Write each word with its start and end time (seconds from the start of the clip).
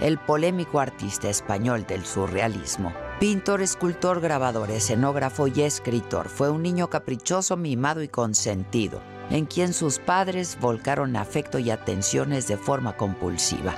El 0.00 0.18
polémico 0.18 0.80
artista 0.80 1.28
español 1.28 1.86
del 1.86 2.04
surrealismo. 2.04 2.92
Pintor, 3.20 3.62
escultor, 3.62 4.20
grabador, 4.20 4.70
escenógrafo 4.70 5.48
y 5.48 5.62
escritor, 5.62 6.28
fue 6.28 6.50
un 6.50 6.62
niño 6.62 6.88
caprichoso, 6.88 7.56
mimado 7.56 8.02
y 8.02 8.08
consentido 8.08 9.00
en 9.30 9.46
quien 9.46 9.72
sus 9.72 9.98
padres 9.98 10.58
volcaron 10.60 11.16
afecto 11.16 11.58
y 11.58 11.70
atenciones 11.70 12.48
de 12.48 12.56
forma 12.56 12.96
compulsiva. 12.96 13.74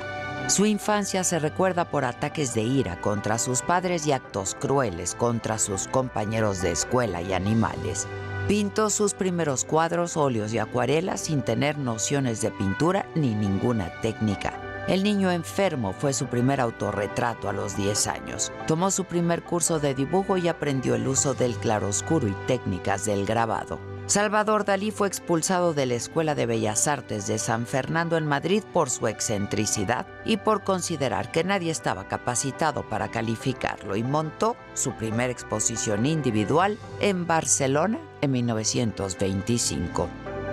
Su 0.49 0.67
infancia 0.67 1.23
se 1.23 1.39
recuerda 1.39 1.91
por 1.91 2.05
ataques 2.05 2.55
de 2.55 2.63
ira 2.63 3.01
contra 3.01 3.39
sus 3.39 3.63
padres 3.63 4.07
y 4.07 4.13
actos 4.13 4.57
crueles 4.59 5.15
contra 5.15 5.59
sus 5.59 5.87
compañeros 5.87 6.61
de 6.61 6.73
escuela 6.73 7.23
y 7.23 7.33
animales. 7.33 8.09
Pintó 8.49 8.91
sus 8.91 9.15
primeros 9.15 9.65
cuadros, 9.65 10.17
óleos 10.17 10.53
y 10.53 10.59
acuarelas 10.59 11.21
sin 11.21 11.43
tener 11.43 11.79
nociones 11.79 12.41
de 12.41 12.51
pintura 12.51 13.07
ni 13.15 13.35
ninguna 13.35 13.93
técnica. 14.01 14.70
El 14.91 15.05
niño 15.05 15.31
enfermo 15.31 15.93
fue 15.93 16.13
su 16.13 16.27
primer 16.27 16.61
autorretrato 16.61 17.49
a 17.49 17.53
los 17.53 17.77
10 17.77 18.09
años. 18.09 18.51
Tomó 18.67 18.91
su 18.91 19.05
primer 19.05 19.45
curso 19.45 19.79
de 19.79 19.95
dibujo 19.95 20.37
y 20.37 20.49
aprendió 20.49 20.97
el 20.97 21.07
uso 21.07 21.33
del 21.33 21.55
claroscuro 21.55 22.27
y 22.27 22.35
técnicas 22.49 23.05
del 23.05 23.25
grabado. 23.25 23.79
Salvador 24.07 24.65
Dalí 24.65 24.91
fue 24.91 25.07
expulsado 25.07 25.75
de 25.75 25.87
la 25.87 25.95
Escuela 25.95 26.35
de 26.35 26.47
Bellas 26.47 26.89
Artes 26.89 27.29
de 27.29 27.39
San 27.39 27.67
Fernando 27.67 28.17
en 28.17 28.27
Madrid 28.27 28.65
por 28.73 28.91
su 28.91 29.07
excentricidad 29.07 30.09
y 30.25 30.39
por 30.39 30.65
considerar 30.65 31.31
que 31.31 31.45
nadie 31.45 31.71
estaba 31.71 32.09
capacitado 32.09 32.83
para 32.89 33.13
calificarlo 33.13 33.95
y 33.95 34.03
montó 34.03 34.57
su 34.75 34.91
primera 34.95 35.33
exposición 35.33 36.05
individual 36.05 36.77
en 36.99 37.29
Barcelona 37.29 38.01
en 38.23 38.33
1925. 38.33 40.09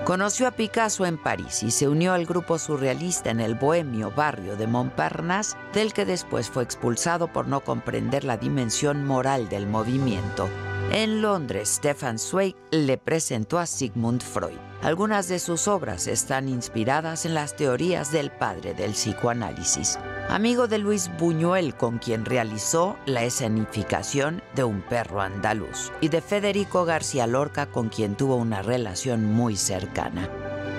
Conoció 0.08 0.48
a 0.48 0.52
Picasso 0.52 1.06
en 1.06 1.18
París 1.18 1.64
y 1.64 1.72
se 1.72 1.90
unió 1.90 2.14
al 2.14 2.26
grupo 2.26 2.58
surrealista 2.58 3.30
en 3.30 3.42
el 3.42 3.56
bohemio 3.56 4.10
barrio 4.10 4.56
de 4.56 4.66
Montparnasse, 4.66 5.58
del 5.74 5.92
que 5.92 6.06
después 6.06 6.50
fue 6.50 6.64
expulsado 6.64 7.28
por 7.28 7.50
no 7.50 7.60
comprender 7.60 8.24
la 8.24 8.38
dimensión 8.38 9.04
moral 9.04 9.50
del 9.50 9.68
movimiento. 9.68 10.48
En 10.92 11.22
Londres, 11.22 11.68
Stefan 11.76 12.18
Zweig 12.18 12.56
le 12.72 12.98
presentó 12.98 13.60
a 13.60 13.66
Sigmund 13.66 14.22
Freud. 14.22 14.58
Algunas 14.82 15.28
de 15.28 15.38
sus 15.40 15.68
obras 15.68 16.08
están 16.08 16.48
inspiradas 16.48 17.26
en 17.26 17.34
las 17.34 17.58
teorías 17.58 18.12
del 18.14 18.32
padre 18.32 18.74
del 18.74 18.92
psicoanálisis. 18.92 20.00
Amigo 20.30 20.68
de 20.68 20.78
Luis 20.78 21.12
Buñuel, 21.20 21.76
con 21.76 21.98
quien 21.98 22.24
realizó 22.24 22.98
la 23.06 23.24
escenificación 23.24 24.42
de 24.56 24.64
Un 24.64 24.82
perro 24.82 25.20
andaluz, 25.20 25.92
y 26.00 26.08
de 26.08 26.22
Federico 26.22 26.86
García 26.86 27.28
Lorca, 27.28 27.66
con 27.66 27.90
quien 27.90 28.16
tuvo 28.16 28.38
una 28.38 28.62
relación 28.62 29.26
muy 29.26 29.58
cercana. 29.58 30.30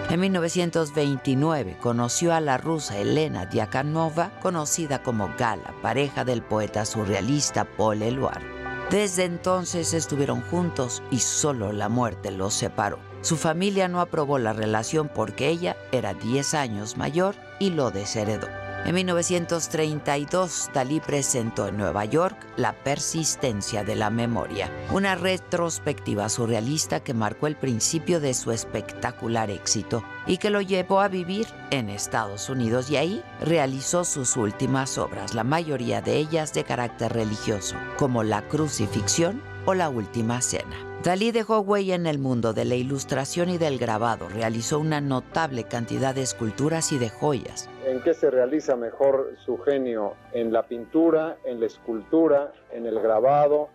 En 0.09 0.21
1929 0.21 1.77
conoció 1.83 2.33
a 2.33 2.41
la 2.41 2.57
rusa 2.57 2.97
Elena 2.97 3.45
Diakonova, 3.45 4.31
conocida 4.41 5.03
como 5.03 5.31
Gala, 5.37 5.75
pareja 5.83 6.25
del 6.25 6.41
poeta 6.41 6.87
surrealista 6.87 7.65
Paul 7.65 8.01
Eluard. 8.01 8.58
Desde 8.91 9.25
entonces 9.25 9.93
estuvieron 9.93 10.41
juntos 10.41 11.03
y 11.11 11.19
solo 11.19 11.73
la 11.73 11.91
muerte 11.91 12.31
los 12.31 12.55
separó. 12.55 12.99
Su 13.21 13.37
familia 13.37 13.87
no 13.87 14.01
aprobó 14.01 14.39
la 14.39 14.55
relación 14.55 15.11
porque 15.15 15.49
ella 15.49 15.77
era 15.93 16.15
10 16.15 16.55
años 16.55 16.97
mayor 16.97 17.35
y 17.59 17.71
lo 17.71 17.91
desheredó. 17.91 18.49
En 18.85 18.95
1932, 18.95 20.71
Dalí 20.73 21.01
presentó 21.01 21.69
en 21.69 21.77
Nueva 21.77 22.05
York 22.07 22.37
La 22.57 22.73
persistencia 22.73 23.85
de 23.85 23.97
la 23.97 24.09
memoria, 24.09 24.71
una 24.93 25.15
retrospectiva 25.15 26.29
surrealista 26.29 27.01
que 27.01 27.13
marcó 27.13 27.49
el 27.49 27.57
principio 27.57 28.19
de 28.19 28.33
su 28.33 28.51
espectacular 28.51 29.51
éxito 29.51 30.03
y 30.27 30.39
que 30.39 30.51
lo 30.51 30.63
llevó 30.63 31.01
a 31.01 31.09
vivir 31.09 31.47
en 31.71 31.91
Estados 31.91 32.49
Unidos 32.49 32.91
y 32.91 32.97
ahí 32.97 33.23
realizó 33.43 34.05
sus 34.05 34.37
últimas 34.37 34.97
obras, 34.97 35.35
la 35.35 35.45
mayoría 35.45 36.01
de 36.01 36.17
ellas 36.17 36.55
de 36.55 36.65
carácter 36.65 37.13
religioso, 37.13 37.77
como 37.99 38.23
La 38.23 38.49
crucifixión 38.49 39.43
o 39.67 39.75
La 39.75 39.91
última 39.91 40.41
cena. 40.41 40.88
Dalí 41.05 41.31
dejó 41.31 41.61
huella 41.61 41.95
en 41.95 42.07
el 42.07 42.19
mundo 42.19 42.53
de 42.53 42.65
la 42.65 42.75
ilustración 42.75 43.51
y 43.51 43.57
del 43.57 43.79
grabado, 43.79 44.29
realizó 44.29 44.81
una 44.81 45.01
notable 45.01 45.63
cantidad 45.63 46.13
de 46.13 46.23
esculturas 46.23 46.91
y 46.91 46.99
de 46.99 47.09
joyas 47.09 47.71
¿En 47.87 48.03
qué 48.03 48.15
se 48.15 48.31
realiza 48.31 48.75
mejor 48.75 49.33
su 49.47 49.59
genio? 49.59 50.15
¿En 50.33 50.53
la 50.53 50.65
pintura, 50.65 51.39
en 51.45 51.61
la 51.61 51.67
escultura, 51.67 52.53
en 52.73 52.85
el 52.85 53.01
grabado, 53.01 53.69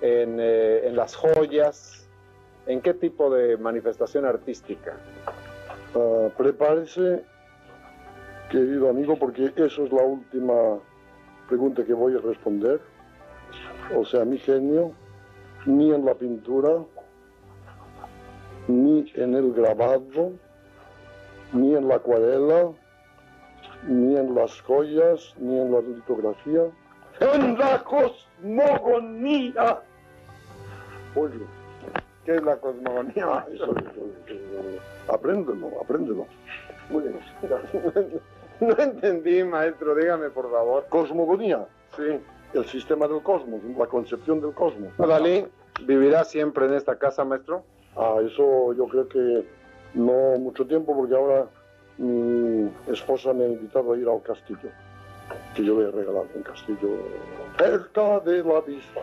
en, 0.00 0.38
eh, 0.40 0.90
las 0.92 1.14
joyas? 1.14 2.08
¿En 2.66 2.80
qué 2.80 2.94
tipo 2.94 3.30
de 3.30 3.56
manifestación 3.56 4.24
artística? 4.24 4.96
Uh, 5.94 6.30
prepárese, 6.30 7.22
querido 8.50 8.88
amigo, 8.88 9.16
porque 9.16 9.52
eso 9.54 9.84
es 9.84 9.92
la 9.92 10.02
última 10.02 10.80
pregunta 11.48 11.84
que 11.84 11.94
voy 11.94 12.14
a 12.16 12.18
responder. 12.18 12.80
O 13.96 14.04
sea, 14.04 14.24
mi 14.24 14.38
genio, 14.38 14.92
ni 15.66 15.92
en 15.92 16.04
la 16.04 16.14
pintura, 16.14 16.84
ni 18.68 19.12
en 19.14 19.34
el 19.34 19.52
grabado, 19.52 20.32
ni 21.52 21.74
en 21.74 21.88
la 21.88 21.96
acuarela, 21.96 22.70
ni 23.86 24.16
en 24.16 24.34
las 24.34 24.60
joyas, 24.62 25.34
ni 25.38 25.58
en 25.58 25.72
la 25.72 25.80
litografía. 25.80 26.62
En 27.20 27.58
la 27.58 27.82
cosmogonía. 27.82 29.80
Oye, 31.14 31.40
¿qué 32.24 32.36
es 32.36 32.42
la 32.42 32.56
cosmogonía? 32.56 33.26
Apréndelo, 35.08 35.70
apréndelo. 35.82 36.26
No 38.58 38.74
entendí, 38.78 39.44
maestro, 39.44 39.94
dígame 39.94 40.30
por 40.30 40.50
favor. 40.50 40.86
Cosmogonía. 40.88 41.66
Sí. 41.94 42.18
El 42.54 42.64
sistema 42.66 43.06
del 43.06 43.22
cosmos, 43.22 43.60
la 43.76 43.86
concepción 43.86 44.40
del 44.40 44.52
cosmos. 44.52 44.90
Dalí, 44.96 45.46
¿vivirá 45.82 46.24
siempre 46.24 46.66
en 46.66 46.74
esta 46.74 46.96
casa, 46.96 47.24
maestro? 47.24 47.64
Ah, 47.96 48.16
eso 48.24 48.72
yo 48.74 48.86
creo 48.86 49.08
que 49.08 49.46
no 49.94 50.38
mucho 50.38 50.66
tiempo, 50.66 50.94
porque 50.96 51.14
ahora 51.14 51.46
mi 51.98 52.70
esposa 52.88 53.32
me 53.32 53.44
ha 53.44 53.48
invitado 53.48 53.92
a 53.92 53.98
ir 53.98 54.08
al 54.08 54.22
castillo, 54.22 54.68
que 55.54 55.64
yo 55.64 55.80
le 55.80 55.88
he 55.88 55.90
regalado 55.90 56.28
un 56.34 56.42
castillo 56.42 56.98
cerca 57.58 58.20
de 58.20 58.44
la 58.44 58.60
vista. 58.60 59.00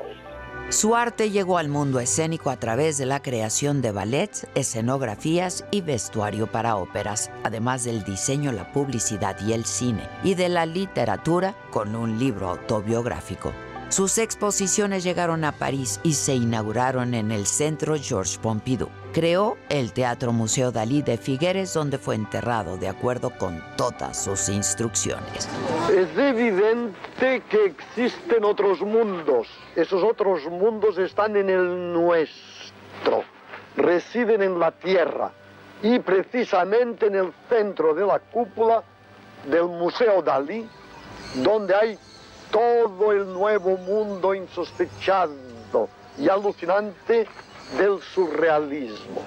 Su 0.70 0.96
arte 0.96 1.30
llegó 1.30 1.60
al 1.60 1.70
mundo 1.70 2.00
escénico 2.00 2.50
a 2.50 2.58
través 2.58 2.98
de 2.98 3.06
la 3.06 3.22
creación 3.22 3.82
de 3.82 3.92
ballets, 3.92 4.48
escenografías 4.56 5.66
y 5.70 5.82
vestuario 5.82 6.48
para 6.48 6.78
óperas, 6.78 7.30
además 7.44 7.84
del 7.84 8.04
diseño, 8.04 8.52
la 8.52 8.72
publicidad 8.72 9.38
y 9.46 9.54
el 9.54 9.66
cine, 9.66 10.10
y 10.24 10.34
de 10.34 10.50
la 10.50 10.66
literatura 10.66 11.56
con 11.72 11.96
un 11.96 12.18
libro 12.18 12.50
autobiográfico. 12.50 13.54
Sus 13.94 14.18
exposiciones 14.18 15.04
llegaron 15.04 15.46
a 15.46 15.52
París 15.52 16.00
y 16.02 16.14
se 16.14 16.34
inauguraron 16.34 17.14
en 17.14 17.32
el 17.32 17.46
Centro 17.46 17.94
Georges 17.96 18.40
Pompidou. 18.40 18.90
Creó 19.14 19.56
el 19.70 19.94
Teatro 19.94 20.34
Museo 20.34 20.72
Dalí 20.72 21.04
de 21.04 21.16
Figueres, 21.16 21.76
donde 21.76 22.00
fue 22.00 22.16
enterrado 22.16 22.78
de 22.78 22.90
acuerdo 22.90 23.30
con 23.38 23.64
todas 23.78 24.24
sus 24.24 24.50
instrucciones. 24.50 25.48
Es 25.92 26.08
evidente 26.18 27.44
que 27.48 27.66
existen 27.66 28.44
otros 28.44 28.82
mundos. 28.82 29.48
Esos 29.76 30.02
otros 30.02 30.44
mundos 30.48 30.98
están 30.98 31.36
en 31.36 31.52
el 31.52 31.94
nuestro. 31.94 33.24
Residen 33.78 34.42
en 34.42 34.58
la 34.58 34.72
Tierra. 34.72 35.32
Y 35.84 36.00
precisamente 36.00 37.06
en 37.06 37.16
el 37.16 37.34
centro 37.48 37.94
de 37.94 38.08
la 38.08 38.18
cúpula 38.18 38.82
del 39.48 39.66
Museo 39.66 40.24
Dalí, 40.24 40.68
donde 41.44 41.76
hay 41.76 42.00
todo 42.54 43.12
el 43.12 43.34
nuevo 43.34 43.76
mundo 43.78 44.36
insospechado 44.36 45.34
y 46.20 46.30
alucinante 46.30 47.28
del 47.78 48.00
surrealismo. 48.14 49.24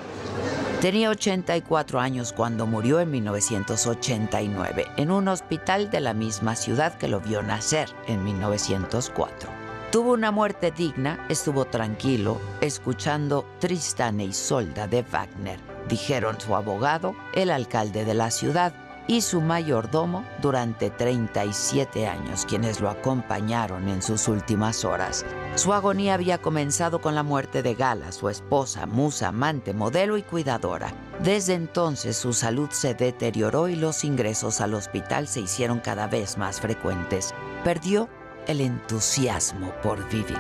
Tenía 0.81 1.11
84 1.11 1.99
años 1.99 2.33
cuando 2.33 2.67
murió 2.67 3.01
en 3.01 3.11
1989 3.11 4.87
en 4.97 5.11
un 5.11 5.27
hospital 5.27 5.91
de 5.91 6.01
la 6.01 6.15
misma 6.15 6.55
ciudad 6.55 6.97
que 6.97 7.09
lo 7.09 7.21
vio 7.21 7.43
nacer 7.43 7.89
en 8.07 8.23
1904. 8.23 9.51
Tuvo 9.91 10.13
una 10.13 10.31
muerte 10.31 10.71
digna, 10.71 11.27
estuvo 11.29 11.65
tranquilo, 11.65 12.41
escuchando 12.61 13.45
Tristán 13.59 14.21
e 14.21 14.27
Isolda 14.27 14.87
de 14.87 15.03
Wagner, 15.03 15.59
dijeron 15.89 16.41
su 16.41 16.55
abogado, 16.55 17.17
el 17.35 17.51
alcalde 17.51 18.05
de 18.05 18.15
la 18.15 18.31
ciudad 18.31 18.86
y 19.09 19.21
su 19.21 19.41
mayordomo 19.41 20.25
durante 20.43 20.91
37 20.91 22.07
años, 22.07 22.45
quienes 22.47 22.81
lo 22.81 22.91
acompañaron 22.91 23.89
en 23.89 24.03
sus 24.03 24.29
últimas 24.29 24.85
horas. 24.85 25.25
Su 25.55 25.73
agonía 25.73 26.15
había 26.15 26.39
comenzado 26.39 27.01
con 27.01 27.15
la 27.15 27.23
muerte 27.23 27.63
de 27.63 27.75
Gala, 27.75 28.13
su 28.13 28.29
esposa, 28.29 28.87
musa, 28.87 29.29
amante, 29.29 29.73
modelo 29.73 30.17
y 30.17 30.23
cuidadora. 30.23 30.93
Desde 31.23 31.55
entonces 31.55 32.17
su 32.17 32.33
salud 32.33 32.69
se 32.71 32.95
deterioró 32.95 33.69
y 33.69 33.77
los 33.77 34.05
ingresos 34.05 34.61
al 34.61 34.75
hospital 34.75 35.29
se 35.29 35.41
hicieron 35.41 35.81
cada 35.81 36.09
vez 36.09 36.37
más 36.37 36.61
frecuentes. 36.61 37.35
Perdió 37.65 38.09
el 38.47 38.61
entusiasmo 38.61 39.73
por 39.83 40.09
vivir 40.09 40.39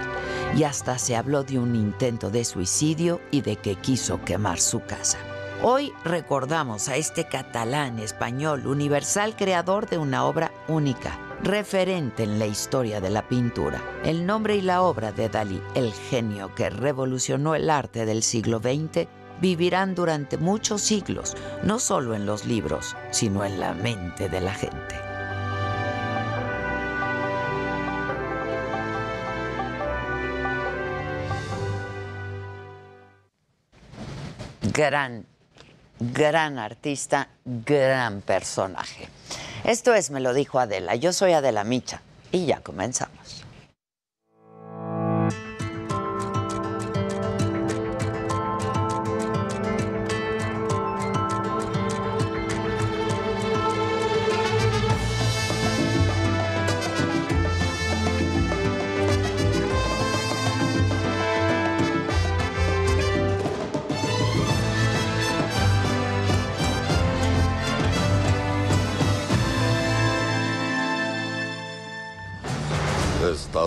y 0.56 0.62
hasta 0.64 0.98
se 0.98 1.16
habló 1.16 1.42
de 1.42 1.58
un 1.58 1.74
intento 1.74 2.30
de 2.30 2.44
suicidio 2.44 3.20
y 3.30 3.40
de 3.40 3.56
que 3.56 3.76
quiso 3.76 4.22
quemar 4.24 4.60
su 4.60 4.80
casa. 4.84 5.18
Hoy 5.62 5.94
recordamos 6.04 6.88
a 6.88 6.96
este 6.96 7.24
catalán 7.24 7.98
español 7.98 8.66
universal 8.66 9.34
creador 9.36 9.88
de 9.88 9.96
una 9.96 10.26
obra 10.26 10.52
única, 10.68 11.18
referente 11.42 12.24
en 12.24 12.38
la 12.38 12.46
historia 12.46 13.00
de 13.00 13.08
la 13.08 13.26
pintura. 13.26 13.82
El 14.04 14.26
nombre 14.26 14.56
y 14.56 14.60
la 14.60 14.82
obra 14.82 15.12
de 15.12 15.30
Dalí, 15.30 15.62
el 15.74 15.94
genio 15.94 16.54
que 16.54 16.68
revolucionó 16.68 17.54
el 17.54 17.70
arte 17.70 18.04
del 18.04 18.22
siglo 18.22 18.58
XX, 18.58 19.08
vivirán 19.40 19.94
durante 19.94 20.36
muchos 20.36 20.82
siglos, 20.82 21.34
no 21.62 21.78
solo 21.78 22.14
en 22.14 22.26
los 22.26 22.44
libros, 22.44 22.94
sino 23.10 23.42
en 23.42 23.58
la 23.58 23.72
mente 23.72 24.28
de 24.28 24.40
la 24.42 24.52
gente. 24.52 24.94
Gran 34.74 35.26
gran 35.98 36.58
artista, 36.58 37.28
gran 37.44 38.20
personaje. 38.20 39.08
Esto 39.64 39.94
es 39.94 40.10
Me 40.10 40.20
lo 40.20 40.34
dijo 40.34 40.58
Adela. 40.58 40.94
Yo 40.94 41.12
soy 41.12 41.32
Adela 41.32 41.64
Micha 41.64 42.00
y 42.32 42.46
ya 42.46 42.60
comenzamos. 42.60 43.25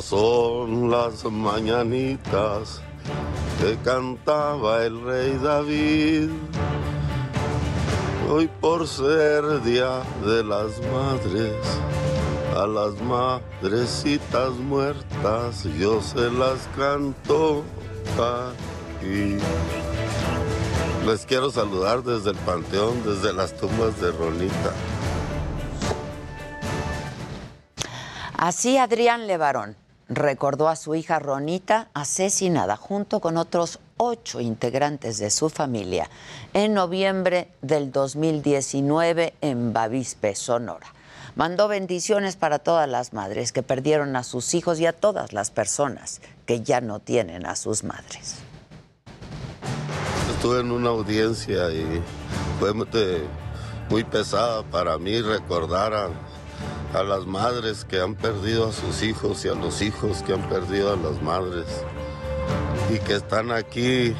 Son 0.10 0.90
las 0.90 1.24
mañanitas 1.26 2.82
que 3.62 3.78
cantaba 3.84 4.84
el 4.84 5.00
rey 5.04 5.38
David. 5.38 6.30
Hoy 8.28 8.50
por 8.60 8.88
ser 8.88 9.62
día 9.62 10.02
de 10.26 10.44
las 10.44 10.82
madres, 10.92 11.54
a 12.58 12.66
las 12.66 13.00
madrecitas 13.02 14.54
muertas 14.54 15.66
yo 15.78 16.02
se 16.02 16.32
las 16.32 16.68
canto 16.76 17.64
aquí. 18.18 19.38
Les 21.06 21.24
quiero 21.28 21.52
saludar 21.52 22.02
desde 22.02 22.32
el 22.32 22.38
panteón, 22.38 23.04
desde 23.06 23.32
las 23.32 23.56
tumbas 23.56 24.02
de 24.02 24.12
Ronita. 24.12 24.74
Así 28.36 28.80
Adrián 28.80 29.28
Levarón 29.28 29.88
recordó 30.10 30.68
a 30.68 30.76
su 30.76 30.96
hija 30.96 31.20
Ronita 31.20 31.90
asesinada 31.94 32.76
junto 32.76 33.20
con 33.20 33.38
otros 33.38 33.80
ocho 33.98 34.42
integrantes 34.42 35.20
de 35.20 35.30
su 35.30 35.50
familia 35.50 36.10
en 36.54 36.74
noviembre 36.74 37.50
del 37.62 37.92
2019 37.92 39.36
en 39.42 39.72
Bavispe, 39.72 40.36
Sonora. 40.36 40.88
Mandó 41.36 41.68
bendiciones 41.68 42.36
para 42.36 42.60
todas 42.60 42.90
las 42.90 43.14
madres 43.14 43.52
que 43.52 43.62
perdieron 43.62 44.16
a 44.16 44.24
sus 44.24 44.56
hijos 44.56 44.80
y 44.80 44.88
a 44.88 44.94
todas 44.94 45.32
las 45.32 45.52
personas 45.52 46.22
que 46.46 46.62
ya 46.62 46.82
no 46.82 47.00
tienen 47.00 47.46
a 47.46 47.56
sus 47.56 47.84
madres. 47.84 48.38
Estuve 50.34 50.62
en 50.62 50.72
una 50.72 50.90
audiencia 50.90 51.70
y 51.70 52.02
fue 52.60 52.74
muy 53.90 54.04
pesada 54.06 54.64
para 54.64 54.98
mí 54.98 55.22
recordar 55.22 55.94
a 55.94 56.10
a 56.94 57.03
las 57.03 57.25
madres 57.25 57.86
que 57.86 58.01
han 58.01 58.15
perdido 58.15 58.69
a 58.69 58.71
sus 58.71 59.03
hijos 59.03 59.45
y 59.45 59.50
a 59.50 59.53
los 59.53 59.81
hijos 59.81 60.24
que 60.24 60.33
han 60.33 60.47
perdido 60.50 60.94
a 60.94 60.95
las 60.95 61.21
madres 61.21 61.65
y 62.94 62.97
que 63.00 63.15
están 63.15 63.51
aquí 63.51 64.15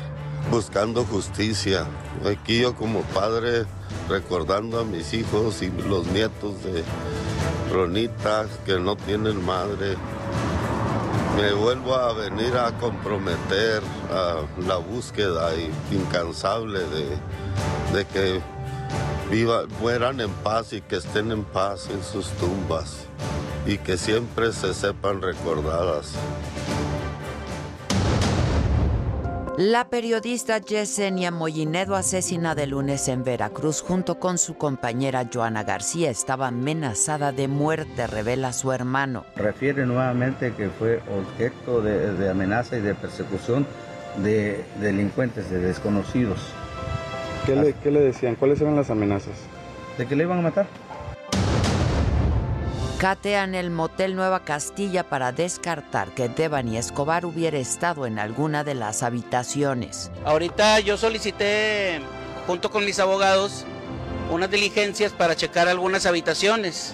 buscando 0.51 1.04
justicia. 1.06 1.86
Aquí 2.30 2.62
yo 2.62 2.75
como 2.75 3.01
padre 3.01 3.66
recordando 4.07 4.80
a 4.80 4.86
mis 4.86 5.13
hijos 5.13 5.62
y 5.62 5.71
los 5.88 6.07
nietos 6.07 6.63
de 6.63 6.83
Ronita 7.71 8.45
que 8.66 8.80
no 8.80 8.95
tienen 8.95 9.44
madre. 9.44 9.95
Me 11.38 11.54
vuelvo 11.54 11.95
a 11.95 12.13
venir 12.13 12.56
a 12.57 12.77
comprometer 12.80 13.81
a 14.12 14.42
la 14.68 14.75
búsqueda 14.77 15.51
incansable 15.92 16.80
de, 16.80 17.18
de 17.94 18.06
que 18.06 18.42
viva, 19.30 19.64
mueran 19.80 20.22
en 20.22 20.32
paz 20.44 20.74
y 20.74 20.82
que 20.82 20.98
estén 20.98 21.32
en 21.32 21.44
paz 21.44 21.90
en 21.92 22.04
sus 22.04 22.30
tumbas 22.32 23.06
y 23.66 23.78
que 23.78 23.98
siempre 23.98 24.52
se 24.52 24.74
sepan 24.74 25.22
recordadas. 25.22 26.16
La 29.58 29.90
periodista 29.90 30.58
Yesenia 30.60 31.31
Mollinedo, 31.31 31.96
asesinada 31.96 32.64
el 32.64 32.69
lunes 32.69 33.10
en 33.10 33.26
Veracruz 33.26 33.81
junto 33.81 34.18
con 34.18 34.38
su 34.38 34.54
compañera 34.54 35.30
Joana 35.31 35.66
García, 35.66 36.10
estaba 36.10 36.48
amenazada 36.48 37.34
de 37.34 37.50
muerte, 37.50 38.08
revela 38.08 38.54
su 38.54 38.72
hermano. 38.72 39.26
Refiere 39.36 39.86
nuevamente 39.86 40.54
que 40.54 40.69
fue 40.69 41.02
objeto 41.14 41.81
de, 41.81 42.14
de 42.14 42.30
amenaza 42.30 42.78
y 42.78 42.80
de 42.80 42.96
persecución 42.96 43.68
de 44.24 44.64
delincuentes, 44.80 45.52
de 45.52 45.60
desconocidos. 45.60 46.40
¿Qué 47.50 47.56
le, 47.56 47.74
¿Qué 47.74 47.90
le, 47.90 48.00
decían? 48.02 48.36
¿Cuáles 48.36 48.62
eran 48.62 48.76
las 48.76 48.92
amenazas? 48.92 49.34
De 49.98 50.06
que 50.06 50.16
le 50.16 50.24
iban 50.26 50.38
a 50.38 50.42
matar. 50.44 50.68
Catean 53.00 53.56
el 53.56 53.72
motel 53.72 54.16
Nueva 54.16 54.42
Castilla 54.42 55.04
para 55.04 55.32
descartar 55.32 56.10
que 56.10 56.30
Devani 56.30 56.78
Escobar 56.78 57.26
hubiera 57.26 57.58
estado 57.58 58.06
en 58.06 58.20
alguna 58.20 58.64
de 58.64 58.76
las 58.76 59.02
habitaciones. 59.02 60.12
Ahorita 60.26 60.80
yo 60.82 60.96
solicité, 60.96 62.02
junto 62.46 62.70
con 62.70 62.86
mis 62.86 63.00
abogados, 63.00 63.66
unas 64.30 64.52
diligencias 64.52 65.12
para 65.12 65.36
checar 65.36 65.68
algunas 65.68 66.06
habitaciones 66.06 66.94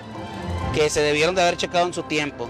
que 0.73 0.89
se 0.89 1.01
debieron 1.01 1.35
de 1.35 1.41
haber 1.41 1.57
checado 1.57 1.87
en 1.87 1.93
su 1.93 2.03
tiempo. 2.03 2.47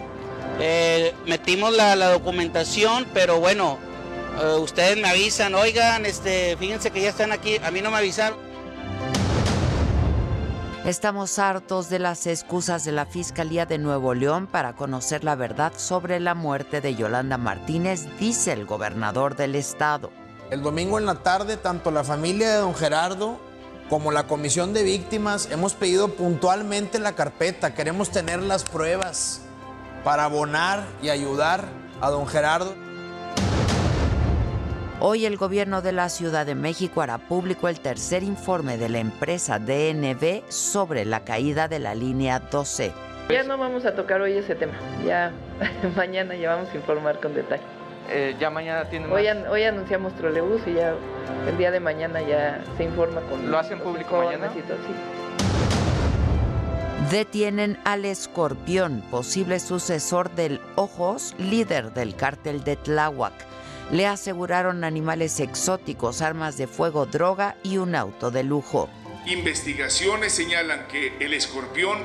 Eh, 0.59 1.11
metimos 1.25 1.73
la, 1.75 1.95
la 1.95 2.11
documentación, 2.11 3.07
pero 3.15 3.39
bueno, 3.39 3.79
Uh, 4.35 4.59
ustedes 4.59 4.97
me 4.97 5.07
avisan, 5.07 5.55
oigan, 5.55 6.05
este, 6.05 6.57
fíjense 6.57 6.91
que 6.91 7.01
ya 7.01 7.09
están 7.09 7.31
aquí, 7.31 7.57
a 7.63 7.71
mí 7.71 7.81
no 7.81 7.89
me 7.89 7.97
avisaron. 7.97 8.37
Estamos 10.83 11.39
hartos 11.39 11.89
de 11.89 11.99
las 11.99 12.27
excusas 12.27 12.83
de 12.85 12.91
la 12.91 13.05
Fiscalía 13.05 13.65
de 13.65 13.77
Nuevo 13.77 14.13
León 14.13 14.45
para 14.45 14.73
conocer 14.73 15.23
la 15.23 15.35
verdad 15.35 15.73
sobre 15.77 16.19
la 16.19 16.35
muerte 16.35 16.81
de 16.81 16.95
Yolanda 16.95 17.37
Martínez, 17.37 18.05
dice 18.19 18.51
el 18.51 18.65
gobernador 18.65 19.35
del 19.35 19.55
estado. 19.55 20.11
El 20.51 20.61
domingo 20.61 20.99
en 20.99 21.05
la 21.07 21.15
tarde, 21.15 21.57
tanto 21.57 21.89
la 21.89 22.03
familia 22.03 22.51
de 22.51 22.57
don 22.57 22.75
Gerardo 22.75 23.39
como 23.89 24.11
la 24.11 24.27
comisión 24.27 24.73
de 24.73 24.83
víctimas 24.83 25.47
hemos 25.49 25.73
pedido 25.73 26.09
puntualmente 26.09 26.99
la 26.99 27.13
carpeta. 27.13 27.73
Queremos 27.73 28.11
tener 28.11 28.43
las 28.43 28.63
pruebas 28.63 29.41
para 30.03 30.25
abonar 30.25 30.85
y 31.01 31.09
ayudar 31.09 31.65
a 32.01 32.09
don 32.09 32.27
Gerardo. 32.27 32.84
Hoy 35.01 35.25
el 35.25 35.35
gobierno 35.35 35.81
de 35.81 35.91
la 35.91 36.07
Ciudad 36.07 36.45
de 36.45 36.55
México 36.55 37.01
hará 37.01 37.17
público 37.17 37.67
el 37.67 37.81
tercer 37.81 38.23
informe 38.23 38.77
de 38.77 38.87
la 38.87 38.99
empresa 38.99 39.59
DNB 39.59 40.43
sobre 40.47 41.03
la 41.03 41.25
caída 41.25 41.67
de 41.67 41.79
la 41.79 41.93
línea 41.93 42.39
12. 42.39 42.93
Ya 43.29 43.43
no 43.43 43.57
vamos 43.57 43.85
a 43.85 43.93
tocar 43.93 44.21
hoy 44.21 44.37
ese 44.37 44.55
tema, 44.55 44.73
ya 45.05 45.33
mañana 45.97 46.33
ya 46.35 46.55
vamos 46.55 46.69
a 46.71 46.75
informar 46.77 47.19
con 47.19 47.33
detalle. 47.33 47.63
Eh, 48.09 48.35
ya 48.39 48.49
mañana 48.49 48.89
tienen 48.89 49.11
hoy, 49.11 49.27
an 49.27 49.45
hoy 49.47 49.63
anunciamos 49.63 50.15
trolebús 50.15 50.61
y 50.65 50.75
ya 50.75 50.93
el 51.45 51.57
día 51.57 51.71
de 51.71 51.81
mañana 51.81 52.21
ya 52.21 52.63
se 52.77 52.83
informa 52.83 53.19
con 53.21 53.51
¿Lo 53.51 53.57
hacen 53.57 53.79
público 53.79 54.15
mañana? 54.23 54.49
Y 54.55 54.61
todo, 54.61 54.77
sí. 54.77 54.93
Detienen 57.11 57.77
al 57.83 58.05
escorpión, 58.05 59.03
posible 59.11 59.59
sucesor 59.59 60.31
del 60.35 60.61
Ojos, 60.75 61.35
líder 61.37 61.93
del 61.93 62.15
cártel 62.15 62.63
de 62.63 62.77
Tláhuac. 62.77 63.54
Le 63.91 64.07
aseguraron 64.07 64.83
animales 64.83 65.39
exóticos, 65.39 66.21
armas 66.21 66.57
de 66.57 66.67
fuego, 66.67 67.05
droga 67.05 67.55
y 67.61 67.77
un 67.77 67.95
auto 67.95 68.31
de 68.31 68.43
lujo. 68.43 68.89
Investigaciones 69.27 70.33
señalan 70.33 70.87
que 70.87 71.15
el 71.19 71.33
escorpión 71.33 71.99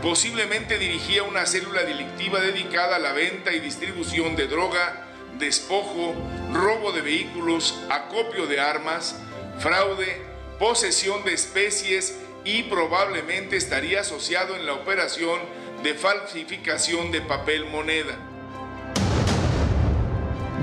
posiblemente 0.00 0.78
dirigía 0.78 1.24
una 1.24 1.44
célula 1.46 1.82
delictiva 1.82 2.40
dedicada 2.40 2.96
a 2.96 3.00
la 3.00 3.12
venta 3.12 3.52
y 3.52 3.60
distribución 3.60 4.36
de 4.36 4.46
droga, 4.46 5.06
despojo, 5.38 6.14
robo 6.52 6.92
de 6.92 7.00
vehículos, 7.00 7.78
acopio 7.90 8.46
de 8.46 8.60
armas, 8.60 9.16
fraude, 9.58 10.22
posesión 10.58 11.24
de 11.24 11.34
especies 11.34 12.16
y 12.44 12.64
probablemente 12.64 13.56
estaría 13.56 14.00
asociado 14.00 14.54
en 14.56 14.66
la 14.66 14.74
operación 14.74 15.40
de 15.82 15.94
falsificación 15.94 17.10
de 17.10 17.20
papel 17.20 17.66
moneda. 17.66 18.16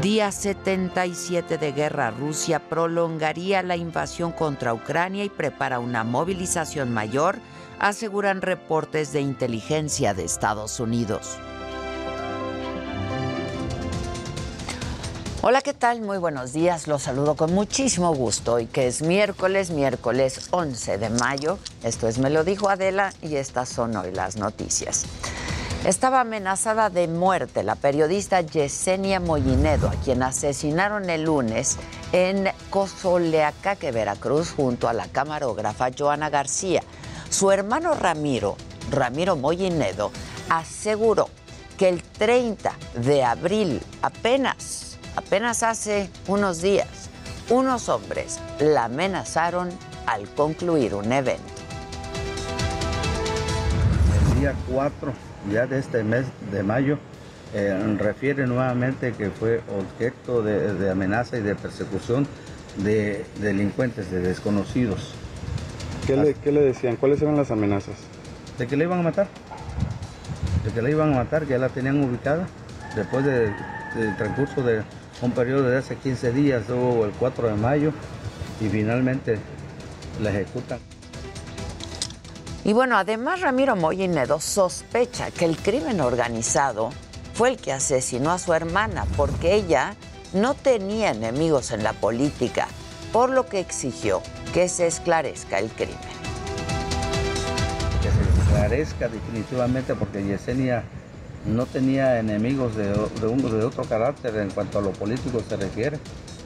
Día 0.06 0.32
77 0.32 1.58
de 1.58 1.72
guerra, 1.72 2.12
Rusia 2.12 2.60
prolongaría 2.60 3.64
la 3.64 3.76
invasión 3.76 4.32
contra 4.32 4.72
Ucrania 4.72 5.24
y 5.24 5.30
prepara 5.30 5.80
una 5.80 6.04
movilización 6.04 6.94
mayor, 6.94 7.40
aseguran 7.80 8.44
reportes 8.44 9.14
de 9.14 9.22
inteligencia 9.22 10.14
de 10.14 10.24
Estados 10.24 10.80
Unidos. 10.80 11.40
Hola, 15.42 15.64
¿qué 15.64 15.74
tal? 15.74 16.02
Muy 16.02 16.20
buenos 16.20 16.54
días. 16.54 16.88
Los 16.88 17.02
saludo 17.02 17.36
con 17.36 17.52
muchísimo 17.56 18.14
gusto. 18.14 18.54
Hoy 18.54 18.68
que 18.68 18.86
es 18.86 19.02
miércoles, 19.02 19.72
miércoles 19.72 20.50
11 20.52 21.00
de 21.00 21.10
mayo. 21.10 21.58
Esto 21.84 22.08
es 22.08 22.20
Me 22.20 22.30
lo 22.30 22.44
dijo 22.44 22.70
Adela 22.70 23.12
y 23.24 23.38
estas 23.38 23.70
son 23.70 23.96
hoy 23.96 24.12
las 24.12 24.36
noticias. 24.36 25.08
Estaba 25.86 26.22
amenazada 26.22 26.90
de 26.90 27.08
muerte 27.08 27.62
la 27.62 27.76
periodista 27.76 28.42
Yesenia 28.42 29.20
Mollinedo, 29.20 29.88
a 29.88 29.92
quien 29.92 30.24
asesinaron 30.24 31.12
el 31.12 31.26
lunes 31.26 31.78
en 32.12 32.50
Cozoleacaque, 32.72 33.92
Veracruz, 33.92 34.50
junto 34.50 34.90
a 34.90 34.94
la 34.94 35.08
camarógrafa 35.08 35.92
Joana 35.96 36.32
García. 36.32 36.82
Su 37.30 37.52
hermano 37.52 37.94
Ramiro, 37.94 38.58
Ramiro 38.90 39.36
Mollinedo, 39.36 40.12
aseguró 40.50 41.30
que 41.78 41.90
el 41.90 42.02
30 42.02 42.74
de 42.96 43.24
abril, 43.24 43.80
apenas, 44.02 44.98
apenas 45.16 45.62
hace 45.62 46.10
unos 46.28 46.64
días, 46.64 47.12
unos 47.52 47.90
hombres 47.90 48.40
la 48.58 48.86
amenazaron 48.86 49.70
al 50.08 50.28
concluir 50.30 50.96
un 50.96 51.14
evento. 51.14 51.54
El 54.34 54.40
día 54.40 54.56
4 54.74 55.35
ya 55.52 55.68
de 55.68 55.80
este 55.80 56.04
mes 56.04 56.26
de 56.52 56.64
mayo 56.64 56.98
eh, 57.54 57.96
refiere 57.98 58.48
nuevamente 58.48 59.14
que 59.14 59.30
fue 59.30 59.62
objeto 59.70 60.42
de, 60.42 60.74
de, 60.74 60.92
amenaza 60.92 61.38
y 61.38 61.42
de 61.42 61.56
persecución 61.56 62.28
de 62.78 63.26
delincuentes, 63.40 64.12
de 64.12 64.20
desconocidos. 64.20 65.14
¿Qué 66.06 66.18
le, 66.18 66.34
¿Qué 66.34 66.52
le, 66.52 66.62
decían? 66.62 66.98
¿Cuáles 66.98 67.22
eran 67.22 67.38
las 67.38 67.52
amenazas? 67.52 67.96
De 68.58 68.68
que 68.68 68.76
le 68.76 68.84
iban 68.84 69.00
a 69.00 69.04
matar. 69.04 69.28
De 70.64 70.72
que 70.72 70.82
le 70.82 70.92
iban 70.92 71.14
a 71.14 71.18
matar, 71.18 71.44
que 71.44 71.52
ya 71.52 71.58
la 71.58 71.70
tenían 71.70 72.04
ubicada. 72.04 72.48
Después 72.96 73.24
del 73.26 73.54
de, 73.96 74.12
transcurso 74.18 74.62
de 74.62 74.84
un 75.22 75.32
periodo 75.32 75.70
de 75.70 75.78
hace 75.78 75.96
15 75.96 76.32
días, 76.34 76.70
hubo 76.70 77.06
el 77.06 77.12
4 77.12 77.48
de 77.48 77.56
mayo, 77.56 77.92
y 78.60 78.68
finalmente 78.68 79.40
la 80.22 80.30
ejecutan. 80.32 80.80
Y 82.66 82.74
bueno, 82.74 82.98
además 82.98 83.42
Ramiro 83.42 83.76
Mollinedo 83.76 84.40
sospecha 84.40 85.30
que 85.30 85.46
el 85.46 85.56
crimen 85.56 86.02
organizado 86.02 86.90
fue 87.36 87.50
el 87.50 87.58
que 87.58 87.72
asesinó 87.72 88.32
a 88.32 88.40
su 88.40 88.56
hermana 88.56 89.06
porque 89.16 89.54
ella 89.54 89.96
no 90.34 90.56
tenía 90.56 91.12
enemigos 91.12 91.70
en 91.70 91.84
la 91.84 91.94
política, 91.94 92.68
por 93.14 93.30
lo 93.30 93.46
que 93.46 93.60
exigió 93.60 94.24
que 94.52 94.68
se 94.68 94.88
esclarezca 94.88 95.60
el 95.60 95.70
crimen. 95.70 95.96
Que 98.02 98.10
se 98.10 98.42
esclarezca 98.42 99.10
definitivamente 99.10 99.94
porque 99.94 100.26
Yesenia 100.26 100.84
no 101.46 101.68
tenía 101.68 102.20
enemigos 102.20 102.76
de, 102.76 102.88
de, 102.88 103.58
de 103.58 103.64
otro 103.64 103.84
carácter 103.84 104.38
en 104.38 104.50
cuanto 104.50 104.80
a 104.80 104.82
lo 104.82 104.92
político 104.92 105.40
se 105.48 105.56
refiere. 105.56 106.00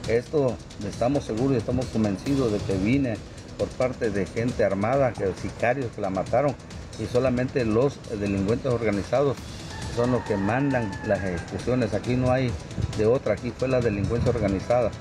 Esto 0.09 0.57
estamos 0.85 1.23
seguros 1.23 1.53
y 1.53 1.57
estamos 1.59 1.85
convencidos 1.85 2.51
de 2.51 2.57
que 2.57 2.73
vine 2.73 3.15
por 3.59 3.67
parte 3.67 4.09
de 4.09 4.25
gente 4.25 4.63
armada, 4.63 5.11
que 5.11 5.31
sicarios 5.39 5.91
que 5.93 6.01
la 6.01 6.09
mataron, 6.09 6.55
y 6.97 7.05
solamente 7.05 7.65
los 7.65 7.99
delincuentes 8.09 8.71
organizados 8.71 9.37
son 9.95 10.11
los 10.11 10.23
que 10.23 10.37
mandan 10.37 10.89
las 11.05 11.19
ejecuciones. 11.19 11.93
Aquí 11.93 12.15
no 12.15 12.31
hay 12.31 12.51
de 12.97 13.05
otra, 13.05 13.33
aquí 13.33 13.51
fue 13.55 13.67
la 13.67 13.81
delincuencia 13.81 14.31
organizada. 14.31 14.91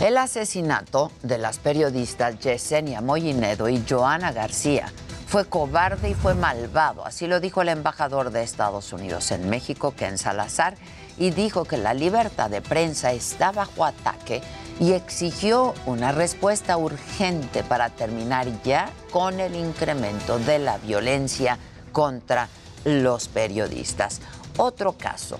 El 0.00 0.18
asesinato 0.18 1.12
de 1.22 1.38
las 1.38 1.58
periodistas 1.58 2.38
Yesenia 2.40 3.00
Mollinedo 3.00 3.68
y 3.68 3.84
Joana 3.88 4.32
García 4.32 4.92
fue 5.28 5.44
cobarde 5.44 6.10
y 6.10 6.14
fue 6.14 6.34
malvado, 6.34 7.06
así 7.06 7.26
lo 7.26 7.40
dijo 7.40 7.62
el 7.62 7.68
embajador 7.68 8.32
de 8.32 8.42
Estados 8.42 8.92
Unidos 8.92 9.30
en 9.30 9.48
México, 9.48 9.94
Ken 9.96 10.18
Salazar, 10.18 10.74
y 11.16 11.30
dijo 11.30 11.64
que 11.64 11.76
la 11.76 11.94
libertad 11.94 12.50
de 12.50 12.60
prensa 12.60 13.12
está 13.12 13.52
bajo 13.52 13.84
ataque 13.84 14.42
y 14.82 14.94
exigió 14.94 15.74
una 15.86 16.10
respuesta 16.10 16.76
urgente 16.76 17.62
para 17.62 17.90
terminar 17.90 18.48
ya 18.64 18.90
con 19.12 19.38
el 19.38 19.54
incremento 19.54 20.40
de 20.40 20.58
la 20.58 20.78
violencia 20.78 21.56
contra 21.92 22.48
los 22.84 23.28
periodistas. 23.28 24.20
Otro 24.56 24.94
caso, 24.94 25.38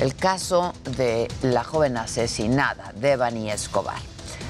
el 0.00 0.16
caso 0.16 0.72
de 0.96 1.28
la 1.42 1.62
joven 1.62 1.98
asesinada, 1.98 2.92
Devani 2.96 3.52
Escobar. 3.52 4.00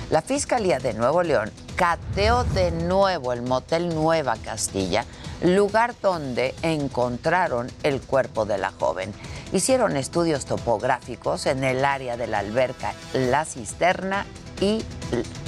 La 0.09 0.23
Fiscalía 0.23 0.79
de 0.79 0.95
Nuevo 0.95 1.23
León 1.23 1.53
cateó 1.77 2.45
de 2.45 2.71
nuevo 2.71 3.35
el 3.35 3.43
motel 3.43 3.95
Nueva 3.95 4.37
Castilla, 4.37 5.05
lugar 5.43 5.95
donde 6.01 6.55
encontraron 6.63 7.71
el 7.83 8.01
cuerpo 8.01 8.47
de 8.47 8.57
la 8.57 8.71
joven. 8.71 9.13
Hicieron 9.53 9.97
estudios 9.97 10.47
topográficos 10.47 11.47
en 11.47 11.65
el 11.65 11.85
área 11.85 12.17
de 12.17 12.29
la 12.29 12.39
alberca 12.39 12.95
La 13.13 13.45
Cisterna 13.45 14.25
y 14.61 14.83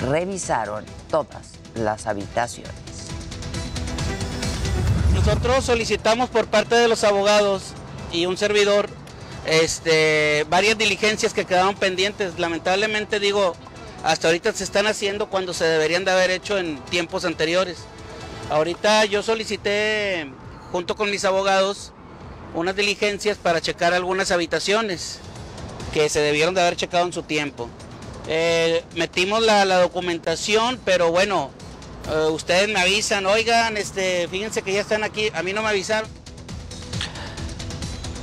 revisaron 0.00 0.84
todas 1.08 1.52
las 1.76 2.06
habitaciones. 2.08 2.72
Nosotros 5.14 5.64
solicitamos 5.64 6.30
por 6.30 6.46
parte 6.46 6.74
de 6.74 6.88
los 6.88 7.04
abogados 7.04 7.74
y 8.10 8.26
un 8.26 8.36
servidor 8.36 8.88
este, 9.46 10.46
varias 10.48 10.76
diligencias 10.76 11.32
que 11.32 11.44
quedaron 11.44 11.76
pendientes. 11.76 12.40
Lamentablemente 12.40 13.20
digo, 13.20 13.54
hasta 14.02 14.26
ahorita 14.26 14.52
se 14.52 14.64
están 14.64 14.88
haciendo 14.88 15.28
cuando 15.28 15.54
se 15.54 15.64
deberían 15.64 16.04
de 16.04 16.10
haber 16.10 16.30
hecho 16.30 16.58
en 16.58 16.76
tiempos 16.86 17.24
anteriores. 17.24 17.78
Ahorita 18.50 19.04
yo 19.04 19.22
solicité, 19.22 20.28
junto 20.72 20.96
con 20.96 21.08
mis 21.08 21.24
abogados, 21.24 21.92
unas 22.54 22.76
diligencias 22.76 23.38
para 23.38 23.60
checar 23.60 23.94
algunas 23.94 24.30
habitaciones 24.30 25.18
que 25.92 26.08
se 26.08 26.20
debieron 26.20 26.54
de 26.54 26.62
haber 26.62 26.76
checado 26.76 27.06
en 27.06 27.12
su 27.12 27.22
tiempo. 27.22 27.68
Eh, 28.28 28.84
metimos 28.94 29.42
la, 29.42 29.64
la, 29.64 29.78
documentación, 29.78 30.80
pero 30.84 31.10
bueno, 31.10 31.50
eh, 32.10 32.28
ustedes 32.30 32.68
me 32.68 32.80
avisan, 32.80 33.26
oigan, 33.26 33.76
este, 33.76 34.28
fíjense 34.28 34.62
que 34.62 34.72
ya 34.72 34.80
están 34.80 35.02
aquí, 35.04 35.30
a 35.34 35.42
mí 35.42 35.52
no 35.52 35.62
me 35.62 35.68
avisaron. 35.68 36.08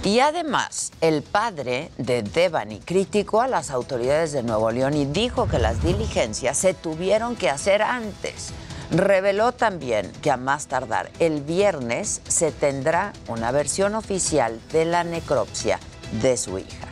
Y 0.03 0.21
además, 0.21 0.91
el 1.01 1.23
padre 1.23 1.91
de 1.97 2.23
Devani 2.23 2.79
criticó 2.79 3.41
a 3.41 3.47
las 3.49 3.69
autoridades 3.69 4.31
de 4.31 4.43
Nuevo 4.43 4.71
León 4.71 4.95
y 4.95 5.05
dijo 5.05 5.49
que 5.49 5.59
las 5.59 5.83
diligencias 5.83 6.57
se 6.57 6.73
tuvieron 6.73 7.35
que 7.35 7.49
hacer 7.49 7.81
antes. 7.81 8.53
Reveló 8.91 9.51
también 9.51 10.11
que 10.21 10.31
a 10.31 10.37
más 10.37 10.67
tardar 10.67 11.11
el 11.19 11.41
viernes 11.41 12.21
se 12.27 12.51
tendrá 12.51 13.13
una 13.27 13.51
versión 13.51 13.93
oficial 13.93 14.59
de 14.71 14.85
la 14.85 15.03
necropsia 15.03 15.79
de 16.21 16.37
su 16.37 16.57
hija. 16.57 16.87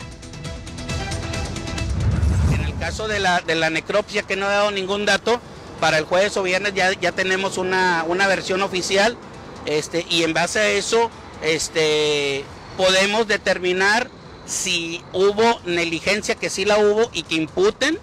En 2.53 2.61
el 2.61 2.77
caso 2.77 3.07
de 3.07 3.19
la, 3.19 3.41
de 3.41 3.55
la 3.55 3.71
necropsia, 3.71 4.23
que 4.23 4.35
no 4.35 4.45
he 4.45 4.53
dado 4.53 4.69
ningún 4.69 5.05
dato, 5.05 5.41
para 5.79 5.97
el 5.97 6.05
jueves 6.05 6.37
o 6.37 6.43
viernes 6.43 6.73
ya, 6.73 6.91
ya 6.93 7.11
tenemos 7.11 7.57
una, 7.57 8.03
una 8.07 8.27
versión 8.27 8.61
oficial 8.61 9.17
este, 9.65 10.05
y 10.09 10.23
en 10.23 10.33
base 10.33 10.59
a 10.59 10.69
eso 10.69 11.11
este, 11.41 12.43
podemos 12.77 13.27
determinar 13.27 14.09
si 14.45 15.03
hubo 15.13 15.59
negligencia, 15.65 16.35
que 16.35 16.49
sí 16.49 16.63
la 16.63 16.77
hubo, 16.77 17.09
y 17.11 17.23
que 17.23 17.35
imputen, 17.35 17.99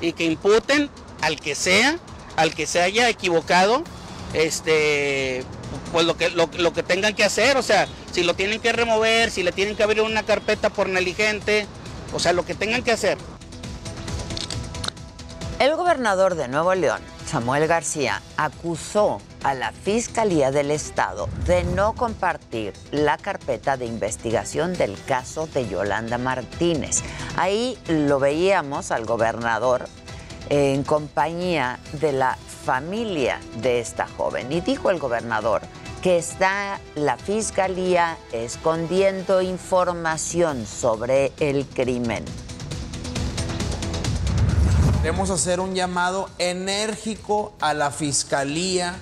y 0.00 0.12
que 0.12 0.24
imputen 0.24 0.90
al 1.22 1.40
que 1.40 1.54
sea, 1.54 1.98
al 2.36 2.54
que 2.54 2.66
se 2.66 2.80
haya 2.82 3.08
equivocado, 3.08 3.82
este, 4.32 5.44
pues 5.92 6.06
lo 6.06 6.16
que, 6.16 6.30
lo, 6.30 6.48
lo 6.58 6.72
que 6.72 6.82
tengan 6.82 7.14
que 7.14 7.24
hacer, 7.24 7.56
o 7.56 7.62
sea, 7.62 7.88
si 8.12 8.22
lo 8.22 8.34
tienen 8.34 8.60
que 8.60 8.72
remover, 8.72 9.30
si 9.30 9.42
le 9.42 9.52
tienen 9.52 9.76
que 9.76 9.82
abrir 9.82 10.02
una 10.02 10.22
carpeta 10.22 10.70
por 10.70 10.88
negligente, 10.88 11.66
o 12.12 12.18
sea, 12.18 12.32
lo 12.32 12.44
que 12.44 12.54
tengan 12.54 12.82
que 12.82 12.92
hacer. 12.92 13.18
El 15.58 15.74
gobernador 15.74 16.34
de 16.34 16.48
Nuevo 16.48 16.74
León, 16.74 17.00
Samuel 17.26 17.66
García, 17.66 18.20
acusó 18.36 19.22
a 19.42 19.54
la 19.54 19.72
Fiscalía 19.72 20.50
del 20.50 20.70
Estado 20.70 21.28
de 21.46 21.64
no 21.64 21.94
compartir 21.94 22.74
la 22.90 23.16
carpeta 23.16 23.76
de 23.78 23.86
investigación 23.86 24.74
del 24.74 25.02
caso 25.04 25.46
de 25.46 25.66
Yolanda 25.66 26.18
Martínez. 26.18 27.02
Ahí 27.36 27.78
lo 27.88 28.18
veíamos 28.18 28.90
al 28.90 29.06
gobernador 29.06 29.88
en 30.48 30.84
compañía 30.84 31.78
de 32.00 32.12
la 32.12 32.36
familia 32.64 33.40
de 33.62 33.80
esta 33.80 34.06
joven. 34.06 34.50
Y 34.52 34.60
dijo 34.60 34.90
el 34.90 34.98
gobernador 34.98 35.62
que 36.02 36.18
está 36.18 36.80
la 36.94 37.16
Fiscalía 37.16 38.16
escondiendo 38.32 39.42
información 39.42 40.66
sobre 40.66 41.32
el 41.40 41.66
crimen. 41.66 42.24
Queremos 45.02 45.30
hacer 45.30 45.60
un 45.60 45.74
llamado 45.74 46.28
enérgico 46.38 47.54
a 47.60 47.74
la 47.74 47.92
fiscalía 47.92 48.96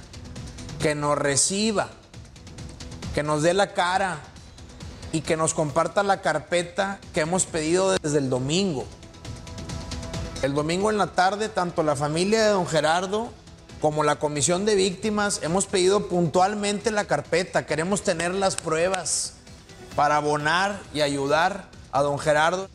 que 0.78 0.94
nos 0.94 1.16
reciba, 1.16 1.88
que 3.14 3.22
nos 3.22 3.42
dé 3.42 3.54
la 3.54 3.72
cara 3.72 4.18
y 5.12 5.22
que 5.22 5.36
nos 5.36 5.54
comparta 5.54 6.02
la 6.02 6.20
carpeta 6.20 6.98
que 7.14 7.20
hemos 7.20 7.46
pedido 7.46 7.96
desde 8.02 8.18
el 8.18 8.28
domingo. 8.28 8.84
El 10.42 10.54
domingo 10.54 10.90
en 10.90 10.98
la 10.98 11.08
tarde, 11.08 11.48
tanto 11.48 11.82
la 11.82 11.96
familia 11.96 12.42
de 12.42 12.50
don 12.50 12.66
Gerardo 12.66 13.30
como 13.80 14.02
la 14.02 14.16
comisión 14.16 14.64
de 14.64 14.74
víctimas 14.74 15.40
hemos 15.42 15.66
pedido 15.66 16.08
puntualmente 16.08 16.90
la 16.90 17.04
carpeta. 17.04 17.66
Queremos 17.66 18.02
tener 18.02 18.34
las 18.34 18.56
pruebas 18.56 19.34
para 19.96 20.16
abonar 20.16 20.80
y 20.92 21.02
ayudar 21.02 21.68
a 21.92 22.02
don 22.02 22.18
Gerardo. 22.18 22.68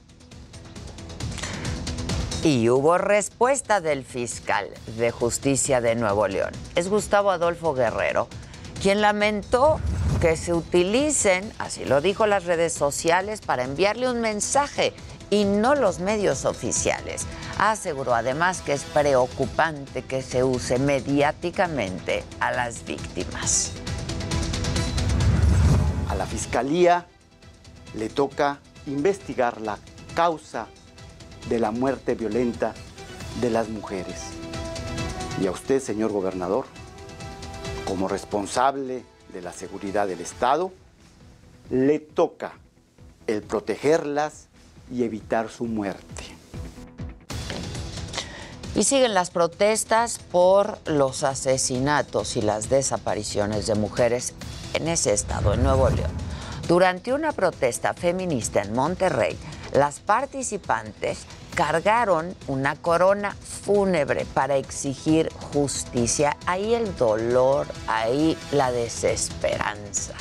Y 2.43 2.69
hubo 2.69 2.97
respuesta 2.97 3.81
del 3.81 4.05
fiscal 4.05 4.69
de 4.97 5.11
justicia 5.11 5.81
de 5.81 5.95
Nuevo 5.95 6.27
León. 6.27 6.51
Es 6.75 6.87
Gustavo 6.87 7.31
Adolfo 7.31 7.73
Guerrero, 7.73 8.27
quien 8.81 9.01
lamentó 9.01 9.79
que 10.21 10.37
se 10.37 10.53
utilicen, 10.53 11.51
así 11.59 11.85
lo 11.85 12.01
dijo 12.01 12.27
las 12.27 12.45
redes 12.45 12.71
sociales, 12.71 13.41
para 13.41 13.63
enviarle 13.63 14.09
un 14.09 14.21
mensaje 14.21 14.93
y 15.29 15.43
no 15.45 15.75
los 15.75 15.99
medios 15.99 16.45
oficiales. 16.45 17.25
Aseguró 17.59 18.15
además 18.15 18.61
que 18.61 18.71
es 18.71 18.83
preocupante 18.85 20.03
que 20.03 20.21
se 20.21 20.45
use 20.45 20.79
mediáticamente 20.79 22.23
a 22.39 22.53
las 22.53 22.85
víctimas. 22.85 23.73
A 26.07 26.15
la 26.15 26.25
Fiscalía 26.25 27.05
le 27.95 28.07
toca 28.07 28.59
investigar 28.87 29.59
la 29.59 29.77
causa 30.15 30.67
de 31.49 31.59
la 31.59 31.71
muerte 31.71 32.15
violenta 32.15 32.73
de 33.41 33.49
las 33.49 33.67
mujeres. 33.67 34.21
Y 35.41 35.47
a 35.47 35.51
usted, 35.51 35.81
señor 35.81 36.13
gobernador, 36.13 36.65
como 37.85 38.07
responsable 38.07 39.03
de 39.33 39.41
la 39.41 39.51
seguridad 39.51 40.07
del 40.07 40.21
Estado, 40.21 40.71
le 41.69 41.99
toca 41.99 42.53
el 43.27 43.41
protegerlas 43.41 44.47
y 44.89 45.03
evitar 45.03 45.49
su 45.49 45.65
muerte. 45.65 46.38
Y 48.75 48.83
siguen 48.83 49.13
las 49.13 49.29
protestas 49.29 50.19
por 50.31 50.77
los 50.85 51.23
asesinatos 51.23 52.37
y 52.37 52.41
las 52.41 52.69
desapariciones 52.69 53.67
de 53.67 53.75
mujeres 53.75 54.33
en 54.73 54.87
ese 54.87 55.13
estado, 55.13 55.53
en 55.53 55.63
Nuevo 55.63 55.89
León. 55.89 56.11
Durante 56.67 57.13
una 57.13 57.31
protesta 57.31 57.93
feminista 57.93 58.61
en 58.61 58.73
Monterrey, 58.73 59.37
las 59.73 59.99
participantes 59.99 61.25
cargaron 61.55 62.35
una 62.47 62.75
corona 62.75 63.35
fúnebre 63.35 64.25
para 64.33 64.55
exigir 64.55 65.31
justicia. 65.51 66.37
Ahí 66.45 66.73
el 66.73 66.95
dolor, 66.95 67.67
ahí 67.87 68.37
la 68.51 68.71
desesperanza. 68.71 70.13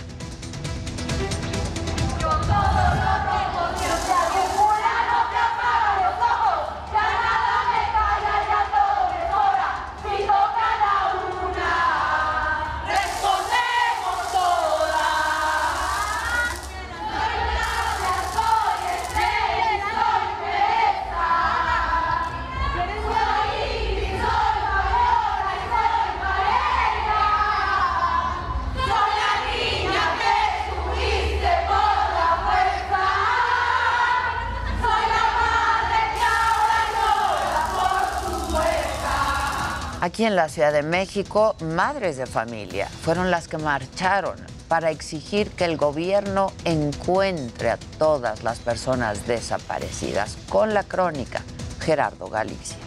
Aquí 40.08 40.24
en 40.24 40.36
la 40.36 40.48
Ciudad 40.48 40.72
de 40.72 40.82
México, 40.82 41.54
madres 41.60 42.16
de 42.16 42.24
familia 42.24 42.88
fueron 42.88 43.30
las 43.30 43.46
que 43.46 43.58
marcharon 43.58 44.36
para 44.66 44.90
exigir 44.90 45.50
que 45.50 45.66
el 45.66 45.76
gobierno 45.76 46.50
encuentre 46.64 47.68
a 47.68 47.76
todas 47.98 48.42
las 48.42 48.58
personas 48.58 49.26
desaparecidas. 49.26 50.38
Con 50.48 50.72
la 50.72 50.82
crónica, 50.82 51.42
Gerardo 51.80 52.30
Galicia. 52.30 52.78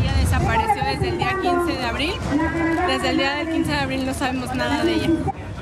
Ella 0.00 0.14
desapareció 0.14 0.84
desde 0.86 1.08
el 1.10 1.18
día 1.18 1.36
15 1.42 1.72
de 1.72 1.84
abril. 1.84 2.14
Desde 2.86 3.10
el 3.10 3.16
día 3.18 3.34
del 3.34 3.48
15 3.48 3.70
de 3.70 3.78
abril 3.78 4.06
no 4.06 4.14
sabemos 4.14 4.54
nada 4.54 4.82
de 4.84 4.94
ella. 4.94 5.10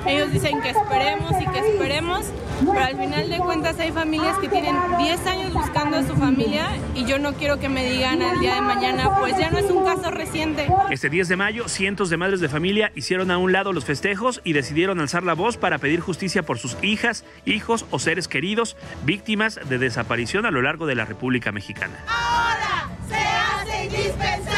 Ellos 0.05 0.31
dicen 0.31 0.61
que 0.61 0.69
esperemos 0.69 1.31
y 1.41 1.47
que 1.47 1.59
esperemos, 1.59 2.25
pero 2.59 2.85
al 2.85 2.97
final 2.97 3.29
de 3.29 3.37
cuentas 3.37 3.79
hay 3.79 3.91
familias 3.91 4.37
que 4.37 4.47
tienen 4.47 4.75
10 4.97 5.27
años 5.27 5.53
buscando 5.53 5.97
a 5.97 6.03
su 6.03 6.15
familia 6.15 6.69
y 6.95 7.05
yo 7.05 7.19
no 7.19 7.33
quiero 7.33 7.59
que 7.59 7.69
me 7.69 7.89
digan 7.89 8.21
al 8.21 8.39
día 8.39 8.55
de 8.55 8.61
mañana, 8.61 9.17
pues 9.19 9.37
ya 9.37 9.49
no 9.49 9.57
es 9.57 9.69
un 9.69 9.83
caso 9.83 10.11
reciente. 10.11 10.67
Este 10.89 11.09
10 11.09 11.27
de 11.27 11.35
mayo, 11.35 11.67
cientos 11.67 12.09
de 12.09 12.17
madres 12.17 12.39
de 12.39 12.49
familia 12.49 12.91
hicieron 12.95 13.31
a 13.31 13.37
un 13.37 13.51
lado 13.51 13.73
los 13.73 13.85
festejos 13.85 14.41
y 14.43 14.53
decidieron 14.53 14.99
alzar 14.99 15.23
la 15.23 15.33
voz 15.33 15.57
para 15.57 15.77
pedir 15.77 15.99
justicia 15.99 16.43
por 16.43 16.57
sus 16.57 16.77
hijas, 16.81 17.25
hijos 17.45 17.85
o 17.91 17.99
seres 17.99 18.27
queridos 18.27 18.77
víctimas 19.03 19.59
de 19.67 19.77
desaparición 19.77 20.45
a 20.45 20.51
lo 20.51 20.61
largo 20.61 20.85
de 20.85 20.95
la 20.95 21.05
República 21.05 21.51
Mexicana. 21.51 21.95
Ahora 22.07 22.89
se 23.07 23.15
hace 23.15 23.85
indispensable 23.85 24.56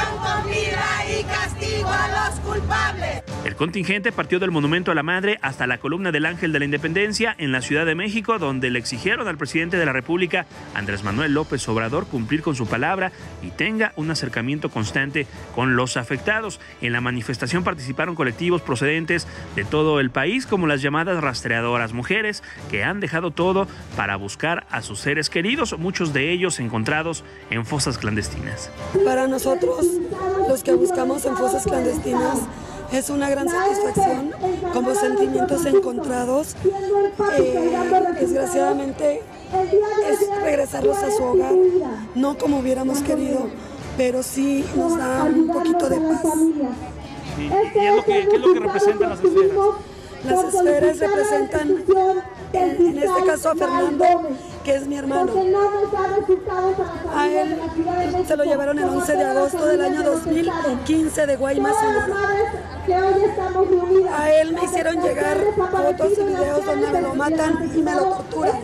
con 0.00 0.50
vida 0.50 1.04
y 1.08 1.24
castigo 1.24 1.88
a 1.88 2.30
los 2.30 2.40
culpables. 2.40 3.22
El 3.44 3.56
contingente 3.56 4.12
partió 4.12 4.38
del 4.38 4.50
Monumento 4.50 4.92
a 4.92 4.94
la 4.94 5.02
Madre 5.02 5.38
hasta 5.42 5.66
la 5.66 5.78
columna 5.78 6.12
del 6.12 6.26
Ángel 6.26 6.52
de 6.52 6.60
la 6.60 6.64
Independencia 6.64 7.34
en 7.38 7.52
la 7.52 7.60
Ciudad 7.60 7.84
de 7.84 7.94
México, 7.94 8.38
donde 8.38 8.70
le 8.70 8.78
exigieron 8.78 9.26
al 9.28 9.36
presidente 9.36 9.76
de 9.76 9.84
la 9.84 9.92
República, 9.92 10.46
Andrés 10.74 11.02
Manuel 11.02 11.34
López 11.34 11.68
Obrador, 11.68 12.06
cumplir 12.06 12.42
con 12.42 12.54
su 12.54 12.66
palabra 12.66 13.12
y 13.42 13.50
tenga 13.50 13.92
un 13.96 14.10
acercamiento 14.10 14.70
constante 14.70 15.26
con 15.54 15.76
los 15.76 15.96
afectados. 15.96 16.60
En 16.80 16.92
la 16.92 17.00
manifestación 17.00 17.64
participaron 17.64 18.14
colectivos 18.14 18.62
procedentes 18.62 19.26
de 19.56 19.64
todo 19.64 19.98
el 20.00 20.10
país, 20.10 20.46
como 20.46 20.66
las 20.66 20.80
llamadas 20.80 21.20
rastreadoras 21.20 21.92
mujeres, 21.92 22.42
que 22.70 22.84
han 22.84 23.00
dejado 23.00 23.32
todo 23.32 23.66
para 23.96 24.16
buscar 24.16 24.66
a 24.70 24.82
sus 24.82 25.00
seres 25.00 25.28
queridos, 25.28 25.76
muchos 25.78 26.12
de 26.12 26.30
ellos 26.30 26.60
encontrados 26.60 27.24
en 27.50 27.66
fosas 27.66 27.98
clandestinas. 27.98 28.70
Para 29.04 29.26
nosotros, 29.26 29.81
los 30.48 30.62
que 30.62 30.74
buscamos 30.74 31.24
en 31.24 31.36
fosas 31.36 31.64
clandestinas, 31.64 32.38
es 32.92 33.08
una 33.08 33.30
gran 33.30 33.48
satisfacción, 33.48 34.32
como 34.72 34.94
sentimientos 34.94 35.64
encontrados. 35.64 36.56
Eh, 37.38 37.70
desgraciadamente 38.20 39.22
es 40.08 40.42
regresarlos 40.42 40.98
a 40.98 41.10
su 41.10 41.22
hogar, 41.22 41.54
no 42.14 42.36
como 42.36 42.58
hubiéramos 42.58 42.98
querido, 43.02 43.46
pero 43.96 44.22
sí 44.22 44.64
nos 44.76 44.96
da 44.98 45.24
un 45.24 45.48
poquito 45.48 45.88
de 45.88 45.96
paz. 46.00 46.22
¿Y, 47.38 47.42
y 47.42 47.86
es 47.86 47.96
lo 47.96 48.04
que, 48.04 48.28
qué 48.28 48.36
es 48.36 48.40
lo 48.40 48.52
que 48.52 48.60
representan 48.60 49.08
las 49.10 49.24
esferas? 49.24 49.58
Las 50.24 50.54
esferas 50.54 50.98
representan 50.98 51.84
en, 52.52 52.86
en 52.86 52.98
este 52.98 53.24
caso 53.24 53.50
a 53.50 53.54
Fernando, 53.54 54.04
que 54.64 54.74
es 54.76 54.86
mi 54.86 54.96
hermano. 54.96 55.32
A 57.14 57.28
él 57.28 57.58
se 58.26 58.36
lo 58.36 58.44
llevaron 58.44 58.78
el 58.78 58.84
11 58.88 59.16
de 59.16 59.24
agosto 59.24 59.66
del 59.66 59.80
año 59.80 60.02
2015 60.02 61.26
de 61.26 61.36
Guaymas. 61.36 61.76
A 64.12 64.30
él 64.30 64.52
me 64.52 64.64
hicieron 64.64 65.02
llegar 65.02 65.38
fotos 65.56 66.12
y 66.18 66.24
videos 66.24 66.64
donde 66.64 66.90
me 66.90 67.00
lo 67.00 67.14
matan 67.14 67.70
y 67.74 67.82
me 67.82 67.94
lo 67.94 68.02
torturan. 68.02 68.60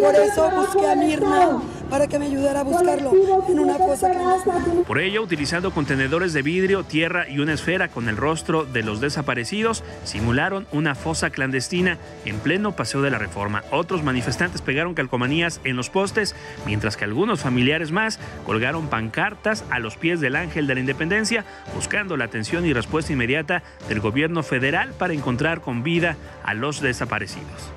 Por 0.00 0.14
eso 0.14 0.50
busqué 0.50 0.86
a 0.90 0.96
Mirna 0.96 1.60
para 1.90 2.08
que 2.08 2.18
me 2.18 2.26
ayudara 2.26 2.60
a 2.60 2.64
buscarlo 2.64 3.12
en 3.48 3.60
una 3.60 3.76
fosa 3.76 4.10
clandestina. 4.10 4.82
Por 4.86 4.98
ello, 4.98 5.22
utilizando 5.22 5.70
contenedores 5.72 6.32
de 6.32 6.42
vidrio, 6.42 6.82
tierra 6.82 7.28
y 7.28 7.38
una 7.38 7.52
esfera 7.52 7.88
con 7.88 8.08
el 8.08 8.16
rostro 8.16 8.64
de 8.64 8.82
los 8.82 9.00
desaparecidos, 9.00 9.84
simularon 10.04 10.66
una 10.72 10.94
fosa 10.94 11.30
clandestina 11.30 11.98
en 12.24 12.40
pleno 12.40 12.74
Paseo 12.74 13.02
de 13.02 13.10
la 13.10 13.18
Reforma. 13.18 13.62
Otros 13.70 14.02
manifestantes 14.02 14.62
pegaron 14.62 14.94
calcomanías 14.94 15.25
en 15.26 15.76
los 15.76 15.90
postes, 15.90 16.34
mientras 16.66 16.96
que 16.96 17.04
algunos 17.04 17.40
familiares 17.40 17.90
más 17.90 18.18
colgaron 18.44 18.88
pancartas 18.88 19.64
a 19.70 19.78
los 19.80 19.96
pies 19.96 20.20
del 20.20 20.36
Ángel 20.36 20.66
de 20.66 20.74
la 20.74 20.80
Independencia, 20.80 21.44
buscando 21.74 22.16
la 22.16 22.26
atención 22.26 22.64
y 22.64 22.72
respuesta 22.72 23.12
inmediata 23.12 23.62
del 23.88 24.00
gobierno 24.00 24.42
federal 24.42 24.94
para 24.96 25.14
encontrar 25.14 25.60
con 25.60 25.82
vida 25.82 26.16
a 26.44 26.54
los 26.54 26.80
desaparecidos. 26.80 27.72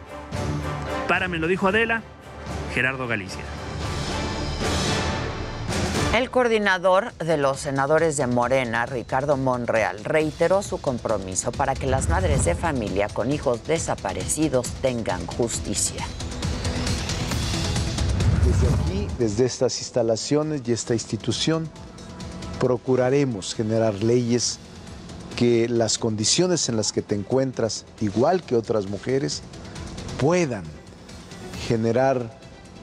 Para 1.07 1.27
me 1.27 1.39
lo 1.39 1.47
dijo 1.47 1.67
Adela, 1.67 2.03
Gerardo 2.73 3.07
Galicia. 3.07 3.43
El 6.13 6.31
coordinador 6.31 7.13
de 7.13 7.37
los 7.37 7.59
senadores 7.59 8.17
de 8.17 8.25
Morena, 8.25 8.87
Ricardo 8.87 9.37
Monreal, 9.37 10.03
reiteró 10.03 10.63
su 10.63 10.81
compromiso 10.81 11.51
para 11.51 11.75
que 11.75 11.85
las 11.85 12.09
madres 12.09 12.45
de 12.45 12.55
familia 12.55 13.07
con 13.09 13.31
hijos 13.31 13.65
desaparecidos 13.67 14.67
tengan 14.81 15.25
justicia. 15.27 16.03
Desde 18.45 18.67
aquí, 18.67 19.07
desde 19.17 19.45
estas 19.45 19.79
instalaciones 19.79 20.61
y 20.65 20.71
esta 20.71 20.93
institución, 20.93 21.69
procuraremos 22.59 23.53
generar 23.53 24.03
leyes 24.03 24.59
que 25.35 25.69
las 25.69 25.97
condiciones 25.97 26.67
en 26.69 26.75
las 26.75 26.91
que 26.91 27.01
te 27.01 27.15
encuentras, 27.15 27.85
igual 28.01 28.43
que 28.43 28.55
otras 28.55 28.87
mujeres, 28.87 29.41
puedan 30.19 30.63
generar 31.67 32.37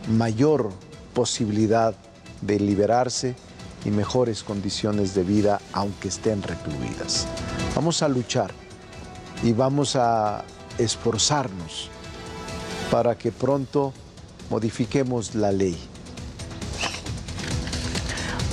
mayor 0.08 0.70
posibilidad 1.12 1.94
de 2.40 2.60
liberarse 2.60 3.34
y 3.84 3.90
mejores 3.90 4.42
condiciones 4.42 5.14
de 5.14 5.22
vida 5.22 5.60
aunque 5.72 6.08
estén 6.08 6.42
recluidas. 6.42 7.26
Vamos 7.74 8.02
a 8.02 8.08
luchar 8.08 8.52
y 9.42 9.52
vamos 9.52 9.96
a 9.96 10.44
esforzarnos 10.78 11.90
para 12.90 13.16
que 13.16 13.32
pronto 13.32 13.92
modifiquemos 14.50 15.34
la 15.34 15.52
ley. 15.52 15.76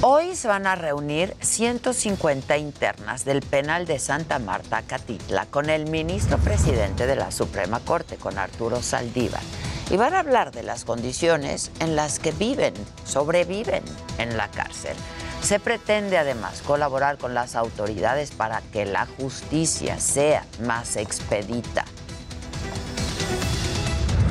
Hoy 0.01 0.35
se 0.35 0.49
van 0.49 0.67
a 0.67 0.75
reunir 0.75 1.33
150 1.39 2.57
internas 2.57 3.23
del 3.23 3.41
penal 3.41 3.85
de 3.85 3.99
Santa 3.99 4.37
Marta, 4.37 4.81
Catitla, 4.81 5.45
con 5.45 5.69
el 5.69 5.89
ministro 5.89 6.37
presidente 6.39 7.07
de 7.07 7.15
la 7.15 7.31
Suprema 7.31 7.79
Corte, 7.79 8.17
con 8.17 8.37
Arturo 8.37 8.81
Saldívar 8.81 9.41
y 9.89 9.97
van 9.97 10.13
a 10.13 10.19
hablar 10.19 10.51
de 10.51 10.63
las 10.63 10.85
condiciones 10.85 11.71
en 11.79 11.95
las 11.95 12.19
que 12.19 12.31
viven, 12.31 12.73
sobreviven 13.05 13.83
en 14.17 14.37
la 14.37 14.49
cárcel. 14.49 14.95
Se 15.41 15.59
pretende 15.59 16.17
además 16.17 16.61
colaborar 16.61 17.17
con 17.17 17.33
las 17.33 17.55
autoridades 17.55 18.31
para 18.31 18.61
que 18.71 18.85
la 18.85 19.05
justicia 19.05 19.99
sea 19.99 20.45
más 20.65 20.95
expedita. 20.95 21.85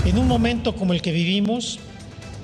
En 0.04 0.18
un 0.18 0.26
momento 0.26 0.74
como 0.74 0.94
el 0.94 1.00
que 1.00 1.12
vivimos, 1.12 1.78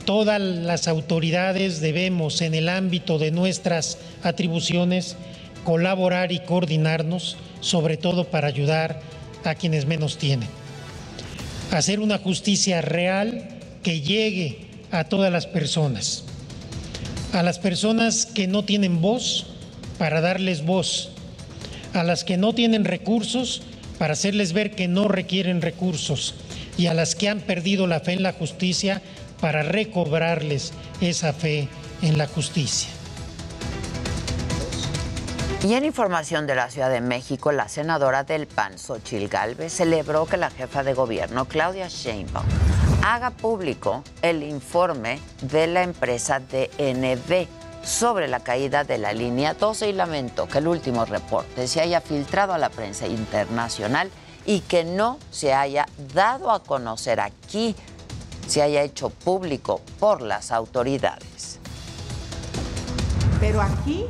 todas 0.04 0.40
las 0.40 0.86
autoridades 0.86 1.80
debemos, 1.80 2.40
en 2.40 2.54
el 2.54 2.68
ámbito 2.68 3.18
de 3.18 3.32
nuestras 3.32 3.98
atribuciones, 4.22 5.16
colaborar 5.64 6.30
y 6.30 6.38
coordinarnos, 6.38 7.36
sobre 7.60 7.96
todo 7.96 8.30
para 8.30 8.46
ayudar 8.46 9.00
a 9.42 9.56
quienes 9.56 9.86
menos 9.86 10.18
tienen. 10.18 10.48
Hacer 11.72 11.98
una 11.98 12.18
justicia 12.18 12.80
real 12.80 13.48
que 13.82 14.02
llegue 14.02 14.68
a 14.92 15.02
todas 15.04 15.32
las 15.32 15.48
personas, 15.48 16.22
a 17.32 17.42
las 17.42 17.58
personas 17.58 18.24
que 18.24 18.46
no 18.46 18.64
tienen 18.64 19.00
voz 19.00 19.46
para 19.98 20.20
darles 20.20 20.64
voz, 20.64 21.10
a 21.92 22.04
las 22.04 22.22
que 22.22 22.36
no 22.36 22.54
tienen 22.54 22.84
recursos 22.84 23.62
para 23.98 24.12
hacerles 24.12 24.52
ver 24.52 24.76
que 24.76 24.86
no 24.86 25.08
requieren 25.08 25.60
recursos 25.60 26.36
y 26.78 26.86
a 26.86 26.94
las 26.94 27.14
que 27.14 27.28
han 27.28 27.40
perdido 27.40 27.86
la 27.86 28.00
fe 28.00 28.14
en 28.14 28.22
la 28.22 28.32
justicia 28.32 29.02
para 29.40 29.62
recobrarles 29.62 30.72
esa 31.02 31.34
fe 31.34 31.68
en 32.00 32.16
la 32.16 32.26
justicia. 32.26 32.88
Y 35.64 35.74
en 35.74 35.84
información 35.84 36.46
de 36.46 36.54
la 36.54 36.70
Ciudad 36.70 36.88
de 36.88 37.00
México, 37.00 37.50
la 37.50 37.68
senadora 37.68 38.22
del 38.22 38.46
PAN, 38.46 38.78
Xochil 38.78 39.28
Gálvez, 39.28 39.72
celebró 39.72 40.24
que 40.24 40.36
la 40.36 40.50
jefa 40.50 40.84
de 40.84 40.94
gobierno, 40.94 41.46
Claudia 41.46 41.88
Sheinbaum, 41.88 42.46
haga 43.02 43.30
público 43.30 44.04
el 44.22 44.44
informe 44.44 45.18
de 45.42 45.66
la 45.66 45.82
empresa 45.82 46.38
DNB 46.38 47.48
sobre 47.82 48.28
la 48.28 48.40
caída 48.40 48.84
de 48.84 48.98
la 48.98 49.12
línea 49.12 49.54
12 49.54 49.88
y 49.88 49.92
lamento 49.94 50.46
que 50.46 50.58
el 50.58 50.68
último 50.68 51.04
reporte 51.04 51.66
se 51.66 51.80
haya 51.80 52.00
filtrado 52.00 52.52
a 52.52 52.58
la 52.58 52.70
prensa 52.70 53.08
internacional 53.08 54.10
y 54.48 54.60
que 54.60 54.82
no 54.82 55.18
se 55.30 55.52
haya 55.52 55.86
dado 56.14 56.50
a 56.50 56.62
conocer 56.62 57.20
aquí, 57.20 57.76
se 58.46 58.62
haya 58.62 58.82
hecho 58.82 59.10
público 59.10 59.82
por 60.00 60.22
las 60.22 60.52
autoridades. 60.52 61.58
Pero 63.38 63.60
aquí 63.60 64.06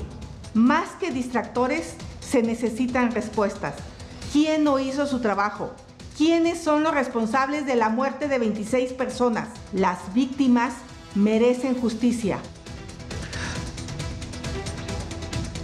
más 0.55 0.90
que 1.01 1.11
distractores, 1.11 1.94
se 2.20 2.42
necesitan 2.42 3.12
respuestas. 3.12 3.74
¿Quién 4.33 4.64
no 4.64 4.79
hizo 4.79 5.07
su 5.07 5.20
trabajo? 5.20 5.72
¿Quiénes 6.16 6.62
son 6.62 6.83
los 6.83 6.94
responsables 6.94 7.66
de 7.66 7.77
la 7.77 7.88
muerte 7.88 8.29
de 8.29 8.38
26 8.38 8.92
personas? 8.94 9.48
Las 9.72 10.12
víctimas 10.14 10.74
merecen 11.14 11.81
justicia. 11.81 12.38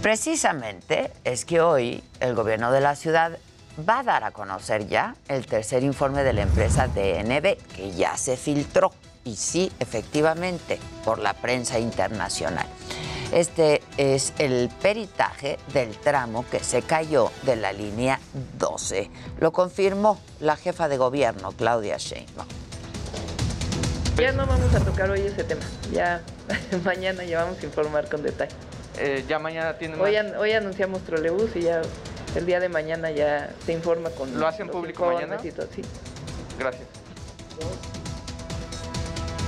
Precisamente 0.01 1.11
es 1.23 1.45
que 1.45 1.61
hoy 1.61 2.03
el 2.19 2.35
gobierno 2.35 2.71
de 2.71 2.81
la 2.81 2.95
ciudad 2.95 3.37
va 3.77 3.99
a 3.99 4.03
dar 4.03 4.23
a 4.23 4.31
conocer 4.31 4.87
ya 4.87 5.15
el 5.27 5.45
tercer 5.45 5.83
informe 5.83 6.23
de 6.23 6.33
la 6.33 6.41
empresa 6.41 6.87
DNB, 6.87 7.57
que 7.75 7.91
ya 7.91 8.17
se 8.17 8.37
filtró, 8.37 8.91
y 9.23 9.35
sí, 9.35 9.71
efectivamente, 9.79 10.79
por 11.03 11.19
la 11.19 11.33
prensa 11.33 11.79
internacional. 11.79 12.67
Este 13.31 13.81
es 13.97 14.33
el 14.37 14.69
peritaje 14.81 15.57
del 15.73 15.97
tramo 15.97 16.45
que 16.49 16.59
se 16.59 16.83
cayó 16.83 17.31
de 17.41 17.55
la 17.55 17.73
línea 17.73 18.19
12. 18.59 19.09
Lo 19.39 19.51
confirmó 19.51 20.19
la 20.39 20.55
jefa 20.55 20.87
de 20.87 20.97
gobierno, 20.97 21.51
Claudia 21.51 21.97
Sheinbaum. 21.97 22.47
Ya 24.17 24.31
no 24.31 24.45
vamos 24.45 24.73
a 24.73 24.79
tocar 24.79 25.09
hoy 25.09 25.21
ese 25.21 25.43
tema. 25.43 25.63
Ya 25.91 26.21
mañana 26.85 27.23
ya 27.25 27.43
vamos 27.43 27.59
a 27.61 27.65
informar 27.65 28.07
con 28.07 28.21
detalle. 28.23 28.53
Eh, 28.97 29.25
ya 29.27 29.39
mañana 29.39 29.73
tienen 29.77 29.99
hoy, 29.99 30.15
an 30.15 30.37
hoy 30.37 30.53
anunciamos 30.53 31.01
trolebús 31.01 31.53
y 31.55 31.63
ya 31.63 31.81
el 32.35 32.45
día 32.45 32.59
de 32.59 32.69
mañana 32.69 33.11
ya 33.11 33.49
se 33.65 33.73
informa 33.73 34.09
con. 34.11 34.39
¿Lo 34.39 34.47
hacen 34.47 34.69
público 34.69 35.05
mañana? 35.05 35.39
Sí. 35.39 35.51
Gracias. 36.59 36.87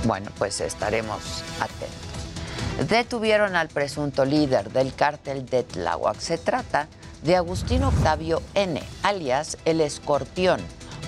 Bueno, 0.04 0.30
pues 0.38 0.60
estaremos 0.60 1.42
atentos 1.60 2.08
detuvieron 2.86 3.56
al 3.56 3.68
presunto 3.68 4.24
líder 4.24 4.70
del 4.70 4.94
cártel 4.94 5.46
de 5.46 5.64
Tláhuac. 5.64 6.18
Se 6.18 6.38
trata 6.38 6.88
de 7.22 7.36
Agustín 7.36 7.82
Octavio 7.82 8.40
N., 8.54 8.80
alias 9.02 9.58
El 9.64 9.80
Escorpión, 9.80 10.60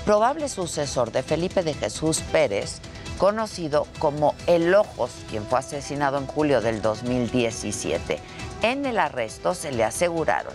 probable 0.04 0.48
sucesor 0.48 1.12
de 1.12 1.22
Felipe 1.22 1.62
de 1.62 1.74
Jesús 1.74 2.20
Pérez, 2.32 2.80
conocido 3.18 3.86
como 3.98 4.34
El 4.46 4.74
Ojos, 4.74 5.12
quien 5.28 5.44
fue 5.44 5.60
asesinado 5.60 6.18
en 6.18 6.26
julio 6.26 6.60
del 6.60 6.82
2017. 6.82 8.18
En 8.62 8.84
el 8.84 8.98
arresto 8.98 9.54
se 9.54 9.70
le 9.70 9.84
aseguraron 9.84 10.52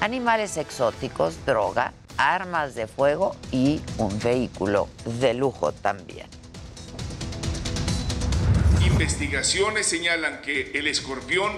animales 0.00 0.56
exóticos, 0.56 1.44
droga, 1.44 1.92
armas 2.16 2.74
de 2.74 2.86
fuego 2.86 3.36
y 3.50 3.80
un 3.96 4.18
vehículo 4.18 4.88
de 5.04 5.34
lujo 5.34 5.72
también. 5.72 6.26
Investigaciones 8.84 9.86
señalan 9.86 10.40
que 10.42 10.72
el 10.74 10.86
escorpión 10.88 11.52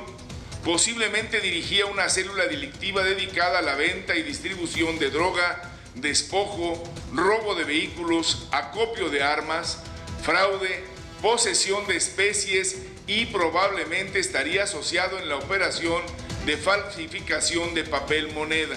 posiblemente 0.64 1.40
dirigía 1.40 1.86
una 1.86 2.08
célula 2.08 2.46
delictiva 2.46 3.02
dedicada 3.02 3.60
a 3.60 3.62
la 3.62 3.74
venta 3.74 4.16
y 4.16 4.22
distribución 4.22 4.98
de 4.98 5.10
droga, 5.10 5.62
despojo, 5.94 6.82
robo 7.14 7.54
de 7.54 7.64
vehículos, 7.64 8.48
acopio 8.52 9.08
de 9.08 9.22
armas, 9.22 9.78
fraude, 10.22 10.84
posesión 11.22 11.86
de 11.86 11.96
especies 11.96 12.82
y 13.06 13.26
probablemente 13.26 14.18
estaría 14.18 14.64
asociado 14.64 15.18
en 15.18 15.28
la 15.28 15.36
operación 15.36 16.02
de 16.46 16.56
falsificación 16.56 17.74
de 17.74 17.84
papel 17.84 18.32
moneda. 18.34 18.76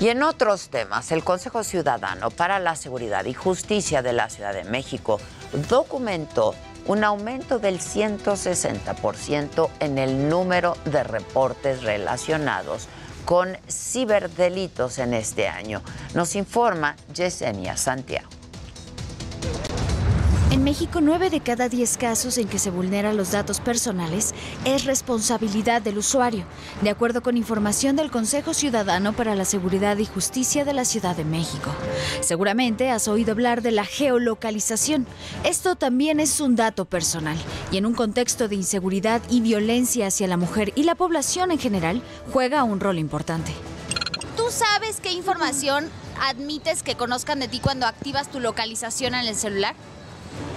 Y 0.00 0.08
en 0.08 0.22
otros 0.22 0.68
temas, 0.68 1.10
el 1.10 1.24
Consejo 1.24 1.64
Ciudadano 1.64 2.30
para 2.30 2.58
la 2.58 2.76
Seguridad 2.76 3.24
y 3.24 3.32
Justicia 3.32 4.02
de 4.02 4.12
la 4.12 4.28
Ciudad 4.28 4.52
de 4.52 4.64
México 4.64 5.18
documentó 5.70 6.54
un 6.86 7.02
aumento 7.02 7.58
del 7.58 7.80
160% 7.80 9.70
en 9.80 9.98
el 9.98 10.28
número 10.28 10.76
de 10.84 11.02
reportes 11.02 11.82
relacionados 11.82 12.88
con 13.24 13.56
ciberdelitos 13.68 14.98
en 14.98 15.14
este 15.14 15.48
año. 15.48 15.82
Nos 16.14 16.36
informa 16.36 16.94
Yesenia 17.12 17.76
Santiago. 17.76 18.28
México, 20.66 21.00
9 21.00 21.30
de 21.30 21.40
cada 21.40 21.68
10 21.68 21.96
casos 21.96 22.38
en 22.38 22.48
que 22.48 22.58
se 22.58 22.70
vulneran 22.70 23.16
los 23.16 23.30
datos 23.30 23.60
personales 23.60 24.34
es 24.64 24.84
responsabilidad 24.84 25.80
del 25.80 25.96
usuario, 25.96 26.44
de 26.82 26.90
acuerdo 26.90 27.22
con 27.22 27.36
información 27.36 27.94
del 27.94 28.10
Consejo 28.10 28.52
Ciudadano 28.52 29.12
para 29.12 29.36
la 29.36 29.44
Seguridad 29.44 29.96
y 29.98 30.06
Justicia 30.06 30.64
de 30.64 30.72
la 30.72 30.84
Ciudad 30.84 31.14
de 31.14 31.24
México. 31.24 31.70
Seguramente 32.20 32.90
has 32.90 33.06
oído 33.06 33.30
hablar 33.30 33.62
de 33.62 33.70
la 33.70 33.84
geolocalización. 33.84 35.06
Esto 35.44 35.76
también 35.76 36.18
es 36.18 36.40
un 36.40 36.56
dato 36.56 36.84
personal 36.84 37.36
y 37.70 37.76
en 37.76 37.86
un 37.86 37.94
contexto 37.94 38.48
de 38.48 38.56
inseguridad 38.56 39.22
y 39.30 39.42
violencia 39.42 40.08
hacia 40.08 40.26
la 40.26 40.36
mujer 40.36 40.72
y 40.74 40.82
la 40.82 40.96
población 40.96 41.52
en 41.52 41.60
general, 41.60 42.02
juega 42.32 42.64
un 42.64 42.80
rol 42.80 42.98
importante. 42.98 43.52
¿Tú 44.36 44.46
sabes 44.50 44.98
qué 45.00 45.12
información 45.12 45.88
admites 46.20 46.82
que 46.82 46.96
conozcan 46.96 47.38
de 47.38 47.46
ti 47.46 47.60
cuando 47.60 47.86
activas 47.86 48.32
tu 48.32 48.40
localización 48.40 49.14
en 49.14 49.28
el 49.28 49.36
celular? 49.36 49.76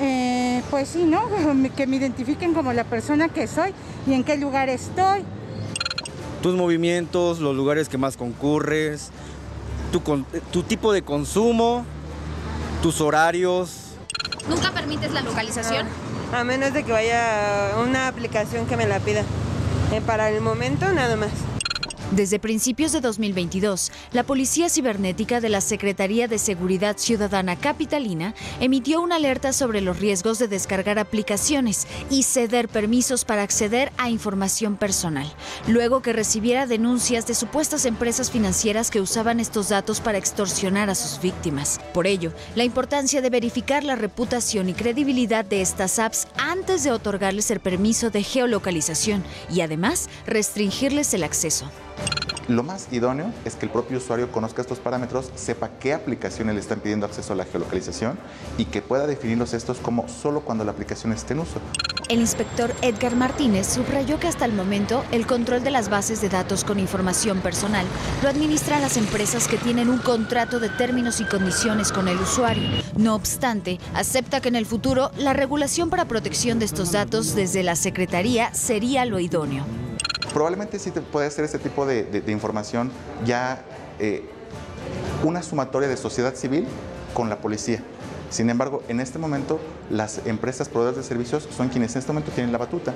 Eh, 0.02 0.62
pues 0.70 0.90
sí, 0.90 1.04
¿no? 1.04 1.24
Que 1.76 1.88
me 1.88 1.98
identifiquen 1.98 2.54
como 2.54 2.74
la 2.74 2.84
persona 2.84 3.30
que 3.30 3.48
soy 3.48 3.74
y 4.08 4.14
en 4.14 4.24
qué 4.24 4.38
lugar 4.38 4.70
estoy. 4.70 5.24
Tus 6.42 6.56
movimientos, 6.56 7.40
los 7.40 7.56
lugares 7.56 7.90
que 7.90 7.98
más 7.98 8.16
concurres, 8.16 9.12
tu, 9.92 10.64
tipo 10.64 10.94
de 10.94 11.02
consumo, 11.02 11.86
tus 12.82 13.02
horarios. 13.02 13.96
¿Nunca 14.48 14.72
permites 14.72 15.12
la 15.12 15.22
localización? 15.22 15.86
A 16.34 16.44
menos 16.44 16.74
de 16.74 16.84
que 16.84 16.92
vaya 16.92 17.72
una 17.84 18.08
aplicación 18.08 18.68
que 18.68 18.78
me 18.78 18.88
la 18.88 19.00
pida. 19.00 19.24
Eh, 19.92 20.02
para 20.06 20.30
el 20.30 20.40
momento, 20.42 20.92
nada 20.94 21.16
más. 21.16 21.32
Desde 22.12 22.40
principios 22.40 22.92
de 22.92 23.02
2022, 23.02 23.92
la 24.14 24.24
Policía 24.24 24.68
Cibernética 24.68 25.42
de 25.42 25.50
la 25.50 25.62
Secretaría 25.62 26.28
de 26.28 26.40
Seguridad 26.40 26.98
Ciudadana 26.98 27.56
Capitalina 27.56 28.34
emitió 28.60 29.00
una 29.02 29.18
alerta 29.18 29.54
sobre 29.54 29.80
los 29.82 30.00
riesgos 30.00 30.40
de 30.40 30.48
descargar 30.48 30.98
aplicaciones 30.98 31.86
y 32.10 32.24
ceder 32.24 32.68
permisos 32.68 33.26
para 33.26 33.44
acceder 33.44 33.92
a 33.98 34.10
información 34.10 34.76
personal, 34.76 35.32
luego 35.68 36.02
que 36.02 36.12
recibiera 36.12 36.66
denuncias 36.66 37.28
de 37.28 37.36
supuestas 37.36 37.86
empresas 37.86 38.32
financieras 38.32 38.90
que 38.90 39.02
usaban 39.02 39.40
estos 39.40 39.70
datos 39.70 40.02
para 40.02 40.18
extorsionar 40.18 40.90
a 40.90 40.96
sus 40.96 41.22
víctimas. 41.22 41.80
Por 41.94 42.08
ello, 42.08 42.34
la 42.56 42.64
importancia 42.64 43.22
de 43.22 43.30
verificar 43.30 43.84
la 43.84 43.96
reputación 43.96 44.68
y 44.68 44.74
credibilidad 44.74 45.46
de 45.46 45.62
estas 45.62 46.00
apps 46.00 46.28
antes 46.38 46.84
de 46.84 46.92
otorgarles 46.92 47.52
el 47.52 47.60
permiso 47.60 48.10
de 48.10 48.24
geolocalización 48.24 49.24
y 49.54 49.62
además 49.62 50.10
restringirles 50.26 51.14
el 51.14 51.22
acceso. 51.22 51.70
Lo 52.50 52.64
más 52.64 52.88
idóneo 52.92 53.32
es 53.46 53.54
que 53.54 53.68
el 53.68 53.72
propio 53.72 54.00
usuario 54.00 54.32
conozca 54.32 54.64
estos 54.64 54.80
parámetros, 54.80 55.30
sepa 55.36 55.70
qué 55.80 55.94
aplicaciones 55.94 56.56
le 56.56 56.62
están 56.62 56.80
pidiendo 56.80 57.06
acceso 57.06 57.34
a 57.34 57.36
la 57.36 57.46
geolocalización 57.46 58.18
y 58.58 58.66
que 58.66 58.82
pueda 58.82 59.06
definirlos 59.06 59.54
estos 59.54 59.78
como 59.78 60.10
solo 60.10 60.42
cuando 60.42 60.64
la 60.64 60.72
aplicación 60.72 61.14
esté 61.14 61.34
en 61.34 61.42
uso. 61.42 61.62
El 62.10 62.22
inspector 62.22 62.74
Edgar 62.82 63.16
Martínez 63.16 63.68
subrayó 63.68 64.20
que 64.20 64.28
hasta 64.28 64.46
el 64.46 64.54
momento 64.54 65.06
el 65.12 65.28
control 65.28 65.64
de 65.64 65.70
las 65.70 65.90
bases 65.90 66.22
de 66.22 66.30
datos 66.30 66.64
con 66.64 66.80
información 66.80 67.40
personal 67.42 67.86
lo 68.24 68.30
administran 68.30 68.82
las 68.82 68.98
empresas 68.98 69.48
que 69.48 69.58
tienen 69.58 69.88
un 69.88 70.00
contrato 70.00 70.60
de 70.60 70.70
términos 70.70 71.22
y 71.22 71.26
condiciones 71.26 71.92
con 71.92 72.08
el 72.08 72.18
usuario. 72.18 72.68
No 72.98 73.14
obstante, 73.14 73.78
acepta 73.94 74.42
que 74.42 74.50
en 74.50 74.56
el 74.56 74.66
futuro 74.66 75.12
la 75.18 75.34
regulación 75.34 75.92
para 75.92 76.06
protección 76.06 76.58
de 76.58 76.66
estos 76.66 76.94
datos 76.94 77.36
desde 77.36 77.62
la 77.62 77.76
Secretaría 77.76 78.52
sería 78.56 79.06
lo 79.06 79.20
idóneo. 79.20 79.66
Probablemente 80.34 80.78
sí 80.78 80.92
te 80.92 81.02
puede 81.02 81.28
hacer 81.28 81.46
este 81.46 81.58
tipo 81.58 81.86
de, 81.86 81.89
de- 81.90 82.32
información 82.32 82.92
ya 83.26 83.62
eh, 84.00 84.24
una 85.24 85.44
sumatoria 85.44 85.90
de 85.90 85.98
sociedad 85.98 86.36
civil 86.36 86.66
con 87.14 87.30
la 87.30 87.38
policía. 87.40 87.84
Sin 88.30 88.50
embargo, 88.50 88.84
en 88.88 89.00
este 89.00 89.18
momento 89.20 89.60
las 89.90 90.22
empresas 90.26 90.70
proveedoras 90.70 90.98
de 90.98 91.04
servicios 91.04 91.48
son 91.56 91.70
quienes 91.70 91.96
en 91.96 92.00
este 92.00 92.12
momento 92.14 92.32
tienen 92.32 92.52
la 92.52 92.60
batuta. 92.60 92.94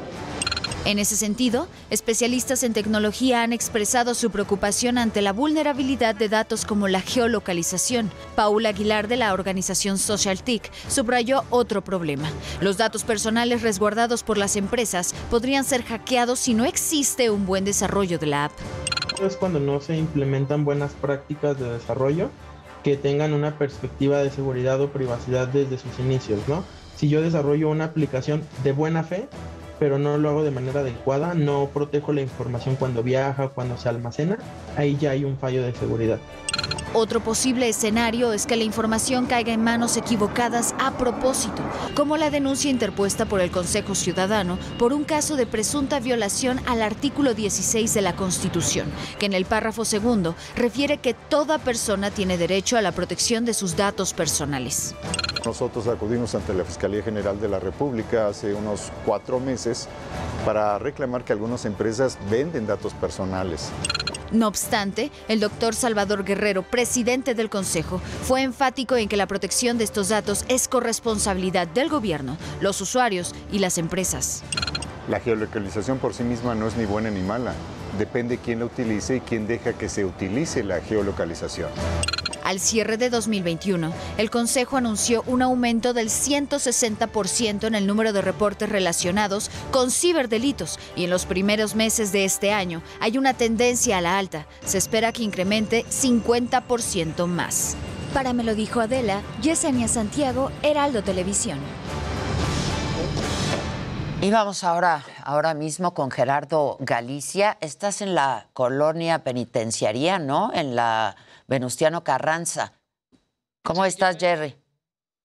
En 0.85 0.99
ese 0.99 1.15
sentido, 1.15 1.69
especialistas 1.89 2.61
en 2.63 2.73
tecnología 2.73 3.41
han 3.41 3.53
expresado 3.53 4.13
su 4.13 4.31
preocupación 4.31 4.97
ante 4.97 5.21
la 5.21 5.31
vulnerabilidad 5.31 6.13
de 6.13 6.27
datos 6.27 6.65
como 6.65 6.89
la 6.89 6.99
geolocalización. 6.99 8.11
Paula 8.35 8.69
Aguilar 8.69 9.07
de 9.07 9.15
la 9.15 9.33
organización 9.33 9.97
SocialTIC 9.97 10.69
subrayó 10.89 11.45
otro 11.51 11.85
problema. 11.85 12.29
Los 12.59 12.75
datos 12.75 13.05
personales 13.05 13.61
resguardados 13.61 14.23
por 14.23 14.37
las 14.37 14.57
empresas 14.57 15.15
podrían 15.31 15.63
ser 15.63 15.83
hackeados 15.83 16.39
si 16.39 16.53
no 16.53 16.65
existe 16.65 17.29
un 17.29 17.45
buen 17.45 17.63
desarrollo 17.63 18.19
de 18.19 18.27
la 18.27 18.45
app. 18.45 18.51
es 19.21 19.37
cuando 19.37 19.61
no 19.61 19.79
se 19.79 19.95
implementan 19.95 20.65
buenas 20.65 20.91
prácticas 20.91 21.57
de 21.57 21.71
desarrollo 21.71 22.29
que 22.83 22.97
tengan 22.97 23.31
una 23.31 23.57
perspectiva 23.57 24.17
de 24.17 24.29
seguridad 24.31 24.81
o 24.81 24.89
privacidad 24.89 25.47
desde 25.47 25.77
sus 25.77 25.97
inicios, 25.99 26.41
¿no? 26.49 26.65
Si 26.97 27.07
yo 27.07 27.21
desarrollo 27.21 27.69
una 27.69 27.85
aplicación 27.85 28.43
de 28.65 28.73
buena 28.73 29.03
fe, 29.03 29.29
pero 29.79 29.99
no 29.99 30.17
lo 30.17 30.29
hago 30.29 30.43
de 30.43 30.51
manera 30.51 30.81
adecuada, 30.81 31.33
no 31.33 31.69
protejo 31.73 32.13
la 32.13 32.21
información 32.21 32.75
cuando 32.75 33.03
viaja, 33.03 33.49
cuando 33.49 33.77
se 33.77 33.89
almacena, 33.89 34.37
ahí 34.77 34.97
ya 34.99 35.11
hay 35.11 35.23
un 35.23 35.37
fallo 35.37 35.63
de 35.63 35.73
seguridad. 35.73 36.19
Otro 36.95 37.21
posible 37.21 37.67
escenario 37.67 38.33
es 38.33 38.45
que 38.45 38.55
la 38.55 38.63
información 38.63 39.25
caiga 39.25 39.51
en 39.51 39.63
manos 39.63 39.97
equivocadas 39.97 40.75
a 40.77 40.95
propósito, 40.95 41.63
como 41.95 42.17
la 42.17 42.29
denuncia 42.29 42.69
interpuesta 42.69 43.25
por 43.25 43.41
el 43.41 43.49
Consejo 43.49 43.95
Ciudadano 43.95 44.59
por 44.77 44.93
un 44.93 45.03
caso 45.03 45.35
de 45.35 45.47
presunta 45.47 45.99
violación 45.99 46.59
al 46.67 46.83
artículo 46.83 47.33
16 47.33 47.95
de 47.95 48.01
la 48.03 48.15
Constitución, 48.15 48.91
que 49.17 49.25
en 49.25 49.33
el 49.33 49.45
párrafo 49.45 49.85
segundo 49.85 50.35
refiere 50.55 50.99
que 50.99 51.15
toda 51.15 51.57
persona 51.57 52.11
tiene 52.11 52.37
derecho 52.37 52.77
a 52.77 52.81
la 52.83 52.91
protección 52.91 53.43
de 53.43 53.55
sus 53.55 53.75
datos 53.75 54.13
personales. 54.13 54.93
Nosotros 55.43 55.87
acudimos 55.87 56.35
ante 56.35 56.53
la 56.53 56.63
Fiscalía 56.63 57.01
General 57.01 57.41
de 57.41 57.49
la 57.49 57.59
República 57.59 58.27
hace 58.27 58.53
unos 58.53 58.91
cuatro 59.03 59.39
meses 59.39 59.62
para 60.45 60.77
reclamar 60.79 61.23
que 61.23 61.33
algunas 61.33 61.65
empresas 61.65 62.17
venden 62.29 62.67
datos 62.67 62.93
personales. 62.93 63.71
No 64.31 64.47
obstante, 64.47 65.11
el 65.27 65.39
doctor 65.39 65.75
Salvador 65.75 66.23
Guerrero, 66.23 66.63
presidente 66.63 67.35
del 67.35 67.49
Consejo, 67.49 68.01
fue 68.23 68.41
enfático 68.41 68.95
en 68.95 69.07
que 69.07 69.15
la 69.15 69.27
protección 69.27 69.77
de 69.77 69.83
estos 69.83 70.09
datos 70.09 70.43
es 70.47 70.67
corresponsabilidad 70.67 71.67
del 71.67 71.87
gobierno, 71.89 72.37
los 72.59 72.81
usuarios 72.81 73.35
y 73.51 73.59
las 73.59 73.77
empresas. 73.77 74.43
La 75.07 75.19
geolocalización 75.19 75.99
por 75.99 76.13
sí 76.13 76.23
misma 76.23 76.55
no 76.55 76.67
es 76.67 76.77
ni 76.77 76.85
buena 76.85 77.11
ni 77.11 77.21
mala. 77.21 77.53
Depende 77.99 78.39
quién 78.39 78.59
la 78.59 78.65
utilice 78.65 79.17
y 79.17 79.19
quién 79.19 79.45
deja 79.45 79.73
que 79.73 79.87
se 79.87 80.03
utilice 80.03 80.63
la 80.63 80.81
geolocalización. 80.81 81.69
Al 82.43 82.59
cierre 82.59 82.97
de 82.97 83.09
2021, 83.09 83.93
el 84.17 84.29
Consejo 84.29 84.75
anunció 84.75 85.23
un 85.27 85.41
aumento 85.41 85.93
del 85.93 86.09
160% 86.09 87.65
en 87.65 87.75
el 87.75 87.87
número 87.87 88.11
de 88.11 88.21
reportes 88.21 88.67
relacionados 88.67 89.49
con 89.71 89.91
ciberdelitos 89.91 90.77
y 90.95 91.05
en 91.05 91.09
los 91.09 91.25
primeros 91.25 91.75
meses 91.75 92.11
de 92.11 92.25
este 92.25 92.51
año 92.51 92.81
hay 92.99 93.17
una 93.17 93.33
tendencia 93.33 93.97
a 93.97 94.01
la 94.01 94.17
alta. 94.17 94.45
Se 94.65 94.77
espera 94.77 95.13
que 95.13 95.23
incremente 95.23 95.85
50% 95.85 97.27
más. 97.27 97.77
Para 98.13 98.33
me 98.33 98.43
lo 98.43 98.55
dijo 98.55 98.81
Adela, 98.81 99.21
Yesenia 99.41 99.87
Santiago, 99.87 100.51
Heraldo 100.61 101.01
Televisión. 101.01 101.59
Y 104.21 104.31
vamos 104.31 104.63
ahora, 104.63 105.03
ahora 105.23 105.53
mismo 105.53 105.93
con 105.93 106.11
Gerardo 106.11 106.77
Galicia. 106.79 107.57
Estás 107.59 108.01
en 108.01 108.15
la 108.15 108.47
colonia 108.53 109.23
penitenciaria, 109.23 110.19
¿no? 110.19 110.51
En 110.53 110.75
la 110.75 111.15
Venustiano 111.47 112.03
Carranza. 112.03 112.79
¿Cómo 113.63 113.85
estás, 113.85 114.17
Jerry? 114.19 114.55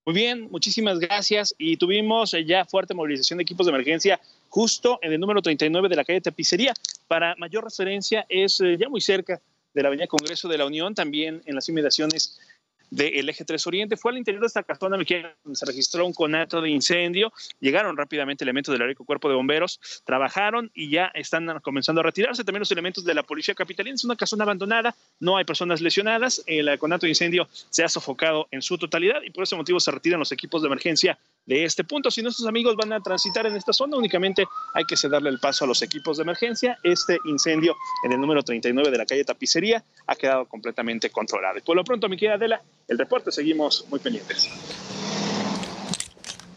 Muy 0.09 0.15
bien, 0.15 0.49
muchísimas 0.51 0.99
gracias. 0.99 1.55
Y 1.59 1.77
tuvimos 1.77 2.33
eh, 2.33 2.45
ya 2.45 2.65
fuerte 2.65 2.95
movilización 2.95 3.37
de 3.37 3.43
equipos 3.43 3.67
de 3.67 3.73
emergencia 3.73 4.21
justo 4.49 4.99
en 5.03 5.13
el 5.13 5.21
número 5.21 5.43
39 5.43 5.89
de 5.89 5.97
la 5.97 6.05
calle 6.05 6.21
Tapicería. 6.21 6.73
Para 7.09 7.35
mayor 7.37 7.65
referencia, 7.65 8.25
es 8.29 8.61
eh, 8.61 8.77
ya 8.79 8.89
muy 8.89 9.01
cerca 9.01 9.41
de 9.75 9.83
la 9.83 9.89
Avenida 9.89 10.07
Congreso 10.07 10.49
de 10.49 10.57
la 10.57 10.65
Unión, 10.65 10.95
también 10.95 11.43
en 11.45 11.55
las 11.55 11.69
inmediaciones 11.69 12.39
del 12.91 13.29
eje 13.29 13.45
3 13.45 13.67
Oriente. 13.67 13.97
Fue 13.97 14.13
al 14.13 14.19
interior 14.19 14.41
de 14.41 14.47
esta 14.47 14.63
casona 14.63 14.99
se 15.53 15.67
registró 15.67 16.07
un 16.07 16.13
conato 16.13 16.61
de 16.61 16.71
incendio. 16.71 17.33
Llegaron 17.61 17.97
rápidamente 17.97 18.45
elementos 18.45 18.73
del 18.73 18.83
Areco 18.83 19.05
Cuerpo 19.05 19.29
de 19.29 19.35
Bomberos, 19.35 19.81
trabajaron 20.05 20.71
y 20.75 20.91
ya 20.91 21.11
están 21.15 21.61
comenzando 21.61 22.01
a 22.01 22.05
retirarse 22.05 22.45
también 22.45 22.61
los 22.61 22.73
elementos 22.73 23.05
de 23.05 23.15
la 23.15 23.23
Policía 23.23 23.55
Capitalina. 23.55 23.95
Es 23.95 24.05
una 24.05 24.17
casona 24.17 24.45
abandonada, 24.45 24.95
no 25.21 25.37
hay 25.37 25.45
personas 25.45 25.81
lesionadas. 25.81 26.43
El 26.47 26.79
conato 26.79 27.07
de 27.07 27.11
incendio 27.11 27.49
se 27.71 27.85
ha 27.85 27.89
sofocado 27.89 28.49
en 28.51 28.63
su 28.63 28.79
totalidad 28.79 29.23
y 29.23 29.31
por 29.31 29.45
ese 29.45 29.57
motivo 29.57 29.81
se 29.81 29.91
retiran 29.91 30.21
los 30.21 30.33
equipos 30.33 30.63
de 30.63 30.67
emergencia 30.67 31.19
de 31.49 31.65
este 31.65 31.83
punto. 31.83 32.11
Si 32.11 32.23
nuestros 32.23 32.47
amigos 32.47 32.77
van 32.77 32.93
a 32.93 33.01
transitar 33.01 33.47
en 33.47 33.57
esta 33.57 33.73
zona, 33.73 33.97
únicamente 33.97 34.45
hay 34.75 34.85
que 34.85 34.97
cederle 34.97 35.31
el 35.31 35.41
paso 35.41 35.65
a 35.65 35.67
los 35.67 35.81
equipos 35.83 36.19
de 36.19 36.23
emergencia. 36.23 36.79
Este 36.85 37.19
incendio 37.25 37.75
en 38.05 38.13
el 38.13 38.21
número 38.21 38.43
39 38.43 38.91
de 38.91 38.99
la 38.99 39.07
calle 39.07 39.25
Tapicería 39.25 39.83
ha 40.07 40.15
quedado 40.15 40.47
completamente 40.47 41.11
controlado. 41.11 41.59
Y 41.59 41.63
por 41.63 41.75
lo 41.75 41.85
pronto, 41.85 42.09
mi 42.09 42.19
querida 42.19 42.35
Adela, 42.35 42.63
el 42.87 42.99
reporte 42.99 43.33
seguimos 43.33 43.87
muy 43.89 43.99
pendientes. 43.99 44.51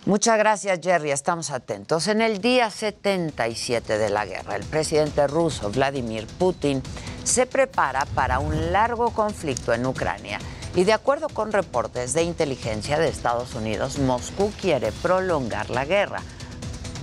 Muchas 0.06 0.38
gracias, 0.38 0.80
Jerry. 0.84 1.12
Estamos 1.12 1.52
atentos. 1.52 2.08
En 2.08 2.22
el 2.22 2.42
día 2.42 2.70
77 2.70 3.98
de 3.98 4.10
la 4.10 4.26
guerra, 4.26 4.58
el 4.58 4.66
presidente 4.66 5.26
ruso 5.28 5.72
Vladimir 5.72 6.26
Putin 6.38 6.82
se 7.24 7.46
prepara 7.46 8.06
para 8.08 8.40
un 8.40 8.74
largo 8.74 9.12
conflicto 9.12 9.74
en 9.74 9.86
Ucrania. 9.86 10.40
Y 10.76 10.86
de 10.86 10.94
acuerdo 10.94 11.28
con 11.28 11.52
reportes 11.52 12.14
de 12.14 12.24
inteligencia 12.24 12.98
de 12.98 13.10
Estados 13.10 13.56
Unidos, 13.56 14.00
Moscú 14.00 14.52
quiere 14.60 14.94
prolongar 14.94 15.70
la 15.70 15.84
guerra. 15.84 16.22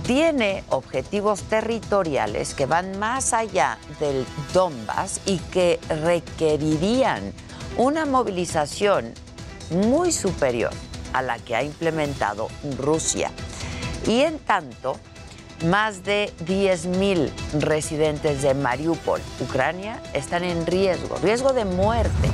Tiene 0.03 0.63
objetivos 0.69 1.43
territoriales 1.43 2.55
que 2.55 2.65
van 2.65 2.97
más 2.97 3.31
allá 3.31 3.77
del 3.99 4.25
Donbass 4.53 5.21
y 5.27 5.37
que 5.37 5.79
requerirían 6.01 7.31
una 7.77 8.05
movilización 8.05 9.13
muy 9.69 10.11
superior 10.11 10.71
a 11.13 11.21
la 11.21 11.37
que 11.37 11.55
ha 11.55 11.61
implementado 11.61 12.47
Rusia. 12.79 13.29
Y 14.07 14.21
en 14.21 14.39
tanto, 14.39 14.97
más 15.65 16.03
de 16.03 16.33
10.000 16.47 17.29
residentes 17.59 18.41
de 18.41 18.55
Mariupol, 18.55 19.21
Ucrania, 19.39 20.01
están 20.13 20.43
en 20.43 20.65
riesgo, 20.65 21.17
riesgo 21.17 21.53
de 21.53 21.65
muerte 21.65 22.29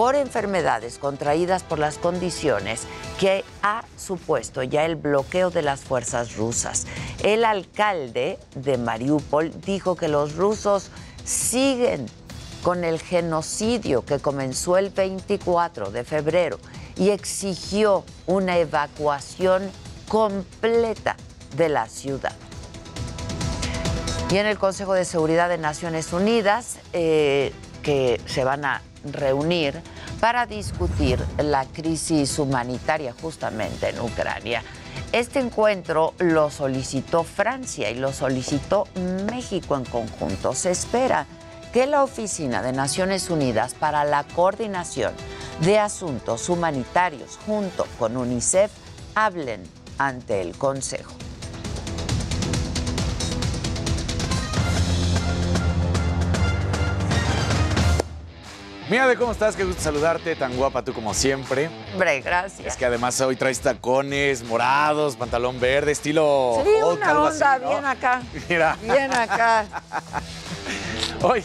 por 0.00 0.16
enfermedades 0.16 0.96
contraídas 0.96 1.62
por 1.62 1.78
las 1.78 1.98
condiciones 1.98 2.84
que 3.18 3.44
ha 3.62 3.84
supuesto 3.98 4.62
ya 4.62 4.86
el 4.86 4.96
bloqueo 4.96 5.50
de 5.50 5.60
las 5.60 5.80
fuerzas 5.80 6.36
rusas. 6.36 6.86
El 7.22 7.44
alcalde 7.44 8.38
de 8.54 8.78
Mariupol 8.78 9.52
dijo 9.60 9.96
que 9.96 10.08
los 10.08 10.36
rusos 10.36 10.88
siguen 11.22 12.06
con 12.62 12.82
el 12.84 12.98
genocidio 12.98 14.02
que 14.02 14.20
comenzó 14.20 14.78
el 14.78 14.88
24 14.88 15.90
de 15.90 16.02
febrero 16.02 16.58
y 16.96 17.10
exigió 17.10 18.02
una 18.26 18.56
evacuación 18.56 19.70
completa 20.08 21.16
de 21.58 21.68
la 21.68 21.86
ciudad. 21.88 22.32
Y 24.30 24.38
en 24.38 24.46
el 24.46 24.58
Consejo 24.58 24.94
de 24.94 25.04
Seguridad 25.04 25.50
de 25.50 25.58
Naciones 25.58 26.14
Unidas, 26.14 26.78
eh, 26.94 27.52
que 27.82 28.18
se 28.24 28.44
van 28.44 28.64
a 28.64 28.80
reunir 29.04 29.80
para 30.20 30.46
discutir 30.46 31.18
la 31.38 31.64
crisis 31.64 32.38
humanitaria 32.38 33.14
justamente 33.20 33.90
en 33.90 34.00
Ucrania. 34.00 34.62
Este 35.12 35.40
encuentro 35.40 36.14
lo 36.18 36.50
solicitó 36.50 37.24
Francia 37.24 37.90
y 37.90 37.96
lo 37.96 38.12
solicitó 38.12 38.86
México 39.30 39.76
en 39.76 39.84
conjunto. 39.84 40.54
Se 40.54 40.70
espera 40.70 41.26
que 41.72 41.86
la 41.86 42.02
Oficina 42.02 42.62
de 42.62 42.72
Naciones 42.72 43.30
Unidas 43.30 43.74
para 43.74 44.04
la 44.04 44.24
Coordinación 44.24 45.12
de 45.60 45.78
Asuntos 45.78 46.48
Humanitarios 46.48 47.38
junto 47.46 47.86
con 47.98 48.16
UNICEF 48.16 48.70
hablen 49.14 49.62
ante 49.98 50.40
el 50.40 50.56
Consejo. 50.56 51.12
Mira 58.90 59.06
de 59.06 59.14
cómo 59.14 59.30
estás, 59.30 59.54
qué 59.54 59.62
gusto 59.62 59.80
saludarte, 59.80 60.34
tan 60.34 60.56
guapa 60.56 60.82
tú 60.82 60.92
como 60.92 61.14
siempre. 61.14 61.70
Hombre, 61.92 62.20
gracias. 62.22 62.66
Es 62.66 62.76
que 62.76 62.84
además 62.84 63.20
hoy 63.20 63.36
traes 63.36 63.60
tacones 63.60 64.42
morados, 64.42 65.14
pantalón 65.14 65.60
verde, 65.60 65.92
estilo 65.92 66.60
Sí, 66.64 66.70
una 66.82 67.20
onda 67.22 67.52
así, 67.52 67.62
¿no? 67.62 67.70
bien 67.70 67.84
acá. 67.84 68.20
Mira. 68.48 68.76
Bien 68.82 69.14
acá. 69.14 69.64
Hoy, 71.22 71.44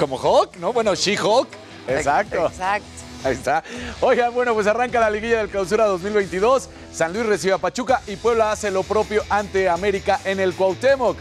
como 0.00 0.16
Hulk, 0.16 0.56
¿no? 0.56 0.72
Bueno, 0.72 0.96
She-Hulk. 0.96 1.48
Exacto. 1.86 2.46
Exacto. 2.46 2.86
Ahí 3.22 3.34
está. 3.34 3.62
Oigan, 4.00 4.34
bueno, 4.34 4.52
pues 4.52 4.66
arranca 4.66 4.98
la 4.98 5.10
liguilla 5.10 5.38
del 5.38 5.50
clausura 5.50 5.86
2022. 5.86 6.68
San 6.92 7.12
Luis 7.12 7.24
recibe 7.24 7.52
a 7.52 7.58
Pachuca 7.58 8.02
y 8.08 8.16
Puebla 8.16 8.50
hace 8.50 8.72
lo 8.72 8.82
propio 8.82 9.22
ante 9.30 9.68
América 9.68 10.18
en 10.24 10.40
el 10.40 10.52
Cuauhtémoc. 10.54 11.18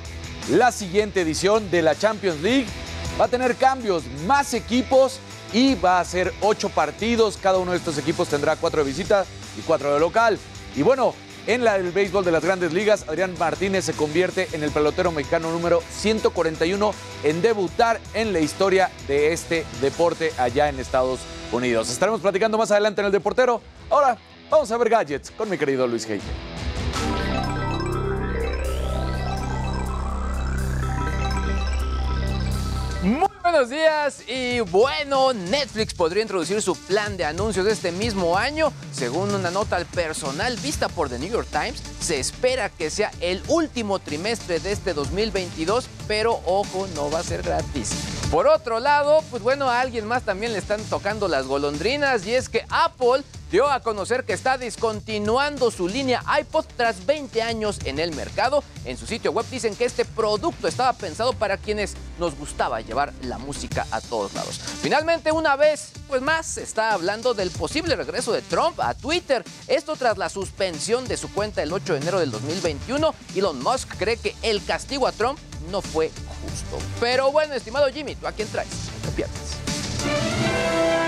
La 0.50 0.72
siguiente 0.72 1.22
edición 1.22 1.70
de 1.70 1.84
la 1.84 1.96
Champions 1.96 2.42
League 2.42 2.66
va 3.22 3.26
a 3.26 3.28
tener 3.28 3.56
cambios, 3.56 4.04
más 4.26 4.56
equipos 4.56 5.20
y 5.54 5.76
va 5.76 6.00
a 6.00 6.06
ser 6.06 6.34
ocho 6.42 6.70
partidos. 6.70 7.38
Cada 7.38 7.58
uno 7.58 7.72
de 7.72 7.78
estos 7.78 7.98
equipos 7.98 8.28
tendrá 8.28 8.56
cuatro 8.56 8.84
de 8.84 8.90
visita 8.90 9.26
y 9.58 9.62
cuatro 9.62 9.94
de 9.94 10.00
local. 10.00 10.38
Y 10.76 10.82
bueno, 10.82 11.14
en 11.48 11.64
del 11.64 11.92
béisbol 11.94 12.26
de 12.26 12.32
las 12.32 12.44
grandes 12.44 12.74
ligas, 12.74 13.06
Adrián 13.08 13.34
Martínez 13.40 13.86
se 13.86 13.94
convierte 13.94 14.50
en 14.52 14.64
el 14.64 14.72
pelotero 14.72 15.14
mexicano 15.14 15.50
número 15.50 15.82
141 15.90 16.94
en 17.24 17.42
debutar 17.42 18.02
en 18.14 18.34
la 18.34 18.42
historia 18.42 18.92
de 19.08 19.32
este 19.32 19.66
deporte 19.80 20.34
allá 20.38 20.68
en 20.68 20.78
Estados 20.78 21.22
Unidos. 21.54 21.90
Estaremos 21.90 22.20
platicando 22.20 22.58
más 22.58 22.70
adelante 22.72 23.00
en 23.00 23.06
el 23.06 23.14
Deportero. 23.14 23.62
Ahora, 23.90 24.18
vamos 24.50 24.70
a 24.70 24.78
ver 24.78 24.90
gadgets 24.90 25.32
con 25.32 25.50
mi 25.50 25.58
querido 25.58 25.88
Luis 25.88 26.06
Heike. 26.06 26.26
Muy 33.04 33.37
buenos 33.52 33.70
días 33.70 34.24
y 34.28 34.60
bueno, 34.60 35.32
Netflix 35.32 35.94
podría 35.94 36.22
introducir 36.22 36.62
su 36.62 36.76
plan 36.76 37.16
de 37.16 37.24
anuncios 37.24 37.66
este 37.66 37.94
mismo 37.94 38.38
año. 38.38 38.74
Según 38.92 39.34
una 39.34 39.52
nota 39.52 39.78
al 39.78 39.86
personal 39.86 40.58
vista 40.58 40.90
por 40.90 41.08
The 41.08 41.18
New 41.18 41.32
York 41.32 41.48
Times, 41.50 41.82
se 42.02 42.20
espera 42.20 42.68
que 42.68 42.90
sea 42.90 43.10
el 43.22 43.42
último 43.48 44.00
trimestre 44.00 44.60
de 44.60 44.74
este 44.74 44.94
2022, 44.94 45.88
pero 46.10 46.42
ojo, 46.46 46.88
no 46.94 47.10
va 47.10 47.20
a 47.20 47.24
ser 47.24 47.42
gratis. 47.42 47.92
Por 48.30 48.48
otro 48.48 48.82
lado, 48.82 49.24
pues 49.32 49.42
bueno, 49.42 49.70
a 49.70 49.80
alguien 49.80 50.06
más 50.06 50.24
también 50.24 50.52
le 50.52 50.60
están 50.60 50.84
tocando 50.84 51.30
las 51.30 51.48
golondrinas 51.48 52.28
y 52.28 52.34
es 52.36 52.50
que 52.50 52.66
Apple 52.70 53.24
dio 53.52 53.70
a 53.70 53.80
conocer 53.80 54.26
que 54.26 54.34
está 54.34 54.58
discontinuando 54.58 55.72
su 55.72 55.88
línea 55.88 56.22
iPod 56.40 56.66
tras 56.76 57.06
20 57.06 57.42
años 57.42 57.80
en 57.86 58.00
el 58.00 58.14
mercado. 58.14 58.64
En 58.86 58.98
su 58.98 59.06
sitio 59.06 59.32
web 59.32 59.46
dicen 59.50 59.76
que 59.76 59.86
este 59.86 60.04
producto 60.04 60.68
estaba 60.68 60.94
pensado 60.94 61.34
para 61.34 61.58
quienes 61.58 61.96
nos 62.20 62.36
gustaba 62.38 62.82
llevar 62.82 63.14
la 63.22 63.37
música 63.38 63.86
a 63.92 64.02
todos 64.02 64.34
lados. 64.34 64.60
Finalmente, 64.82 65.32
una 65.32 65.56
vez 65.56 65.92
pues 66.08 66.22
más, 66.22 66.46
se 66.46 66.64
está 66.64 66.94
hablando 66.94 67.34
del 67.34 67.52
posible 67.52 67.96
regreso 67.96 68.32
de 68.32 68.42
Trump 68.42 68.80
a 68.80 68.94
Twitter. 68.94 69.44
Esto 69.68 69.96
tras 69.96 70.18
la 70.18 70.30
suspensión 70.30 71.08
de 71.08 71.18
su 71.18 71.32
cuenta 71.32 71.62
el 71.62 71.74
8 71.74 71.94
de 71.94 72.00
enero 72.00 72.20
del 72.20 72.32
2021. 72.32 73.14
Elon 73.36 73.62
Musk 73.62 73.96
cree 73.98 74.18
que 74.18 74.36
el 74.42 74.64
castigo 74.64 75.08
a 75.08 75.12
Trump 75.12 75.40
no 75.70 75.82
fue 75.82 76.12
justo. 76.42 76.78
Pero 77.00 77.32
bueno, 77.32 77.54
estimado 77.54 77.88
Jimmy, 77.92 78.16
¿tú 78.16 78.28
a 78.28 78.32
quién 78.32 78.48
traes? 78.48 78.70
No 79.06 79.12
te 79.12 81.07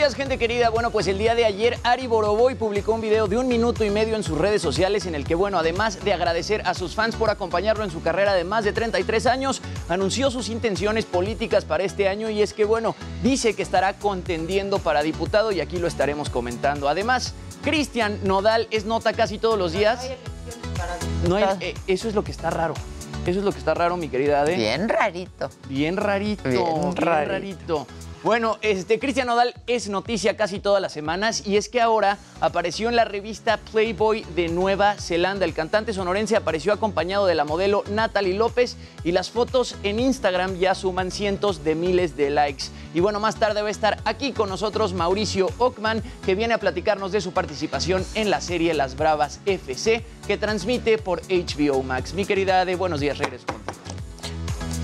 días, 0.00 0.14
gente 0.14 0.38
querida. 0.38 0.70
Bueno, 0.70 0.90
pues 0.90 1.08
el 1.08 1.18
día 1.18 1.34
de 1.34 1.44
ayer 1.44 1.78
Ari 1.82 2.06
Boroboy 2.06 2.54
publicó 2.54 2.94
un 2.94 3.02
video 3.02 3.26
de 3.26 3.36
un 3.36 3.46
minuto 3.48 3.84
y 3.84 3.90
medio 3.90 4.16
en 4.16 4.22
sus 4.22 4.38
redes 4.38 4.62
sociales 4.62 5.04
en 5.04 5.14
el 5.14 5.26
que, 5.26 5.34
bueno, 5.34 5.58
además 5.58 6.02
de 6.02 6.14
agradecer 6.14 6.62
a 6.64 6.72
sus 6.72 6.94
fans 6.94 7.16
por 7.16 7.28
acompañarlo 7.28 7.84
en 7.84 7.90
su 7.90 8.00
carrera 8.00 8.32
de 8.32 8.44
más 8.44 8.64
de 8.64 8.72
33 8.72 9.26
años, 9.26 9.60
anunció 9.90 10.30
sus 10.30 10.48
intenciones 10.48 11.04
políticas 11.04 11.66
para 11.66 11.84
este 11.84 12.08
año 12.08 12.30
y 12.30 12.40
es 12.40 12.54
que, 12.54 12.64
bueno, 12.64 12.96
dice 13.22 13.52
que 13.52 13.62
estará 13.62 13.92
contendiendo 13.92 14.78
para 14.78 15.02
diputado 15.02 15.52
y 15.52 15.60
aquí 15.60 15.76
lo 15.76 15.86
estaremos 15.86 16.30
comentando. 16.30 16.88
Además, 16.88 17.34
Cristian 17.62 18.20
Nodal 18.24 18.68
es 18.70 18.86
nota 18.86 19.12
casi 19.12 19.36
todos 19.36 19.58
los 19.58 19.72
días. 19.72 20.08
No 21.28 21.36
hay- 21.36 21.44
eh, 21.60 21.74
eso 21.88 22.08
es 22.08 22.14
lo 22.14 22.24
que 22.24 22.30
está 22.30 22.48
raro. 22.48 22.72
Eso 23.26 23.40
es 23.40 23.44
lo 23.44 23.52
que 23.52 23.58
está 23.58 23.74
raro, 23.74 23.98
mi 23.98 24.08
querida 24.08 24.40
Ade. 24.40 24.56
Bien 24.56 24.88
rarito. 24.88 25.50
Bien 25.68 25.98
rarito. 25.98 26.48
Bien 26.48 26.64
Bien, 26.64 26.96
rarito. 26.96 27.86
Bueno, 28.22 28.58
este 28.60 28.98
Cristian 28.98 29.28
Nodal 29.28 29.54
es 29.66 29.88
noticia 29.88 30.36
casi 30.36 30.58
todas 30.58 30.82
las 30.82 30.92
semanas 30.92 31.46
y 31.46 31.56
es 31.56 31.70
que 31.70 31.80
ahora 31.80 32.18
apareció 32.42 32.90
en 32.90 32.96
la 32.96 33.06
revista 33.06 33.56
Playboy 33.72 34.26
de 34.36 34.48
Nueva 34.48 34.96
Zelanda. 34.96 35.46
El 35.46 35.54
cantante 35.54 35.94
sonorense 35.94 36.36
apareció 36.36 36.74
acompañado 36.74 37.24
de 37.24 37.34
la 37.34 37.46
modelo 37.46 37.82
Natalie 37.90 38.34
López 38.34 38.76
y 39.04 39.12
las 39.12 39.30
fotos 39.30 39.74
en 39.84 39.98
Instagram 40.00 40.58
ya 40.58 40.74
suman 40.74 41.10
cientos 41.10 41.64
de 41.64 41.74
miles 41.74 42.14
de 42.14 42.28
likes. 42.28 42.64
Y 42.92 43.00
bueno, 43.00 43.20
más 43.20 43.36
tarde 43.36 43.62
va 43.62 43.68
a 43.68 43.70
estar 43.70 44.02
aquí 44.04 44.32
con 44.32 44.50
nosotros 44.50 44.92
Mauricio 44.92 45.48
Ockman, 45.56 46.02
que 46.26 46.34
viene 46.34 46.52
a 46.52 46.58
platicarnos 46.58 47.12
de 47.12 47.22
su 47.22 47.32
participación 47.32 48.04
en 48.14 48.28
la 48.28 48.42
serie 48.42 48.74
Las 48.74 48.96
Bravas 48.96 49.40
FC, 49.46 50.04
que 50.26 50.36
transmite 50.36 50.98
por 50.98 51.22
HBO 51.22 51.82
Max. 51.82 52.12
Mi 52.12 52.26
querida 52.26 52.66
de 52.66 52.74
buenos 52.74 53.00
días, 53.00 53.16
regreso. 53.16 53.46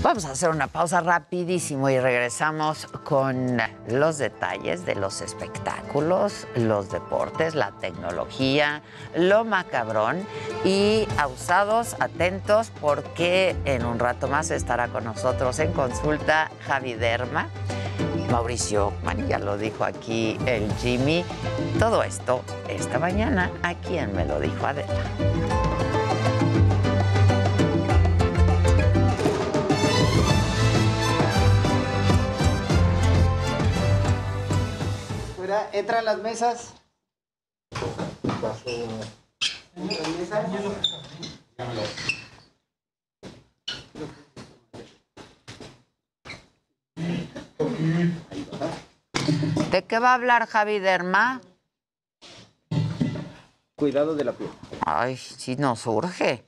Vamos 0.03 0.25
a 0.25 0.31
hacer 0.31 0.49
una 0.49 0.67
pausa 0.67 1.01
rapidísimo 1.01 1.89
y 1.89 1.99
regresamos 1.99 2.85
con 3.03 3.57
los 3.89 4.17
detalles 4.17 4.85
de 4.85 4.95
los 4.95 5.21
espectáculos, 5.21 6.47
los 6.55 6.89
deportes, 6.89 7.55
la 7.55 7.71
tecnología, 7.71 8.81
lo 9.15 9.43
macabrón 9.43 10.25
y 10.63 11.07
ausados, 11.17 11.95
atentos 11.99 12.71
porque 12.79 13.55
en 13.65 13.85
un 13.85 13.99
rato 13.99 14.27
más 14.27 14.51
estará 14.51 14.87
con 14.87 15.03
nosotros 15.03 15.59
en 15.59 15.73
consulta 15.73 16.51
Javi 16.65 16.93
Derma 16.93 17.49
Mauricio 18.31 18.87
Ockman, 18.87 19.27
ya 19.27 19.39
lo 19.39 19.57
dijo 19.57 19.83
aquí 19.83 20.37
el 20.45 20.71
Jimmy. 20.75 21.23
Todo 21.79 22.03
esto 22.03 22.43
esta 22.67 22.99
mañana, 22.99 23.51
¿a 23.63 23.73
quién 23.75 24.13
me 24.15 24.25
lo 24.25 24.39
dijo 24.39 24.65
Adela? 24.65 25.46
Fuera, 35.47 35.69
entran 35.71 36.03
las 36.03 36.17
mesas. 36.17 36.73
¿De 49.71 49.85
qué 49.85 49.99
va 49.99 50.11
a 50.11 50.13
hablar 50.15 50.47
Javi 50.47 50.79
Derma? 50.79 51.39
Cuidado 53.77 54.15
de 54.15 54.25
la 54.25 54.33
piel. 54.33 54.49
Ay, 54.85 55.15
sí 55.15 55.55
nos 55.55 55.87
urge. 55.87 56.43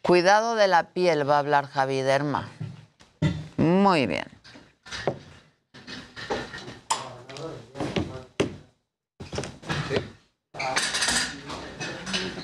Cuidado 0.00 0.54
de 0.54 0.68
la 0.68 0.84
piel 0.84 1.28
va 1.28 1.36
a 1.36 1.40
hablar 1.40 1.66
Javi 1.66 2.00
Derma. 2.00 2.48
Muy 3.58 4.06
bien. 4.06 4.24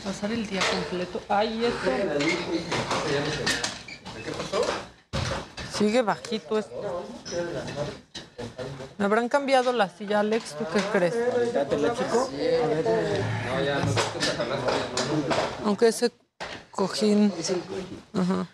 Pasar 0.05 0.33
el 0.33 0.47
día 0.47 0.61
completo. 0.71 1.21
Ay, 1.29 1.66
esto. 1.66 1.91
¿Qué 4.25 4.31
pasó? 4.33 4.64
Sigue 5.77 6.01
bajito 6.03 6.59
esto. 6.59 7.05
¿Me 8.99 9.05
habrán 9.05 9.29
cambiado 9.29 9.73
la 9.73 9.89
silla, 9.89 10.18
Alex? 10.21 10.57
¿Tú 10.59 10.64
qué 10.73 10.81
crees? 10.93 11.14
No, 11.14 11.21
ya 13.62 13.79
no 13.79 13.87
Aunque 15.64 15.89
ese 15.89 16.12
cojín. 16.71 17.33
Ajá. 18.14 18.47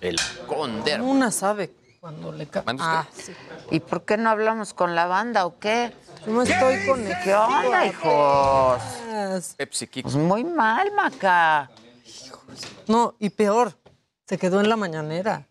El 0.00 0.16
Conder. 0.48 1.00
Una 1.00 1.30
sabe 1.30 1.72
cuando 2.00 2.32
le 2.32 2.48
cae. 2.48 2.64
Ah, 2.78 3.06
sí. 3.14 3.32
¿Y 3.70 3.78
por 3.78 4.04
qué 4.04 4.16
no 4.16 4.30
hablamos 4.30 4.74
con 4.74 4.96
la 4.96 5.06
banda 5.06 5.46
o 5.46 5.60
qué? 5.60 5.92
No 6.26 6.42
estoy 6.42 6.86
con 6.86 7.04
¿Qué 7.24 7.34
onda, 7.34 7.86
hijos? 7.86 8.82
Pepsi. 9.56 9.86
Pues 9.86 10.14
muy 10.14 10.44
mal, 10.44 10.92
Maca. 10.92 11.70
No, 12.86 13.14
y 13.18 13.30
peor, 13.30 13.74
se 14.26 14.38
quedó 14.38 14.60
en 14.60 14.68
la 14.68 14.76
mañanera. 14.76 15.46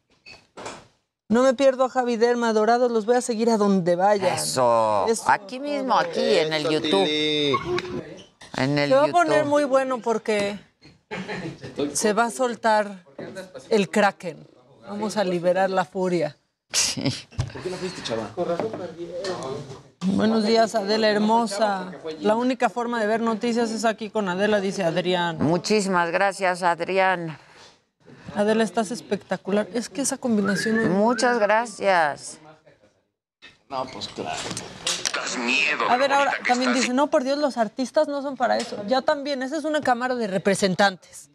No 1.28 1.44
me 1.44 1.54
pierdo 1.54 1.86
a 1.86 1.90
Javi 1.90 2.18
Derma, 2.18 2.52
Dorados, 2.52 2.92
los 2.92 3.06
voy 3.06 3.16
a 3.16 3.22
seguir 3.22 3.50
a 3.50 3.58
donde 3.58 3.96
vayan. 3.96 4.36
Eso. 4.36 5.06
Eso. 5.08 5.24
Aquí 5.28 5.60
mismo, 5.60 5.98
aquí 5.98 6.38
en 6.38 6.52
el 6.54 6.68
YouTube. 6.68 7.08
En 8.58 8.78
el 8.78 8.90
Se 8.90 8.96
va 8.96 9.04
a 9.04 9.08
YouTube. 9.08 9.12
poner 9.22 9.46
muy 9.46 9.64
bueno 9.64 10.00
porque 10.00 10.60
se 11.94 12.14
va 12.14 12.26
a 12.26 12.32
soltar 12.32 13.06
el 13.70 13.90
kraken. 13.90 14.46
Vamos 14.88 15.16
a 15.16 15.24
liberar 15.24 15.70
la 15.70 15.86
furia. 15.86 16.36
¿Por 16.70 17.62
qué 17.64 17.70
no 17.70 17.78
fuiste, 17.78 18.04
chava? 18.04 18.30
Buenos 20.04 20.44
días, 20.46 20.74
Adela 20.74 21.10
hermosa. 21.10 21.92
La 22.22 22.36
única 22.36 22.70
forma 22.70 23.00
de 23.00 23.06
ver 23.06 23.22
noticias 23.22 23.70
es 23.70 23.86
aquí 23.86 24.10
con 24.10 24.28
Adela, 24.30 24.60
dice 24.60 24.84
Adrián. 24.84 25.38
Muchísimas 25.40 26.10
gracias, 26.12 26.64
Adrián. 26.64 27.38
Adela, 28.36 28.64
estás 28.64 28.90
espectacular. 28.90 29.68
Es 29.74 29.90
que 29.90 30.02
esa 30.02 30.18
combinación... 30.18 30.92
Muchas 30.92 31.38
gracias. 31.38 32.40
No, 33.70 33.86
pues 33.94 34.08
claro. 34.08 34.40
Das 35.14 35.38
miedo. 35.38 35.90
A 35.90 35.98
ver, 35.98 36.12
ahora 36.12 36.34
también 36.48 36.74
dice, 36.74 36.94
no, 36.94 37.08
por 37.08 37.24
Dios, 37.24 37.38
los 37.38 37.58
artistas 37.58 38.08
no 38.08 38.24
son 38.24 38.36
para 38.36 38.58
eso. 38.58 38.84
Ya 38.88 39.02
también, 39.04 39.44
esa 39.44 39.58
es 39.58 39.66
una 39.66 39.82
cámara 39.82 40.16
de 40.16 40.26
representantes. 40.26 41.30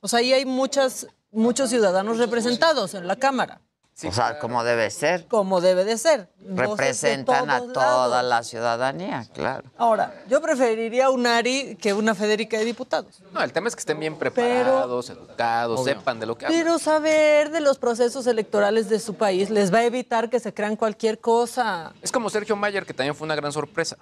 O 0.00 0.08
sea, 0.08 0.18
ahí 0.18 0.32
hay 0.32 0.44
muchas, 0.46 1.06
muchos 1.30 1.70
ciudadanos 1.70 2.18
representados 2.18 2.94
en 2.94 3.06
la 3.06 3.16
cámara, 3.16 3.60
o 4.08 4.12
sea, 4.12 4.38
como 4.38 4.64
debe 4.64 4.90
ser. 4.90 5.26
como 5.26 5.60
debe 5.60 5.84
de 5.84 5.98
ser. 5.98 6.28
De 6.38 6.66
Representan 6.66 7.50
a 7.50 7.60
toda 7.60 8.08
lados. 8.08 8.24
la 8.24 8.42
ciudadanía, 8.42 9.26
claro. 9.32 9.70
Ahora, 9.76 10.22
yo 10.28 10.40
preferiría 10.40 11.10
un 11.10 11.26
Ari 11.26 11.76
que 11.76 11.92
una 11.92 12.14
Federica 12.14 12.58
de 12.58 12.64
diputados. 12.64 13.22
No, 13.32 13.42
el 13.42 13.52
tema 13.52 13.68
es 13.68 13.76
que 13.76 13.80
estén 13.80 14.00
bien 14.00 14.16
preparados, 14.16 15.10
educados, 15.10 15.84
sepan 15.84 16.18
de 16.20 16.26
lo 16.26 16.36
que 16.36 16.46
hablan. 16.46 16.60
Pero 16.60 16.78
saber 16.78 17.50
de 17.50 17.60
los 17.60 17.78
procesos 17.78 18.26
electorales 18.26 18.88
de 18.88 18.98
su 19.00 19.14
país 19.14 19.50
les 19.50 19.72
va 19.72 19.78
a 19.78 19.84
evitar 19.84 20.30
que 20.30 20.40
se 20.40 20.52
crean 20.54 20.76
cualquier 20.76 21.18
cosa 21.20 21.92
Es 22.02 22.10
como 22.12 22.30
Sergio 22.30 22.56
Mayer, 22.56 22.86
que 22.86 22.94
también 22.94 23.14
fue 23.14 23.24
una 23.24 23.34
gran 23.34 23.52
sorpresa. 23.52 23.96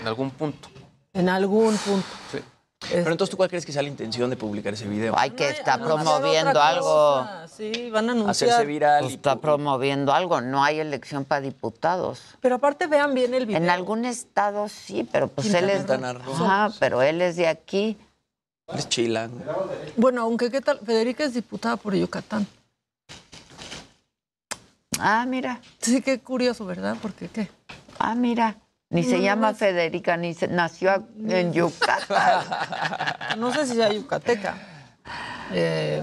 En 0.00 0.06
algún 0.06 0.30
punto. 0.30 0.68
en 1.12 1.28
algún 1.28 1.76
punto. 1.76 2.06
Sí. 2.30 2.38
Pero 2.90 3.10
entonces, 3.10 3.30
¿tú 3.30 3.36
cuál 3.36 3.48
crees 3.48 3.64
que 3.64 3.72
sea 3.72 3.82
la 3.82 3.88
intención 3.88 4.28
de 4.30 4.36
publicar 4.36 4.74
ese 4.74 4.86
video? 4.88 5.14
Hay 5.16 5.30
que 5.30 5.48
está 5.48 5.78
promoviendo 5.78 6.60
algo. 6.60 7.26
Sí, 7.56 7.90
van 7.90 8.08
a 8.08 8.12
anunciar. 8.12 8.50
Hacerse 8.50 8.66
viral. 8.66 9.00
Pues 9.00 9.12
y 9.12 9.16
está 9.16 9.36
promoviendo 9.36 10.12
algo. 10.12 10.40
No 10.40 10.64
hay 10.64 10.80
elección 10.80 11.24
para 11.24 11.40
diputados. 11.40 12.20
Pero 12.40 12.56
aparte 12.56 12.86
vean 12.86 13.14
bien 13.14 13.34
el 13.34 13.46
video. 13.46 13.58
En 13.58 13.70
algún 13.70 14.04
estado 14.04 14.68
sí, 14.68 15.08
pero 15.10 15.28
pues 15.28 15.52
él 15.54 15.70
es. 15.70 15.78
Quintana 15.78 16.12
Roo. 16.14 16.32
Ajá, 16.32 16.70
pero 16.80 17.02
él 17.02 17.22
es 17.22 17.36
de 17.36 17.48
aquí. 17.48 17.96
Es 18.74 18.88
chilango. 18.88 19.38
Bueno, 19.96 20.22
aunque 20.22 20.50
qué 20.50 20.60
tal, 20.60 20.78
Federica 20.80 21.24
es 21.24 21.34
diputada 21.34 21.76
por 21.76 21.94
Yucatán. 21.94 22.46
Ah, 24.98 25.24
mira. 25.26 25.60
Sí, 25.80 26.00
qué 26.00 26.20
curioso, 26.20 26.64
¿verdad? 26.64 26.96
Porque 27.00 27.28
qué. 27.28 27.48
Ah, 27.98 28.14
mira. 28.14 28.56
Ni 28.92 29.02
se 29.02 29.16
No, 29.16 29.22
llama 29.24 29.52
no. 29.52 29.56
Federica, 29.56 30.16
ni 30.16 30.34
se, 30.34 30.48
nació 30.48 30.90
a- 30.90 31.02
en 31.28 31.52
Yucatán. 31.52 32.44
No 33.38 33.52
sé 33.52 33.66
si 33.66 33.74
sea 33.74 33.90
yucateca. 33.92 34.54
Eh, 35.52 36.02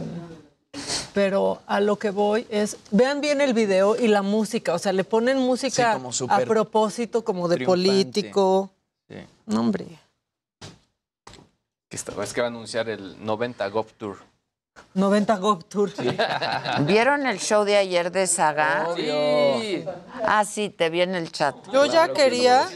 pero 1.13 1.61
a 1.67 1.79
lo 1.79 1.97
que 1.97 2.09
voy 2.09 2.47
es, 2.49 2.77
vean 2.91 3.21
bien 3.21 3.41
el 3.41 3.53
video 3.53 3.95
y 3.95 4.07
la 4.07 4.21
música, 4.23 4.73
o 4.73 4.79
sea, 4.79 4.91
le 4.93 5.03
ponen 5.03 5.37
música 5.37 5.93
Sí, 5.93 5.99
como 6.01 6.33
a 6.33 6.39
propósito, 6.41 7.23
como 7.23 7.47
de 7.47 7.57
triunfante. 7.57 7.87
político. 7.89 8.71
Sí. 9.07 9.17
No, 9.45 9.59
hombre. 9.61 9.85
Que 11.87 11.95
está- 11.95 12.13
es 12.23 12.33
que 12.33 12.41
va 12.41 12.47
a 12.47 12.49
anunciar 12.49 12.89
el 12.89 13.23
90 13.23 13.67
Golf 13.69 13.93
Tour. 13.93 14.17
90 14.93 15.37
Gop 15.37 15.63
Tour. 15.69 15.91
¿Vieron 16.81 17.25
el 17.27 17.39
show 17.39 17.63
de 17.63 17.77
ayer 17.77 18.11
de 18.11 18.27
Saga? 18.27 18.87
Sí. 18.95 19.85
Ah, 20.25 20.45
sí, 20.45 20.69
te 20.69 20.89
vi 20.89 21.01
en 21.01 21.15
el 21.15 21.31
chat. 21.31 21.55
Yo 21.71 21.85
ya 21.85 22.13
quería 22.13 22.67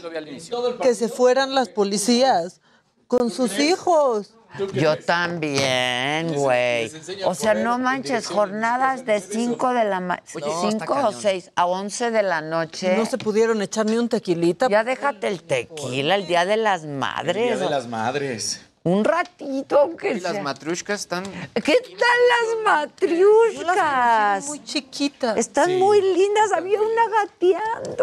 que 0.82 0.94
se 0.94 1.08
fueran 1.08 1.54
las 1.54 1.68
policías 1.68 2.60
con 3.06 3.30
sus 3.30 3.58
hijos. 3.58 4.34
Yo 4.72 4.96
también, 4.98 6.32
güey. 6.34 6.88
O 7.24 7.34
sea, 7.34 7.54
no 7.54 7.76
manches, 7.78 8.28
jornadas 8.28 9.04
de 9.04 9.20
5 9.20 9.74
de 9.74 9.84
la 9.84 9.98
ma- 9.98 10.22
Oye, 10.36 10.46
no, 10.46 10.68
está 10.68 10.84
5 10.86 10.92
o 10.92 10.96
cañón. 11.06 11.20
6 11.20 11.50
a 11.56 11.66
11 11.66 12.10
de 12.12 12.22
la 12.22 12.40
noche. 12.40 12.96
No 12.96 13.04
se 13.04 13.18
pudieron 13.18 13.60
echar 13.62 13.86
ni 13.86 13.96
un 13.98 14.08
tequilita. 14.08 14.68
Ya 14.68 14.84
déjate 14.84 15.26
el 15.26 15.42
tequila, 15.42 16.14
el 16.14 16.28
Día 16.28 16.44
de 16.44 16.56
las 16.56 16.84
Madres. 16.86 17.34
Día 17.34 17.56
de 17.56 17.68
las 17.70 17.88
madres. 17.88 18.60
Un 18.86 19.02
ratito, 19.02 19.80
aunque 19.80 20.12
Y 20.12 20.20
las 20.20 20.32
sea. 20.32 20.42
matrushkas 20.42 21.00
están... 21.00 21.24
¿Qué 21.54 21.74
tal 21.98 22.18
las 22.28 22.64
matriushkas? 22.64 24.46
Muy 24.46 24.62
chiquitas. 24.62 25.38
Están 25.38 25.66
Sí. 25.66 25.76
muy 25.78 26.02
lindas, 26.02 26.52
había 26.52 26.78
una 26.82 27.08
gateando. 27.08 27.96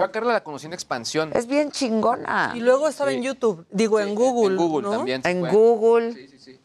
Yo 0.00 0.04
a 0.04 0.12
Carla 0.12 0.34
la 0.34 0.44
conocí 0.44 0.66
en 0.66 0.74
expansión. 0.74 1.30
Es 1.34 1.46
bien 1.46 1.70
chingona. 1.70 2.52
Y 2.54 2.60
luego 2.60 2.88
estaba 2.88 3.10
en 3.12 3.22
YouTube, 3.22 3.66
digo, 3.70 4.00
en 4.00 4.14
Google. 4.14 4.54
En 4.54 4.56
Google 4.58 4.82
¿no? 4.82 4.90
también. 4.98 5.22
En 5.24 5.40
fue. 5.40 5.50
Google. 5.50 6.12
Sí, 6.12 6.28
sí, 6.28 6.38
sí. 6.38 6.60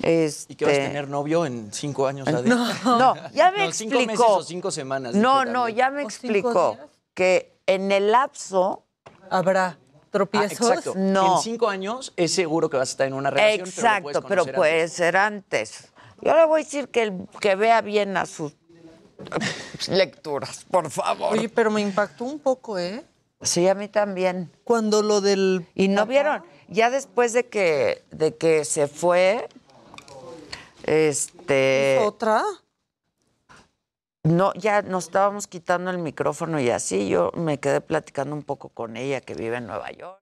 Este... 0.00 0.52
¿Y 0.52 0.56
qué 0.56 0.64
vas 0.64 0.74
a 0.74 0.78
tener 0.78 1.08
novio 1.08 1.44
en 1.46 1.72
cinco 1.72 2.06
años? 2.06 2.28
Adi? 2.28 2.48
No, 2.48 2.64
no, 2.84 3.14
ya 3.32 3.50
me 3.50 3.66
No, 3.66 3.72
cinco 3.72 3.94
meses 3.96 4.08
explicó. 4.10 4.36
o 4.36 4.42
cinco 4.44 4.70
semanas. 4.70 5.14
No, 5.16 5.44
no, 5.44 5.52
también. 5.64 5.76
ya 5.78 5.90
me 5.90 6.04
¿O 6.04 6.10
cinco 6.10 6.10
explicó 6.10 6.78
que 7.14 7.58
en 7.66 7.90
el 7.90 8.12
lapso, 8.12 8.84
Habrá 9.30 9.78
Ah, 10.12 10.18
tropiezos. 10.18 10.52
exacto. 10.70 10.92
No. 10.96 11.36
En 11.38 11.42
cinco 11.42 11.68
años 11.68 12.12
es 12.16 12.32
seguro 12.34 12.68
que 12.68 12.76
vas 12.76 12.90
a 12.90 12.92
estar 12.92 13.06
en 13.06 13.14
una 13.14 13.30
relación. 13.30 13.66
exacto, 13.66 14.22
pero 14.28 14.44
pero 14.44 14.56
puede 14.56 14.86
ser 14.88 15.16
antes. 15.16 15.88
Yo 16.20 16.36
le 16.36 16.44
voy 16.44 16.60
a 16.60 16.64
decir 16.64 16.88
que, 16.88 17.02
el- 17.02 17.26
que 17.40 17.54
vea 17.54 17.80
bien 17.80 18.16
a 18.16 18.26
sus 18.26 18.52
lecturas, 19.88 20.64
por 20.70 20.90
favor. 20.90 21.32
Oye, 21.32 21.48
pero 21.48 21.70
me 21.70 21.80
impactó 21.80 22.24
un 22.24 22.38
poco, 22.38 22.78
¿eh? 22.78 23.04
Sí, 23.40 23.66
a 23.68 23.74
mí 23.74 23.88
también. 23.88 24.52
Cuando 24.64 25.02
lo 25.02 25.20
del... 25.20 25.66
Y 25.74 25.88
no 25.88 26.06
vieron, 26.06 26.44
ya 26.68 26.90
después 26.90 27.32
de 27.32 27.48
que, 27.48 28.04
de 28.12 28.36
que 28.36 28.64
se 28.64 28.86
fue, 28.86 29.48
este, 30.84 31.98
¿Otra? 32.02 32.42
No, 34.24 34.52
ya 34.54 34.82
nos 34.82 35.06
estábamos 35.06 35.48
quitando 35.48 35.90
el 35.90 35.98
micrófono 35.98 36.60
y 36.60 36.70
así 36.70 37.08
yo 37.08 37.32
me 37.34 37.58
quedé 37.58 37.80
platicando 37.80 38.36
un 38.36 38.44
poco 38.44 38.68
con 38.68 38.96
ella 38.96 39.20
que 39.20 39.34
vive 39.34 39.56
en 39.56 39.66
Nueva 39.66 39.90
York. 39.90 40.20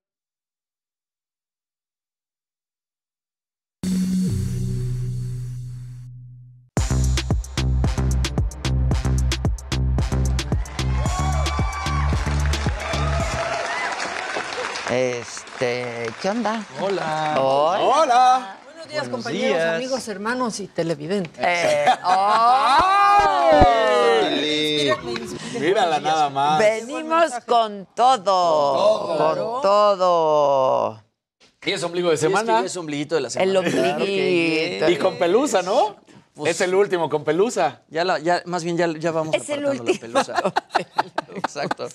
Este, 14.91 16.11
¿qué 16.23 16.31
onda? 16.31 16.65
Hola. 16.81 17.37
Hola. 17.39 17.81
Hola. 17.83 18.57
Buenos 18.91 19.07
días, 19.07 19.09
compañeros, 19.09 19.57
días. 19.57 19.75
amigos, 19.77 20.09
hermanos 20.09 20.59
y 20.61 20.67
televidentes. 20.67 21.39
Eh, 21.47 21.85
¡ay! 23.63 24.91
Mírala 25.61 26.01
nada 26.01 26.29
más. 26.31 26.59
Venimos 26.59 27.31
con 27.47 27.87
todo. 27.95 29.17
Con 29.17 29.63
todo. 29.63 31.03
¿Y 31.65 31.71
es 31.73 31.83
ombligo 31.85 32.11
de 32.11 32.17
Sí, 32.17 32.27
es 32.27 32.33
que 32.33 32.39
semana? 32.39 32.65
es 32.67 32.77
ombliguito 32.77 33.15
de 33.15 33.21
la 33.21 33.31
semana. 33.31 33.53
El 33.53 33.59
Claro 33.73 33.79
ombliguito. 33.95 34.87
que- 34.87 34.93
Y 34.93 34.97
con 34.97 35.19
pelusa, 35.19 35.63
¿no? 35.63 35.95
Pues- 36.35 36.51
es 36.57 36.61
el 36.63 36.75
último 36.75 37.09
con 37.09 37.23
pelusa. 37.23 37.83
Ya, 37.89 38.05
la, 38.05 38.19
ya 38.19 38.43
más 38.47 38.65
bien 38.65 38.77
ya, 38.77 38.89
ya 38.99 39.13
vamos 39.13 39.35
Es 39.37 39.49
el 39.51 39.61
apartando 39.61 39.85
la 39.85 39.91
último. 39.93 40.01
pelusa. 40.01 40.35
Exacto. 41.37 41.87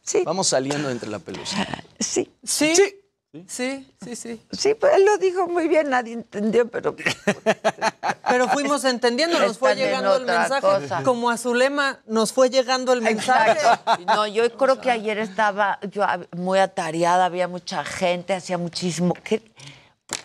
Sí. 0.00 0.22
Vamos 0.24 0.46
saliendo 0.46 0.88
entre 0.90 1.10
la 1.10 1.18
pelusa. 1.18 1.66
Sí. 1.98 2.30
Sí, 2.42 2.74
Sí. 2.76 2.94
Sí, 3.46 3.92
sí, 4.02 4.16
sí. 4.16 4.40
Sí, 4.52 4.74
pues 4.74 4.94
él 4.94 5.04
lo 5.04 5.18
dijo 5.18 5.46
muy 5.48 5.68
bien, 5.68 5.90
nadie 5.90 6.12
entendió, 6.14 6.68
pero 6.68 6.94
Pero 8.28 8.48
fuimos 8.48 8.84
entendiendo, 8.84 9.38
nos 9.38 9.58
fue 9.58 9.72
Están 9.72 9.84
llegando 9.86 10.16
el 10.16 10.24
mensaje. 10.24 10.60
cosa. 10.60 11.02
Como 11.02 11.30
a 11.30 11.36
Zulema 11.36 12.00
nos 12.06 12.32
fue 12.32 12.50
llegando 12.50 12.92
el 12.92 13.00
mensaje. 13.02 13.60
No, 14.06 14.26
yo 14.26 14.50
creo 14.56 14.80
que 14.80 14.90
ayer 14.90 15.18
estaba 15.18 15.78
yo 15.90 16.04
muy 16.36 16.58
atareada, 16.58 17.26
había 17.26 17.48
mucha 17.48 17.84
gente, 17.84 18.34
hacía 18.34 18.58
muchísimo. 18.58 19.14
¿Qué, 19.22 19.42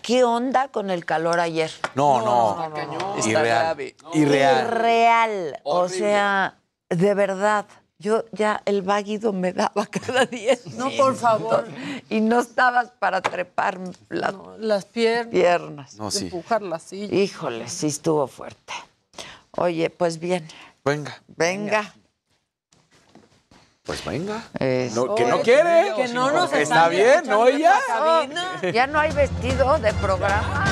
qué 0.02 0.24
onda 0.24 0.70
con 0.70 0.90
el 0.90 1.06
calor 1.06 1.40
ayer? 1.40 1.72
No, 1.96 2.22
no. 2.22 3.16
Está 3.18 3.30
Irreal. 3.30 3.44
grave. 3.60 3.96
Irreal. 4.14 4.68
Real. 4.70 5.60
O 5.64 5.88
sea, 5.90 6.56
de 6.90 7.14
verdad. 7.14 7.66
Yo 8.02 8.24
ya 8.32 8.62
el 8.66 8.82
váguido 8.82 9.34
me 9.34 9.52
daba 9.52 9.86
cada 9.88 10.26
día. 10.26 10.58
No, 10.78 10.90
por 10.92 11.16
favor. 11.18 11.68
Y 12.10 12.22
no 12.22 12.40
estabas 12.40 12.92
para 12.92 13.22
trepar 13.22 13.78
las 14.08 14.34
No, 14.34 14.56
las 14.58 14.86
piernas, 14.86 15.32
piernas. 15.34 15.96
No, 15.96 16.10
sí. 16.10 16.26
empujar 16.26 16.62
la 16.62 16.80
silla. 16.80 17.14
Híjole, 17.14 17.68
sí 17.68 17.88
estuvo 17.88 18.26
fuerte. 18.28 18.74
Oye, 19.52 19.90
pues 19.90 20.18
bien, 20.20 20.48
Venga. 20.86 21.22
venga. 21.28 21.94
Pues 23.84 24.06
venga. 24.06 24.44
No, 24.96 25.16
que 25.16 25.26
no 25.26 25.42
quiere. 25.42 25.94
Que 25.96 26.08
no 26.10 26.32
nos 26.32 26.46
Está 26.54 26.62
están 26.62 26.92
bien, 26.92 27.24
¿no, 27.26 27.48
ella? 27.48 27.74
Ya 28.72 28.88
no 28.88 29.00
hay 29.00 29.12
vestido 29.12 29.78
de 29.80 29.92
programa. 29.96 30.64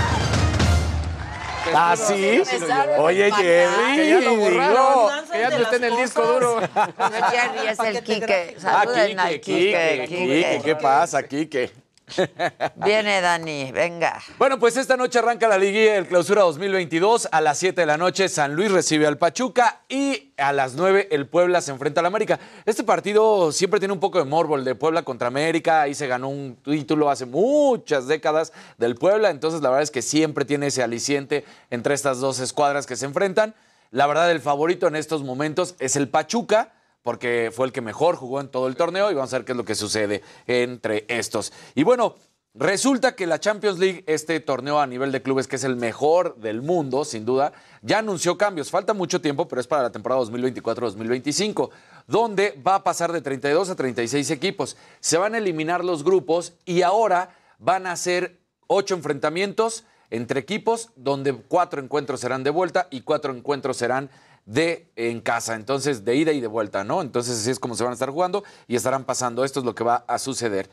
¿Ah, 1.73 1.95
sí? 1.97 2.41
Empezaron 2.43 2.99
Oye, 2.99 3.31
Jerry. 3.31 3.95
Que 3.95 4.09
ya 4.09 4.19
lo 4.21 4.35
borraron. 4.35 4.73
digo. 4.73 5.11
Que 5.31 5.39
ya 5.39 5.49
no 5.49 5.57
está 5.57 5.75
en 5.75 5.83
el 5.83 5.95
disco 5.97 6.21
duro. 6.23 6.61
No, 6.61 7.27
Jerry 7.29 7.67
es 7.67 7.79
el 7.79 8.03
Quique. 8.03 8.55
Ah, 8.63 8.83
Saluden 8.83 9.19
al 9.19 9.29
Quique, 9.39 10.05
Quique, 10.07 10.17
Quique. 10.25 10.61
¿Qué 10.63 10.75
pasa, 10.75 11.23
Quique? 11.23 11.71
Viene 12.85 13.19
Dani, 13.19 13.71
venga. 13.71 14.21
Bueno, 14.37 14.57
pues 14.59 14.77
esta 14.77 14.95
noche 14.95 15.19
arranca 15.19 15.47
la 15.47 15.57
liguilla 15.57 15.93
del 15.93 16.07
clausura 16.07 16.41
2022. 16.43 17.27
A 17.31 17.41
las 17.41 17.57
7 17.57 17.81
de 17.81 17.87
la 17.87 17.97
noche 17.97 18.29
San 18.29 18.55
Luis 18.55 18.71
recibe 18.71 19.07
al 19.07 19.17
Pachuca 19.17 19.81
y 19.89 20.31
a 20.37 20.53
las 20.53 20.75
9 20.75 21.09
el 21.11 21.27
Puebla 21.27 21.59
se 21.59 21.71
enfrenta 21.71 21.99
al 21.99 22.05
América. 22.05 22.39
Este 22.65 22.83
partido 22.83 23.51
siempre 23.51 23.79
tiene 23.79 23.93
un 23.93 23.99
poco 23.99 24.19
de 24.19 24.25
morbo, 24.25 24.55
el 24.55 24.63
de 24.63 24.75
Puebla 24.75 25.03
contra 25.03 25.27
América. 25.27 25.81
Ahí 25.81 25.95
se 25.95 26.07
ganó 26.07 26.29
un 26.29 26.55
título 26.63 27.09
hace 27.09 27.25
muchas 27.25 28.07
décadas 28.07 28.53
del 28.77 28.95
Puebla. 28.95 29.29
Entonces 29.29 29.61
la 29.61 29.69
verdad 29.69 29.83
es 29.83 29.91
que 29.91 30.01
siempre 30.01 30.45
tiene 30.45 30.67
ese 30.67 30.83
aliciente 30.83 31.43
entre 31.69 31.93
estas 31.93 32.19
dos 32.19 32.39
escuadras 32.39 32.85
que 32.85 32.95
se 32.95 33.05
enfrentan. 33.05 33.53
La 33.91 34.07
verdad 34.07 34.31
el 34.31 34.39
favorito 34.39 34.87
en 34.87 34.95
estos 34.95 35.23
momentos 35.23 35.75
es 35.79 35.95
el 35.97 36.07
Pachuca 36.07 36.71
porque 37.07 37.51
fue 37.55 37.67
el 37.67 37.71
que 37.71 37.79
mejor 37.79 38.17
jugó 38.17 38.41
en 38.41 38.49
todo 38.49 38.67
el 38.67 38.75
torneo 38.75 39.09
y 39.09 39.13
vamos 39.13 39.31
a 39.31 39.37
ver 39.37 39.45
qué 39.45 39.53
es 39.53 39.57
lo 39.57 39.63
que 39.63 39.75
sucede 39.75 40.23
entre 40.45 41.05
estos. 41.07 41.53
Y 41.73 41.83
bueno, 41.83 42.15
resulta 42.53 43.15
que 43.15 43.25
la 43.25 43.39
Champions 43.39 43.79
League, 43.79 44.03
este 44.07 44.41
torneo 44.41 44.81
a 44.81 44.85
nivel 44.85 45.13
de 45.13 45.21
clubes 45.21 45.47
que 45.47 45.55
es 45.55 45.63
el 45.63 45.77
mejor 45.77 46.35
del 46.35 46.61
mundo, 46.61 47.05
sin 47.05 47.23
duda, 47.23 47.53
ya 47.81 47.99
anunció 47.99 48.37
cambios. 48.37 48.71
Falta 48.71 48.93
mucho 48.93 49.21
tiempo, 49.21 49.47
pero 49.47 49.61
es 49.61 49.67
para 49.67 49.83
la 49.83 49.89
temporada 49.89 50.19
2024-2025, 50.23 51.69
donde 52.07 52.61
va 52.67 52.75
a 52.75 52.83
pasar 52.83 53.13
de 53.13 53.21
32 53.21 53.69
a 53.69 53.75
36 53.77 54.29
equipos. 54.29 54.75
Se 54.99 55.17
van 55.17 55.33
a 55.33 55.37
eliminar 55.37 55.85
los 55.85 56.03
grupos 56.03 56.55
y 56.65 56.81
ahora 56.81 57.29
van 57.57 57.87
a 57.87 57.95
ser 57.95 58.37
ocho 58.67 58.95
enfrentamientos 58.95 59.85
entre 60.09 60.41
equipos, 60.41 60.89
donde 60.97 61.33
cuatro 61.33 61.81
encuentros 61.81 62.19
serán 62.19 62.43
de 62.43 62.49
vuelta 62.49 62.89
y 62.91 62.99
cuatro 62.99 63.33
encuentros 63.33 63.77
serán 63.77 64.09
de 64.47 64.89
en 64.95 65.19
casa, 65.19 65.55
entonces 65.55 66.05
de 66.05 66.15
ida 66.15 66.31
y 66.31 66.39
de 66.39 66.47
vuelta, 66.47 66.85
¿no? 66.85 67.01
Entonces 67.01 67.37
así 67.37 67.51
es 67.51 67.59
como 67.59 67.75
se 67.75 67.83
van 67.83 67.91
a 67.91 67.93
estar 67.93 68.09
jugando 68.09 68.43
y 68.67 68.77
estarán 68.77 69.03
pasando. 69.03 69.43
Esto 69.43 69.59
es 69.59 69.65
lo 69.65 69.75
que 69.75 69.83
va 69.83 70.05
a 70.07 70.17
suceder. 70.17 70.69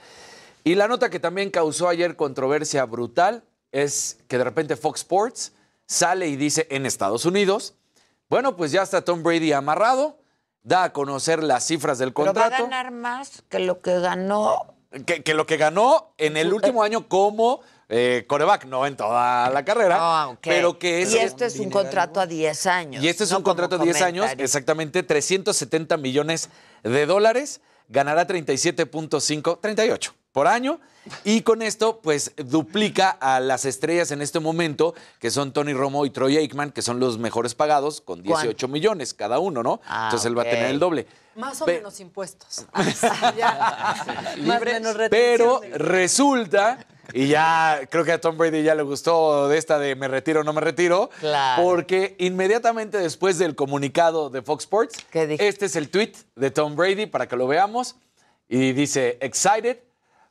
Y 0.63 0.77
la 0.77 0.89
nota 0.89 1.11
que 1.11 1.19
también 1.21 1.51
causó 1.51 1.89
ayer 1.89 2.17
controversia 2.17 2.85
brutal 2.87 3.43
es 3.73 4.19
que 4.29 4.39
de 4.39 4.45
repente 4.45 4.77
Fox 4.77 5.01
Sports 5.01 5.53
sale 5.87 6.29
y 6.29 6.37
dice 6.37 6.69
en 6.71 6.87
Estados 6.87 7.27
Unidos, 7.27 7.75
bueno, 8.31 8.57
pues 8.57 8.71
ya 8.71 8.83
está 8.83 9.03
Tom 9.03 9.25
Brady 9.25 9.53
amarrado, 9.53 10.19
da 10.63 10.85
a 10.85 10.93
conocer 10.93 11.43
las 11.43 11.67
cifras 11.67 11.99
del 11.99 12.15
Pero 12.15 12.27
va 12.27 12.31
a 12.31 12.45
contrato, 12.45 12.65
ganar 12.65 12.93
más 12.93 13.43
que 13.49 13.59
lo 13.59 13.83
que 13.83 13.99
ganó. 13.99 14.77
que, 15.05 15.25
que 15.25 15.35
lo 15.35 15.47
que 15.47 15.57
ganó 15.57 16.15
en 16.17 16.37
el 16.37 16.53
último 16.53 16.85
año 16.85 17.09
como 17.09 17.61
eh, 17.89 18.25
coreback, 18.27 18.65
no 18.67 18.87
en 18.87 18.97
toda 18.97 19.51
la 19.51 19.65
carrera, 19.65 19.97
Ah, 20.01 20.29
ok. 20.29 20.39
pero 20.43 20.79
que 20.79 21.03
es 21.03 21.13
y 21.15 21.19
esto 21.19 21.45
es 21.45 21.59
un 21.59 21.71
contrato 21.71 22.21
a 22.21 22.27
10 22.27 22.67
años. 22.67 23.03
y 23.05 23.09
este 23.09 23.25
es 23.25 23.31
no 23.31 23.39
un 23.39 23.43
contrato 23.45 23.77
de 23.77 23.81
como 23.81 23.93
10 23.93 24.03
años, 24.03 24.27
exactamente 24.39 25.03
370 25.03 25.97
millones 25.97 26.49
de 26.83 27.07
dólares, 27.07 27.61
ganará 27.89 28.27
37.5, 28.27 29.59
38 29.61 30.15
por 30.33 30.47
año. 30.49 30.81
Y 31.23 31.43
con 31.43 31.61
esto, 31.61 32.01
pues 32.03 32.33
duplica 32.37 33.11
a 33.11 33.39
las 33.39 33.67
estrellas 33.67 34.11
en 34.11 34.23
este 34.23 34.41
momento, 34.41 34.95
que 35.21 35.31
son 35.31 35.53
Tony 35.53 35.75
Romo 35.75 36.07
y 36.07 36.11
Troy 36.11 36.39
Aikman, 36.39 36.71
que 36.73 36.81
son 36.81 36.99
los 36.99 37.19
mejores 37.19 37.55
pagados, 37.55 38.01
con 38.01 38.23
18 38.23 38.67
millones 38.69 39.13
cada 39.13 39.39
uno, 39.39 39.63
¿no? 39.63 39.83
Ah, 39.87 40.05
Entonces 40.07 40.27
él 40.27 40.37
va 40.37 40.43
a 40.43 40.47
tener 40.47 40.71
el 40.71 40.79
doble. 40.79 41.07
Más 41.37 41.61
o 41.61 41.67
Pe- 41.67 41.75
menos 41.77 42.01
impuestos. 42.01 42.65
Ya. 43.37 43.95
Más 44.47 44.63
o 44.63 44.65
menos 44.65 44.97
Pero 45.11 45.61
resulta, 45.75 46.79
y 47.15 47.29
ya 47.29 47.81
creo 47.91 48.05
que 48.05 48.13
a 48.13 48.21
Tom 48.21 48.37
Brady 48.37 48.63
ya 48.63 48.75
le 48.75 48.83
gustó 48.83 49.49
de 49.49 49.57
esta 49.57 49.79
de 49.79 49.95
me 49.95 50.09
retiro 50.09 50.41
o 50.41 50.45
no 50.45 50.53
me 50.53 50.61
retiro, 50.61 51.09
Claro. 51.21 51.63
porque 51.63 52.17
inmediatamente 52.19 52.99
después 52.99 53.39
del 53.39 53.55
comunicado 53.55 54.29
de 54.29 54.43
Fox 54.43 54.65
Sports, 54.65 54.97
este 55.13 55.67
es 55.67 55.77
el 55.77 55.89
tweet 55.89 56.13
de 56.37 56.51
Tom 56.51 56.77
Brady 56.77 57.07
para 57.07 57.27
que 57.29 57.37
lo 57.37 57.47
veamos, 57.47 57.97
y 58.49 58.73
dice, 58.73 59.17
excited, 59.23 59.79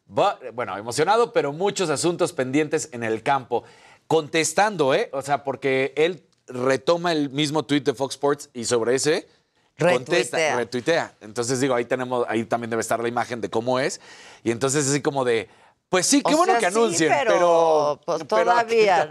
but- 0.06 0.52
bueno, 0.54 0.78
emocionado, 0.78 1.34
pero 1.34 1.52
muchos 1.54 1.90
asuntos 1.90 2.32
pendientes 2.34 2.90
en 2.92 3.04
el 3.04 3.24
campo. 3.24 3.64
Contestando, 4.08 4.94
¿eh? 4.94 5.10
O 5.14 5.22
sea, 5.22 5.44
porque 5.44 5.94
él 5.96 6.24
retoma 6.48 7.14
el 7.14 7.30
mismo 7.30 7.64
tweet 7.64 7.82
de 7.82 7.94
Fox 7.94 8.16
Sports 8.16 8.50
y 8.54 8.66
sobre 8.66 8.96
ese 8.96 9.28
contesta, 9.80 10.38
Retuitea. 10.38 10.56
retuitea. 10.58 11.14
Entonces 11.22 11.60
digo, 11.60 11.74
ahí 11.74 11.86
tenemos, 11.86 12.26
ahí 12.30 12.44
también 12.46 12.70
debe 12.70 12.82
estar 12.82 13.00
la 13.02 13.08
imagen 13.08 13.42
de 13.42 13.50
cómo 13.50 13.80
es. 13.80 14.00
Y 14.44 14.52
entonces 14.52 14.88
así 14.88 15.02
como 15.02 15.26
de, 15.26 15.50
pues 15.94 16.08
sí, 16.08 16.24
qué 16.24 16.34
O 16.34 16.38
bueno 16.38 16.54
sea, 16.54 16.60
que 16.60 16.72
sí, 16.72 16.76
anuncien, 16.80 17.14
pero, 17.16 17.32
pero, 17.36 18.00
pues, 18.04 18.24
pero 18.28 18.46
todavía, 18.46 19.08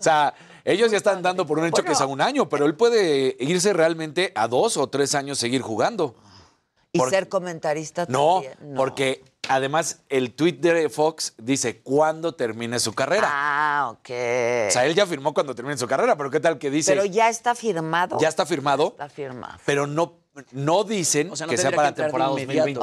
O 0.00 0.02
sea, 0.02 0.32
ellos 0.64 0.90
ya 0.90 0.96
están 0.96 1.20
dando 1.20 1.46
por 1.46 1.58
un 1.58 1.66
hecho 1.66 1.82
que 1.84 1.92
es 1.92 2.00
a 2.00 2.06
un 2.06 2.22
año, 2.22 2.48
pero 2.48 2.64
él 2.64 2.74
puede 2.74 3.36
irse 3.38 3.74
realmente 3.74 4.32
a 4.34 4.48
dos 4.48 4.78
o 4.78 4.86
tres 4.88 5.14
años 5.14 5.36
seguir 5.36 5.60
jugando. 5.60 6.14
Y 6.90 7.00
ser 7.00 7.28
comentarista 7.28 8.06
No, 8.08 8.40
también. 8.42 8.74
porque 8.76 9.22
además 9.46 10.00
el 10.08 10.32
tweet 10.32 10.54
de 10.54 10.88
Fox 10.88 11.34
dice 11.36 11.82
cuándo 11.82 12.34
termine 12.34 12.80
su 12.80 12.94
carrera. 12.94 13.28
Ah, 13.30 13.88
ok. 13.90 14.08
O 14.68 14.70
sea, 14.70 14.86
él 14.86 14.94
ya 14.94 15.04
firmó 15.04 15.34
cuando 15.34 15.54
termine 15.54 15.76
su 15.76 15.86
carrera, 15.86 16.16
pero 16.16 16.30
¿qué 16.30 16.40
tal 16.40 16.58
que 16.58 16.70
dice? 16.70 16.92
Pero 16.92 17.04
ya 17.04 17.28
está 17.28 17.54
firmado. 17.54 18.16
ya 18.18 18.28
está 18.28 18.46
firmado, 18.46 18.88
Está 18.92 19.10
firmado. 19.10 19.58
pero 19.66 19.86
no, 19.86 20.14
no 20.52 20.84
dicen 20.84 21.30
O 21.30 21.36
sea, 21.36 21.46
no 21.46 21.50
que 21.50 21.58
sea 21.58 21.72
para 21.72 21.92
que 21.92 22.02
entrar 22.02 22.06
de 22.06 22.10
temporada 22.10 22.40
inmediato. 22.40 22.80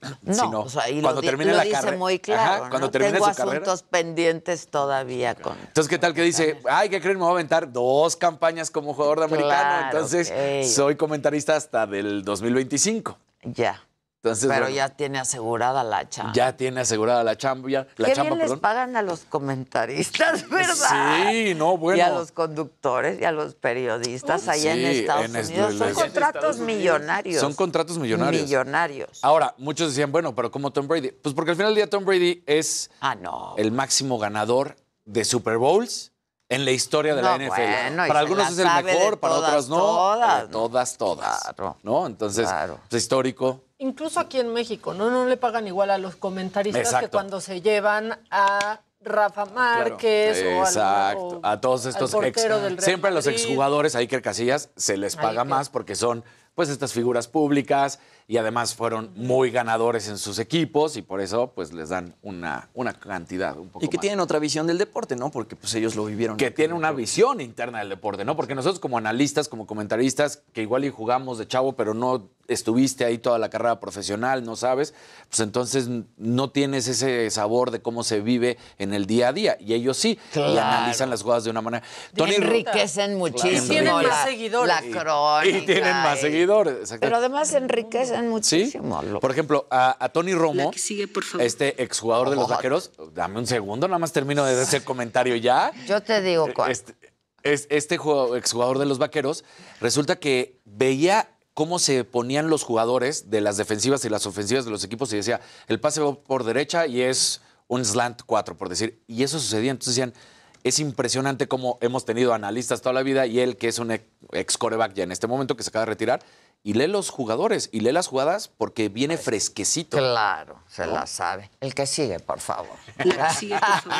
2023. 0.00 0.36
No, 0.36 0.44
sino 0.44 0.60
o 0.60 0.68
sea, 0.68 0.82
cuando 1.02 1.20
termine 1.22 1.52
la 1.52 1.64
dice 1.64 1.74
carrera. 1.76 1.96
muy 1.96 2.18
claro. 2.18 2.40
Ajá, 2.40 2.70
cuando 2.70 2.86
¿no? 2.86 2.90
termine 2.90 3.12
Tengo 3.14 3.28
su 3.28 3.34
carrera. 3.36 3.56
asuntos 3.56 3.82
pendientes 3.82 4.68
todavía 4.68 5.34
con. 5.34 5.58
Entonces, 5.58 5.88
¿qué 5.88 5.98
tal 5.98 6.14
que 6.14 6.22
dice, 6.22 6.60
ay, 6.70 6.88
¿qué 6.88 7.00
creen? 7.00 7.16
Me 7.16 7.22
voy 7.22 7.30
a 7.30 7.32
aventar 7.32 7.72
dos 7.72 8.16
campañas 8.16 8.70
como 8.70 8.94
jugador 8.94 9.18
de 9.18 9.24
americano. 9.24 9.86
Entonces, 9.86 10.32
soy 10.72 10.96
comentarista 10.96 11.56
hasta 11.56 11.86
del 11.86 12.24
2025. 12.24 13.18
Ya. 13.42 13.82
Entonces, 14.20 14.48
Pero 14.48 14.62
bueno, 14.62 14.74
ya 14.74 14.88
tiene 14.88 15.20
asegurada 15.20 15.84
la 15.84 16.08
chamba. 16.08 16.32
ya 16.34 16.56
tiene 16.56 16.80
asegurada 16.80 17.22
la 17.22 17.36
chamba. 17.36 17.68
La 17.68 17.84
Qué 18.08 18.14
chamba, 18.14 18.30
bien 18.30 18.38
les 18.38 18.46
perdón. 18.46 18.58
pagan 18.60 18.96
a 18.96 19.02
los 19.02 19.20
comentaristas, 19.20 20.48
¿verdad? 20.50 21.30
Sí, 21.30 21.54
no, 21.54 21.76
bueno. 21.78 21.98
Y 21.98 22.00
a 22.00 22.10
los 22.10 22.32
conductores 22.32 23.20
y 23.20 23.24
a 23.24 23.30
los 23.30 23.54
periodistas 23.54 24.48
allá 24.48 24.74
en 24.74 24.84
Estados 24.86 25.24
en 25.26 25.36
Unidos. 25.36 25.74
Son 25.76 25.86
les- 25.88 25.96
contratos 25.96 26.58
millonarios. 26.58 27.40
Son 27.40 27.54
contratos 27.54 27.96
millonarios. 27.98 28.42
Millonarios. 28.42 29.20
Ahora, 29.22 29.54
muchos 29.56 29.90
decían, 29.90 30.10
bueno, 30.10 30.34
pero 30.34 30.50
¿cómo 30.50 30.72
Tom 30.72 30.88
Brady? 30.88 31.12
Pues 31.12 31.32
porque 31.34 31.52
al 31.52 31.56
final 31.56 31.70
del 31.70 31.76
día 31.76 31.90
Tom 31.90 32.04
Brady 32.04 32.42
es 32.46 32.90
Ah, 33.00 33.14
no. 33.14 33.54
el 33.56 33.70
máximo 33.70 34.18
ganador 34.18 34.74
de 35.04 35.24
Super 35.24 35.58
Bowls 35.58 36.10
en 36.50 36.64
la 36.64 36.70
historia 36.70 37.14
de 37.14 37.22
No, 37.22 37.28
la 37.28 37.36
NFL. 37.36 37.50
bueno, 37.60 38.04
para 38.08 38.20
algunos 38.20 38.50
es 38.52 38.58
el 38.58 38.84
mejor, 38.84 39.20
para 39.20 39.34
todas, 39.34 39.48
otros 39.50 39.68
no. 39.68 39.76
todas, 39.76 40.42
de 40.46 40.52
todas, 40.52 40.98
todas. 40.98 41.54
¿No? 41.82 42.06
Entonces, 42.06 42.48
es 42.90 42.96
histórico. 42.96 43.60
Incluso 43.78 44.18
aquí 44.18 44.40
en 44.40 44.52
México, 44.52 44.94
¿no? 44.94 45.10
No 45.10 45.26
le 45.26 45.36
pagan 45.36 45.66
igual 45.66 45.90
a 45.90 45.98
los 45.98 46.16
comentaristas 46.16 46.94
que 47.00 47.08
cuando 47.08 47.40
se 47.40 47.60
llevan 47.60 48.18
a 48.30 48.80
Rafa 49.00 49.44
Márquez 49.44 50.42
o 50.44 50.60
al- 50.62 50.66
Exacto. 50.66 51.20
o 51.20 51.40
a 51.46 51.60
todos 51.60 51.86
estos 51.86 52.12
ex. 52.14 52.20
portero 52.34 52.56
del 52.60 52.76
Real 52.76 52.84
Siempre 52.84 53.10
a 53.10 53.12
los 53.14 53.26
exjugadores, 53.26 53.94
a 53.94 53.98
Iker 53.98 54.22
Casillas, 54.22 54.70
se 54.74 54.96
les 54.96 55.14
paga 55.16 55.42
Iker. 55.42 55.44
más 55.44 55.68
porque 55.68 55.94
son 55.94 56.24
pues 56.58 56.70
estas 56.70 56.92
figuras 56.92 57.28
públicas 57.28 58.00
y 58.26 58.36
además 58.36 58.74
fueron 58.74 59.12
muy 59.14 59.52
ganadores 59.52 60.08
en 60.08 60.18
sus 60.18 60.40
equipos 60.40 60.96
y 60.96 61.02
por 61.02 61.20
eso 61.20 61.52
pues 61.54 61.72
les 61.72 61.90
dan 61.90 62.16
una, 62.20 62.68
una 62.74 62.94
cantidad 62.94 63.56
un 63.56 63.68
poco 63.68 63.84
Y 63.84 63.88
que 63.88 63.96
más. 63.98 64.00
tienen 64.00 64.18
otra 64.18 64.40
visión 64.40 64.66
del 64.66 64.76
deporte, 64.76 65.14
¿no? 65.14 65.30
Porque 65.30 65.54
pues 65.54 65.72
ellos 65.76 65.94
lo 65.94 66.04
vivieron. 66.04 66.36
que 66.36 66.50
tienen 66.50 66.76
una 66.76 66.90
visión 66.90 67.40
interna 67.40 67.78
del 67.78 67.90
deporte, 67.90 68.24
¿no? 68.24 68.34
Porque 68.34 68.56
nosotros 68.56 68.80
como 68.80 68.98
analistas, 68.98 69.46
como 69.46 69.68
comentaristas, 69.68 70.42
que 70.52 70.62
igual 70.62 70.84
y 70.84 70.90
jugamos 70.90 71.38
de 71.38 71.46
chavo, 71.46 71.76
pero 71.76 71.94
no 71.94 72.28
estuviste 72.48 73.04
ahí 73.04 73.18
toda 73.18 73.38
la 73.38 73.50
carrera 73.50 73.78
profesional, 73.78 74.42
no 74.44 74.56
sabes, 74.56 74.94
pues 75.28 75.40
entonces 75.40 75.88
no 76.16 76.50
tienes 76.50 76.88
ese 76.88 77.30
sabor 77.30 77.70
de 77.70 77.80
cómo 77.82 78.02
se 78.02 78.20
vive 78.20 78.56
en 78.78 78.94
el 78.94 79.06
día 79.06 79.28
a 79.28 79.32
día. 79.32 79.56
Y 79.60 79.74
ellos 79.74 79.96
sí, 79.98 80.12
y 80.12 80.32
Claro. 80.32 80.58
analizan 80.60 81.10
las 81.10 81.22
jugadas 81.22 81.44
de 81.44 81.50
una 81.50 81.60
manera. 81.60 81.84
enriquecen 82.16 83.16
muchísimo 83.16 83.64
Y 83.64 83.68
tienen 83.68 83.94
la, 83.96 84.02
más 84.02 84.24
seguidores. 84.28 84.74
la 84.74 84.80
crónica. 85.02 85.58
Y 85.58 85.66
tienen 85.66 85.92
más 85.96 86.18
y- 86.18 86.20
seguidores. 86.22 86.94
Pero 87.00 87.16
además 87.16 87.52
enriquecen 87.52 88.20
Sí. 88.22 88.26
muchísimo. 88.26 89.02
lo- 89.02 89.20
Por 89.20 89.30
ejemplo, 89.30 89.66
a, 89.70 90.02
a 90.02 90.08
Tony 90.08 90.32
Romo, 90.34 90.64
La 90.66 90.70
que 90.70 90.78
sigue, 90.78 91.06
por 91.08 91.24
favor. 91.24 91.46
este 91.46 91.82
exjugador 91.82 92.30
de 92.30 92.36
los 92.36 92.46
Oh. 92.46 92.48
vaqueros, 92.48 92.92
dame 93.12 93.38
un 93.38 93.46
segundo, 93.46 93.86
nada 93.88 93.98
más 93.98 94.12
termino 94.12 94.44
de 94.44 94.60
hacer 94.60 94.84
comentario 94.84 95.36
ya. 95.36 95.72
Yo 95.86 96.00
te 96.02 96.22
digo 96.22 96.48
cuál. 96.54 96.70
Este, 96.70 96.94
es- 97.42 97.66
este 97.70 97.98
jugador- 97.98 98.36
exjugador 98.38 98.78
de 98.78 98.86
los 98.86 98.98
vaqueros, 98.98 99.44
resulta 99.80 100.16
que 100.16 100.58
veía 100.64 101.28
cómo 101.58 101.80
se 101.80 102.04
ponían 102.04 102.50
los 102.50 102.62
jugadores 102.62 103.30
de 103.30 103.40
las 103.40 103.56
defensivas 103.56 104.04
y 104.04 104.08
las 104.08 104.26
ofensivas 104.26 104.64
de 104.64 104.70
los 104.70 104.84
equipos 104.84 105.12
y 105.12 105.16
decía, 105.16 105.40
el 105.66 105.80
pase 105.80 106.00
va 106.00 106.14
por 106.14 106.44
derecha 106.44 106.86
y 106.86 107.02
es 107.02 107.40
un 107.66 107.84
slant 107.84 108.22
4, 108.24 108.56
por 108.56 108.68
decir. 108.68 109.02
Y 109.08 109.24
eso 109.24 109.40
sucedía. 109.40 109.72
Entonces 109.72 109.96
decían, 109.96 110.14
es 110.62 110.78
impresionante 110.78 111.48
cómo 111.48 111.76
hemos 111.80 112.04
tenido 112.04 112.32
analistas 112.32 112.80
toda 112.80 112.92
la 112.92 113.02
vida 113.02 113.26
y 113.26 113.40
él, 113.40 113.56
que 113.56 113.66
es 113.66 113.80
un 113.80 113.90
ex 113.90 114.56
coreback 114.56 114.94
ya 114.94 115.02
en 115.02 115.10
este 115.10 115.26
momento, 115.26 115.56
que 115.56 115.64
se 115.64 115.70
acaba 115.70 115.84
de 115.84 115.90
retirar, 115.90 116.20
y 116.62 116.74
lee 116.74 116.86
los 116.86 117.10
jugadores 117.10 117.70
y 117.72 117.80
lee 117.80 117.90
las 117.90 118.06
jugadas 118.06 118.46
porque 118.56 118.88
viene 118.88 119.18
fresquecito. 119.18 119.96
Claro, 119.96 120.62
se 120.68 120.86
la 120.86 121.08
sabe. 121.08 121.50
El 121.58 121.74
que 121.74 121.86
sigue, 121.86 122.20
por 122.20 122.38
favor. 122.38 122.76
La 122.98 123.30
que 123.30 123.34
sigue, 123.34 123.58
por 123.58 123.92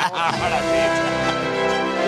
Muy 1.89 1.89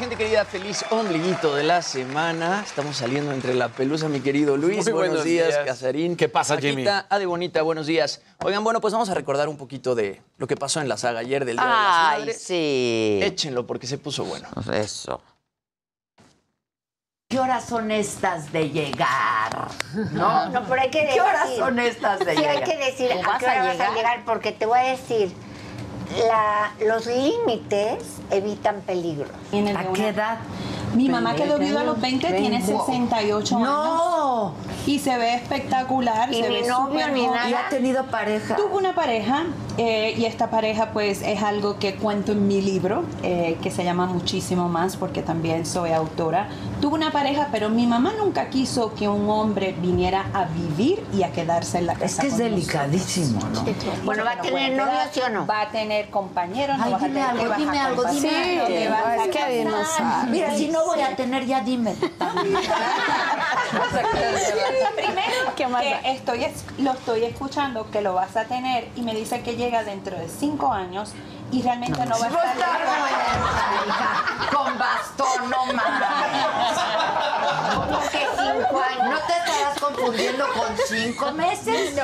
gente 0.00 0.16
querida. 0.16 0.44
Feliz 0.44 0.84
ombliguito 0.90 1.54
de 1.54 1.62
la 1.62 1.82
semana. 1.82 2.62
Estamos 2.66 2.96
saliendo 2.96 3.32
entre 3.32 3.54
la 3.54 3.68
pelusa, 3.68 4.08
mi 4.08 4.20
querido 4.20 4.56
Luis. 4.56 4.76
Muy 4.84 4.92
buenos, 4.92 5.08
buenos 5.10 5.24
días, 5.24 5.48
días. 5.48 5.60
Casarín. 5.66 6.16
¿Qué 6.16 6.28
pasa, 6.28 6.56
Jimmy? 6.58 6.84
Paquita, 6.84 7.06
Ade 7.08 7.26
Bonita, 7.26 7.62
buenos 7.62 7.86
días. 7.86 8.22
Oigan, 8.42 8.64
bueno, 8.64 8.80
pues 8.80 8.92
vamos 8.92 9.10
a 9.10 9.14
recordar 9.14 9.48
un 9.48 9.56
poquito 9.58 9.94
de 9.94 10.22
lo 10.38 10.46
que 10.46 10.56
pasó 10.56 10.80
en 10.80 10.88
la 10.88 10.96
saga 10.96 11.20
ayer 11.20 11.44
del 11.44 11.56
Día 11.56 11.64
de 11.64 11.70
las 11.70 11.86
Ay, 11.86 12.18
Madres. 12.20 12.42
sí. 12.42 13.20
Échenlo 13.22 13.66
porque 13.66 13.86
se 13.86 13.98
puso 13.98 14.24
bueno. 14.24 14.48
Eso. 14.72 15.20
¿Qué 17.28 17.38
horas 17.38 17.64
son 17.66 17.92
estas 17.92 18.50
de 18.52 18.70
llegar? 18.70 19.68
No, 20.12 20.48
no, 20.48 20.64
pero 20.64 20.80
hay 20.82 20.90
que 20.90 21.02
decir. 21.02 21.14
¿Qué 21.14 21.20
horas 21.20 21.48
son 21.56 21.78
estas 21.78 22.18
de 22.20 22.34
sí, 22.34 22.38
llegar? 22.40 22.56
hay 22.56 22.64
que 22.64 22.76
decir 22.76 23.10
¿O 23.14 23.20
a 23.20 23.26
vas 23.28 23.38
qué 23.38 23.46
a 23.46 23.50
hora 23.52 23.62
vas 23.64 23.72
llegar? 23.74 23.90
a 23.90 23.94
llegar, 23.94 24.24
porque 24.24 24.50
te 24.50 24.66
voy 24.66 24.78
a 24.80 24.82
decir, 24.82 25.32
la, 26.18 26.72
los 26.86 27.06
límites 27.06 28.20
evitan 28.30 28.80
peligros. 28.82 29.30
¿A 29.76 29.92
qué 29.92 30.08
edad? 30.08 30.38
Mi 30.94 31.08
mamá 31.08 31.34
quedó 31.34 31.58
viuda 31.58 31.80
a 31.82 31.84
los 31.84 32.00
20, 32.00 32.32
tiene 32.32 32.60
68 32.64 33.58
No. 33.58 33.64
años. 33.64 34.52
Y 34.86 34.98
se 34.98 35.16
ve 35.18 35.34
espectacular. 35.34 36.32
Y 36.32 36.42
se 36.42 36.48
ni 36.48 36.62
ve 36.62 36.68
novio 36.68 37.08
ni 37.08 37.26
nada. 37.26 37.48
¿Y 37.48 37.54
ha 37.54 37.68
tenido 37.68 38.04
pareja? 38.06 38.56
Tuvo 38.56 38.78
una 38.78 38.94
pareja 38.94 39.44
eh, 39.76 40.14
y 40.16 40.24
esta 40.24 40.50
pareja 40.50 40.90
pues 40.92 41.22
es 41.22 41.42
algo 41.42 41.78
que 41.78 41.94
cuento 41.94 42.32
en 42.32 42.48
mi 42.48 42.60
libro 42.60 43.04
eh, 43.22 43.56
que 43.62 43.70
se 43.70 43.84
llama 43.84 44.06
Muchísimo 44.06 44.68
Más 44.68 44.96
porque 44.96 45.22
también 45.22 45.64
soy 45.66 45.92
autora. 45.92 46.48
Tuvo 46.80 46.94
una 46.96 47.12
pareja 47.12 47.48
pero 47.52 47.68
mi 47.68 47.86
mamá 47.86 48.12
nunca 48.18 48.48
quiso 48.50 48.94
que 48.94 49.06
un 49.08 49.28
hombre 49.30 49.74
viniera 49.80 50.26
a 50.32 50.44
vivir 50.46 51.04
y 51.14 51.22
a 51.22 51.30
quedarse 51.30 51.78
en 51.78 51.86
la 51.86 51.94
casa. 51.94 52.04
Es 52.06 52.16
que 52.16 52.26
es 52.28 52.38
delicadísimo, 52.38 53.40
¿no? 53.52 53.64
Bueno, 54.04 54.24
¿va 54.24 54.32
a 54.32 54.40
tener 54.40 54.76
novio, 54.76 54.92
sí 55.12 55.20
o 55.24 55.28
no? 55.28 55.46
Va 55.46 55.62
a 55.62 55.70
tener 55.70 56.08
compañeros, 56.10 56.78
no 56.78 56.84
Ay, 56.84 56.92
vas 56.92 57.02
a 57.02 57.06
dime 57.06 57.20
tener 57.20 57.30
algo, 57.42 57.54
dime 57.56 57.78
algo, 57.78 58.02
dime 58.10 58.88
algo. 58.88 58.96
vas 58.96 59.18
a 59.18 59.24
Es 59.26 59.36
que 59.36 59.64
no. 59.64 60.30
Mira, 60.30 60.54
si 60.56 60.68
no 60.68 60.79
voy 60.84 61.00
a 61.00 61.14
tener, 61.16 61.44
ya 61.46 61.60
dime. 61.60 61.94
Primero 64.96 65.54
que 65.56 66.00
estoy, 66.12 66.44
es- 66.44 66.64
lo 66.78 66.92
estoy 66.92 67.24
escuchando 67.24 67.90
que 67.90 68.00
lo 68.00 68.14
vas 68.14 68.36
a 68.36 68.44
tener 68.44 68.88
y 68.96 69.02
me 69.02 69.14
dice 69.14 69.42
que 69.42 69.56
llega 69.56 69.82
dentro 69.84 70.16
de 70.16 70.28
cinco 70.28 70.72
años 70.72 71.12
y 71.52 71.62
realmente 71.62 72.04
no, 72.06 72.18
va 72.18 72.26
a 72.26 72.28
estar 72.28 72.80
Con 74.54 74.78
bastón, 74.78 75.50
no 75.50 75.72
más. 75.72 75.84
¿Cómo 77.74 77.98
que 78.10 78.18
cinco 78.36 78.80
años? 78.82 79.08
¿No 79.10 79.18
te 79.26 79.32
estarás 79.32 79.80
confundiendo 79.80 80.44
con 80.52 80.76
cinco 80.88 81.32
meses? 81.32 81.96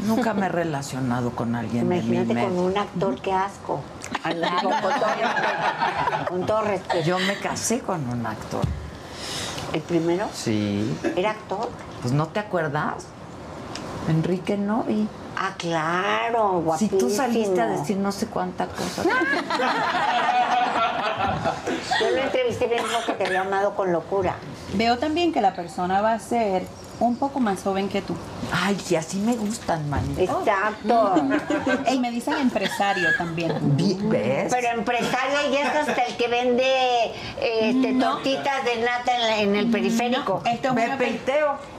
Nunca 0.00 0.34
me 0.34 0.46
he 0.46 0.48
relacionado 0.48 1.30
con 1.30 1.54
alguien 1.56 1.84
Imagínate 1.86 2.34
de 2.34 2.34
mi 2.34 2.40
con 2.42 2.58
un 2.58 2.78
actor, 2.78 3.20
qué 3.20 3.32
asco. 3.32 3.80
Con 4.22 4.80
todo 4.80 4.90
respeto. 4.90 6.28
Con 6.28 6.46
todo 6.46 6.62
respeto. 6.62 7.04
Yo 7.04 7.18
me 7.20 7.36
casé 7.38 7.80
con 7.80 8.08
un 8.08 8.26
actor. 8.26 8.62
¿El 9.72 9.80
primero? 9.82 10.28
Sí. 10.32 10.96
¿Era 11.16 11.30
actor? 11.32 11.70
Pues 12.02 12.12
no 12.12 12.26
te 12.28 12.40
acuerdas. 12.40 13.06
Enrique 14.08 14.56
Novi. 14.56 15.08
Ah, 15.36 15.52
claro, 15.56 16.58
Si 16.58 16.64
guapísimo. 16.64 16.98
tú 16.98 17.10
saliste 17.10 17.60
a 17.60 17.66
decir 17.66 17.96
no 17.98 18.10
sé 18.10 18.26
cuánta 18.26 18.66
cosa. 18.66 19.02
Yo 22.00 22.10
lo 22.10 22.22
entrevisté 22.22 22.64
y 22.64 22.68
me 22.68 22.74
dijo 22.76 22.88
que 23.06 23.12
te 23.12 23.26
había 23.26 23.42
amado 23.42 23.74
con 23.74 23.92
locura. 23.92 24.34
Veo 24.74 24.98
también 24.98 25.32
que 25.32 25.40
la 25.40 25.54
persona 25.54 26.00
va 26.00 26.14
a 26.14 26.18
ser 26.18 26.64
un 27.00 27.16
poco 27.16 27.38
más 27.40 27.62
joven 27.62 27.88
que 27.88 28.02
tú. 28.02 28.14
Ay, 28.52 28.76
si 28.82 28.96
así 28.96 29.18
me 29.18 29.34
gustan, 29.36 29.88
manito. 29.88 30.20
Exacto. 30.20 31.14
Y 31.92 31.98
me 31.98 32.10
dicen 32.10 32.34
empresario 32.38 33.08
también. 33.16 33.52
¿Ves? 34.08 34.52
Pero 34.52 34.68
empresario 34.78 35.50
y 35.52 35.56
es 35.56 35.66
hasta 35.66 36.02
el 36.02 36.16
que 36.16 36.28
vende 36.28 36.64
este, 37.40 37.94
tortitas 37.94 38.64
de 38.64 38.76
nata 38.82 39.14
en, 39.14 39.20
la- 39.22 39.40
en 39.40 39.56
el 39.56 39.70
periférico. 39.70 40.42
Esto 40.44 40.68
es, 40.68 40.74
una, 40.74 40.96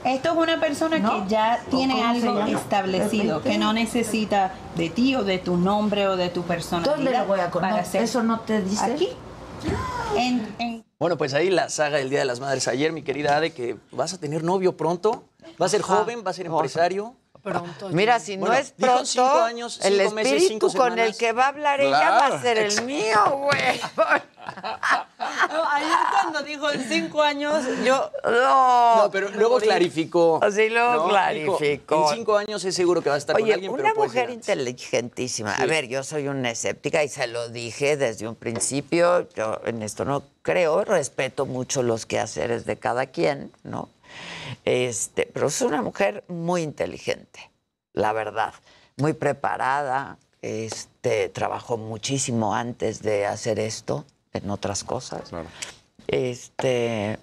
esto 0.04 0.30
es 0.32 0.36
una 0.36 0.60
persona 0.60 0.96
que 0.96 1.28
ya 1.28 1.60
tiene 1.70 2.02
algo 2.02 2.40
establecido, 2.46 3.42
que 3.42 3.58
no 3.58 3.72
necesita 3.72 4.52
de 4.76 4.88
ti 4.90 5.14
o 5.16 5.24
de 5.24 5.38
tu 5.38 5.56
nombre 5.56 6.06
o 6.08 6.16
de 6.16 6.28
tu 6.30 6.42
personalidad. 6.42 6.94
¿Dónde 6.96 7.10
lo 7.12 7.26
voy 7.26 7.40
a 7.40 7.50
conocer? 7.50 8.02
¿Eso 8.02 8.22
no 8.22 8.40
te 8.40 8.62
dice? 8.62 8.84
Aquí. 8.84 9.08
En, 10.16 10.54
en- 10.58 10.84
Bueno, 10.98 11.16
pues 11.16 11.34
ahí 11.34 11.50
la 11.50 11.68
saga 11.68 11.98
del 11.98 12.10
Día 12.10 12.20
de 12.20 12.24
las 12.24 12.40
Madres. 12.40 12.68
Ayer, 12.68 12.92
mi 12.92 13.02
querida 13.02 13.36
Ade, 13.36 13.52
que 13.52 13.76
vas 13.92 14.12
a 14.12 14.18
tener 14.18 14.42
novio 14.44 14.76
pronto, 14.76 15.24
va 15.60 15.66
a 15.66 15.68
ser 15.68 15.80
Ajá. 15.82 15.96
joven, 15.96 16.22
va 16.26 16.30
a 16.30 16.34
ser 16.34 16.46
empresario. 16.46 17.14
Mira, 17.92 18.20
si 18.20 18.36
Bueno, 18.36 18.54
no 18.54 18.60
es 18.60 18.72
pronto, 18.72 19.06
cinco 19.06 19.24
años, 19.40 19.80
el 19.82 19.98
cinco 19.98 20.14
meses, 20.14 20.32
espíritu 20.34 20.68
cinco 20.68 20.78
con 20.84 20.98
el 20.98 21.16
que 21.16 21.32
va 21.32 21.44
a 21.44 21.48
hablar 21.48 21.80
ella 21.80 22.10
va 22.10 22.26
a 22.26 22.42
ser 22.42 22.58
el 22.58 22.82
mío, 22.84 23.16
güey. 23.38 23.80
Ayer 25.72 25.96
cuando 26.12 26.42
dijo 26.42 26.70
en 26.70 26.82
cinco 26.88 27.22
años, 27.22 27.64
yo... 27.84 28.10
No. 28.24 29.02
No, 29.04 29.10
pero 29.10 29.30
luego 29.30 29.58
clarificó. 29.58 30.40
Sí, 30.50 30.68
luego 30.68 30.94
¿no? 30.94 31.08
clarificó. 31.08 31.96
Dijo, 31.96 32.10
en 32.10 32.16
cinco 32.16 32.36
años 32.36 32.64
es 32.64 32.74
seguro 32.74 33.02
que 33.02 33.08
va 33.08 33.14
a 33.14 33.18
estar 33.18 33.34
con 33.34 33.42
Oye, 33.44 33.54
alguien, 33.54 33.72
una 33.72 33.82
pero 33.82 33.94
puede 33.94 34.08
mujer 34.08 34.26
ser 34.26 34.30
antes". 34.34 34.48
inteligentísima. 34.48 35.56
Sí. 35.56 35.62
A 35.62 35.66
ver, 35.66 35.88
yo 35.88 36.02
soy 36.02 36.28
una 36.28 36.50
escéptica 36.50 37.04
y 37.04 37.08
se 37.08 37.26
lo 37.26 37.48
dije 37.48 37.96
desde 37.96 38.28
un 38.28 38.34
principio. 38.34 39.28
Yo 39.34 39.60
en 39.64 39.82
esto 39.82 40.04
no 40.04 40.22
creo, 40.42 40.84
respeto 40.84 41.46
mucho 41.46 41.82
los 41.82 42.06
quehaceres 42.06 42.64
de 42.64 42.76
cada 42.78 43.06
quien, 43.06 43.52
¿no? 43.62 43.88
Este, 44.64 45.28
pero 45.32 45.46
es 45.48 45.60
una 45.60 45.82
mujer 45.82 46.24
muy 46.28 46.62
inteligente, 46.62 47.50
la 47.92 48.12
verdad, 48.12 48.54
muy 48.96 49.12
preparada. 49.12 50.18
Este, 50.42 51.28
trabajó 51.28 51.76
muchísimo 51.76 52.54
antes 52.54 53.02
de 53.02 53.26
hacer 53.26 53.58
esto 53.58 54.06
en 54.32 54.50
otras 54.50 54.84
cosas. 54.84 55.30
Este, 56.06 57.18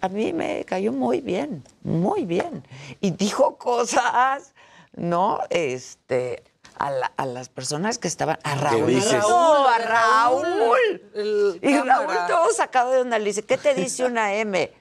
a 0.00 0.08
mí 0.08 0.32
me 0.32 0.64
cayó 0.64 0.92
muy 0.92 1.20
bien, 1.20 1.62
muy 1.82 2.24
bien. 2.24 2.64
Y 3.00 3.10
dijo 3.10 3.56
cosas, 3.58 4.54
¿no? 4.94 5.40
Este, 5.50 6.42
a, 6.78 6.90
la- 6.90 7.12
a 7.16 7.26
las 7.26 7.48
personas 7.50 7.98
que 7.98 8.08
estaban, 8.08 8.38
a 8.42 8.54
Raúl. 8.54 8.86
dices? 8.86 9.20
No, 9.20 9.68
a 9.68 9.78
Raúl, 9.78 10.42
Raúl. 10.44 11.02
el 11.14 11.58
Y 11.62 11.74
Raúl 11.76 11.86
cámara. 11.88 12.26
todo 12.26 12.52
sacado 12.52 12.92
de 12.92 13.00
onda. 13.00 13.18
Le 13.18 13.26
dice, 13.26 13.42
¿qué 13.42 13.58
te 13.58 13.74
dice 13.74 14.04
una 14.06 14.34
M 14.34 14.72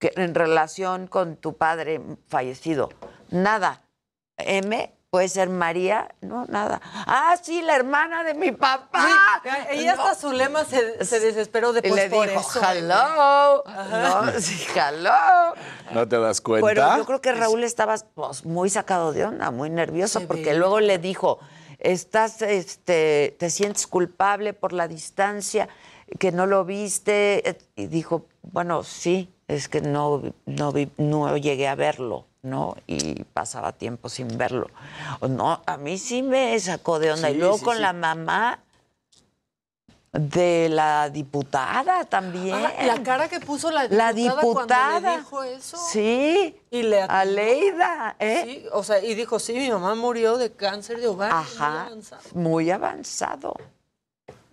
que, 0.00 0.12
en 0.16 0.34
relación 0.34 1.06
con 1.06 1.36
tu 1.36 1.56
padre 1.56 2.00
fallecido? 2.28 2.88
Nada. 3.30 3.82
M, 4.38 4.92
puede 5.16 5.30
ser 5.30 5.48
María, 5.48 6.14
no, 6.20 6.44
nada. 6.44 6.78
Ah, 7.06 7.34
sí, 7.40 7.62
la 7.62 7.74
hermana 7.74 8.22
de 8.22 8.34
mi 8.34 8.52
papá. 8.52 9.40
Sí, 9.42 9.48
ella 9.70 9.92
hasta 9.94 10.14
su 10.14 10.30
lema 10.30 10.62
se, 10.66 11.02
se 11.06 11.20
desesperó 11.20 11.72
de 11.72 11.80
Y 11.88 11.90
le 11.90 12.10
por 12.10 12.28
dijo, 12.28 12.38
eso. 12.38 12.60
hello. 12.62 13.66
Ajá. 13.66 14.30
No, 14.30 14.32
sí, 14.40 14.66
hello. 14.74 15.54
¿No 15.94 16.06
te 16.06 16.20
das 16.20 16.42
cuenta? 16.42 16.66
Pero 16.68 16.96
yo 16.98 17.06
creo 17.06 17.20
que 17.22 17.32
Raúl 17.32 17.64
estaba 17.64 17.94
pues, 18.14 18.44
muy 18.44 18.68
sacado 18.68 19.14
de 19.14 19.24
onda, 19.24 19.50
muy 19.50 19.70
nervioso, 19.70 20.20
porque 20.26 20.52
luego 20.52 20.80
le 20.80 20.98
dijo, 20.98 21.38
estás, 21.78 22.42
este, 22.42 23.34
te 23.38 23.48
sientes 23.48 23.86
culpable 23.86 24.52
por 24.52 24.74
la 24.74 24.86
distancia, 24.86 25.70
que 26.18 26.30
no 26.30 26.44
lo 26.44 26.66
viste, 26.66 27.48
eh, 27.48 27.58
y 27.74 27.86
dijo, 27.86 28.26
bueno, 28.42 28.82
sí, 28.84 29.32
es 29.48 29.68
que 29.68 29.80
no, 29.80 30.22
no, 30.46 30.72
vi- 30.72 30.90
no 30.98 31.36
llegué 31.36 31.68
a 31.68 31.74
verlo, 31.74 32.24
¿no? 32.42 32.76
Y 32.86 33.22
pasaba 33.24 33.72
tiempo 33.72 34.08
sin 34.08 34.36
verlo. 34.38 34.68
O 35.20 35.28
No, 35.28 35.62
a 35.66 35.76
mí 35.76 35.98
sí 35.98 36.22
me 36.22 36.58
sacó 36.58 36.98
de 36.98 37.12
onda. 37.12 37.30
y 37.30 37.36
luego 37.36 37.58
sí, 37.58 37.64
con 37.64 37.76
sí. 37.76 37.82
la 37.82 37.92
mamá 37.92 38.58
de 40.12 40.68
la 40.70 41.10
diputada 41.10 42.04
también. 42.06 42.54
Ah, 42.56 42.72
la 42.86 43.02
cara 43.02 43.28
que 43.28 43.38
puso 43.38 43.70
la 43.70 43.86
La 43.88 44.12
diputada, 44.14 44.40
cuando 44.42 44.62
diputada. 44.62 45.10
le 45.12 45.18
dijo 45.18 45.42
eso. 45.42 45.76
Sí. 45.76 46.58
Y 46.70 46.82
le 46.84 47.02
atinó. 47.02 47.18
Aleida, 47.18 48.16
¿eh? 48.18 48.42
Sí, 48.44 48.66
o 48.72 48.82
sea, 48.82 48.98
y 49.04 49.14
dijo, 49.14 49.38
sí, 49.38 49.52
mi 49.52 49.70
mamá 49.70 49.94
murió 49.94 50.38
de 50.38 50.50
cáncer 50.52 51.00
de 51.00 51.08
ovario. 51.08 51.36
muy 51.36 51.44
Ajá. 51.44 51.82
avanzado. 51.86 52.22
Muy 52.34 52.70
avanzado. 52.70 53.54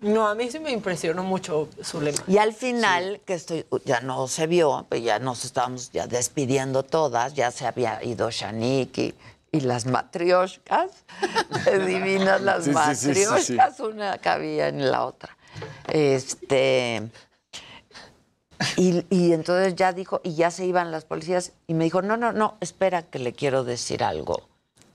No, 0.04 0.28
a 0.28 0.36
mí 0.36 0.52
sí 0.52 0.60
me 0.60 0.72
impresionó 0.72 1.24
mucho 1.24 1.70
su 1.82 2.02
lema. 2.02 2.18
Y 2.28 2.38
al 2.38 2.54
final, 2.54 3.22
que 3.26 3.34
estoy, 3.36 3.66
ya 3.86 4.02
no 4.02 4.28
se 4.28 4.48
vio, 4.48 4.86
pues 4.90 5.02
ya 5.02 5.18
nos 5.20 5.46
estábamos 5.46 5.92
ya 5.92 6.08
despidiendo 6.08 6.84
todas, 6.84 7.34
ya 7.34 7.52
se 7.52 7.66
había 7.66 8.04
ido 8.04 8.30
Shanik 8.30 8.98
y, 8.98 9.16
y 9.52 9.62
las 9.62 9.86
matrioshkas, 9.86 10.92
divinas 11.88 12.42
las 12.50 12.66
Sí, 12.66 12.74
sí, 12.74 12.96
sí, 12.96 12.96
sí, 12.96 13.14
sí. 13.14 13.54
matrioshkas, 13.54 13.80
una 13.80 14.18
cabía 14.18 14.68
en 14.68 14.92
la 14.92 15.06
otra. 15.06 15.38
Este. 15.88 17.10
Y, 18.78 19.06
y 19.10 19.34
entonces 19.34 19.76
ya 19.76 19.94
dijo, 19.94 20.22
y 20.24 20.36
ya 20.36 20.52
se 20.52 20.66
iban 20.66 20.92
las 20.92 21.06
policías, 21.06 21.54
y 21.68 21.74
me 21.74 21.86
dijo, 21.86 22.02
no, 22.02 22.18
no, 22.18 22.32
no, 22.32 22.58
espera 22.60 23.04
que 23.04 23.20
le 23.20 23.34
quiero 23.34 23.64
decir 23.64 24.04
algo 24.04 24.48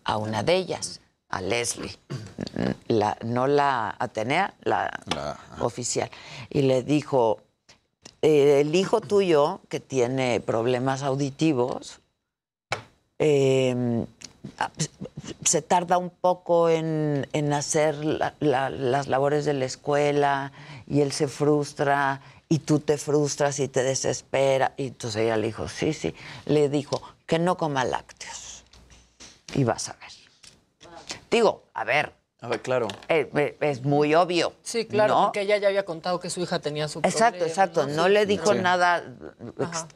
a 0.04 0.16
una 0.16 0.42
de 0.42 0.54
ellas, 0.56 1.00
a 1.29 1.41
Leslie, 1.43 1.95
la, 2.89 3.16
no 3.24 3.47
la 3.47 3.95
Atenea, 3.99 4.55
la 4.62 4.91
oficial. 5.61 6.11
Y 6.51 6.62
le 6.62 6.83
dijo, 6.83 7.41
eh, 8.22 8.61
el 8.61 8.74
hijo 8.74 9.01
tuyo, 9.01 9.61
que 9.68 9.81
tiene 9.81 10.41
problemas 10.41 11.03
auditivos, 11.03 12.01
eh, 13.18 14.07
se 15.45 15.62
tarda 15.62 15.99
un 15.99 16.11
poco 16.11 16.68
en, 16.70 17.26
en 17.33 17.53
hacer 17.53 17.97
la- 18.05 18.35
la- 18.41 18.70
las 18.70 19.09
labores 19.09 19.45
de 19.45 19.53
la 19.55 19.64
escuela 19.64 20.53
y 20.87 21.01
él 21.01 21.12
se 21.12 21.29
frustra 21.29 22.20
y 22.49 22.61
tú 22.61 22.79
te 22.81 22.97
frustras 22.97 23.59
y 23.61 23.68
te 23.68 23.83
desespera. 23.83 24.72
Y 24.76 24.87
entonces 24.89 25.22
ella 25.22 25.37
le 25.37 25.49
dijo, 25.49 25.68
sí, 25.68 25.93
sí. 25.93 26.14
Le 26.47 26.68
dijo 26.68 27.03
que 27.26 27.39
no 27.39 27.57
coma 27.59 27.85
lácteos. 27.85 28.64
Y 29.55 29.64
vas 29.64 29.89
a 29.91 29.93
ver. 29.95 30.18
Digo, 31.30 31.64
a 31.74 31.84
ver, 31.84 32.12
A 32.40 32.48
ver, 32.48 32.61
claro. 32.62 32.88
eh, 33.09 33.28
eh, 33.34 33.56
es 33.61 33.82
muy 33.82 34.14
obvio. 34.14 34.52
Sí, 34.62 34.86
claro, 34.86 35.14
¿no? 35.14 35.22
porque 35.24 35.40
ella 35.42 35.56
ya 35.59 35.68
había 35.68 35.84
contado 35.84 36.20
que 36.20 36.30
su 36.30 36.40
hija 36.40 36.59
tenía 36.61 36.86
su 36.88 37.00
Exacto, 37.00 37.38
problema, 37.38 37.46
exacto. 37.48 37.86
No, 37.88 38.04
Sí, 38.06 38.11
le 38.11 38.26
dijo 38.26 38.52
sí. 38.52 38.59
nada 38.61 39.02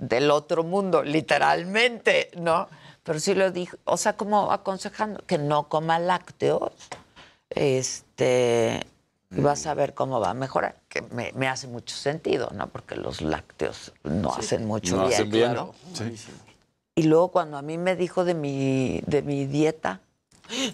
del 0.00 0.30
otro 0.30 0.64
mundo, 0.64 1.02
literalmente, 1.02 2.30
¿no? 2.36 2.68
Pero 3.04 3.18
sí 3.20 3.34
lo 3.34 3.50
dijo, 3.50 3.76
o 3.84 3.96
sea, 3.96 4.12
como 4.16 4.52
aconsejando 4.52 5.20
que 5.26 5.38
no 5.38 5.68
coma 5.68 5.98
lácteos, 5.98 6.72
este, 7.50 8.86
y 9.30 9.40
vas 9.40 9.66
a 9.66 9.74
ver 9.74 9.94
cómo 9.94 10.20
va 10.20 10.30
a 10.30 10.34
mejorar, 10.34 10.76
que 10.88 11.02
me, 11.02 11.32
me 11.34 11.48
hace 11.48 11.66
mucho 11.66 11.96
sentido, 11.96 12.50
¿no? 12.54 12.68
Porque 12.68 12.96
los 12.96 13.20
lácteos 13.22 13.92
no 14.04 14.32
hacen 14.34 14.66
mucho 14.66 14.96
No 14.96 15.02
bien. 15.08 15.14
hacen 15.14 15.30
bien. 15.30 15.56
Sí. 15.94 16.14
Y 16.94 17.04
luego 17.04 17.28
cuando 17.32 17.56
a 17.56 17.62
mí 17.62 17.78
me 17.78 17.96
dijo 17.96 18.24
de 18.24 18.34
mi, 18.34 19.00
de 19.06 19.22
mi 19.22 19.46
dieta, 19.46 20.00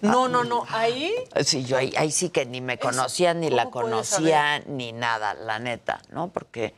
No, 0.03 0.29
no, 0.29 0.45
no, 0.45 0.65
ahí 0.69 1.13
Sí, 1.45 1.65
yo 1.65 1.77
ahí, 1.77 1.93
ahí 1.97 2.11
sí 2.11 2.31
que 2.31 2.47
ni 2.47 2.61
me 2.61 2.79
conocía, 2.79 3.35
ni 3.35 3.51
la 3.51 3.65
¿cómo 3.65 3.83
puedes 3.89 4.11
conocía, 4.11 4.61
ni 4.67 4.93
nada, 4.93 5.35
la 5.35 5.59
neta, 5.59 6.01
¿no? 6.11 6.29
Porque, 6.33 6.75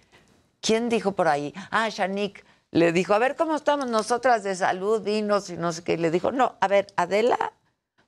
¿quién 0.61 0.88
dijo 0.88 1.12
por 1.12 1.28
ahí? 1.28 1.55
Ah, 1.70 1.88
Shanik 1.88 2.44
le 2.72 2.92
dijo, 2.92 3.14
a 3.14 3.18
ver 3.18 3.36
cómo 3.36 3.57
estamos 3.57 3.88
nosotras 3.88 4.42
de 4.44 4.55
salud, 4.55 5.01
dinos 5.01 5.51
y 5.51 5.57
no 5.57 5.72
sé 5.72 5.82
qué. 5.82 5.94
Y 5.94 5.96
le 5.96 6.11
dijo, 6.11 6.30
no, 6.30 6.57
a 6.61 6.68
ver, 6.68 6.86
Adela, 6.96 7.53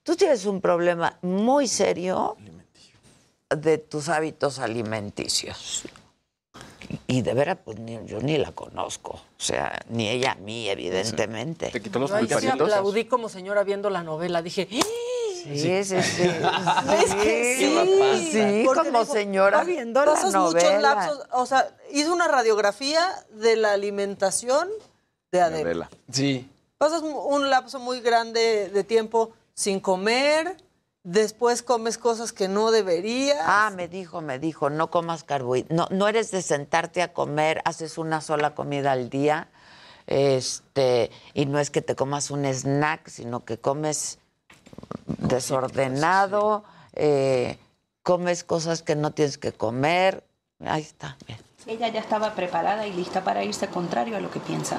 tú 0.03 0.15
tienes 0.15 0.47
un 0.47 0.61
problema 0.61 1.19
muy 1.23 1.67
serio 1.67 2.37
de 3.51 3.79
tus 3.79 4.09
hábitos 4.09 4.59
alimenticios. 4.59 5.85
Y 7.07 7.23
de 7.23 7.35
veras, 7.35 7.59
pues 7.65 7.79
ni- 7.79 7.99
yo 8.07 8.21
ni 8.21 8.39
la 8.39 8.53
conozco. 8.53 9.13
O 9.13 9.21
sea, 9.43 9.81
ni 9.89 10.09
ella 10.09 10.33
a 10.33 10.35
mí, 10.37 10.69
evidentemente. 10.69 11.71
¿Te 11.71 11.81
quitó 11.81 11.99
los 11.99 12.11
yo 12.29 12.39
sí 12.41 12.47
aplaudí 12.49 13.05
como 13.07 13.29
señora 13.29 13.63
viendo 13.65 13.91
la 13.91 14.03
novela. 14.03 14.43
Dije, 14.43 14.69
¡Ah! 14.73 14.77
Sí, 15.45 15.59
sí, 15.59 15.85
sí. 15.85 16.03
sí. 16.03 16.23
Es 16.23 17.15
que 17.17 17.57
sí, 18.31 18.65
como 18.65 18.85
digo, 18.85 19.05
señora 19.07 19.63
pas- 19.63 19.67
viendo 19.67 20.05
la 20.05 20.13
pasas 20.13 20.33
novela. 20.33 20.69
muchos 20.69 20.83
lapsos, 20.83 21.27
o 21.33 21.47
sea, 21.47 21.69
hizo 21.93 22.13
una 22.13 22.29
radiografía 22.29 23.09
de 23.31 23.57
la 23.57 23.73
alimentación 23.73 24.69
de 25.33 25.41
Adela. 25.41 25.91
Sí. 26.13 26.49
Pasas 26.79 27.03
un 27.03 27.51
lapso 27.51 27.81
muy 27.81 28.01
grande 28.01 28.69
de 28.69 28.85
tiempo 28.85 29.33
sin 29.55 29.81
comer, 29.81 30.57
después 31.05 31.63
comes 31.63 31.99
cosas 31.99 32.33
que 32.33 32.49
no 32.49 32.71
deberías. 32.71 33.39
Ah, 33.43 33.71
me 33.75 33.89
dijo, 33.89 34.21
me 34.21 34.39
dijo, 34.39 34.71
no 34.71 34.91
comas 34.91 35.25
carbohidratos. 35.25 35.77
No, 35.77 35.97
no 35.97 36.09
eres 36.09 36.31
de 36.31 36.43
sentarte 36.43 37.03
a 37.03 37.13
comer, 37.13 37.61
haces 37.65 37.99
una 37.99 38.21
sola 38.21 38.55
comida 38.55 38.93
al 38.93 39.11
día. 39.11 39.49
Este, 40.07 41.11
y 41.35 41.47
no 41.47 41.59
es 41.59 41.71
que 41.71 41.83
te 41.83 41.95
comas 41.95 42.31
un 42.31 42.45
snack, 42.45 43.09
sino 43.09 43.45
que 43.45 43.59
comes 43.59 44.19
desordenado, 45.07 46.65
eh, 46.95 47.59
comes 48.03 48.45
cosas 48.45 48.83
que 48.83 48.97
no 48.97 49.13
tienes 49.13 49.39
que 49.39 49.53
comer. 49.53 50.25
Ahí 50.65 50.83
está. 50.83 51.17
bien. 51.27 51.39
Ella 51.67 51.89
ya 51.89 52.01
estaba 52.01 52.35
preparada 52.35 52.87
y 52.87 52.93
lista 52.93 53.23
para 53.23 53.45
irse 53.45 53.69
contrario 53.69 54.17
a 54.17 54.21
lo 54.21 54.31
que 54.31 54.41
piensa. 54.41 54.79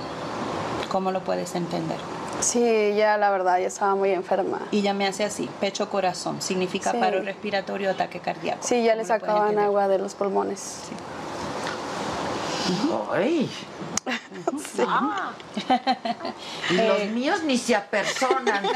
¿Cómo 0.89 1.11
lo 1.11 1.23
puedes 1.23 1.55
entender? 1.55 1.97
Sí, 2.43 2.93
ya 2.95 3.17
la 3.17 3.29
verdad, 3.31 3.59
ya 3.59 3.67
estaba 3.67 3.95
muy 3.95 4.11
enferma. 4.11 4.59
Y 4.71 4.81
ya 4.81 4.93
me 4.93 5.07
hace 5.07 5.23
así, 5.23 5.49
pecho 5.59 5.89
corazón, 5.89 6.41
significa 6.41 6.91
Sí. 6.91 6.97
paro 6.97 7.21
respiratorio, 7.21 7.89
ataque 7.91 8.19
cardíaco. 8.19 8.65
Sí, 8.67 8.83
ya 8.83 8.95
le 8.95 9.03
¿Cómo 9.03 9.13
lo 9.13 9.19
puedes 9.19 9.33
sacaban 9.35 9.59
agua 9.59 9.87
de 9.87 9.97
los 9.99 10.13
pulmones. 10.15 10.79
Ay. 13.13 13.49
Y 16.69 16.73
los 16.73 16.99
Eh, 16.99 17.11
míos 17.13 17.41
ni 17.43 17.57
se 17.57 17.73
apersonan. 17.75 18.63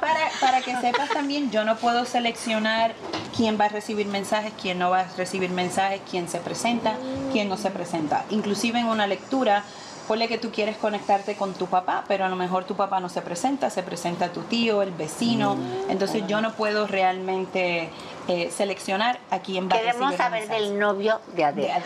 Para, 0.00 0.30
para 0.40 0.60
que 0.62 0.76
sepas 0.76 1.08
también, 1.10 1.50
yo 1.50 1.64
no 1.64 1.76
puedo 1.76 2.04
seleccionar 2.04 2.94
quién 3.36 3.58
va 3.60 3.64
a 3.64 3.68
recibir 3.68 4.06
mensajes, 4.06 4.52
quién 4.60 4.78
no 4.78 4.90
va 4.90 5.00
a 5.00 5.06
recibir 5.16 5.50
mensajes, 5.50 6.00
quién 6.08 6.28
se 6.28 6.38
presenta, 6.38 6.94
quién 7.32 7.48
no 7.48 7.56
se 7.56 7.70
presenta. 7.70 8.24
Inclusive 8.30 8.78
en 8.78 8.86
una 8.86 9.06
lectura, 9.08 9.64
ponle 10.10 10.26
que 10.26 10.38
tú 10.38 10.50
quieres 10.50 10.76
conectarte 10.76 11.36
con 11.36 11.54
tu 11.54 11.68
papá, 11.68 12.02
pero 12.08 12.24
a 12.24 12.28
lo 12.28 12.34
mejor 12.34 12.64
tu 12.64 12.74
papá 12.74 12.98
no 12.98 13.08
se 13.08 13.22
presenta, 13.22 13.70
se 13.70 13.84
presenta 13.84 14.32
tu 14.32 14.40
tío, 14.40 14.82
el 14.82 14.90
vecino. 14.90 15.56
Entonces 15.88 16.24
yo 16.26 16.40
no 16.40 16.52
puedo 16.54 16.88
realmente 16.88 17.90
eh, 18.30 18.48
seleccionar 18.56 19.18
a 19.32 19.40
quién 19.40 19.68
va 19.68 19.74
a 19.74 19.78
Queremos 19.80 20.14
saber 20.14 20.42
mensajes. 20.42 20.68
del 20.68 20.78
novio 20.78 21.20
de 21.34 21.44
Adela. 21.44 21.82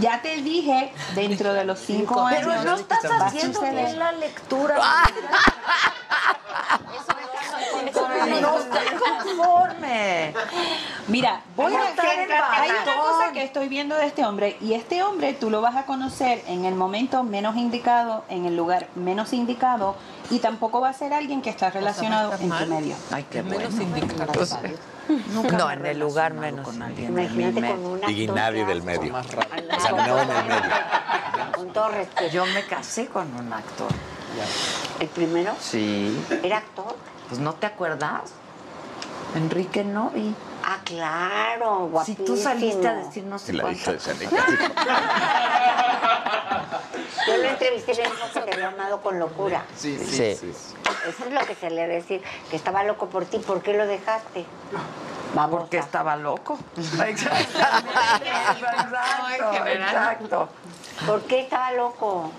Ya 0.00 0.22
te 0.22 0.36
dije, 0.36 0.90
dentro 1.14 1.52
de 1.52 1.64
los 1.66 1.78
cinco 1.80 2.18
años. 2.24 2.40
Pero 2.46 2.64
no 2.64 2.76
estás 2.76 3.04
a 3.04 3.26
haciendo 3.26 3.60
suceder. 3.60 3.84
bien 3.84 3.98
la 3.98 4.12
lectura. 4.12 4.76
No 8.40 8.58
estoy 8.58 8.86
conforme. 8.98 10.34
Mira, 11.08 11.42
voy 11.56 11.74
a 11.74 11.82
hacer. 11.82 12.32
Hay 12.52 12.70
una 12.70 12.96
cosa 12.96 13.32
que 13.32 13.42
estoy 13.42 13.68
viendo 13.68 13.96
de 13.96 14.06
este 14.06 14.24
hombre, 14.24 14.56
y 14.60 14.74
este 14.74 15.02
hombre 15.02 15.34
tú 15.34 15.50
lo 15.50 15.60
vas 15.60 15.76
a 15.76 15.84
conocer 15.84 16.42
en 16.46 16.64
el 16.64 16.74
momento 16.74 17.22
menos 17.22 17.56
indicado, 17.56 18.24
en 18.28 18.46
el 18.46 18.56
lugar 18.56 18.88
menos 18.94 19.32
indicado, 19.32 19.96
y 20.30 20.38
tampoco 20.38 20.80
va 20.80 20.90
a 20.90 20.92
ser 20.92 21.12
alguien 21.12 21.42
que 21.42 21.50
está 21.50 21.70
relacionado 21.70 22.32
en 22.34 22.50
tu 22.50 22.66
medio. 22.66 22.96
Ay, 23.10 23.26
qué 23.30 23.42
bueno. 23.42 23.58
Menos 23.58 23.74
indicado. 23.74 24.32
No, 25.58 25.70
en 25.70 25.84
el 25.84 25.98
lugar 25.98 26.32
menos. 26.32 26.64
Con 26.64 26.80
alguien 26.80 27.12
de 27.14 27.22
mi 27.22 27.42
Imagínate 27.42 27.60
medio. 27.60 27.74
con 27.74 27.86
un 27.86 28.10
Y 28.10 28.26
nadie 28.28 28.64
del 28.64 28.82
medio. 28.82 29.14
O 29.14 29.80
sea, 29.80 29.90
no 29.90 30.18
en 30.18 30.30
el 30.30 30.44
medio. 30.46 30.70
Con 31.56 31.72
todo 31.72 31.88
respeto. 31.88 32.30
Yo 32.32 32.46
me 32.46 32.64
casé 32.64 33.08
con 33.08 33.26
un 33.34 33.52
actor. 33.52 33.90
¿El 35.00 35.08
primero? 35.08 35.54
Sí. 35.60 36.16
¿Era 36.42 36.58
actor? 36.58 36.96
Pues 37.28 37.40
no 37.40 37.52
te 37.54 37.66
acuerdas. 37.66 38.32
Enrique 39.34 39.82
Novi. 39.84 40.34
Ah, 40.64 40.78
claro, 40.84 41.86
Si 41.86 41.90
guapísimo. 41.92 42.24
tú 42.26 42.36
saliste 42.36 42.86
a 42.88 42.94
decir 42.94 43.24
no 43.24 43.38
sé 43.38 43.52
La 43.52 43.62
cuánto. 43.64 43.94
hija 43.94 44.12
de. 44.14 44.26
Yo 47.26 47.36
lo 47.36 47.48
entrevisté 47.48 47.92
bien 47.94 48.10
porque 48.20 48.40
te 48.50 48.54
había 48.54 48.68
amado 48.68 49.00
con 49.02 49.18
locura. 49.18 49.64
Sí, 49.76 49.98
sí, 49.98 50.06
Sí. 50.36 50.36
sí. 50.40 50.52
Eso 51.08 51.24
es 51.26 51.32
lo 51.32 51.40
que 51.46 51.54
se 51.54 51.70
le 51.70 51.82
debe 51.82 51.94
decir, 51.94 52.22
que 52.50 52.56
estaba 52.56 52.84
loco 52.84 53.08
por 53.08 53.24
ti. 53.24 53.38
¿Por 53.38 53.62
qué 53.62 53.74
lo 53.74 53.86
dejaste? 53.86 54.44
Vamos. 55.34 55.60
Porque 55.62 55.78
estaba 55.78 56.16
loco. 56.16 56.58
Exacto, 56.76 57.40
exacto. 59.66 60.48
¿Por 61.06 61.22
qué 61.22 61.40
estaba 61.40 61.72
loco? 61.72 62.30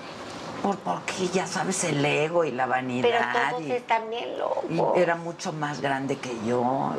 Por, 0.64 0.78
porque 0.78 1.28
ya 1.34 1.46
sabes 1.46 1.84
el 1.84 2.04
ego 2.04 2.44
y 2.46 2.52
la 2.52 2.66
vanidad. 2.66 3.04
Pero 3.10 3.50
todos 3.52 3.64
y- 3.68 3.72
están 3.74 4.10
bien 4.10 4.30
y 4.34 4.38
locos. 4.38 4.98
era 4.98 5.16
mucho 5.16 5.52
más 5.54 5.82
grande 5.82 6.16
que 6.18 6.34
yo. 6.48 6.94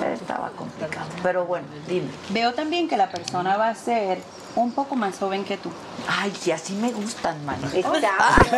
y 0.00 0.04
estaba 0.14 0.50
complicado. 0.50 1.06
Pero 1.22 1.44
bueno, 1.44 1.66
dime. 1.88 2.08
Veo 2.30 2.54
también 2.54 2.88
que 2.88 2.96
la 2.96 3.10
persona 3.10 3.56
va 3.56 3.68
a 3.68 3.74
ser 3.74 4.18
un 4.54 4.72
poco 4.72 4.96
más 4.96 5.18
joven 5.18 5.44
que 5.44 5.56
tú. 5.56 5.70
Ay, 6.08 6.32
y 6.44 6.50
así 6.50 6.74
me 6.74 6.90
gustan, 6.92 7.44
man. 7.44 7.58
Exacto. 7.72 8.56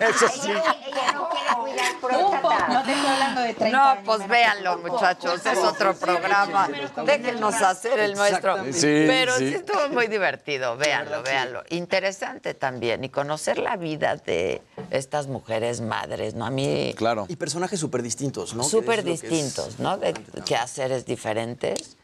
Eso 0.00 0.26
sí. 0.28 0.50
Ella, 0.50 0.76
ella 0.86 1.12
no 1.12 1.28
quiere 1.28 1.54
cuidar 1.60 2.00
próstata. 2.00 2.68
no 2.68 2.82
te 2.82 2.92
estoy 2.92 3.06
hablando 3.10 3.40
de 3.42 3.54
30 3.54 3.76
No, 3.78 3.84
años 3.90 4.02
pues 4.04 4.28
véanlo, 4.28 4.78
muchachos, 4.78 5.46
es 5.46 5.58
otro 5.58 5.94
programa. 5.94 6.68
Déjenos 7.04 7.54
hacer 7.62 7.98
el 8.00 8.14
nuestro. 8.14 8.56
Sí, 8.72 9.04
Pero 9.06 9.36
sí. 9.36 9.48
sí 9.50 9.54
estuvo 9.54 9.88
muy 9.90 10.06
divertido, 10.08 10.76
véanlo, 10.76 11.22
véanlo. 11.22 11.62
Interesante 11.70 12.54
también 12.54 13.04
y 13.04 13.08
conocer 13.08 13.58
la 13.58 13.76
vida 13.76 14.16
de 14.16 14.60
estas 14.90 15.26
mujeres 15.28 15.80
madres, 15.80 16.34
¿no? 16.34 16.46
A 16.46 16.50
mí 16.50 16.94
Claro. 16.96 17.26
Y 17.28 17.36
personajes 17.36 17.78
súper 17.78 18.02
distintos, 18.02 18.54
¿no? 18.54 18.64
Súper 18.64 19.00
es- 19.00 19.04
distintos, 19.04 19.78
¿no? 19.78 19.96
De 19.98 20.14
quehaceres 20.44 21.04
diferentes 21.06 21.96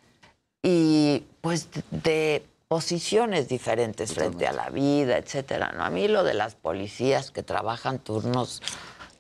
y 0.63 1.25
pues 1.41 1.69
de 1.91 2.45
posiciones 2.75 3.47
diferentes 3.49 4.15
frente 4.15 4.49
a 4.49 4.53
la 4.53 4.69
vida, 4.69 5.17
etcétera, 5.17 5.71
¿no? 5.77 5.85
A 5.85 5.91
mí 5.91 6.09
lo 6.09 6.25
de 6.25 6.35
las 6.35 6.57
policías 6.57 7.31
que 7.31 7.45
trabajan 7.45 8.01
turnos 8.01 8.63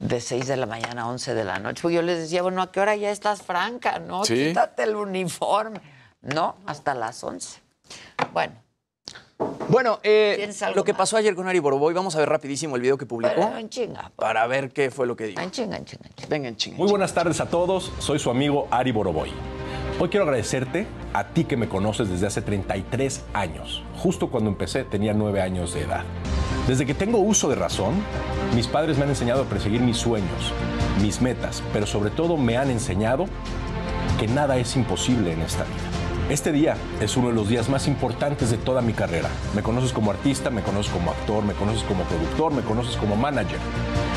de 0.00 0.20
6 0.20 0.48
de 0.48 0.57
la 0.57 0.66
mañana 0.66 1.02
a 1.02 1.07
11 1.07 1.34
de 1.34 1.44
la 1.44 1.61
noche, 1.61 1.82
pues 1.82 1.94
yo 1.94 2.02
les 2.02 2.18
decía, 2.18 2.42
bueno, 2.42 2.62
¿a 2.62 2.72
qué 2.72 2.80
hora 2.80 2.96
ya 2.96 3.12
estás 3.12 3.42
franca, 3.42 4.00
no? 4.00 4.24
Sí. 4.24 4.48
Quítate 4.48 4.82
el 4.82 4.96
uniforme. 4.96 5.80
No, 6.20 6.57
hasta 6.66 6.94
las 6.94 7.22
11. 7.22 7.61
Bueno, 8.32 8.55
Bueno, 9.68 10.00
eh, 10.02 10.32
¿Tienes 10.36 10.61
algo 10.64 10.74
lo 10.74 10.82
que 10.84 10.92
más? 10.92 10.98
pasó 10.98 11.16
ayer 11.16 11.36
con 11.36 11.46
Ari 11.46 11.61
Boroboy, 11.61 11.94
vamos 11.94 12.16
a 12.16 12.18
ver 12.18 12.28
rapidísimo 12.28 12.74
el 12.74 12.82
video 12.82 12.98
que 12.98 13.07
publicó 13.07 13.52
en 13.57 13.68
chinga, 13.68 14.11
para 14.16 14.48
ver 14.48 14.72
qué 14.72 14.90
fue 14.90 15.07
lo 15.07 15.14
que 15.14 15.26
dijo. 15.26 15.40
en 15.40 15.52
chinga, 15.52 15.76
en 15.76 15.84
chinga, 15.84 16.09
en 16.09 16.14
chinga. 16.14 16.28
Venga, 16.28 16.48
en 16.48 16.57
chinga. 16.57 16.76
Muy 16.76 16.90
buenas 16.90 17.14
tardes 17.14 17.40
a 17.40 17.46
todos, 17.48 17.92
soy 18.00 18.18
su 18.18 18.30
amigo 18.30 18.66
Ari 18.72 18.90
Boroboy. 18.90 19.30
Hoy 20.01 20.09
quiero 20.09 20.24
agradecerte 20.24 20.88
a 21.12 21.28
ti 21.28 21.45
que 21.45 21.57
me 21.57 21.68
conoces 21.68 22.09
desde 22.09 22.26
hace 22.26 22.42
33 22.42 23.22
años. 23.32 23.84
Justo 23.97 24.28
cuando 24.28 24.51
empecé 24.51 24.82
tenía 24.82 25.14
9 25.14 25.40
años 25.40 25.72
de 25.72 25.82
edad. 25.82 26.03
Desde 26.66 26.84
que 26.84 26.95
tengo 26.95 27.18
uso 27.18 27.49
de 27.49 27.55
razón, 27.55 27.95
mis 28.57 28.66
padres 28.66 28.99
me 28.99 29.05
han 29.05 29.11
enseñado 29.11 29.42
a 29.42 29.45
perseguir 29.45 29.80
mis 29.82 29.97
sueños, 29.97 30.53
mis 31.01 31.20
metas, 31.22 31.62
pero 31.72 31.86
sobre 31.86 32.11
todo 32.11 32.36
me 32.36 32.57
han 32.57 32.70
enseñado 32.70 33.26
que 34.18 34.26
nada 34.26 34.57
es 34.57 34.74
imposible 34.74 35.32
en 35.32 35.42
esta 35.42 35.62
vida. 35.62 36.03
Este 36.30 36.52
día 36.52 36.74
es 37.02 37.18
uno 37.18 37.28
de 37.28 37.34
los 37.34 37.50
días 37.50 37.68
más 37.68 37.86
importantes 37.86 38.50
de 38.50 38.56
toda 38.56 38.80
mi 38.80 38.94
carrera. 38.94 39.28
Me 39.54 39.62
conoces 39.62 39.92
como 39.92 40.10
artista, 40.10 40.48
me 40.48 40.62
conoces 40.62 40.90
como 40.90 41.10
actor, 41.10 41.44
me 41.44 41.52
conoces 41.52 41.82
como 41.82 42.02
productor, 42.04 42.50
me 42.50 42.62
conoces 42.62 42.96
como 42.96 43.14
manager. 43.14 43.58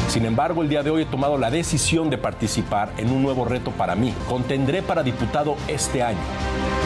Sin 0.07 0.25
embargo, 0.25 0.61
el 0.61 0.69
día 0.69 0.83
de 0.83 0.89
hoy 0.89 1.01
he 1.01 1.05
tomado 1.05 1.37
la 1.37 1.51
decisión 1.51 2.09
de 2.09 2.17
participar 2.17 2.93
en 2.95 3.11
un 3.11 3.21
nuevo 3.21 3.43
reto 3.43 3.71
para 3.71 3.95
mí. 3.95 4.13
Contendré 4.29 4.81
para 4.81 5.03
diputado 5.03 5.57
este 5.67 6.01
año. 6.01 6.17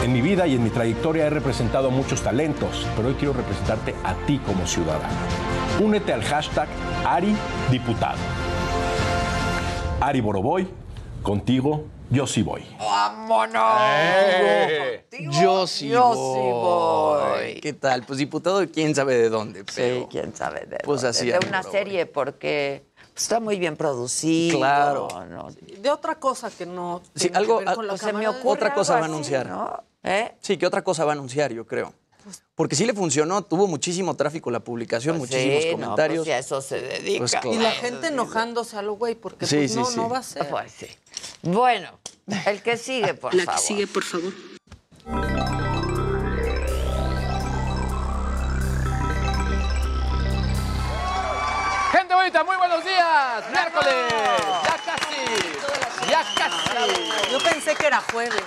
En 0.04 0.12
mi 0.12 0.22
vida 0.22 0.48
y 0.48 0.56
en 0.56 0.64
mi 0.64 0.72
trayectoria 0.72 1.28
he 1.28 1.30
representado 1.30 1.90
a 1.90 1.92
muchos 1.92 2.24
talentos, 2.24 2.88
pero 2.96 3.10
hoy 3.10 3.14
quiero 3.14 3.34
representarte 3.34 3.94
a 4.04 4.16
ti 4.26 4.40
como 4.44 4.66
ciudadano. 4.66 5.14
Únete 5.80 6.14
al 6.14 6.24
hashtag 6.24 6.68
Ari 7.06 7.36
Diputado. 7.70 8.18
Ari 10.00 10.20
Boroboy, 10.20 10.68
contigo 11.22 11.86
yo 12.12 12.28
sí 12.28 12.44
voy. 12.44 12.64
¡Vámonos! 12.78 13.64
¡Eh! 13.80 15.06
Yo 15.42 15.66
sí 15.66 15.90
Yo 15.90 16.14
voy. 16.14 16.36
sí 16.36 16.52
voy. 17.54 17.62
¿Qué 17.62 17.74
tal? 17.74 18.04
Pues 18.04 18.20
diputado 18.20 18.60
de 18.60 18.70
quién 18.70 18.94
sabe 18.94 19.16
de 19.18 19.30
dónde, 19.30 19.64
pero... 19.76 20.02
Sí, 20.02 20.08
quién 20.12 20.36
sabe 20.36 20.66
de 20.66 20.78
Pues 20.84 21.02
dónde. 21.02 21.18
así, 21.18 21.32
de 21.32 21.40
una 21.48 21.64
serie 21.64 22.06
porque 22.06 22.84
pues, 23.14 23.24
está 23.24 23.40
muy 23.40 23.58
bien 23.58 23.76
producido. 23.78 24.58
Claro. 24.60 25.08
¿no? 25.30 25.48
De 25.80 25.90
otra 25.90 26.16
cosa 26.16 26.52
que 26.52 26.66
no 26.66 27.02
Sí, 27.16 27.22
tiene 27.30 27.38
algo- 27.38 27.60
que 27.60 27.66
ver 27.66 27.76
con 27.76 27.88
la 27.88 27.94
Pues 27.94 28.02
se 28.02 28.14
me 28.14 28.28
ocurre 28.28 28.50
Otra 28.52 28.74
cosa 28.74 28.94
va 28.94 29.00
a 29.00 29.04
así, 29.04 29.12
anunciar. 29.12 29.48
¿no? 29.48 29.84
¿Eh? 30.04 30.36
Sí, 30.42 30.58
¿qué 30.58 30.66
otra 30.68 30.84
cosa 30.84 31.06
va 31.06 31.12
a 31.12 31.16
anunciar, 31.16 31.52
yo 31.54 31.66
creo? 31.66 31.94
Porque 32.54 32.76
sí 32.76 32.86
le 32.86 32.94
funcionó, 32.94 33.42
tuvo 33.44 33.66
muchísimo 33.66 34.16
tráfico 34.16 34.52
la 34.52 34.60
publicación, 34.60 35.18
Pues 35.18 35.32
muchísimos 35.32 35.64
sí, 35.64 35.70
no, 35.70 35.74
comentarios. 35.82 36.20
pues, 36.20 36.28
y 36.28 36.32
a 36.32 36.38
eso 36.38 36.62
se 36.62 36.80
dedica. 36.80 37.18
Pues, 37.20 37.32
claro. 37.32 37.52
Y 37.54 37.58
la 37.58 37.72
gente 37.72 38.08
enojándose 38.08 38.78
a 38.78 38.84
lo 38.84 38.94
güey, 38.94 39.16
porque 39.16 39.48
Sí, 39.48 39.56
pues 39.58 39.72
sí, 39.72 39.78
no, 39.80 39.86
sí. 39.86 39.96
no 39.98 40.08
va 40.10 40.20
a 40.20 40.24
ser. 40.24 40.48
Pues 40.48 40.72
sí. 40.72 40.86
Bueno, 41.42 41.90
el 42.46 42.62
que 42.64 42.78
sigue, 42.78 43.14
por 43.14 43.34
La 43.34 43.44
favor. 43.46 43.60
que 43.62 43.66
sigue, 43.68 43.88
por 43.88 44.04
favor. 44.04 44.34
Gente 51.92 52.14
bonita, 52.16 52.44
muy 52.44 52.56
buenos 52.58 52.84
días. 52.86 53.44
Miércoles. 53.52 53.94
Ya 54.64 54.78
casi. 54.86 56.10
Ya 56.10 56.24
casi. 56.36 57.32
Yo 57.32 57.40
pensé 57.40 57.76
que 57.76 57.88
era 57.88 58.02
jueves. 58.12 58.44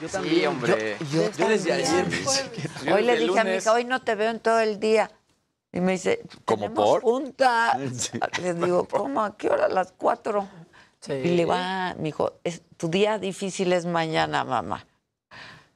Yo 0.00 0.08
Sí, 0.08 0.44
hombre. 0.46 0.96
Yo, 1.10 1.30
yo 1.30 1.48
desde 1.48 1.70
también. 1.70 1.88
ayer 1.88 2.04
pensé 2.08 2.50
que... 2.84 2.92
Hoy 2.92 3.02
le 3.02 3.16
dije 3.16 3.38
a 3.38 3.44
mi 3.44 3.52
hija, 3.54 3.72
hoy 3.72 3.84
no 3.84 4.02
te 4.02 4.14
veo 4.14 4.30
en 4.30 4.40
todo 4.40 4.60
el 4.60 4.78
día. 4.78 5.10
Y 5.72 5.80
me 5.80 5.92
dice, 5.92 6.20
¿Cómo 6.44 6.64
¿Tenemos 6.64 6.84
por? 6.84 7.00
junta. 7.02 7.78
Sí. 7.94 8.18
Le 8.42 8.54
digo, 8.54 8.86
¿cómo? 8.86 9.24
¿A 9.24 9.36
qué 9.36 9.48
hora? 9.48 9.66
A 9.66 9.68
las 9.68 9.92
cuatro. 9.92 10.46
Sí. 11.02 11.12
Y 11.12 11.28
le 11.28 11.36
digo, 11.36 11.52
ah, 11.54 11.94
mi 11.98 12.08
hijo, 12.10 12.32
tu 12.76 12.88
día 12.88 13.18
difícil 13.18 13.72
es 13.72 13.84
mañana, 13.86 14.44
mamá. 14.44 14.86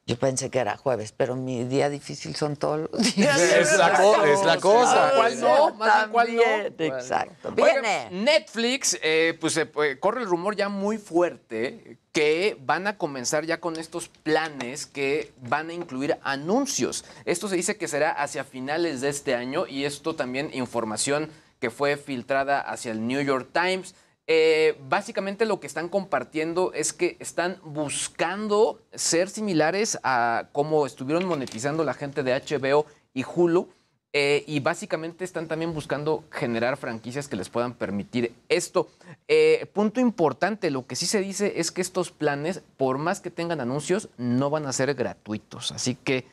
Yo 0.08 0.16
pensé 0.16 0.50
que 0.50 0.60
era 0.60 0.76
jueves, 0.76 1.10
pero 1.10 1.34
mi 1.34 1.64
día 1.64 1.88
difícil 1.90 2.36
son 2.36 2.54
todos 2.54 2.88
los 2.92 3.14
días. 3.16 3.40
Es 3.40 3.76
la 3.76 3.92
co- 3.92 4.24
es 4.24 4.44
la 4.44 4.58
cosa. 4.58 5.10
¿Cuál 5.16 5.40
no? 5.40 5.74
Más 5.74 6.06
¿cuál 6.06 6.36
no? 6.36 6.42
Exacto. 6.78 7.50
Viene. 7.50 8.08
Netflix, 8.12 8.96
eh, 9.02 9.36
pues 9.40 9.56
eh, 9.56 9.66
pues, 9.66 9.98
corre 9.98 10.20
el 10.22 10.28
rumor 10.28 10.54
ya 10.54 10.68
muy 10.68 10.96
fuerte 10.98 11.98
que 12.12 12.56
van 12.60 12.86
a 12.86 12.96
comenzar 12.96 13.44
ya 13.46 13.58
con 13.58 13.74
estos 13.80 14.08
planes 14.08 14.86
que 14.86 15.32
van 15.42 15.70
a 15.70 15.72
incluir 15.72 16.16
anuncios. 16.22 17.04
Esto 17.24 17.48
se 17.48 17.56
dice 17.56 17.76
que 17.76 17.88
será 17.88 18.12
hacia 18.12 18.44
finales 18.44 19.00
de 19.00 19.08
este 19.08 19.34
año 19.34 19.66
y 19.66 19.86
esto 19.86 20.14
también 20.14 20.50
información 20.54 21.30
que 21.58 21.70
fue 21.70 21.96
filtrada 21.96 22.60
hacia 22.60 22.92
el 22.92 23.04
New 23.08 23.22
York 23.22 23.48
Times. 23.52 23.96
Eh, 24.26 24.76
básicamente 24.88 25.46
lo 25.46 25.60
que 25.60 25.66
están 25.66 25.88
compartiendo 25.88 26.72
es 26.72 26.92
que 26.92 27.16
están 27.20 27.58
buscando 27.64 28.80
ser 28.92 29.28
similares 29.28 29.98
a 30.02 30.48
cómo 30.52 30.84
estuvieron 30.84 31.26
monetizando 31.26 31.84
la 31.84 31.94
gente 31.94 32.22
de 32.22 32.34
HBO 32.34 32.86
y 33.14 33.24
Hulu. 33.24 33.68
Eh, 34.18 34.44
y 34.46 34.60
básicamente 34.60 35.24
están 35.24 35.46
también 35.46 35.74
buscando 35.74 36.24
generar 36.30 36.78
franquicias 36.78 37.28
que 37.28 37.36
les 37.36 37.50
puedan 37.50 37.74
permitir 37.74 38.32
esto. 38.48 38.88
Eh, 39.28 39.66
punto 39.74 40.00
importante, 40.00 40.70
lo 40.70 40.86
que 40.86 40.96
sí 40.96 41.04
se 41.04 41.20
dice 41.20 41.60
es 41.60 41.70
que 41.70 41.82
estos 41.82 42.12
planes, 42.12 42.62
por 42.78 42.96
más 42.96 43.20
que 43.20 43.30
tengan 43.30 43.60
anuncios, 43.60 44.08
no 44.16 44.48
van 44.48 44.64
a 44.64 44.72
ser 44.72 44.94
gratuitos. 44.94 45.70
Así 45.70 45.96
que 45.96 46.24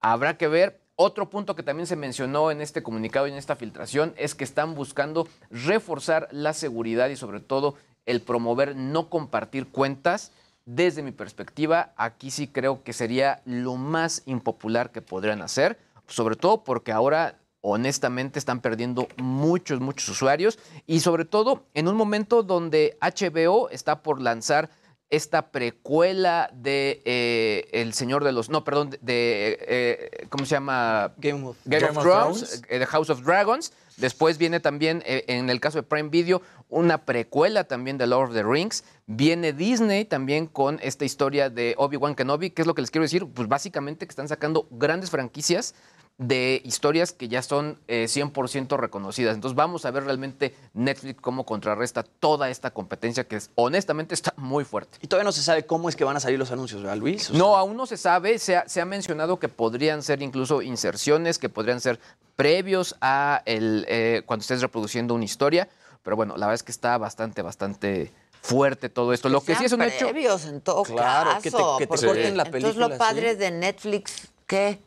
habrá 0.00 0.38
que 0.38 0.48
ver. 0.48 0.80
Otro 0.98 1.28
punto 1.28 1.54
que 1.54 1.62
también 1.62 1.86
se 1.86 1.94
mencionó 1.94 2.50
en 2.50 2.62
este 2.62 2.82
comunicado 2.82 3.26
y 3.26 3.30
en 3.30 3.36
esta 3.36 3.54
filtración 3.54 4.14
es 4.16 4.34
que 4.34 4.44
están 4.44 4.74
buscando 4.74 5.28
reforzar 5.50 6.26
la 6.30 6.54
seguridad 6.54 7.10
y 7.10 7.16
sobre 7.16 7.40
todo 7.40 7.74
el 8.06 8.22
promover 8.22 8.74
no 8.74 9.10
compartir 9.10 9.66
cuentas. 9.66 10.32
Desde 10.64 11.02
mi 11.02 11.12
perspectiva, 11.12 11.92
aquí 11.98 12.30
sí 12.30 12.48
creo 12.48 12.82
que 12.82 12.94
sería 12.94 13.42
lo 13.44 13.76
más 13.76 14.22
impopular 14.24 14.90
que 14.90 15.02
podrían 15.02 15.42
hacer, 15.42 15.78
sobre 16.06 16.34
todo 16.34 16.64
porque 16.64 16.92
ahora 16.92 17.40
honestamente 17.60 18.38
están 18.38 18.60
perdiendo 18.60 19.06
muchos, 19.18 19.80
muchos 19.80 20.08
usuarios 20.08 20.58
y 20.86 21.00
sobre 21.00 21.26
todo 21.26 21.66
en 21.74 21.88
un 21.88 21.96
momento 21.96 22.42
donde 22.42 22.96
HBO 23.02 23.68
está 23.68 24.02
por 24.02 24.22
lanzar 24.22 24.70
esta 25.10 25.50
precuela 25.50 26.50
de 26.52 27.02
eh, 27.04 27.68
El 27.72 27.92
Señor 27.92 28.24
de 28.24 28.32
los... 28.32 28.50
No, 28.50 28.64
perdón, 28.64 28.90
de... 28.90 28.98
de, 29.00 29.58
eh, 29.68 30.26
¿Cómo 30.28 30.44
se 30.44 30.54
llama? 30.54 31.14
Game 31.18 31.46
of, 31.46 31.56
Game, 31.64 31.86
of, 31.86 31.98
Thrones, 31.98 32.62
eh, 32.68 32.78
The 32.78 32.86
House 32.86 33.10
of 33.10 33.22
Dragons. 33.22 33.72
Después 33.96 34.36
viene 34.36 34.60
también, 34.60 35.02
eh, 35.06 35.24
en 35.28 35.48
el 35.48 35.58
caso 35.58 35.78
de 35.78 35.82
Prime 35.82 36.10
Video, 36.10 36.42
una 36.68 37.06
precuela 37.06 37.64
también 37.64 37.96
de 37.96 38.06
Lord 38.06 38.28
of 38.30 38.34
the 38.34 38.42
Rings. 38.42 38.84
Viene 39.06 39.52
Disney 39.54 40.04
también 40.04 40.46
con 40.46 40.78
esta 40.82 41.04
historia 41.04 41.48
de 41.48 41.74
Obi-Wan 41.78 42.14
Kenobi. 42.14 42.50
¿Qué 42.50 42.62
es 42.62 42.66
lo 42.66 42.74
que 42.74 42.82
les 42.82 42.90
quiero 42.90 43.04
decir? 43.04 43.26
Pues 43.26 43.48
básicamente 43.48 44.06
que 44.06 44.10
están 44.10 44.28
sacando 44.28 44.68
grandes 44.70 45.10
franquicias 45.10 45.74
de 46.18 46.62
historias 46.64 47.12
que 47.12 47.28
ya 47.28 47.42
son 47.42 47.78
eh, 47.88 48.06
100% 48.08 48.78
reconocidas. 48.78 49.34
Entonces 49.34 49.54
vamos 49.54 49.84
a 49.84 49.90
ver 49.90 50.04
realmente 50.04 50.54
Netflix 50.72 51.20
cómo 51.20 51.44
contrarresta 51.44 52.02
toda 52.04 52.48
esta 52.48 52.70
competencia 52.72 53.24
que 53.24 53.36
es, 53.36 53.50
honestamente 53.54 54.14
está 54.14 54.32
muy 54.38 54.64
fuerte. 54.64 54.98
Y 55.02 55.08
todavía 55.08 55.24
no 55.24 55.32
se 55.32 55.42
sabe 55.42 55.66
cómo 55.66 55.88
es 55.90 55.96
que 55.96 56.04
van 56.04 56.16
a 56.16 56.20
salir 56.20 56.38
los 56.38 56.50
anuncios, 56.52 56.80
¿verdad, 56.82 56.96
Luis? 56.96 57.28
O 57.28 57.32
sea, 57.32 57.38
No, 57.38 57.56
aún 57.56 57.76
no 57.76 57.84
se 57.86 57.98
sabe. 57.98 58.38
Se 58.38 58.56
ha, 58.56 58.66
se 58.68 58.80
ha 58.80 58.86
mencionado 58.86 59.38
que 59.38 59.48
podrían 59.48 60.02
ser 60.02 60.22
incluso 60.22 60.62
inserciones, 60.62 61.38
que 61.38 61.50
podrían 61.50 61.80
ser 61.82 62.00
previos 62.34 62.96
a 63.02 63.42
el, 63.44 63.84
eh, 63.88 64.22
cuando 64.24 64.40
estés 64.40 64.62
reproduciendo 64.62 65.14
una 65.14 65.24
historia. 65.24 65.68
Pero 66.02 66.16
bueno, 66.16 66.34
la 66.36 66.46
verdad 66.46 66.54
es 66.54 66.62
que 66.62 66.72
está 66.72 66.96
bastante, 66.96 67.42
bastante 67.42 68.10
fuerte 68.40 68.88
todo 68.88 69.12
esto. 69.12 69.28
Lo 69.28 69.42
que 69.42 69.54
sí 69.54 69.64
es 69.66 69.72
un 69.72 69.80
sean 69.80 69.90
hecho. 69.90 70.08
previos 70.08 70.46
en 70.46 70.60
todo 70.62 70.82
Claro, 70.84 71.30
caso. 71.30 71.42
que 71.42 71.50
te- 71.50 71.56
que 71.90 71.98
te 71.98 72.06
corten 72.06 72.36
la 72.36 72.44
Entonces 72.44 72.50
película, 72.62 72.88
lo 72.88 72.96
padre 72.96 73.32
sí. 73.32 73.36
de 73.38 73.50
Netflix, 73.50 74.28
¿qué? 74.46 74.78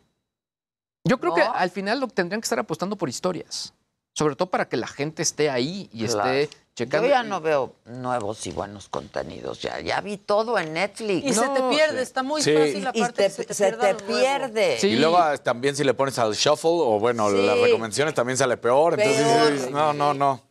Yo 1.03 1.19
creo 1.19 1.33
que 1.33 1.41
al 1.41 1.69
final 1.69 1.99
lo 1.99 2.07
tendrían 2.07 2.41
que 2.41 2.45
estar 2.45 2.59
apostando 2.59 2.95
por 2.95 3.09
historias. 3.09 3.73
Sobre 4.13 4.35
todo 4.35 4.49
para 4.49 4.67
que 4.67 4.75
la 4.75 4.87
gente 4.87 5.21
esté 5.21 5.49
ahí 5.49 5.89
y 5.93 6.05
Claro. 6.07 6.29
esté 6.31 6.57
checando. 6.75 7.07
Yo 7.07 7.13
ya 7.13 7.23
no 7.23 7.39
veo 7.39 7.73
nuevos 7.85 8.45
y 8.47 8.51
buenos 8.51 8.89
contenidos. 8.89 9.61
Ya, 9.61 9.79
ya 9.79 10.01
vi 10.01 10.17
todo 10.17 10.57
en 10.59 10.73
Netflix. 10.73 11.25
Y 11.25 11.33
se 11.33 11.47
te 11.47 11.61
pierde, 11.69 12.01
está 12.01 12.21
muy 12.23 12.41
Sí. 12.41 12.53
fácil 12.53 12.83
Y 12.83 12.85
aparte 13.01 13.29
te- 13.29 13.45
que 13.45 13.53
se 13.53 13.71
te, 13.71 13.87
se 13.87 13.95
pierde. 13.95 14.77
Y 14.83 14.95
luego 14.97 15.17
ah, 15.19 15.37
también 15.37 15.75
si 15.75 15.83
le 15.83 15.93
pones 15.93 16.17
al 16.19 16.33
shuffle 16.33 16.69
o 16.71 16.99
bueno, 16.99 17.29
Sí. 17.29 17.45
las 17.45 17.57
recomendaciones 17.59 18.13
también 18.13 18.35
sale 18.37 18.57
peor. 18.57 18.99
Entonces 18.99 19.23
Peor. 19.67 19.71
no, 19.71 19.93
no, 19.93 20.13
no. 20.13 20.41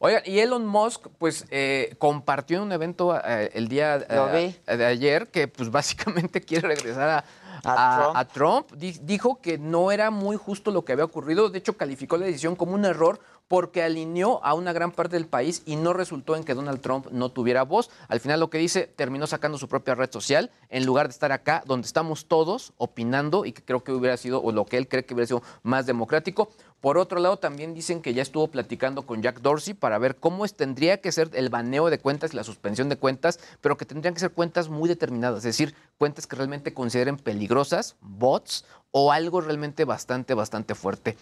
Oigan, 0.00 0.22
y 0.26 0.38
Elon 0.38 0.64
Musk, 0.64 1.08
pues, 1.18 1.44
eh, 1.50 1.96
compartió 1.98 2.58
en 2.58 2.62
un 2.64 2.72
evento 2.72 3.20
eh, 3.24 3.50
el 3.54 3.66
día 3.66 3.96
eh, 4.08 4.54
de 4.76 4.86
ayer 4.86 5.26
que, 5.26 5.48
pues, 5.48 5.70
básicamente 5.72 6.40
quiere 6.40 6.68
regresar 6.68 7.08
a, 7.08 7.24
A 7.64 7.72
a- 7.72 7.96
Trump. 8.02 8.16
a 8.16 8.24
Trump. 8.26 8.72
Di- 8.72 8.98
dijo 9.02 9.40
que 9.40 9.58
no 9.58 9.90
era 9.92 10.10
muy 10.10 10.36
justo 10.36 10.70
lo 10.70 10.84
que 10.84 10.92
había 10.92 11.04
ocurrido. 11.04 11.48
De 11.50 11.58
hecho, 11.58 11.76
calificó 11.76 12.16
la 12.16 12.26
decisión 12.26 12.56
como 12.56 12.74
un 12.74 12.84
error 12.84 13.20
porque 13.48 13.82
alineó 13.82 14.44
a 14.44 14.52
una 14.52 14.74
gran 14.74 14.92
parte 14.92 15.16
del 15.16 15.26
país 15.26 15.62
y 15.64 15.76
no 15.76 15.94
resultó 15.94 16.36
en 16.36 16.44
que 16.44 16.52
Donald 16.52 16.82
Trump 16.82 17.06
no 17.10 17.30
tuviera 17.30 17.62
voz. 17.64 17.88
Al 18.08 18.20
final 18.20 18.40
lo 18.40 18.50
que 18.50 18.58
dice, 18.58 18.86
terminó 18.86 19.26
sacando 19.26 19.56
su 19.56 19.68
propia 19.68 19.94
red 19.94 20.10
social 20.12 20.50
en 20.68 20.84
lugar 20.84 21.08
de 21.08 21.12
estar 21.12 21.32
acá, 21.32 21.62
donde 21.64 21.86
estamos 21.86 22.26
todos 22.26 22.74
opinando 22.76 23.46
y 23.46 23.52
que 23.52 23.62
creo 23.64 23.82
que 23.82 23.92
hubiera 23.92 24.18
sido, 24.18 24.42
o 24.42 24.52
lo 24.52 24.66
que 24.66 24.76
él 24.76 24.86
cree 24.86 25.06
que 25.06 25.14
hubiera 25.14 25.28
sido 25.28 25.42
más 25.62 25.86
democrático. 25.86 26.50
Por 26.80 26.96
otro 26.96 27.18
lado, 27.18 27.38
también 27.38 27.74
dicen 27.74 28.00
que 28.02 28.14
ya 28.14 28.22
estuvo 28.22 28.46
platicando 28.48 29.02
con 29.02 29.20
Jack 29.20 29.40
Dorsey 29.40 29.74
para 29.74 29.98
ver 29.98 30.16
cómo 30.16 30.46
tendría 30.46 31.00
que 31.00 31.10
ser 31.10 31.30
el 31.32 31.48
baneo 31.48 31.90
de 31.90 31.98
cuentas 31.98 32.32
y 32.32 32.36
la 32.36 32.44
suspensión 32.44 32.88
de 32.88 32.96
cuentas, 32.96 33.40
pero 33.60 33.76
que 33.76 33.84
tendrían 33.84 34.14
que 34.14 34.20
ser 34.20 34.30
cuentas 34.30 34.68
muy 34.68 34.88
determinadas, 34.88 35.38
es 35.38 35.44
decir, 35.44 35.74
cuentas 35.98 36.26
que 36.26 36.36
realmente 36.36 36.72
consideren 36.72 37.16
peligrosas, 37.16 37.96
bots 38.00 38.64
o 38.90 39.12
algo 39.12 39.40
realmente 39.40 39.84
bastante, 39.84 40.34
bastante 40.34 40.74
fuerte. 40.74 41.16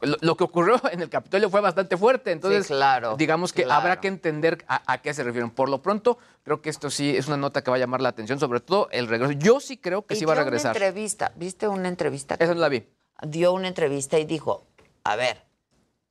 Lo, 0.00 0.16
lo 0.20 0.36
que 0.36 0.44
ocurrió 0.44 0.80
en 0.92 1.02
el 1.02 1.10
Capitolio 1.10 1.50
fue 1.50 1.60
bastante 1.60 1.96
fuerte, 1.96 2.30
entonces 2.32 2.66
Sí, 2.66 2.72
claro, 2.72 3.16
digamos 3.16 3.52
que 3.52 3.64
claro. 3.64 3.80
habrá 3.80 4.00
que 4.00 4.08
entender 4.08 4.64
a, 4.68 4.80
a 4.90 4.98
qué 5.02 5.12
se 5.12 5.22
refieren. 5.24 5.50
Por 5.50 5.68
lo 5.68 5.82
pronto, 5.82 6.18
creo 6.44 6.62
que 6.62 6.70
esto 6.70 6.88
sí 6.88 7.16
es 7.16 7.26
una 7.26 7.36
nota 7.36 7.62
que 7.62 7.70
va 7.70 7.76
a 7.76 7.80
llamar 7.80 8.00
la 8.00 8.08
atención, 8.10 8.38
sobre 8.38 8.60
todo 8.60 8.88
el 8.92 9.08
regreso. 9.08 9.32
Yo 9.32 9.60
sí 9.60 9.76
creo 9.76 10.06
que 10.06 10.16
sí 10.16 10.24
va 10.24 10.32
a 10.34 10.36
regresar. 10.36 10.76
Una 10.76 10.86
entrevista, 10.86 11.32
¿viste 11.36 11.68
una 11.68 11.88
entrevista? 11.88 12.36
Esa 12.38 12.54
no 12.54 12.60
la 12.60 12.68
vi. 12.68 12.84
Dio 13.22 13.52
una 13.52 13.68
entrevista 13.68 14.18
y 14.18 14.24
dijo, 14.24 14.64
a 15.04 15.16
ver, 15.16 15.42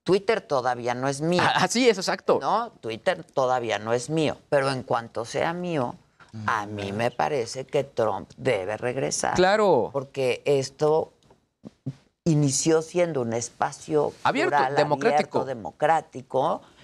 Twitter 0.04 0.42
todavía 0.42 0.94
no 0.96 1.08
es 1.08 1.22
mío. 1.22 1.44
Así 1.56 1.88
es, 1.88 1.98
exacto. 1.98 2.40
No, 2.42 2.72
Twitter 2.82 3.24
todavía 3.24 3.80
no 3.80 3.94
es 3.94 4.10
mío, 4.10 4.38
pero 4.50 4.72
en 4.72 4.84
cuanto 4.84 5.26
sea 5.26 5.54
mío, 5.54 5.96
a 6.46 6.66
mí 6.66 6.92
me 6.92 7.12
parece 7.12 7.66
que 7.66 7.84
Trump 7.84 8.30
debe 8.38 8.78
regresar. 8.78 9.36
Claro. 9.36 9.90
Porque 9.94 10.42
esto 10.46 11.14
inició 12.24 12.82
siendo 12.82 13.22
un 13.22 13.34
espacio 13.34 14.14
Abierto, 14.24 14.56
plural, 14.56 14.76
democrático. 14.76 15.42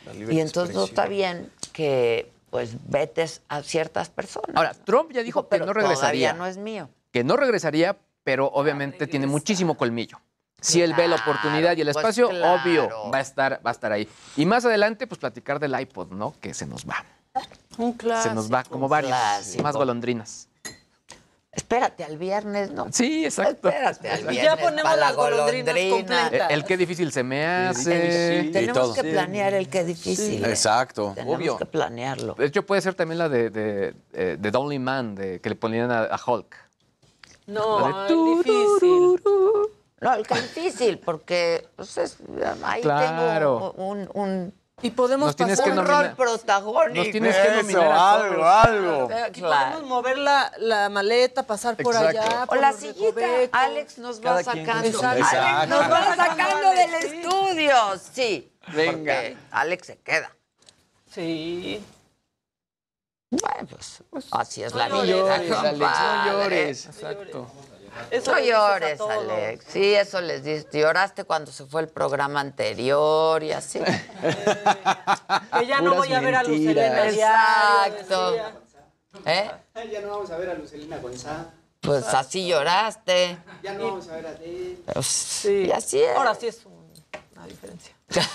abierto, 0.07 0.31
y 0.31 0.39
entonces 0.39 0.75
no 0.75 0.85
está 0.85 1.07
bien 1.07 1.51
que 1.73 2.31
pues 2.49 2.75
vetes 2.87 3.41
a 3.49 3.61
ciertas 3.63 4.09
personas. 4.09 4.55
Ahora, 4.55 4.73
Trump 4.73 5.11
ya 5.11 5.23
dijo 5.23 5.43
que 5.43 5.49
pero 5.49 5.65
no 5.65 5.73
regresaría. 5.73 6.29
Todavía 6.29 6.33
no 6.33 6.45
es 6.47 6.57
mío. 6.57 6.89
que 7.11 7.23
no 7.23 7.35
regresaría, 7.37 7.97
pero 8.23 8.47
obviamente 8.47 9.07
tiene 9.07 9.27
muchísimo 9.27 9.75
colmillo. 9.75 10.19
Si 10.65 10.81
él 10.81 10.93
ve 10.93 11.07
la 11.07 11.15
oportunidad 11.17 11.75
y 11.77 11.81
el 11.81 11.87
pues 11.87 11.97
espacio, 11.97 12.29
claro. 12.29 12.61
obvio, 12.61 12.89
va 13.13 13.17
a 13.19 13.21
estar, 13.21 13.61
va 13.65 13.69
a 13.69 13.73
estar 13.73 13.91
ahí. 13.91 14.07
Y 14.35 14.45
más 14.45 14.65
adelante, 14.65 15.05
pues 15.07 15.19
platicar 15.19 15.59
del 15.59 15.79
iPod, 15.79 16.11
¿no? 16.11 16.33
Que 16.41 16.53
se 16.53 16.65
nos 16.65 16.85
va. 16.85 17.05
Un 17.77 17.93
clásico. 17.93 18.29
se 18.29 18.35
nos 18.35 18.51
va 18.51 18.63
como 18.63 18.87
varios, 18.87 19.11
clásico. 19.11 19.63
más 19.63 19.75
golondrinas. 19.75 20.47
Espérate 21.51 22.03
al 22.03 22.17
viernes, 22.17 22.71
¿no? 22.71 22.87
Sí, 22.91 23.23
exacto. 23.23 23.69
Espérate 23.69 24.09
al 24.09 24.19
Y 24.19 24.23
viernes. 24.23 24.43
ya 24.43 24.55
ponemos 24.57 24.83
para 24.83 24.95
la 24.97 25.05
las 25.07 25.15
golondrinas 25.15 25.73
golondrina. 25.73 26.19
completas. 26.23 26.49
El, 26.51 26.55
el 26.57 26.65
qué 26.65 26.75
difícil 26.77 27.11
se 27.13 27.23
me 27.23 27.45
hace. 27.45 28.43
Y 28.47 28.51
Tenemos 28.51 28.73
todo. 28.77 28.93
que 28.93 29.03
planear 29.05 29.53
el 29.53 29.69
que 29.69 29.83
difícil. 29.85 30.43
¿eh? 30.43 30.49
Exacto. 30.49 31.13
Tenemos 31.15 31.37
Obvio. 31.37 31.57
que 31.57 31.65
planearlo. 31.65 32.33
De 32.33 32.45
hecho, 32.47 32.65
puede 32.65 32.81
ser 32.81 32.93
también 32.93 33.19
la 33.19 33.29
de, 33.29 33.49
de, 33.51 33.93
eh, 34.11 34.35
de 34.37 34.51
The 34.51 34.57
Only 34.57 34.79
Man, 34.79 35.15
de, 35.15 35.39
que 35.39 35.47
le 35.49 35.55
ponían 35.55 35.91
a, 35.91 36.03
a 36.03 36.19
Hulk. 36.25 36.55
No, 37.47 37.79
La 37.89 38.03
de 38.05 38.13
el 38.13 38.43
difícil. 38.43 39.21
No, 40.05 40.13
el 40.13 40.27
que 40.27 40.35
difícil, 40.41 40.99
porque 40.99 41.67
pues, 41.75 41.97
es- 41.97 42.17
ahí 42.63 42.81
Claro. 42.81 43.73
tengo 43.75 43.85
un, 43.89 44.09
un, 44.13 44.53
Y 44.81 44.91
podemos 44.91 45.27
Nos 45.27 45.35
tienes 45.37 45.57
un 45.59 45.65
que 45.65 45.71
pasar 45.71 45.83
nominar. 45.85 46.07
rol 46.09 46.15
protagónico. 46.17 46.95
Nos 47.03 47.11
tienes 47.11 47.35
que 47.35 47.47
Eso, 47.47 47.61
nominar 47.61 47.91
a 47.91 48.11
algo, 48.13 48.45
algo. 48.45 49.09
Y 49.29 49.31
claro. 49.31 49.71
podemos 49.71 49.89
mover 49.89 50.17
la, 50.17 50.51
la 50.57 50.89
maleta, 50.89 51.43
pasar 51.43 51.77
por 51.77 51.95
Exacto. 51.95 52.19
allá. 52.21 52.43
O 52.43 52.47
por 52.47 52.59
la 52.59 52.71
los 52.71 52.79
sillita, 52.81 53.21
recovecos. 53.21 53.49
Alex 53.59 53.97
nos 53.99 54.19
va 54.19 54.23
Cada 54.23 54.43
sacando. 54.43 54.71
Alex 54.73 54.95
Exacto. 54.95 55.67
nos 55.67 55.79
va 55.91 55.99
Exacto. 55.99 56.23
sacando 56.23 56.69
del 56.71 56.89
Sí. 57.09 57.17
estudio, 57.17 57.75
sí. 58.13 58.51
Venga. 58.73 58.91
porque 58.91 59.37
Alex 59.51 59.87
se 59.87 59.97
queda. 59.97 60.31
Sí. 61.09 61.85
Bueno, 63.31 63.67
pues, 63.69 64.03
así 64.31 64.61
es 64.63 64.73
la 64.75 64.89
no 64.89 65.01
vida, 65.01 65.15
llores, 65.15 65.51
compadre. 65.51 65.67
Alex, 65.69 65.99
no 66.25 66.31
llores. 66.43 66.85
Exacto. 66.85 67.47
Eso 68.11 68.31
No 68.33 68.39
llores, 68.39 68.97
todos. 68.97 69.11
Alex. 69.11 69.65
Sí, 69.69 69.93
eso 69.95 70.21
les 70.21 70.43
dices. 70.43 70.67
Lloraste 70.71 71.23
cuando 71.23 71.51
se 71.51 71.65
fue 71.65 71.81
el 71.81 71.87
programa 71.89 72.39
anterior 72.41 73.41
y 73.43 73.51
así. 73.51 73.79
Que 73.79 75.65
ya 75.67 75.81
no 75.81 75.95
voy 75.95 76.13
a 76.13 76.19
ver 76.19 76.35
a 76.35 76.43
diario, 76.43 77.03
Exacto. 77.03 78.35
¿Eh? 79.25 79.49
Ya 79.91 80.01
no 80.01 80.09
vamos 80.09 80.29
a 80.31 80.37
ver 80.37 80.49
a 80.49 80.53
Lucelina 80.55 80.97
González. 80.97 81.47
Pues 81.81 82.05
así 82.13 82.47
lloraste. 82.47 83.37
Ya 83.63 83.73
no 83.73 83.85
vamos 83.85 84.07
a 84.09 84.15
ver 84.15 84.27
a 84.27 84.31
él. 84.43 84.83
Pues, 84.91 85.05
Sí. 85.05 85.65
Y 85.67 85.71
así 85.71 86.01
es. 86.01 86.15
Ahora 86.17 86.35
sí 86.35 86.47
es 86.47 86.65
un- 86.65 86.91
una 87.35 87.45
diferencia. 87.47 87.95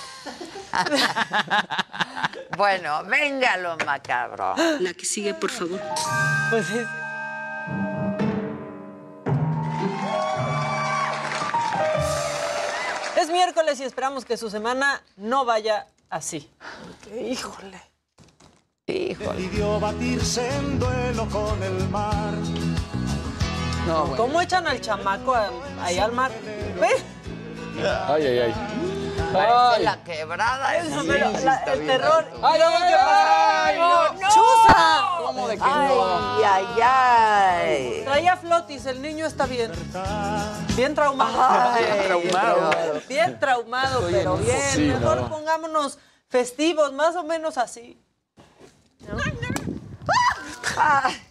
Bueno, 2.56 3.04
venga 3.04 3.56
lo 3.56 3.76
macabro. 3.78 4.54
La 4.80 4.92
que 4.94 5.04
sigue, 5.04 5.34
por 5.34 5.50
favor. 5.50 5.80
Pues. 6.50 6.70
Es 6.70 6.86
miércoles 13.30 13.80
y 13.80 13.84
esperamos 13.84 14.24
que 14.24 14.36
su 14.36 14.50
semana 14.50 15.02
no 15.16 15.44
vaya 15.44 15.86
así. 16.08 16.50
Porque, 16.82 17.22
híjole. 17.22 17.80
Híjole. 18.86 19.48
Pidió 19.48 19.78
batirse 19.78 20.48
en 20.56 20.78
duelo 20.78 21.28
con 21.28 21.62
el 21.62 21.88
mar. 21.88 22.34
No, 23.86 24.02
bueno. 24.02 24.16
¿Cómo 24.16 24.40
echan 24.40 24.66
al 24.66 24.80
chamaco 24.80 25.34
ahí 25.80 25.98
al 25.98 26.12
mar? 26.12 26.30
¿Ve? 26.80 26.88
Ay, 28.08 28.26
ay, 28.26 28.38
ay. 28.38 28.54
Parece 29.32 29.82
la 29.84 29.96
quebrada. 30.04 30.76
Eso, 30.76 31.00
esa. 31.00 31.04
pero 31.06 31.30
la- 31.44 31.62
el 31.72 31.86
terror. 31.86 32.26
¡Ay, 32.42 32.60
ay, 32.60 32.74
ay! 32.84 32.94
¡Ay, 33.66 33.78
no! 33.78 34.28
¡Chuza! 34.28 35.02
¿Cómo 35.26 35.48
de 35.48 35.56
que 35.56 35.62
Ay, 35.64 35.88
no? 35.88 36.44
ay, 36.46 36.66
ay. 36.82 38.02
Traía 38.04 38.36
flotis, 38.36 38.86
el 38.86 39.00
niño 39.02 39.26
está 39.26 39.46
bien. 39.46 39.70
Bien 40.76 40.94
traumado. 40.94 41.36
Ay, 41.40 41.84
Bien 41.84 42.04
traumado. 42.06 42.70
Bien 43.08 43.38
traumado, 43.40 44.06
pero 44.10 44.36
bien. 44.36 44.60
Sí, 44.72 44.80
Mejor 44.88 45.16
no. 45.22 45.28
pongámonos 45.30 45.98
festivos, 46.28 46.92
más 46.92 47.16
o 47.16 47.24
menos 47.24 47.58
así. 47.58 48.00
Ay. 50.76 51.22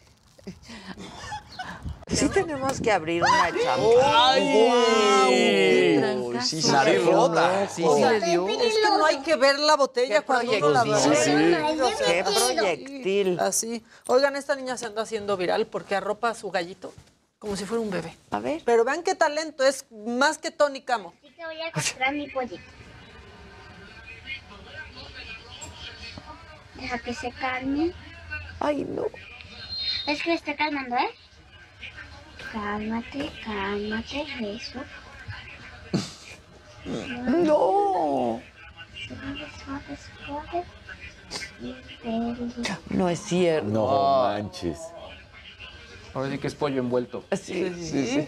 Sí 2.10 2.30
tenemos 2.30 2.82
que 2.82 2.91
abrir 2.91 3.24
una 3.24 3.51
champán. 3.51 4.41
Uy, 5.28 6.39
sí, 6.41 6.62
sí, 6.62 6.72
Nariz 6.72 7.01
sí, 7.01 7.10
rota. 7.10 7.68
Sí, 7.70 7.84
sí 7.84 8.01
le 8.01 8.22
dio. 8.22 8.47
Es 8.47 8.74
que 8.76 8.89
no 8.97 9.05
hay 9.05 9.20
que 9.20 9.36
ver 9.36 9.60
la 9.60 9.76
botella 9.76 10.20
Qué 10.20 10.26
cuando 10.26 10.51
uno 10.57 10.70
la 10.70 10.82
proyectil. 10.82 11.12
ve. 11.12 11.16
Sí, 11.18 11.32
sí. 11.97 12.03
Qué 12.05 12.24
proyectil. 12.24 13.39
Así. 13.39 13.84
Oigan, 14.07 14.36
esta 14.36 14.55
niña 14.55 14.78
se 14.78 14.88
anda 14.88 15.03
haciendo 15.03 15.38
viral 15.38 15.68
porque 15.68 15.95
arropa 15.95 16.30
a 16.30 16.36
su 16.36 16.49
gallito 16.51 16.93
como 17.39 17.55
si 17.55 17.66
fuera 17.66 17.82
un 17.82 17.89
bebé. 17.89 18.16
A 18.32 18.39
ver. 18.39 18.62
Pero 18.66 18.84
vean 18.84 19.01
qué 19.01 19.16
talento, 19.16 19.64
es 19.64 19.86
más 19.91 20.38
que 20.38 20.51
Tony 20.51 20.82
Camo. 20.82 21.14
Así 21.24 21.34
que 21.34 21.45
voy 21.45 21.62
a 21.62 21.72
comprar 21.72 22.14
mi 22.14 22.30
pollito. 22.30 22.62
Deja 26.76 26.99
que 26.99 27.14
se 27.14 27.32
calme. 27.32 27.93
Ay, 28.60 28.86
no. 28.86 29.05
Es 30.05 30.22
que 30.22 30.30
me 30.30 30.36
está 30.36 30.55
calmando, 30.55 30.95
¿eh? 30.97 31.10
Cálmate, 32.51 33.31
cálmate, 33.45 34.25
eso. 34.55 34.79
No. 37.27 38.41
No 42.89 43.09
es 43.09 43.19
cierto. 43.19 43.67
No 43.67 44.23
manches. 44.23 44.79
Ahora 46.13 46.31
sí 46.31 46.37
que 46.39 46.47
es 46.47 46.55
pollo 46.55 46.79
envuelto. 46.79 47.23
Sí, 47.31 47.71
sí, 47.75 48.27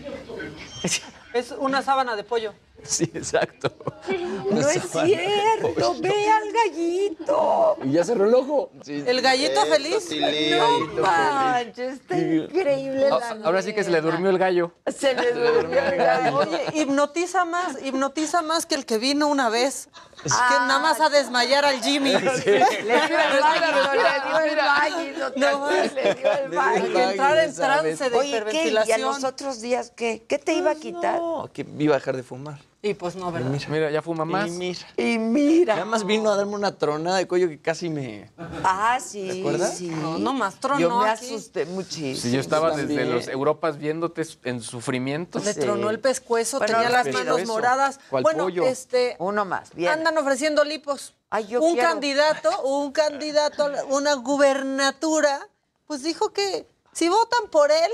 sí. 0.84 1.02
Es 1.34 1.52
una 1.52 1.82
sábana 1.82 2.16
de 2.16 2.24
pollo. 2.24 2.54
Sí, 2.92 3.04
exacto. 3.14 3.72
No 4.50 4.60
es 4.60 4.82
cierto, 4.92 5.96
ve 6.02 6.28
al 6.30 6.52
gallito. 6.52 7.78
Y 7.84 7.92
ya 7.92 8.04
cerró 8.04 8.28
el 8.28 8.34
ojo. 8.34 8.72
El 8.88 9.22
gallito 9.22 9.66
feliz. 9.68 10.10
No 10.52 11.02
manches, 11.02 11.94
está 11.94 12.18
increíble 12.18 13.10
la 13.10 13.16
Ah, 13.22 13.38
Ahora 13.44 13.62
sí 13.62 13.74
que 13.74 13.84
se 13.84 13.92
le 13.92 14.02
durmió 14.02 14.30
el 14.30 14.38
gallo. 14.38 14.74
Se 14.88 15.14
le 15.14 15.32
durmió 15.34 15.80
el 15.80 15.96
gallo. 15.96 16.38
Oye, 16.40 16.66
hipnotiza 16.74 17.46
más, 17.46 17.82
hipnotiza 17.84 18.42
más 18.42 18.66
que 18.66 18.76
el 18.76 18.86
que 18.86 18.98
vino 18.98 19.28
una 19.28 19.50
vez. 19.50 19.90
que 20.24 20.30
nada 20.30 20.80
más 20.80 21.00
a 21.00 21.10
desmayar 21.10 21.64
al 21.66 21.82
Jimmy. 21.82 22.12
Le 22.14 22.20
dio 22.20 23.20
el 23.20 23.40
baño, 23.42 23.68
le 23.72 24.30
dio 24.30 24.40
el 24.40 24.56
baño, 24.58 25.30
No, 25.36 25.72
le 25.72 26.14
dio 26.16 26.32
el 26.32 26.50
baño. 26.50 26.84
Hay 26.84 26.92
que 26.94 27.04
entrar 27.04 27.38
en 27.38 27.56
trance 27.56 28.10
de 28.10 28.18
Oye, 28.18 28.44
¿qué? 28.50 28.74
¿Y 28.88 28.92
a 28.92 28.98
los 28.98 29.24
otros 29.24 29.62
días 29.62 29.92
qué? 29.96 30.24
¿Qué 30.28 30.38
te 30.40 30.54
iba 30.54 30.72
a 30.72 30.76
quitar? 30.76 31.20
No, 31.20 31.50
que 31.54 31.66
iba 31.80 31.96
a 31.96 32.00
dejar 32.00 32.16
de 32.16 32.24
fumar. 32.24 32.60
Y 32.84 32.96
pues 32.96 33.16
no, 33.16 33.32
¿verdad? 33.32 33.52
Mira, 33.70 33.92
ya 33.92 34.02
fuma 34.02 34.26
más. 34.26 34.48
Y 34.48 34.52
mira. 34.52 34.80
Y 34.98 35.18
mira. 35.20 35.74
Nada 35.76 35.86
más 35.86 36.04
vino 36.04 36.32
a 36.32 36.36
darme 36.36 36.56
una 36.56 36.76
tronada 36.80 37.18
de 37.18 37.28
cuello 37.28 37.48
que 37.48 37.62
casi 37.62 37.90
me. 37.90 38.32
Ah, 38.64 38.98
sí. 39.00 39.28
¿Te 39.30 39.40
acuerdas? 39.40 39.78
Sí. 39.78 39.88
No, 39.90 40.18
no 40.18 40.34
más 40.34 40.56
trono 40.60 40.80
Yo 40.80 41.00
me 41.00 41.08
aquí. 41.10 41.28
asusté 41.28 41.68
muchísimo. 41.68 42.16
Si 42.16 42.32
yo 42.32 42.40
estaba 42.40 42.76
desde 42.76 43.06
los 43.06 43.28
Europas 43.28 43.78
viéndote 43.78 44.24
en 44.46 44.62
sufrimiento. 44.62 45.38
Le 45.40 45.54
Sí. 45.54 45.60
tronó 45.60 45.92
el 45.92 46.00
pescuezo, 46.00 46.58
Bueno, 46.58 46.74
tenía 46.74 46.90
las 46.90 47.04
pescuezo. 47.04 47.30
manos 47.34 47.48
moradas. 47.48 48.00
¿Cuál 48.10 48.24
bueno, 48.24 48.46
pollo? 48.46 48.64
este 48.66 49.16
Uno 49.20 49.46
más, 49.46 49.76
bien. 49.76 49.92
andan 49.92 50.18
ofreciendo 50.18 50.64
lipos. 50.64 51.14
Ay, 51.30 51.46
yo 51.48 51.62
un 51.62 51.74
quiero. 51.74 51.88
candidato, 51.88 52.64
un 52.64 52.92
candidato 52.92 53.70
una 53.90 54.16
gubernatura, 54.16 55.48
pues 55.86 56.02
dijo 56.02 56.34
que 56.34 56.68
si 56.94 57.10
votan 57.10 57.48
por 57.52 57.70
él, 57.72 57.92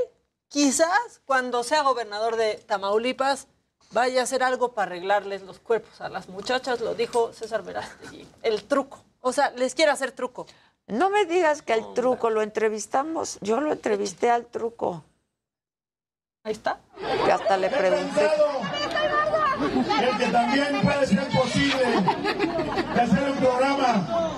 quizás 0.47 1.21
cuando 1.25 1.63
sea 1.65 1.81
gobernador 1.83 2.37
de 2.37 2.55
Tamaulipas 2.65 3.47
vaya 3.91 4.21
a 4.21 4.23
hacer 4.23 4.43
algo 4.43 4.73
para 4.73 4.91
arreglarles 4.91 5.41
los 5.43 5.59
cuerpos 5.59 6.01
a 6.01 6.09
las 6.09 6.29
muchachas, 6.29 6.81
lo 6.81 6.95
dijo 6.95 7.33
César 7.33 7.63
Verástegui. 7.63 8.27
El 8.43 8.63
truco. 8.63 9.03
O 9.21 9.33
sea, 9.33 9.51
les 9.51 9.75
quiere 9.75 9.91
hacer 9.91 10.11
truco. 10.11 10.45
No 10.87 11.09
me 11.09 11.25
digas 11.25 11.61
que 11.61 11.73
el 11.73 11.93
truco 11.93 12.29
lo 12.29 12.41
entrevistamos. 12.41 13.37
Yo 13.41 13.59
lo 13.59 13.73
entrevisté 13.73 14.29
al 14.29 14.45
truco. 14.45 15.03
Ahí 16.43 16.53
está. 16.53 16.79
Que 17.25 17.31
hasta 17.31 17.57
le 17.57 17.69
pregunté. 17.69 18.29
el 20.01 20.17
que 20.17 20.27
también 20.27 20.81
puede 20.81 21.07
ser 21.07 21.27
posible 21.27 21.83
de 22.95 23.01
hacer 23.01 23.31
un 23.31 23.37
programa 23.37 24.37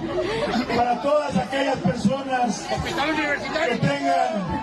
para 0.75 1.01
todas 1.03 1.37
aquellas 1.37 1.77
personas 1.77 2.65
que 2.67 3.75
tengan 3.75 4.59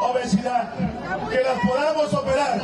obesidad, 0.00 0.72
que 1.28 1.40
las 1.42 1.58
podamos 1.68 2.14
operar. 2.14 2.60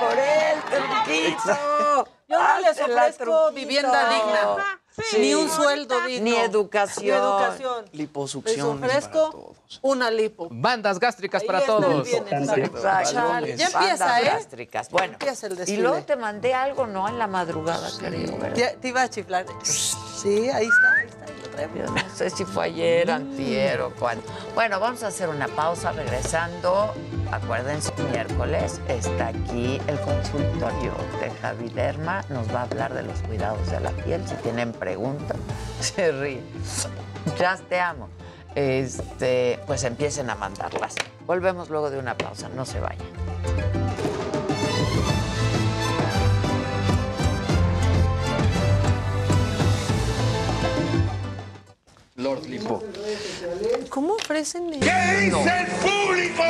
Por 0.00 0.18
él, 0.18 0.58
truquito. 0.70 2.08
Yo 2.28 2.38
no 2.40 2.58
les 2.60 2.80
ofrezco 2.80 3.52
vivienda 3.52 4.08
digna, 4.08 4.80
Sí. 5.10 5.18
ni 5.18 5.34
un 5.34 5.50
sueldo 5.50 6.00
digno, 6.06 6.24
Ni 6.24 6.36
educación. 6.36 7.04
Ni 7.04 7.10
educación. 7.12 7.84
Les 7.84 7.94
Liposucción. 7.94 8.82
ofrezco 8.82 9.54
una 9.82 10.10
lipo. 10.10 10.48
Bandas 10.50 10.98
gástricas 10.98 11.42
Ahí 11.42 11.46
para 11.46 11.58
está 11.58 11.72
todos. 11.76 12.08
Exacto. 12.08 12.30
Ya 12.30 13.66
empieza, 13.66 13.78
Bandas 13.78 14.22
¿eh? 14.22 14.24
gástricas. 14.24 14.90
Bueno, 14.90 15.12
Empieza 15.12 15.46
el 15.48 15.68
y 15.68 15.76
luego 15.76 16.02
te 16.02 16.16
mandé 16.16 16.54
algo, 16.54 16.86
¿no? 16.86 17.06
En 17.08 17.18
la 17.18 17.26
madrugada, 17.26 17.88
creo, 17.98 18.38
¿verdad? 18.38 18.56
Ya 18.56 18.74
te 18.74 18.88
iba 18.88 19.02
a 19.02 19.10
chiflar. 19.10 19.44
Sí, 19.62 20.48
ahí 20.48 20.66
está, 20.66 20.95
no 21.56 22.14
sé 22.14 22.30
si 22.30 22.44
fue 22.44 22.66
ayer, 22.66 23.10
antier 23.10 23.80
o 23.80 23.90
cuándo. 23.90 24.22
Bueno, 24.54 24.78
vamos 24.78 25.02
a 25.02 25.08
hacer 25.08 25.28
una 25.28 25.48
pausa 25.48 25.92
regresando. 25.92 26.92
Acuérdense, 27.30 27.92
miércoles 28.10 28.80
está 28.88 29.28
aquí 29.28 29.80
el 29.86 29.98
consultorio 30.00 30.92
de 31.20 31.30
Javi 31.40 31.70
Lerma. 31.70 32.22
Nos 32.28 32.52
va 32.54 32.60
a 32.60 32.62
hablar 32.64 32.94
de 32.94 33.02
los 33.02 33.20
cuidados 33.22 33.70
de 33.70 33.80
la 33.80 33.90
piel. 33.90 34.26
Si 34.26 34.34
tienen 34.36 34.72
preguntas, 34.72 35.36
se 35.80 36.12
ríe. 36.12 36.42
Ya 37.38 37.56
te 37.56 37.80
amo. 37.80 38.08
Este, 38.54 39.58
pues 39.66 39.84
empiecen 39.84 40.30
a 40.30 40.34
mandarlas. 40.34 40.94
Volvemos 41.26 41.68
luego 41.68 41.90
de 41.90 41.98
una 41.98 42.16
pausa. 42.16 42.48
No 42.48 42.64
se 42.64 42.80
vayan. 42.80 43.85
Lord 52.26 52.46
Lipo. 52.46 52.82
¿Cómo 53.88 54.14
ofrecen? 54.14 54.70
¿Qué 54.70 54.76
dice 54.80 55.60
el 55.60 55.66
público? 55.80 56.42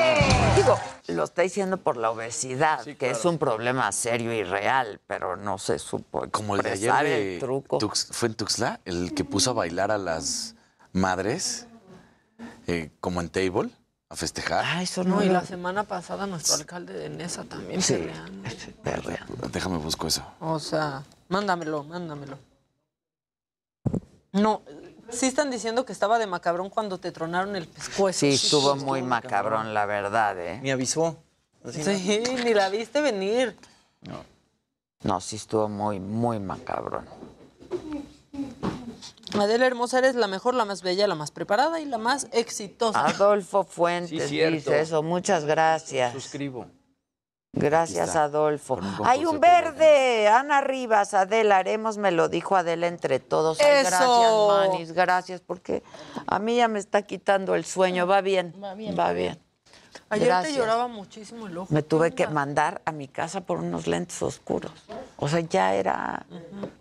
Digo, 0.57 0.81
lo 1.09 1.25
está 1.25 1.43
diciendo 1.43 1.77
por 1.77 1.99
la 1.99 2.11
obesidad, 2.11 2.83
que 2.83 3.11
es 3.11 3.25
un 3.27 3.37
problema 3.37 3.93
serio 3.93 4.33
y 4.33 4.43
real, 4.43 5.01
pero 5.07 5.37
no 5.37 5.59
se 5.59 5.79
supo 5.79 6.27
Como 6.31 6.57
el 6.57 6.63
de 6.63 6.71
ayer 6.73 7.05
de 7.05 7.35
el 7.35 7.41
truco. 7.41 7.79
Tux- 7.79 8.07
fue 8.11 8.29
en 8.29 8.35
Tuxtla, 8.37 8.81
el 8.87 9.13
que 9.13 9.25
puso 9.25 9.51
a 9.51 9.53
bailar 9.53 9.91
a 9.91 9.99
las 9.99 10.55
madres, 10.93 11.67
eh, 12.67 12.91
como 13.01 13.21
en 13.21 13.29
table, 13.29 13.69
a 14.09 14.17
festejar. 14.17 14.65
Ah, 14.65 14.83
eso 14.83 15.05
No, 15.05 15.17
no, 15.17 15.25
y 15.25 15.29
la 15.29 15.45
semana 15.45 15.85
pasada 15.85 16.27
nuestro 16.27 16.55
alcalde 16.55 16.95
de 16.95 17.11
Nesa 17.11 17.45
también 17.45 17.83
Sí, 17.83 17.95
peleando. 17.95 18.49
perreando. 18.83 19.49
Déjame 19.53 19.77
busco 19.77 20.07
eso. 20.07 20.23
O 20.41 20.59
sea, 20.59 21.03
mándamelo, 21.29 21.85
mándamelo. 21.85 22.39
No, 24.33 24.63
sí 25.11 25.27
están 25.27 25.51
diciendo 25.51 25.85
que 25.85 25.93
estaba 25.93 26.19
de 26.19 26.27
macabrón 26.27 26.71
cuando 26.71 26.99
te 26.99 27.13
tronaron 27.13 27.57
el 27.57 27.67
pescuezo. 27.67 28.21
Sí, 28.21 28.35
estuvo 28.35 28.77
muy 28.77 29.03
macabrón, 29.03 29.75
la 29.75 29.87
verdad, 29.87 30.39
¿eh? 30.39 30.61
Me 30.63 30.73
avisó. 30.73 31.17
Así, 31.65 31.79
¿no? 31.79 31.85
Sí, 31.85 32.23
ni 32.45 32.55
la 32.55 32.69
viste 32.69 33.01
venir. 33.01 33.57
No, 35.03 35.21
sí 35.21 35.37
estuvo 35.37 35.69
muy, 35.69 36.01
muy 36.01 36.39
macabrón. 36.39 37.07
Adela 39.39 39.67
Hermosa, 39.67 39.99
eres 39.99 40.15
la 40.15 40.29
mejor, 40.29 40.55
la 40.55 40.65
más 40.65 40.83
bella, 40.83 41.07
la 41.07 41.15
más 41.15 41.31
preparada 41.31 41.81
y 41.81 41.85
la 41.85 41.99
más 41.99 42.29
exitosa. 42.33 43.05
Adolfo 43.07 43.65
Fuentes 43.65 44.23
Sí, 44.23 44.29
cierto. 44.29 44.55
dice 44.57 44.81
eso. 44.81 45.03
Muchas 45.03 45.45
gracias. 45.45 46.13
Suscribo. 46.13 46.67
Gracias, 47.57 48.15
Adolfo. 48.17 48.75
un 48.75 48.95
Hay 49.05 49.25
un 49.25 49.41
de 49.41 49.49
verde. 49.49 50.29
Ana 50.29 50.61
Rivas, 50.61 51.15
Adela, 51.15 51.57
haremos, 51.57 51.97
me 51.97 52.11
lo 52.13 52.29
dijo 52.29 52.55
Adela 52.55 52.87
entre 52.87 53.19
todos. 53.19 53.61
Ay, 53.61 53.67
¡Eso! 53.87 53.91
Gracias, 53.91 54.71
Manis, 54.71 54.93
gracias, 54.93 55.41
porque 55.41 55.83
a 56.27 56.39
mí 56.39 56.57
ya 56.57 56.69
me 56.69 56.79
está 56.79 57.03
quitando 57.03 57.55
el 57.55 57.65
sueño. 57.65 58.07
Va 58.07 58.21
bien, 58.21 58.55
va 58.63 58.75
bien. 58.75 58.97
Va 58.99 59.13
bien. 59.13 59.41
Ayer 60.11 60.29
Gracias. 60.29 60.53
te 60.53 60.59
lloraba 60.61 60.87
muchísimo 60.87 61.47
el 61.47 61.57
ojo. 61.57 61.73
Me 61.73 61.83
tuve 61.83 62.15
que 62.15 62.29
mandar 62.29 62.83
a 62.85 62.93
mi 62.93 63.09
casa 63.09 63.41
por 63.41 63.59
unos 63.59 63.87
lentes 63.87 64.23
oscuros. 64.23 64.71
O 65.17 65.27
sea, 65.29 65.41
ya 65.41 65.75
era, 65.75 66.27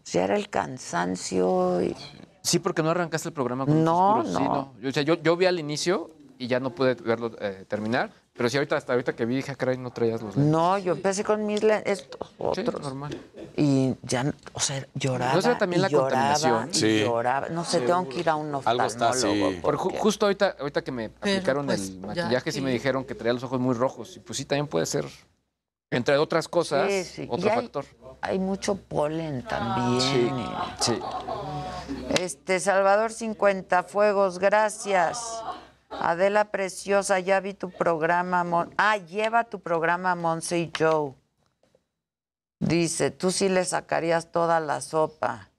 ya 0.04 0.26
era 0.26 0.36
el 0.36 0.50
cansancio. 0.50 1.82
Y... 1.82 1.96
Sí, 2.42 2.60
porque 2.60 2.84
no 2.84 2.92
arrancaste 2.92 3.30
el 3.30 3.34
programa 3.34 3.66
con 3.66 3.84
No, 3.84 4.20
oscuros. 4.20 4.38
Sí, 4.38 4.44
no. 4.44 4.74
Yo, 4.80 4.90
o 4.90 4.92
sea, 4.92 5.04
yo, 5.04 5.16
yo 5.16 5.38
vi 5.38 5.46
al 5.46 5.60
inicio 5.60 6.12
y 6.38 6.48
ya 6.48 6.60
no 6.60 6.72
pude 6.76 6.96
verlo 6.96 7.32
eh, 7.40 7.66
terminar. 7.68 8.12
Pero 8.38 8.50
sí, 8.50 8.58
ahorita, 8.58 8.76
hasta 8.76 8.92
ahorita 8.92 9.16
que 9.16 9.26
vi, 9.26 9.38
dije, 9.38 9.52
"Ah, 9.54 9.56
caray, 9.56 9.78
no 9.78 9.92
traías 9.92 10.22
los 10.22 10.36
lentes. 10.36 10.52
No, 10.52 10.78
yo 10.78 10.92
empecé 10.92 11.24
con 11.24 11.46
mis 11.46 11.64
lentes, 11.64 12.00
estos 12.02 12.28
Sí, 12.30 12.36
otros. 12.62 12.82
normal. 12.82 13.18
Y 13.56 13.96
ya, 14.02 14.26
o 14.52 14.60
sea, 14.60 14.86
lloraba. 14.94 15.36
¿No 15.36 15.42
será 15.42 15.58
también 15.58 15.80
y 15.80 15.84
la 15.84 15.88
lloraba, 15.88 16.34
contaminación? 16.34 16.70
y 16.70 16.74
Sí. 16.74 17.00
lloraba. 17.06 17.48
No 17.48 17.64
sé, 17.64 17.80
tengo 17.80 18.10
que 18.10 18.20
ir 18.20 18.30
a 18.30 18.36
un 18.36 18.48
Algo 18.48 18.84
está 18.84 19.12
oftalmólogo. 19.12 19.48
así. 19.52 19.60
Porque- 19.62 19.98
justo 20.00 20.26
ahorita, 20.26 20.58
ahorita 20.60 20.84
que 20.84 20.92
me 20.92 21.06
aplicaron 21.06 21.66
pues, 21.66 21.90
el 21.92 22.00
maquillaje, 22.02 22.52
sí 22.52 22.60
me 22.60 22.72
dijeron 22.72 23.06
que 23.06 23.16
traía 23.16 23.32
los 23.32 23.44
ojos 23.44 23.60
muy 23.62 23.74
rojos. 23.74 24.18
Y 24.18 24.20
pues 24.20 24.36
sí, 24.38 24.44
también 24.44 24.68
puede 24.68 24.86
ser, 24.86 25.06
entre 25.90 26.18
otras 26.18 26.50
cosas, 26.50 26.92
Sí, 26.92 27.04
sí. 27.06 27.28
otro 27.32 27.50
hay- 27.50 27.56
factor. 27.56 27.86
Hay 28.22 28.40
mucho 28.40 28.76
polen 28.76 29.44
también. 29.48 30.02
Sí, 30.02 30.30
y- 30.30 30.84
sí. 30.84 31.00
Este, 32.20 32.60
Salvador 32.60 33.14
50 33.14 33.84
Fuegos, 33.84 34.40
gracias. 34.40 35.42
Adela 36.00 36.46
Preciosa, 36.52 37.20
ya 37.20 37.40
vi 37.40 37.54
tu 37.54 37.70
programa. 37.70 38.44
Mon- 38.44 38.74
ah, 38.78 38.98
lleva 38.98 39.44
tu 39.44 39.60
programa 39.60 40.16
Monse 40.16 40.60
y 40.60 40.72
Joe. 40.78 41.14
Dice, 42.60 43.12
tú 43.12 43.32
sí 43.32 43.50
le 43.50 43.66
sacarías 43.66 44.32
toda 44.32 44.60
la 44.60 44.82
sopa. 44.82 45.50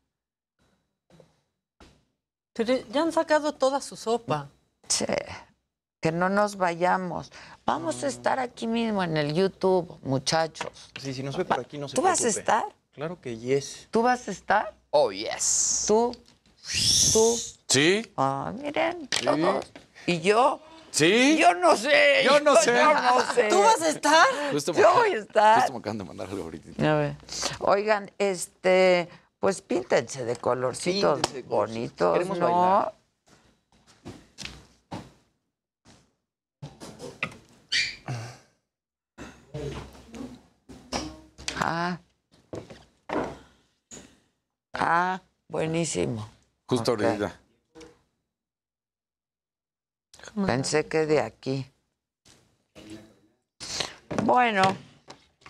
Pero 2.53 2.75
ya 2.91 3.03
han 3.03 3.13
sacado 3.13 3.53
toda 3.53 3.81
su 3.81 3.97
sopa. 3.97 4.49
Che, 4.89 5.07
que 6.01 6.11
no 6.11 6.29
nos 6.29 6.57
vayamos. 6.57 7.31
Vamos 7.67 8.03
a 8.03 8.07
estar 8.07 8.39
aquí 8.39 8.67
mismo 8.67 9.03
en 9.03 9.17
el 9.17 9.35
YouTube, 9.35 9.99
muchachos. 10.03 10.91
Sí, 10.99 11.13
si 11.13 11.23
nos 11.23 11.37
ve 11.37 11.45
por 11.45 11.61
aquí, 11.61 11.77
no 11.77 11.89
se 11.89 11.97
¿Tú 11.97 12.03
vas 12.03 12.25
a 12.25 12.29
estar? 12.29 12.65
Claro 12.93 13.21
que 13.21 13.37
yes. 13.37 13.89
¿Tú 13.91 14.03
vas 14.03 14.27
a 14.29 14.31
estar? 14.31 14.75
Oh, 14.91 15.13
yes. 15.13 15.85
¿Tú? 15.87 16.17
¿Tú? 17.13 17.37
¿Sí? 17.69 18.11
Ah, 18.17 18.53
miren, 18.57 19.07
todos. 19.09 19.67
¿Y 20.07 20.21
yo? 20.21 20.61
¿Sí? 20.91 21.37
Yo 21.39 21.55
no 21.55 21.77
sé. 21.77 22.23
Yo 22.25 22.41
no 22.41 22.57
sé. 22.57 22.75
Yo 22.75 22.95
no 22.95 23.21
sé. 23.35 23.49
¿Tú 23.49 23.61
vas 23.61 23.83
a 23.83 23.89
estar? 23.91 24.27
Justo 24.53 24.73
Yo 24.73 24.93
voy 24.95 25.11
a 25.13 25.19
estar. 25.19 25.57
Justo 25.61 25.73
me 25.73 25.79
acaban 25.81 25.99
de 25.99 26.05
mandar 26.05 26.29
algo 26.29 26.45
ahorita. 26.45 26.91
A 26.91 26.95
ver. 26.97 27.17
Oigan, 27.61 28.11
este, 28.19 29.09
pues 29.41 29.61
píntense 29.61 30.25
de 30.25 30.37
colorcitos 30.37 31.17
Píntense 31.21 31.37
de 31.43 31.45
colorcitos. 31.49 31.69
bonitos, 31.75 32.13
Queremos 32.15 32.39
¿no? 32.39 32.47
bailar. 32.47 32.93
Ah. 41.61 41.99
Ah, 44.75 45.21
buenísimo. 45.49 46.29
Justo 46.67 46.93
Ok. 46.93 47.03
ahorita. 47.03 47.41
Pensé 50.35 50.87
que 50.87 51.07
de 51.07 51.21
aquí. 51.21 51.71
Bueno, 54.25 54.77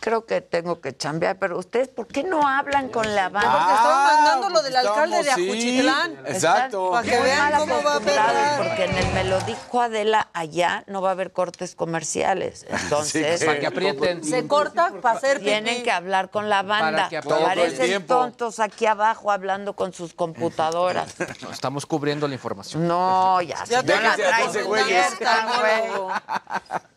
creo 0.07 0.25
que 0.25 0.41
tengo 0.41 0.81
que 0.81 0.97
chambear, 0.97 1.37
pero 1.37 1.59
ustedes, 1.59 1.89
¿por 1.89 2.07
qué 2.07 2.23
no 2.23 2.47
hablan 2.47 2.91
con 2.91 3.13
la 3.17 3.29
banda? 3.29 3.51
Porque 3.51 3.75
estaban 3.75 4.05
mandando 4.05 4.51
lo 4.51 4.63
del 4.63 4.77
Ah, 4.77 4.81
porque 4.85 5.01
alcalde 5.01 5.23
de. 5.25 5.31
Ajuchitlán. 5.33 6.13
Exacto. 6.27 6.91
Para 6.93 7.03
que 7.03 7.19
vean 7.19 7.53
cómo 7.59 7.83
va 7.83 7.97
a. 7.97 8.57
Porque 8.59 8.85
en 8.85 8.97
el 8.99 9.13
me 9.15 9.25
lo 9.25 9.41
dijo 9.41 9.81
Adela, 9.81 10.29
allá 10.33 10.85
no 10.87 11.03
va 11.03 11.09
a 11.09 11.13
haber 11.13 11.33
cortes 11.33 11.75
comerciales. 11.75 12.67
Entonces, 12.71 13.45
Para 13.45 13.59
que 13.59 13.67
aprieten. 13.67 14.23
Se 14.23 14.47
corta 14.47 14.93
para 15.03 15.19
hacer 15.19 15.41
tienen 15.41 15.75
pipí. 15.75 15.83
que 15.83 15.91
hablar 15.91 16.31
con 16.31 16.49
la 16.49 16.63
banda. 16.63 17.09
que 17.09 17.17
aprieten. 17.17 17.45
Parecen 17.45 18.07
tontos 18.07 18.61
aquí 18.61 18.87
abajo 18.87 19.33
hablando 19.33 19.75
con 19.75 19.93
sus 19.93 20.15
computadoras. 20.15 21.15
No, 21.43 21.51
estamos 21.51 21.85
cubriendo 21.85 22.29
la 22.29 22.35
información. 22.35 22.87
No, 22.87 23.43
ya, 23.43 23.65
Ya 23.65 23.83
te 23.83 24.01
la 24.01 24.15
traes 24.17 24.57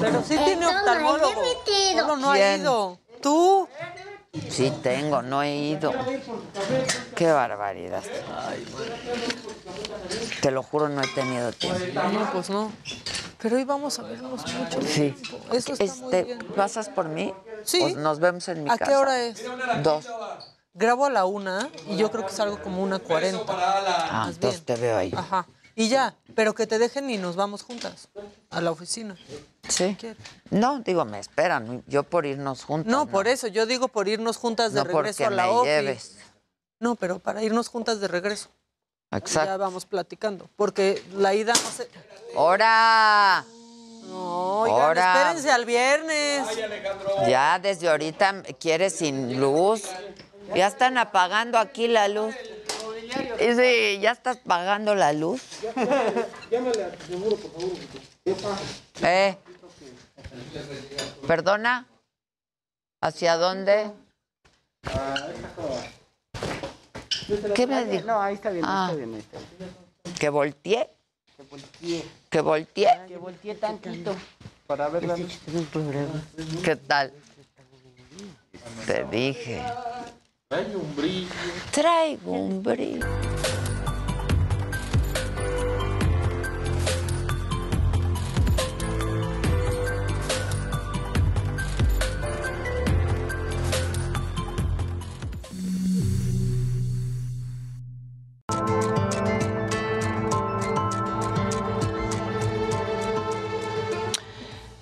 Pero 0.00 0.22
sí 0.22 0.36
tiene 0.36 0.66
Perdón, 0.66 0.76
oftalmólogo. 0.76 1.42
Solo 1.98 2.16
no 2.16 2.30
ha 2.30 2.34
¿Quién? 2.34 2.60
ido. 2.62 2.98
¿Tú? 3.20 3.68
Sí 4.50 4.72
tengo, 4.82 5.22
no 5.22 5.42
he 5.42 5.54
ido. 5.56 5.92
Qué 7.14 7.30
barbaridad. 7.30 8.02
Te 10.42 10.50
lo 10.50 10.62
juro, 10.62 10.88
no 10.88 11.02
he 11.02 11.06
tenido 11.08 11.52
tiempo. 11.52 11.80
No, 12.12 12.32
pues 12.32 12.50
no. 12.50 12.72
Pero 13.38 13.56
hoy 13.56 13.64
vamos 13.64 13.98
a 13.98 14.02
vernos 14.02 14.40
mucho 14.54 14.80
Sí. 14.82 15.14
Eso 15.52 15.74
está 15.74 15.84
muy 15.84 16.14
Este, 16.14 16.24
bien. 16.24 16.38
¿Pasas 16.56 16.88
por 16.88 17.08
mí? 17.08 17.32
Sí. 17.62 17.78
Pues 17.80 17.96
nos 17.96 18.18
vemos 18.18 18.48
en 18.48 18.64
mi 18.64 18.70
¿A 18.70 18.76
casa. 18.78 18.90
qué 18.90 18.96
hora 18.96 19.22
es? 19.22 19.44
Dos. 19.82 20.06
Grabo 20.72 21.06
a 21.06 21.10
la 21.10 21.24
una 21.26 21.68
y 21.88 21.96
yo 21.96 22.10
creo 22.10 22.26
que 22.26 22.32
salgo 22.32 22.60
como 22.62 22.82
una 22.82 22.98
cuarenta. 22.98 23.44
Ah, 23.56 24.26
entonces 24.30 24.64
te 24.64 24.74
veo 24.76 24.96
ahí. 24.96 25.12
Ajá. 25.16 25.46
Y 25.76 25.88
ya, 25.88 26.14
pero 26.34 26.54
que 26.54 26.66
te 26.66 26.78
dejen 26.78 27.10
y 27.10 27.18
nos 27.18 27.34
vamos 27.36 27.62
juntas 27.62 28.08
a 28.50 28.60
la 28.60 28.70
oficina. 28.70 29.16
Sí. 29.68 29.96
No, 30.50 30.78
digo, 30.80 31.04
me 31.04 31.18
esperan. 31.18 31.82
Yo 31.88 32.04
por 32.04 32.26
irnos 32.26 32.64
juntos. 32.64 32.90
No, 32.90 33.06
por 33.06 33.26
eso, 33.26 33.48
yo 33.48 33.66
digo 33.66 33.88
por 33.88 34.06
irnos 34.08 34.36
juntas 34.36 34.72
de 34.72 34.80
No 34.80 34.84
regreso 34.84 35.26
a 35.26 35.30
la 35.30 35.44
me 35.46 35.50
ofi. 35.50 35.68
lleves. 35.68 36.16
No, 36.78 36.94
pero 36.94 37.18
para 37.18 37.42
irnos 37.42 37.68
juntas 37.68 37.98
de 38.00 38.06
regreso. 38.08 38.48
Y 39.10 39.14
Ya 39.14 39.18
Exacto. 39.18 39.58
vamos 39.58 39.86
platicando. 39.86 40.48
Porque 40.56 41.02
la 41.14 41.34
ida 41.34 41.52
no 41.54 41.70
se. 41.70 41.88
¡Hora! 42.36 43.44
No, 44.06 44.60
oigan, 44.60 44.80
Ahora. 44.80 45.12
espérense 45.14 45.50
al 45.50 45.64
viernes. 45.64 46.46
Ya 47.26 47.58
desde 47.58 47.88
ahorita 47.88 48.42
quieres 48.60 48.96
sin 48.96 49.40
luz. 49.40 49.82
Ya 50.54 50.66
están 50.66 50.98
apagando 50.98 51.58
aquí 51.58 51.88
la 51.88 52.06
luz. 52.08 52.34
Y 53.40 53.54
sí, 53.54 53.98
ya 54.00 54.12
estás 54.12 54.36
pagando 54.38 54.94
la 54.94 55.12
luz. 55.12 55.42
Llámale 56.50 56.84
al 56.84 56.98
seguro, 57.06 57.36
por 57.36 57.52
favor. 57.52 57.76
¿Qué 58.24 58.32
pasa? 58.34 58.60
¿Eh? 59.02 59.36
¿Perdona? 61.26 61.86
¿Hacia 63.00 63.36
dónde? 63.36 63.90
¿Qué 67.54 67.66
me 67.66 67.84
dijo? 67.86 68.06
No, 68.06 68.20
ahí 68.20 68.34
está 68.34 68.50
bien, 68.50 68.64
Ah. 68.66 68.86
está 68.90 68.96
bien, 68.96 69.14
ahí 69.14 69.20
está 69.20 69.38
bien. 69.38 70.14
¿Que 70.18 70.28
volteé? 70.28 70.90
Que 71.36 71.42
volteé, 71.50 72.04
¿Que 72.30 72.40
volteé? 72.40 72.88
que 73.08 73.16
volteé 73.16 73.54
tantito 73.56 74.14
para 74.66 74.88
ver 74.88 75.04
la 75.04 75.16
luz. 75.16 75.38
¿Qué 76.64 76.76
tal? 76.76 77.12
Te 78.86 79.04
dije. 79.04 79.62
Hay 80.50 80.72
un 80.74 80.94
brillo. 80.94 81.30
Traigo 81.72 82.32
un 82.32 82.62
brillo. 82.62 83.06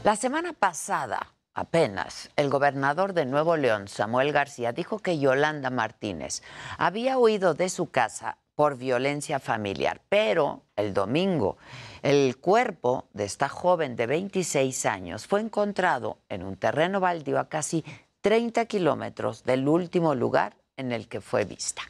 La 0.05 0.17
semana 0.17 0.53
pasada, 0.53 1.33
apenas, 1.55 2.31
el 2.37 2.51
gobernador 2.51 3.13
de 3.13 3.27
Nuevo 3.27 3.57
León, 3.57 3.89
Samuel 3.89 4.33
García, 4.33 4.73
dijo 4.73 4.99
que 4.99 5.19
Yolanda 5.19 5.71
Martínez 5.71 6.43
había 6.79 7.19
huido 7.19 7.55
de 7.55 7.69
su 7.69 7.91
casa 7.91 8.39
por 8.55 8.77
violencia 8.77 9.39
familiar, 9.39 10.01
pero 10.09 10.63
el 10.77 10.93
domingo 10.95 11.57
el 12.03 12.37
cuerpo 12.39 13.07
de 13.13 13.25
esta 13.25 13.49
joven 13.49 13.95
de 13.95 14.07
26 14.09 14.87
años 14.87 15.27
fue 15.27 15.41
encontrado 15.41 16.19
en 16.29 16.43
un 16.43 16.57
terreno 16.57 16.99
baldío 16.99 17.39
a 17.39 17.49
casi 17.49 17.85
30 18.23 18.67
kilómetros 18.67 19.45
del 19.45 19.69
último 19.69 20.15
lugar 20.17 20.57
en 20.77 20.91
el 20.91 21.07
que 21.07 21.21
fue 21.21 21.45
vista. 21.45 21.83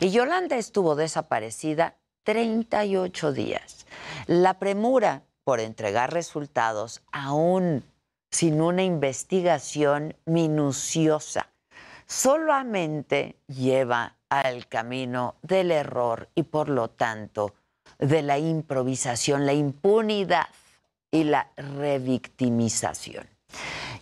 Y 0.00 0.10
Yolanda 0.10 0.56
estuvo 0.56 0.96
desaparecida 0.96 1.94
38 2.24 3.32
días. 3.32 3.86
La 4.26 4.58
premura 4.58 5.22
por 5.44 5.60
entregar 5.60 6.12
resultados 6.12 7.00
aún 7.12 7.84
sin 8.34 8.60
una 8.60 8.82
investigación 8.82 10.16
minuciosa 10.24 11.50
solamente 12.04 13.36
lleva 13.46 14.16
al 14.28 14.66
camino 14.66 15.36
del 15.42 15.70
error 15.70 16.28
y 16.34 16.42
por 16.42 16.68
lo 16.68 16.88
tanto 16.90 17.54
de 17.96 18.22
la 18.22 18.40
improvisación, 18.40 19.46
la 19.46 19.52
impunidad 19.52 20.48
y 21.12 21.22
la 21.22 21.48
revictimización. 21.56 23.24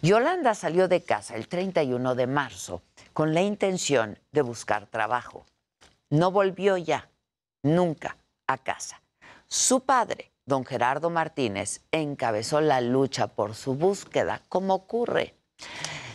Yolanda 0.01 0.55
salió 0.55 0.89
de 0.89 1.03
casa 1.03 1.37
el 1.37 1.47
31 1.47 2.15
de 2.15 2.27
marzo 2.27 2.81
con 3.13 3.35
la 3.35 3.43
intención 3.43 4.19
de 4.33 4.41
buscar 4.41 4.87
trabajo. 4.87 5.45
No 6.09 6.31
volvió 6.31 6.79
ya, 6.79 7.07
nunca, 7.63 8.17
a 8.47 8.57
casa. 8.57 9.03
Su 9.47 9.81
padre, 9.81 10.32
don 10.53 10.67
Gerardo 10.67 11.09
Martínez, 11.09 11.81
encabezó 11.93 12.61
la 12.61 12.83
lucha 12.83 13.27
por 13.27 13.55
su 13.55 13.75
búsqueda, 13.75 14.43
como 14.51 14.75
ocurre. 14.75 15.35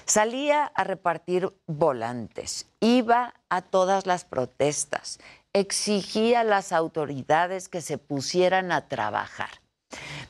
Salía 0.05 0.65
a 0.75 0.83
repartir 0.83 1.51
volantes, 1.65 2.67
iba 2.79 3.33
a 3.49 3.63
todas 3.63 4.05
las 4.05 4.25
protestas, 4.25 5.17
exigía 5.53 6.41
a 6.41 6.43
las 6.43 6.71
autoridades 6.71 7.67
que 7.67 7.81
se 7.81 7.97
pusieran 7.97 8.71
a 8.71 8.87
trabajar. 8.87 9.49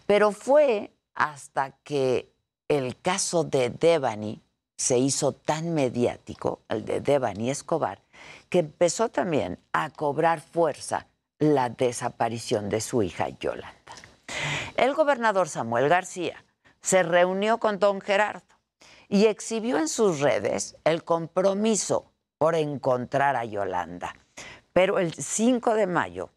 Pero 0.06 0.32
fue 0.32 0.94
hasta 1.14 1.72
que 1.84 2.32
el 2.70 2.98
caso 3.02 3.44
de 3.44 3.72
Devani 3.72 4.42
se 4.78 5.00
hizo 5.00 5.34
tan 5.34 5.74
mediático, 5.74 6.62
el 6.70 6.86
de 6.86 7.02
Devani 7.02 7.50
Escobar, 7.50 8.00
que 8.48 8.60
empezó 8.60 9.10
también 9.10 9.60
a 9.74 9.90
cobrar 9.90 10.40
fuerza 10.40 11.08
la 11.40 11.70
desaparición 11.70 12.70
de 12.70 12.82
su 12.82 13.04
hija 13.04 13.30
Yolanda. 13.30 13.94
El 14.76 14.94
gobernador 14.94 15.50
Samuel 15.50 15.90
García 15.90 16.44
se 16.82 17.04
reunió 17.04 17.60
con 17.60 17.80
don 17.80 18.02
Gerardo 18.02 18.56
y 19.08 19.26
exhibió 19.26 19.78
en 19.78 19.88
sus 19.88 20.20
redes 20.20 20.78
el 20.84 21.04
compromiso 21.04 22.12
por 22.38 22.56
encontrar 22.56 23.36
a 23.36 23.46
Yolanda. 23.46 24.16
Pero 24.74 25.00
el 25.00 25.14
5 25.14 25.76
de 25.76 25.88
mayo 25.88 26.30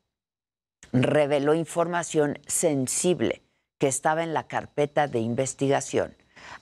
reveló 0.93 1.55
información 1.55 2.39
sensible 2.47 3.43
que 3.79 3.89
estaba 3.89 4.23
en 4.23 4.35
la 4.35 4.47
carpeta 4.47 5.09
de 5.09 5.21
investigación, 5.21 6.15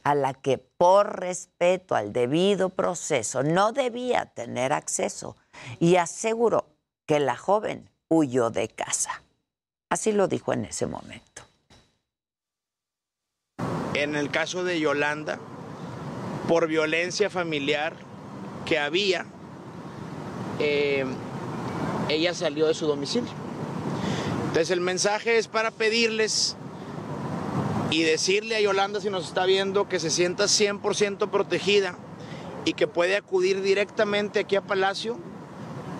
a 0.02 0.14
la 0.14 0.34
que 0.34 0.58
por 0.58 1.20
respeto 1.20 1.94
al 1.94 2.12
debido 2.12 2.70
proceso 2.70 3.42
no 3.42 3.72
debía 3.72 4.26
tener 4.26 4.72
acceso 4.72 5.36
y 5.78 5.96
aseguró 5.96 6.66
que 7.06 7.20
la 7.20 7.36
joven 7.36 7.90
huyó 8.08 8.50
de 8.50 8.68
casa. 8.68 9.22
Así 9.90 10.12
lo 10.12 10.28
dijo 10.28 10.52
en 10.52 10.64
ese 10.64 10.86
momento. 10.86 11.42
En 13.94 14.14
el 14.14 14.30
caso 14.30 14.64
de 14.64 14.78
Yolanda, 14.78 15.38
por 16.46 16.68
violencia 16.68 17.30
familiar 17.30 17.94
que 18.64 18.78
había, 18.78 19.26
eh, 20.58 21.04
ella 22.08 22.34
salió 22.34 22.66
de 22.66 22.74
su 22.74 22.86
domicilio. 22.86 23.32
Entonces 24.46 24.70
el 24.70 24.80
mensaje 24.80 25.38
es 25.38 25.48
para 25.48 25.70
pedirles 25.70 26.56
y 27.90 28.02
decirle 28.02 28.56
a 28.56 28.60
Yolanda 28.60 29.00
si 29.00 29.10
nos 29.10 29.26
está 29.26 29.46
viendo 29.46 29.88
que 29.88 29.98
se 29.98 30.10
sienta 30.10 30.44
100% 30.44 31.30
protegida 31.30 31.96
y 32.64 32.74
que 32.74 32.86
puede 32.86 33.16
acudir 33.16 33.62
directamente 33.62 34.40
aquí 34.40 34.56
a 34.56 34.62
Palacio 34.62 35.18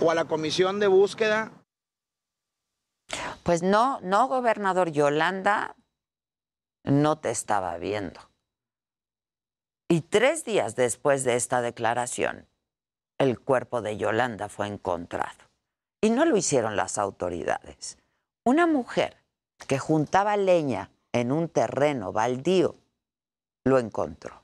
o 0.00 0.10
a 0.10 0.14
la 0.14 0.26
comisión 0.26 0.80
de 0.80 0.86
búsqueda. 0.86 1.50
Pues 3.48 3.62
no, 3.62 3.98
no, 4.02 4.28
gobernador 4.28 4.90
Yolanda 4.90 5.74
no 6.84 7.16
te 7.16 7.30
estaba 7.30 7.78
viendo. 7.78 8.20
Y 9.88 10.02
tres 10.02 10.44
días 10.44 10.76
después 10.76 11.24
de 11.24 11.34
esta 11.34 11.62
declaración, 11.62 12.46
el 13.16 13.40
cuerpo 13.40 13.80
de 13.80 13.96
Yolanda 13.96 14.50
fue 14.50 14.66
encontrado. 14.66 15.38
Y 16.02 16.10
no 16.10 16.26
lo 16.26 16.36
hicieron 16.36 16.76
las 16.76 16.98
autoridades. 16.98 17.96
Una 18.44 18.66
mujer 18.66 19.16
que 19.66 19.78
juntaba 19.78 20.36
leña 20.36 20.90
en 21.14 21.32
un 21.32 21.48
terreno 21.48 22.12
baldío 22.12 22.74
lo 23.64 23.78
encontró. 23.78 24.42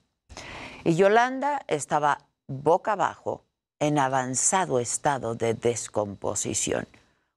Y 0.82 0.97
Yolanda 0.97 1.60
estaba 1.68 2.20
boca 2.47 2.93
abajo 2.93 3.44
en 3.81 3.98
avanzado 3.98 4.81
estado 4.81 5.35
de 5.35 5.52
descomposición, 5.52 6.86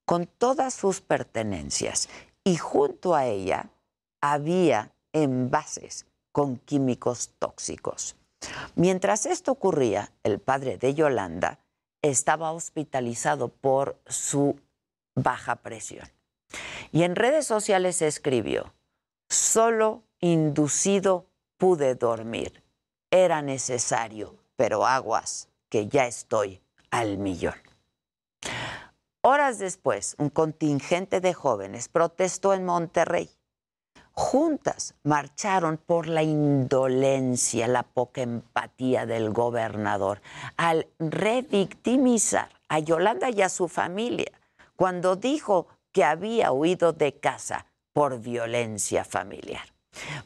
con 0.07 0.25
todas 0.25 0.73
sus 0.73 1.01
pertenencias. 1.01 2.07
Y 2.45 2.55
junto 2.55 3.13
a 3.13 3.25
ella 3.25 3.69
había 4.21 4.93
envases 5.11 6.05
con 6.31 6.55
químicos 6.55 7.31
tóxicos. 7.39 8.15
Mientras 8.75 9.25
esto 9.25 9.51
ocurría, 9.51 10.13
el 10.23 10.39
padre 10.39 10.77
de 10.77 10.93
Yolanda 10.93 11.59
estaba 12.01 12.53
hospitalizado 12.53 13.49
por 13.49 13.99
su 14.07 14.57
baja 15.13 15.57
presión. 15.57 16.07
Y 16.93 17.03
en 17.03 17.17
redes 17.17 17.45
sociales 17.45 18.01
escribió, 18.01 18.73
solo 19.27 20.03
inducido 20.21 21.25
pude 21.57 21.95
dormir. 21.95 22.63
Era 23.11 23.41
necesario, 23.41 24.35
pero 24.55 24.85
aguas, 24.85 25.49
que 25.67 25.87
ya 25.87 26.07
estoy 26.07 26.61
al 26.91 27.17
millón. 27.17 27.66
Horas 29.29 29.59
después, 29.59 30.15
un 30.19 30.29
contingente 30.29 31.19
de 31.19 31.33
jóvenes 31.33 31.89
protestó 31.89 32.53
en 32.53 32.63
Monterrey 32.63 33.29
juntas 34.13 34.95
marcharon 35.03 35.75
por 35.75 36.07
la 36.07 36.23
indolencia, 36.23 37.67
la 37.67 37.83
poca 37.83 38.21
empatía 38.21 39.05
del 39.05 39.31
gobernador 39.31 40.21
al 40.55 40.87
revictimizar 40.97 42.47
a 42.69 42.79
Yolanda 42.79 43.29
y 43.29 43.41
a 43.41 43.49
su 43.49 43.67
familia 43.67 44.31
cuando 44.77 45.17
dijo 45.17 45.67
que 45.91 46.05
había 46.05 46.53
huido 46.53 46.93
de 46.93 47.19
casa 47.19 47.65
por 47.91 48.21
violencia 48.21 49.03
familiar. 49.03 49.73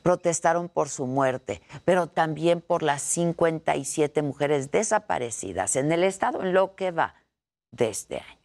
Protestaron 0.03 0.69
por 0.69 0.89
su 0.89 1.07
muerte, 1.07 1.63
pero 1.85 2.05
también 2.05 2.61
por 2.61 2.83
las 2.83 3.01
57 3.01 4.21
mujeres 4.21 4.69
desaparecidas 4.69 5.75
en 5.75 5.91
el 5.91 6.03
estado 6.03 6.43
en 6.43 6.53
lo 6.53 6.75
que 6.75 6.91
va 6.91 7.15
de 7.71 7.89
este 7.89 8.19
año. 8.19 8.40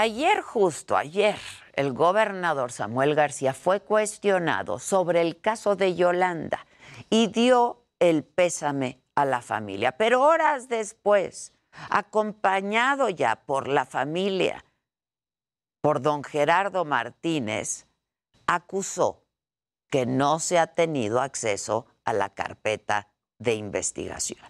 Ayer, 0.00 0.42
justo 0.42 0.96
ayer, 0.96 1.40
el 1.72 1.92
gobernador 1.92 2.70
Samuel 2.70 3.16
García 3.16 3.52
fue 3.52 3.80
cuestionado 3.80 4.78
sobre 4.78 5.22
el 5.22 5.40
caso 5.40 5.74
de 5.74 5.96
Yolanda 5.96 6.68
y 7.10 7.26
dio 7.26 7.82
el 7.98 8.22
pésame 8.22 9.02
a 9.16 9.24
la 9.24 9.42
familia. 9.42 9.96
Pero 9.96 10.22
horas 10.22 10.68
después, 10.68 11.52
acompañado 11.90 13.08
ya 13.08 13.42
por 13.44 13.66
la 13.66 13.86
familia, 13.86 14.64
por 15.80 16.00
don 16.00 16.22
Gerardo 16.22 16.84
Martínez, 16.84 17.88
acusó 18.46 19.24
que 19.90 20.06
no 20.06 20.38
se 20.38 20.60
ha 20.60 20.68
tenido 20.68 21.20
acceso 21.20 21.86
a 22.04 22.12
la 22.12 22.28
carpeta 22.28 23.08
de 23.40 23.54
investigación. 23.54 24.46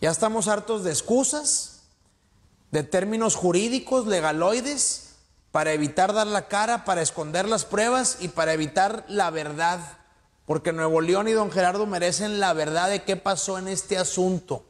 Ya 0.00 0.10
estamos 0.10 0.48
hartos 0.48 0.84
de 0.84 0.90
excusas, 0.90 1.79
de 2.70 2.82
términos 2.82 3.34
jurídicos, 3.34 4.06
legaloides, 4.06 5.18
para 5.50 5.72
evitar 5.72 6.12
dar 6.12 6.26
la 6.26 6.48
cara, 6.48 6.84
para 6.84 7.02
esconder 7.02 7.48
las 7.48 7.64
pruebas 7.64 8.18
y 8.20 8.28
para 8.28 8.52
evitar 8.52 9.04
la 9.08 9.30
verdad. 9.30 9.80
Porque 10.44 10.72
Nuevo 10.72 11.00
León 11.00 11.28
y 11.28 11.32
don 11.32 11.50
Gerardo 11.50 11.86
merecen 11.86 12.40
la 12.40 12.52
verdad 12.52 12.88
de 12.88 13.02
qué 13.02 13.16
pasó 13.16 13.58
en 13.58 13.68
este 13.68 13.98
asunto. 13.98 14.64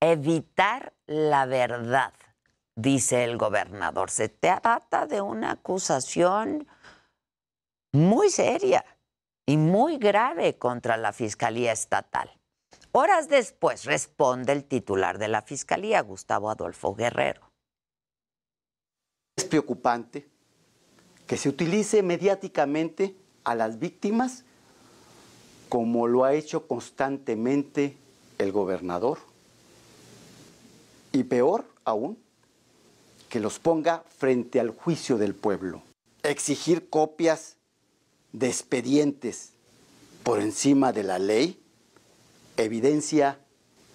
Evitar 0.00 0.94
la 1.06 1.46
verdad, 1.46 2.12
dice 2.76 3.24
el 3.24 3.36
gobernador. 3.36 4.10
Se 4.10 4.28
trata 4.28 5.06
de 5.06 5.20
una 5.20 5.52
acusación 5.52 6.68
muy 7.92 8.30
seria 8.30 8.84
y 9.46 9.56
muy 9.56 9.98
grave 9.98 10.58
contra 10.58 10.96
la 10.96 11.12
Fiscalía 11.12 11.72
Estatal. 11.72 12.37
Horas 12.92 13.28
después 13.28 13.84
responde 13.84 14.52
el 14.52 14.64
titular 14.64 15.18
de 15.18 15.28
la 15.28 15.42
Fiscalía, 15.42 16.00
Gustavo 16.00 16.50
Adolfo 16.50 16.94
Guerrero. 16.94 17.50
Es 19.36 19.44
preocupante 19.44 20.26
que 21.26 21.36
se 21.36 21.50
utilice 21.50 22.02
mediáticamente 22.02 23.14
a 23.44 23.54
las 23.54 23.78
víctimas 23.78 24.44
como 25.68 26.08
lo 26.08 26.24
ha 26.24 26.32
hecho 26.32 26.66
constantemente 26.66 27.96
el 28.38 28.52
gobernador. 28.52 29.18
Y 31.12 31.24
peor 31.24 31.66
aún, 31.84 32.18
que 33.28 33.40
los 33.40 33.58
ponga 33.58 34.02
frente 34.08 34.60
al 34.60 34.70
juicio 34.70 35.18
del 35.18 35.34
pueblo. 35.34 35.82
Exigir 36.22 36.88
copias 36.88 37.56
de 38.32 38.48
expedientes 38.48 39.50
por 40.22 40.40
encima 40.40 40.92
de 40.92 41.02
la 41.02 41.18
ley 41.18 41.62
evidencia 42.58 43.38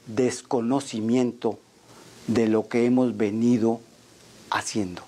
desconocimiento 0.07 1.59
de 2.27 2.47
lo 2.47 2.67
que 2.67 2.85
hemos 2.85 3.15
venido 3.17 3.81
haciendo. 4.49 5.03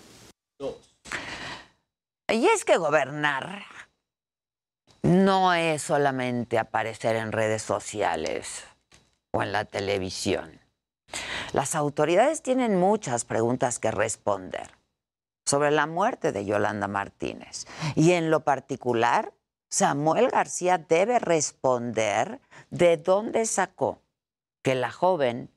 Y 2.30 2.48
es 2.48 2.66
que 2.66 2.78
gobernar 2.78 3.64
no 5.04 5.54
es 5.54 5.84
solamente 5.84 6.58
aparecer 6.58 7.16
en 7.16 7.32
redes 7.32 7.62
sociales 7.62 8.64
o 9.32 9.44
en 9.44 9.52
la 9.52 9.66
televisión. 9.66 10.60
Las 11.54 11.76
autoridades 11.76 12.42
tienen 12.42 12.76
muchas 12.76 13.24
preguntas 13.24 13.80
que 13.80 13.92
responder 13.92 14.72
sobre 15.46 15.72
la 15.72 15.86
muerte 15.86 16.32
de 16.32 16.46
Yolanda 16.46 16.88
Martínez 16.88 17.68
y 17.96 18.14
en 18.14 18.32
lo 18.32 18.42
particular 18.42 19.32
Samuel 19.70 20.30
García 20.30 20.78
debe 20.78 21.20
responder 21.20 22.40
de 22.70 22.98
dónde 22.98 23.46
sacó 23.46 24.02
que 24.64 24.76
la 24.76 24.92
joven 24.92 25.52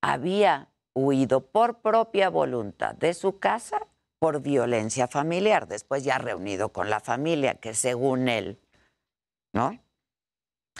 había 0.00 0.70
huido 0.94 1.46
por 1.46 1.80
propia 1.80 2.28
voluntad 2.30 2.94
de 2.94 3.14
su 3.14 3.38
casa 3.38 3.86
por 4.18 4.40
violencia 4.40 5.08
familiar, 5.08 5.66
después 5.66 6.04
ya 6.04 6.18
reunido 6.18 6.70
con 6.70 6.88
la 6.88 7.00
familia 7.00 7.54
que 7.54 7.74
según 7.74 8.28
él, 8.28 8.60
¿no? 9.52 9.78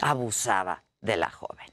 abusaba 0.00 0.84
de 1.00 1.16
la 1.16 1.30
joven. 1.30 1.66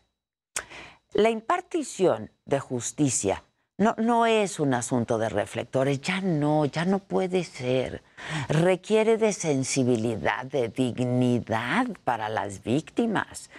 La 1.13 1.29
impartición 1.29 2.31
de 2.45 2.59
justicia 2.59 3.43
no, 3.81 3.95
no 3.97 4.27
es 4.27 4.59
un 4.59 4.75
asunto 4.75 5.17
de 5.17 5.27
reflectores, 5.27 5.99
ya 6.01 6.21
no, 6.21 6.65
ya 6.65 6.85
no 6.85 6.99
puede 6.99 7.43
ser. 7.43 8.03
Requiere 8.47 9.17
de 9.17 9.33
sensibilidad, 9.33 10.45
de 10.45 10.69
dignidad 10.69 11.87
para 12.03 12.29
las 12.29 12.63
víctimas. 12.63 13.49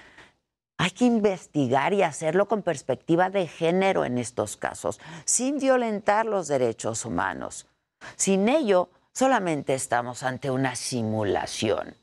Hay 0.79 0.93
que 0.93 1.07
investigar 1.07 1.93
y 1.93 2.03
hacerlo 2.03 2.47
con 2.47 2.63
perspectiva 2.63 3.31
de 3.31 3.49
género 3.49 4.05
en 4.05 4.17
estos 4.17 4.57
casos, 4.57 5.01
sin 5.25 5.59
violentar 5.59 6.25
los 6.25 6.47
derechos 6.47 7.05
humanos. 7.05 7.67
Sin 8.15 8.49
ello, 8.49 8.91
solamente 9.13 9.75
estamos 9.75 10.23
ante 10.23 10.53
una 10.53 10.77
simulación 10.77 11.97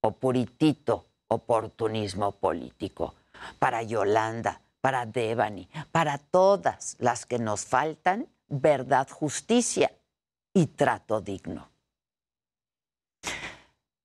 o 0.00 0.10
puritito 0.10 1.06
oportunismo 1.28 2.32
político. 2.32 3.14
Para 3.60 3.84
Yolanda, 3.84 4.62
para 4.86 5.04
Devani, 5.04 5.68
para 5.90 6.16
todas 6.16 6.94
las 7.00 7.26
que 7.26 7.40
nos 7.40 7.64
faltan 7.64 8.28
verdad, 8.46 9.08
justicia 9.10 9.90
y 10.54 10.68
trato 10.68 11.20
digno. 11.20 11.68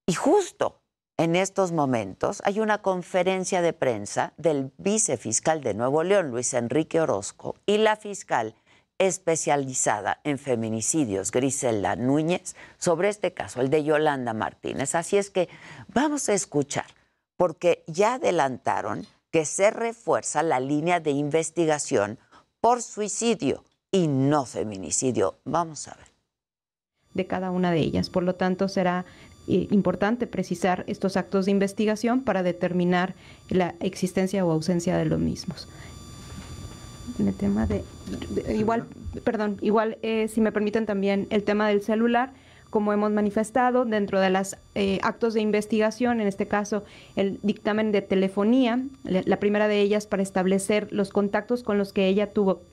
Y 0.07 0.15
justo 0.15 0.81
en 1.17 1.35
estos 1.35 1.71
momentos 1.71 2.41
hay 2.45 2.61
una 2.61 2.81
conferencia 2.81 3.61
de 3.61 3.73
prensa 3.73 4.33
del 4.37 4.71
vicefiscal 4.79 5.61
de 5.61 5.75
Nuevo 5.75 6.01
León, 6.01 6.31
Luis 6.31 6.51
Enrique 6.55 6.99
Orozco, 6.99 7.57
y 7.67 7.77
la 7.77 7.95
fiscal 7.95 8.55
especializada 8.97 10.19
en 10.23 10.39
feminicidios, 10.39 11.29
Griselda 11.29 11.95
Núñez, 11.95 12.55
sobre 12.79 13.09
este 13.09 13.35
caso, 13.35 13.61
el 13.61 13.69
de 13.69 13.83
Yolanda 13.83 14.33
Martínez. 14.33 14.95
Así 14.95 15.17
es 15.17 15.29
que 15.29 15.47
vamos 15.89 16.27
a 16.27 16.33
escuchar, 16.33 16.87
porque 17.37 17.83
ya 17.85 18.15
adelantaron 18.15 19.05
que 19.31 19.45
se 19.45 19.71
refuerza 19.71 20.43
la 20.43 20.59
línea 20.59 20.99
de 20.99 21.11
investigación 21.11 22.19
por 22.59 22.81
suicidio 22.81 23.63
y 23.91 24.07
no 24.07 24.45
feminicidio. 24.45 25.39
Vamos 25.45 25.87
a 25.87 25.95
ver. 25.95 26.07
de 27.13 27.27
cada 27.27 27.51
una 27.51 27.71
de 27.71 27.79
ellas. 27.79 28.09
Por 28.09 28.23
lo 28.23 28.35
tanto, 28.35 28.69
será 28.69 29.03
eh, 29.47 29.67
importante 29.71 30.27
precisar 30.27 30.85
estos 30.87 31.17
actos 31.17 31.45
de 31.45 31.51
investigación 31.51 32.21
para 32.21 32.41
determinar 32.41 33.15
la 33.49 33.75
existencia 33.81 34.45
o 34.45 34.51
ausencia 34.51 34.97
de 34.97 35.05
los 35.05 35.19
mismos. 35.19 35.67
En 37.19 37.27
el 37.27 37.35
tema 37.35 37.67
de, 37.67 37.83
igual, 38.53 38.87
perdón, 39.25 39.57
igual 39.61 39.97
eh, 40.03 40.29
si 40.29 40.39
me 40.39 40.53
permiten 40.53 40.85
también 40.85 41.27
el 41.31 41.43
tema 41.43 41.67
del 41.67 41.81
celular, 41.81 42.33
como 42.71 42.91
hemos 42.93 43.11
manifestado 43.11 43.85
dentro 43.85 44.19
de 44.19 44.31
los 44.31 44.57
actos 45.03 45.35
de 45.35 45.41
investigación, 45.41 46.21
en 46.21 46.27
este 46.27 46.47
caso 46.47 46.83
el 47.15 47.39
dictamen 47.43 47.91
de 47.91 48.01
telefonía, 48.01 48.83
la 49.03 49.39
primera 49.39 49.67
de 49.67 49.81
ellas 49.81 50.07
para 50.07 50.23
establecer 50.23 50.87
los 50.91 51.11
contactos 51.11 51.61
con 51.61 51.77
los 51.77 51.93
que 51.93 52.07
ella 52.07 52.31
tuvo 52.31 52.63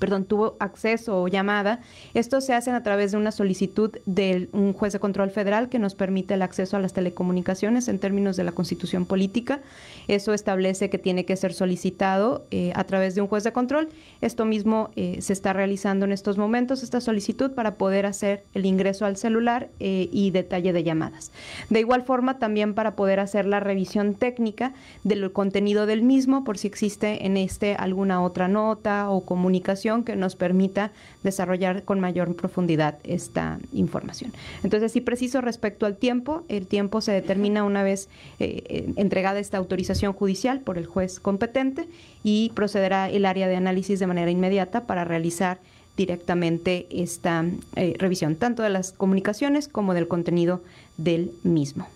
perdón, 0.00 0.24
tuvo 0.24 0.56
acceso 0.58 1.22
o 1.22 1.28
llamada. 1.28 1.80
Esto 2.14 2.40
se 2.40 2.54
hace 2.54 2.70
a 2.70 2.82
través 2.82 3.12
de 3.12 3.18
una 3.18 3.30
solicitud 3.30 3.90
de 4.06 4.48
un 4.52 4.72
juez 4.72 4.94
de 4.94 4.98
control 4.98 5.30
federal 5.30 5.68
que 5.68 5.78
nos 5.78 5.94
permite 5.94 6.34
el 6.34 6.42
acceso 6.42 6.76
a 6.76 6.80
las 6.80 6.94
telecomunicaciones 6.94 7.86
en 7.86 7.98
términos 7.98 8.36
de 8.36 8.44
la 8.44 8.52
constitución 8.52 9.04
política. 9.04 9.60
Eso 10.08 10.32
establece 10.32 10.88
que 10.88 10.96
tiene 10.96 11.26
que 11.26 11.36
ser 11.36 11.52
solicitado 11.52 12.46
eh, 12.50 12.72
a 12.74 12.84
través 12.84 13.14
de 13.14 13.20
un 13.20 13.28
juez 13.28 13.44
de 13.44 13.52
control. 13.52 13.90
Esto 14.22 14.46
mismo 14.46 14.90
eh, 14.96 15.18
se 15.20 15.34
está 15.34 15.52
realizando 15.52 16.06
en 16.06 16.12
estos 16.12 16.38
momentos, 16.38 16.82
esta 16.82 17.02
solicitud 17.02 17.50
para 17.52 17.74
poder 17.74 18.06
hacer 18.06 18.44
el 18.54 18.64
ingreso 18.64 19.04
al 19.04 19.18
celular 19.18 19.68
eh, 19.80 20.08
y 20.10 20.30
detalle 20.30 20.72
de 20.72 20.82
llamadas. 20.82 21.30
De 21.68 21.78
igual 21.78 22.04
forma, 22.04 22.38
también 22.38 22.72
para 22.72 22.96
poder 22.96 23.20
hacer 23.20 23.44
la 23.44 23.60
revisión 23.60 24.14
técnica 24.14 24.72
del 25.04 25.30
contenido 25.30 25.84
del 25.84 26.00
mismo, 26.00 26.42
por 26.42 26.56
si 26.56 26.68
existe 26.68 27.26
en 27.26 27.36
este 27.36 27.74
alguna 27.74 28.22
otra 28.22 28.48
nota 28.48 29.10
o 29.10 29.26
comunicación 29.26 29.89
que 30.04 30.16
nos 30.16 30.36
permita 30.36 30.92
desarrollar 31.22 31.84
con 31.84 32.00
mayor 32.00 32.34
profundidad 32.36 32.98
esta 33.04 33.58
información. 33.72 34.32
Entonces, 34.62 34.92
sí 34.92 35.00
preciso 35.00 35.40
respecto 35.40 35.86
al 35.86 35.96
tiempo, 35.96 36.44
el 36.48 36.66
tiempo 36.66 37.00
se 37.00 37.12
determina 37.12 37.64
una 37.64 37.82
vez 37.82 38.08
eh, 38.38 38.92
entregada 38.96 39.40
esta 39.40 39.58
autorización 39.58 40.12
judicial 40.12 40.60
por 40.60 40.78
el 40.78 40.86
juez 40.86 41.20
competente 41.20 41.88
y 42.22 42.52
procederá 42.54 43.10
el 43.10 43.26
área 43.26 43.48
de 43.48 43.56
análisis 43.56 43.98
de 43.98 44.06
manera 44.06 44.30
inmediata 44.30 44.86
para 44.86 45.04
realizar 45.04 45.58
directamente 45.96 46.86
esta 46.90 47.44
eh, 47.76 47.94
revisión, 47.98 48.36
tanto 48.36 48.62
de 48.62 48.70
las 48.70 48.92
comunicaciones 48.92 49.68
como 49.68 49.92
del 49.92 50.08
contenido 50.08 50.62
del 50.96 51.32
mismo. 51.42 51.86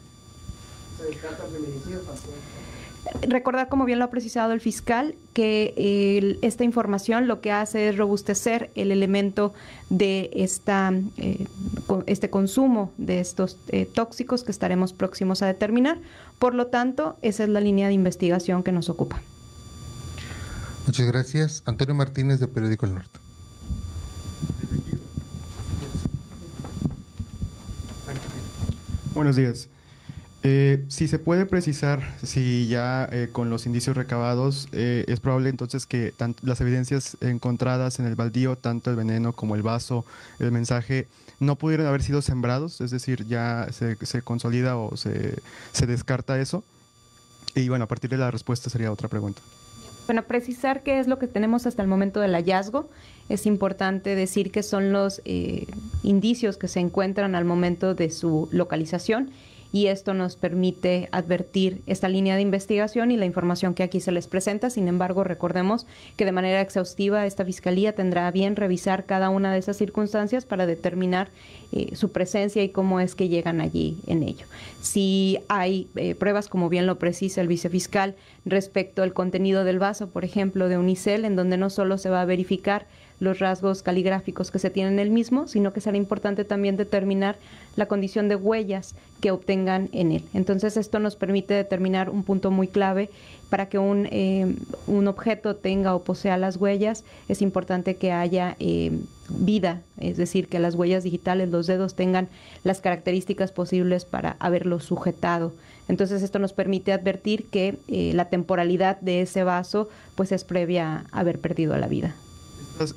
Se. 0.98 2.63
Recordar, 3.28 3.68
como 3.68 3.84
bien 3.84 3.98
lo 3.98 4.06
ha 4.06 4.10
precisado 4.10 4.52
el 4.52 4.60
fiscal, 4.60 5.14
que 5.34 5.74
el- 5.76 6.38
esta 6.42 6.64
información 6.64 7.26
lo 7.26 7.40
que 7.40 7.52
hace 7.52 7.88
es 7.88 7.96
robustecer 7.96 8.70
el 8.74 8.90
elemento 8.90 9.52
de 9.90 10.30
esta, 10.34 10.92
eh, 11.18 11.46
co- 11.86 12.02
este 12.06 12.30
consumo 12.30 12.92
de 12.96 13.20
estos 13.20 13.58
eh, 13.68 13.86
tóxicos 13.86 14.42
que 14.42 14.50
estaremos 14.52 14.92
próximos 14.92 15.42
a 15.42 15.46
determinar. 15.46 15.98
Por 16.38 16.54
lo 16.54 16.68
tanto, 16.68 17.16
esa 17.22 17.44
es 17.44 17.50
la 17.50 17.60
línea 17.60 17.88
de 17.88 17.94
investigación 17.94 18.62
que 18.62 18.72
nos 18.72 18.88
ocupa. 18.88 19.20
Muchas 20.86 21.06
gracias. 21.06 21.62
Antonio 21.66 21.94
Martínez 21.94 22.40
de 22.40 22.48
Periódico 22.48 22.86
El 22.86 22.94
Norte. 22.94 23.18
Buenos 29.14 29.36
días. 29.36 29.68
Eh, 30.46 30.84
si 30.88 31.08
se 31.08 31.18
puede 31.18 31.46
precisar 31.46 32.02
si 32.22 32.68
ya 32.68 33.08
eh, 33.10 33.30
con 33.32 33.48
los 33.48 33.64
indicios 33.64 33.96
recabados 33.96 34.68
eh, 34.72 35.06
es 35.08 35.18
probable 35.18 35.48
entonces 35.48 35.86
que 35.86 36.12
las 36.42 36.60
evidencias 36.60 37.16
encontradas 37.22 37.98
en 37.98 38.04
el 38.04 38.14
baldío, 38.14 38.54
tanto 38.54 38.90
el 38.90 38.96
veneno 38.96 39.32
como 39.32 39.54
el 39.54 39.62
vaso, 39.62 40.04
el 40.38 40.52
mensaje, 40.52 41.08
no 41.40 41.56
pudieron 41.56 41.86
haber 41.86 42.02
sido 42.02 42.20
sembrados, 42.20 42.82
es 42.82 42.90
decir, 42.90 43.26
ya 43.26 43.68
se, 43.72 43.96
se 44.04 44.20
consolida 44.20 44.76
o 44.76 44.98
se, 44.98 45.38
se 45.72 45.86
descarta 45.86 46.38
eso. 46.38 46.62
Y 47.54 47.70
bueno, 47.70 47.86
a 47.86 47.88
partir 47.88 48.10
de 48.10 48.18
la 48.18 48.30
respuesta 48.30 48.68
sería 48.68 48.92
otra 48.92 49.08
pregunta. 49.08 49.40
Bueno, 50.06 50.24
precisar 50.24 50.82
qué 50.82 51.00
es 51.00 51.08
lo 51.08 51.18
que 51.18 51.26
tenemos 51.26 51.66
hasta 51.66 51.80
el 51.80 51.88
momento 51.88 52.20
del 52.20 52.34
hallazgo. 52.34 52.90
Es 53.30 53.46
importante 53.46 54.14
decir 54.14 54.52
que 54.52 54.62
son 54.62 54.92
los 54.92 55.22
eh, 55.24 55.66
indicios 56.02 56.58
que 56.58 56.68
se 56.68 56.80
encuentran 56.80 57.34
al 57.34 57.46
momento 57.46 57.94
de 57.94 58.10
su 58.10 58.46
localización 58.52 59.30
y 59.74 59.88
esto 59.88 60.14
nos 60.14 60.36
permite 60.36 61.08
advertir 61.10 61.82
esta 61.88 62.08
línea 62.08 62.36
de 62.36 62.42
investigación 62.42 63.10
y 63.10 63.16
la 63.16 63.24
información 63.24 63.74
que 63.74 63.82
aquí 63.82 63.98
se 63.98 64.12
les 64.12 64.28
presenta. 64.28 64.70
Sin 64.70 64.86
embargo, 64.86 65.24
recordemos 65.24 65.84
que 66.16 66.24
de 66.24 66.30
manera 66.30 66.60
exhaustiva 66.60 67.26
esta 67.26 67.44
Fiscalía 67.44 67.92
tendrá 67.92 68.30
bien 68.30 68.54
revisar 68.54 69.04
cada 69.04 69.30
una 69.30 69.52
de 69.52 69.58
esas 69.58 69.76
circunstancias 69.76 70.46
para 70.46 70.66
determinar 70.66 71.26
eh, 71.72 71.96
su 71.96 72.12
presencia 72.12 72.62
y 72.62 72.68
cómo 72.68 73.00
es 73.00 73.16
que 73.16 73.28
llegan 73.28 73.60
allí 73.60 73.98
en 74.06 74.22
ello. 74.22 74.46
Si 74.80 75.40
hay 75.48 75.88
eh, 75.96 76.14
pruebas, 76.14 76.46
como 76.46 76.68
bien 76.68 76.86
lo 76.86 77.00
precisa 77.00 77.40
el 77.40 77.48
vicefiscal, 77.48 78.14
respecto 78.44 79.02
al 79.02 79.12
contenido 79.12 79.64
del 79.64 79.80
vaso, 79.80 80.08
por 80.08 80.24
ejemplo, 80.24 80.68
de 80.68 80.78
Unicel, 80.78 81.24
en 81.24 81.34
donde 81.34 81.56
no 81.56 81.68
solo 81.68 81.98
se 81.98 82.10
va 82.10 82.20
a 82.20 82.26
verificar 82.26 82.86
los 83.20 83.38
rasgos 83.38 83.82
caligráficos 83.82 84.50
que 84.50 84.58
se 84.58 84.70
tienen 84.70 84.94
en 84.94 84.98
el 85.00 85.10
mismo, 85.10 85.46
sino 85.46 85.72
que 85.72 85.80
será 85.80 85.96
importante 85.96 86.44
también 86.44 86.76
determinar 86.76 87.36
la 87.76 87.86
condición 87.86 88.28
de 88.28 88.36
huellas 88.36 88.94
que 89.20 89.30
obtengan 89.30 89.88
en 89.92 90.12
él. 90.12 90.24
Entonces 90.34 90.76
esto 90.76 90.98
nos 90.98 91.16
permite 91.16 91.54
determinar 91.54 92.10
un 92.10 92.24
punto 92.24 92.50
muy 92.50 92.68
clave 92.68 93.10
para 93.50 93.68
que 93.68 93.78
un, 93.78 94.06
eh, 94.10 94.56
un 94.86 95.08
objeto 95.08 95.56
tenga 95.56 95.94
o 95.94 96.02
posea 96.02 96.36
las 96.36 96.56
huellas, 96.56 97.04
es 97.28 97.40
importante 97.40 97.96
que 97.96 98.12
haya 98.12 98.56
eh, 98.58 98.92
vida, 99.28 99.82
es 99.98 100.16
decir, 100.16 100.48
que 100.48 100.58
las 100.58 100.74
huellas 100.74 101.04
digitales, 101.04 101.50
los 101.50 101.66
dedos 101.66 101.94
tengan 101.94 102.28
las 102.64 102.80
características 102.80 103.52
posibles 103.52 104.04
para 104.04 104.36
haberlo 104.40 104.80
sujetado. 104.80 105.52
Entonces 105.88 106.22
esto 106.22 106.38
nos 106.38 106.52
permite 106.52 106.92
advertir 106.92 107.46
que 107.46 107.76
eh, 107.88 108.12
la 108.14 108.26
temporalidad 108.26 109.00
de 109.00 109.20
ese 109.20 109.44
vaso 109.44 109.88
pues 110.14 110.32
es 110.32 110.44
previa 110.44 111.04
a 111.12 111.20
haber 111.20 111.38
perdido 111.38 111.76
la 111.76 111.88
vida. 111.88 112.14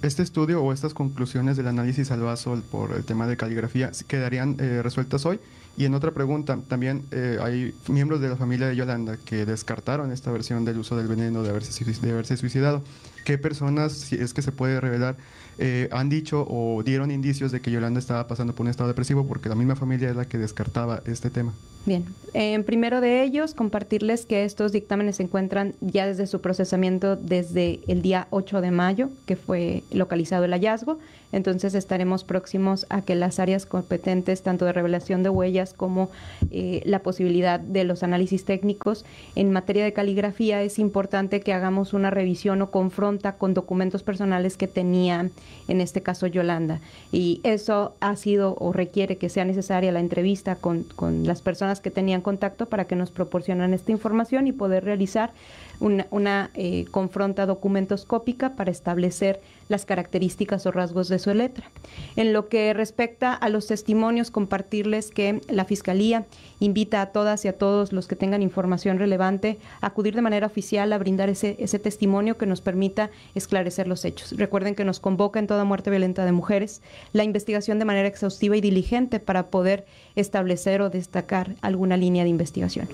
Este 0.02 0.24
estudio 0.24 0.64
o 0.64 0.74
estas 0.74 0.96
conclusiones 0.96 1.56
del 1.56 1.68
análisis 1.68 2.10
al 2.10 2.22
vaso 2.22 2.60
por 2.72 2.94
el 2.94 3.06
tema 3.06 3.28
de 3.28 3.38
caligrafía 3.38 3.92
quedarían 4.08 4.58
eh, 4.60 4.82
resueltas 4.82 5.26
hoy. 5.26 5.40
Y 5.78 5.86
en 5.86 5.94
otra 5.94 6.12
pregunta, 6.12 6.58
también 6.68 7.06
eh, 7.12 7.38
hay 7.40 7.76
miembros 7.88 8.20
de 8.20 8.30
la 8.30 8.36
familia 8.36 8.68
de 8.68 8.76
Yolanda 8.76 9.18
que 9.18 9.46
descartaron 9.46 10.12
esta 10.12 10.32
versión 10.32 10.66
del 10.66 10.80
uso 10.80 10.96
del 10.96 11.08
veneno 11.08 11.44
de 11.44 11.52
haberse, 11.52 11.86
de 11.86 12.12
haberse 12.12 12.38
suicidado. 12.38 12.82
¿Qué 13.24 13.38
personas, 13.38 13.94
si 13.94 14.16
es 14.16 14.34
que 14.34 14.42
se 14.42 14.52
puede 14.52 14.82
revelar, 14.82 15.16
eh, 15.58 15.90
han 15.92 16.10
dicho 16.10 16.46
o 16.50 16.84
dieron 16.84 17.12
indicios 17.12 17.52
de 17.52 17.62
que 17.62 17.72
Yolanda 17.72 18.00
estaba 18.00 18.28
pasando 18.28 18.54
por 18.54 18.66
un 18.66 18.70
estado 18.70 18.88
depresivo? 18.88 19.28
Porque 19.28 19.50
la 19.50 19.56
misma 19.56 19.76
familia 19.76 20.10
es 20.10 20.16
la 20.16 20.26
que 20.26 20.38
descartaba 20.38 21.02
este 21.06 21.30
tema. 21.30 21.54
Bien, 21.88 22.04
en 22.34 22.66
primero 22.66 23.00
de 23.00 23.24
ellos, 23.24 23.54
compartirles 23.54 24.26
que 24.26 24.44
estos 24.44 24.74
dictámenes 24.74 25.16
se 25.16 25.24
encuentran 25.24 25.74
ya 25.80 26.06
desde 26.06 26.28
su 26.28 26.42
procesamiento 26.42 27.16
desde 27.16 27.80
el 27.88 28.02
día 28.02 28.28
8 28.32 28.60
de 28.60 28.72
mayo, 28.72 29.10
que 29.26 29.38
fue 29.38 29.84
localizado 29.92 30.44
el 30.44 30.52
hallazgo. 30.52 31.00
Entonces 31.32 31.76
estaremos 31.76 32.26
próximos 32.26 32.86
a 32.90 33.04
que 33.04 33.16
las 33.16 33.40
áreas 33.40 33.66
competentes, 33.66 34.44
tanto 34.44 34.66
de 34.66 34.74
revelación 34.74 35.24
de 35.24 35.30
huellas 35.30 35.74
como 35.74 36.10
eh, 36.52 36.82
la 36.84 37.00
posibilidad 37.00 37.58
de 37.58 37.86
los 37.86 38.04
análisis 38.04 38.44
técnicos 38.44 39.06
en 39.36 39.52
materia 39.52 39.86
de 39.86 39.94
caligrafía, 39.94 40.62
es 40.64 40.80
importante 40.80 41.40
que 41.40 41.54
hagamos 41.54 41.94
una 41.94 42.10
revisión 42.10 42.62
o 42.62 42.70
confronta 42.70 43.38
con 43.38 43.54
documentos 43.54 44.04
personales 44.04 44.58
que 44.58 44.68
tenía, 44.68 45.30
en 45.68 45.82
este 45.82 46.02
caso, 46.02 46.28
Yolanda. 46.28 46.80
Y 47.12 47.42
eso 47.44 47.96
ha 48.00 48.16
sido 48.16 48.56
o 48.60 48.74
requiere 48.74 49.18
que 49.18 49.30
sea 49.30 49.46
necesaria 49.46 49.92
la 49.92 50.00
entrevista 50.00 50.56
con, 50.56 50.84
con 50.84 51.26
las 51.26 51.42
personas 51.42 51.82
que 51.82 51.92
tenían 51.92 52.22
contacto 52.22 52.68
para 52.68 52.86
que 52.86 52.96
nos 52.96 53.12
proporcionan 53.12 53.74
esta 53.74 53.92
información 53.92 54.48
y 54.48 54.52
poder 54.52 54.86
realizar 54.86 55.32
una, 55.80 56.08
una, 56.12 56.52
eh, 56.54 56.86
confronta 56.92 57.46
documentoscópica 57.46 58.56
para 58.56 58.72
establecer 58.72 59.40
las 59.70 59.86
características 59.86 60.66
o 60.66 60.72
rasgos 60.72 61.10
de 61.10 61.20
su 61.20 61.34
letra. 61.34 61.70
En 62.16 62.34
lo 62.34 62.48
que 62.48 62.74
respecta 62.74 63.34
a 63.34 63.50
los 63.50 63.68
testimonios, 63.68 64.32
compartirles 64.32 65.12
que 65.12 65.42
la 65.50 65.66
Fiscalía 65.66 66.26
invita 66.60 67.02
a 67.02 67.08
todas 67.08 67.44
y 67.46 67.48
a 67.48 67.58
todos 67.58 67.92
los 67.92 68.08
que 68.08 68.16
tengan 68.16 68.42
información 68.42 68.98
relevante 68.98 69.58
a 69.82 69.88
acudir 69.88 70.16
de 70.16 70.22
manera 70.22 70.48
oficial 70.48 70.92
a 70.94 70.98
brindar 70.98 71.30
ese, 71.30 71.56
ese 71.60 71.80
testimonio 71.80 72.38
que 72.38 72.46
nos 72.46 72.62
permita 72.62 73.10
esclarecer 73.36 73.88
los 73.88 74.06
hechos. 74.06 74.34
Recuerden 74.38 74.76
que 74.76 74.86
nos 74.86 75.00
convoca 75.00 75.40
en 75.40 75.48
toda 75.48 75.66
muerte 75.66 75.90
violenta 75.90 76.26
de 76.26 76.32
mujeres 76.32 76.82
la 77.14 77.24
investigación 77.24 77.80
de 77.80 77.86
manera 77.86 78.08
exhaustiva 78.08 78.56
y 78.56 78.62
diligente 78.62 79.20
para 79.20 79.48
poder 79.48 79.86
establecer 80.16 80.82
o 80.82 80.90
destacar 80.90 81.56
alguna 81.62 81.98
línea 81.98 82.24
de 82.24 82.30
investigación. 82.30 82.88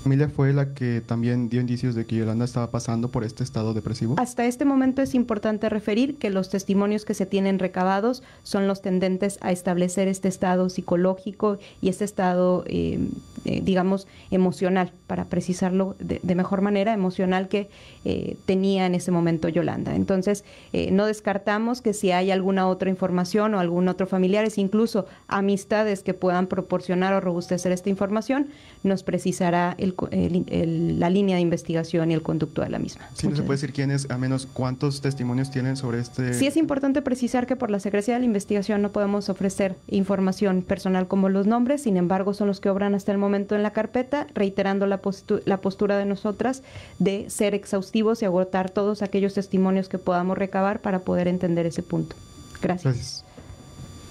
Familia 0.00 0.28
fue 0.28 0.52
la 0.52 0.74
que 0.74 1.00
también 1.00 1.48
dio 1.48 1.60
indicios 1.60 1.94
de 1.94 2.06
que 2.06 2.16
Yolanda 2.16 2.44
estaba 2.44 2.70
pasando 2.70 3.08
por 3.08 3.24
este 3.24 3.44
estado 3.44 3.74
depresivo? 3.74 4.16
Hasta 4.18 4.46
este 4.46 4.64
momento 4.64 5.02
es 5.02 5.14
importante 5.14 5.68
referir 5.68 6.16
que 6.16 6.30
los 6.30 6.50
testimonios 6.50 7.04
que 7.04 7.14
se 7.14 7.26
tienen 7.26 7.58
recabados 7.58 8.22
son 8.42 8.66
los 8.66 8.82
tendentes 8.82 9.38
a 9.40 9.52
establecer 9.52 10.08
este 10.08 10.28
estado 10.28 10.68
psicológico 10.68 11.58
y 11.80 11.88
este 11.88 12.04
estado, 12.04 12.64
eh, 12.66 12.98
eh, 13.44 13.60
digamos, 13.62 14.06
emocional, 14.30 14.92
para 15.06 15.24
precisarlo 15.24 15.96
de, 15.98 16.20
de 16.22 16.34
mejor 16.34 16.60
manera, 16.60 16.92
emocional 16.92 17.48
que 17.48 17.68
eh, 18.04 18.36
tenía 18.46 18.86
en 18.86 18.94
ese 18.94 19.10
momento 19.10 19.48
Yolanda. 19.48 19.94
Entonces, 19.94 20.44
eh, 20.72 20.90
no 20.90 21.06
descartamos 21.06 21.80
que 21.82 21.92
si 21.94 22.10
hay 22.12 22.30
alguna 22.30 22.66
otra 22.68 22.90
información 22.90 23.54
o 23.54 23.60
algún 23.60 23.88
otro 23.88 24.06
familiares, 24.06 24.58
incluso 24.58 25.06
amistades 25.28 26.02
que 26.02 26.14
puedan 26.14 26.46
proporcionar 26.46 27.14
o 27.14 27.20
robustecer 27.20 27.72
esta 27.72 27.88
información, 27.88 28.48
nos 28.82 29.02
precisará 29.02 29.74
el 29.78 29.94
el- 30.10 30.44
el- 30.50 31.00
la 31.00 31.10
línea 31.10 31.36
de 31.36 31.42
investigación 31.42 32.10
y 32.10 32.14
el 32.14 32.22
conducto 32.22 32.62
de 32.62 32.68
la 32.68 32.78
misma. 32.78 33.08
Sí, 33.14 33.26
no 33.28 33.36
se 33.36 33.42
puede 33.42 33.56
decir 33.58 33.72
quiénes, 33.72 34.10
a 34.10 34.18
menos 34.18 34.46
cuántos 34.46 35.00
testimonios 35.00 35.50
tienen 35.50 35.76
sobre 35.76 36.00
este... 36.00 36.34
Sí 36.34 36.46
es 36.46 36.56
importante 36.56 37.02
precisar 37.02 37.46
que 37.46 37.56
por 37.56 37.70
la 37.70 37.80
secrecía 37.80 38.14
de 38.14 38.20
la 38.20 38.26
investigación 38.26 38.82
no 38.82 38.90
podemos 38.90 39.28
ofrecer 39.28 39.76
información 39.88 40.62
personal 40.62 41.06
como 41.08 41.28
los 41.28 41.46
nombres, 41.46 41.82
sin 41.82 41.96
embargo 41.96 42.34
son 42.34 42.48
los 42.48 42.60
que 42.60 42.68
obran 42.70 42.94
hasta 42.94 43.12
el 43.12 43.18
momento 43.18 43.29
en 43.36 43.62
la 43.62 43.72
carpeta, 43.72 44.26
reiterando 44.34 44.86
la, 44.86 45.00
postu- 45.00 45.42
la 45.44 45.60
postura 45.60 45.96
de 45.96 46.04
nosotras 46.06 46.62
de 46.98 47.30
ser 47.30 47.54
exhaustivos 47.54 48.22
y 48.22 48.24
agotar 48.24 48.70
todos 48.70 49.02
aquellos 49.02 49.34
testimonios 49.34 49.88
que 49.88 49.98
podamos 49.98 50.36
recabar 50.38 50.80
para 50.80 51.00
poder 51.00 51.28
entender 51.28 51.66
ese 51.66 51.82
punto. 51.82 52.16
Gracias. 52.62 53.24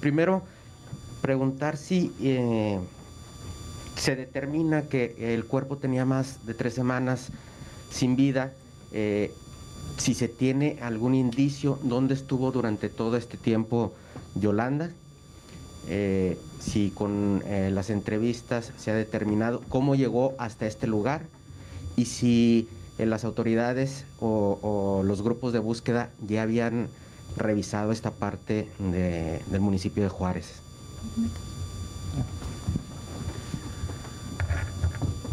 primero, 0.00 0.42
preguntar 1.20 1.76
si 1.76 2.12
eh, 2.20 2.78
se 3.98 4.16
determina 4.16 4.82
que 4.82 5.34
el 5.34 5.44
cuerpo 5.44 5.76
tenía 5.76 6.04
más 6.04 6.46
de 6.46 6.54
tres 6.54 6.74
semanas 6.74 7.28
sin 7.90 8.16
vida, 8.16 8.52
eh, 8.92 9.32
si 9.96 10.14
se 10.14 10.28
tiene 10.28 10.78
algún 10.80 11.14
indicio 11.14 11.78
dónde 11.82 12.14
estuvo 12.14 12.52
durante 12.52 12.88
todo 12.88 13.16
este 13.16 13.36
tiempo 13.36 13.92
Yolanda, 14.34 14.90
eh, 15.88 16.38
si 16.60 16.90
con 16.90 17.42
eh, 17.46 17.70
las 17.72 17.90
entrevistas 17.90 18.72
se 18.76 18.90
ha 18.90 18.94
determinado 18.94 19.62
cómo 19.68 19.94
llegó 19.94 20.34
hasta 20.38 20.66
este 20.66 20.86
lugar 20.86 21.22
y 21.96 22.04
si 22.04 22.68
las 22.98 23.24
autoridades 23.24 24.04
o, 24.20 25.02
los 25.04 25.22
grupos 25.22 25.52
de 25.52 25.60
búsqueda 25.60 26.10
ya 26.26 26.42
habían 26.42 26.88
revisado 27.36 27.92
esta 27.92 28.10
parte 28.10 28.68
de- 28.80 29.40
del 29.46 29.60
municipio 29.60 30.02
de 30.02 30.08
Juárez. 30.08 30.46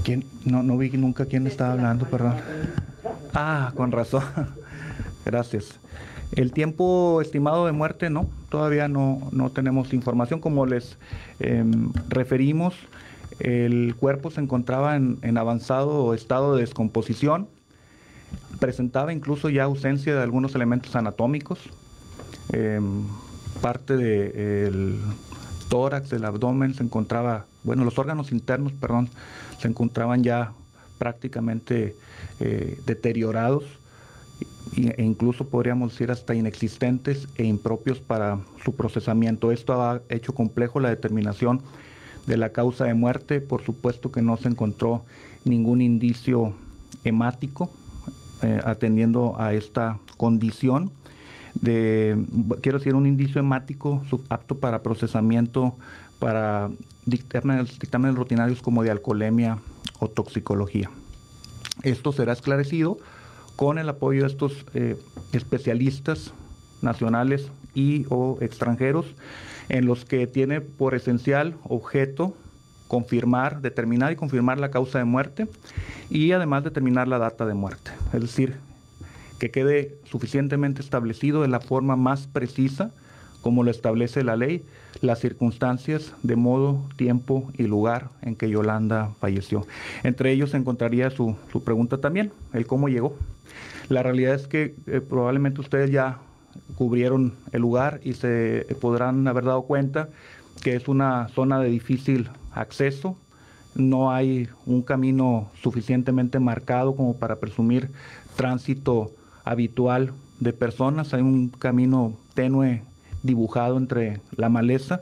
¿Quién? 0.05 0.23
No, 0.45 0.61
no 0.61 0.77
vi 0.77 0.91
nunca 0.91 1.25
quién 1.25 1.47
estaba 1.47 1.73
hablando, 1.73 2.05
perdón. 2.05 2.35
Ah, 3.33 3.73
con 3.75 3.91
razón. 3.91 4.23
Gracias. 5.25 5.79
El 6.31 6.51
tiempo 6.51 7.21
estimado 7.21 7.65
de 7.65 7.71
muerte, 7.71 8.11
no, 8.11 8.29
todavía 8.49 8.87
no, 8.87 9.27
no 9.31 9.49
tenemos 9.49 9.93
información. 9.93 10.39
Como 10.41 10.67
les 10.67 10.99
em, 11.39 11.91
referimos, 12.07 12.75
el 13.39 13.95
cuerpo 13.95 14.29
se 14.29 14.41
encontraba 14.41 14.95
en, 14.95 15.17
en 15.23 15.39
avanzado 15.39 16.13
estado 16.13 16.53
de 16.53 16.61
descomposición, 16.61 17.47
presentaba 18.59 19.11
incluso 19.11 19.49
ya 19.49 19.63
ausencia 19.63 20.13
de 20.13 20.21
algunos 20.21 20.53
elementos 20.53 20.95
anatómicos, 20.95 21.59
em, 22.53 23.07
parte 23.59 23.97
del 23.97 24.99
tórax, 25.67 26.11
del 26.11 26.25
abdomen 26.25 26.75
se 26.75 26.83
encontraba, 26.83 27.45
bueno, 27.63 27.83
los 27.83 27.97
órganos 27.97 28.31
internos, 28.31 28.71
perdón, 28.73 29.09
se 29.59 29.67
encontraban 29.67 30.23
ya 30.23 30.53
prácticamente 30.97 31.95
eh, 32.39 32.79
deteriorados 32.85 33.63
e 34.75 35.03
incluso 35.03 35.47
podríamos 35.47 35.91
decir 35.91 36.11
hasta 36.11 36.35
inexistentes 36.35 37.27
e 37.35 37.45
impropios 37.45 37.99
para 37.99 38.39
su 38.63 38.75
procesamiento. 38.75 39.51
Esto 39.51 39.81
ha 39.81 40.01
hecho 40.09 40.33
complejo 40.33 40.79
la 40.79 40.89
determinación 40.89 41.61
de 42.27 42.37
la 42.37 42.49
causa 42.49 42.85
de 42.85 42.93
muerte. 42.93 43.39
Por 43.39 43.61
supuesto 43.61 44.11
que 44.11 44.21
no 44.21 44.37
se 44.37 44.49
encontró 44.49 45.05
ningún 45.45 45.81
indicio 45.81 46.53
hemático 47.03 47.71
eh, 48.41 48.59
atendiendo 48.65 49.35
a 49.39 49.53
esta 49.53 49.99
condición 50.17 50.91
de, 51.53 52.17
quiero 52.61 52.79
decir, 52.79 52.95
un 52.95 53.05
indicio 53.05 53.39
hemático 53.39 54.03
apto 54.29 54.59
para 54.59 54.83
procesamiento 54.83 55.75
para 56.19 56.69
dictámenes, 57.05 57.79
dictámenes 57.79 58.15
rutinarios 58.15 58.61
como 58.61 58.83
de 58.83 58.91
alcoholemia 58.91 59.59
o 59.99 60.09
toxicología. 60.09 60.89
Esto 61.83 62.11
será 62.11 62.33
esclarecido 62.33 62.97
con 63.55 63.77
el 63.77 63.89
apoyo 63.89 64.21
de 64.21 64.27
estos 64.27 64.65
eh, 64.73 64.97
especialistas 65.31 66.33
nacionales 66.81 67.49
y 67.73 68.05
o 68.09 68.37
extranjeros 68.41 69.05
en 69.69 69.85
los 69.85 70.05
que 70.05 70.27
tiene 70.27 70.61
por 70.61 70.95
esencial 70.95 71.55
objeto 71.63 72.35
confirmar, 72.87 73.61
determinar 73.61 74.11
y 74.11 74.15
confirmar 74.15 74.59
la 74.59 74.71
causa 74.71 74.99
de 74.99 75.05
muerte 75.05 75.47
y 76.09 76.31
además 76.31 76.63
determinar 76.63 77.07
la 77.07 77.17
data 77.17 77.45
de 77.45 77.53
muerte. 77.53 77.91
Es 78.13 78.21
decir, 78.21 78.55
que 79.39 79.51
quede 79.51 79.97
suficientemente 80.05 80.81
establecido 80.81 81.41
de 81.41 81.47
la 81.47 81.59
forma 81.59 81.95
más 81.95 82.27
precisa 82.27 82.91
como 83.45 83.61
lo 83.61 83.69
establece 83.69 84.23
la 84.23 84.35
ley, 84.35 84.65
las 85.01 85.19
circunstancias 85.19 86.13
de 86.23 86.35
modo, 86.35 86.83
tiempo 86.95 87.51
y 87.55 87.67
lugar 87.67 88.09
en 88.23 88.35
que 88.35 88.49
Yolanda 88.49 89.11
falleció. 89.19 89.67
Entre 90.01 90.31
ellos 90.31 90.49
se 90.49 90.57
encontraría 90.57 91.11
su, 91.11 91.35
su 91.51 91.63
pregunta 91.63 91.99
también, 91.99 92.31
el 92.53 92.65
cómo 92.65 92.89
llegó. 92.89 93.15
La 93.87 94.01
realidad 94.01 94.33
es 94.33 94.47
que 94.47 94.73
eh, 94.87 94.99
probablemente 94.99 95.61
ustedes 95.61 95.91
ya 95.91 96.17
cubrieron 96.75 97.35
el 97.51 97.61
lugar 97.61 97.99
y 98.03 98.13
se 98.13 98.65
podrán 98.81 99.27
haber 99.27 99.43
dado 99.43 99.61
cuenta 99.61 100.09
que 100.63 100.75
es 100.75 100.87
una 100.87 101.27
zona 101.27 101.59
de 101.59 101.69
difícil 101.69 102.29
acceso, 102.51 103.15
no 103.75 104.11
hay 104.11 104.49
un 104.65 104.81
camino 104.81 105.51
suficientemente 105.61 106.39
marcado 106.39 106.95
como 106.95 107.15
para 107.15 107.35
presumir 107.35 107.91
tránsito 108.35 109.11
habitual 109.43 110.13
de 110.39 110.51
personas, 110.51 111.13
hay 111.13 111.21
un 111.21 111.49
camino 111.49 112.17
tenue 112.33 112.81
dibujado 113.25 113.77
entre 113.77 114.21
la 114.35 114.49
maleza, 114.49 115.01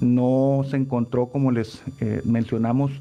no 0.00 0.62
se 0.68 0.76
encontró, 0.76 1.26
como 1.26 1.50
les 1.50 1.82
eh, 2.00 2.22
mencionamos, 2.24 2.92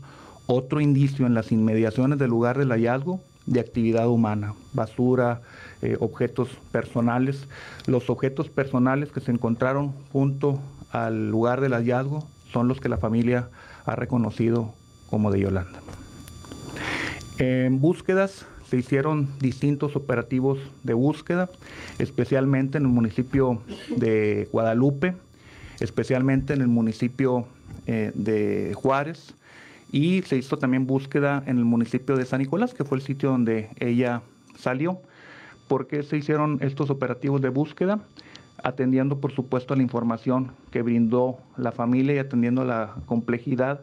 otro 0.48 0.80
indicio 0.80 1.26
en 1.26 1.34
las 1.34 1.52
inmediaciones 1.52 2.20
del 2.20 2.30
lugar 2.30 2.58
del 2.58 2.70
hallazgo 2.70 3.22
de 3.46 3.60
actividad 3.60 4.08
humana, 4.08 4.54
basura, 4.74 5.42
eh, 5.82 5.98
objetos 6.00 6.50
personales. 6.72 7.48
Los 7.86 8.10
objetos 8.10 8.50
personales 8.50 9.12
que 9.12 9.22
se 9.22 9.32
encontraron 9.32 9.94
junto 10.12 10.60
al 10.92 11.30
lugar 11.30 11.62
del 11.62 11.74
hallazgo 11.74 12.28
son 12.52 12.68
los 12.68 12.80
que 12.80 12.90
la 12.90 12.98
familia 12.98 13.50
ha 13.86 13.96
reconocido 13.96 14.74
como 15.10 15.32
de 15.32 15.42
Yolanda. 15.42 15.80
En 17.38 17.82
búsquedas 17.82 18.46
se 18.76 18.80
hicieron 18.80 19.30
distintos 19.40 19.96
operativos 19.96 20.60
de 20.84 20.94
búsqueda, 20.94 21.50
especialmente 21.98 22.78
en 22.78 22.84
el 22.84 22.90
municipio 22.90 23.62
de 23.96 24.50
Guadalupe, 24.52 25.16
especialmente 25.80 26.54
en 26.54 26.62
el 26.62 26.68
municipio 26.68 27.48
eh, 27.88 28.12
de 28.16 28.74
Juárez, 28.76 29.34
y 29.92 30.24
se 30.24 30.36
hizo 30.36 30.58
también 30.58 30.88
búsqueda 30.88 31.42
en 31.46 31.58
el 31.58 31.64
municipio 31.64 32.18
de 32.18 32.26
San 32.26 32.40
Nicolás, 32.40 32.74
que 32.74 32.84
fue 32.84 32.98
el 32.98 33.04
sitio 33.04 33.30
donde 33.30 33.70
ella 33.80 34.24
salió. 34.58 35.00
¿Por 35.70 35.88
qué 35.88 36.04
se 36.04 36.18
hicieron 36.18 36.58
estos 36.62 36.90
operativos 36.90 37.42
de 37.42 37.50
búsqueda? 37.50 38.02
Atendiendo, 38.62 39.22
por 39.22 39.32
supuesto, 39.32 39.74
a 39.74 39.78
la 39.78 39.84
información 39.84 40.52
que 40.72 40.82
brindó 40.82 41.38
la 41.56 41.72
familia 41.72 42.16
y 42.16 42.18
atendiendo 42.18 42.64
a 42.64 42.66
la 42.66 42.96
complejidad 43.06 43.82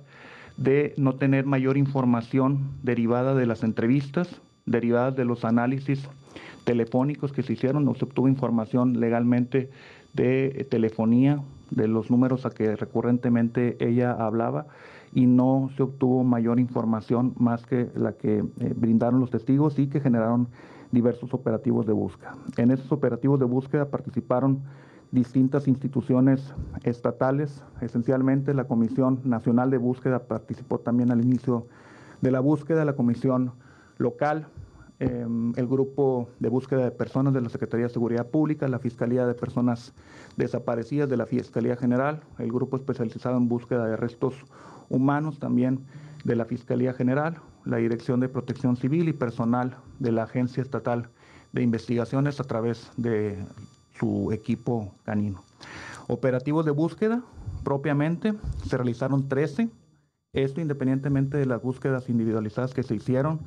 de 0.59 0.93
no 0.99 1.15
tener 1.15 1.47
mayor 1.47 1.79
información 1.79 2.73
derivada 2.83 3.35
de 3.35 3.47
las 3.47 3.63
entrevistas, 3.63 4.29
derivadas 4.67 5.17
de 5.17 5.25
los 5.25 5.45
análisis 5.45 6.09
telefónicos 6.65 7.33
que 7.33 7.43
se 7.43 7.53
hicieron, 7.53 7.85
no 7.85 7.95
se 7.95 8.05
obtuvo 8.05 8.29
información 8.29 9.01
legalmente 9.01 9.71
de 10.13 10.47
eh, 10.47 10.65
telefonía, 10.65 11.43
de 11.71 11.89
los 11.89 12.11
números 12.11 12.47
a 12.47 12.51
que 12.51 12.77
recurrentemente 12.77 13.77
ella 13.81 14.13
hablaba 14.13 14.67
y 15.15 15.27
no 15.27 15.71
se 15.77 15.83
obtuvo 15.83 16.25
mayor 16.25 16.61
información 16.61 17.35
más 17.39 17.67
que 17.67 17.91
la 17.95 18.13
que 18.13 18.39
eh, 18.39 18.75
brindaron 18.77 19.21
los 19.21 19.31
testigos 19.31 19.79
y 19.79 19.89
que 19.89 20.01
generaron 20.01 20.49
diversos 20.91 21.33
operativos 21.35 21.87
de 21.87 21.93
búsqueda. 21.93 22.35
En 22.57 22.71
esos 22.71 22.93
operativos 22.93 23.41
de 23.41 23.47
búsqueda 23.47 23.91
participaron 23.91 24.63
distintas 25.11 25.69
instituciones 25.69 26.55
estatales, 26.85 27.63
esencialmente 27.81 28.55
la 28.55 28.65
Comisión 28.65 29.21
Nacional 29.25 29.71
de 29.71 29.77
Búsqueda 29.77 30.21
participó 30.21 30.79
también 30.79 31.11
al 31.11 31.23
inicio 31.23 31.67
de 32.23 32.31
la 32.31 32.41
búsqueda, 32.41 32.85
la 32.85 32.95
Comisión 32.95 33.53
Local, 34.03 34.49
eh, 34.99 35.27
el 35.57 35.67
grupo 35.67 36.29
de 36.39 36.49
búsqueda 36.49 36.85
de 36.85 36.91
personas 36.91 37.33
de 37.35 37.41
la 37.41 37.49
Secretaría 37.49 37.87
de 37.87 37.93
Seguridad 37.93 38.29
Pública, 38.29 38.69
la 38.69 38.79
Fiscalía 38.79 39.27
de 39.27 39.35
Personas 39.35 39.95
Desaparecidas 40.37 41.09
de 41.09 41.17
la 41.17 41.27
Fiscalía 41.27 41.77
General, 41.77 42.23
el 42.39 42.53
grupo 42.53 42.77
especializado 42.77 43.37
en 43.37 43.49
búsqueda 43.49 43.87
de 43.87 43.97
restos 43.97 44.35
humanos 44.89 45.39
también 45.39 45.81
de 46.25 46.37
la 46.37 46.45
Fiscalía 46.45 46.93
General, 46.93 47.39
la 47.65 47.79
Dirección 47.79 48.21
de 48.21 48.29
Protección 48.29 48.77
Civil 48.77 49.09
y 49.09 49.13
personal 49.13 49.77
de 49.99 50.13
la 50.13 50.25
Agencia 50.25 50.63
Estatal 50.63 51.09
de 51.53 51.63
Investigaciones 51.63 52.41
a 52.41 52.45
través 52.45 52.91
de 52.97 53.45
su 53.99 54.33
equipo 54.33 54.95
canino. 55.05 55.43
Operativos 56.09 56.65
de 56.65 56.71
búsqueda 56.71 57.23
propiamente 57.65 58.35
se 58.67 58.77
realizaron 58.77 59.29
13, 59.29 59.69
esto 60.33 60.61
independientemente 60.61 61.37
de 61.37 61.47
las 61.47 61.63
búsquedas 61.63 62.09
individualizadas 62.09 62.73
que 62.75 62.83
se 62.83 62.95
hicieron, 62.95 63.41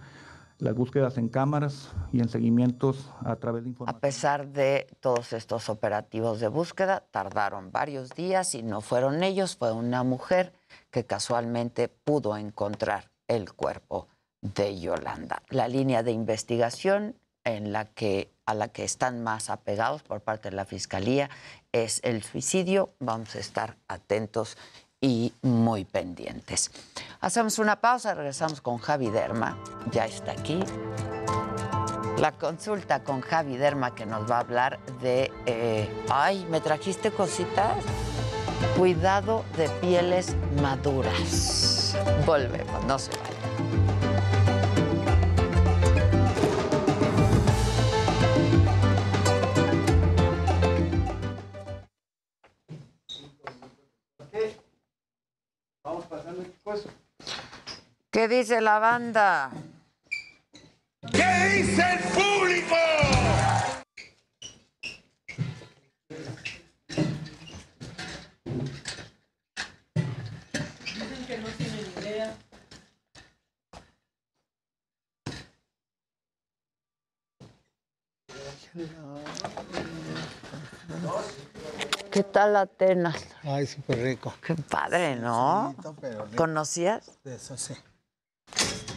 las 0.60 0.74
búsquedas 0.74 1.18
en 1.18 1.30
cámaras 1.30 1.92
y 2.12 2.20
en 2.20 2.30
seguimientos 2.30 3.12
a 3.24 3.36
través 3.36 3.64
de 3.64 3.70
información. 3.70 3.98
A 3.98 4.00
pesar 4.00 4.48
de 4.48 4.88
todos 5.00 5.34
estos 5.34 5.70
operativos 5.70 6.40
de 6.40 6.48
búsqueda, 6.48 7.04
tardaron 7.12 7.72
varios 7.72 8.12
días 8.12 8.56
y 8.56 8.64
no 8.64 8.82
fueron 8.82 9.24
ellos, 9.24 9.58
fue 9.58 9.72
una 9.72 10.04
mujer 10.04 10.54
que 10.92 11.06
casualmente 11.06 11.88
pudo 11.90 12.38
encontrar 12.38 13.12
el 13.28 13.54
cuerpo 13.54 14.08
de 14.42 14.80
Yolanda. 14.80 15.42
La 15.50 15.68
línea 15.68 16.04
de 16.04 16.12
investigación 16.12 17.16
en 17.44 17.72
la 17.72 17.86
que, 17.86 18.32
a 18.46 18.54
la 18.54 18.70
que 18.70 18.84
están 18.84 19.24
más 19.24 19.50
apegados 19.50 20.04
por 20.04 20.22
parte 20.22 20.50
de 20.50 20.56
la 20.56 20.66
Fiscalía 20.66 21.30
es 21.72 22.00
el 22.04 22.24
suicidio. 22.24 22.94
Vamos 23.00 23.36
a 23.36 23.40
estar 23.40 23.78
atentos 23.88 24.58
y 25.02 25.34
muy 25.42 25.86
pendientes. 25.86 26.72
Hacemos 27.22 27.60
una 27.60 27.76
pausa, 27.78 28.14
regresamos 28.14 28.62
con 28.62 28.78
Javi 28.78 29.10
Derma. 29.10 29.58
Ya 29.92 30.06
está 30.06 30.32
aquí. 30.32 30.60
La 32.18 32.32
consulta 32.32 33.04
con 33.04 33.22
Javi 33.22 33.58
Derma 33.58 33.94
que 33.94 34.06
nos 34.06 34.30
va 34.30 34.38
a 34.38 34.40
hablar 34.40 34.80
de... 35.02 35.32
eh, 35.46 35.90
ay, 36.10 36.46
¿me 36.50 36.62
trajiste 36.62 37.12
cositas? 37.12 37.84
Cuidado 38.78 39.44
de 39.58 39.68
pieles 39.82 40.36
maduras. 40.62 41.96
Volvemos, 42.26 42.84
no 42.86 42.98
se 42.98 43.12
vayan. 43.12 43.35
¿Qué 58.16 58.30
dice 58.30 58.62
la 58.62 58.80
banda? 58.80 59.52
¿Qué 61.12 61.50
dice 61.54 61.84
el 61.84 62.00
público? 62.14 62.76
Dicen 70.86 71.26
que 71.28 71.38
no 71.40 71.48
tienen 71.58 71.86
idea. 72.00 72.38
¿Qué 82.10 82.24
tal 82.24 82.56
Atenas? 82.56 83.28
Ay, 83.44 83.68
súper 83.68 84.02
rico. 84.02 84.34
Qué 84.42 84.56
padre, 84.56 85.18
¿no? 85.18 85.76
Pero 86.00 86.24
rico. 86.24 86.38
¿Conocías? 86.38 87.12
De 87.26 87.36
eso 87.36 87.58
sí. 87.58 87.76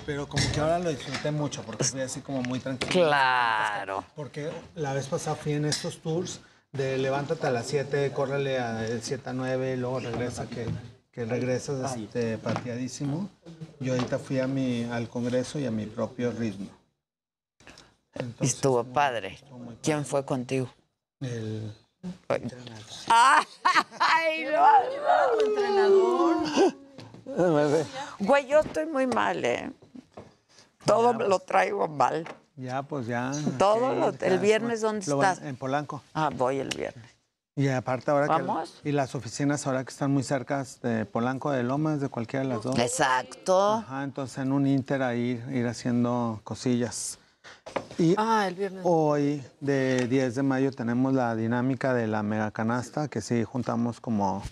Pero 0.09 0.26
como 0.26 0.43
que 0.55 0.59
ahora 0.59 0.78
lo 0.78 0.89
disfruté 0.89 1.30
mucho 1.30 1.62
porque 1.64 1.85
fui 1.85 2.01
así 2.01 2.22
como 2.22 2.40
muy 2.40 2.60
tranquilo. 2.60 2.93
Claro. 2.93 4.02
Porque 4.16 4.51
la 4.74 4.94
vez 4.94 5.06
pasada 5.06 5.36
fui 5.36 5.52
en 5.52 5.66
estos 5.66 5.98
tours 5.98 6.40
de 6.72 6.97
levántate 6.97 7.47
a 7.47 7.51
las 7.51 7.66
7, 7.66 8.10
córrele 8.12 8.59
a 8.59 8.72
de 8.72 9.02
7 9.02 9.28
a 9.28 9.32
9, 9.35 9.76
luego 9.76 10.01
regresa, 10.01 10.48
que, 10.48 10.66
que 11.12 11.26
regresas 11.26 11.94
este, 11.94 12.39
pateadísimo. 12.39 13.28
Yo 13.80 13.93
ahorita 13.93 14.18
fui 14.18 14.40
a 14.40 14.47
mi, 14.47 14.85
al 14.85 15.10
congreso 15.10 15.59
y 15.59 15.66
a 15.66 15.70
mi 15.70 15.85
propio 15.85 16.32
ritmo. 16.32 16.70
Y 18.40 18.47
estuvo 18.47 18.85
padre. 18.85 19.39
¿Quién 19.82 20.06
fue 20.06 20.24
contigo? 20.24 20.70
El... 21.20 21.70
¡Ay, 23.10 24.47
lo 24.47 24.64
amo! 24.64 24.86
entrenador. 25.44 26.36
Güey, 28.20 28.47
yo 28.47 28.60
estoy 28.60 28.86
muy 28.86 29.06
mal, 29.06 29.44
¿eh? 29.44 29.70
Todo 30.89 31.12
lo 31.12 31.39
traigo 31.40 31.86
mal. 31.89 32.27
Ya, 32.56 32.82
pues 32.82 33.06
ya. 33.06 33.31
Todo 33.59 33.94
lo- 33.94 34.12
ya, 34.12 34.27
el 34.27 34.39
viernes, 34.40 34.82
lo- 34.82 34.89
¿dónde 34.89 35.06
lo 35.06 35.23
estás? 35.23 35.43
En 35.47 35.56
Polanco. 35.56 36.02
Ah, 36.15 36.31
voy 36.35 36.59
el 36.59 36.69
viernes. 36.70 37.05
Y 37.55 37.69
aparte 37.69 38.10
ahora 38.10 38.27
¿Vamos? 38.28 38.78
que... 38.82 38.89
Y 38.89 38.93
las 38.93 39.15
oficinas 39.16 39.66
ahora 39.66 39.82
que 39.85 39.90
están 39.90 40.12
muy 40.12 40.23
cerca 40.23 40.65
de 40.82 41.05
Polanco, 41.06 41.51
de 41.51 41.62
Lomas, 41.65 42.01
de 42.01 42.09
cualquiera 42.09 42.44
de 42.44 42.55
las 42.55 42.62
dos. 42.62 42.78
Exacto. 42.78 43.74
Ajá, 43.74 44.05
entonces 44.05 44.39
en 44.39 44.52
un 44.52 44.66
Inter 44.66 45.02
ahí 45.02 45.43
ir 45.52 45.66
haciendo 45.66 46.40
cosillas. 46.44 47.19
Y 47.98 48.15
Ah, 48.16 48.44
el 48.47 48.55
viernes. 48.55 48.82
hoy, 48.85 49.43
de 49.60 50.06
10 50.06 50.36
de 50.36 50.43
mayo, 50.44 50.70
tenemos 50.70 51.12
la 51.15 51.35
dinámica 51.35 51.94
de 51.94 52.06
la 52.06 52.23
mega 52.23 52.51
canasta, 52.52 53.09
que 53.09 53.20
sí 53.20 53.43
juntamos 53.43 54.01
como 54.01 54.43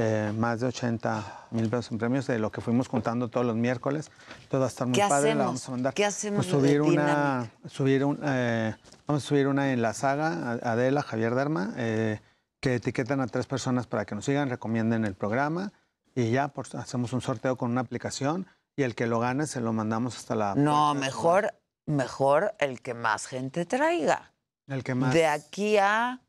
eh, 0.00 0.32
más 0.36 0.60
de 0.60 0.66
80 0.68 1.48
mil 1.50 1.68
pesos 1.68 1.90
en 1.90 1.98
premios 1.98 2.28
de 2.28 2.38
lo 2.38 2.52
que 2.52 2.60
fuimos 2.60 2.86
juntando 2.86 3.28
todos 3.28 3.44
los 3.44 3.56
miércoles. 3.56 4.12
Entonces 4.42 4.60
va 4.60 4.64
a 4.64 4.68
estar 4.68 4.86
muy 4.86 4.94
¿Qué 4.94 5.08
padre, 5.08 5.34
la 5.34 5.46
vamos 5.46 5.66
a 5.66 5.70
mandar. 5.72 5.92
¿Qué 5.92 6.04
hacemos 6.04 6.46
Pues 6.46 6.62
de 6.62 6.68
subir 6.68 6.82
una, 6.82 7.50
subir 7.66 8.04
un, 8.04 8.20
eh, 8.22 8.76
vamos 9.08 9.24
a 9.24 9.26
subir 9.26 9.48
una 9.48 9.72
en 9.72 9.82
la 9.82 9.94
saga, 9.94 10.52
Adela, 10.62 11.02
Javier 11.02 11.34
Derma, 11.34 11.74
eh, 11.76 12.20
que 12.60 12.76
etiquetan 12.76 13.20
a 13.20 13.26
tres 13.26 13.46
personas 13.46 13.88
para 13.88 14.04
que 14.04 14.14
nos 14.14 14.24
sigan, 14.24 14.48
recomienden 14.48 15.04
el 15.04 15.14
programa 15.14 15.72
y 16.14 16.30
ya 16.30 16.46
pues, 16.46 16.76
hacemos 16.76 17.12
un 17.12 17.20
sorteo 17.20 17.56
con 17.56 17.72
una 17.72 17.80
aplicación 17.80 18.46
y 18.76 18.84
el 18.84 18.94
que 18.94 19.08
lo 19.08 19.18
gane 19.18 19.48
se 19.48 19.60
lo 19.60 19.72
mandamos 19.72 20.16
hasta 20.16 20.36
la... 20.36 20.54
No, 20.54 20.94
mejor, 20.94 21.54
mejor 21.86 22.54
el 22.60 22.82
que 22.82 22.94
más 22.94 23.26
gente 23.26 23.66
traiga. 23.66 24.32
El 24.68 24.84
que 24.84 24.94
más, 24.94 25.12
De 25.12 25.26
aquí 25.26 25.76
a 25.76 26.20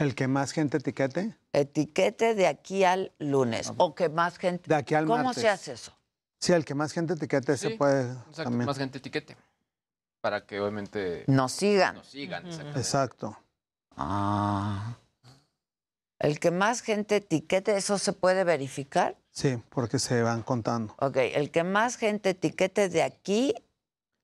el 0.00 0.14
que 0.14 0.28
más 0.28 0.52
gente 0.52 0.78
etiquete. 0.78 1.36
etiquete 1.52 2.34
de 2.34 2.46
aquí 2.46 2.84
al 2.84 3.12
lunes. 3.18 3.72
O 3.76 3.94
que 3.94 4.08
más 4.08 4.38
gente. 4.38 4.68
De 4.68 4.74
aquí 4.74 4.94
al 4.94 5.06
¿Cómo 5.06 5.24
martes. 5.24 5.42
se 5.42 5.48
hace 5.48 5.72
eso? 5.72 5.92
Sí, 6.38 6.52
el 6.52 6.64
que 6.64 6.74
más 6.74 6.92
gente 6.92 7.12
etiquete 7.14 7.56
se 7.56 7.70
puede 7.70 8.12
Exacto, 8.12 8.44
también. 8.44 8.64
más 8.66 8.78
gente 8.78 8.98
etiquete. 8.98 9.36
Para 10.20 10.44
que 10.46 10.60
obviamente 10.60 11.24
Nos 11.26 11.52
sigan. 11.52 11.96
nos 11.96 12.06
sigan. 12.08 12.46
exacto. 12.46 12.78
Exacto. 12.78 13.38
Ah. 13.96 14.96
El 16.18 16.38
que 16.38 16.50
más 16.50 16.82
gente 16.82 17.16
etiquete, 17.16 17.76
¿eso 17.76 17.96
se 17.98 18.12
puede 18.12 18.44
verificar? 18.44 19.16
Sí, 19.30 19.62
porque 19.70 19.98
se 19.98 20.22
van 20.22 20.42
contando. 20.42 20.94
Ok, 20.98 21.16
el 21.16 21.50
que 21.50 21.64
más 21.64 21.96
gente 21.96 22.30
etiquete 22.30 22.88
de 22.88 23.02
aquí 23.02 23.54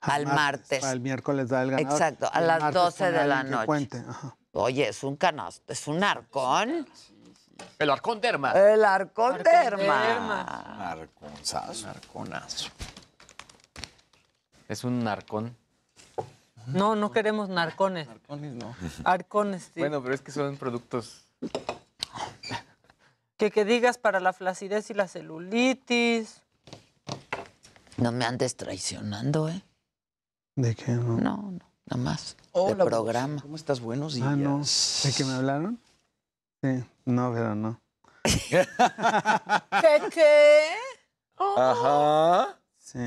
al 0.00 0.26
martes. 0.26 0.84
Al 0.84 1.00
miércoles 1.00 1.48
da 1.48 1.62
el 1.62 1.70
ganador. 1.70 1.92
Exacto, 1.92 2.28
a 2.32 2.40
las 2.40 2.60
martes 2.60 2.82
12 2.82 3.04
pone 3.04 3.18
de 3.18 3.26
la 3.26 3.42
noche. 3.44 3.66
cuente, 3.66 3.98
ajá. 4.06 4.36
Oye, 4.58 4.88
es 4.88 5.04
un 5.04 5.16
canasto, 5.16 5.70
es 5.70 5.86
un 5.86 6.02
arcón. 6.02 6.88
El 7.78 7.90
arcón 7.90 8.22
derma. 8.22 8.52
El 8.52 8.84
arcón 8.86 9.42
derma. 9.42 10.06
derma. 10.06 10.92
Arconzazo. 10.92 11.90
Arconazo. 11.90 12.70
Es 14.66 14.82
un 14.82 15.06
arcón. 15.06 15.54
No, 16.68 16.96
no 16.96 17.12
queremos 17.12 17.50
narcones. 17.50 18.08
Arcones 18.08 18.54
no. 18.54 18.74
Arcones, 19.04 19.70
sí. 19.74 19.80
Bueno, 19.80 20.02
pero 20.02 20.14
es 20.14 20.22
que 20.22 20.32
son 20.32 20.56
productos. 20.56 21.26
Que, 23.36 23.50
que 23.50 23.66
digas 23.66 23.98
para 23.98 24.20
la 24.20 24.32
flacidez 24.32 24.88
y 24.88 24.94
la 24.94 25.06
celulitis. 25.06 26.40
No 27.98 28.10
me 28.10 28.24
andes 28.24 28.56
traicionando, 28.56 29.50
¿eh? 29.50 29.62
¿De 30.54 30.74
qué? 30.74 30.92
No. 30.92 31.18
No, 31.18 31.36
no, 31.36 31.72
nada 31.84 32.02
más. 32.02 32.36
Hola, 32.58 32.84
de 32.84 32.90
programa. 32.90 33.42
¿Cómo 33.42 33.56
estás? 33.56 33.80
Buenos 33.80 34.14
días. 34.14 34.26
Ah, 34.28 34.34
no. 34.36 34.58
¿De 34.60 35.12
qué 35.14 35.24
me 35.24 35.34
hablaron? 35.34 35.78
Sí. 36.62 36.84
No, 37.04 37.30
pero 37.34 37.54
no. 37.54 37.78
¿Qué 38.24 38.66
qué? 40.10 40.70
Ajá. 41.38 42.58
Sí. 42.78 42.98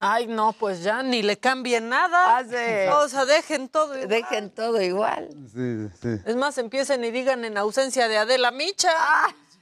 Ay, 0.00 0.26
no, 0.26 0.52
pues 0.54 0.82
ya 0.82 1.02
ni 1.02 1.22
le 1.22 1.38
cambien 1.38 1.88
nada. 1.90 2.38
Hace- 2.38 2.88
O 2.90 3.08
sea, 3.08 3.26
dejen 3.26 3.68
todo. 3.68 3.94
igual. 3.94 4.08
Dejen 4.08 4.50
todo 4.54 4.80
igual. 4.80 5.28
Sí, 5.52 5.88
sí. 6.00 6.22
Es 6.24 6.36
más, 6.36 6.56
empiecen 6.56 7.04
y 7.04 7.10
digan 7.10 7.44
en 7.44 7.58
ausencia 7.58 8.08
de 8.08 8.16
Adela 8.16 8.50
Micha. 8.52 8.92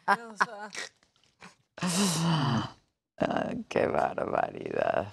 O 0.07 0.36
sea, 0.36 0.70
Ah, 3.19 3.51
qué 3.70 3.86
barbaridad. 3.86 5.09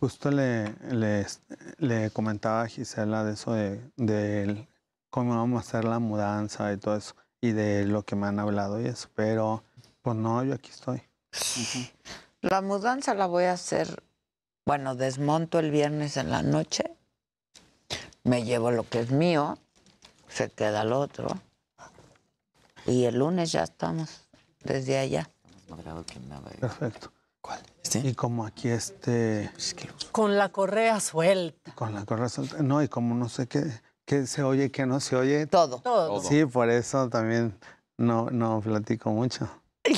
Justo 0.00 0.30
le, 0.30 0.74
le, 0.90 1.26
le 1.78 2.10
comentaba 2.10 2.62
a 2.62 2.66
Gisela 2.66 3.22
de 3.22 3.34
eso 3.34 3.52
de, 3.52 3.80
de 3.96 4.66
cómo 5.10 5.36
vamos 5.36 5.58
a 5.58 5.68
hacer 5.68 5.84
la 5.84 5.98
mudanza 5.98 6.72
y 6.72 6.78
todo 6.78 6.96
eso. 6.96 7.14
Y 7.42 7.52
de 7.52 7.86
lo 7.86 8.02
que 8.02 8.16
me 8.16 8.26
han 8.26 8.38
hablado 8.38 8.80
y 8.80 8.86
eso. 8.86 9.08
Pero, 9.14 9.62
pues 10.02 10.16
no, 10.16 10.42
yo 10.42 10.54
aquí 10.54 10.70
estoy. 10.70 11.02
La 12.40 12.60
mudanza 12.62 13.14
la 13.14 13.26
voy 13.26 13.44
a 13.44 13.52
hacer 13.52 14.02
Bueno, 14.66 14.94
desmonto 14.94 15.58
el 15.58 15.70
viernes 15.70 16.16
en 16.16 16.30
la 16.30 16.42
noche, 16.42 16.84
me 18.24 18.44
llevo 18.44 18.70
lo 18.70 18.88
que 18.88 19.00
es 19.00 19.10
mío, 19.10 19.58
se 20.28 20.50
queda 20.50 20.82
el 20.82 20.92
otro. 20.92 21.28
Y 22.86 23.04
el 23.04 23.18
lunes 23.18 23.52
ya 23.52 23.64
estamos 23.64 24.28
desde 24.62 24.98
allá. 24.98 25.28
Perfecto. 26.60 27.12
Y 27.98 28.14
como 28.14 28.46
aquí 28.46 28.68
este... 28.68 29.50
Con 30.12 30.36
la 30.38 30.50
correa 30.50 31.00
suelta. 31.00 31.72
Con 31.74 31.94
la 31.94 32.04
correa 32.04 32.28
suelta. 32.28 32.62
No, 32.62 32.82
y 32.82 32.88
como 32.88 33.14
no 33.14 33.28
sé 33.28 33.46
qué, 33.46 33.64
qué 34.04 34.26
se 34.26 34.42
oye 34.42 34.64
y 34.66 34.70
qué 34.70 34.86
no 34.86 35.00
se 35.00 35.16
oye. 35.16 35.46
Todo. 35.46 35.80
Todo. 35.80 36.20
Sí, 36.22 36.44
por 36.46 36.70
eso 36.70 37.08
también 37.08 37.58
no, 37.96 38.30
no 38.30 38.60
platico 38.60 39.10
mucho. 39.10 39.48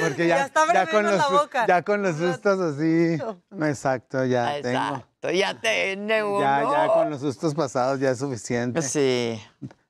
Porque 0.00 0.26
ya, 0.26 0.36
Ya 0.38 0.44
está 0.46 0.72
ya 0.72 0.90
con 0.90 1.04
los, 1.04 1.16
la 1.16 1.28
boca. 1.28 1.66
ya 1.66 1.82
con 1.82 2.02
los 2.02 2.16
sustos 2.16 2.60
así. 2.60 3.18
Exacto, 3.64 4.24
ya 4.24 4.60
tengo. 4.60 4.78
Exacto, 4.78 5.30
ya 5.30 5.60
tiene 5.60 6.24
uno. 6.24 6.40
Ya, 6.40 6.62
ya 6.62 6.88
con 6.92 7.10
los 7.10 7.20
sustos 7.20 7.54
pasados 7.54 8.00
ya 8.00 8.10
es 8.10 8.18
suficiente. 8.18 8.82
Sí. 8.82 9.40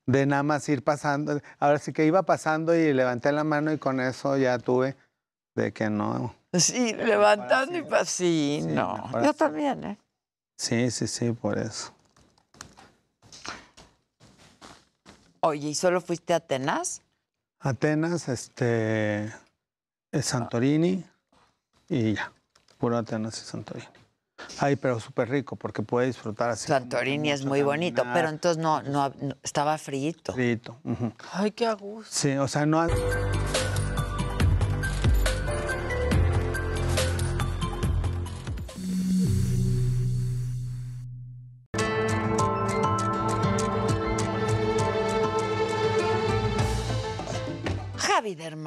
De 0.04 0.26
nada 0.26 0.42
más 0.42 0.68
ir 0.68 0.84
pasando. 0.84 1.40
Ahora 1.58 1.78
sí 1.78 1.92
que 1.92 2.04
iba 2.04 2.22
pasando 2.24 2.74
y 2.74 2.92
levanté 2.92 3.32
la 3.32 3.44
mano 3.44 3.72
y 3.72 3.78
con 3.78 4.00
eso 4.00 4.36
ya 4.36 4.58
tuve 4.58 4.96
de 5.54 5.72
que 5.72 5.90
no. 5.90 6.34
Sí, 6.52 6.92
levantando 6.92 7.76
y 7.78 7.82
pa- 7.82 8.04
sí, 8.04 8.60
no. 8.66 9.10
Yo 9.12 9.30
así. 9.30 9.38
también, 9.38 9.84
¿eh? 9.84 9.98
Sí, 10.56 10.90
sí, 10.90 11.06
sí, 11.06 11.32
por 11.32 11.58
eso. 11.58 11.92
Oye, 15.40 15.70
¿y 15.70 15.74
solo 15.74 16.00
fuiste 16.00 16.34
a 16.34 16.36
Atenas? 16.36 17.02
Atenas, 17.58 18.28
este, 18.28 19.26
es 20.12 20.24
Santorini 20.26 21.04
y 21.88 22.14
ya. 22.14 22.32
Puro 22.78 22.96
Atenas 22.98 23.40
y 23.40 23.44
Santorini. 23.44 23.88
Ay, 24.58 24.76
pero 24.76 24.98
súper 25.00 25.28
rico 25.30 25.56
porque 25.56 25.82
puede 25.82 26.08
disfrutar 26.08 26.50
así. 26.50 26.66
Santorini 26.68 27.30
es 27.30 27.44
muy 27.44 27.62
bonito, 27.62 28.04
pero 28.12 28.28
entonces 28.28 28.62
no, 28.62 28.82
no, 28.82 29.08
no- 29.20 29.36
estaba 29.42 29.78
frito. 29.78 30.32
Frito. 30.32 30.78
Ay, 31.32 31.52
qué 31.52 31.66
a 31.66 31.74
gusto. 31.74 32.10
Sí, 32.12 32.32
o 32.36 32.46
sea, 32.48 32.66
no. 32.66 32.86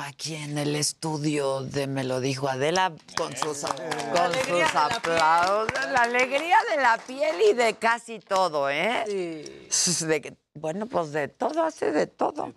Aquí 0.08 0.36
en 0.36 0.58
el 0.60 0.76
estudio 0.76 1.62
de 1.62 1.88
Me 1.88 2.04
lo 2.04 2.20
dijo 2.20 2.48
Adela 2.48 2.94
con 3.18 3.36
sus, 3.36 3.62
con 3.62 4.34
sus 4.48 4.76
aplausos. 4.76 5.68
La 5.92 6.04
alegría 6.04 6.58
de 6.76 6.82
la 6.82 7.00
piel 7.08 7.36
y 7.50 7.54
de 7.54 7.74
casi 7.74 8.20
todo, 8.20 8.70
¿eh? 8.70 9.04
De 10.02 10.22
que- 10.22 10.38
bueno, 10.54 10.86
pues 10.86 11.12
de 11.12 11.28
todo, 11.28 11.64
hace 11.64 11.92
de 11.92 12.08
todo. 12.08 12.54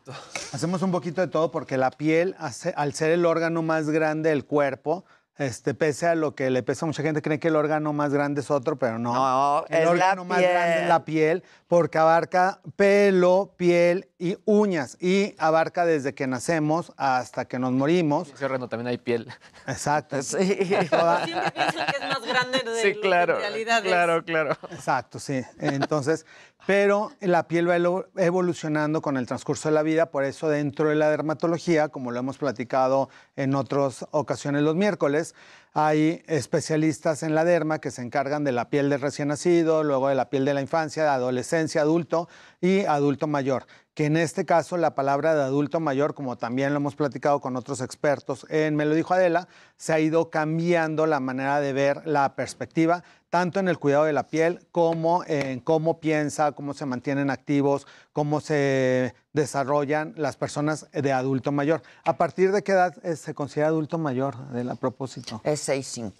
Hacemos 0.52 0.82
un 0.82 0.92
poquito 0.92 1.20
de 1.20 1.26
todo 1.28 1.50
porque 1.50 1.76
la 1.78 1.90
piel, 1.90 2.36
hace- 2.38 2.74
al 2.76 2.92
ser 2.94 3.10
el 3.12 3.24
órgano 3.24 3.62
más 3.62 3.88
grande 3.88 4.28
del 4.28 4.44
cuerpo, 4.44 5.04
este, 5.38 5.72
pese 5.74 6.06
a 6.08 6.14
lo 6.14 6.34
que 6.34 6.50
le 6.50 6.62
pesa 6.62 6.84
a 6.84 6.88
mucha 6.88 7.02
gente, 7.02 7.22
cree 7.22 7.38
que 7.38 7.48
el 7.48 7.56
órgano 7.56 7.92
más 7.92 8.12
grande 8.12 8.40
es 8.40 8.50
otro, 8.50 8.76
pero 8.78 8.98
no. 8.98 9.14
No, 9.14 9.64
el 9.68 9.78
es 9.78 9.84
la 9.84 9.90
órgano 9.90 10.24
más 10.24 10.40
grande 10.40 10.82
es 10.82 10.88
la 10.88 11.04
piel 11.04 11.44
porque 11.68 11.98
abarca 11.98 12.60
pelo, 12.76 13.54
piel 13.56 14.08
y 14.18 14.36
uñas 14.46 14.96
y 15.00 15.34
abarca 15.38 15.84
desde 15.86 16.14
que 16.14 16.26
nacemos 16.26 16.92
hasta 16.96 17.44
que 17.44 17.58
nos 17.58 17.72
morimos. 17.72 18.28
Ese 18.32 18.44
órgano 18.44 18.68
también 18.68 18.88
hay 18.88 18.98
piel. 18.98 19.28
Exacto. 19.66 20.16
Sí. 20.22 20.58
Toda- 20.90 21.24
Siempre 21.24 21.50
piensan 21.52 21.86
que 21.86 21.96
es 21.96 22.08
más 22.08 22.22
grande 22.26 22.58
de 22.64 22.82
Sí, 22.82 22.94
claro. 23.00 23.38
que 23.38 23.44
en 23.46 23.50
realidad 23.50 23.78
es. 23.78 23.84
Claro, 23.84 24.24
claro. 24.24 24.56
Exacto, 24.70 25.18
sí. 25.18 25.42
Entonces, 25.60 26.26
pero 26.66 27.12
la 27.20 27.46
piel 27.48 27.68
va 27.68 27.76
evolucionando 28.16 29.00
con 29.00 29.16
el 29.16 29.26
transcurso 29.26 29.68
de 29.68 29.74
la 29.74 29.82
vida, 29.82 30.10
por 30.10 30.24
eso 30.24 30.48
dentro 30.48 30.88
de 30.88 30.96
la 30.96 31.08
dermatología, 31.10 31.88
como 31.88 32.10
lo 32.10 32.18
hemos 32.18 32.38
platicado 32.38 33.08
en 33.36 33.54
otras 33.54 34.06
ocasiones 34.10 34.62
los 34.62 34.74
miércoles, 34.74 35.27
hay 35.74 36.22
especialistas 36.26 37.22
en 37.22 37.34
la 37.34 37.44
derma 37.44 37.78
que 37.78 37.90
se 37.90 38.02
encargan 38.02 38.42
de 38.44 38.52
la 38.52 38.68
piel 38.68 38.90
del 38.90 39.00
recién 39.00 39.28
nacido, 39.28 39.84
luego 39.84 40.08
de 40.08 40.14
la 40.14 40.30
piel 40.30 40.44
de 40.44 40.54
la 40.54 40.60
infancia, 40.60 41.04
de 41.04 41.10
adolescencia, 41.10 41.82
adulto 41.82 42.28
y 42.60 42.80
adulto 42.84 43.26
mayor. 43.26 43.66
Que 43.98 44.06
en 44.06 44.16
este 44.16 44.44
caso 44.46 44.76
la 44.76 44.94
palabra 44.94 45.34
de 45.34 45.42
adulto 45.42 45.80
mayor, 45.80 46.14
como 46.14 46.38
también 46.38 46.70
lo 46.70 46.76
hemos 46.76 46.94
platicado 46.94 47.40
con 47.40 47.56
otros 47.56 47.80
expertos 47.80 48.46
en 48.48 48.76
Me 48.76 48.84
lo 48.84 48.94
dijo 48.94 49.12
Adela, 49.12 49.48
se 49.76 49.92
ha 49.92 49.98
ido 49.98 50.30
cambiando 50.30 51.04
la 51.04 51.18
manera 51.18 51.58
de 51.58 51.72
ver 51.72 52.06
la 52.06 52.36
perspectiva, 52.36 53.02
tanto 53.28 53.58
en 53.58 53.66
el 53.66 53.80
cuidado 53.80 54.04
de 54.04 54.12
la 54.12 54.28
piel 54.28 54.64
como 54.70 55.24
en 55.26 55.58
cómo 55.58 55.98
piensa, 55.98 56.52
cómo 56.52 56.74
se 56.74 56.86
mantienen 56.86 57.28
activos, 57.28 57.88
cómo 58.12 58.40
se 58.40 59.16
desarrollan 59.32 60.14
las 60.16 60.36
personas 60.36 60.86
de 60.92 61.10
adulto 61.10 61.50
mayor. 61.50 61.82
¿A 62.04 62.16
partir 62.16 62.52
de 62.52 62.62
qué 62.62 62.70
edad 62.70 62.94
eh, 63.04 63.16
se 63.16 63.34
considera 63.34 63.66
adulto 63.66 63.98
mayor, 63.98 64.36
Adela, 64.48 64.74
a 64.74 64.76
propósito? 64.76 65.40
Es 65.42 65.68
6'5". 65.68 66.12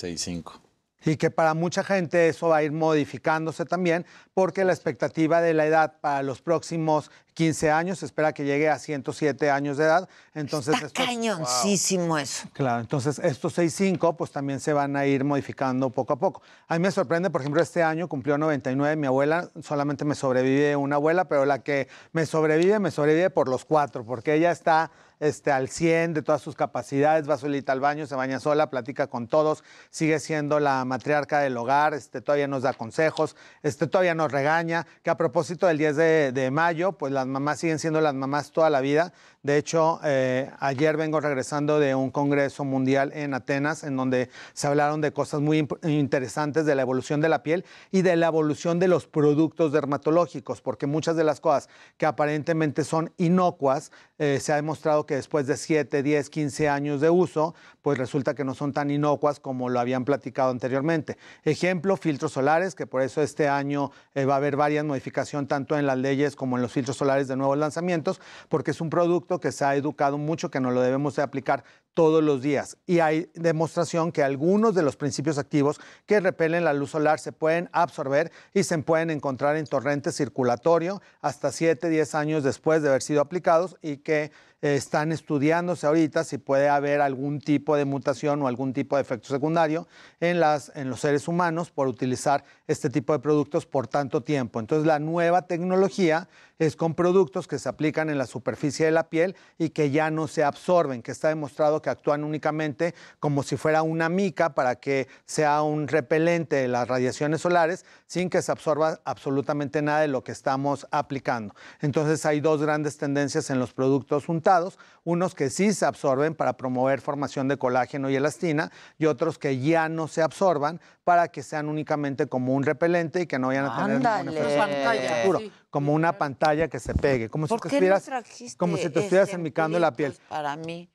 6'5". 0.00 0.67
Y 1.04 1.16
que 1.16 1.30
para 1.30 1.54
mucha 1.54 1.84
gente 1.84 2.28
eso 2.28 2.48
va 2.48 2.56
a 2.56 2.62
ir 2.64 2.72
modificándose 2.72 3.64
también, 3.64 4.04
porque 4.34 4.64
la 4.64 4.72
expectativa 4.72 5.40
de 5.40 5.54
la 5.54 5.64
edad 5.66 5.94
para 6.00 6.22
los 6.24 6.42
próximos 6.42 7.10
15 7.34 7.70
años 7.70 8.00
se 8.00 8.06
espera 8.06 8.32
que 8.32 8.44
llegue 8.44 8.68
a 8.68 8.78
107 8.80 9.48
años 9.48 9.76
de 9.76 9.84
edad. 9.84 10.08
Entonces, 10.34 10.74
Está 10.74 10.86
estos- 10.88 11.06
cañoncísimo 11.06 12.18
eso. 12.18 12.48
Claro, 12.52 12.80
entonces 12.80 13.20
estos 13.20 13.52
6.5 13.56 14.16
pues 14.16 14.32
también 14.32 14.58
se 14.58 14.72
van 14.72 14.96
a 14.96 15.06
ir 15.06 15.22
modificando 15.24 15.90
poco 15.90 16.14
a 16.14 16.16
poco. 16.18 16.42
A 16.66 16.74
mí 16.74 16.80
me 16.80 16.90
sorprende, 16.90 17.30
por 17.30 17.42
ejemplo, 17.42 17.62
este 17.62 17.82
año 17.82 18.08
cumplió 18.08 18.36
99 18.36 18.96
mi 18.96 19.06
abuela, 19.06 19.48
solamente 19.62 20.04
me 20.04 20.16
sobrevive 20.16 20.74
una 20.74 20.96
abuela, 20.96 21.26
pero 21.26 21.44
la 21.44 21.60
que 21.60 21.86
me 22.12 22.26
sobrevive, 22.26 22.80
me 22.80 22.90
sobrevive 22.90 23.30
por 23.30 23.48
los 23.48 23.64
cuatro, 23.64 24.04
porque 24.04 24.34
ella 24.34 24.50
está 24.50 24.90
este, 25.20 25.50
al 25.50 25.68
100 25.68 26.14
de 26.14 26.22
todas 26.22 26.42
sus 26.42 26.54
capacidades, 26.54 27.28
va 27.28 27.36
solita 27.38 27.72
al 27.72 27.80
baño, 27.80 28.06
se 28.06 28.14
baña 28.14 28.40
sola, 28.40 28.70
platica 28.70 29.06
con 29.06 29.26
todos, 29.28 29.64
sigue 29.90 30.18
siendo 30.20 30.60
la 30.60 30.84
matriarca 30.84 31.40
del 31.40 31.56
hogar, 31.56 31.94
este, 31.94 32.20
todavía 32.20 32.48
nos 32.48 32.62
da 32.62 32.72
consejos, 32.72 33.36
este, 33.62 33.86
todavía 33.86 34.14
nos 34.14 34.30
regaña, 34.30 34.86
que 35.02 35.10
a 35.10 35.16
propósito 35.16 35.66
del 35.66 35.78
10 35.78 35.96
de, 35.96 36.32
de 36.32 36.50
mayo, 36.50 36.92
pues 36.92 37.12
las 37.12 37.26
mamás 37.26 37.60
siguen 37.60 37.78
siendo 37.78 38.00
las 38.00 38.14
mamás 38.14 38.52
toda 38.52 38.70
la 38.70 38.80
vida. 38.80 39.12
De 39.44 39.56
hecho, 39.56 40.00
eh, 40.02 40.50
ayer 40.58 40.96
vengo 40.96 41.20
regresando 41.20 41.78
de 41.78 41.94
un 41.94 42.10
congreso 42.10 42.64
mundial 42.64 43.12
en 43.14 43.34
Atenas, 43.34 43.84
en 43.84 43.96
donde 43.96 44.30
se 44.52 44.66
hablaron 44.66 45.00
de 45.00 45.12
cosas 45.12 45.40
muy 45.40 45.68
interesantes 45.84 46.66
de 46.66 46.74
la 46.74 46.82
evolución 46.82 47.20
de 47.20 47.28
la 47.28 47.44
piel 47.44 47.64
y 47.92 48.02
de 48.02 48.16
la 48.16 48.26
evolución 48.26 48.80
de 48.80 48.88
los 48.88 49.06
productos 49.06 49.70
dermatológicos, 49.70 50.60
porque 50.60 50.88
muchas 50.88 51.14
de 51.14 51.22
las 51.22 51.38
cosas 51.38 51.68
que 51.96 52.06
aparentemente 52.06 52.82
son 52.82 53.12
inocuas, 53.16 53.92
eh, 54.18 54.40
se 54.40 54.52
ha 54.52 54.56
demostrado 54.56 55.06
que 55.06 55.14
después 55.14 55.46
de 55.46 55.56
7, 55.56 56.02
10, 56.02 56.30
15 56.30 56.68
años 56.68 57.00
de 57.00 57.08
uso, 57.08 57.54
pues 57.80 57.96
resulta 57.96 58.34
que 58.34 58.42
no 58.42 58.54
son 58.54 58.72
tan 58.72 58.90
inocuas 58.90 59.38
como 59.38 59.68
lo 59.68 59.78
habían 59.78 60.04
platicado 60.04 60.50
anteriormente. 60.50 61.16
Ejemplo, 61.44 61.96
filtros 61.96 62.32
solares, 62.32 62.74
que 62.74 62.88
por 62.88 63.02
eso 63.02 63.22
este 63.22 63.48
año 63.48 63.92
eh, 64.14 64.24
va 64.24 64.34
a 64.34 64.36
haber 64.38 64.56
varias 64.56 64.84
modificaciones 64.84 65.48
tanto 65.48 65.78
en 65.78 65.86
las 65.86 65.96
leyes 65.96 66.34
como 66.34 66.56
en 66.56 66.62
los 66.62 66.72
filtros 66.72 66.96
solares 66.96 67.28
de 67.28 67.36
nuevos 67.36 67.56
lanzamientos, 67.56 68.20
porque 68.48 68.72
es 68.72 68.80
un 68.80 68.90
producto 68.90 69.27
que 69.38 69.52
se 69.52 69.64
ha 69.64 69.76
educado 69.76 70.16
mucho, 70.16 70.50
que 70.50 70.60
no 70.60 70.70
lo 70.70 70.80
debemos 70.80 71.16
de 71.16 71.22
aplicar 71.22 71.64
todos 71.98 72.22
los 72.22 72.40
días. 72.42 72.76
Y 72.86 73.00
hay 73.00 73.28
demostración 73.34 74.12
que 74.12 74.22
algunos 74.22 74.74
de 74.74 74.82
los 74.82 74.96
principios 74.96 75.36
activos 75.36 75.80
que 76.06 76.20
repelen 76.20 76.64
la 76.64 76.72
luz 76.72 76.90
solar 76.90 77.18
se 77.18 77.32
pueden 77.32 77.68
absorber 77.72 78.30
y 78.54 78.62
se 78.62 78.78
pueden 78.78 79.10
encontrar 79.10 79.56
en 79.56 79.66
torrente 79.66 80.12
circulatorio 80.12 81.02
hasta 81.20 81.50
7, 81.50 81.88
10 81.88 82.14
años 82.14 82.44
después 82.44 82.82
de 82.82 82.88
haber 82.88 83.02
sido 83.02 83.20
aplicados 83.20 83.76
y 83.82 83.96
que 83.96 84.30
eh, 84.60 84.74
están 84.74 85.12
estudiándose 85.12 85.86
ahorita 85.86 86.24
si 86.24 86.38
puede 86.38 86.68
haber 86.68 87.00
algún 87.00 87.40
tipo 87.40 87.76
de 87.76 87.84
mutación 87.84 88.42
o 88.42 88.48
algún 88.48 88.72
tipo 88.72 88.96
de 88.96 89.02
efecto 89.02 89.28
secundario 89.28 89.88
en, 90.20 90.40
las, 90.40 90.72
en 90.74 90.90
los 90.90 91.00
seres 91.00 91.28
humanos 91.28 91.70
por 91.70 91.86
utilizar 91.88 92.44
este 92.68 92.90
tipo 92.90 93.12
de 93.12 93.18
productos 93.18 93.66
por 93.66 93.88
tanto 93.88 94.22
tiempo. 94.22 94.60
Entonces 94.60 94.86
la 94.86 94.98
nueva 94.98 95.42
tecnología 95.42 96.28
es 96.58 96.76
con 96.76 96.94
productos 96.94 97.46
que 97.46 97.58
se 97.58 97.68
aplican 97.68 98.10
en 98.10 98.18
la 98.18 98.26
superficie 98.26 98.86
de 98.86 98.92
la 98.92 99.08
piel 99.08 99.36
y 99.58 99.70
que 99.70 99.90
ya 99.90 100.10
no 100.10 100.26
se 100.26 100.44
absorben, 100.44 101.02
que 101.02 101.12
está 101.12 101.28
demostrado 101.28 101.80
que 101.80 101.88
actúan 101.88 102.24
únicamente 102.24 102.94
como 103.20 103.42
si 103.42 103.56
fuera 103.56 103.82
una 103.82 104.08
mica 104.08 104.54
para 104.54 104.76
que 104.76 105.08
sea 105.24 105.62
un 105.62 105.88
repelente 105.88 106.56
de 106.56 106.68
las 106.68 106.88
radiaciones 106.88 107.40
solares 107.40 107.84
sin 108.06 108.28
que 108.28 108.42
se 108.42 108.52
absorba 108.52 109.00
absolutamente 109.04 109.82
nada 109.82 110.00
de 110.00 110.08
lo 110.08 110.22
que 110.22 110.32
estamos 110.32 110.86
aplicando. 110.90 111.54
Entonces 111.80 112.26
hay 112.26 112.40
dos 112.40 112.60
grandes 112.60 112.98
tendencias 112.98 113.50
en 113.50 113.58
los 113.58 113.72
productos 113.72 114.28
untados, 114.28 114.78
unos 115.04 115.34
que 115.34 115.50
sí 115.50 115.72
se 115.72 115.86
absorben 115.86 116.34
para 116.34 116.56
promover 116.56 117.00
formación 117.00 117.48
de 117.48 117.56
colágeno 117.56 118.10
y 118.10 118.16
elastina 118.16 118.70
y 118.98 119.06
otros 119.06 119.38
que 119.38 119.58
ya 119.60 119.88
no 119.88 120.08
se 120.08 120.22
absorban 120.22 120.80
para 121.08 121.28
que 121.28 121.42
sean 121.42 121.70
únicamente 121.70 122.26
como 122.26 122.52
un 122.52 122.62
repelente 122.62 123.22
y 123.22 123.26
que 123.26 123.38
no 123.38 123.46
vayan 123.46 123.64
a 123.64 123.82
tener 123.82 124.02
Pantalla, 124.02 125.22
futuro, 125.22 125.38
sí. 125.38 125.50
como 125.70 125.94
una 125.94 126.18
pantalla 126.18 126.68
que 126.68 126.78
se 126.78 126.92
pegue, 126.92 127.30
como 127.30 127.46
si 127.46 127.48
¿Por 127.48 127.60
te 127.62 127.68
qué 127.70 127.72
no 127.72 127.76
estuvieras, 127.76 128.04
trajiste 128.04 128.58
como 128.58 128.76
si 128.76 128.90
te 128.90 129.00
estuvieras 129.00 129.32
enmicando 129.32 129.78
la 129.78 129.90
piel. 129.92 130.14
Para 130.28 130.54
mí. 130.56 130.86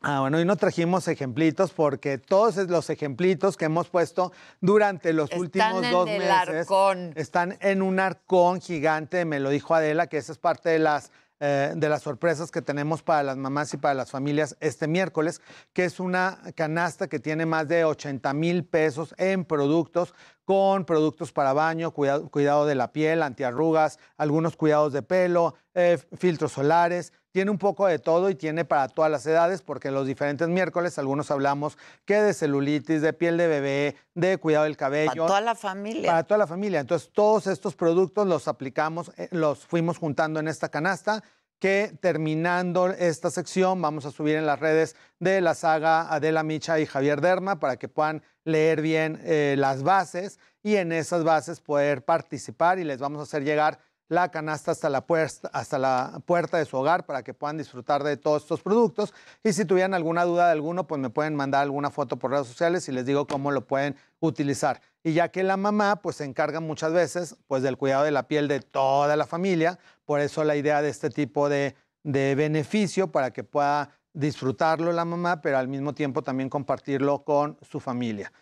Ah, 0.00 0.22
bueno, 0.22 0.40
y 0.40 0.44
no 0.44 0.56
trajimos 0.56 1.06
ejemplitos 1.06 1.70
porque 1.72 2.18
todos 2.18 2.56
los 2.56 2.90
ejemplitos 2.90 3.56
que 3.56 3.66
hemos 3.66 3.88
puesto 3.88 4.32
durante 4.60 5.12
los 5.12 5.30
Están 5.30 5.40
últimos 5.40 5.84
en 5.84 5.90
dos 5.92 6.08
el 6.08 6.18
meses 6.18 6.48
arcón. 6.62 7.12
están 7.14 7.56
en 7.60 7.80
un 7.80 8.00
arcón 8.00 8.60
gigante, 8.60 9.24
me 9.24 9.38
lo 9.38 9.50
dijo 9.50 9.76
Adela, 9.76 10.08
que 10.08 10.16
esa 10.16 10.32
es 10.32 10.38
parte 10.38 10.70
de 10.70 10.80
las, 10.80 11.12
eh, 11.40 11.72
de 11.74 11.88
las 11.88 12.02
sorpresas 12.02 12.50
que 12.50 12.60
tenemos 12.60 13.02
para 13.02 13.22
las 13.22 13.36
mamás 13.38 13.72
y 13.72 13.78
para 13.78 13.94
las 13.94 14.10
familias 14.10 14.56
este 14.60 14.86
miércoles, 14.86 15.40
que 15.72 15.86
es 15.86 15.98
una 15.98 16.38
canasta 16.54 17.08
que 17.08 17.18
tiene 17.18 17.46
más 17.46 17.66
de 17.66 17.84
80 17.84 18.34
mil 18.34 18.64
pesos 18.64 19.14
en 19.16 19.46
productos, 19.46 20.14
con 20.44 20.84
productos 20.84 21.32
para 21.32 21.52
baño, 21.52 21.92
cuidado, 21.92 22.28
cuidado 22.28 22.66
de 22.66 22.74
la 22.74 22.92
piel, 22.92 23.22
antiarrugas, 23.22 23.98
algunos 24.16 24.56
cuidados 24.56 24.92
de 24.92 25.00
pelo, 25.00 25.54
eh, 25.74 25.98
filtros 26.18 26.52
solares. 26.52 27.12
Tiene 27.32 27.50
un 27.50 27.58
poco 27.58 27.86
de 27.86 27.98
todo 27.98 28.28
y 28.28 28.34
tiene 28.34 28.64
para 28.64 28.88
todas 28.88 29.10
las 29.10 29.24
edades, 29.26 29.62
porque 29.62 29.90
los 29.90 30.06
diferentes 30.06 30.48
miércoles 30.48 30.98
algunos 30.98 31.30
hablamos 31.30 31.78
que 32.04 32.16
de 32.16 32.34
celulitis, 32.34 33.02
de 33.02 33.12
piel 33.12 33.36
de 33.36 33.46
bebé, 33.46 33.96
de 34.14 34.38
cuidado 34.38 34.64
del 34.64 34.76
cabello. 34.76 35.12
Para 35.12 35.26
toda 35.26 35.40
la 35.40 35.54
familia. 35.54 36.10
Para 36.10 36.24
toda 36.24 36.38
la 36.38 36.46
familia. 36.46 36.80
Entonces, 36.80 37.10
todos 37.12 37.46
estos 37.46 37.76
productos 37.76 38.26
los 38.26 38.48
aplicamos, 38.48 39.12
eh, 39.16 39.28
los 39.30 39.64
fuimos 39.64 39.98
juntando 39.98 40.40
en 40.40 40.48
esta 40.48 40.68
canasta 40.68 41.22
que 41.60 41.94
terminando 42.00 42.88
esta 42.88 43.30
sección 43.30 43.80
vamos 43.80 44.06
a 44.06 44.10
subir 44.10 44.36
en 44.36 44.46
las 44.46 44.58
redes 44.58 44.96
de 45.18 45.42
la 45.42 45.54
saga 45.54 46.12
Adela 46.12 46.42
Micha 46.42 46.80
y 46.80 46.86
Javier 46.86 47.20
Derma 47.20 47.60
para 47.60 47.76
que 47.76 47.86
puedan 47.86 48.22
leer 48.44 48.80
bien 48.80 49.20
eh, 49.24 49.54
las 49.58 49.82
bases 49.82 50.38
y 50.62 50.76
en 50.76 50.90
esas 50.90 51.22
bases 51.22 51.60
poder 51.60 52.02
participar 52.02 52.78
y 52.78 52.84
les 52.84 52.98
vamos 52.98 53.20
a 53.20 53.24
hacer 53.24 53.44
llegar 53.44 53.78
la 54.10 54.28
canasta 54.28 54.72
hasta 54.72 54.90
la, 54.90 55.06
puerta, 55.06 55.48
hasta 55.52 55.78
la 55.78 56.20
puerta 56.26 56.58
de 56.58 56.64
su 56.64 56.76
hogar 56.76 57.06
para 57.06 57.22
que 57.22 57.32
puedan 57.32 57.56
disfrutar 57.56 58.02
de 58.02 58.16
todos 58.16 58.42
estos 58.42 58.60
productos. 58.60 59.14
Y 59.44 59.52
si 59.52 59.64
tuvieran 59.64 59.94
alguna 59.94 60.24
duda 60.24 60.46
de 60.46 60.52
alguno, 60.52 60.88
pues 60.88 61.00
me 61.00 61.10
pueden 61.10 61.36
mandar 61.36 61.62
alguna 61.62 61.90
foto 61.90 62.16
por 62.16 62.32
redes 62.32 62.48
sociales 62.48 62.88
y 62.88 62.92
les 62.92 63.06
digo 63.06 63.28
cómo 63.28 63.52
lo 63.52 63.68
pueden 63.68 63.94
utilizar. 64.18 64.82
Y 65.04 65.12
ya 65.12 65.28
que 65.28 65.44
la 65.44 65.56
mamá 65.56 66.02
pues 66.02 66.16
se 66.16 66.24
encarga 66.24 66.58
muchas 66.58 66.92
veces 66.92 67.36
pues 67.46 67.62
del 67.62 67.76
cuidado 67.76 68.02
de 68.02 68.10
la 68.10 68.26
piel 68.26 68.48
de 68.48 68.58
toda 68.58 69.14
la 69.14 69.26
familia, 69.26 69.78
por 70.04 70.18
eso 70.18 70.42
la 70.42 70.56
idea 70.56 70.82
de 70.82 70.88
este 70.88 71.08
tipo 71.10 71.48
de, 71.48 71.76
de 72.02 72.34
beneficio 72.34 73.12
para 73.12 73.32
que 73.32 73.44
pueda 73.44 73.90
disfrutarlo 74.12 74.90
la 74.92 75.04
mamá, 75.04 75.40
pero 75.40 75.56
al 75.56 75.68
mismo 75.68 75.94
tiempo 75.94 76.22
también 76.22 76.48
compartirlo 76.48 77.22
con 77.22 77.58
su 77.62 77.78
familia. 77.78 78.32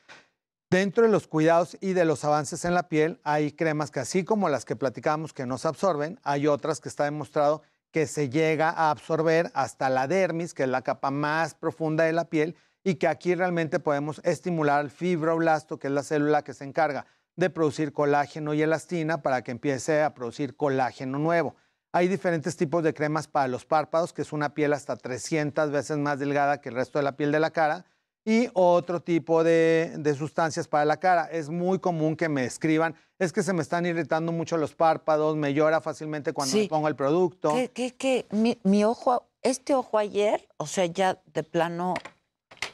Dentro 0.70 1.05
de 1.05 1.11
los 1.11 1.27
cuidados 1.27 1.78
y 1.81 1.95
de 1.95 2.05
los 2.05 2.27
avances 2.27 2.66
en 2.66 2.74
la 2.74 2.90
piel, 2.90 3.23
hay 3.24 3.53
cremas 3.53 3.90
que 3.90 4.01
así 4.01 4.23
como 4.23 4.51
las 4.51 4.66
que 4.66 4.77
platicamos 4.77 5.32
que 5.32 5.47
no 5.47 5.57
se 5.57 5.66
absorben, 5.66 6.20
hay 6.24 6.47
otras 6.47 6.78
que 6.81 6.90
está 6.90 7.05
demostrado 7.05 7.62
que 7.90 8.07
se 8.07 8.28
llega 8.28 8.69
a 8.69 8.90
absorber 8.90 9.51
hasta 9.55 9.89
la 9.89 10.07
dermis, 10.07 10.53
que 10.53 10.65
es 10.65 10.69
la 10.69 10.82
capa 10.82 11.11
más 11.11 11.55
profunda 11.55 12.05
de 12.05 12.12
la 12.12 12.27
piel, 12.27 12.55
y 12.85 12.97
que 12.97 13.09
aquí 13.09 13.35
realmente 13.35 13.81
podemos 13.81 14.20
estimular 14.24 14.85
el 14.85 14.90
fibroblasto, 14.90 15.78
que 15.78 15.86
es 15.86 15.93
la 15.95 16.03
célula 16.03 16.45
que 16.45 16.53
se 16.53 16.65
encarga 16.65 17.07
de 17.35 17.49
producir 17.49 17.95
colágeno 17.95 18.53
y 18.53 18.61
elastina 18.61 19.23
para 19.23 19.40
que 19.40 19.53
empiece 19.53 20.03
a 20.03 20.12
producir 20.12 20.55
colágeno 20.55 21.19
nuevo. 21.19 21.57
Hay 21.93 22.09
diferentes 22.09 22.59
tipos 22.59 22.85
de 22.85 22.93
cremas 22.93 23.27
para 23.27 23.49
los 23.49 23.65
párpados, 23.65 24.12
que 24.12 24.20
es 24.20 24.35
una 24.35 24.53
piel 24.53 24.74
hasta 24.74 24.97
300 24.99 25.70
veces 25.70 25.97
más 25.97 26.19
delgada 26.19 26.61
que 26.61 26.69
el 26.69 26.74
resto 26.74 26.99
de 26.99 27.05
la 27.05 27.16
piel 27.16 27.32
de 27.32 27.40
la 27.40 27.53
cara, 27.53 27.86
y 28.28 28.50
otro 28.52 29.00
tipo 29.00 29.42
de, 29.42 29.94
de 29.96 30.14
sustancias 30.14 30.68
para 30.68 30.84
la 30.84 30.98
cara. 30.98 31.24
Es 31.32 31.48
muy 31.48 31.78
común 31.78 32.14
que 32.14 32.28
me 32.28 32.44
escriban, 32.44 32.94
es 33.18 33.32
que 33.32 33.42
se 33.42 33.55
me 33.55 33.62
están 33.62 33.86
irritando 33.86 34.32
mucho 34.32 34.59
los 34.59 34.74
párpados, 34.74 35.34
me 35.34 35.55
llora 35.55 35.80
fácilmente 35.80 36.34
cuando 36.34 36.52
Sí. 36.52 36.64
me 36.64 36.68
pongo 36.68 36.88
el 36.88 36.94
producto. 36.94 37.55
¿Qué, 37.55 37.70
qué, 37.70 37.94
qué? 37.94 38.26
Mi, 38.30 38.59
mi 38.64 38.84
ojo, 38.84 39.26
este 39.40 39.74
ojo 39.74 39.96
ayer, 39.96 40.46
o 40.59 40.66
sea, 40.66 40.84
ya 40.84 41.18
de 41.32 41.42
plano, 41.42 41.94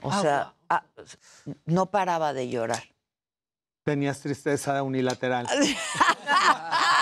o 0.02 0.10
sea, 0.20 0.55
ah, 0.68 0.82
no 1.66 1.86
paraba 1.86 2.32
de 2.32 2.48
llorar. 2.48 2.82
Tenías 3.85 4.18
tristeza 4.18 4.82
unilateral. 4.82 5.47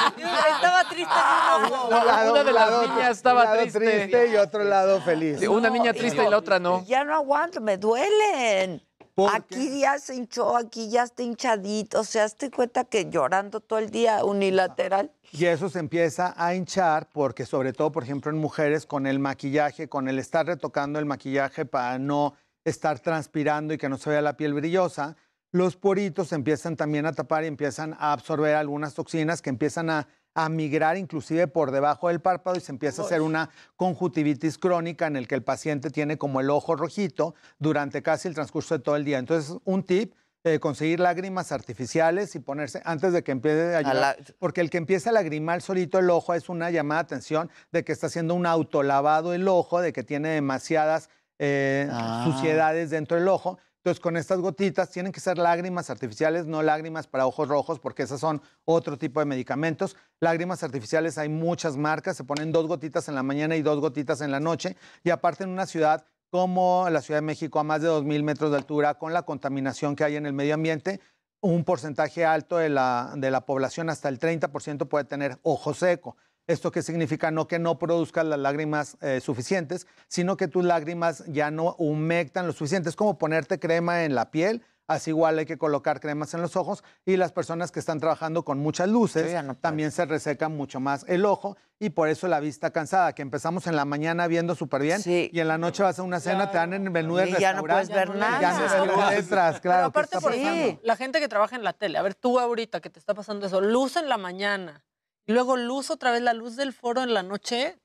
Estaba 0.06 0.84
triste. 0.88 1.14
Un 1.14 1.90
lado- 2.06 2.32
Una 2.32 2.44
de 2.44 2.52
las 2.52 2.70
lado- 2.70 2.82
niñas 2.82 3.10
estaba 3.16 3.40
un 3.40 3.46
lado 3.46 3.56
triste. 3.62 4.28
y 4.32 4.36
otro 4.36 4.64
lado 4.64 5.00
feliz. 5.02 5.38
Sí, 5.40 5.46
una 5.46 5.70
niña 5.70 5.92
triste 5.92 6.24
y 6.24 6.28
la 6.28 6.38
otra 6.38 6.58
no. 6.58 6.84
Ya 6.86 7.04
no 7.04 7.14
aguanto, 7.14 7.60
me 7.60 7.76
duelen. 7.78 8.82
Aquí 9.30 9.80
ya 9.80 9.98
se 9.98 10.14
hinchó, 10.14 10.56
aquí 10.56 10.88
ya 10.88 11.02
está 11.02 11.22
hinchadito. 11.22 12.00
O 12.00 12.04
sea, 12.04 12.26
te 12.30 12.50
cuenta 12.50 12.84
que 12.84 13.10
llorando 13.10 13.60
todo 13.60 13.78
el 13.78 13.90
día 13.90 14.24
unilateral. 14.24 15.12
Y 15.32 15.44
eso 15.44 15.68
se 15.68 15.78
empieza 15.80 16.34
a 16.36 16.54
hinchar 16.54 17.08
porque 17.12 17.44
sobre 17.44 17.74
todo, 17.74 17.92
por 17.92 18.04
ejemplo, 18.04 18.30
en 18.30 18.38
mujeres 18.38 18.86
con 18.86 19.06
el 19.06 19.18
maquillaje, 19.18 19.88
con 19.88 20.08
el 20.08 20.18
estar 20.18 20.46
retocando 20.46 20.98
el 20.98 21.04
maquillaje 21.04 21.66
para 21.66 21.98
no 21.98 22.34
estar 22.64 23.00
transpirando 23.00 23.74
y 23.74 23.78
que 23.78 23.88
no 23.90 23.98
se 23.98 24.08
vea 24.08 24.22
la 24.22 24.36
piel 24.36 24.54
brillosa, 24.54 25.14
los 25.52 25.76
poritos 25.76 26.32
empiezan 26.32 26.76
también 26.76 27.06
a 27.06 27.12
tapar 27.12 27.44
y 27.44 27.46
empiezan 27.46 27.94
a 27.98 28.12
absorber 28.12 28.54
algunas 28.54 28.94
toxinas 28.94 29.42
que 29.42 29.50
empiezan 29.50 29.90
a, 29.90 30.08
a 30.34 30.48
migrar 30.48 30.96
inclusive 30.96 31.46
por 31.46 31.70
debajo 31.70 32.08
del 32.08 32.20
párpado 32.20 32.56
y 32.56 32.60
se 32.60 32.72
empieza 32.72 33.02
a 33.02 33.04
hacer 33.04 33.20
una 33.20 33.50
conjuntivitis 33.76 34.56
crónica 34.56 35.06
en 35.06 35.16
el 35.16 35.28
que 35.28 35.34
el 35.34 35.42
paciente 35.42 35.90
tiene 35.90 36.16
como 36.16 36.40
el 36.40 36.48
ojo 36.48 36.74
rojito 36.74 37.34
durante 37.58 38.02
casi 38.02 38.28
el 38.28 38.34
transcurso 38.34 38.76
de 38.78 38.82
todo 38.82 38.96
el 38.96 39.04
día. 39.04 39.18
Entonces, 39.18 39.56
un 39.64 39.82
tip, 39.82 40.14
eh, 40.44 40.58
conseguir 40.58 40.98
lágrimas 41.00 41.52
artificiales 41.52 42.34
y 42.34 42.38
ponerse 42.40 42.80
antes 42.84 43.12
de 43.12 43.22
que 43.22 43.30
empiece 43.32 43.76
a 43.76 43.82
llorar. 43.82 43.96
la- 43.96 44.16
Porque 44.38 44.60
el 44.62 44.70
que 44.70 44.78
empieza 44.78 45.10
a 45.10 45.12
lagrimar 45.12 45.60
solito 45.60 45.98
el 45.98 46.08
ojo 46.10 46.32
es 46.34 46.48
una 46.48 46.70
llamada 46.70 47.02
de 47.02 47.06
atención 47.06 47.50
de 47.70 47.84
que 47.84 47.92
está 47.92 48.06
haciendo 48.06 48.34
un 48.34 48.46
autolavado 48.46 49.34
el 49.34 49.46
ojo, 49.46 49.80
de 49.82 49.92
que 49.92 50.02
tiene 50.02 50.30
demasiadas 50.30 51.10
eh, 51.38 51.88
Ah. 51.90 52.22
suciedades 52.24 52.90
dentro 52.90 53.16
del 53.16 53.26
ojo. 53.28 53.58
Entonces, 53.82 54.00
con 54.00 54.16
estas 54.16 54.38
gotitas 54.38 54.90
tienen 54.90 55.10
que 55.10 55.18
ser 55.18 55.38
lágrimas 55.38 55.90
artificiales, 55.90 56.46
no 56.46 56.62
lágrimas 56.62 57.09
para 57.09 57.26
ojos 57.26 57.48
rojos, 57.48 57.80
porque 57.80 58.04
esas 58.04 58.20
son 58.20 58.40
otro 58.64 58.96
tipo 58.96 59.18
de 59.18 59.26
medicamentos. 59.26 59.96
Lágrimas 60.20 60.62
artificiales 60.62 61.18
hay 61.18 61.28
muchas 61.28 61.76
marcas, 61.76 62.16
se 62.16 62.22
ponen 62.22 62.52
dos 62.52 62.68
gotitas 62.68 63.09
en 63.09 63.16
la 63.16 63.24
mañana 63.24 63.56
y 63.56 63.62
dos 63.62 63.80
gotitas 63.80 64.20
en 64.20 64.30
la 64.30 64.38
noche. 64.38 64.76
Y 65.02 65.10
aparte 65.10 65.42
en 65.42 65.50
una 65.50 65.66
ciudad 65.66 66.04
como 66.30 66.88
la 66.90 67.02
Ciudad 67.02 67.18
de 67.18 67.26
México, 67.26 67.59
a 67.59 67.64
más 67.64 67.82
de 67.82 67.88
2.000 67.88 68.22
metros 68.22 68.52
de 68.52 68.59
altura, 68.59 68.94
con 68.94 69.12
la 69.12 69.22
contaminación 69.22 69.96
que 69.96 70.04
hay 70.04 70.14
en 70.14 70.26
el 70.26 70.32
medio 70.32 70.54
ambiente, 70.54 71.00
un 71.40 71.64
porcentaje 71.64 72.24
alto 72.24 72.59
de 72.59 72.68
la, 72.68 73.12
de 73.16 73.32
la 73.32 73.44
población, 73.46 73.90
hasta 73.90 74.09
el 74.09 74.20
30%, 74.20 74.86
puede 74.86 75.04
tener 75.06 75.40
ojo 75.42 75.74
seco. 75.74 76.16
¿Esto 76.52 76.70
qué 76.70 76.82
significa? 76.82 77.30
No 77.30 77.48
que 77.48 77.58
no 77.58 77.78
produzcas 77.78 78.26
las 78.26 78.38
lágrimas 78.38 78.98
eh, 79.00 79.22
suficientes, 79.22 79.86
sino 80.06 80.36
que 80.36 80.48
tus 80.48 80.62
lágrimas 80.62 81.24
ya 81.28 81.50
no 81.50 81.74
humectan 81.78 82.46
lo 82.46 82.52
suficiente. 82.52 82.90
Es 82.90 82.96
como 82.96 83.16
ponerte 83.16 83.58
crema 83.58 84.04
en 84.04 84.14
la 84.14 84.30
piel, 84.30 84.62
así 84.86 85.12
igual 85.12 85.38
hay 85.38 85.46
que 85.46 85.56
colocar 85.56 85.98
cremas 85.98 86.34
en 86.34 86.42
los 86.42 86.54
ojos 86.56 86.84
y 87.06 87.16
las 87.16 87.32
personas 87.32 87.72
que 87.72 87.80
están 87.80 88.00
trabajando 88.00 88.44
con 88.44 88.58
muchas 88.58 88.90
luces 88.90 89.34
también 89.62 89.92
se 89.92 90.04
reseca 90.04 90.50
mucho 90.50 90.78
más 90.78 91.06
el 91.08 91.24
ojo 91.24 91.56
y 91.78 91.88
por 91.88 92.10
eso 92.10 92.28
la 92.28 92.38
vista 92.38 92.70
cansada, 92.70 93.14
que 93.14 93.22
empezamos 93.22 93.66
en 93.66 93.74
la 93.74 93.86
mañana 93.86 94.26
viendo 94.26 94.54
súper 94.54 94.82
bien 94.82 95.00
y 95.06 95.40
en 95.40 95.48
la 95.48 95.56
noche 95.56 95.82
vas 95.82 95.98
a 95.98 96.02
una 96.02 96.20
cena, 96.20 96.50
te 96.50 96.58
dan 96.58 96.74
en 96.74 96.84
el 96.84 96.90
menú 96.90 97.16
del 97.16 97.30
Y 97.30 97.40
ya 97.40 97.54
no 97.54 97.62
puedes 97.62 97.88
restaurante, 97.88 98.12
ver 98.12 98.18
nada. 98.20 98.40
Ya 98.42 98.84
no 98.84 99.08
ves 99.08 99.16
letras, 99.22 99.52
Pero 99.52 99.62
claro. 99.62 99.80
¿qué 99.90 99.98
aparte, 99.98 100.20
por 100.20 100.34
ejemplo, 100.34 100.80
la 100.84 100.96
gente 100.96 101.18
que 101.18 101.28
trabaja 101.28 101.56
en 101.56 101.64
la 101.64 101.72
tele, 101.72 101.96
a 101.96 102.02
ver, 102.02 102.14
tú 102.14 102.38
ahorita 102.38 102.82
que 102.82 102.90
te 102.90 102.98
está 102.98 103.14
pasando 103.14 103.46
eso, 103.46 103.62
luz 103.62 103.96
en 103.96 104.10
la 104.10 104.18
mañana 104.18 104.84
luego 105.27 105.57
luz 105.57 105.90
otra 105.90 106.11
vez, 106.11 106.23
la 106.23 106.35
luz 106.35 106.57
del 106.57 106.73
foro 106.73 107.03
en 107.03 107.15
la 107.15 107.23
noche, 107.23 107.78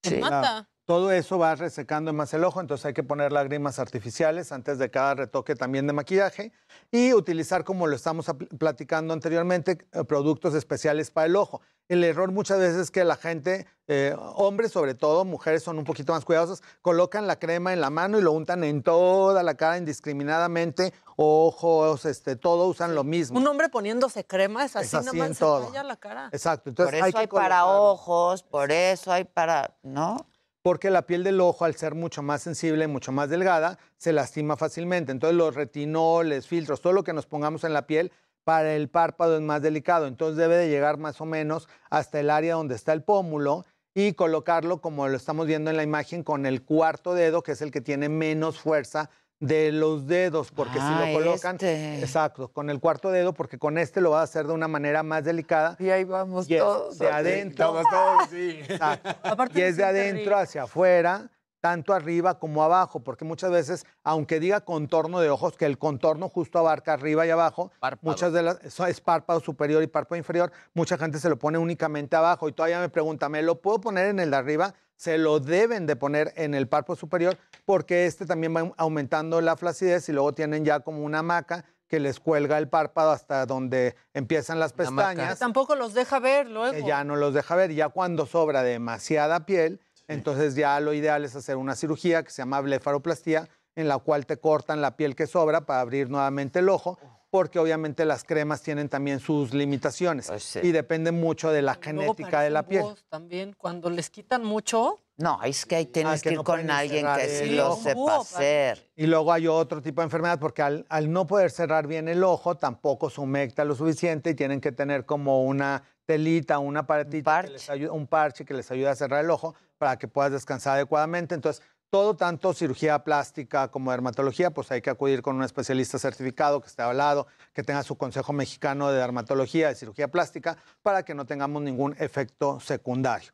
te 0.00 0.20
mata. 0.20 0.68
Todo 0.84 1.12
eso 1.12 1.38
va 1.38 1.54
resecando 1.54 2.12
más 2.12 2.34
el 2.34 2.42
ojo, 2.42 2.60
entonces 2.60 2.86
hay 2.86 2.92
que 2.92 3.04
poner 3.04 3.30
lágrimas 3.30 3.78
artificiales 3.78 4.50
antes 4.50 4.78
de 4.78 4.90
cada 4.90 5.14
retoque 5.14 5.54
también 5.54 5.86
de 5.86 5.92
maquillaje 5.92 6.52
y 6.90 7.14
utilizar, 7.14 7.62
como 7.62 7.86
lo 7.86 7.94
estamos 7.94 8.26
platicando 8.58 9.14
anteriormente, 9.14 9.86
eh, 9.92 10.04
productos 10.04 10.54
especiales 10.54 11.12
para 11.12 11.26
el 11.28 11.36
ojo. 11.36 11.62
El 11.92 12.04
error 12.04 12.32
muchas 12.32 12.58
veces 12.58 12.78
es 12.78 12.90
que 12.90 13.04
la 13.04 13.16
gente, 13.16 13.66
eh, 13.86 14.16
hombres 14.18 14.72
sobre 14.72 14.94
todo, 14.94 15.26
mujeres 15.26 15.62
son 15.62 15.76
un 15.76 15.84
poquito 15.84 16.14
más 16.14 16.24
cuidadosas, 16.24 16.62
colocan 16.80 17.26
la 17.26 17.38
crema 17.38 17.74
en 17.74 17.82
la 17.82 17.90
mano 17.90 18.18
y 18.18 18.22
lo 18.22 18.32
untan 18.32 18.64
en 18.64 18.82
toda 18.82 19.42
la 19.42 19.56
cara 19.56 19.76
indiscriminadamente, 19.76 20.94
ojos, 21.16 22.06
este, 22.06 22.34
todo 22.34 22.66
usan 22.66 22.94
lo 22.94 23.04
mismo. 23.04 23.38
Un 23.38 23.46
hombre 23.46 23.68
poniéndose 23.68 24.24
crema 24.24 24.64
es 24.64 24.74
así, 24.74 24.86
Es 24.86 24.94
así 24.94 25.04
nada 25.04 25.18
más 25.18 25.28
en 25.28 25.34
se 25.34 25.40
todo. 25.40 25.66
raya 25.66 25.82
la 25.82 25.96
cara. 25.96 26.30
Exacto, 26.32 26.72
Por 26.72 26.94
eso 26.94 27.18
hay 27.18 27.26
para 27.26 27.66
ojos, 27.66 28.42
por 28.42 28.72
eso 28.72 29.12
hay 29.12 29.24
para, 29.24 29.76
¿no? 29.82 30.16
porque 30.62 30.90
la 30.90 31.02
piel 31.02 31.24
del 31.24 31.40
ojo, 31.40 31.66
al 31.66 31.74
ser 31.74 31.94
mucho 31.94 32.22
más 32.22 32.40
sensible, 32.40 32.86
mucho 32.86 33.12
más 33.12 33.28
delgada, 33.28 33.78
se 33.98 34.12
lastima 34.14 34.56
fácilmente. 34.56 35.12
Entonces 35.12 35.36
los 35.36 35.54
retinoles, 35.54 36.46
filtros, 36.46 36.80
todo 36.80 36.92
lo 36.94 37.04
que 37.04 37.12
nos 37.12 37.26
pongamos 37.26 37.64
en 37.64 37.72
la 37.74 37.86
piel, 37.86 38.12
para 38.44 38.74
el 38.74 38.88
párpado 38.88 39.36
es 39.36 39.42
más 39.42 39.62
delicado. 39.62 40.06
Entonces 40.06 40.36
debe 40.36 40.56
de 40.56 40.68
llegar 40.68 40.98
más 40.98 41.20
o 41.20 41.24
menos 41.26 41.68
hasta 41.90 42.20
el 42.20 42.30
área 42.30 42.54
donde 42.54 42.74
está 42.74 42.92
el 42.92 43.02
pómulo 43.02 43.64
y 43.94 44.14
colocarlo 44.14 44.80
como 44.80 45.06
lo 45.08 45.16
estamos 45.16 45.46
viendo 45.46 45.70
en 45.70 45.76
la 45.76 45.82
imagen 45.82 46.22
con 46.22 46.46
el 46.46 46.62
cuarto 46.62 47.14
dedo, 47.14 47.42
que 47.42 47.52
es 47.52 47.62
el 47.62 47.70
que 47.70 47.80
tiene 47.80 48.08
menos 48.08 48.58
fuerza 48.58 49.10
de 49.38 49.72
los 49.72 50.06
dedos, 50.06 50.52
porque 50.52 50.74
si 50.74 50.78
Ah, 50.80 51.04
lo 51.04 51.18
colocan, 51.18 51.56
este. 51.56 51.98
exacto, 51.98 52.52
con 52.52 52.70
el 52.70 52.78
cuarto 52.78 53.10
dedo, 53.10 53.34
porque 53.34 53.58
con 53.58 53.76
este 53.76 54.00
lo 54.00 54.12
va 54.12 54.20
a 54.20 54.22
hacer 54.22 54.46
de 54.46 54.52
una 54.52 54.68
manera 54.68 55.02
más 55.02 55.24
delicada. 55.24 55.76
Y 55.80 55.90
ahí 55.90 56.04
vamos 56.04 56.46
todos. 56.46 56.96
de 56.98 57.08
así. 57.08 57.14
adentro. 57.16 57.80
Estamos 57.80 57.90
todos, 57.90 58.30
sí. 58.30 58.60
Exacto. 58.68 59.10
y 59.54 59.60
es 59.62 59.76
de 59.76 59.84
adentro 59.84 60.36
hacia 60.38 60.62
afuera 60.62 61.28
tanto 61.62 61.94
arriba 61.94 62.40
como 62.40 62.64
abajo, 62.64 63.04
porque 63.04 63.24
muchas 63.24 63.52
veces, 63.52 63.86
aunque 64.02 64.40
diga 64.40 64.62
contorno 64.62 65.20
de 65.20 65.30
ojos, 65.30 65.56
que 65.56 65.64
el 65.64 65.78
contorno 65.78 66.28
justo 66.28 66.58
abarca 66.58 66.92
arriba 66.92 67.24
y 67.24 67.30
abajo, 67.30 67.70
muchas 68.00 68.32
de 68.32 68.42
las, 68.42 68.62
eso 68.64 68.84
es 68.84 69.00
párpado 69.00 69.38
superior 69.38 69.80
y 69.80 69.86
párpado 69.86 70.16
inferior, 70.16 70.50
mucha 70.74 70.98
gente 70.98 71.20
se 71.20 71.28
lo 71.28 71.38
pone 71.38 71.58
únicamente 71.58 72.16
abajo 72.16 72.48
y 72.48 72.52
todavía 72.52 72.80
me 72.80 72.88
pregunta, 72.88 73.28
¿me 73.28 73.42
lo 73.42 73.62
puedo 73.62 73.80
poner 73.80 74.08
en 74.08 74.18
el 74.18 74.32
de 74.32 74.36
arriba? 74.36 74.74
Se 74.96 75.18
lo 75.18 75.38
deben 75.38 75.86
de 75.86 75.94
poner 75.94 76.32
en 76.34 76.54
el 76.54 76.66
párpado 76.66 76.96
superior 76.96 77.38
porque 77.64 78.06
este 78.06 78.26
también 78.26 78.56
va 78.56 78.72
aumentando 78.76 79.40
la 79.40 79.56
flacidez 79.56 80.08
y 80.08 80.12
luego 80.12 80.32
tienen 80.32 80.64
ya 80.64 80.80
como 80.80 81.04
una 81.04 81.22
maca 81.22 81.64
que 81.86 82.00
les 82.00 82.18
cuelga 82.18 82.58
el 82.58 82.68
párpado 82.68 83.12
hasta 83.12 83.46
donde 83.46 83.94
empiezan 84.14 84.58
las 84.58 84.72
pestañas. 84.72 85.38
Tampoco 85.38 85.76
los 85.76 85.94
deja 85.94 86.18
ver 86.18 86.48
luego. 86.48 86.72
que 86.72 86.82
ya 86.84 87.04
no 87.04 87.14
los 87.14 87.34
deja 87.34 87.54
ver. 87.54 87.70
Y 87.70 87.76
ya 87.76 87.90
cuando 87.90 88.26
sobra 88.26 88.62
demasiada 88.62 89.46
piel, 89.46 89.78
entonces 90.08 90.54
ya 90.54 90.78
lo 90.80 90.92
ideal 90.94 91.24
es 91.24 91.34
hacer 91.36 91.56
una 91.56 91.74
cirugía 91.76 92.22
que 92.22 92.30
se 92.30 92.42
llama 92.42 92.60
blefaroplastía, 92.60 93.48
en 93.74 93.88
la 93.88 93.98
cual 93.98 94.26
te 94.26 94.36
cortan 94.36 94.80
la 94.82 94.96
piel 94.96 95.14
que 95.16 95.26
sobra 95.26 95.62
para 95.62 95.80
abrir 95.80 96.10
nuevamente 96.10 96.58
el 96.58 96.68
ojo, 96.68 96.98
porque 97.30 97.58
obviamente 97.58 98.04
las 98.04 98.24
cremas 98.24 98.60
tienen 98.60 98.90
también 98.90 99.18
sus 99.18 99.54
limitaciones 99.54 100.30
y 100.62 100.72
depende 100.72 101.12
mucho 101.12 101.50
de 101.50 101.62
la 101.62 101.76
genética 101.76 102.42
de 102.42 102.50
la 102.50 102.64
piel. 102.66 102.84
También, 103.08 103.54
cuando 103.56 103.88
les 103.88 104.10
quitan 104.10 104.44
mucho. 104.44 104.98
No, 105.16 105.42
es 105.42 105.64
que 105.64 105.76
ahí 105.76 105.86
tienes 105.86 106.20
Ah, 106.20 106.22
que 106.22 106.28
ir 106.30 106.34
no 106.36 106.44
con 106.44 106.54
pueden 106.56 106.70
alguien 106.70 107.06
que 107.14 107.28
sí 107.28 107.44
el 107.50 107.56
lo 107.56 107.76
sepa 107.76 108.16
hacer. 108.16 108.90
Y 108.96 109.06
luego 109.06 109.32
hay 109.32 109.46
otro 109.46 109.80
tipo 109.80 110.02
de 110.02 110.06
enfermedad 110.06 110.38
porque 110.38 110.60
al, 110.60 110.84
al 110.90 111.10
no 111.10 111.26
poder 111.26 111.50
cerrar 111.50 111.86
bien 111.86 112.08
el 112.08 112.22
ojo, 112.24 112.56
tampoco 112.56 113.08
se 113.08 113.20
humecta 113.22 113.64
lo 113.64 113.74
suficiente 113.74 114.30
y 114.30 114.34
tienen 114.34 114.60
que 114.60 114.72
tener 114.72 115.06
como 115.06 115.44
una 115.44 115.82
telita, 116.04 116.58
una 116.58 116.86
paretita, 116.86 117.42
que 117.42 117.50
les 117.50 117.70
ayuda- 117.70 117.92
un 117.92 118.06
parche 118.06 118.44
que 118.44 118.52
les 118.52 118.70
ayuda 118.70 118.90
a 118.90 118.94
cerrar 118.96 119.24
el 119.24 119.30
ojo 119.30 119.54
para 119.82 119.98
que 119.98 120.06
puedas 120.06 120.30
descansar 120.30 120.74
adecuadamente. 120.74 121.34
Entonces, 121.34 121.60
todo, 121.90 122.14
tanto 122.14 122.54
cirugía 122.54 123.02
plástica 123.02 123.66
como 123.66 123.90
dermatología, 123.90 124.52
pues 124.52 124.70
hay 124.70 124.80
que 124.80 124.90
acudir 124.90 125.22
con 125.22 125.34
un 125.34 125.42
especialista 125.42 125.98
certificado 125.98 126.60
que 126.60 126.68
esté 126.68 126.82
avalado, 126.82 127.26
que 127.52 127.64
tenga 127.64 127.82
su 127.82 127.98
consejo 127.98 128.32
mexicano 128.32 128.92
de 128.92 129.00
dermatología, 129.00 129.66
de 129.66 129.74
cirugía 129.74 130.06
plástica, 130.06 130.56
para 130.84 131.04
que 131.04 131.16
no 131.16 131.24
tengamos 131.24 131.64
ningún 131.64 131.96
efecto 131.98 132.60
secundario. 132.60 133.32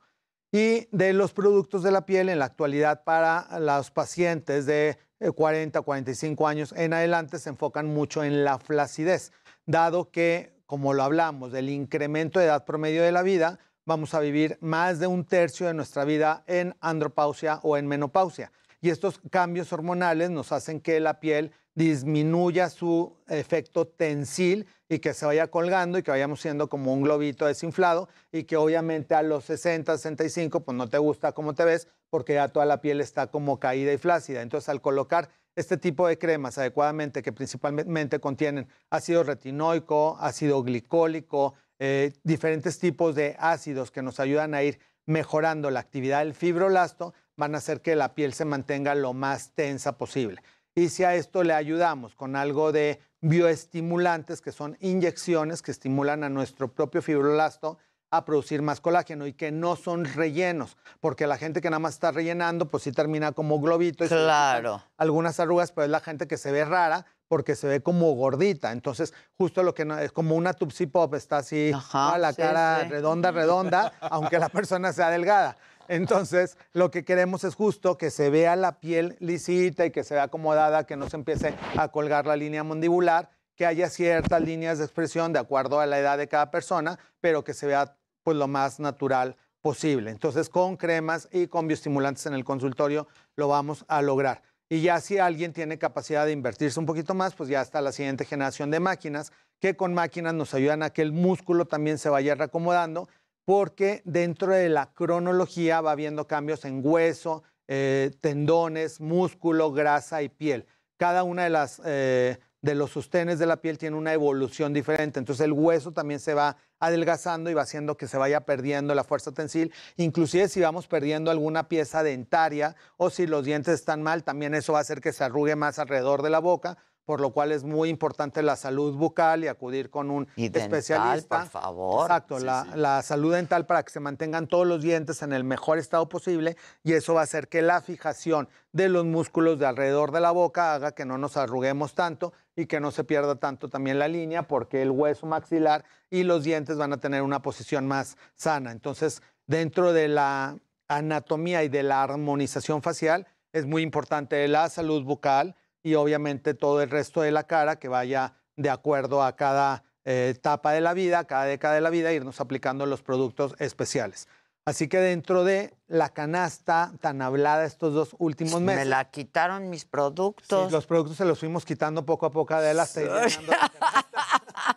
Y 0.50 0.88
de 0.90 1.12
los 1.12 1.34
productos 1.34 1.82
de 1.82 1.90
la 1.90 2.06
piel 2.06 2.30
en 2.30 2.38
la 2.38 2.46
actualidad 2.46 3.04
para 3.04 3.58
los 3.60 3.90
pacientes 3.90 4.64
de 4.64 4.96
eh, 5.20 5.30
40, 5.30 5.82
45 5.82 6.48
años 6.48 6.72
en 6.74 6.94
adelante 6.94 7.38
se 7.38 7.50
enfocan 7.50 7.92
mucho 7.92 8.24
en 8.24 8.42
la 8.42 8.58
flacidez, 8.58 9.32
dado 9.66 10.10
que, 10.10 10.54
como 10.64 10.94
lo 10.94 11.02
hablamos, 11.02 11.52
del 11.52 11.68
incremento 11.68 12.40
de 12.40 12.46
edad 12.46 12.64
promedio 12.64 13.02
de 13.02 13.12
la 13.12 13.20
vida, 13.20 13.58
vamos 13.88 14.12
a 14.12 14.20
vivir 14.20 14.58
más 14.60 14.98
de 14.98 15.06
un 15.06 15.24
tercio 15.24 15.66
de 15.66 15.72
nuestra 15.72 16.04
vida 16.04 16.44
en 16.46 16.76
andropausia 16.82 17.58
o 17.62 17.78
en 17.78 17.86
menopausia. 17.86 18.52
Y 18.82 18.90
estos 18.90 19.18
cambios 19.30 19.72
hormonales 19.72 20.28
nos 20.28 20.52
hacen 20.52 20.82
que 20.82 21.00
la 21.00 21.20
piel 21.20 21.52
disminuya 21.74 22.68
su 22.68 23.16
efecto 23.28 23.86
tensil 23.86 24.66
y 24.90 24.98
que 24.98 25.14
se 25.14 25.24
vaya 25.24 25.46
colgando 25.46 25.96
y 25.96 26.02
que 26.02 26.10
vayamos 26.10 26.42
siendo 26.42 26.68
como 26.68 26.92
un 26.92 27.00
globito 27.00 27.46
desinflado 27.46 28.10
y 28.30 28.44
que 28.44 28.58
obviamente 28.58 29.14
a 29.14 29.22
los 29.22 29.46
60, 29.46 29.96
65 29.96 30.60
pues 30.60 30.76
no 30.76 30.90
te 30.90 30.98
gusta 30.98 31.32
cómo 31.32 31.54
te 31.54 31.64
ves 31.64 31.88
porque 32.10 32.34
ya 32.34 32.48
toda 32.48 32.66
la 32.66 32.82
piel 32.82 33.00
está 33.00 33.28
como 33.28 33.58
caída 33.58 33.90
y 33.94 33.96
flácida. 33.96 34.42
Entonces 34.42 34.68
al 34.68 34.82
colocar 34.82 35.30
este 35.56 35.78
tipo 35.78 36.06
de 36.06 36.18
cremas 36.18 36.58
adecuadamente 36.58 37.22
que 37.22 37.32
principalmente 37.32 38.20
contienen 38.20 38.68
ácido 38.90 39.24
retinoico, 39.24 40.18
ácido 40.20 40.62
glicólico, 40.62 41.54
eh, 41.78 42.12
diferentes 42.24 42.78
tipos 42.78 43.14
de 43.14 43.36
ácidos 43.38 43.90
que 43.90 44.02
nos 44.02 44.20
ayudan 44.20 44.54
a 44.54 44.62
ir 44.62 44.78
mejorando 45.06 45.70
la 45.70 45.80
actividad 45.80 46.20
del 46.20 46.34
fibroblasto, 46.34 47.14
van 47.36 47.54
a 47.54 47.58
hacer 47.58 47.80
que 47.80 47.96
la 47.96 48.14
piel 48.14 48.34
se 48.34 48.44
mantenga 48.44 48.94
lo 48.94 49.14
más 49.14 49.52
tensa 49.54 49.96
posible. 49.96 50.42
Y 50.74 50.90
si 50.90 51.04
a 51.04 51.14
esto 51.14 51.42
le 51.42 51.54
ayudamos 51.54 52.14
con 52.14 52.36
algo 52.36 52.72
de 52.72 53.00
bioestimulantes, 53.20 54.40
que 54.40 54.52
son 54.52 54.76
inyecciones 54.80 55.62
que 55.62 55.70
estimulan 55.70 56.24
a 56.24 56.28
nuestro 56.28 56.72
propio 56.72 57.02
fibroblasto 57.02 57.78
a 58.10 58.24
producir 58.24 58.62
más 58.62 58.80
colágeno 58.80 59.26
y 59.26 59.32
que 59.32 59.50
no 59.50 59.76
son 59.76 60.04
rellenos, 60.04 60.76
porque 61.00 61.26
la 61.26 61.36
gente 61.36 61.60
que 61.60 61.68
nada 61.68 61.80
más 61.80 61.94
está 61.94 62.10
rellenando, 62.10 62.70
pues 62.70 62.82
sí 62.84 62.92
termina 62.92 63.32
como 63.32 63.60
globito. 63.60 64.04
Y 64.04 64.08
Claro. 64.08 64.82
Algunas 64.96 65.40
arrugas, 65.40 65.72
pero 65.72 65.84
es 65.84 65.90
la 65.90 66.00
gente 66.00 66.26
que 66.26 66.36
se 66.36 66.52
ve 66.52 66.64
rara 66.64 67.06
porque 67.28 67.54
se 67.54 67.68
ve 67.68 67.80
como 67.82 68.12
gordita. 68.14 68.72
Entonces, 68.72 69.14
justo 69.36 69.62
lo 69.62 69.74
que 69.74 69.84
no, 69.84 69.98
es 69.98 70.12
como 70.12 70.34
una 70.34 70.54
Tupsi 70.54 70.86
Pop, 70.86 71.14
está 71.14 71.38
así, 71.38 71.70
a 71.92 72.18
la 72.18 72.32
sí, 72.32 72.42
cara 72.42 72.80
sí. 72.82 72.88
redonda, 72.88 73.30
redonda, 73.30 73.92
aunque 74.00 74.38
la 74.38 74.48
persona 74.48 74.92
sea 74.92 75.10
delgada. 75.10 75.56
Entonces, 75.88 76.58
lo 76.72 76.90
que 76.90 77.04
queremos 77.04 77.44
es 77.44 77.54
justo 77.54 77.96
que 77.96 78.10
se 78.10 78.28
vea 78.28 78.56
la 78.56 78.78
piel 78.80 79.16
lisita 79.20 79.86
y 79.86 79.90
que 79.90 80.04
se 80.04 80.14
vea 80.14 80.24
acomodada, 80.24 80.84
que 80.84 80.96
no 80.96 81.08
se 81.08 81.16
empiece 81.16 81.54
a 81.76 81.88
colgar 81.88 82.26
la 82.26 82.36
línea 82.36 82.62
mandibular, 82.62 83.30
que 83.56 83.66
haya 83.66 83.88
ciertas 83.88 84.42
líneas 84.42 84.78
de 84.78 84.84
expresión 84.84 85.32
de 85.32 85.38
acuerdo 85.38 85.80
a 85.80 85.86
la 85.86 85.98
edad 85.98 86.18
de 86.18 86.28
cada 86.28 86.50
persona, 86.50 86.98
pero 87.20 87.42
que 87.42 87.54
se 87.54 87.66
vea 87.66 87.96
pues 88.22 88.36
lo 88.36 88.48
más 88.48 88.80
natural 88.80 89.36
posible. 89.62 90.10
Entonces, 90.10 90.48
con 90.48 90.76
cremas 90.76 91.28
y 91.32 91.46
con 91.46 91.66
bioestimulantes 91.66 92.26
en 92.26 92.34
el 92.34 92.44
consultorio 92.44 93.08
lo 93.34 93.48
vamos 93.48 93.84
a 93.88 94.02
lograr. 94.02 94.42
Y 94.70 94.82
ya 94.82 95.00
si 95.00 95.18
alguien 95.18 95.52
tiene 95.52 95.78
capacidad 95.78 96.26
de 96.26 96.32
invertirse 96.32 96.78
un 96.78 96.86
poquito 96.86 97.14
más, 97.14 97.34
pues 97.34 97.48
ya 97.48 97.62
está 97.62 97.80
la 97.80 97.92
siguiente 97.92 98.24
generación 98.26 98.70
de 98.70 98.80
máquinas, 98.80 99.32
que 99.60 99.76
con 99.76 99.94
máquinas 99.94 100.34
nos 100.34 100.52
ayudan 100.52 100.82
a 100.82 100.90
que 100.90 101.02
el 101.02 101.12
músculo 101.12 101.64
también 101.64 101.96
se 101.96 102.10
vaya 102.10 102.34
reacomodando, 102.34 103.08
porque 103.46 104.02
dentro 104.04 104.52
de 104.52 104.68
la 104.68 104.92
cronología 104.92 105.80
va 105.80 105.92
habiendo 105.92 106.26
cambios 106.26 106.66
en 106.66 106.82
hueso, 106.84 107.42
eh, 107.66 108.10
tendones, 108.20 109.00
músculo, 109.00 109.72
grasa 109.72 110.22
y 110.22 110.28
piel. 110.28 110.66
Cada 110.98 111.22
una 111.22 111.44
de 111.44 111.50
las 111.50 111.80
eh, 111.86 112.38
de 112.60 112.74
los 112.74 112.90
sostenes 112.90 113.38
de 113.38 113.46
la 113.46 113.58
piel 113.58 113.78
tiene 113.78 113.96
una 113.96 114.12
evolución 114.12 114.72
diferente. 114.72 115.18
Entonces 115.18 115.44
el 115.44 115.52
hueso 115.52 115.92
también 115.92 116.20
se 116.20 116.34
va 116.34 116.56
adelgazando 116.80 117.50
y 117.50 117.54
va 117.54 117.62
haciendo 117.62 117.96
que 117.96 118.08
se 118.08 118.18
vaya 118.18 118.40
perdiendo 118.40 118.94
la 118.94 119.04
fuerza 119.04 119.32
tensil. 119.32 119.72
Inclusive 119.96 120.48
si 120.48 120.60
vamos 120.60 120.86
perdiendo 120.86 121.30
alguna 121.30 121.68
pieza 121.68 122.02
dentaria 122.02 122.76
o 122.96 123.10
si 123.10 123.26
los 123.26 123.44
dientes 123.44 123.74
están 123.74 124.02
mal, 124.02 124.24
también 124.24 124.54
eso 124.54 124.72
va 124.72 124.78
a 124.78 124.82
hacer 124.82 125.00
que 125.00 125.12
se 125.12 125.24
arrugue 125.24 125.56
más 125.56 125.78
alrededor 125.78 126.22
de 126.22 126.30
la 126.30 126.40
boca, 126.40 126.78
por 127.08 127.22
lo 127.22 127.30
cual 127.30 127.52
es 127.52 127.64
muy 127.64 127.88
importante 127.88 128.42
la 128.42 128.54
salud 128.54 128.94
bucal 128.94 129.42
y 129.42 129.48
acudir 129.48 129.88
con 129.88 130.10
un 130.10 130.28
Y 130.36 130.50
dental, 130.50 130.62
especialista. 130.64 131.38
por 131.38 131.48
favor. 131.48 132.02
Exacto, 132.02 132.38
Sí, 132.38 132.44
la, 132.44 132.64
sí. 132.64 132.70
la 132.74 133.00
salud 133.02 133.32
dental 133.32 133.64
para 133.64 133.82
que 133.82 133.90
se 133.90 133.98
mantengan 133.98 134.46
todos 134.46 134.66
los 134.66 134.82
dientes 134.82 135.22
en 135.22 135.32
el 135.32 135.42
mejor 135.42 135.78
estado 135.78 136.06
posible 136.10 136.58
y 136.84 136.92
eso 136.92 137.14
va 137.14 137.20
a 137.20 137.24
hacer 137.24 137.48
que 137.48 137.62
la 137.62 137.80
fijación 137.80 138.50
de 138.72 138.90
los 138.90 139.06
músculos 139.06 139.58
de 139.58 139.64
alrededor 139.64 140.12
de 140.12 140.20
la 140.20 140.32
boca 140.32 140.74
haga 140.74 140.92
que 140.92 141.06
no 141.06 141.16
nos 141.16 141.38
arruguemos 141.38 141.94
tanto 141.94 142.34
y 142.54 142.66
que 142.66 142.78
no 142.78 142.90
se 142.90 143.04
pierda 143.04 143.36
tanto 143.36 143.70
también 143.70 143.98
la 143.98 144.08
línea 144.08 144.42
porque 144.42 144.82
el 144.82 144.90
hueso 144.90 145.24
maxilar 145.24 145.86
y 146.10 146.24
los 146.24 146.44
dientes 146.44 146.76
van 146.76 146.92
a 146.92 146.98
tener 146.98 147.22
una 147.22 147.40
posición 147.40 147.88
más 147.88 148.18
sana. 148.34 148.70
Entonces, 148.70 149.22
dentro 149.46 149.94
de 149.94 150.08
la 150.08 150.58
anatomía 150.88 151.64
y 151.64 151.70
de 151.70 151.84
la 151.84 152.02
armonización 152.02 152.82
facial 152.82 153.26
es 153.54 153.64
muy 153.64 153.80
importante 153.80 154.46
la 154.46 154.68
salud 154.68 155.04
bucal 155.04 155.56
y 155.82 155.94
obviamente 155.94 156.54
todo 156.54 156.82
el 156.82 156.90
resto 156.90 157.22
de 157.22 157.30
la 157.30 157.44
cara 157.44 157.78
que 157.78 157.88
vaya 157.88 158.34
de 158.56 158.70
acuerdo 158.70 159.22
a 159.22 159.36
cada 159.36 159.84
eh, 160.04 160.32
etapa 160.34 160.72
de 160.72 160.80
la 160.80 160.94
vida, 160.94 161.24
cada 161.24 161.44
década 161.44 161.74
de 161.74 161.80
la 161.80 161.90
vida, 161.90 162.12
irnos 162.12 162.40
aplicando 162.40 162.86
los 162.86 163.02
productos 163.02 163.54
especiales. 163.58 164.28
Así 164.64 164.86
que 164.86 164.98
dentro 164.98 165.44
de 165.44 165.72
la 165.86 166.10
canasta 166.10 166.92
tan 167.00 167.22
hablada 167.22 167.64
estos 167.64 167.94
dos 167.94 168.14
últimos 168.18 168.60
meses. 168.60 168.84
Me 168.84 168.84
la 168.84 169.10
quitaron 169.10 169.70
mis 169.70 169.86
productos. 169.86 170.66
Sí, 170.66 170.72
los 170.72 170.86
productos 170.86 171.16
se 171.16 171.24
los 171.24 171.38
fuimos 171.38 171.64
quitando 171.64 172.04
poco 172.04 172.26
a 172.26 172.30
poco 172.30 172.52
a 172.52 172.58
Adela 172.58 172.82
hasta 172.82 173.02
ir 173.02 173.08
la 173.08 173.20
canasta. 173.20 173.70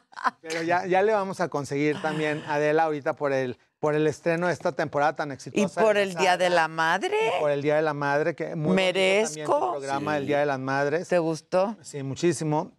Pero 0.42 0.64
ya, 0.64 0.86
ya 0.86 1.02
le 1.02 1.12
vamos 1.12 1.42
a 1.42 1.50
conseguir 1.50 2.02
también 2.02 2.42
a 2.48 2.54
Adela 2.54 2.84
ahorita 2.84 3.18
por 3.18 3.34
el, 3.34 3.58
por 3.82 3.96
el 3.96 4.06
estreno 4.06 4.46
de 4.46 4.54
esta 4.54 4.72
temporada 4.72 5.16
tan 5.16 5.32
¿Y 5.32 5.34
exitosa. 5.34 5.82
por 5.82 5.96
de 5.96 6.04
el 6.04 6.14
Día 6.14 6.38
de 6.38 6.52
la 6.52 6.68
Madre? 6.68 7.18
y 7.36 7.40
Por 7.42 7.50
el 7.50 7.64
Día 7.64 7.78
de 7.78 7.82
la 7.82 7.96
Madre, 7.96 8.36
que 8.36 8.56
muy 8.56 8.76
Merezco. 8.76 9.60
tu 9.60 9.72
programa 9.72 10.14
del 10.14 10.28
Día 10.28 10.40
de 10.40 10.46
las 10.46 10.60
Madres. 10.60 11.08
¿Te 11.10 11.18
gustó? 11.18 11.76
Sí, 11.82 12.04
muchísimo. 12.04 12.78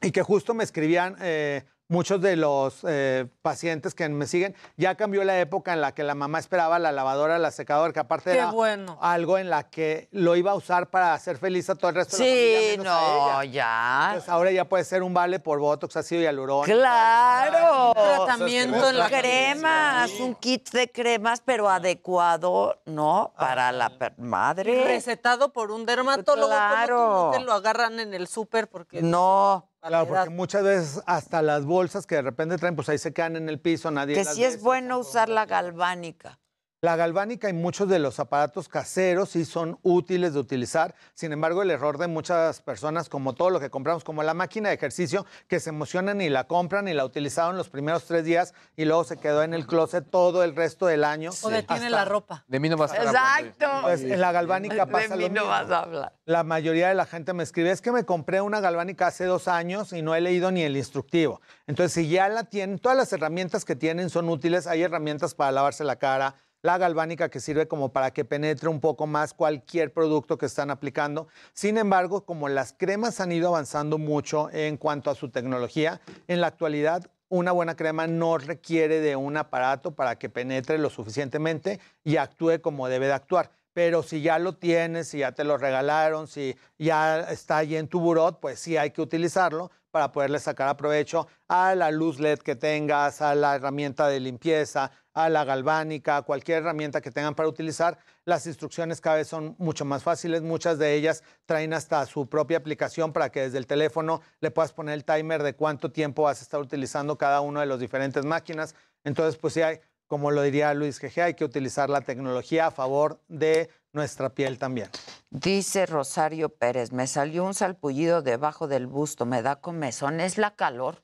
Y 0.00 0.12
que 0.12 0.22
justo 0.22 0.54
me 0.54 0.62
escribían 0.62 1.16
eh, 1.20 1.64
muchos 1.88 2.20
de 2.20 2.36
los 2.36 2.78
eh, 2.88 3.26
pacientes 3.42 3.94
que 3.94 4.08
me 4.08 4.26
siguen. 4.26 4.54
Ya 4.76 4.94
cambió 4.96 5.22
la 5.24 5.38
época 5.38 5.72
en 5.72 5.80
la 5.80 5.92
que 5.94 6.02
la 6.02 6.14
mamá 6.14 6.38
esperaba 6.38 6.78
la 6.78 6.92
lavadora, 6.92 7.38
la 7.38 7.50
secadora, 7.50 7.92
que 7.92 8.00
aparte 8.00 8.30
Qué 8.32 8.38
era 8.38 8.50
bueno. 8.50 8.98
algo 9.00 9.36
en 9.38 9.50
la 9.50 9.64
que 9.70 10.08
lo 10.12 10.34
iba 10.36 10.52
a 10.52 10.54
usar 10.54 10.88
para 10.90 11.12
hacer 11.14 11.36
feliz 11.38 11.68
a 11.70 11.74
todo 11.74 11.90
el 11.90 11.96
resto 11.96 12.16
de 12.16 12.22
la 12.24 12.28
Sí, 12.30 12.70
familia. 12.76 12.92
a 12.96 13.00
no, 13.36 13.42
ella. 13.42 13.52
ya. 13.52 14.06
Entonces 14.08 14.28
ahora 14.30 14.50
ya 14.50 14.64
puede 14.68 14.84
ser 14.84 15.02
un 15.02 15.12
vale 15.14 15.40
por 15.40 15.58
botox, 15.58 15.96
ácido 15.96 16.22
hialurónico. 16.22 16.76
Claro. 16.78 17.88
Un 17.88 17.94
tratamiento 17.94 18.88
en 18.90 18.98
la 18.98 19.08
cremas, 19.08 20.10
un 20.20 20.34
kit 20.34 20.70
de 20.70 20.90
cremas, 20.90 21.42
pero 21.44 21.68
adecuado, 21.68 22.80
¿no? 22.86 23.32
Para 23.36 23.72
la 23.72 23.90
per- 23.98 24.18
madre. 24.18 24.84
Recetado 24.84 25.52
por 25.52 25.70
un 25.70 25.84
dermatólogo. 25.86 26.48
Claro. 26.48 27.30
no 27.32 27.38
te 27.38 27.44
lo 27.44 27.52
agarran 27.52 28.00
en 28.00 28.14
el 28.14 28.26
súper 28.26 28.68
porque. 28.68 29.02
No. 29.02 29.68
Claro, 29.86 30.08
porque 30.08 30.30
muchas 30.30 30.62
veces 30.62 31.02
hasta 31.06 31.42
las 31.42 31.66
bolsas 31.66 32.06
que 32.06 32.14
de 32.14 32.22
repente 32.22 32.56
traen, 32.56 32.74
pues 32.74 32.88
ahí 32.88 32.98
se 32.98 33.12
quedan 33.12 33.36
en 33.36 33.48
el 33.48 33.60
piso, 33.60 33.90
nadie 33.90 34.14
Que 34.14 34.24
las 34.24 34.34
sí 34.34 34.42
es 34.44 34.62
bueno 34.62 34.98
usar 34.98 35.28
la 35.28 35.44
galvánica. 35.44 36.38
La 36.84 36.96
galvánica 36.96 37.48
y 37.48 37.54
muchos 37.54 37.88
de 37.88 37.98
los 37.98 38.20
aparatos 38.20 38.68
caseros 38.68 39.30
sí 39.30 39.46
son 39.46 39.78
útiles 39.80 40.34
de 40.34 40.40
utilizar. 40.40 40.94
Sin 41.14 41.32
embargo, 41.32 41.62
el 41.62 41.70
error 41.70 41.96
de 41.96 42.08
muchas 42.08 42.60
personas, 42.60 43.08
como 43.08 43.32
todo 43.32 43.48
lo 43.48 43.58
que 43.58 43.70
compramos, 43.70 44.04
como 44.04 44.22
la 44.22 44.34
máquina 44.34 44.68
de 44.68 44.74
ejercicio, 44.74 45.24
que 45.48 45.60
se 45.60 45.70
emocionan 45.70 46.20
y 46.20 46.28
la 46.28 46.44
compran 46.44 46.86
y 46.86 46.92
la 46.92 47.06
utilizaron 47.06 47.56
los 47.56 47.70
primeros 47.70 48.04
tres 48.04 48.26
días 48.26 48.52
y 48.76 48.84
luego 48.84 49.02
se 49.04 49.16
quedó 49.16 49.42
en 49.42 49.54
el 49.54 49.66
closet 49.66 50.10
todo 50.10 50.44
el 50.44 50.54
resto 50.54 50.84
del 50.84 51.04
año. 51.04 51.30
O 51.42 51.48
detiene 51.48 51.88
la 51.88 52.04
ropa. 52.04 52.44
De 52.48 52.60
mí 52.60 52.68
no 52.68 52.76
vas 52.76 52.92
a 52.92 52.96
hablando. 52.96 53.18
Exacto. 53.18 53.66
Pues 53.80 54.02
en 54.02 54.20
la 54.20 54.32
galvánica 54.32 54.84
De 54.84 54.92
pasa 54.92 55.16
mí 55.16 55.22
lo 55.22 55.28
no 55.28 55.32
mismo. 55.32 55.48
vas 55.48 55.70
a 55.70 55.78
hablar. 55.84 56.12
La 56.26 56.44
mayoría 56.44 56.88
de 56.90 56.94
la 56.94 57.06
gente 57.06 57.32
me 57.32 57.44
escribe, 57.44 57.70
es 57.70 57.80
que 57.80 57.92
me 57.92 58.04
compré 58.04 58.42
una 58.42 58.60
galvánica 58.60 59.06
hace 59.06 59.24
dos 59.24 59.48
años 59.48 59.94
y 59.94 60.02
no 60.02 60.14
he 60.14 60.20
leído 60.20 60.50
ni 60.50 60.60
el 60.64 60.76
instructivo. 60.76 61.40
Entonces, 61.66 61.94
si 61.94 62.10
ya 62.10 62.28
la 62.28 62.44
tienen, 62.44 62.78
todas 62.78 62.98
las 62.98 63.10
herramientas 63.14 63.64
que 63.64 63.74
tienen 63.74 64.10
son 64.10 64.28
útiles. 64.28 64.66
Hay 64.66 64.82
herramientas 64.82 65.34
para 65.34 65.50
lavarse 65.50 65.82
la 65.82 65.96
cara, 65.96 66.34
la 66.64 66.78
galvánica 66.78 67.28
que 67.28 67.40
sirve 67.40 67.68
como 67.68 67.92
para 67.92 68.10
que 68.10 68.24
penetre 68.24 68.70
un 68.70 68.80
poco 68.80 69.06
más 69.06 69.34
cualquier 69.34 69.92
producto 69.92 70.38
que 70.38 70.46
están 70.46 70.70
aplicando. 70.70 71.28
Sin 71.52 71.76
embargo, 71.76 72.24
como 72.24 72.48
las 72.48 72.72
cremas 72.72 73.20
han 73.20 73.32
ido 73.32 73.48
avanzando 73.48 73.98
mucho 73.98 74.48
en 74.50 74.78
cuanto 74.78 75.10
a 75.10 75.14
su 75.14 75.28
tecnología, 75.28 76.00
en 76.26 76.40
la 76.40 76.46
actualidad 76.46 77.10
una 77.28 77.52
buena 77.52 77.76
crema 77.76 78.06
no 78.06 78.38
requiere 78.38 79.00
de 79.00 79.14
un 79.14 79.36
aparato 79.36 79.94
para 79.94 80.16
que 80.18 80.30
penetre 80.30 80.78
lo 80.78 80.88
suficientemente 80.88 81.80
y 82.02 82.16
actúe 82.16 82.62
como 82.62 82.88
debe 82.88 83.08
de 83.08 83.12
actuar. 83.12 83.50
Pero 83.74 84.02
si 84.02 84.22
ya 84.22 84.38
lo 84.38 84.54
tienes, 84.54 85.08
si 85.08 85.18
ya 85.18 85.32
te 85.32 85.44
lo 85.44 85.58
regalaron, 85.58 86.28
si 86.28 86.56
ya 86.78 87.20
está 87.30 87.58
ahí 87.58 87.76
en 87.76 87.88
tu 87.88 88.00
burot, 88.00 88.40
pues 88.40 88.58
sí 88.58 88.78
hay 88.78 88.90
que 88.90 89.02
utilizarlo 89.02 89.70
para 89.90 90.12
poderle 90.12 90.38
sacar 90.38 90.68
aprovecho 90.68 91.28
a 91.46 91.74
la 91.74 91.90
luz 91.90 92.18
LED 92.18 92.38
que 92.38 92.56
tengas, 92.56 93.20
a 93.20 93.34
la 93.34 93.54
herramienta 93.54 94.08
de 94.08 94.18
limpieza, 94.18 94.90
a 95.14 95.28
la 95.28 95.44
galvánica, 95.44 96.18
a 96.18 96.22
cualquier 96.22 96.58
herramienta 96.58 97.00
que 97.00 97.10
tengan 97.10 97.34
para 97.34 97.48
utilizar. 97.48 97.96
Las 98.24 98.46
instrucciones 98.46 99.00
cada 99.00 99.16
vez 99.16 99.28
son 99.28 99.54
mucho 99.58 99.84
más 99.84 100.02
fáciles. 100.02 100.42
Muchas 100.42 100.78
de 100.78 100.94
ellas 100.94 101.22
traen 101.46 101.72
hasta 101.72 102.04
su 102.06 102.28
propia 102.28 102.58
aplicación 102.58 103.12
para 103.12 103.30
que 103.30 103.42
desde 103.42 103.58
el 103.58 103.66
teléfono 103.66 104.20
le 104.40 104.50
puedas 104.50 104.72
poner 104.72 104.94
el 104.94 105.04
timer 105.04 105.42
de 105.42 105.54
cuánto 105.54 105.92
tiempo 105.92 106.24
vas 106.24 106.40
a 106.40 106.42
estar 106.42 106.60
utilizando 106.60 107.16
cada 107.16 107.40
una 107.40 107.60
de 107.60 107.66
las 107.66 107.78
diferentes 107.78 108.24
máquinas. 108.24 108.74
Entonces, 109.04 109.38
pues 109.38 109.54
sí 109.54 109.62
hay, 109.62 109.80
como 110.08 110.32
lo 110.32 110.42
diría 110.42 110.74
Luis 110.74 111.00
GG, 111.00 111.20
hay 111.20 111.34
que 111.34 111.44
utilizar 111.44 111.88
la 111.88 112.00
tecnología 112.00 112.66
a 112.66 112.70
favor 112.72 113.20
de 113.28 113.70
nuestra 113.92 114.30
piel 114.30 114.58
también. 114.58 114.90
Dice 115.30 115.86
Rosario 115.86 116.48
Pérez, 116.48 116.92
me 116.92 117.06
salió 117.06 117.44
un 117.44 117.54
salpullido 117.54 118.22
debajo 118.22 118.66
del 118.66 118.88
busto, 118.88 119.26
me 119.26 119.42
da 119.42 119.60
comezón, 119.60 120.20
es 120.20 120.38
la 120.38 120.56
calor. 120.56 121.02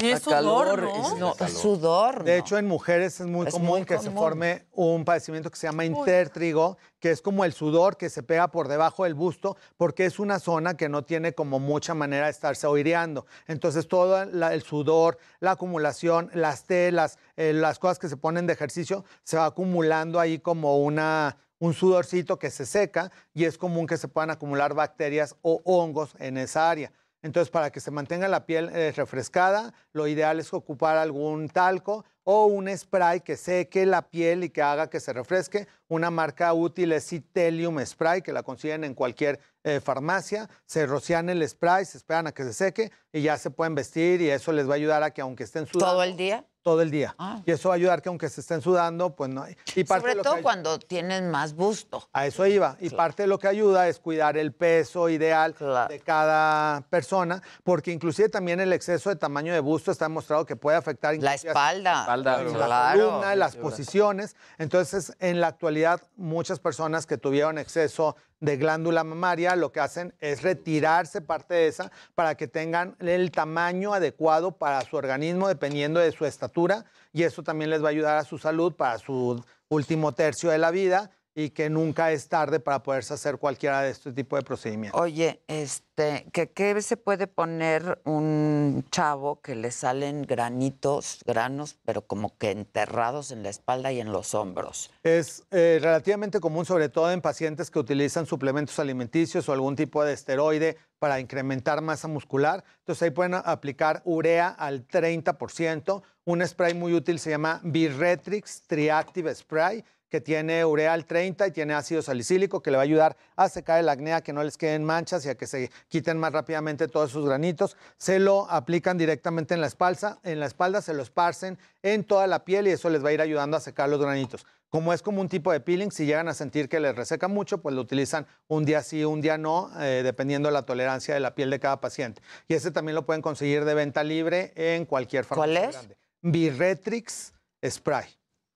Es 0.00 0.22
sudor, 0.22 0.82
¿no? 0.82 1.16
No, 1.18 1.34
es 1.38 1.52
sudor. 1.52 2.24
De 2.24 2.32
¿no? 2.32 2.38
hecho, 2.44 2.58
en 2.58 2.66
mujeres 2.66 3.20
es 3.20 3.26
muy 3.26 3.46
Es 3.46 3.54
común 3.54 3.68
muy 3.68 3.84
que 3.84 3.98
se 3.98 4.10
forme 4.10 4.66
un 4.72 5.04
padecimiento 5.04 5.50
que 5.50 5.56
se 5.56 5.66
llama 5.66 5.84
intertrigo, 5.84 6.76
que 7.00 7.10
es 7.10 7.22
como 7.22 7.44
el 7.44 7.52
sudor 7.52 7.96
que 7.96 8.10
se 8.10 8.22
pega 8.22 8.48
por 8.48 8.68
debajo 8.68 9.04
del 9.04 9.14
busto, 9.14 9.56
porque 9.76 10.04
es 10.06 10.18
una 10.18 10.38
zona 10.38 10.76
que 10.76 10.88
no 10.88 11.02
tiene 11.04 11.32
como 11.32 11.58
mucha 11.58 11.94
manera 11.94 12.26
de 12.26 12.30
estarse 12.32 12.66
oireando. 12.66 13.26
Entonces, 13.46 13.88
todo 13.88 14.24
la- 14.26 14.52
el 14.54 14.62
sudor, 14.62 15.18
la 15.40 15.52
acumulación, 15.52 16.30
las 16.34 16.64
telas, 16.64 17.18
eh, 17.36 17.52
las 17.52 17.78
cosas 17.78 17.98
que 17.98 18.08
se 18.08 18.16
ponen 18.16 18.46
de 18.46 18.52
ejercicio, 18.52 19.04
se 19.24 19.36
va 19.36 19.46
acumulando 19.46 20.20
ahí 20.20 20.38
como 20.38 20.78
una, 20.78 21.36
un 21.58 21.72
sudorcito 21.74 22.38
que 22.38 22.50
se 22.50 22.66
seca 22.66 23.10
y 23.34 23.44
es 23.44 23.56
común 23.56 23.86
que 23.86 23.96
se 23.96 24.08
puedan 24.08 24.30
acumular 24.30 24.74
bacterias 24.74 25.36
o 25.42 25.60
hongos 25.64 26.14
en 26.18 26.36
esa 26.36 26.68
área. 26.70 26.92
Entonces, 27.26 27.50
para 27.50 27.70
que 27.70 27.80
se 27.80 27.90
mantenga 27.90 28.28
la 28.28 28.46
piel 28.46 28.70
eh, 28.72 28.92
refrescada, 28.96 29.74
lo 29.92 30.06
ideal 30.06 30.38
es 30.38 30.54
ocupar 30.54 30.96
algún 30.96 31.48
talco 31.48 32.04
o 32.22 32.46
un 32.46 32.68
spray 32.68 33.20
que 33.20 33.36
seque 33.36 33.84
la 33.84 34.02
piel 34.02 34.44
y 34.44 34.50
que 34.50 34.62
haga 34.62 34.88
que 34.88 35.00
se 35.00 35.12
refresque. 35.12 35.66
Una 35.88 36.10
marca 36.10 36.54
útil 36.54 36.92
es 36.92 37.08
Citelium 37.08 37.84
Spray, 37.84 38.22
que 38.22 38.32
la 38.32 38.44
consiguen 38.44 38.84
en 38.84 38.94
cualquier 38.94 39.40
eh, 39.66 39.80
farmacia. 39.80 40.48
Se 40.64 40.86
rocian 40.86 41.28
el 41.28 41.46
spray, 41.46 41.84
se 41.84 41.98
esperan 41.98 42.28
a 42.28 42.32
que 42.32 42.44
se 42.44 42.52
seque 42.52 42.92
y 43.12 43.20
ya 43.22 43.36
se 43.36 43.50
pueden 43.50 43.74
vestir 43.74 44.22
y 44.22 44.30
eso 44.30 44.52
les 44.52 44.68
va 44.68 44.72
a 44.72 44.76
ayudar 44.76 45.02
a 45.02 45.10
que 45.10 45.20
aunque 45.20 45.42
estén 45.42 45.66
sudando... 45.66 45.92
¿Todo 45.92 46.02
el 46.04 46.16
día? 46.16 46.44
Todo 46.62 46.82
el 46.82 46.90
día. 46.90 47.14
Ah. 47.18 47.40
Y 47.46 47.52
eso 47.52 47.68
va 47.68 47.74
a 47.74 47.76
ayudar 47.76 48.02
que 48.02 48.08
aunque 48.08 48.28
se 48.28 48.40
estén 48.40 48.60
sudando, 48.60 49.14
pues 49.14 49.30
no 49.30 49.42
hay... 49.44 49.56
Y 49.76 49.84
parte 49.84 50.00
Sobre 50.02 50.12
de 50.12 50.16
lo 50.16 50.22
todo 50.24 50.34
que- 50.36 50.42
cuando 50.42 50.78
tienen 50.80 51.30
más 51.30 51.54
busto. 51.54 52.08
a 52.12 52.26
eso 52.26 52.44
iba. 52.46 52.76
Y 52.80 52.90
parte 52.90 53.22
de 53.22 53.28
lo 53.28 53.38
que 53.38 53.46
ayuda 53.48 53.88
es 53.88 53.98
cuidar 54.00 54.36
el 54.36 54.52
peso 54.52 55.08
ideal 55.08 55.54
de 55.88 56.00
cada 56.00 56.80
persona, 56.90 57.40
porque 57.62 57.92
inclusive 57.92 58.28
también 58.28 58.58
el 58.60 58.72
exceso 58.72 59.10
de 59.10 59.16
tamaño 59.16 59.52
de 59.52 59.60
busto 59.60 59.92
está 59.92 60.06
demostrado 60.06 60.44
que 60.44 60.56
puede 60.56 60.76
afectar 60.76 61.14
La 61.18 61.34
espalda. 61.34 62.00
Espalda, 62.00 62.42
la 62.42 62.52
claro. 62.66 63.08
columna, 63.10 63.34
las 63.36 63.54
posiciones. 63.56 64.34
Entonces, 64.58 65.12
en 65.20 65.40
la 65.40 65.46
actualidad, 65.48 66.00
muchas 66.16 66.58
personas 66.58 67.06
que 67.06 67.16
tuvieron 67.16 67.58
exceso 67.58 68.16
de 68.40 68.56
glándula 68.56 69.04
mamaria 69.04 69.56
lo 69.56 69.72
que 69.72 69.80
hacen 69.80 70.14
es 70.20 70.42
retirarse 70.42 71.20
parte 71.20 71.54
de 71.54 71.68
esa 71.68 71.90
para 72.14 72.34
que 72.34 72.48
tengan 72.48 72.96
el 73.00 73.30
tamaño 73.30 73.94
adecuado 73.94 74.52
para 74.52 74.82
su 74.82 74.96
organismo 74.96 75.48
dependiendo 75.48 76.00
de 76.00 76.12
su 76.12 76.26
estatura 76.26 76.84
y 77.12 77.22
eso 77.22 77.42
también 77.42 77.70
les 77.70 77.82
va 77.82 77.88
a 77.88 77.90
ayudar 77.90 78.18
a 78.18 78.24
su 78.24 78.38
salud 78.38 78.74
para 78.74 78.98
su 78.98 79.42
último 79.68 80.12
tercio 80.12 80.50
de 80.50 80.58
la 80.58 80.70
vida 80.70 81.10
y 81.38 81.50
que 81.50 81.68
nunca 81.68 82.12
es 82.12 82.30
tarde 82.30 82.60
para 82.60 82.82
poderse 82.82 83.12
hacer 83.12 83.36
cualquiera 83.36 83.82
de 83.82 83.90
este 83.90 84.10
tipo 84.10 84.36
de 84.36 84.42
procedimientos. 84.42 84.98
Oye, 84.98 85.42
este, 85.48 86.26
¿qué, 86.32 86.50
qué 86.50 86.80
se 86.80 86.96
puede 86.96 87.26
poner 87.26 88.00
un 88.04 88.86
chavo 88.90 89.42
que 89.42 89.54
le 89.54 89.70
salen 89.70 90.22
granitos, 90.22 91.20
granos, 91.26 91.76
pero 91.84 92.06
como 92.06 92.38
que 92.38 92.52
enterrados 92.52 93.32
en 93.32 93.42
la 93.42 93.50
espalda 93.50 93.92
y 93.92 94.00
en 94.00 94.12
los 94.12 94.34
hombros? 94.34 94.90
Es 95.02 95.44
eh, 95.50 95.78
relativamente 95.82 96.40
común, 96.40 96.64
sobre 96.64 96.88
todo 96.88 97.12
en 97.12 97.20
pacientes 97.20 97.70
que 97.70 97.80
utilizan 97.80 98.24
suplementos 98.24 98.78
alimenticios 98.78 99.46
o 99.50 99.52
algún 99.52 99.76
tipo 99.76 100.02
de 100.02 100.14
esteroide 100.14 100.78
para 100.98 101.20
incrementar 101.20 101.82
masa 101.82 102.08
muscular. 102.08 102.64
Entonces 102.78 103.02
ahí 103.02 103.10
pueden 103.10 103.34
aplicar 103.34 104.00
urea 104.06 104.48
al 104.48 104.88
30%. 104.88 106.02
Un 106.24 106.46
spray 106.46 106.72
muy 106.72 106.94
útil 106.94 107.18
se 107.18 107.28
llama 107.28 107.60
Birretrix 107.62 108.62
Triactive 108.66 109.34
Spray 109.34 109.84
que 110.08 110.20
tiene 110.20 110.64
urea 110.64 110.92
al 110.92 111.04
30 111.04 111.46
y 111.48 111.50
tiene 111.50 111.74
ácido 111.74 112.02
salicílico 112.02 112.62
que 112.62 112.70
le 112.70 112.76
va 112.76 112.82
a 112.82 112.84
ayudar 112.84 113.16
a 113.36 113.48
secar 113.48 113.80
el 113.80 113.88
acné, 113.88 114.14
a 114.14 114.20
que 114.20 114.32
no 114.32 114.42
les 114.42 114.56
queden 114.56 114.84
manchas 114.84 115.24
y 115.26 115.28
a 115.28 115.34
que 115.34 115.46
se 115.46 115.70
quiten 115.88 116.18
más 116.18 116.32
rápidamente 116.32 116.88
todos 116.88 117.10
sus 117.10 117.26
granitos. 117.26 117.76
Se 117.98 118.18
lo 118.18 118.50
aplican 118.50 118.98
directamente 118.98 119.54
en 119.54 119.60
la 119.60 119.66
espalda, 119.66 120.18
en 120.22 120.40
la 120.40 120.46
espalda 120.46 120.82
se 120.82 120.94
lo 120.94 121.02
esparcen 121.02 121.58
en 121.82 122.04
toda 122.04 122.26
la 122.26 122.44
piel 122.44 122.68
y 122.68 122.70
eso 122.70 122.90
les 122.90 123.04
va 123.04 123.10
a 123.10 123.12
ir 123.12 123.20
ayudando 123.20 123.56
a 123.56 123.60
secar 123.60 123.88
los 123.88 124.00
granitos. 124.00 124.46
Como 124.68 124.92
es 124.92 125.00
como 125.00 125.20
un 125.20 125.28
tipo 125.28 125.52
de 125.52 125.60
peeling, 125.60 125.90
si 125.90 126.06
llegan 126.06 126.28
a 126.28 126.34
sentir 126.34 126.68
que 126.68 126.80
les 126.80 126.94
reseca 126.94 127.28
mucho, 127.28 127.58
pues 127.58 127.74
lo 127.74 127.80
utilizan 127.80 128.26
un 128.48 128.64
día 128.64 128.82
sí, 128.82 129.04
un 129.04 129.20
día 129.20 129.38
no, 129.38 129.70
eh, 129.80 130.02
dependiendo 130.02 130.48
de 130.48 130.52
la 130.52 130.62
tolerancia 130.62 131.14
de 131.14 131.20
la 131.20 131.34
piel 131.34 131.50
de 131.50 131.60
cada 131.60 131.80
paciente. 131.80 132.20
Y 132.48 132.54
ese 132.54 132.72
también 132.72 132.94
lo 132.94 133.06
pueden 133.06 133.22
conseguir 133.22 133.64
de 133.64 133.74
venta 133.74 134.02
libre 134.02 134.52
en 134.56 134.84
cualquier 134.84 135.24
farmacia 135.24 135.54
¿Cuál 135.54 135.68
es? 135.68 135.76
grande. 135.76 135.96
Birretrix 136.20 137.32
Spray. 137.64 138.06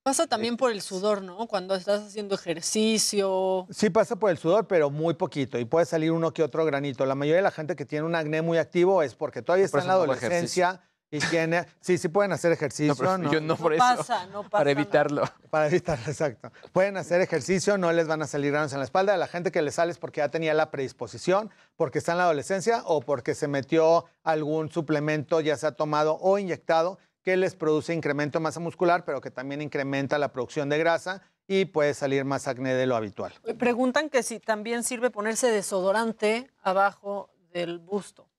Pasa 0.03 0.25
también 0.25 0.57
por 0.57 0.71
el 0.71 0.81
sudor, 0.81 1.21
¿no? 1.21 1.47
Cuando 1.47 1.75
estás 1.75 2.01
haciendo 2.07 2.33
ejercicio. 2.33 3.67
Sí 3.69 3.91
pasa 3.91 4.15
por 4.15 4.31
el 4.31 4.37
sudor, 4.39 4.67
pero 4.67 4.89
muy 4.89 5.13
poquito 5.13 5.59
y 5.59 5.65
puede 5.65 5.85
salir 5.85 6.11
uno 6.11 6.33
que 6.33 6.41
otro 6.41 6.65
granito. 6.65 7.05
La 7.05 7.13
mayoría 7.13 7.37
de 7.37 7.43
la 7.43 7.51
gente 7.51 7.75
que 7.75 7.85
tiene 7.85 8.05
un 8.05 8.15
acné 8.15 8.41
muy 8.41 8.57
activo 8.57 9.03
es 9.03 9.13
porque 9.13 9.43
todavía 9.43 9.65
está 9.65 9.79
en 9.79 9.87
la 9.87 9.93
no 9.93 9.99
adolescencia 9.99 10.81
y 11.11 11.19
tiene... 11.19 11.67
Sí, 11.81 11.99
sí 11.99 12.07
pueden 12.07 12.31
hacer 12.31 12.51
ejercicio. 12.51 12.95
pero 12.95 13.19
¿no? 13.19 13.31
yo 13.31 13.41
no 13.41 13.55
por 13.55 13.77
No 13.77 13.83
eso. 13.85 13.97
pasa, 13.97 14.25
no 14.27 14.41
pasa 14.41 14.49
Para 14.49 14.71
evitarlo. 14.71 15.23
Para 15.51 15.67
evitarlo, 15.67 16.05
exacto. 16.07 16.51
Pueden 16.71 16.97
hacer 16.97 17.21
ejercicio, 17.21 17.77
no 17.77 17.91
les 17.91 18.07
van 18.07 18.23
a 18.23 18.27
salir 18.27 18.51
granos 18.51 18.73
en 18.73 18.79
la 18.79 18.85
espalda. 18.85 19.13
A 19.13 19.17
la 19.17 19.27
gente 19.27 19.51
que 19.51 19.61
le 19.61 19.69
sale 19.69 19.91
es 19.91 19.99
porque 19.99 20.21
ya 20.21 20.29
tenía 20.29 20.55
la 20.55 20.71
predisposición, 20.71 21.51
porque 21.75 21.99
está 21.99 22.13
en 22.13 22.19
la 22.19 22.23
adolescencia 22.23 22.81
o 22.85 23.01
porque 23.01 23.35
se 23.35 23.47
metió 23.47 24.05
algún 24.23 24.71
suplemento, 24.71 25.41
ya 25.41 25.57
sea 25.57 25.73
tomado 25.73 26.17
o 26.21 26.39
inyectado, 26.39 26.97
que 27.23 27.37
les 27.37 27.55
produce 27.55 27.93
incremento 27.93 28.39
de 28.39 28.43
masa 28.43 28.59
muscular, 28.59 29.05
pero 29.05 29.21
que 29.21 29.31
también 29.31 29.61
incrementa 29.61 30.17
la 30.17 30.31
producción 30.31 30.69
de 30.69 30.77
grasa 30.77 31.21
y 31.47 31.65
puede 31.65 31.93
salir 31.93 32.25
más 32.25 32.47
acné 32.47 32.73
de 32.73 32.87
lo 32.87 32.95
habitual. 32.95 33.33
Preguntan 33.57 34.09
que 34.09 34.23
si 34.23 34.39
también 34.39 34.83
sirve 34.83 35.09
ponerse 35.09 35.47
desodorante 35.47 36.49
abajo 36.61 37.29
del 37.53 37.79
busto. 37.79 38.30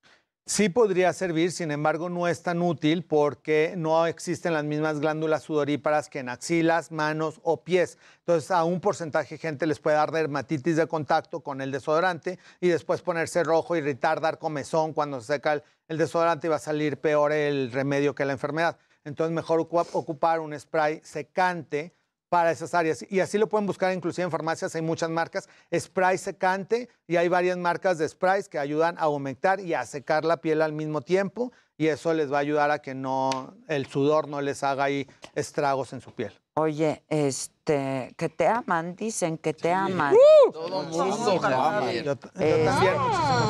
Sí 0.45 0.69
podría 0.69 1.13
servir, 1.13 1.53
sin 1.53 1.71
embargo 1.71 2.09
no 2.09 2.27
es 2.27 2.43
tan 2.43 2.63
útil 2.63 3.05
porque 3.05 3.75
no 3.77 4.07
existen 4.07 4.53
las 4.53 4.65
mismas 4.65 4.99
glándulas 4.99 5.45
sudoríparas 5.45 6.09
que 6.09 6.19
en 6.19 6.29
axilas, 6.29 6.91
manos 6.91 7.41
o 7.45 7.63
pies. 7.63 7.97
Entonces 8.19 8.51
a 8.51 8.65
un 8.65 8.81
porcentaje 8.81 9.37
de 9.37 9.39
gente 9.39 9.67
les 9.67 9.79
puede 9.79 9.97
dar 9.97 10.11
dermatitis 10.11 10.75
de 10.75 10.89
contacto 10.89 11.41
con 11.41 11.61
el 11.61 11.71
desodorante 11.71 12.41
y 12.61 12.69
después 12.69 13.03
ponerse 13.03 13.45
rojo, 13.45 13.77
irritar, 13.77 14.21
dar 14.21 14.39
comezón 14.41 14.93
cuando 14.93 15.21
se 15.21 15.35
seca 15.35 15.63
el, 15.87 15.97
desodorante 15.97 16.49
y 16.49 16.51
va 16.51 16.57
a 16.57 16.59
salir 16.59 16.99
peor 16.99 17.31
el 17.31 17.71
remedio 17.71 18.17
que 18.17 18.25
la 18.25 18.33
enfermedad. 18.33 18.77
Entonces 19.05 19.33
mejor 19.33 19.61
ocu- 19.61 19.87
ocupar 19.93 20.41
un 20.41 20.59
spray 20.59 21.01
secante 21.05 21.95
para 22.33 22.51
esas 22.51 22.73
áreas. 22.73 23.05
Y 23.11 23.21
así 23.21 23.37
lo 23.37 23.47
pueden 23.47 23.67
buscar 23.67 23.93
inclusive 23.93 24.25
en 24.25 24.31
farmacias, 24.31 24.75
hay 24.75 24.81
muchas 24.81 25.11
marcas, 25.11 25.51
spray 25.79 26.17
secante 26.17 26.89
y 27.07 27.17
hay 27.17 27.29
varias 27.29 27.59
marcas 27.59 27.99
de 27.99 28.09
sprays 28.09 28.49
que 28.49 28.59
ayudan 28.59 28.97
a 28.97 29.03
aumentar 29.03 29.61
y 29.61 29.75
a 29.75 29.85
secar 29.85 30.25
la 30.25 30.39
piel 30.39 30.63
al 30.63 30.73
mismo 30.73 31.03
tiempo 31.03 31.53
y 31.77 31.89
eso 31.89 32.15
les 32.15 32.33
va 32.33 32.39
a 32.39 32.41
ayudar 32.41 32.71
a 32.71 32.79
que 32.79 32.95
no 32.95 33.55
el 33.69 33.85
sudor 33.85 34.29
no 34.29 34.41
les 34.41 34.63
haga 34.63 34.85
ahí 34.85 35.07
estragos 35.35 35.93
en 35.93 36.01
su 36.01 36.11
piel. 36.15 36.33
Oye, 36.55 37.03
este, 37.11 38.15
que 38.17 38.31
te 38.31 38.47
aman, 38.49 38.97
dicen 38.97 39.37
que 39.37 39.53
te 39.53 39.71
aman. 39.71 40.17
Todo 40.55 40.85
mundo, 40.85 41.39
Javier. 41.39 42.03
Yo, 42.03 42.15
yo 42.15 42.31
Eh, 42.41 42.65
también, 42.65 42.95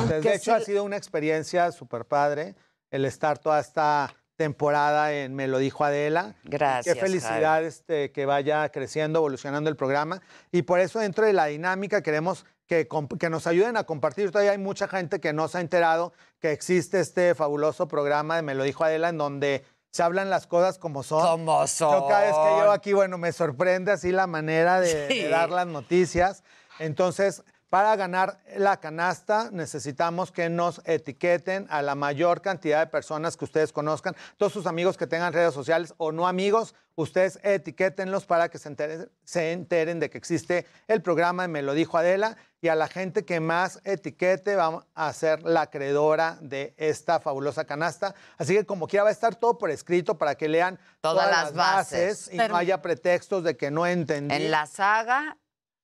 que 0.09 0.29
De 0.29 0.35
hecho, 0.35 0.53
ha 0.55 0.59
sido 0.59 0.83
una 0.83 0.97
experiencia 0.97 1.71
súper 1.71 2.03
padre 2.03 2.55
el 2.91 3.05
estar 3.05 3.39
toda 3.39 3.61
esta 3.61 4.13
temporada 4.35 5.13
en 5.13 5.35
Me 5.35 5.47
lo 5.47 5.57
dijo 5.57 5.83
Adela. 5.83 6.35
Gracias, 6.43 6.95
Qué 6.95 7.01
felicidad 7.01 7.63
este, 7.63 8.11
que 8.11 8.25
vaya 8.25 8.69
creciendo, 8.69 9.19
evolucionando 9.19 9.69
el 9.69 9.75
programa. 9.75 10.21
Y 10.51 10.63
por 10.63 10.79
eso 10.79 10.99
dentro 10.99 11.25
de 11.25 11.33
la 11.33 11.45
dinámica 11.45 12.01
queremos 12.01 12.45
que, 12.67 12.87
nos 13.29 13.45
ayuden 13.47 13.77
a 13.77 13.83
compartir. 13.83 14.31
Todavía 14.31 14.51
hay 14.51 14.57
mucha 14.57 14.87
gente 14.87 15.19
que 15.19 15.33
no 15.33 15.47
se 15.47 15.59
ha 15.59 15.61
enterado 15.61 16.13
que 16.39 16.51
existe 16.51 16.99
este 16.99 17.35
fabuloso 17.35 17.87
programa 17.87 18.35
de 18.35 18.41
Me 18.41 18.55
lo 18.55 18.63
dijo 18.63 18.83
Adela 18.83 19.09
en 19.09 19.17
donde 19.17 19.63
se 19.91 20.01
hablan 20.01 20.31
las 20.31 20.47
cosas 20.47 20.79
como 20.79 21.03
son. 21.03 21.21
Como 21.21 21.63
Yo 21.65 22.07
cada 22.07 22.21
vez 22.21 22.29
que 22.29 22.35
son. 22.35 22.59
llego 22.59 22.71
aquí, 22.71 22.93
bueno, 22.93 23.19
me 23.19 23.31
sorprende 23.31 23.91
así 23.91 24.11
la 24.11 24.25
manera 24.25 24.79
de, 24.79 25.07
Sí. 25.07 25.21
de 25.21 25.29
dar 25.29 25.51
las 25.51 25.67
noticias. 25.67 26.43
Entonces, 26.79 27.43
para 27.73 27.95
ganar 27.95 28.37
la 28.55 28.77
canasta 28.79 29.49
necesitamos 29.51 30.31
que 30.31 30.47
nos 30.47 30.79
etiqueten 30.85 31.65
a 31.71 31.81
la 31.81 31.95
mayor 31.95 32.43
cantidad 32.43 32.81
de 32.81 32.85
personas 32.85 33.35
que 33.35 33.45
ustedes 33.45 33.73
conozcan, 33.73 34.15
todos 34.37 34.53
sus 34.53 34.67
amigos 34.67 34.95
que 34.95 35.07
tengan 35.07 35.33
redes 35.33 35.55
sociales 35.55 35.95
o 35.97 36.11
no 36.11 36.27
amigos, 36.27 36.75
ustedes 36.93 37.39
etiquétenlos 37.41 38.27
para 38.27 38.49
que 38.49 38.59
se 38.59 38.69
enteren, 38.69 39.09
se 39.23 39.53
enteren 39.53 39.99
de 39.99 40.11
que 40.11 40.19
existe 40.19 40.67
el 40.87 41.01
programa 41.01 41.47
Me 41.47 41.63
lo 41.63 41.73
dijo 41.73 41.97
Adela 41.97 42.37
y 42.61 42.67
a 42.67 42.75
la 42.75 42.87
gente 42.87 43.25
que 43.25 43.39
más 43.39 43.79
etiquete 43.85 44.55
vamos 44.55 44.85
a 44.93 45.11
ser 45.11 45.41
la 45.41 45.61
acreedora 45.61 46.37
de 46.41 46.75
esta 46.77 47.19
fabulosa 47.21 47.65
canasta. 47.65 48.13
Así 48.37 48.53
que 48.53 48.67
como 48.67 48.85
quiera 48.87 49.01
va 49.05 49.09
a 49.09 49.13
estar 49.13 49.33
todo 49.33 49.57
por 49.57 49.71
escrito 49.71 50.19
para 50.19 50.35
que 50.35 50.47
lean 50.47 50.77
Todas 51.01 51.25
todas, 51.25 51.31
las 51.31 51.43
las 51.45 51.53
bases. 51.55 52.07
bases, 52.19 52.33
y 52.35 52.37
Pero- 52.37 52.49
no 52.53 52.57
haya 52.57 52.83
pretextos 52.83 53.43
de 53.43 53.57
que 53.57 53.71
no 53.71 53.87
entendí. 53.87 54.35
En 54.35 54.51
la 54.51 54.67
saga 54.67 55.37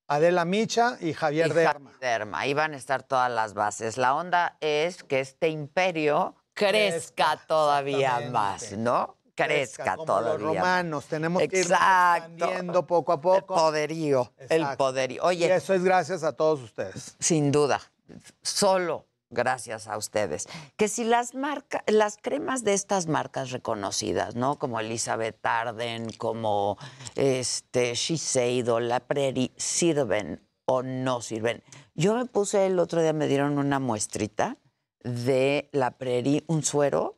Adela 0.09 0.43
Micha 0.43 0.97
y 0.99 1.13
Javier 1.13 1.47
y 1.47 1.53
Derma. 1.53 1.91
Derma. 2.01 2.39
Ahí 2.39 2.55
van 2.55 2.73
a 2.73 2.77
estar 2.77 3.03
todas 3.03 3.31
las 3.31 3.53
bases. 3.53 3.95
La 3.97 4.15
onda 4.15 4.57
es 4.59 5.03
que 5.03 5.19
este 5.19 5.49
imperio 5.49 6.35
crezca 6.55 7.39
todavía 7.47 8.19
más, 8.31 8.73
¿no? 8.73 9.17
Crezca, 9.35 9.95
como 9.95 10.05
todavía 10.05 10.33
los 10.33 10.41
romanos, 10.41 11.05
tenemos 11.05 11.41
que 11.43 11.59
ir 11.59 11.65
expandiendo 11.65 12.85
poco 12.85 13.13
a 13.13 13.21
poco. 13.21 13.53
El 13.53 13.61
poderío, 13.61 14.33
el 14.49 14.65
poderío. 14.75 15.23
Oye, 15.23 15.47
Y 15.47 15.51
eso 15.51 15.75
es 15.75 15.83
gracias 15.83 16.23
a 16.23 16.33
todos 16.33 16.59
ustedes. 16.61 17.15
Sin 17.19 17.51
duda, 17.51 17.79
solo 18.41 19.05
gracias 19.29 19.87
a 19.87 19.97
ustedes. 19.97 20.47
Que 20.77 20.87
si 20.87 21.03
las 21.03 21.35
marcas, 21.35 21.83
las 21.87 22.17
cremas 22.17 22.63
de 22.63 22.73
estas 22.73 23.07
marcas 23.07 23.51
reconocidas, 23.51 24.35
¿no? 24.35 24.57
Como 24.57 24.79
Elizabeth 24.79 25.45
Arden, 25.45 26.11
como 26.17 26.77
este 27.15 27.93
Shiseido, 27.95 28.79
La 28.79 28.99
Prairie, 28.99 29.51
sirven 29.55 30.41
o 30.65 30.83
no 30.83 31.21
sirven. 31.21 31.63
Yo 31.95 32.15
me 32.15 32.25
puse 32.25 32.65
el 32.65 32.79
otro 32.79 33.01
día, 33.01 33.13
me 33.13 33.27
dieron 33.27 33.57
una 33.57 33.79
muestrita 33.79 34.57
de 35.03 35.69
La 35.71 35.91
Prairie, 35.91 36.43
un 36.47 36.63
suero 36.63 37.17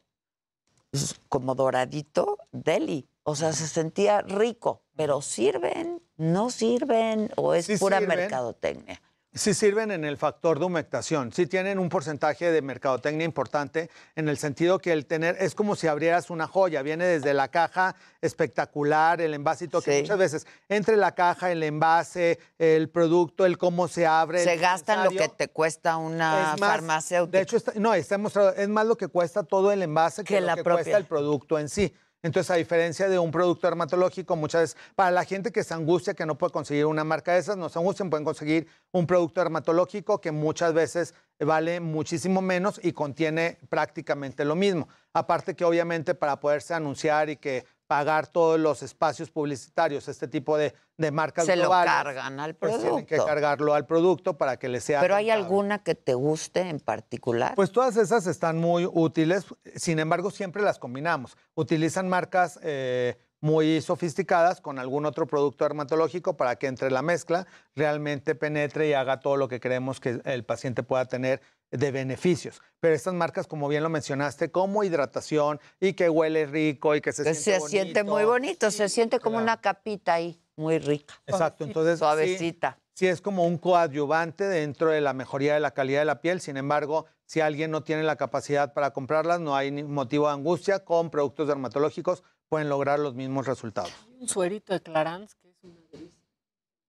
como 1.30 1.56
doradito, 1.56 2.38
deli. 2.52 3.08
O 3.24 3.36
sea, 3.36 3.54
se 3.54 3.68
sentía 3.68 4.22
rico, 4.22 4.82
pero 4.96 5.22
sirven, 5.22 6.02
no 6.18 6.50
sirven 6.50 7.32
o 7.36 7.54
es 7.54 7.66
Sí 7.68 7.78
pura 7.78 8.00
sirven. 8.00 8.18
mercadotecnia. 8.18 9.02
Sí 9.34 9.54
sirven 9.54 9.92
en 9.92 10.04
el 10.04 10.18
factor 10.18 10.60
de 10.60 10.66
humectación, 10.66 11.32
sí 11.32 11.48
tienen 11.48 11.80
un 11.80 11.88
porcentaje 11.88 12.52
de 12.52 12.62
mercadotecnia 12.62 13.24
importante 13.24 13.90
en 14.18 14.28
el 14.28 14.38
sentido 14.38 14.78
que 14.80 14.92
el 14.92 15.06
tener, 15.06 15.38
es 15.40 15.56
como 15.56 15.78
si 15.78 15.88
abrieras 15.88 16.30
una 16.30 16.48
joya, 16.48 16.82
viene 16.82 17.06
desde 17.06 17.34
la 17.34 17.48
caja 17.48 17.96
espectacular, 18.20 19.22
el 19.22 19.34
envasito, 19.34 19.82
que 19.82 19.94
Sí. 19.96 20.02
muchas 20.02 20.18
veces 20.18 20.48
entre 20.68 20.98
la 20.98 21.14
caja, 21.16 21.50
el 21.50 21.64
envase, 21.64 22.40
el 22.60 22.90
producto, 22.90 23.46
el 23.46 23.58
cómo 23.58 23.88
se 23.88 24.06
abre. 24.06 24.44
Se 24.44 24.58
gastan 24.58 25.06
lo 25.06 25.12
que 25.12 25.30
te 25.30 25.48
cuesta 25.48 25.96
una 25.96 26.56
más, 26.60 26.60
farmacéutica. 26.60 27.38
De 27.38 27.44
hecho, 27.44 27.56
está- 27.56 27.72
no, 27.78 27.94
está 27.94 28.16
demostrado, 28.16 28.54
es 28.54 28.68
más 28.68 28.86
lo 28.86 28.98
que 28.98 29.08
cuesta 29.08 29.44
todo 29.44 29.72
el 29.72 29.82
envase 29.82 30.26
que, 30.26 30.34
Que 30.36 30.42
lo 30.42 30.48
la 30.48 30.56
que 30.56 30.64
propia. 30.66 30.84
cuesta 30.84 30.98
el 30.98 31.06
producto 31.06 31.58
en 31.58 31.70
sí. 31.70 31.96
Entonces, 32.24 32.52
a 32.52 32.56
diferencia 32.56 33.10
de 33.10 33.18
un 33.18 33.32
producto 33.32 33.68
dermatológico, 33.68 34.36
muchas 34.36 34.62
veces, 34.62 34.78
para 34.96 35.10
la 35.10 35.26
gente 35.26 35.52
que 35.52 35.64
se 35.64 35.74
angustia 35.74 36.14
que 36.14 36.26
no 36.26 36.38
puede 36.38 36.54
conseguir 36.54 36.86
una 36.86 37.04
marca 37.04 37.34
de 37.34 37.40
esas, 37.40 37.58
no 37.58 37.70
se 37.70 37.80
angustien, 37.80 38.10
pueden 38.10 38.26
conseguir 38.26 38.68
un 38.92 39.08
producto 39.08 39.42
dermatológico 39.42 40.22
que 40.22 40.32
muchas 40.32 40.74
veces 40.74 41.16
vale 41.40 41.80
muchísimo 41.80 42.42
menos 42.42 42.80
y 42.84 42.92
contiene 42.92 43.58
prácticamente 43.70 44.46
lo 44.46 44.56
mismo. 44.56 44.88
Aparte 45.14 45.56
que 45.56 45.66
obviamente 45.66 46.14
para 46.14 46.40
poderse 46.40 46.74
anunciar 46.74 47.30
y 47.30 47.38
que 47.38 47.66
pagar 47.92 48.26
todos 48.26 48.58
los 48.58 48.84
espacios 48.84 49.30
publicitarios, 49.30 50.08
este 50.08 50.26
tipo 50.26 50.58
de, 50.58 50.74
de 50.96 51.12
marcas 51.12 51.46
Se 51.46 51.58
lo 51.58 51.64
globales, 51.64 51.94
cargan 51.94 52.40
al 52.40 52.56
pues 52.56 52.80
tienen 52.80 53.06
que 53.06 53.16
producto. 53.16 53.26
cargarlo 53.26 53.74
al 53.74 53.86
producto 53.86 54.38
para 54.38 54.56
que 54.56 54.70
les 54.70 54.86
sea 54.86 55.02
Pero 55.02 55.14
hay 55.14 55.30
alguna 55.30 55.84
que 55.84 55.94
te 55.94 56.14
guste 56.14 56.62
en 56.62 56.80
particular. 56.80 57.54
Pues 57.54 57.74
todas 57.74 57.98
esas 57.98 58.28
están 58.28 58.60
muy 58.60 58.86
útiles, 58.90 59.44
sin 59.76 60.00
embargo 60.00 60.32
siempre 60.32 60.62
las 60.62 60.80
combinamos. 60.80 61.36
Utilizan 61.54 62.08
marcas 62.08 62.62
eh, 62.64 63.18
muy 63.42 63.82
sofisticadas 63.82 64.62
con 64.62 64.80
algún 64.80 65.06
otro 65.06 65.28
producto 65.28 65.66
dermatológico 65.66 66.38
para 66.38 66.56
que 66.56 66.68
entre 66.68 66.92
la 66.92 67.02
mezcla 67.02 67.46
realmente 67.76 68.36
penetre 68.36 68.88
y 68.88 68.94
haga 68.94 69.20
todo 69.20 69.36
lo 69.36 69.50
que 69.50 69.60
queremos 69.60 70.00
que 70.00 70.22
el 70.24 70.46
paciente 70.46 70.82
pueda 70.82 71.04
tener 71.04 71.42
de 71.72 71.92
beneficios. 71.92 72.62
Pero 72.80 72.94
estas 72.94 73.14
marcas, 73.14 73.48
como 73.48 73.68
bien 73.68 73.84
lo 73.84 73.90
mencionaste, 73.90 74.52
como 74.52 74.84
hidratación 74.84 75.60
y 75.80 75.94
que 75.94 76.10
huele 76.10 76.46
rico 76.46 76.96
y 76.96 77.02
que 77.02 77.14
se 77.14 77.24
Que 77.24 77.34
siente 77.34 77.62
se 77.62 77.70
siente 77.70 78.04
muy 78.04 78.26
bonito, 78.26 78.70
se 78.72 78.90
siente 78.90 79.20
como 79.20 79.38
una 79.38 79.60
capita 79.62 80.14
ahí, 80.14 80.40
muy 80.56 80.80
rica. 80.80 81.14
Exacto, 81.26 81.64
entonces 81.64 82.00
Suavecita. 82.00 82.78
Sí, 82.94 83.08
es 83.08 83.22
como 83.22 83.48
un 83.48 83.58
coadyuvante 83.58 84.44
dentro 84.44 84.92
de 84.92 85.02
la 85.02 85.14
mejoría 85.14 85.54
de 85.54 85.60
la 85.60 85.72
calidad 85.72 86.02
de 86.02 86.06
la 86.06 86.22
piel. 86.22 86.42
Sin 86.42 86.58
embargo, 86.58 87.06
si 87.26 87.40
alguien 87.40 87.72
no 87.72 87.84
tiene 87.84 88.04
la 88.04 88.16
capacidad 88.16 88.74
para 88.74 88.92
comprarlas, 88.92 89.40
no 89.40 89.56
hay 89.56 89.72
ni 89.72 89.84
motivo 89.84 90.28
de 90.28 90.34
angustia. 90.34 90.84
Con 90.84 91.10
productos 91.10 91.48
dermatológicos 91.48 92.22
pueden 92.48 92.70
lograr 92.70 93.00
los 93.00 93.16
mismos 93.16 93.48
resultados. 93.48 93.94
Un 94.20 94.28
suerito 94.28 94.74
de 94.74 94.82
Clarins 94.82 95.34
que 95.36 95.50
es 95.50 95.64
una 95.64 95.80
delicia. 95.92 96.22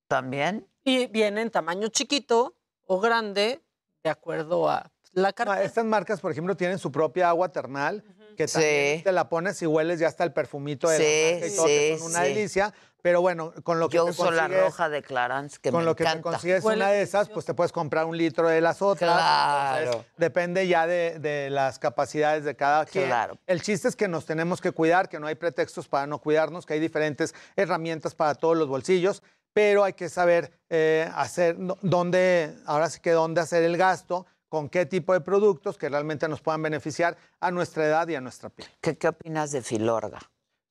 ¿También? 0.09 0.69
Y 0.85 1.07
viene 1.07 1.41
en 1.41 1.51
tamaño 1.51 1.89
chiquito 1.89 2.57
o 2.85 3.01
grande, 3.01 3.63
de 4.03 4.11
acuerdo 4.11 4.69
a 4.69 4.91
la 5.13 5.33
carta. 5.33 5.55
No, 5.57 5.61
estas 5.61 5.85
marcas, 5.85 6.21
por 6.21 6.33
ejemplo, 6.33 6.57
tienen 6.57 6.79
su 6.79 6.91
propia 6.91 7.29
agua 7.29 7.51
termal, 7.51 8.03
que 8.37 8.47
también 8.47 8.99
Sí. 8.99 9.05
te 9.05 9.13
la 9.13 9.29
pones 9.29 9.61
y 9.63 9.67
hueles 9.67 10.01
ya 10.01 10.09
hasta 10.09 10.25
el 10.25 10.33
perfumito 10.33 10.89
de 10.89 10.97
Sí, 10.99 11.05
la 11.05 11.33
marca 11.33 11.47
y 11.47 11.57
todo, 11.57 11.67
que 11.67 11.93
sí, 11.95 11.99
son 11.99 12.11
una 12.11 12.23
sí. 12.23 12.29
delicia. 12.29 12.75
Pero 13.03 13.21
bueno, 13.21 13.53
con 13.65 13.81
lo 13.81 13.89
que 13.89 13.97
Yo 13.97 14.05
te 14.05 14.13
uso 14.13 14.31
la 14.31 14.47
roja 14.47 14.89
de 14.89 15.03
Clarins, 15.03 15.59
que 15.59 15.73
con 15.73 15.81
me 15.81 15.85
lo 15.87 15.97
que 15.97 16.05
te 16.05 16.11
encanta. 16.11 16.31
consigues 16.31 16.65
una 16.65 16.89
de 16.91 17.03
esas, 17.03 17.29
pues 17.29 17.45
te 17.45 17.53
puedes 17.53 17.73
comprar 17.73 18.05
un 18.07 18.17
litro 18.17 18.47
de 18.49 18.61
las 18.61 18.81
otras. 18.81 19.13
Claro. 19.13 19.85
Entonces, 19.87 20.13
depende 20.17 20.69
ya 20.69 20.87
de, 20.87 21.19
de 21.19 21.51
las 21.51 21.81
capacidades 21.81 22.45
de 22.45 22.55
cada 22.55 22.87
quien. 22.87 23.07
Claro. 23.07 23.37
El 23.49 23.61
chiste 23.61 23.89
es 23.89 23.97
que 23.97 24.07
nos 24.07 24.25
tenemos 24.25 24.61
que 24.61 24.71
cuidar, 24.71 25.09
que 25.09 25.19
no 25.19 25.27
hay 25.27 25.35
pretextos 25.35 25.89
para 25.89 26.07
no 26.07 26.21
cuidarnos, 26.21 26.65
que 26.65 26.75
hay 26.75 26.81
diferentes 26.81 27.35
herramientas 27.57 28.15
para 28.15 28.37
todos 28.37 28.57
los 28.57 28.69
bolsillos, 28.69 29.21
pero 29.53 29.85
hay 29.85 29.93
que 29.93 30.09
saber 30.09 30.53
eh, 30.71 31.11
hacer 31.15 31.57
dónde, 31.83 32.57
ahora 32.67 32.89
sí 32.91 33.01
que 33.01 33.11
dónde 33.13 33.41
hacer 33.41 33.63
el 33.63 33.77
gasto, 33.77 34.27
con 34.49 34.69
qué 34.69 34.85
tipo 34.87 35.13
de 35.15 35.21
productos 35.21 35.79
que 35.79 35.89
realmente 35.89 36.29
nos 36.29 36.41
puedan 36.41 36.63
beneficiar 36.63 37.17
a 37.41 37.51
nuestra 37.51 37.87
edad 37.87 38.07
y 38.09 38.15
a 38.15 38.21
nuestra 38.21 38.51
piel. 38.51 38.69
¿Qué, 38.81 38.97
qué 38.99 39.09
opinas 39.09 39.51
de 39.51 39.63
Filorga? 39.63 40.19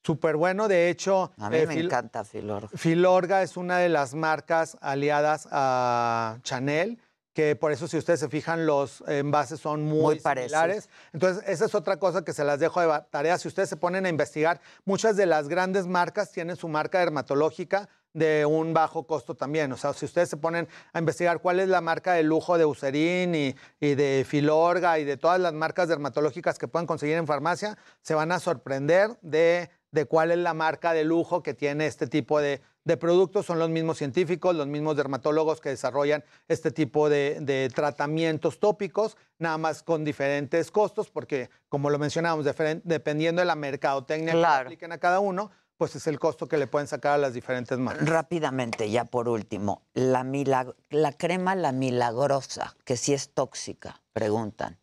Súper 0.04 0.36
bueno, 0.36 0.68
de 0.68 0.90
hecho. 0.90 1.32
A 1.38 1.50
mí 1.50 1.58
eh, 1.58 1.68
me 1.68 1.76
Fil- 1.76 1.86
encanta 1.86 2.24
Filorga. 2.24 2.70
Filorga 2.76 3.42
es 3.44 3.58
una 3.58 3.78
de 3.80 3.90
las 3.90 4.14
marcas 4.16 4.78
aliadas 4.82 5.48
a 5.52 6.38
Chanel, 6.44 7.00
que 7.34 7.56
por 7.56 7.72
eso 7.72 7.88
si 7.88 7.98
ustedes 7.98 8.20
se 8.20 8.28
fijan 8.30 8.66
los 8.66 9.04
envases 9.08 9.60
son 9.60 9.84
muy, 9.84 10.00
Muy 10.16 10.20
parecidos. 10.20 10.52
similares. 10.60 10.90
Entonces, 11.14 11.44
esa 11.48 11.66
es 11.66 11.74
otra 11.76 11.98
cosa 11.98 12.24
que 12.24 12.34
se 12.34 12.44
las 12.44 12.60
dejo 12.60 12.82
de 12.82 13.02
tarea. 13.10 13.38
Si 13.38 13.48
ustedes 13.48 13.70
se 13.70 13.78
ponen 13.78 14.06
a 14.06 14.10
investigar, 14.10 14.60
muchas 14.86 15.16
de 15.16 15.26
las 15.28 15.48
grandes 15.48 15.88
marcas 15.88 16.32
tienen 16.32 16.56
su 16.56 16.68
marca 16.68 17.00
dermatológica 17.00 17.88
de 18.14 18.46
un 18.46 18.74
bajo 18.74 19.08
costo 19.08 19.36
también. 19.36 19.72
O 19.72 19.78
sea, 19.78 19.94
si 19.94 20.06
ustedes 20.06 20.30
se 20.30 20.38
ponen 20.38 20.68
a 20.94 21.00
investigar 21.00 21.40
cuál 21.42 21.60
es 21.60 21.70
la 21.70 21.82
marca 21.82 22.14
de 22.14 22.24
lujo 22.24 22.58
de 22.58 22.64
Eucerin 22.64 23.34
y, 23.36 23.56
y 23.80 23.96
de 23.96 24.26
Filorga 24.28 25.00
y 25.00 25.04
de 25.06 25.18
todas 25.18 25.40
las 25.40 25.54
marcas 25.54 25.88
dermatológicas 25.88 26.58
que 26.60 26.68
puedan 26.68 26.88
conseguir 26.88 27.16
en 27.18 27.28
farmacia, 27.28 27.78
se 28.02 28.14
van 28.14 28.32
a 28.32 28.40
sorprender 28.40 29.18
de, 29.22 29.70
de 29.92 30.06
cuál 30.06 30.32
es 30.32 30.38
la 30.40 30.54
marca 30.54 30.94
de 30.94 31.04
lujo 31.06 31.42
que 31.42 31.54
tiene 31.54 31.86
este 31.88 32.08
tipo 32.08 32.40
de, 32.42 32.62
de 32.84 32.98
productos. 32.98 33.46
Son 33.46 33.60
los 33.60 33.70
mismos 33.70 33.98
científicos, 33.98 34.56
los 34.56 34.68
mismos 34.68 34.98
dermatólogos 34.98 35.62
que 35.62 35.70
desarrollan 35.70 36.24
este 36.48 36.72
tipo 36.72 37.08
de, 37.10 37.38
de 37.42 37.70
tratamientos 37.74 38.60
tópicos, 38.60 39.16
nada 39.40 39.58
más 39.58 39.84
con 39.84 40.04
diferentes 40.04 40.70
costos, 40.72 41.10
porque 41.10 41.50
como 41.70 41.90
lo 41.90 41.98
mencionábamos, 42.00 42.46
dependiendo 42.84 43.42
de 43.42 43.46
la 43.46 43.56
mercadotecnia 43.56 44.34
que 44.34 44.40
Claro. 44.40 44.66
apliquen 44.68 44.92
a 44.92 44.98
cada 44.98 45.20
uno, 45.20 45.52
pues 45.82 45.96
es 45.96 46.06
el 46.06 46.20
costo 46.20 46.48
que 46.48 46.58
le 46.58 46.68
pueden 46.68 46.88
sacar 46.88 47.14
a 47.14 47.18
las 47.18 47.34
diferentes 47.34 47.76
marcas. 47.80 48.08
Rápidamente, 48.08 48.92
ya 48.92 49.06
por 49.06 49.28
último, 49.28 49.82
la, 49.96 50.24
milag- 50.24 50.76
la 50.92 51.12
crema 51.12 51.56
La 51.56 51.72
Milagrosa, 51.72 52.76
que 52.86 52.96
sí 52.98 53.16
es 53.16 53.30
tóxica, 53.34 54.00
preguntan. 54.14 54.78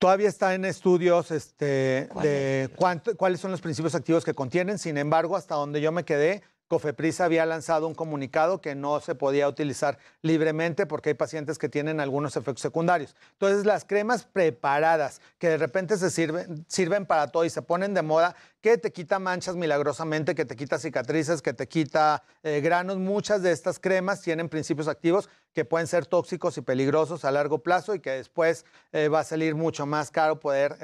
Todavía 0.00 0.28
está 0.28 0.54
en 0.54 0.64
estudios 0.64 1.30
este, 1.30 2.08
¿Cuál 2.12 2.24
de 2.24 2.70
cuánto- 2.74 3.16
cuáles 3.16 3.38
son 3.38 3.52
los 3.52 3.60
principios 3.60 3.94
activos 3.94 4.24
que 4.24 4.34
contienen. 4.34 4.80
Sin 4.80 4.98
embargo, 4.98 5.36
hasta 5.36 5.54
donde 5.54 5.80
yo 5.80 5.92
me 5.92 6.04
quedé, 6.04 6.42
Cofepris 6.72 7.20
había 7.20 7.44
lanzado 7.44 7.86
un 7.86 7.94
comunicado 7.94 8.62
que 8.62 8.74
no 8.74 8.98
se 9.00 9.14
podía 9.14 9.46
utilizar 9.46 9.98
libremente 10.22 10.86
porque 10.86 11.10
hay 11.10 11.14
pacientes 11.14 11.58
que 11.58 11.68
tienen 11.68 12.00
algunos 12.00 12.34
efectos 12.34 12.62
secundarios. 12.62 13.14
Entonces, 13.32 13.66
las 13.66 13.84
cremas 13.84 14.24
preparadas 14.24 15.20
que 15.38 15.50
de 15.50 15.58
repente 15.58 15.98
se 15.98 16.08
sirven, 16.08 16.64
sirven 16.68 17.04
para 17.04 17.26
todo 17.26 17.44
y 17.44 17.50
se 17.50 17.60
ponen 17.60 17.92
de 17.92 18.00
moda, 18.00 18.34
que 18.62 18.78
te 18.78 18.90
quita 18.90 19.18
manchas 19.18 19.54
milagrosamente, 19.54 20.34
que 20.34 20.46
te 20.46 20.56
quita 20.56 20.78
cicatrices, 20.78 21.42
que 21.42 21.52
te 21.52 21.68
quita 21.68 22.22
eh, 22.42 22.62
granos, 22.62 22.96
muchas 22.96 23.42
de 23.42 23.52
estas 23.52 23.78
cremas 23.78 24.22
tienen 24.22 24.48
principios 24.48 24.88
activos 24.88 25.28
que 25.52 25.66
pueden 25.66 25.86
ser 25.86 26.06
tóxicos 26.06 26.56
y 26.56 26.62
peligrosos 26.62 27.26
a 27.26 27.32
largo 27.32 27.58
plazo 27.58 27.94
y 27.94 28.00
que 28.00 28.12
después 28.12 28.64
eh, 28.92 29.08
va 29.08 29.20
a 29.20 29.24
salir 29.24 29.54
mucho 29.54 29.84
más 29.84 30.10
caro 30.10 30.40
poder 30.40 30.78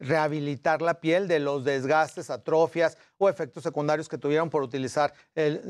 rehabilitar 0.00 0.82
la 0.82 0.94
piel 1.00 1.28
de 1.28 1.38
los 1.38 1.62
desgastes, 1.64 2.30
atrofias 2.30 2.98
o 3.18 3.28
efectos 3.28 3.62
secundarios 3.62 4.08
que 4.08 4.18
tuvieron 4.18 4.50
por 4.50 4.62
utilizar 4.62 5.14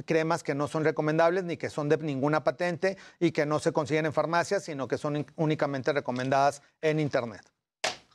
cremas 0.06 0.42
que 0.42 0.54
no 0.54 0.68
son 0.68 0.84
recomendables 0.84 1.44
ni 1.44 1.56
que 1.56 1.68
son 1.68 1.88
de 1.88 1.98
ninguna 1.98 2.42
patente 2.42 2.96
y 3.18 3.32
que 3.32 3.44
no 3.44 3.58
se 3.58 3.72
consiguen 3.72 4.06
en 4.06 4.12
farmacias, 4.12 4.64
sino 4.64 4.88
que 4.88 4.96
son 4.96 5.26
únicamente 5.36 5.92
recomendadas 5.92 6.62
en 6.80 7.00
Internet. 7.00 7.42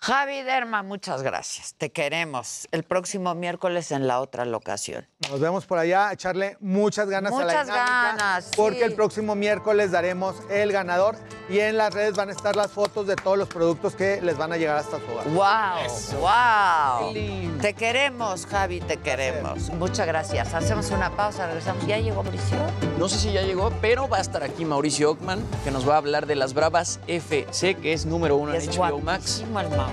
Javi 0.01 0.43
Derma, 0.43 0.83
muchas 0.83 1.23
gracias. 1.23 1.73
Te 1.75 1.91
queremos. 1.91 2.67
El 2.71 2.83
próximo 2.83 3.33
miércoles 3.33 3.91
en 3.91 4.05
la 4.07 4.19
otra 4.21 4.45
locación. 4.45 5.07
Nos 5.31 5.39
vemos 5.39 5.65
por 5.65 5.79
allá, 5.79 6.11
echarle 6.11 6.57
muchas 6.59 7.09
ganas 7.09 7.33
a 7.33 7.37
la 7.39 7.43
Muchas 7.45 7.65
dinámica, 7.65 8.15
ganas, 8.17 8.51
porque 8.55 8.77
sí. 8.79 8.83
el 8.83 8.93
próximo 8.93 9.33
miércoles 9.33 9.91
daremos 9.91 10.35
el 10.51 10.71
ganador 10.71 11.15
y 11.49 11.57
en 11.59 11.77
las 11.77 11.91
redes 11.91 12.15
van 12.15 12.29
a 12.29 12.33
estar 12.33 12.55
las 12.55 12.71
fotos 12.71 13.07
de 13.07 13.15
todos 13.15 13.35
los 13.37 13.47
productos 13.49 13.95
que 13.95 14.21
les 14.21 14.37
van 14.37 14.51
a 14.53 14.57
llegar 14.57 14.77
hasta 14.77 14.99
su 14.99 15.05
hogar. 15.11 15.27
¡Wow! 15.29 16.21
¡Wow! 16.21 17.13
Te 17.61 17.73
queremos, 17.73 18.45
Javi, 18.45 18.81
te 18.81 18.97
queremos. 18.97 19.69
Muchas 19.71 20.05
gracias. 20.05 20.53
Hacemos 20.53 20.91
una 20.91 21.15
pausa, 21.15 21.47
regresamos. 21.47 21.85
¿Ya 21.87 21.97
llegó 21.97 22.21
Mauricio? 22.21 22.57
No 22.99 23.09
sé 23.09 23.17
si 23.17 23.31
ya 23.33 23.41
llegó, 23.41 23.71
pero 23.81 24.07
va 24.07 24.17
a 24.17 24.21
estar 24.21 24.43
aquí 24.43 24.65
Mauricio 24.65 25.09
Ockman, 25.11 25.43
que 25.63 25.71
nos 25.71 25.87
va 25.89 25.95
a 25.95 25.97
hablar 25.97 26.27
de 26.27 26.35
las 26.35 26.53
Bravas 26.53 26.99
FC, 27.07 27.75
que 27.75 27.93
es 27.93 28.05
número 28.05 28.35
uno 28.37 28.53
en 28.53 28.61
Es 28.61 28.77
HBO 28.77 28.99
Max. 28.99 29.39
el 29.39 29.47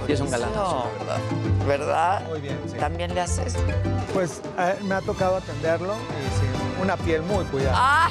Y 0.09 0.12
es 0.12 0.20
un 0.20 0.31
galanazo, 0.31 0.90
la 0.98 1.14
verdad. 1.14 1.66
¿Verdad? 1.66 2.28
Muy 2.28 2.40
bien, 2.40 2.59
sí. 2.66 2.77
¿También 2.78 3.14
le 3.14 3.20
haces? 3.20 3.55
Pues 4.12 4.40
eh, 4.59 4.77
me 4.85 4.94
ha 4.94 5.01
tocado 5.01 5.36
atenderlo 5.36 5.94
y 5.94 6.39
sí, 6.39 6.82
una 6.82 6.97
piel 6.97 7.23
muy 7.23 7.44
cuidada. 7.47 7.74
¡Ah! 7.77 8.10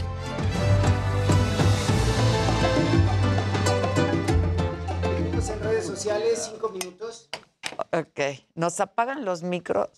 Seguimos 5.01 5.49
en 5.49 5.59
redes 5.61 5.85
sociales, 5.85 6.49
cinco 6.51 6.69
minutos. 6.69 7.29
Ok. 7.93 8.45
¿Nos 8.55 8.79
apagan 8.79 9.25
los 9.25 9.43
micros? 9.43 9.89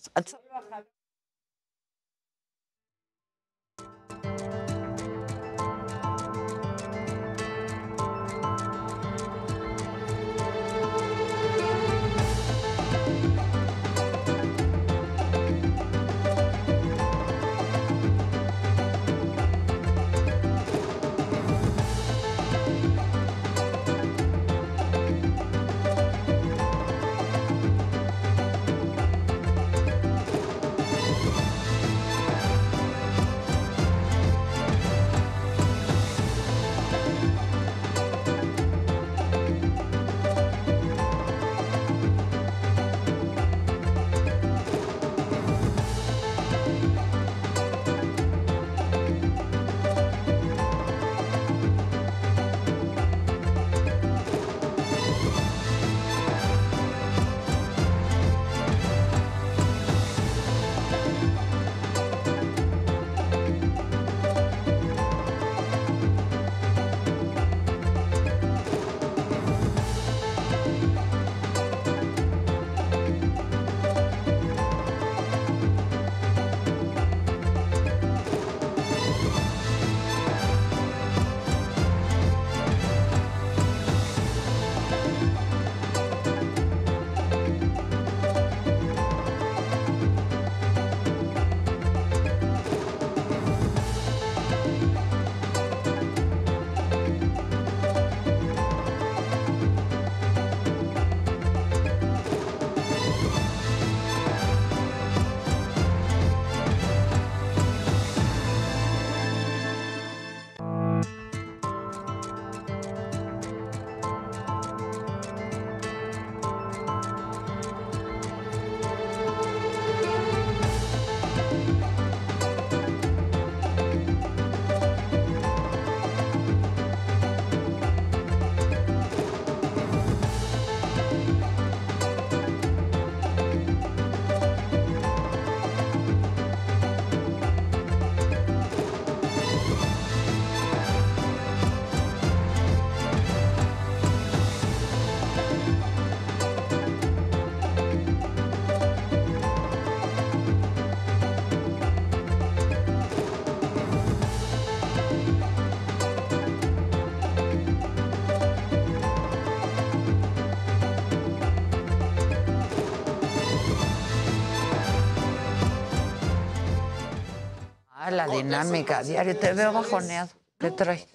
La 168.14 168.26
dinámica 168.26 169.02
diario. 169.02 169.36
Te 169.36 169.52
veo 169.52 169.72
bajoneado. 169.72 170.30
¿Qué 170.58 170.70
traes? 170.70 171.06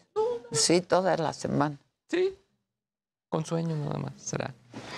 Sí, 0.52 0.82
toda 0.82 1.16
la 1.18 1.34
semana. 1.34 1.78
Sí. 2.10 2.36
Con 3.30 3.46
sueño 3.46 3.76
nada 3.76 3.98
más, 3.98 4.14
será. 4.18 4.54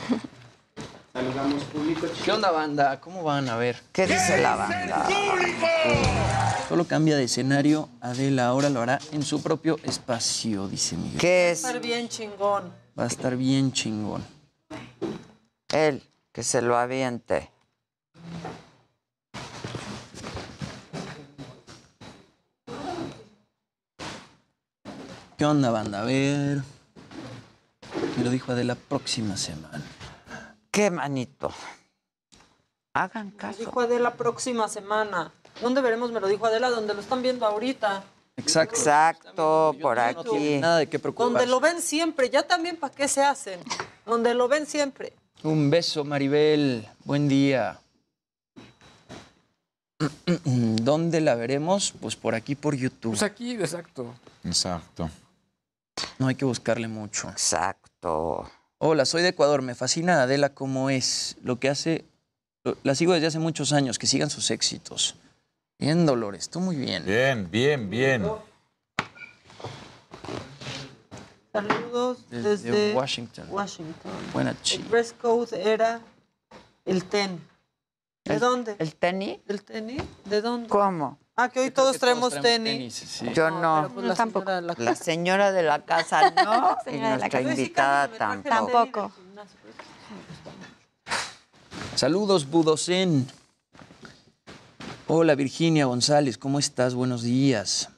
Saludamos 1.13 1.63
público. 1.65 2.07
¿Qué 2.23 2.31
onda, 2.31 2.51
banda? 2.51 3.01
¿Cómo 3.01 3.21
van? 3.23 3.49
A 3.49 3.57
ver. 3.57 3.81
¿Qué 3.91 4.07
dice 4.07 4.41
la 4.41 4.55
banda? 4.55 5.07
Solo 6.69 6.87
cambia 6.87 7.17
de 7.17 7.25
escenario. 7.25 7.89
Adela 7.99 8.47
ahora 8.47 8.69
lo 8.69 8.81
hará 8.81 8.97
en 9.11 9.23
su 9.23 9.43
propio 9.43 9.77
espacio, 9.83 10.69
dice 10.69 10.95
Miguel. 10.95 11.19
¿Qué 11.19 11.47
Va 11.47 11.49
a 11.49 11.51
estar 11.51 11.81
bien 11.81 12.07
chingón. 12.07 12.73
Va 12.97 13.03
a 13.03 13.07
estar 13.07 13.35
bien 13.35 13.73
chingón. 13.73 14.25
Él, 15.73 16.01
que 16.31 16.43
se 16.43 16.61
lo 16.61 16.77
aviente. 16.77 17.51
¿Qué 25.41 25.45
onda, 25.47 25.71
banda? 25.71 26.01
A 26.01 26.05
ver. 26.05 26.61
Me 28.15 28.23
lo 28.23 28.29
dijo 28.29 28.51
Adela 28.51 28.75
próxima 28.75 29.35
semana. 29.35 29.81
¿Qué, 30.69 30.91
manito? 30.91 31.51
Hagan 32.93 33.31
caso. 33.31 33.57
Dijo 33.57 33.87
de 33.87 33.99
la 33.99 34.13
próxima 34.13 34.67
semana. 34.67 35.31
¿Dónde 35.59 35.81
veremos? 35.81 36.11
Me 36.11 36.19
lo 36.19 36.27
dijo 36.27 36.45
Adela, 36.45 36.69
donde 36.69 36.93
lo 36.93 36.99
están 36.99 37.23
viendo 37.23 37.47
ahorita. 37.47 38.03
Exacto. 38.37 38.75
Exacto, 38.75 39.75
por 39.81 39.97
No 39.97 40.03
aquí. 40.03 40.59
nada 40.59 40.77
de 40.77 40.87
qué 40.87 40.99
preocuparse. 40.99 41.33
Donde 41.33 41.47
lo 41.47 41.59
ven 41.59 41.81
siempre. 41.81 42.29
Ya 42.29 42.43
también, 42.43 42.77
¿para 42.77 42.93
qué 42.93 43.07
se 43.07 43.23
hacen? 43.23 43.61
Donde 44.05 44.35
lo 44.35 44.47
ven 44.47 44.67
siempre. 44.67 45.11
Un 45.41 45.71
beso, 45.71 46.03
Maribel. 46.03 46.87
Buen 47.03 47.27
día. 47.27 47.79
¿Dónde 50.45 51.19
la 51.19 51.33
veremos? 51.33 51.95
Pues 51.99 52.15
por 52.15 52.35
aquí, 52.35 52.53
por 52.53 52.75
YouTube. 52.75 53.13
Pues 53.13 53.23
aquí, 53.23 53.53
exacto. 53.53 54.13
Exacto. 54.43 55.09
No 56.19 56.27
hay 56.27 56.35
que 56.35 56.45
buscarle 56.45 56.87
mucho. 56.87 57.29
Exacto. 57.29 58.49
Hola, 58.77 59.05
soy 59.05 59.21
de 59.21 59.29
Ecuador. 59.29 59.61
Me 59.61 59.75
fascina 59.75 60.23
Adela 60.23 60.49
como 60.53 60.89
es. 60.89 61.37
Lo 61.43 61.59
que 61.59 61.69
hace. 61.69 62.05
lo- 62.63 62.77
La 62.83 62.95
sigo 62.95 63.13
desde 63.13 63.27
hace 63.27 63.39
muchos 63.39 63.73
años. 63.73 63.99
Que 63.99 64.07
sigan 64.07 64.29
sus 64.29 64.51
éxitos. 64.51 65.15
Bien, 65.79 66.05
Dolores. 66.05 66.49
Tú 66.49 66.59
muy 66.59 66.75
bien. 66.75 67.05
Bien, 67.05 67.49
bien, 67.49 67.89
bien. 67.89 68.23
Saludos 71.51 72.19
Desde 72.29 72.49
desde, 72.71 72.93
Washington. 72.95 73.47
Washington. 73.49 74.11
Buena 74.33 74.51
El 74.51 74.61
chica. 74.61 74.87
dress 74.89 75.13
code 75.13 75.61
era 75.73 75.99
el 76.85 77.03
ten. 77.05 77.41
¿De 78.23 78.39
dónde? 78.39 78.75
¿El 78.79 78.95
tenis? 78.95 79.39
¿El 79.47 79.63
tenis? 79.63 80.01
¿De 80.25 80.41
dónde? 80.41 80.69
¿Cómo? 80.69 81.17
Ah, 81.35 81.49
que 81.49 81.59
hoy 81.61 81.71
todos 81.71 81.97
traemos 81.97 82.39
tenis. 82.41 83.21
Yo 83.33 83.49
no. 83.49 83.83
pero 83.83 83.93
pues 83.93 84.05
la 84.07 84.15
señora 84.15 84.53
de 84.55 84.61
la 84.61 84.75
La 84.77 84.95
señora 84.95 85.51
de 85.51 85.63
la 85.63 85.79
casa 85.85 86.29
no. 86.45 86.77
y 86.85 86.89
Señora 86.91 87.09
nuestra 87.17 87.29
casa. 87.29 87.41
invitada 87.51 88.07
sí 88.07 88.13
tampoco. 88.49 89.11
tenis 89.13 89.15
mucho. 89.35 89.57
Saludos, 91.95 92.49
Budocen. 92.49 93.27
Hola, 95.07 95.35
Virginia 95.35 95.85
González. 95.85 96.37
¿Cómo 96.37 96.59
estás? 96.59 96.95
Buenos 96.95 97.23
días. 97.23 97.89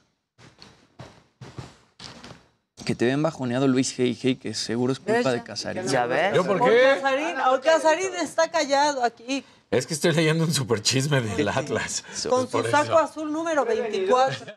Que 2.84 2.94
te 2.94 3.06
ven 3.06 3.22
bajoneado 3.22 3.66
Luis 3.66 3.94
Hey 3.96 4.18
Hey, 4.20 4.36
que 4.36 4.52
seguro 4.52 4.92
es 4.92 5.00
culpa 5.00 5.32
de 5.32 5.42
Casarín. 5.42 5.86
¿Ya 5.88 6.06
ves? 6.06 6.34
¿Yo 6.34 6.44
por 6.44 6.62
qué? 6.64 6.98
Casarín, 7.00 7.36
Casarín 7.62 8.14
está 8.16 8.48
callado 8.50 9.02
aquí 9.02 9.44
Es 9.74 9.88
que 9.88 9.94
estoy 9.94 10.12
leyendo 10.12 10.44
un 10.44 10.52
super 10.52 10.80
chisme 10.80 11.20
del 11.20 11.48
Atlas. 11.48 12.04
con 12.30 12.42
su 12.46 12.50
Por 12.52 12.70
saco 12.70 12.92
eso. 12.92 12.98
azul 12.98 13.32
número 13.32 13.64
24. 13.64 14.54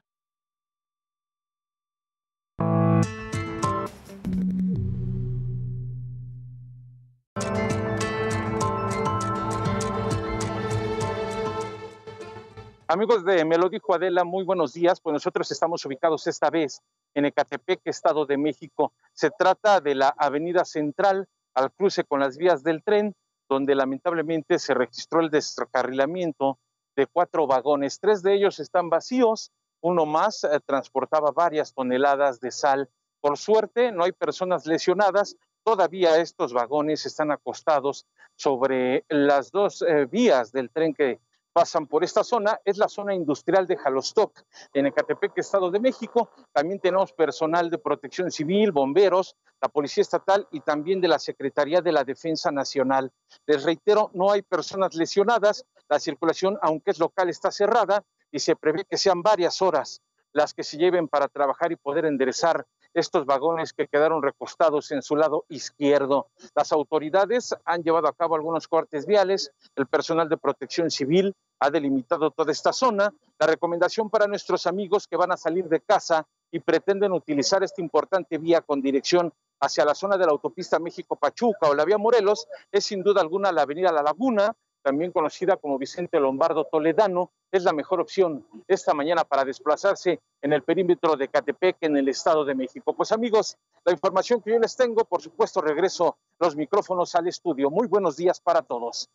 Amigos 12.88 13.26
de 13.26 13.44
Me 13.44 13.58
lo 13.58 13.70
dijo 13.70 13.96
Adela, 13.96 14.24
muy 14.24 14.44
buenos 14.44 14.74
días. 14.74 15.02
Pues 15.02 15.14
nosotros 15.14 15.52
estamos 15.52 15.84
ubicados 15.84 16.28
esta 16.28 16.52
vez 16.52 16.84
en 17.16 17.26
Ecatepec, 17.26 17.82
Estado 17.86 18.28
de 18.28 18.38
México. 18.38 18.94
Se 19.14 19.32
trata 19.32 19.82
de 19.82 19.96
la 19.96 20.10
Avenida 20.10 20.64
Central 20.64 21.28
al 21.56 21.72
cruce 21.72 22.04
con 22.04 22.20
las 22.20 22.38
vías 22.38 22.62
del 22.62 22.84
tren, 22.84 23.16
donde 23.50 23.76
lamentablemente 23.76 24.60
se 24.60 24.74
registró 24.74 25.22
el 25.22 25.30
descarrilamiento 25.30 26.60
de 26.96 27.08
cuatro 27.08 27.48
vagones. 27.48 28.00
Tres 28.00 28.24
de 28.24 28.34
ellos 28.34 28.60
están 28.60 28.90
vacíos, 28.90 29.52
uno 29.82 30.06
más 30.06 30.44
eh, 30.44 30.60
transportaba 30.66 31.32
varias 31.32 31.74
toneladas 31.74 32.40
de 32.40 32.52
sal. 32.52 32.90
Por 33.22 33.38
suerte, 33.38 33.92
no 33.92 34.04
hay 34.04 34.12
personas 34.12 34.66
lesionadas. 34.66 35.36
Todavía 35.64 36.18
estos 36.18 36.54
vagones 36.54 37.06
están 37.06 37.32
acostados 37.32 38.08
sobre 38.36 39.06
las 39.10 39.52
dos 39.52 39.82
eh, 39.82 40.06
vías 40.06 40.52
del 40.52 40.70
tren 40.70 40.94
que 40.94 41.20
pasan 41.58 41.88
por 41.88 42.04
esta 42.04 42.24
zona, 42.24 42.60
es 42.64 42.78
la 42.78 42.88
zona 42.88 43.16
industrial 43.16 43.66
de 43.66 43.78
Jalostoc, 43.78 44.44
en 44.76 44.86
Ecatepec, 44.86 45.36
Estado 45.40 45.72
de 45.72 45.80
México. 45.80 46.30
También 46.54 46.80
tenemos 46.80 47.14
personal 47.14 47.72
de 47.72 47.80
protección 47.80 48.30
civil, 48.30 48.72
bomberos, 48.72 49.36
la 49.60 49.68
Policía 49.68 50.04
Estatal 50.04 50.48
y 50.52 50.60
también 50.60 51.02
de 51.02 51.08
la 51.08 51.18
Secretaría 51.18 51.82
de 51.82 51.92
la 51.92 52.04
Defensa 52.04 52.52
Nacional. 52.52 53.12
Les 53.48 53.64
reitero, 53.64 54.12
no 54.14 54.32
hay 54.32 54.44
personas 54.44 54.94
lesionadas, 54.94 55.66
la 55.90 56.00
circulación, 56.00 56.60
aunque 56.62 56.92
es 56.92 57.00
local, 57.00 57.28
está 57.28 57.50
cerrada 57.50 58.04
y 58.32 58.38
se 58.38 58.56
prevé 58.56 58.86
que 58.86 58.98
sean 58.98 59.24
varias 59.24 59.60
horas 59.60 60.04
las 60.34 60.54
que 60.54 60.64
se 60.64 60.78
lleven 60.78 61.08
para 61.08 61.28
trabajar 61.28 61.72
y 61.72 61.76
poder 61.76 62.06
enderezar 62.06 62.68
estos 63.00 63.26
vagones 63.26 63.74
que 63.74 63.88
quedaron 63.88 64.22
recostados 64.22 64.92
en 64.92 65.02
su 65.02 65.16
lado 65.16 65.46
izquierdo. 65.50 66.28
Las 66.56 66.72
autoridades 66.72 67.56
han 67.66 67.84
llevado 67.84 68.08
a 68.08 68.14
cabo 68.14 68.36
algunos 68.36 68.68
cortes 68.68 69.06
viales, 69.06 69.52
el 69.76 69.88
personal 69.88 70.30
de 70.30 70.38
protección 70.38 70.90
civil 70.90 71.36
ha 71.60 71.70
delimitado 71.70 72.32
toda 72.32 72.52
esta 72.52 72.74
zona. 72.74 73.14
La 73.40 73.48
recomendación 73.48 74.10
para 74.10 74.28
nuestros 74.28 74.68
amigos 74.68 75.08
que 75.08 75.18
van 75.18 75.32
a 75.32 75.38
salir 75.38 75.68
de 75.70 75.82
casa 75.82 76.28
y 76.52 76.60
pretenden 76.60 77.12
utilizar 77.12 77.64
esta 77.64 77.82
importante 77.82 78.38
vía 78.38 78.62
con 78.62 78.82
dirección 78.82 79.34
hacia 79.60 79.86
la 79.86 79.96
zona 79.96 80.18
de 80.18 80.26
la 80.26 80.32
autopista 80.32 80.80
México-Pachuca 80.80 81.70
o 81.70 81.74
la 81.74 81.86
vía 81.86 81.98
Morelos 81.98 82.48
es 82.72 82.86
sin 82.86 83.02
duda 83.02 83.22
alguna 83.22 83.52
la 83.52 83.64
avenida 83.64 83.92
La 83.92 84.04
Laguna, 84.04 84.54
también 84.82 85.12
conocida 85.12 85.58
como 85.58 85.78
Vicente 85.78 86.20
Lombardo 86.20 86.66
Toledano, 86.66 87.32
es 87.52 87.64
la 87.64 87.74
mejor 87.74 88.00
opción 88.00 88.46
esta 88.68 88.94
mañana 88.94 89.24
para 89.24 89.46
desplazarse 89.46 90.20
en 90.42 90.54
el 90.54 90.64
perímetro 90.64 91.16
de 91.16 91.28
Catepec, 91.28 91.78
en 91.82 91.98
el 91.98 92.10
Estado 92.10 92.46
de 92.46 92.56
México. 92.56 92.94
Pues 92.94 93.12
amigos, 93.12 93.58
la 93.86 93.92
información 93.92 94.42
que 94.42 94.52
yo 94.52 94.60
les 94.60 94.76
tengo, 94.76 95.06
por 95.06 95.22
supuesto, 95.22 95.62
regreso 95.62 96.18
los 96.40 96.56
micrófonos 96.56 97.16
al 97.16 97.28
estudio. 97.28 97.70
Muy 97.70 97.88
buenos 97.88 98.18
días 98.18 98.40
para 98.40 98.62
todos. 98.62 99.10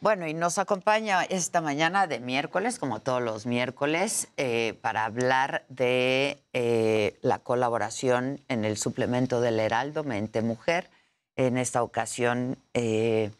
Bueno, 0.00 0.26
y 0.26 0.32
nos 0.32 0.56
acompaña 0.56 1.24
esta 1.24 1.60
mañana 1.60 2.06
de 2.06 2.20
miércoles, 2.20 2.78
como 2.78 3.00
todos 3.00 3.20
los 3.20 3.44
miércoles, 3.44 4.28
eh, 4.38 4.78
para 4.80 5.04
hablar 5.04 5.66
de 5.68 6.42
eh, 6.54 7.18
la 7.20 7.38
colaboración 7.38 8.40
en 8.48 8.64
el 8.64 8.78
suplemento 8.78 9.42
del 9.42 9.60
Heraldo 9.60 10.02
Mente 10.02 10.40
Mujer. 10.40 10.88
En 11.36 11.58
esta 11.58 11.82
ocasión 11.82 12.56
eh, 12.72 13.30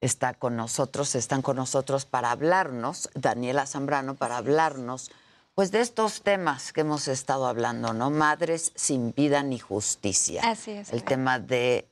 está 0.00 0.32
con 0.32 0.56
nosotros, 0.56 1.14
están 1.14 1.42
con 1.42 1.56
nosotros 1.56 2.06
para 2.06 2.30
hablarnos, 2.30 3.10
Daniela 3.14 3.66
Zambrano, 3.66 4.14
para 4.14 4.38
hablarnos 4.38 5.10
pues 5.54 5.70
de 5.70 5.80
estos 5.80 6.22
temas 6.22 6.72
que 6.72 6.80
hemos 6.82 7.08
estado 7.08 7.46
hablando, 7.46 7.92
¿no? 7.92 8.10
Madres 8.10 8.72
sin 8.74 9.12
vida 9.12 9.42
ni 9.42 9.58
justicia. 9.58 10.42
Así 10.44 10.70
es. 10.70 10.92
El 10.92 11.02
tema 11.02 11.38
de 11.38 11.86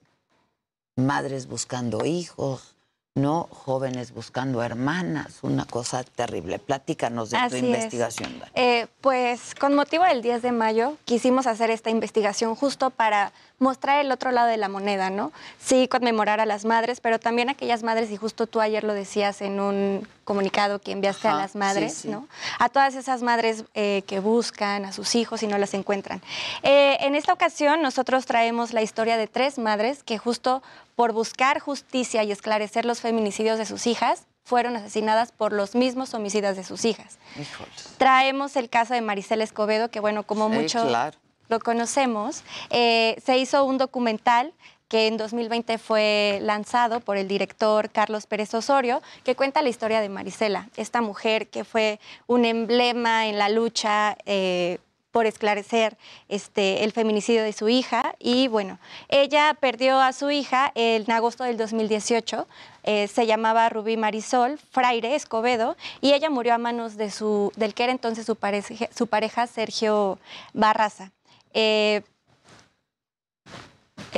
madres 0.97 1.47
buscando 1.47 2.05
hijos, 2.05 2.75
¿no? 3.15 3.49
Jóvenes 3.53 4.13
buscando 4.13 4.61
hermanas, 4.65 5.39
una 5.43 5.65
cosa 5.67 6.03
terrible. 6.03 6.59
Platícanos 6.59 7.31
de 7.31 7.39
tu 7.39 7.45
Así 7.45 7.59
investigación. 7.59 8.43
Eh, 8.57 8.89
pues 9.01 9.55
con 9.55 9.77
motivo 9.77 10.03
del 10.03 10.21
10 10.21 10.43
de 10.43 10.51
mayo 10.51 10.97
quisimos 11.05 11.47
hacer 11.47 11.71
esta 11.71 11.91
investigación 11.91 12.57
justo 12.57 12.91
para 12.91 13.33
mostrar 13.61 14.05
el 14.05 14.11
otro 14.11 14.33
lado 14.33 14.49
de 14.49 14.57
la 14.57 14.69
moneda, 14.69 15.11
¿no? 15.11 15.31
Sí, 15.61 15.87
conmemorar 15.87 16.41
a 16.41 16.45
las 16.45 16.65
madres, 16.65 17.01
pero 17.01 17.21
también 17.21 17.49
a 17.49 17.53
aquellas 17.53 17.85
madres, 17.85 18.11
y 18.11 18.17
justo 18.17 18.49
tú 18.49 18.61
ayer 18.61 18.83
lo 18.83 18.95
decías 18.95 19.43
en 19.43 19.61
un 19.61 20.09
comunicado 20.25 20.81
que 20.81 20.91
enviaste 20.91 21.29
Ajá, 21.29 21.39
a 21.39 21.41
las 21.41 21.55
madres, 21.55 21.95
sí, 21.95 22.03
sí. 22.03 22.09
¿no? 22.09 22.27
A 22.59 22.69
todas 22.69 22.97
esas 22.97 23.23
madres 23.23 23.65
eh, 23.75 24.03
que 24.09 24.19
buscan 24.19 24.85
a 24.85 24.93
sus 24.93 25.15
hijos 25.15 25.45
y 25.45 25.47
no 25.47 25.57
las 25.57 25.73
encuentran. 25.75 26.21
Eh, 26.65 26.97
en 27.01 27.15
esta 27.15 27.33
ocasión 27.33 27.81
nosotros 27.81 28.27
traemos 28.27 28.73
la 28.73 28.83
historia 28.83 29.17
de 29.17 29.29
tres 29.29 29.57
madres 29.57 30.03
que 30.03 30.19
justo 30.19 30.63
por 30.97 31.13
buscar 31.13 31.59
justicia 31.61 32.23
y 32.25 32.33
esclarecer 32.33 32.85
los 32.85 33.01
feminicidios 33.01 33.59
de 33.59 33.67
sus 33.67 33.87
hijas, 33.87 34.27
fueron 34.45 34.77
asesinadas 34.77 35.33
por 35.33 35.53
los 35.53 35.75
mismos 35.75 36.13
homicidas 36.15 36.57
de 36.57 36.65
sus 36.65 36.85
hijas. 36.85 37.19
Traemos 37.99 38.57
el 38.57 38.69
caso 38.69 38.95
de 38.95 39.01
Maricela 39.01 39.43
Escobedo, 39.45 39.91
que 39.91 40.01
bueno, 40.01 40.23
como 40.25 40.49
Sí, 40.51 40.55
mucho 40.57 40.87
claro. 40.87 41.17
lo 41.49 41.61
conocemos, 41.61 42.43
eh, 42.71 43.17
se 43.25 43.39
hizo 43.39 43.65
un 43.65 43.79
documental 43.79 44.53
que 44.89 45.07
en 45.07 45.17
2020 45.17 45.79
fue 45.79 46.39
lanzado 46.43 47.01
por 47.01 47.17
el 47.17 47.27
director 47.27 47.91
Carlos 47.91 48.27
Pérez 48.27 48.53
Osorio, 48.55 49.01
que 49.25 49.35
cuenta 49.35 49.63
la 49.63 49.71
historia 49.71 50.01
de 50.03 50.11
Marisela, 50.11 50.69
esta 50.77 51.01
mujer 51.01 51.49
que 51.49 51.65
fue 51.65 51.99
un 52.27 52.45
emblema 52.45 53.27
en 53.27 53.39
la 53.39 53.49
lucha 53.49 54.17
eh, 54.27 54.79
por 55.15 55.27
esclarecer 55.27 55.97
este, 56.29 56.83
el 56.83 56.91
feminicidio 56.91 57.45
de 57.45 57.53
su 57.53 57.69
hija. 57.69 58.17
Y 58.19 58.49
bueno, 58.49 58.81
ella 59.09 59.57
perdió 59.61 60.01
a 60.01 60.13
su 60.13 60.33
hija 60.33 60.73
en 60.75 61.09
agosto 61.13 61.45
del 61.45 61.57
2018. 61.57 62.49
eh, 62.83 63.07
se 63.07 63.25
llamaba 63.25 63.69
Rubí 63.69 63.97
Marisol 63.97 64.59
Fraire 64.73 65.15
Escobedo 65.15 65.77
y 66.01 66.15
ella 66.15 66.31
murió 66.31 66.53
a 66.55 66.59
manos 66.59 66.97
de 66.97 67.13
su, 67.13 67.53
del 67.55 67.75
que 67.75 67.85
era 67.85 67.93
entonces 67.93 68.27
su 68.27 68.35
pareja, 68.35 68.89
su 68.93 69.07
pareja 69.07 69.47
Sergio 69.47 70.19
Barraza. 70.53 71.13
Eh, 71.53 72.03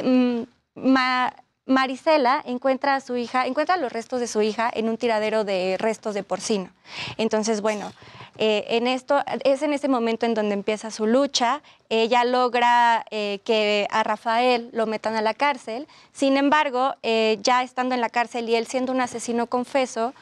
mm, 0.03 0.43
Ma- 0.77 1.35
Marisela 1.67 2.43
encuentra 2.47 2.95
a 2.95 3.01
su 3.01 3.17
hija, 3.17 3.47
encuentra 3.47 3.77
los 3.77 3.93
restos 3.93 4.21
de 4.21 4.29
su 4.29 4.41
hija 4.41 4.71
en 4.73 4.89
un 4.89 4.97
tiradero 4.97 5.45
de 5.45 5.77
restos 5.79 6.15
de 6.15 6.23
porcino. 6.23 6.71
Entonces, 7.19 7.61
bueno, 7.61 7.93
Eh, 8.39 8.65
en 8.77 8.87
esto, 8.87 9.23
es 9.45 9.63
en 9.63 9.73
ese 9.73 9.89
momento 9.89 10.27
en 10.27 10.35
donde 10.35 10.55
empieza 10.55 10.91
su 10.91 11.07
lucha. 11.07 11.63
Ella 11.89 12.25
logra 12.25 13.05
eh, 13.11 13.41
que 13.45 13.87
a 13.91 14.03
Rafael 14.03 14.69
lo 14.73 14.87
metan 14.87 15.15
a 15.15 15.23
la 15.23 15.35
cárcel. 15.35 15.87
Sin 16.13 16.37
embargo, 16.37 16.95
eh, 17.03 17.39
ya 17.43 17.63
estando 17.63 17.95
en 17.95 18.01
la 18.01 18.11
cárcel 18.11 18.49
y 18.49 18.55
él 18.55 18.67
siendo 18.67 18.93
un 18.93 19.01
asesino 19.01 19.47
confeso, 19.47 20.15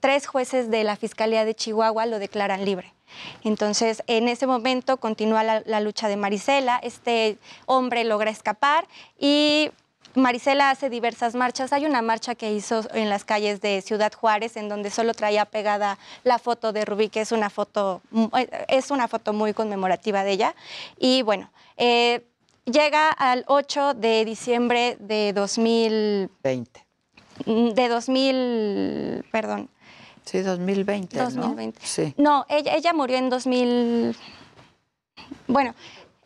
tres 0.00 0.26
jueces 0.26 0.70
de 0.70 0.84
la 0.84 0.96
Fiscalía 0.96 1.44
de 1.44 1.54
Chihuahua 1.54 2.06
lo 2.06 2.18
declaran 2.18 2.64
libre. 2.64 2.92
Entonces, 3.42 4.02
en 4.06 4.28
ese 4.28 4.46
momento 4.46 4.98
continúa 4.98 5.42
la, 5.42 5.62
la 5.66 5.80
lucha 5.80 6.08
de 6.08 6.16
Marisela. 6.16 6.78
Este 6.82 7.38
hombre 7.66 8.04
logra 8.04 8.30
escapar 8.30 8.86
y 9.18 9.70
Marisela 10.18 10.70
hace 10.70 10.90
diversas 10.90 11.34
marchas. 11.34 11.72
Hay 11.72 11.86
una 11.86 12.02
marcha 12.02 12.34
que 12.34 12.52
hizo 12.52 12.82
en 12.92 13.08
las 13.08 13.24
calles 13.24 13.60
de 13.60 13.80
Ciudad 13.82 14.12
Juárez, 14.12 14.56
en 14.56 14.68
donde 14.68 14.90
solo 14.90 15.14
traía 15.14 15.44
pegada 15.44 15.98
la 16.24 16.38
foto 16.38 16.72
de 16.72 16.84
Rubí, 16.84 17.08
que 17.08 17.20
es 17.20 17.32
una 17.32 17.50
foto, 17.50 18.02
es 18.68 18.90
una 18.90 19.08
foto 19.08 19.32
muy 19.32 19.54
conmemorativa 19.54 20.24
de 20.24 20.32
ella. 20.32 20.54
Y 20.98 21.22
bueno, 21.22 21.50
eh, 21.76 22.24
llega 22.64 23.10
al 23.10 23.44
8 23.46 23.94
de 23.94 24.24
diciembre 24.24 24.96
de 25.00 25.32
2020. 25.32 26.84
De 27.46 27.88
2000, 27.88 29.24
perdón. 29.30 29.70
Sí, 30.24 30.40
2020, 30.40 31.16
¿no? 31.16 31.24
2020. 31.24 31.80
Sí. 31.82 32.14
No, 32.18 32.44
ella, 32.48 32.74
ella 32.74 32.92
murió 32.92 33.16
en 33.16 33.30
2000. 33.30 34.16
Bueno, 35.46 35.74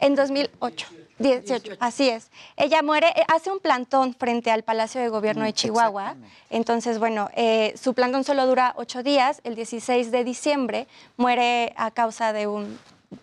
en 0.01 0.15
2008. 0.15 1.02
18, 1.19 1.75
así 1.81 2.09
es. 2.09 2.31
Ella 2.57 2.83
muere, 2.83 3.09
eh, 3.17 3.23
hace 3.29 3.51
un 3.51 3.61
plantón 3.61 4.15
frente 4.15 4.51
al 4.51 4.63
Palacio 4.65 5.01
de 5.01 5.09
Gobierno 5.09 5.45
de 5.45 5.53
Chihuahua. 5.53 6.17
Entonces, 6.51 6.99
bueno, 6.99 7.29
eh, 7.37 7.75
su 7.81 7.95
plantón 7.95 8.25
solo 8.25 8.47
dura 8.47 8.73
ocho 8.77 9.03
días. 9.03 9.41
El 9.45 9.55
16 9.55 10.11
de 10.11 10.25
diciembre 10.25 10.87
muere 11.17 11.73
a 11.77 11.91
causa 11.91 12.33
de 12.33 12.47
un 12.47 12.79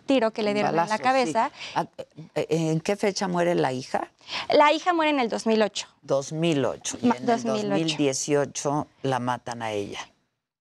tiro 0.05 0.31
que 0.31 0.43
le 0.43 0.53
dieron 0.53 0.77
en 0.77 0.87
la 0.87 0.99
cabeza. 0.99 1.49
sí. 1.53 1.71
¿A- 1.75 1.87
eh, 2.35 2.45
¿En 2.49 2.79
qué 2.79 2.95
fecha 2.95 3.27
muere 3.27 3.55
la 3.55 3.73
hija? 3.73 4.09
La 4.49 4.71
hija 4.71 4.93
muere 4.93 5.09
en 5.11 5.19
el 5.19 5.29
2008. 5.29 5.87
2008. 6.03 6.97
Y 7.01 7.07
Ma- 7.07 7.15
en 7.17 7.25
2008. 7.25 7.61
el 7.63 7.69
2018 7.69 8.87
la 9.01 9.19
matan 9.19 9.61
a 9.63 9.71
ella. 9.71 9.99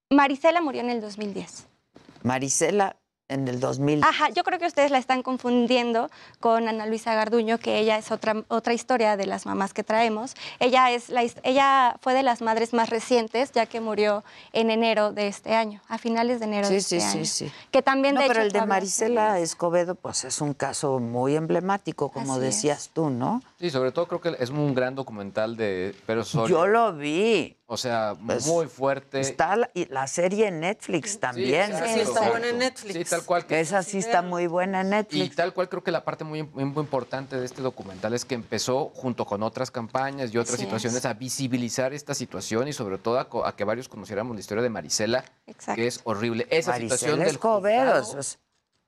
Marisela 0.09 0.61
murió 0.61 0.81
en 0.81 0.89
el 0.89 0.99
2010. 1.01 1.67
Marisela 2.23 2.95
en 3.29 3.47
el 3.47 3.59
2000. 3.59 4.03
Ajá, 4.03 4.29
yo 4.29 4.43
creo 4.43 4.59
que 4.59 4.65
ustedes 4.65 4.91
la 4.91 4.97
están 4.97 5.21
confundiendo 5.23 6.09
con 6.39 6.67
Ana 6.67 6.85
Luisa 6.87 7.13
Garduño, 7.13 7.59
que 7.59 7.77
ella 7.79 7.97
es 7.97 8.11
otra, 8.11 8.43
otra 8.49 8.73
historia 8.73 9.15
de 9.17 9.25
las 9.27 9.45
mamás 9.45 9.73
que 9.73 9.83
traemos. 9.83 10.33
Ella, 10.59 10.91
es 10.91 11.09
la, 11.09 11.23
ella 11.43 11.95
fue 12.01 12.13
de 12.13 12.23
las 12.23 12.41
madres 12.41 12.73
más 12.73 12.89
recientes, 12.89 13.51
ya 13.51 13.65
que 13.67 13.79
murió 13.79 14.23
en 14.51 14.71
enero 14.71 15.13
de 15.13 15.27
este 15.27 15.55
año, 15.55 15.81
a 15.87 15.97
finales 15.97 16.39
de 16.39 16.45
enero 16.45 16.67
Sí, 16.67 16.73
de 16.75 16.81
sí, 16.81 16.95
este 16.97 17.09
sí, 17.11 17.17
año. 17.17 17.25
sí. 17.25 17.51
Que 17.71 17.81
también, 17.81 18.15
no, 18.15 18.21
de 18.21 18.27
pero 18.27 18.41
hecho, 18.41 18.47
el 18.47 18.51
de 18.53 18.65
Marisela 18.65 19.39
Escobedo, 19.39 19.95
pues 19.95 20.23
es 20.25 20.41
un 20.41 20.53
caso 20.53 20.99
muy 20.99 21.35
emblemático, 21.35 22.09
como 22.09 22.33
Así 22.33 22.41
es. 22.45 22.55
decías 22.55 22.89
tú, 22.93 23.09
¿no? 23.09 23.41
Sí, 23.59 23.69
sobre 23.69 23.91
todo 23.91 24.07
creo 24.07 24.21
que 24.21 24.35
es 24.43 24.49
un 24.49 24.73
gran 24.73 24.95
documental 24.95 25.55
de 25.55 25.95
Pero. 26.07 26.23
Yo 26.23 26.65
lo 26.65 26.93
vi. 26.93 27.55
O 27.71 27.77
sea, 27.77 28.15
Pues, 28.25 28.47
muy 28.47 28.65
fuerte. 28.65 29.19
Está 29.19 29.55
la, 29.55 29.69
y 29.75 29.85
la 29.85 30.07
serie 30.07 30.47
en 30.47 30.59
Netflix 30.59 31.19
también. 31.19 31.69
exacto, 31.69 31.93
Sí, 31.93 31.99
está 31.99 32.29
buena 32.31 32.47
en 32.49 32.57
Netflix. 32.57 32.93
Sí, 32.95 33.05
tal 33.05 33.23
cual. 33.25 33.45
que- 33.45 33.59
Esa 33.59 33.83
sí 33.83 33.99
está 33.99 34.23
muy 34.23 34.47
buena 34.47 34.81
en 34.81 34.87
Y 34.87 34.89
Netflix. 34.89 35.35
tal 35.35 35.53
cual 35.53 35.69
creo 35.69 35.83
que 35.83 35.91
la 35.91 36.03
parte 36.03 36.23
muy, 36.23 36.41
muy, 36.41 36.65
muy 36.65 36.81
importante 36.81 37.39
de 37.39 37.45
este 37.45 37.61
documental 37.61 38.15
es 38.15 38.25
que 38.25 38.33
empezó 38.33 38.89
junto 38.95 39.23
con 39.25 39.43
otras 39.43 39.69
campañas 39.69 40.33
y 40.33 40.39
otras 40.39 40.59
situaciones 40.59 40.97
es. 40.97 41.05
a 41.05 41.13
visibilizar 41.13 41.93
esta 41.93 42.15
situación 42.15 42.67
y 42.67 42.73
sobre 42.73 42.97
todo 42.97 43.19
a, 43.19 43.55
que 43.55 43.63
varios 43.63 43.87
conociéramos 43.87 44.35
la 44.35 44.39
historia 44.39 44.63
de 44.63 44.69
Marisela, 44.69 45.23
Exacto. 45.45 45.75
que 45.75 45.85
es 45.85 46.01
horrible. 46.05 46.47
Esa 46.49 46.71
Marisela 46.71 46.97
situación 46.97 47.19
del 47.19 47.27
Escobedo, 47.29 48.03
juzgado 48.03 48.21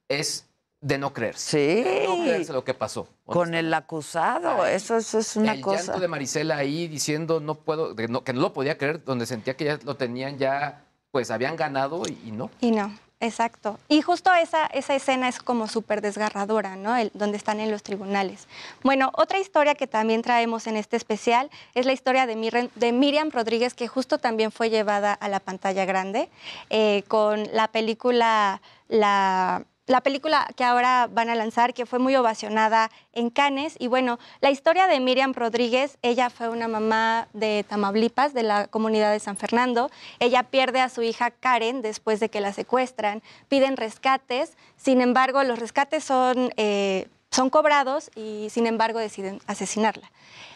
es 0.10 0.46
de 0.82 0.98
no 0.98 1.14
creerse. 1.14 1.84
Sí. 1.84 1.84
De 1.84 2.06
no 2.08 2.16
creerse 2.24 2.52
lo 2.54 2.64
que 2.64 2.74
pasó. 2.74 3.08
Con 3.26 3.54
el 3.54 3.72
acusado, 3.74 4.66
eso, 4.66 4.98
eso 4.98 5.20
es 5.20 5.36
una 5.36 5.54
el 5.54 5.62
cosa. 5.62 5.84
llanto 5.84 6.00
de 6.00 6.08
Marisela 6.08 6.58
ahí 6.58 6.88
diciendo 6.88 7.40
no 7.40 7.56
puedo, 7.56 7.94
no- 8.10 8.24
que 8.24 8.34
no 8.34 8.42
lo 8.42 8.52
podía 8.54 8.78
creer, 8.78 9.04
donde 9.04 9.26
sentía 9.28 9.56
que 9.56 9.66
ya 9.66 9.80
lo 9.84 9.96
tenían 9.96 10.38
ya, 10.40 10.84
pues 11.12 11.30
habían 11.32 11.56
ganado 11.56 12.02
y, 12.08 12.20
y 12.28 12.32
no. 12.32 12.50
Y 12.62 12.72
no, 12.72 12.92
exacto. 13.20 13.78
Y 13.90 14.02
justo 14.02 14.34
esa, 14.34 14.66
esa 14.68 14.96
escena 14.96 15.30
es 15.30 15.38
como 15.40 15.68
súper 15.68 16.02
desgarradora, 16.02 16.76
¿no? 16.76 16.98
El- 16.98 17.12
donde 17.14 17.38
están 17.38 17.60
en 17.60 17.70
los 17.70 17.84
tribunales. 17.84 18.48
Bueno, 18.82 19.12
otra 19.16 19.38
historia 19.40 19.76
que 19.76 19.86
también 19.88 20.24
traemos 20.24 20.66
en 20.66 20.78
este 20.78 20.98
especial 20.98 21.52
es 21.76 21.86
la 21.86 21.94
historia 21.94 22.26
de, 22.26 22.36
Mirren- 22.36 22.72
de 22.76 22.92
Miriam 22.92 23.30
Rodríguez, 23.30 23.76
que 23.76 23.88
justo 23.88 24.18
también 24.18 24.52
fue 24.52 24.72
llevada 24.72 25.14
a 25.14 25.30
la 25.30 25.40
pantalla 25.40 25.86
grande 25.86 26.28
eh, 26.72 27.04
con 27.08 27.44
la 27.54 27.68
película 27.68 28.62
La... 28.88 29.64
La 29.92 30.00
película 30.00 30.48
que 30.56 30.64
ahora 30.64 31.10
van 31.12 31.30
a 31.30 31.36
lanzar, 31.36 31.74
que 31.74 31.86
fue 31.86 32.00
muy 32.00 32.16
ovacionada 32.16 32.90
en 33.12 33.30
Cannes. 33.30 33.76
Y 33.78 33.88
bueno, 33.88 34.20
la 34.40 34.50
historia 34.50 34.88
de 34.88 35.02
Miriam 35.02 35.34
Rodríguez, 35.34 35.98
ella 36.02 36.30
fue 36.30 36.48
una 36.48 36.70
mamá 36.70 37.28
de 37.34 37.66
Tamaulipas, 37.68 38.34
de 38.34 38.44
la 38.44 38.68
comunidad 38.68 39.12
de 39.12 39.20
San 39.20 39.36
Fernando. 39.36 39.92
Ella 40.20 40.44
pierde 40.44 40.80
a 40.80 40.88
su 40.88 41.02
hija 41.02 41.30
Karen 41.30 41.82
después 41.82 42.22
de 42.22 42.30
que 42.30 42.40
la 42.40 42.54
secuestran. 42.54 43.22
Piden 43.50 43.76
rescates, 43.76 44.56
sin 44.78 45.02
embargo, 45.02 45.44
los 45.44 45.60
rescates 45.60 46.06
son, 46.06 46.54
eh, 46.56 47.10
son 47.30 47.50
cobrados 47.50 48.12
y 48.16 48.48
sin 48.50 48.68
embargo 48.68 48.98
deciden 48.98 49.42
asesinarla. 49.46 50.10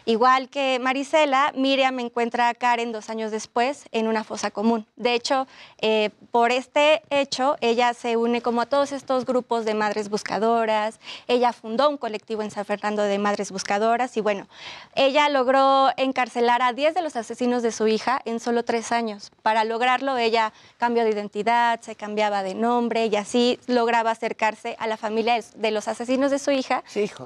Igual 0.08 0.50
que 0.50 0.78
Marisela, 0.80 1.52
Miriam 1.56 2.00
encuentra 2.00 2.50
a 2.50 2.54
Karen 2.54 2.92
dos 2.92 3.10
años 3.10 3.32
después 3.32 3.86
en 3.92 4.08
una 4.08 4.24
fosa 4.24 4.52
común. 4.52 4.86
De 4.96 5.16
hecho, 5.16 5.48
eh, 5.82 6.12
por 6.30 6.52
este 6.52 7.02
hecho, 7.10 7.56
ella 7.60 7.92
se 7.96 8.16
une 8.16 8.42
como 8.42 8.62
a 8.62 8.68
todos 8.68 8.92
estos 8.92 9.26
grupos 9.26 9.66
de 9.66 9.74
madres 9.74 10.10
buscadoras. 10.10 11.00
Ella 11.28 11.54
fundó 11.54 11.90
un 11.90 11.98
colectivo 11.98 12.44
en 12.44 12.52
San 12.52 12.66
Fernando 12.66 13.02
de 13.02 13.18
madres 13.18 13.52
buscadoras 13.52 14.16
y 14.16 14.22
bueno, 14.22 14.48
ella 14.94 15.28
logró 15.30 15.90
encarcelar 15.98 16.62
a 16.62 16.74
10 16.74 16.94
de 16.94 17.02
los 17.02 17.16
asesinos 17.16 17.64
de 17.64 17.72
su 17.72 17.88
hija 17.88 18.22
en 18.26 18.40
solo 18.40 18.64
tres 18.64 18.92
años. 18.92 19.32
Para 19.42 19.64
lograrlo, 19.64 20.18
ella 20.18 20.54
cambió 20.78 21.04
de 21.04 21.10
identidad, 21.10 21.82
se 21.82 21.96
cambiaba 21.96 22.44
de 22.44 22.54
nombre 22.54 23.08
y 23.08 23.16
así 23.16 23.60
lograba 23.66 24.12
acercarse 24.12 24.76
a 24.78 24.86
la 24.86 24.98
familia 24.98 25.40
de 25.56 25.72
los 25.72 25.88
asesinos 25.88 26.30
de 26.30 26.38
su 26.38 26.52
hija 26.52 26.84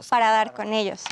para 0.09 0.31
dar 0.31 0.53
con 0.53 0.71
ellos. 0.71 1.03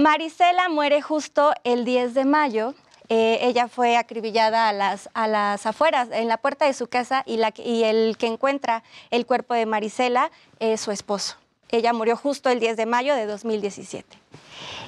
Marisela 0.00 0.70
muere 0.70 1.02
justo 1.02 1.52
el 1.62 1.84
10 1.84 2.14
de 2.14 2.24
mayo. 2.24 2.74
Eh, 3.10 3.38
ella 3.42 3.68
fue 3.68 3.98
acribillada 3.98 4.68
a 4.68 4.72
las, 4.72 5.10
a 5.12 5.28
las 5.28 5.66
afueras, 5.66 6.08
en 6.10 6.26
la 6.26 6.38
puerta 6.38 6.64
de 6.64 6.72
su 6.72 6.86
casa, 6.86 7.22
y, 7.26 7.36
la, 7.36 7.52
y 7.56 7.84
el 7.84 8.16
que 8.16 8.26
encuentra 8.26 8.82
el 9.10 9.26
cuerpo 9.26 9.52
de 9.52 9.66
Marisela 9.66 10.30
es 10.58 10.80
su 10.80 10.90
esposo. 10.90 11.36
Ella 11.70 11.92
murió 11.92 12.16
justo 12.16 12.48
el 12.48 12.60
10 12.60 12.78
de 12.78 12.86
mayo 12.86 13.14
de 13.14 13.26
2017. 13.26 14.16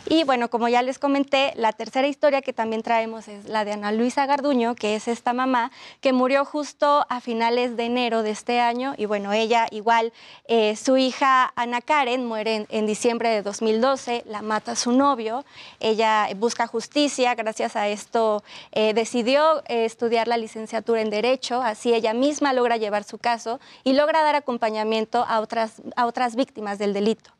Y 0.08 0.24
bueno, 0.24 0.50
como 0.50 0.68
ya 0.68 0.82
les 0.82 0.98
comenté, 0.98 1.52
la 1.56 1.72
tercera 1.72 2.08
historia 2.08 2.42
que 2.42 2.52
también 2.52 2.82
traemos 2.82 3.28
es 3.28 3.48
la 3.48 3.64
de 3.64 3.72
Ana 3.72 3.92
Luisa 3.92 4.26
Garduño, 4.26 4.74
que 4.74 4.96
es 4.96 5.06
esta 5.06 5.32
mamá 5.32 5.70
que 6.00 6.12
murió 6.12 6.44
justo 6.44 7.06
a 7.08 7.20
finales 7.20 7.76
de 7.76 7.84
enero 7.84 8.22
de 8.22 8.30
este 8.30 8.60
año. 8.60 8.94
Y 8.98 9.06
bueno, 9.06 9.32
ella 9.32 9.68
igual, 9.70 10.12
eh, 10.48 10.74
su 10.76 10.96
hija 10.96 11.52
Ana 11.54 11.80
Karen 11.80 12.26
muere 12.26 12.66
en, 12.68 12.86
diciembre 12.86 13.28
de 13.28 13.42
2012, 13.42 14.24
la 14.26 14.42
mata 14.42 14.74
su 14.74 14.92
novio. 14.92 15.44
Ella 15.78 16.28
busca 16.36 16.66
justicia, 16.66 17.34
gracias 17.34 17.76
a 17.76 17.88
esto 17.88 18.42
eh, 18.72 18.94
decidió 18.94 19.62
eh, 19.66 19.84
estudiar 19.84 20.26
la 20.26 20.36
licenciatura 20.36 21.00
en 21.00 21.10
Derecho, 21.10 21.62
así 21.62 21.94
ella 21.94 22.12
misma 22.12 22.52
logra 22.52 22.76
llevar 22.76 23.04
su 23.04 23.18
caso 23.18 23.60
y 23.84 23.92
logra 23.92 24.22
dar 24.22 24.34
acompañamiento 24.34 25.24
a 25.26 25.40
otras, 25.40 25.80
a 25.96 26.06
otras 26.06 26.34
víctimas 26.34 26.78
del 26.78 26.92
delito. 26.92 27.30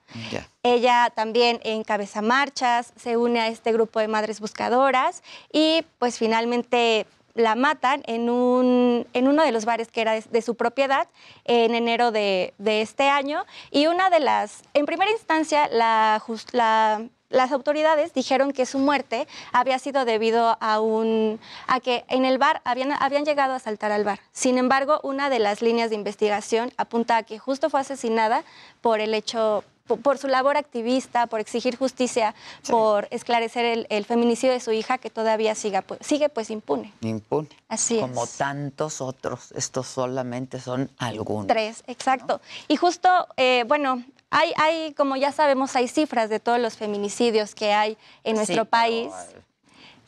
Ella 0.62 1.12
también 1.14 1.60
encabeza 1.64 2.22
marchas, 2.22 2.92
se 2.96 3.16
une 3.16 3.40
a 3.40 3.48
este 3.48 3.72
grupo 3.72 4.00
de 4.00 4.08
madres 4.08 4.40
buscadoras 4.40 5.22
y 5.52 5.84
pues 5.98 6.18
finalmente 6.18 7.06
la 7.34 7.54
matan 7.54 8.02
en, 8.06 8.28
un, 8.28 9.06
en 9.12 9.28
uno 9.28 9.42
de 9.42 9.52
los 9.52 9.64
bares 9.64 9.88
que 9.88 10.00
era 10.00 10.20
de, 10.20 10.42
su 10.42 10.54
propiedad 10.54 11.08
en 11.44 11.74
enero 11.74 12.12
de, 12.12 12.54
de 12.58 12.82
este 12.82 13.08
año. 13.08 13.44
Y 13.70 13.86
una 13.86 14.10
de 14.10 14.20
las, 14.20 14.62
en 14.74 14.86
primera 14.86 15.10
instancia, 15.10 15.68
las 15.68 17.52
autoridades 17.52 18.12
dijeron 18.12 18.52
que 18.52 18.66
su 18.66 18.78
muerte 18.78 19.26
había 19.52 19.78
sido 19.78 20.04
debido 20.04 20.56
a, 20.60 20.80
un, 20.80 21.40
a 21.66 21.80
que 21.80 22.04
en 22.08 22.24
el 22.24 22.38
bar 22.38 22.60
habían, 22.64 22.92
habían 22.92 23.24
llegado 23.24 23.54
a 23.54 23.56
asaltar 23.56 23.92
al 23.92 24.04
bar. 24.04 24.20
Sin 24.32 24.58
embargo, 24.58 25.00
una 25.02 25.30
de 25.30 25.38
las 25.38 25.62
líneas 25.62 25.90
de 25.90 25.96
investigación 25.96 26.72
apunta 26.76 27.16
a 27.16 27.22
que 27.22 27.38
justo 27.38 27.70
fue 27.70 27.80
asesinada 27.80 28.44
por 28.82 29.00
el 29.00 29.14
hecho 29.14 29.64
po- 29.86 29.96
por 29.96 30.18
su 30.18 30.28
labor 30.28 30.56
activista, 30.56 31.26
por 31.26 31.40
exigir 31.40 31.76
justicia, 31.76 32.34
por 32.68 33.08
esclarecer 33.10 33.64
el, 33.64 33.86
el 33.90 34.04
feminicidio 34.04 34.52
de 34.52 34.60
su 34.60 34.72
hija 34.72 34.98
que 34.98 35.10
todavía 35.10 35.54
siga, 35.54 35.82
pues- 35.82 36.00
sigue 36.04 36.28
pues 36.28 36.50
impune. 36.50 36.92
Impune. 37.00 37.48
Así 37.68 37.98
Como 38.00 38.24
es. 38.24 38.36
tantos 38.36 39.00
otros. 39.00 39.52
Estos 39.52 39.86
solamente 39.86 40.60
son 40.60 40.90
algunos. 40.98 41.46
Tres, 41.46 41.82
exacto. 41.86 42.40
Y 42.68 42.76
justo, 42.76 43.08
eh, 43.36 43.64
bueno, 43.66 44.02
hay, 44.30 44.52
hay, 44.56 44.92
como 44.94 45.16
ya 45.16 45.32
sabemos, 45.32 45.74
hay 45.76 45.88
cifras 45.88 46.28
de 46.30 46.40
todos 46.40 46.58
los 46.58 46.76
feminicidios 46.76 47.54
que 47.54 47.72
hay 47.72 47.96
en 48.24 48.36
nuestro 48.36 48.64
Sí, 48.64 48.68
país. 48.70 49.12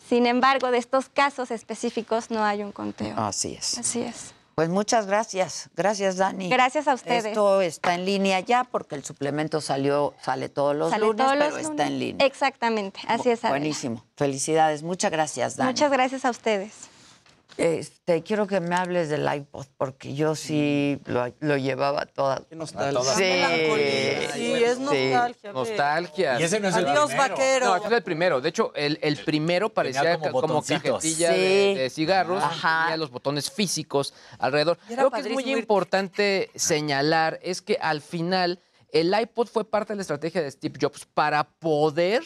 Sin 0.09 0.27
embargo, 0.27 0.71
de 0.71 0.77
estos 0.77 1.09
casos 1.09 1.51
específicos 1.51 2.31
no 2.31 2.45
hay 2.45 2.63
un 2.63 2.73
conteo. 2.73 3.15
Así 3.19 3.55
es. 3.55 3.79
Así 3.79 4.03
es. 4.03 4.34
Pues 4.55 4.69
muchas 4.69 5.07
gracias. 5.07 5.69
Gracias, 5.75 6.17
Dani. 6.17 6.49
Gracias 6.49 6.87
a 6.87 6.95
ustedes. 6.95 7.27
Esto 7.27 7.61
está 7.61 7.95
en 7.95 8.05
línea 8.05 8.41
ya 8.41 8.65
porque 8.65 8.95
el 8.95 9.05
suplemento 9.05 9.61
salió, 9.61 10.15
sale 10.23 10.49
todos 10.49 10.77
los 10.77 10.91
Sale 10.91 11.07
lunes, 11.07 11.25
todos 11.25 11.39
los 11.39 11.49
pero 11.49 11.59
está 11.59 11.87
en 11.87 11.99
línea. 11.99 12.27
Exactamente, 12.27 13.01
así 13.09 13.31
es. 13.31 13.41
Adela. 13.45 13.59
Buenísimo. 13.59 14.05
Felicidades. 14.17 14.83
Muchas 14.83 15.11
gracias, 15.11 15.57
Dani. 15.57 15.71
Muchas 15.71 15.91
gracias 15.91 16.25
a 16.25 16.31
ustedes. 16.31 16.94
Este, 17.57 18.23
quiero 18.25 18.49
que 18.49 18.59
me 18.61 18.75
hables 18.75 19.09
del 19.09 19.33
iPod 19.33 19.67
porque 19.77 20.15
yo 20.15 20.35
sí 20.35 20.99
lo, 21.07 21.33
lo 21.39 21.57
llevaba 21.57 22.05
toda. 22.07 22.43
nostalgia. 22.51 23.15
Sí. 23.15 24.33
Sí, 24.35 24.53
es 24.65 24.79
nostalgia. 24.81 25.53
Nostalgia. 25.53 26.41
Y 26.41 26.43
ese 26.43 26.59
no 26.59 26.69
es 26.69 26.77
el 26.77 26.87
Adiós, 26.89 27.07
primero. 27.11 27.29
vaquero. 27.35 27.67
No, 27.67 27.77
este 27.77 27.89
es 27.89 27.95
el 27.95 28.03
primero. 28.03 28.41
De 28.41 28.49
hecho, 28.49 28.73
el, 28.75 28.99
el 29.03 29.17
primero 29.19 29.69
parecía 29.69 30.19
como 30.19 30.41
como, 30.41 30.63
cajetilla 30.63 31.01
Sí. 31.33 31.39
de, 31.41 31.75
de 31.79 31.91
cigarros. 31.91 32.43
Ajá. 32.43 32.83
Tenía 32.87 32.97
los 32.97 33.11
botones 33.11 33.51
físicos 33.51 34.15
alrededor. 34.39 34.77
Creo 34.89 35.11
que 35.11 35.21
es 35.21 35.31
muy 35.31 35.45
importante 35.53 36.51
señalar 36.57 37.39
es 37.43 37.63
que 37.63 37.79
al 37.81 38.01
final 38.01 38.61
el 38.93 39.15
iPod 39.19 39.47
fue 39.49 39.65
parte 39.69 39.93
de 39.93 39.97
la 39.97 40.03
estrategia 40.03 40.43
de 40.43 40.51
Steve 40.51 40.79
Jobs 40.81 41.05
para 41.15 41.45
poder 41.45 42.23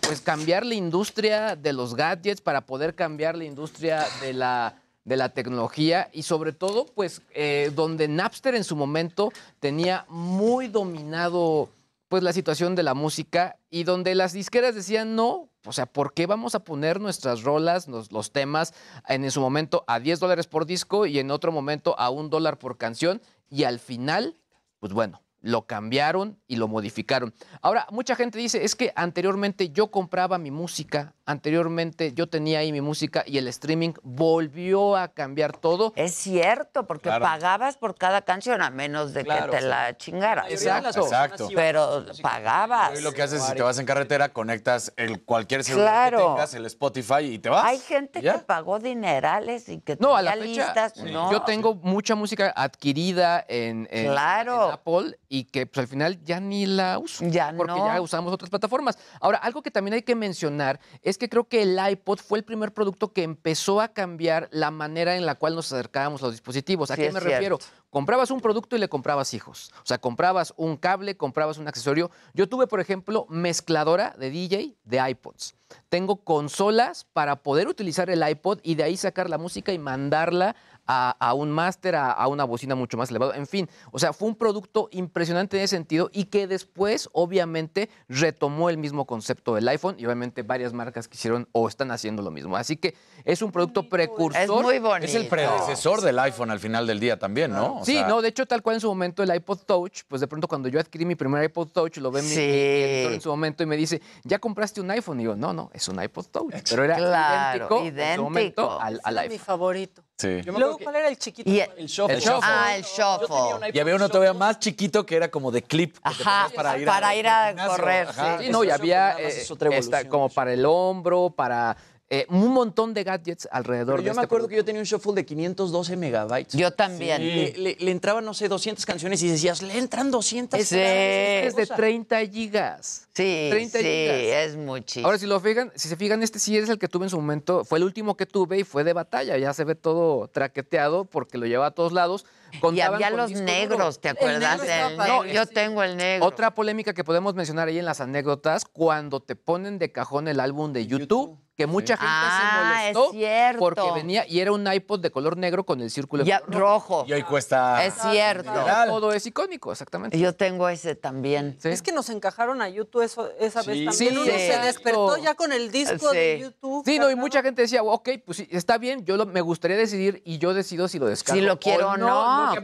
pues 0.00 0.20
cambiar 0.20 0.64
la 0.66 0.74
industria 0.74 1.56
de 1.56 1.72
los 1.72 1.94
gadgets, 1.94 2.40
para 2.40 2.66
poder 2.66 2.94
cambiar 2.94 3.36
la 3.36 3.44
industria 3.44 4.06
de 4.20 4.32
la 4.32 4.82
de 5.04 5.16
la 5.16 5.28
tecnología 5.28 6.10
y 6.12 6.24
sobre 6.24 6.52
todo, 6.52 6.84
pues, 6.86 7.22
eh, 7.32 7.70
donde 7.76 8.08
Napster 8.08 8.56
en 8.56 8.64
su 8.64 8.74
momento 8.74 9.30
tenía 9.60 10.04
muy 10.08 10.66
dominado 10.66 11.68
pues 12.08 12.24
la 12.24 12.32
situación 12.32 12.74
de 12.74 12.82
la 12.82 12.92
música 12.94 13.56
y 13.70 13.84
donde 13.84 14.16
las 14.16 14.32
disqueras 14.32 14.74
decían 14.74 15.14
no, 15.14 15.48
o 15.64 15.72
sea, 15.72 15.86
¿por 15.86 16.12
qué 16.12 16.26
vamos 16.26 16.56
a 16.56 16.64
poner 16.64 17.00
nuestras 17.00 17.42
rolas, 17.44 17.86
nos- 17.86 18.10
los 18.10 18.32
temas 18.32 18.74
en, 19.06 19.24
en 19.24 19.30
su 19.30 19.40
momento 19.40 19.84
a 19.86 20.00
10 20.00 20.18
dólares 20.18 20.48
por 20.48 20.66
disco 20.66 21.06
y 21.06 21.20
en 21.20 21.30
otro 21.30 21.52
momento 21.52 21.94
a 22.00 22.10
un 22.10 22.28
dólar 22.28 22.58
por 22.58 22.76
canción? 22.76 23.22
Y 23.48 23.62
al 23.62 23.78
final, 23.78 24.34
pues 24.80 24.92
bueno, 24.92 25.22
lo 25.46 25.66
cambiaron 25.66 26.38
y 26.48 26.56
lo 26.56 26.66
modificaron. 26.66 27.32
Ahora, 27.62 27.86
mucha 27.90 28.16
gente 28.16 28.36
dice, 28.38 28.64
es 28.64 28.74
que 28.74 28.92
anteriormente 28.96 29.70
yo 29.70 29.90
compraba 29.92 30.38
mi 30.38 30.50
música, 30.50 31.14
anteriormente 31.24 32.12
yo 32.12 32.28
tenía 32.28 32.58
ahí 32.58 32.72
mi 32.72 32.80
música 32.80 33.22
y 33.26 33.38
el 33.38 33.46
streaming 33.48 33.92
volvió 34.02 34.96
a 34.96 35.08
cambiar 35.08 35.56
todo. 35.56 35.92
Es 35.96 36.14
cierto, 36.14 36.86
porque 36.86 37.04
Claro. 37.08 37.24
pagabas 37.24 37.76
por 37.76 37.94
cada 37.96 38.22
canción 38.22 38.60
a 38.60 38.70
menos 38.70 39.14
de 39.14 39.22
Claro, 39.24 39.50
que 39.52 39.58
te 39.58 39.62
la 39.64 39.96
chingaras. 39.96 40.50
Exacto. 40.50 41.00
Exacto. 41.00 41.48
Pero 41.54 42.04
pagabas. 42.22 42.96
Hoy 42.96 43.02
lo 43.02 43.12
que 43.12 43.22
haces 43.22 43.40
es 43.40 43.46
si 43.46 43.54
te 43.54 43.62
vas 43.62 43.78
en 43.78 43.86
carretera, 43.86 44.30
conectas 44.32 44.92
el 44.96 45.22
cualquier 45.24 45.62
celular 45.62 46.10
Claro. 46.10 46.18
que 46.18 46.24
tengas, 46.34 46.54
el 46.54 46.66
Spotify 46.66 47.20
y 47.20 47.38
te 47.38 47.48
vas. 47.48 47.64
Hay 47.64 47.78
gente 47.78 48.20
¿Ya? 48.20 48.32
que 48.34 48.38
pagó 48.40 48.78
dinerales 48.80 49.68
y 49.68 49.80
que 49.80 49.96
No, 50.00 50.16
a 50.16 50.22
la 50.22 50.32
fecha, 50.32 50.44
listas. 50.44 50.92
sí. 50.96 51.12
No. 51.12 51.30
yo 51.30 51.42
tengo 51.42 51.74
mucha 51.76 52.14
música 52.16 52.52
adquirida 52.56 53.44
en, 53.48 53.86
en- 53.92 54.10
Claro. 54.10 54.66
en 54.66 54.72
Apple 54.72 55.18
y 55.28 55.35
que 55.44 55.66
pues, 55.66 55.78
al 55.78 55.88
final 55.88 56.22
ya 56.24 56.40
ni 56.40 56.66
la 56.66 56.98
uso. 56.98 57.24
Ya 57.28 57.52
porque 57.56 57.74
no. 57.74 57.86
ya 57.86 58.00
usamos 58.00 58.32
otras 58.32 58.50
plataformas. 58.50 58.98
Ahora, 59.20 59.38
algo 59.38 59.62
que 59.62 59.70
también 59.70 59.94
hay 59.94 60.02
que 60.02 60.14
mencionar 60.14 60.80
es 61.02 61.18
que 61.18 61.28
creo 61.28 61.44
que 61.44 61.62
el 61.62 61.78
iPod 61.90 62.18
fue 62.18 62.38
el 62.38 62.44
primer 62.44 62.72
producto 62.72 63.12
que 63.12 63.22
empezó 63.22 63.80
a 63.80 63.88
cambiar 63.88 64.48
la 64.50 64.70
manera 64.70 65.16
en 65.16 65.26
la 65.26 65.34
cual 65.34 65.54
nos 65.54 65.72
acercábamos 65.72 66.22
a 66.22 66.26
los 66.26 66.34
dispositivos. 66.34 66.90
¿A 66.90 66.96
Sí, 66.96 67.02
qué 67.02 67.12
me 67.12 67.20
refiero? 67.20 67.58
Comprabas 67.90 68.30
un 68.30 68.40
producto 68.40 68.76
y 68.76 68.78
le 68.78 68.88
comprabas 68.88 69.32
hijos. 69.32 69.70
O 69.78 69.86
sea, 69.86 69.98
comprabas 69.98 70.52
un 70.56 70.76
cable, 70.76 71.16
comprabas 71.16 71.58
un 71.58 71.68
accesorio. 71.68 72.10
Yo 72.34 72.48
tuve, 72.48 72.66
por 72.66 72.80
ejemplo, 72.80 73.26
mezcladora 73.30 74.14
de 74.18 74.30
DJ 74.30 74.76
de 74.84 75.10
iPods. 75.10 75.54
Tengo 75.88 76.16
consolas 76.22 77.06
para 77.12 77.36
poder 77.36 77.68
utilizar 77.68 78.10
el 78.10 78.26
iPod 78.28 78.60
y 78.62 78.74
de 78.74 78.84
ahí 78.84 78.96
sacar 78.96 79.30
la 79.30 79.38
música 79.38 79.72
y 79.72 79.78
mandarla 79.78 80.56
a, 80.86 81.16
a 81.18 81.34
un 81.34 81.50
máster, 81.50 81.96
a, 81.96 82.10
a 82.12 82.26
una 82.28 82.44
bocina 82.44 82.74
mucho 82.74 82.96
más 82.96 83.10
elevada. 83.10 83.36
En 83.36 83.46
fin, 83.46 83.68
o 83.90 83.98
sea, 83.98 84.12
fue 84.12 84.28
un 84.28 84.34
producto 84.36 84.88
impresionante 84.92 85.56
en 85.56 85.64
ese 85.64 85.76
sentido 85.76 86.10
y 86.12 86.24
que 86.24 86.46
después, 86.46 87.08
obviamente, 87.12 87.90
retomó 88.08 88.70
el 88.70 88.78
mismo 88.78 89.06
concepto 89.06 89.54
del 89.54 89.66
iPhone 89.68 89.96
y 89.98 90.04
obviamente 90.06 90.42
varias 90.42 90.72
marcas 90.72 91.08
quisieron 91.08 91.48
o 91.52 91.68
están 91.68 91.90
haciendo 91.90 92.22
lo 92.22 92.30
mismo. 92.30 92.56
Así 92.56 92.76
que 92.76 92.94
es 93.24 93.42
un 93.42 93.52
producto 93.52 93.88
precursor. 93.88 94.42
Es 94.42 94.48
muy 94.48 94.78
bonito. 94.78 95.06
Es 95.06 95.14
el 95.14 95.26
predecesor 95.28 96.00
del 96.00 96.18
iPhone 96.18 96.50
al 96.50 96.60
final 96.60 96.86
del 96.86 97.00
día 97.00 97.18
también, 97.18 97.52
¿no? 97.52 97.78
O 97.80 97.84
Sí, 97.84 97.94
sea, 97.94 98.06
no, 98.08 98.22
de 98.22 98.28
hecho, 98.28 98.46
tal 98.46 98.62
cual 98.62 98.74
en 98.76 98.80
su 98.80 98.88
momento 98.88 99.22
el 99.22 99.34
iPod 99.34 99.58
Touch, 99.66 100.02
pues 100.08 100.20
de 100.20 100.26
pronto 100.26 100.48
cuando 100.48 100.68
yo 100.68 100.78
adquirí 100.80 101.04
mi 101.04 101.14
primer 101.14 101.44
iPod 101.44 101.68
Touch, 101.68 101.96
lo 101.98 102.10
ve 102.10 102.22
mi, 102.22 102.28
mi 102.28 102.34
Sí. 102.34 102.40
editor 102.42 103.12
en 103.12 103.20
su 103.20 103.28
momento 103.28 103.62
y 103.62 103.66
me 103.66 103.76
dice, 103.76 104.00
¿ya 104.24 104.38
compraste 104.38 104.80
un 104.80 104.90
iPhone? 104.90 105.20
Y 105.20 105.24
yo, 105.24 105.36
no, 105.36 105.52
no, 105.52 105.70
es 105.72 105.88
un 105.88 106.02
iPod 106.02 106.26
Touch. 106.26 106.54
Pero 106.68 106.84
era 106.84 106.96
Claro, 106.96 107.84
idéntico, 107.84 108.02
en 108.02 108.16
su 108.16 108.22
momento 108.22 108.80
al, 108.80 109.00
al 109.02 109.14
Era 109.18 109.28
mi 109.28 109.34
iPhone. 109.34 109.44
favorito. 109.46 110.02
Sí. 110.18 110.40
Yo 110.42 110.52
me 110.52 110.58
Luego, 110.60 110.74
acuerdo 110.74 110.78
que 110.78 110.84
¿cuál 110.84 110.96
era 110.96 111.08
el 111.08 111.18
chiquito? 111.18 111.50
Y- 111.50 111.60
el 111.60 111.86
shuffle. 111.88 112.14
El 112.14 112.20
shuffle. 112.22 112.40
Ah, 112.42 112.74
el 112.76 112.82
Yo 112.84 112.88
tenía 112.88 113.18
shuffle. 113.18 113.68
iPod 113.68 113.74
Y 113.76 113.80
había 113.80 113.96
uno 113.96 114.08
todavía 114.08 114.32
más 114.32 114.58
chiquito 114.58 115.04
que 115.04 115.14
era 115.16 115.30
como 115.30 115.50
de 115.50 115.62
clip. 115.62 115.94
que 115.96 116.00
te 116.00 116.08
Ajá, 116.22 116.44
ponías 116.46 116.86
para 116.86 117.14
ir 117.14 117.28
a, 117.28 117.54
correr, 117.66 118.08
sí. 118.14 118.20
Sí, 118.44 118.48
no, 118.50 118.64
y 118.64 118.68
Eso 118.68 118.76
había 118.76 118.98
nada 118.98 119.12
más 119.12 119.20
eh, 119.34 119.40
es 119.42 119.50
otra 119.50 119.68
esta- 119.68 119.76
evolución 120.00 120.10
como 120.10 120.28
para 120.30 120.52
el 120.54 120.64
hombro, 120.64 121.30
para 121.36 121.76
eh, 122.08 122.24
un 122.28 122.52
montón 122.52 122.94
de 122.94 123.02
gadgets 123.02 123.48
alrededor 123.50 123.94
Pero 123.96 124.02
de 124.02 124.06
yo 124.08 124.14
me 124.14 124.20
este 124.20 124.24
acuerdo 124.26 124.46
que 124.46 124.54
yo 124.54 124.64
tenía 124.64 124.80
un 124.80 124.84
shuffle 124.86 125.12
de 125.14 125.26
512 125.26 125.96
megabytes. 125.96 126.54
Yo 126.54 126.70
también. 126.70 127.20
Le, 127.20 127.52
le- 127.56 127.76
le 127.80 127.90
entraban, 127.90 128.24
no 128.24 128.32
sé, 128.32 128.46
200 128.48 128.86
canciones 128.86 129.20
y 129.24 129.28
decías, 129.28 129.60
le 129.60 129.76
entran 129.76 130.12
200. 130.12 130.60
Sí. 130.60 130.76
Es 130.78 131.56
de 131.56 131.66
30 131.66 132.20
gigas. 132.26 133.08
Sí, 133.12 133.48
30 133.50 133.78
sí, 133.78 133.84
gigas. 133.84 134.16
es 134.20 134.56
muchísimo. 134.56 135.06
Ahora, 135.06 135.18
si 135.18 135.26
lo 135.26 135.40
fijan, 135.40 135.72
si 135.74 135.88
se 135.88 135.96
fijan, 135.96 136.22
este 136.22 136.38
sí 136.38 136.56
es 136.56 136.68
el 136.68 136.78
que 136.78 136.86
tuve 136.86 137.06
en 137.06 137.10
su 137.10 137.16
momento. 137.16 137.64
Fue 137.64 137.78
el 137.78 137.84
último 137.84 138.16
que 138.16 138.26
tuve 138.26 138.60
y 138.60 138.62
fue 138.64 138.84
de 138.84 138.92
batalla. 138.92 139.36
Ya 139.36 139.52
se 139.52 139.64
ve 139.64 139.74
todo 139.74 140.28
traqueteado 140.28 141.06
porque 141.06 141.38
lo 141.38 141.46
llevaba 141.46 141.66
a 141.68 141.70
todos 141.72 141.92
lados. 141.92 142.24
y 142.72 142.80
había 142.82 143.10
los 143.10 143.32
negros. 143.32 144.00
¿te 144.00 144.10
acuerdas? 144.10 144.60
negro 144.62 145.24
El. 145.24 145.32
Yo 145.32 145.46
tengo 145.46 145.82
el 145.82 145.96
negro. 145.96 146.24
Otra 146.26 146.54
polémica 146.54 146.94
que 146.94 147.02
podemos 147.02 147.34
mencionar 147.34 147.66
ahí 147.66 147.78
en 147.80 147.84
las 147.84 148.00
anécdotas, 148.00 148.64
cuando 148.64 149.18
te 149.18 149.34
ponen 149.34 149.78
de 149.80 149.90
cajón 149.90 150.28
el 150.28 150.38
álbum 150.38 150.72
de 150.72 150.86
YouTube, 150.86 151.38
que 151.56 151.66
mucha 151.66 151.96
gente 151.96 152.06
Ah, 152.08 152.78
se 152.82 152.90
es 152.90 152.94
molestó 152.96 153.12
cierto. 153.12 153.58
porque 153.60 153.90
venía 153.94 154.26
y 154.28 154.40
era 154.40 154.52
un 154.52 154.70
iPod 154.70 155.00
de 155.00 155.10
color 155.10 155.36
negro 155.38 155.64
con 155.64 155.80
el 155.80 155.90
círculo 155.90 156.22
Ya, 156.24 156.40
rojo. 156.46 157.04
Y 157.08 157.14
hoy 157.14 157.22
cuesta. 157.22 157.84
Es 157.84 157.94
cierto. 157.94 158.50
Literal. 158.52 158.88
Todo 158.88 159.12
es 159.12 159.24
icónico, 159.26 159.72
exactamente. 159.72 160.18
Yo 160.18 160.34
tengo 160.34 160.68
ese 160.68 160.94
también. 160.94 161.56
Sí. 161.60 161.68
Es 161.70 161.80
que 161.82 161.92
nos 161.92 162.10
encajaron 162.10 162.60
a 162.60 162.68
YouTube 162.68 163.02
eso, 163.02 163.30
esa 163.40 163.60
vez 163.62 163.84
también. 163.84 163.92
Sí, 163.94 164.08
Uno 164.12 164.24
sí. 164.24 164.30
se 164.30 164.58
despertó 164.60 165.16
ya 165.16 165.34
con 165.34 165.50
el 165.52 165.70
disco 165.70 166.10
Sí. 166.10 166.16
de 166.16 166.38
YouTube. 166.40 166.82
Sí, 166.84 166.98
no, 166.98 167.10
y 167.10 167.14
mucha 167.14 167.42
gente 167.42 167.62
decía, 167.62 167.82
ok, 167.82 168.08
pues 168.24 168.38
sí, 168.38 168.48
está 168.50 168.76
bien, 168.78 169.04
yo 169.06 169.16
lo- 169.16 169.24
me 169.26 169.40
gustaría 169.40 169.76
decidir 169.78 170.20
y 170.26 170.38
yo 170.38 170.52
decido 170.52 170.88
si 170.88 170.98
lo 170.98 171.06
descargo. 171.06 171.40
Si 171.40 171.46
lo 171.46 171.58
quiero 171.58 171.90
o 171.90 171.96
no, 171.96 172.06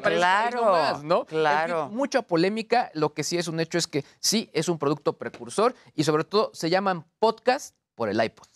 claro, 0.02 1.00
¿no? 1.02 1.20
En 1.22 1.26
fin, 1.26 1.38
claro. 1.38 1.88
mucha 1.88 2.22
polémica, 2.22 2.90
lo 2.94 3.14
que 3.14 3.24
sí 3.24 3.38
es 3.38 3.48
un 3.48 3.58
hecho 3.60 3.78
es 3.78 3.86
que 3.86 4.04
sí 4.20 4.50
es 4.52 4.68
un 4.68 4.78
producto 4.78 5.14
precursor 5.14 5.74
y 5.94 6.04
sobre 6.04 6.24
todo 6.24 6.50
se 6.52 6.68
llaman 6.70 7.06
podcast 7.18 7.74
por 7.94 8.08
el 8.08 8.22
iPod, 8.22 8.46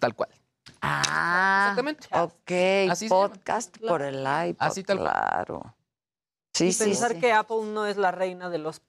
tal 0.00 0.14
cual. 0.16 0.30
Ah, 0.82 1.68
Exactamente. 1.68 2.08
ok. 2.10 2.90
Así. 2.90 3.08
Podcast 3.08 3.78
por 3.78 4.02
el 4.02 4.20
iPod. 4.20 4.66
Así 4.66 4.82
tal 4.82 4.98
cual. 4.98 5.12
Claro. 5.12 5.76
Sí, 6.52 6.66
y 6.68 6.72
sí, 6.72 6.84
pensar 6.84 7.12
sí. 7.12 7.20
que 7.20 7.32
Apple 7.32 7.62
no 7.66 7.86
es 7.86 7.96
la 7.96 8.10
reina 8.10 8.50
de 8.50 8.58
los 8.58 8.80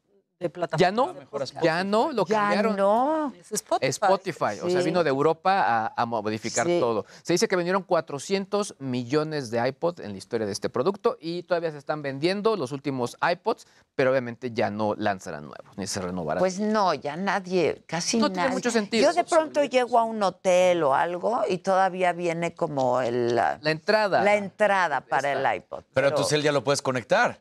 de. 0.42 0.52
Ya 0.78 0.92
no, 0.92 1.16
ya 1.62 1.84
no, 1.84 2.12
lo 2.12 2.26
Ya 2.26 2.40
cambiaron. 2.40 2.76
no. 2.76 3.34
Es 3.40 3.52
Spotify. 3.52 3.88
Spotify, 3.90 4.60
o 4.64 4.70
sea, 4.70 4.82
vino 4.82 5.04
de 5.04 5.10
Europa 5.10 5.86
a, 5.86 5.94
a 5.96 6.06
modificar 6.06 6.66
Sí. 6.68 6.80
todo. 6.80 7.06
Se 7.24 7.34
dice 7.34 7.48
que 7.48 7.56
vendieron 7.56 7.84
400 7.84 8.76
millones 8.80 9.52
de 9.52 9.68
iPod 9.68 10.00
en 10.02 10.12
la 10.12 10.18
historia 10.18 10.46
de 10.46 10.54
este 10.54 10.70
producto 10.70 11.18
y 11.20 11.44
todavía 11.44 11.72
se 11.72 11.78
están 11.78 12.02
vendiendo 12.02 12.56
los 12.58 12.72
últimos 12.72 13.16
iPods, 13.22 13.68
pero 13.96 14.12
obviamente 14.12 14.52
ya 14.52 14.70
no 14.70 14.96
lanzarán 14.96 15.44
nuevos 15.46 15.78
ni 15.78 15.88
se 15.88 16.02
renovarán. 16.02 16.40
Pues 16.40 16.60
no, 16.60 16.94
ya 16.94 17.16
nadie, 17.16 17.84
casi 17.88 18.18
No 18.18 18.28
nadie. 18.28 18.34
tiene 18.42 18.50
mucho 18.56 18.72
sentido. 18.72 19.10
Yo 19.10 19.14
de 19.14 19.24
pronto 19.24 19.64
llego 19.64 20.00
a 20.00 20.04
un 20.04 20.22
hotel 20.24 20.84
o 20.84 20.94
algo 20.96 21.42
y 21.48 21.60
todavía 21.60 22.14
viene 22.14 22.54
como 22.54 23.02
el, 23.02 23.36
la, 23.36 23.60
entrada. 23.64 24.24
la 24.24 24.36
entrada 24.36 25.02
para 25.02 25.32
el 25.34 25.56
iPod. 25.58 25.84
Pero 25.94 26.14
tu 26.14 26.24
cel 26.24 26.42
ya 26.42 26.52
lo 26.52 26.64
puedes 26.64 26.82
conectar. 26.82 27.40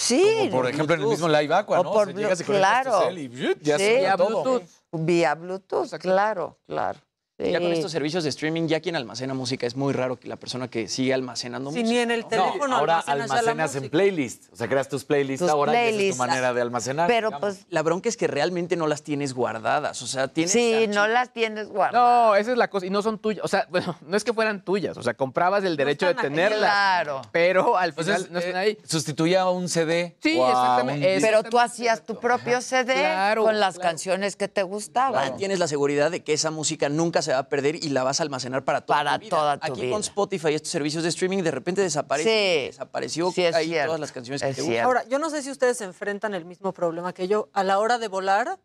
Sí. 0.00 0.48
Como 0.48 0.50
por 0.62 0.66
ejemplo 0.70 0.94
en 0.94 1.02
el 1.02 1.06
mismo 1.08 1.28
Live 1.28 1.54
Aqua, 1.54 1.80
O 1.80 1.84
¿no? 1.84 1.92
por 1.92 2.08
O 2.08 2.10
sea, 2.10 2.14
llegas 2.14 2.40
y 2.40 2.44
claro. 2.44 3.10
y 3.12 3.28
ya 3.60 3.76
Sí. 3.78 3.84
Vía. 3.84 4.16
Bluetooth. 4.16 4.62
Vía 4.92 5.34
Bluetooth, 5.34 5.90
claro, 5.98 6.58
claro. 6.66 6.98
Ya 7.40 7.58
con 7.60 7.68
Sí. 7.70 7.74
estos 7.76 7.92
servicios 7.92 8.24
de 8.24 8.30
streaming, 8.30 8.66
ya 8.68 8.80
quien 8.80 8.96
almacena 8.96 9.32
música 9.34 9.66
es 9.66 9.76
muy 9.76 9.92
raro 9.92 10.18
que 10.18 10.28
la 10.28 10.36
persona 10.36 10.68
que 10.68 10.88
sigue 10.88 11.14
almacenando 11.14 11.70
Si 11.70 11.78
música. 11.80 11.90
ni 11.92 11.98
en 12.00 12.10
el 12.10 12.20
¿no? 12.22 12.28
teléfono 12.28 12.76
ahora 12.76 12.98
almacenas 13.00 13.28
ya 13.28 13.34
la 13.34 13.50
almacenas 13.52 13.76
en 13.76 13.90
playlist. 13.90 14.52
O 14.52 14.56
sea, 14.56 14.68
creas 14.68 14.88
tus 14.88 15.04
playlists 15.04 15.40
Tus 15.44 15.50
ahora 15.50 15.72
y 15.72 15.76
esa 15.76 15.84
es 15.84 15.92
playlists. 15.94 16.16
tu 16.16 16.26
manera 16.26 16.52
de 16.52 16.60
almacenar. 16.60 17.06
Pero 17.08 17.28
digamos. 17.28 17.40
pues 17.56 17.66
La 17.70 17.82
bronca 17.82 18.08
es 18.08 18.16
que 18.16 18.26
realmente 18.26 18.76
no 18.76 18.86
las 18.86 19.02
tienes 19.02 19.32
guardadas. 19.34 20.02
O 20.02 20.06
sea, 20.06 20.28
tienes. 20.28 20.52
sí, 20.52 20.74
archivos. 20.74 20.96
no 20.96 21.06
las 21.08 21.32
tienes 21.32 21.68
guardadas. 21.68 22.28
No, 22.30 22.34
esa 22.36 22.52
es 22.52 22.58
la 22.58 22.68
cosa. 22.68 22.86
Y 22.86 22.90
no 22.90 23.02
son 23.02 23.18
tuyas. 23.18 23.44
O 23.44 23.48
sea, 23.48 23.66
bueno, 23.70 23.96
no 24.06 24.16
es 24.16 24.24
que 24.24 24.32
fueran 24.32 24.64
tuyas. 24.64 24.96
O 24.96 25.02
sea, 25.02 25.14
comprabas 25.14 25.64
el 25.64 25.76
derecho 25.76 26.06
de 26.06 26.14
tenerlas. 26.14 26.58
Claro. 26.60 27.22
Pero 27.32 27.76
al 27.76 27.92
final 27.92 28.08
Entonces, 28.08 28.30
no 28.32 28.38
están 28.38 28.56
eh, 28.56 28.58
ahí. 28.58 28.78
sustituía 28.86 29.42
a 29.42 29.50
un 29.50 29.68
CD. 29.68 30.16
Sí, 30.22 30.38
exactamente, 30.38 31.18
Pero 31.20 31.42
tú 31.42 31.58
hacías 31.58 32.04
tu 32.04 32.18
propio 32.18 32.60
CD 32.60 32.94
Claro, 32.94 33.44
con 33.44 33.60
las 33.60 33.74
claro. 33.76 33.88
canciones 33.90 34.36
que 34.36 34.48
te 34.48 34.62
gustaban. 34.62 35.36
Tienes 35.36 35.58
la 35.58 35.68
seguridad 35.68 36.10
de 36.10 36.22
que 36.22 36.32
esa 36.32 36.50
música 36.50 36.88
nunca 36.88 37.22
se 37.22 37.29
se 37.30 37.34
va 37.34 37.40
a 37.40 37.48
perder 37.48 37.76
y 37.76 37.90
la 37.90 38.02
vas 38.02 38.18
a 38.20 38.24
almacenar 38.24 38.64
para 38.64 38.80
toda 38.80 38.98
Para 39.04 39.18
tu 39.18 39.24
vida. 39.24 39.30
toda 39.36 39.58
tu 39.58 39.72
Aquí 39.72 39.80
vida. 39.82 39.92
con 39.92 40.00
Spotify 40.00 40.48
y 40.50 40.54
estos 40.56 40.72
servicios 40.72 41.02
de 41.04 41.08
streaming 41.10 41.42
de 41.44 41.50
repente 41.52 41.80
desaparece. 41.80 42.28
Sí. 42.62 42.66
Desapareció 42.66 43.30
Sí, 43.30 43.44
es 43.44 43.54
ahí 43.54 43.68
cierto. 43.68 43.86
todas 43.88 44.00
las 44.00 44.12
canciones 44.12 44.42
que 44.42 44.48
Es 44.48 44.56
te 44.56 44.62
cierto. 44.62 44.86
Ahora, 44.88 45.04
yo 45.08 45.18
no 45.20 45.30
sé 45.30 45.42
si 45.42 45.50
ustedes 45.50 45.80
enfrentan 45.80 46.34
el 46.34 46.44
mismo 46.44 46.72
problema 46.72 47.12
que 47.12 47.28
yo. 47.28 47.48
A 47.52 47.62
la 47.62 47.78
hora 47.78 47.98
de 47.98 48.08
volar, 48.08 48.58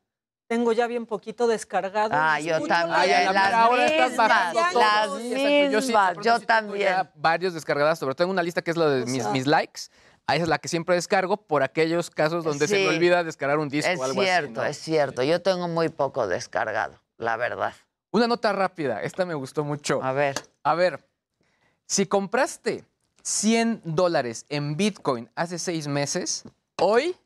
tengo 0.48 0.72
ya 0.74 0.88
bien 0.88 1.06
poquito 1.06 1.48
descargado. 1.48 2.10
Ah, 2.14 2.40
yo 2.40 2.60
también. 2.62 3.26
Las 3.26 3.34
mera 3.34 3.70
hora 3.70 3.86
estás 3.86 4.16
bajando 4.18 4.60
todo. 4.72 4.82
las 4.82 5.12
mismas, 5.22 6.18
yo 6.24 6.40
también. 6.40 6.88
ya 6.90 7.12
varios 7.16 7.54
descargadas, 7.54 8.00
sobre 8.00 8.16
todo 8.16 8.24
tengo 8.26 8.32
una 8.32 8.44
lista 8.44 8.62
que 8.64 8.72
es 8.72 8.78
la 8.78 8.90
de 8.90 9.06
mis, 9.06 9.46
likes. 9.48 9.82
Ahí 10.28 10.42
es 10.42 10.48
la 10.48 10.58
que 10.58 10.68
siempre 10.68 10.96
descargo 10.96 11.38
por 11.38 11.62
aquellos 11.62 12.10
casos 12.10 12.44
donde 12.44 12.68
se 12.68 12.78
me 12.80 12.88
olvida 12.88 13.24
descargar 13.24 13.60
un 13.60 13.70
disco 13.70 13.92
Es 13.92 14.00
o 14.00 14.04
algo 14.04 14.24
cierto, 14.24 14.50
así. 14.54 14.54
¿no? 14.60 14.64
es 14.66 14.78
cierto. 14.80 15.22
Yo 15.24 15.40
tengo 15.44 15.68
muy 15.68 15.90
poco 15.90 16.28
descargado, 16.28 17.00
la 17.20 17.38
verdad. 17.38 17.74
Una 18.16 18.28
nota 18.28 18.54
rápida, 18.54 19.02
esta 19.02 19.26
me 19.26 19.34
gustó 19.34 19.66
mucho. 19.66 20.02
A 20.02 20.14
ver. 20.14 20.36
A 20.64 20.74
ver, 20.74 21.06
si 21.86 22.06
compraste 22.06 22.86
100 23.24 23.82
dólares 23.84 24.46
en 24.48 24.78
Bitcoin 24.78 25.30
hace 25.36 25.60
seis 25.60 25.86
meses, 25.88 26.46
hoy 26.78 27.18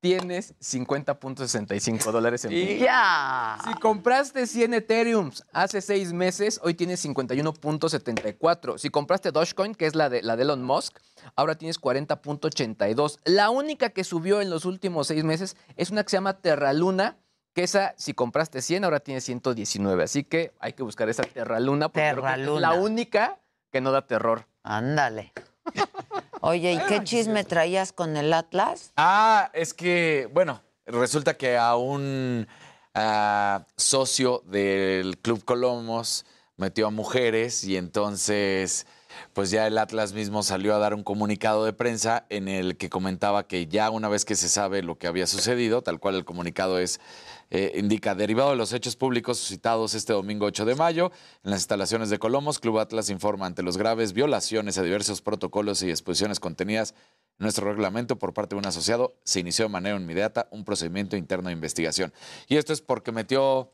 tienes 0.00 0.54
50.65 0.60 2.12
dólares 2.12 2.44
en 2.44 2.50
Bitcoin. 2.50 2.78
Ya. 2.78 3.56
Si 3.64 3.72
compraste 3.80 4.46
100 4.46 4.74
Ethereums 4.74 5.42
hace 5.54 5.80
seis 5.80 6.12
meses, 6.12 6.60
hoy 6.62 6.74
tienes 6.74 7.02
51.74. 7.02 8.76
Si 8.76 8.90
compraste 8.90 9.32
Dogecoin, 9.32 9.74
que 9.74 9.86
es 9.86 9.94
la 9.94 10.10
de, 10.10 10.20
la 10.20 10.36
de 10.36 10.42
Elon 10.42 10.62
Musk, 10.62 10.98
ahora 11.36 11.54
tienes 11.54 11.80
40.82. 11.80 13.20
La 13.24 13.48
única 13.48 13.88
que 13.88 14.04
subió 14.04 14.42
en 14.42 14.50
los 14.50 14.66
últimos 14.66 15.06
seis 15.06 15.24
meses 15.24 15.56
es 15.76 15.90
una 15.90 16.02
que 16.02 16.10
se 16.10 16.18
llama 16.18 16.34
Terraluna, 16.34 17.16
que 17.56 17.62
esa, 17.62 17.94
si 17.96 18.12
compraste 18.12 18.60
100, 18.60 18.84
ahora 18.84 19.00
tienes 19.00 19.24
119. 19.24 20.04
Así 20.04 20.24
que 20.24 20.52
hay 20.60 20.74
que 20.74 20.82
buscar 20.82 21.08
esa 21.08 21.22
Terraluna, 21.22 21.88
porque 21.88 22.10
creo 22.12 22.22
que 22.22 22.28
es 22.28 22.36
Terraluna. 22.36 22.60
la 22.60 22.74
única 22.74 23.38
que 23.72 23.80
no 23.80 23.92
da 23.92 24.06
terror. 24.06 24.46
Ándale. 24.62 25.32
Oye, 26.42 26.74
¿y 26.74 26.78
qué 26.86 27.02
chisme 27.02 27.44
traías 27.44 27.94
con 27.94 28.18
el 28.18 28.34
Atlas? 28.34 28.92
Ah, 28.98 29.50
es 29.54 29.72
que, 29.72 30.28
bueno, 30.34 30.60
resulta 30.84 31.38
que 31.38 31.56
a 31.56 31.76
un 31.76 32.46
ah, 32.92 33.64
socio 33.74 34.42
del 34.44 35.16
Club 35.16 35.42
Colomos 35.42 36.26
metió 36.58 36.86
a 36.86 36.90
mujeres 36.90 37.64
y 37.64 37.78
entonces, 37.78 38.86
pues 39.32 39.50
ya 39.50 39.66
el 39.66 39.78
Atlas 39.78 40.12
mismo 40.12 40.42
salió 40.42 40.74
a 40.74 40.78
dar 40.78 40.92
un 40.92 41.04
comunicado 41.04 41.64
de 41.64 41.72
prensa 41.72 42.26
en 42.28 42.48
el 42.48 42.76
que 42.76 42.90
comentaba 42.90 43.46
que 43.46 43.66
ya 43.66 43.88
una 43.88 44.10
vez 44.10 44.26
que 44.26 44.34
se 44.34 44.50
sabe 44.50 44.82
lo 44.82 44.98
que 44.98 45.06
había 45.06 45.26
sucedido, 45.26 45.80
tal 45.80 46.00
cual 46.00 46.16
el 46.16 46.26
comunicado 46.26 46.78
es, 46.78 47.00
eh, 47.50 47.72
indica, 47.76 48.14
derivado 48.14 48.50
de 48.50 48.56
los 48.56 48.72
hechos 48.72 48.96
públicos 48.96 49.38
suscitados 49.38 49.94
este 49.94 50.12
domingo 50.12 50.46
8 50.46 50.64
de 50.64 50.74
mayo 50.74 51.12
en 51.44 51.50
las 51.50 51.60
instalaciones 51.60 52.10
de 52.10 52.18
Colomos, 52.18 52.58
Club 52.58 52.78
Atlas 52.78 53.08
informa 53.10 53.46
ante 53.46 53.62
los 53.62 53.76
graves 53.76 54.12
violaciones 54.12 54.78
a 54.78 54.82
diversos 54.82 55.22
protocolos 55.22 55.82
y 55.82 55.90
exposiciones 55.90 56.40
contenidas 56.40 56.94
en 57.38 57.44
nuestro 57.44 57.70
reglamento 57.70 58.18
por 58.18 58.32
parte 58.32 58.54
de 58.54 58.60
un 58.60 58.66
asociado, 58.66 59.14
se 59.22 59.40
inició 59.40 59.66
de 59.66 59.70
manera 59.70 59.96
inmediata 59.96 60.48
un 60.50 60.64
procedimiento 60.64 61.16
interno 61.16 61.48
de 61.48 61.52
investigación. 61.52 62.12
Y 62.48 62.56
esto 62.56 62.72
es 62.72 62.80
porque 62.80 63.12
metió 63.12 63.70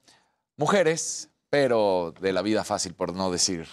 mujeres, 0.57 1.31
pero 1.49 2.13
de 2.21 2.33
la 2.33 2.43
vida 2.43 2.65
fácil, 2.65 2.95
por 2.95 3.15
no 3.15 3.31
decir. 3.31 3.69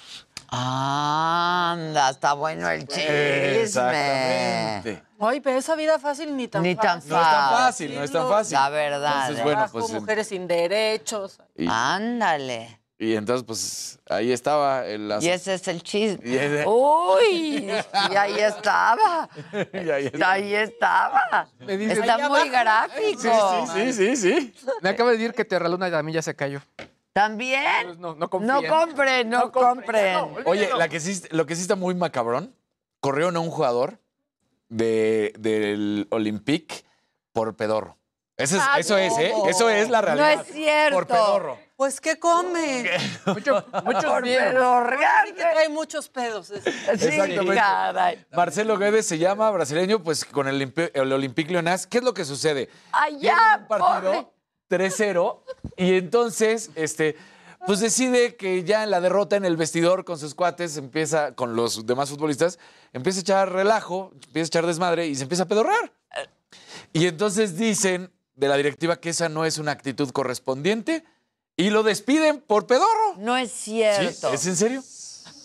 Anda, 0.52 2.10
está 2.10 2.34
bueno 2.34 2.70
el 2.70 2.88
chisme. 2.88 3.62
Exactamente. 3.62 5.04
Ay, 5.20 5.42
pero 5.42 5.60
esa 5.60 5.76
vida 5.76 6.00
fácil 6.00 6.36
ni 6.36 6.48
tan 6.48 6.64
Ni 6.64 6.76
tan 6.76 7.02
fácil. 7.02 7.10
No 7.12 7.20
es 7.22 7.32
tan 7.32 7.50
fácil, 7.52 7.96
no 7.96 8.04
es 8.04 8.12
tan 8.12 8.30
fácil. 8.30 8.54
La 8.54 8.70
verdad. 8.70 9.14
Entonces, 9.30 9.40
¿eh? 9.40 9.44
bueno, 9.44 9.66
pues, 9.72 9.92
mujeres 9.92 10.28
sin 10.28 10.48
derechos. 10.48 11.40
Y, 11.56 11.68
Ándale. 11.70 12.80
y 12.98 13.16
entonces, 13.16 13.44
pues 13.46 14.00
ahí 14.10 14.32
estaba 14.32 14.86
el 14.86 15.14
Y 15.22 15.30
ese 15.30 15.54
es 15.56 15.68
el 15.68 15.84
chisme. 15.84 16.22
Y 16.28 16.36
ese- 16.38 16.66
Uy, 16.66 17.70
y 18.12 18.16
ahí 18.16 18.40
estaba. 18.40 19.30
Y 19.74 19.90
ahí 19.90 20.06
está. 20.08 20.32
Ahí 20.32 20.54
estaba. 20.56 21.48
Me 21.60 21.78
dice- 21.78 21.94
Está 22.00 22.16
Ahí 22.16 22.24
muy 22.30 22.40
abajo. 22.40 22.52
gráfico. 22.52 23.68
Sí, 23.74 23.94
sí, 23.94 24.16
sí. 24.16 24.54
Me 24.82 24.90
acaba 24.90 25.12
de 25.12 25.18
decir 25.18 25.34
que 25.34 25.44
Terraluna 25.46 25.86
a 25.88 26.04
mí 26.04 26.14
ya 26.14 26.22
se 26.22 26.36
cayó. 26.36 26.62
¿También? 27.14 28.00
No, 28.00 28.14
no 28.14 28.16
No 28.16 28.30
confíen. 28.30 28.68
compren, 28.72 29.30
no, 29.30 29.52
compren. 29.52 30.18
Oye, 30.46 30.70
la 30.76 30.88
que 30.90 31.00
sí, 31.00 31.22
lo 31.32 31.46
que 31.46 31.56
sí 31.56 31.62
está 31.64 31.76
muy 31.76 31.96
macabrón, 31.96 32.56
corrieron 33.00 33.36
a 33.36 33.40
un 33.40 33.50
jugador 33.50 34.00
de, 34.70 35.34
del 35.40 36.08
Olympique 36.12 36.84
por 37.34 37.56
pedorro. 37.56 37.98
Eso 38.38 38.56
es, 38.56 38.62
Ah, 38.66 38.80
eso 38.80 38.98
es, 38.98 39.18
¿eh? 39.18 39.34
no. 39.36 39.48
Eso 39.50 39.70
es 39.70 39.90
la 39.90 40.00
No 40.00 40.06
realidad. 40.16 40.46
es 40.48 40.54
cierto. 40.54 40.96
Por 40.96 41.08
pedorro. 41.08 41.60
Pues, 41.76 42.00
¿qué 42.00 42.18
come? 42.20 42.86
Mucho, 43.26 43.66
muchos 43.84 44.06
Por 44.06 44.24
pedorrear. 44.24 45.28
Sí 45.28 45.34
que 45.34 45.42
trae 45.42 45.70
muchos 45.70 46.10
pedos. 46.10 46.50
ese. 46.50 46.70
Exactamente. 46.70 47.56
caray. 47.56 48.26
Marcelo 48.32 48.78
Guedes 48.78 49.06
se 49.08 49.18
llama, 49.18 49.50
brasileño, 49.52 50.02
pues 50.04 50.24
con 50.24 50.48
el, 50.48 50.56
Olympique 50.96 51.52
Lyonnais. 51.52 51.86
¿Qué 51.88 51.98
es 51.98 52.04
lo 52.04 52.14
que 52.14 52.24
sucede? 52.24 52.70
Allá, 52.94 53.38
un 53.62 53.68
partido 53.68 54.02
pobre. 54.12 54.28
3-0 54.70 55.40
y 55.78 55.94
entonces, 55.96 56.70
este, 56.76 57.16
pues 57.66 57.80
decide 57.80 58.36
que 58.36 58.64
ya 58.64 58.84
en 58.84 58.92
la 58.92 59.02
derrota 59.02 59.36
en 59.36 59.46
el 59.46 59.58
vestidor 59.58 60.06
con 60.06 60.18
sus 60.18 60.36
cuates, 60.36 60.78
empieza, 60.78 61.34
con 61.36 61.56
los 61.56 61.86
demás 61.86 62.10
futbolistas, 62.10 62.60
empieza 62.94 63.20
a 63.20 63.22
echar 63.22 63.52
relajo, 63.52 64.12
empieza 64.14 64.46
a 64.46 64.48
echar 64.48 64.66
desmadre 64.66 65.08
y 65.08 65.16
se 65.16 65.24
empieza 65.24 65.44
a 65.44 65.48
pedorrar. 65.48 65.92
Y 66.94 67.08
entonces 67.08 67.58
dicen 67.58 68.12
de 68.36 68.48
la 68.48 68.56
directiva 68.58 69.00
que 69.00 69.10
esa 69.10 69.30
no 69.30 69.46
es 69.46 69.58
una 69.58 69.72
actitud 69.72 70.10
correspondiente 70.12 71.04
y 71.56 71.72
lo 71.72 71.84
despiden 71.84 72.40
por 72.40 72.66
pedorro. 72.68 73.16
No 73.18 73.36
es 73.36 73.52
¿Sí? 73.52 73.82
cierto. 73.82 74.32
¿Es 74.34 74.46
en 74.48 74.56
serio? 74.56 74.84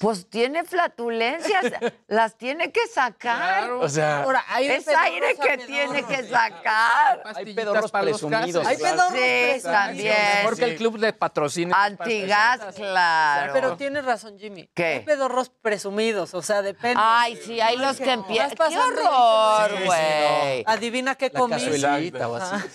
Pues 0.05 0.29
tiene 0.29 0.65
flatulencias, 0.65 1.65
las 2.09 2.37
tiene 2.37 2.71
que 2.71 2.87
sacar. 2.89 3.71
O 3.73 3.89
sea, 3.89 4.23
Ahora, 4.23 4.45
hay 4.49 4.67
Es 4.69 4.87
aire 4.87 5.35
que 5.35 5.43
pedorros. 5.43 5.67
tiene 5.67 6.03
que 6.05 6.29
sacar. 6.29 7.23
Hay 7.35 7.55
pedorros 7.55 7.91
para 7.91 8.05
los 8.05 8.21
presumidos. 8.21 8.63
casos. 8.63 8.67
Hay 8.67 8.77
pedorros 8.77 9.13
Sí, 9.13 9.19
presumidos. 9.19 9.63
también. 9.63 10.15
Mejor 10.37 10.57
que 10.57 10.65
el 10.65 10.77
club 10.77 10.97
le 10.99 11.13
patrocine. 11.15 11.73
Antigas, 11.75 12.61
claro. 12.77 13.53
Pero 13.55 13.77
tienes 13.77 14.05
razón, 14.05 14.39
Jimmy. 14.39 14.69
¿Qué? 14.75 14.85
Hay 14.87 15.01
pedorros 15.01 15.49
presumidos, 15.49 16.35
o 16.35 16.43
sea, 16.43 16.61
depende. 16.61 17.01
Ay, 17.03 17.37
sí, 17.43 17.61
hay 17.61 17.79
los 17.79 17.97
que 17.97 18.13
empiezan. 18.13 18.51
¡Qué 18.51 18.79
horror, 18.79 19.85
güey! 19.87 20.65
Adivina 20.67 21.15
qué 21.15 21.31
La 21.33 21.41
comí. 21.41 21.55
así. 21.55 21.71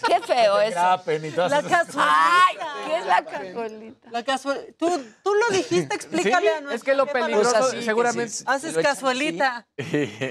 ¡Qué 0.08 0.20
feo 0.26 0.60
eso! 0.62 0.76
La 0.80 1.62
cazuelita. 1.62 1.96
¡Ay! 1.98 2.58
¿Qué 2.88 2.96
es 2.98 3.06
la 3.06 3.24
cazuelita? 3.24 4.10
La 4.12 4.24
cazuelita. 4.24 4.74
Tú, 4.78 5.06
tú 5.24 5.34
lo 5.36 5.56
dijiste, 5.56 5.94
explícale 5.96 6.50
a 6.50 6.62
nuestro 6.62 6.76
Es 6.76 6.84
que 6.84 6.96
lo 6.96 7.06
peligroso, 7.20 7.52
Pues 7.60 7.74
así, 7.74 7.84
seguramente. 7.84 8.30
sí, 8.34 8.44
Haces 8.48 8.78
cazuelita. 8.78 9.68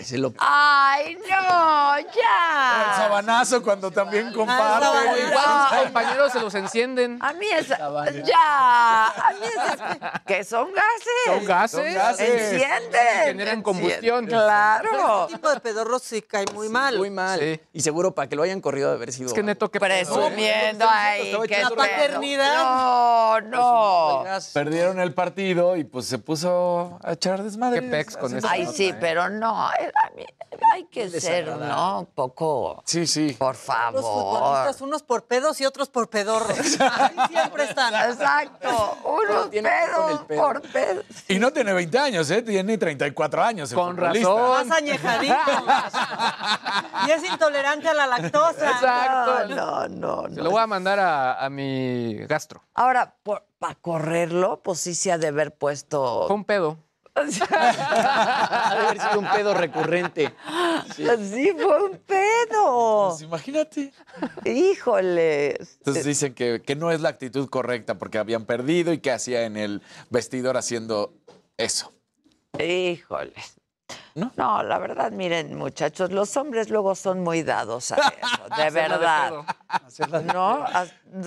Se 0.03 0.19
lo 0.19 0.33
¡Ay, 0.39 1.17
no! 1.29 1.97
El 1.97 2.07
¡Ya! 2.07 2.95
sabanazo 2.97 3.63
cuando 3.63 3.91
también 3.91 4.33
comparte. 4.33 4.87
Igual 5.29 5.85
compañeros 5.85 6.33
se 6.33 6.41
los 6.41 6.55
encienden. 6.55 7.19
A 7.21 7.33
mí 7.33 7.47
es... 7.47 7.69
¡Ya! 7.69 9.07
A 9.07 9.33
mí 9.33 9.47
es... 9.47 10.21
Que 10.27 10.45
son 10.45 10.69
gases. 10.73 11.25
Son 11.27 11.45
gases. 11.45 11.81
Son 11.81 11.95
gases. 11.95 12.29
Encienden. 12.53 13.25
Generan 13.25 13.63
combustión. 13.63 14.27
Claro. 14.27 15.27
Ese 15.27 15.35
tipo 15.35 15.51
de 15.51 15.61
pedorros 15.61 16.03
sí 16.03 16.23
cae 16.23 16.45
muy 16.55 16.69
mal. 16.69 16.97
Muy 16.99 17.11
mal. 17.11 17.39
Sí. 17.41 17.61
Y 17.73 17.81
seguro 17.81 18.15
para 18.15 18.29
que 18.29 18.37
lo 18.37 18.43
hayan 18.43 18.61
corrido 18.61 18.91
de 18.91 18.97
haber 18.97 19.13
sido. 19.13 19.29
Es 19.29 19.33
que 19.35 19.43
neto 19.43 19.71
que 19.71 19.79
Presumiendo 19.81 20.87
ahí. 20.89 21.35
Echando 21.45 21.71
La 21.71 21.77
paternidad. 21.77 22.59
No, 22.59 23.41
no. 23.43 24.25
Perdieron 24.53 25.01
el 25.01 25.15
partido 25.15 25.77
y 25.77 25.85
pues 25.85 26.07
se 26.07 26.19
puso 26.19 26.78
a 27.03 27.13
echar 27.13 27.43
desmadre. 27.43 27.81
Qué 27.81 27.87
pex 27.89 28.17
con 28.17 28.37
eso. 28.37 28.47
Ay, 28.51 28.67
sí, 28.67 28.95
pero 29.01 29.29
no. 29.29 29.69
Hay 30.75 30.85
que 30.91 31.09
ser, 31.09 31.47
¿no? 31.57 32.01
Un 32.01 32.07
poco. 32.07 32.83
Sí, 32.85 33.07
sí. 33.07 33.35
Por 33.39 33.55
Los 33.55 33.59
favor. 33.65 34.01
futbolistas, 34.03 34.81
unos 34.81 35.03
por 35.03 35.25
pedos 35.27 35.61
y 35.61 35.67
otros 35.67 35.89
por 35.89 36.09
pedorros. 36.11 36.59
Así 36.81 37.15
siempre 37.29 37.65
están. 37.65 37.95
Exacto. 38.11 38.99
Unos 39.05 39.49
pedos 39.49 40.21
el 40.21 40.27
pedo. 40.27 40.43
por 40.43 40.63
pedos. 40.63 41.05
Y 41.29 41.39
no 41.39 41.53
tiene 41.53 41.73
20 41.73 41.99
años, 41.99 42.31
¿eh? 42.31 42.43
Tiene 42.43 42.77
34 42.79 43.43
años. 43.43 43.71
el 43.71 43.77
Con 43.77 43.97
futbolista. 43.97 44.29
razón. 44.29 44.69
Más 44.69 44.79
añejadito. 44.79 45.35
y 47.07 47.11
es 47.11 47.25
intolerante 47.25 47.89
a 47.89 47.95
la 47.95 48.07
lactosa. 48.07 48.71
Exacto. 48.71 49.49
No, 49.55 49.89
no, 49.89 50.29
no. 50.29 50.35
Se 50.35 50.43
lo 50.43 50.51
voy 50.51 50.61
a 50.63 50.67
mandar 50.67 50.99
a, 50.99 51.45
a 51.45 51.51
mi 51.51 52.15
gastro. 52.27 52.63
Ahora, 52.75 53.15
para 53.59 53.75
correrlo, 53.75 54.61
pues 54.63 54.81
sí 54.81 54.95
se 54.95 55.13
ha 55.13 55.19
de 55.19 55.29
haber 55.29 55.55
puesto. 55.55 56.27
Fue 56.27 56.37
un 56.37 56.45
pedo. 56.45 56.79
Ha 57.19 58.75
de 58.75 58.87
haber 58.87 59.01
sido 59.01 59.19
un 59.19 59.29
pedo 59.29 59.55
recurrente. 59.55 60.33
Sí, 60.95 61.53
fue 61.59 61.85
un 61.85 61.99
pedo. 61.99 63.09
Pues 63.11 63.23
imagínate. 63.23 63.93
Híjoles. 64.45 65.79
Entonces 65.79 66.05
dicen 66.05 66.35
que, 66.35 66.63
que 66.65 66.77
no 66.77 66.93
es 66.93 67.01
la 67.01 67.09
actitud 67.09 67.49
correcta 67.49 67.99
porque 67.99 68.19
habían 68.19 68.45
perdido 68.45 68.93
y 68.93 68.99
que 68.99 69.11
hacía 69.11 69.45
en 69.45 69.57
el 69.57 69.83
vestidor 70.11 70.57
haciendo 70.57 71.13
eso. 71.57 71.93
Híjoles. 72.59 73.58
¿No? 74.37 74.63
la 74.63 74.79
verdad, 74.79 75.13
miren, 75.13 75.57
muchachos, 75.57 76.11
los 76.11 76.37
hombres 76.37 76.71
luego 76.71 76.95
son 76.95 77.23
muy 77.23 77.43
dados 77.43 77.93
a 77.93 77.97
eso, 78.23 78.63
de 78.63 78.71
verdad. 78.71 79.33
¿No? 80.35 80.65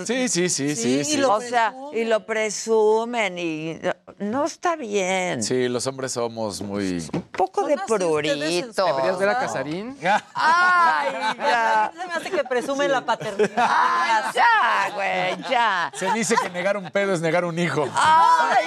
Sí, 0.06 0.28
sí, 0.28 0.50
sí, 0.50 0.76
sí. 0.76 1.04
sí. 1.04 1.24
o 1.24 1.42
sea, 1.42 1.74
y 1.94 2.04
lo 2.04 2.26
presumen 2.26 3.38
y 3.40 3.80
no 4.20 4.46
está 4.46 4.76
bien. 4.76 5.42
Sí, 5.44 5.70
los 5.70 5.88
hombres 5.88 6.12
somos 6.12 6.62
muy... 6.62 7.08
Un 7.14 7.22
poco 7.24 7.66
de 7.66 7.78
prurito. 7.88 8.86
¿Deberías 8.86 9.18
ver 9.18 9.30
a 9.30 9.40
Casarín? 9.40 9.98
Ay, 10.34 11.12
ya. 11.38 11.92
Se 11.96 12.08
me 12.08 12.14
hace 12.14 12.32
que 12.32 12.44
presume 12.44 12.88
la 12.88 13.02
paternidad. 13.02 13.52
Ay, 13.58 14.24
ya, 14.36 14.92
güey, 14.94 15.50
ya. 15.50 15.92
Se 15.96 16.12
dice 16.12 16.36
que 16.42 16.50
negar 16.50 16.78
un 16.78 16.90
pedo 16.92 17.14
es 17.14 17.22
negar 17.22 17.46
un 17.46 17.58
hijo. 17.58 17.88
Ay, 17.96 18.66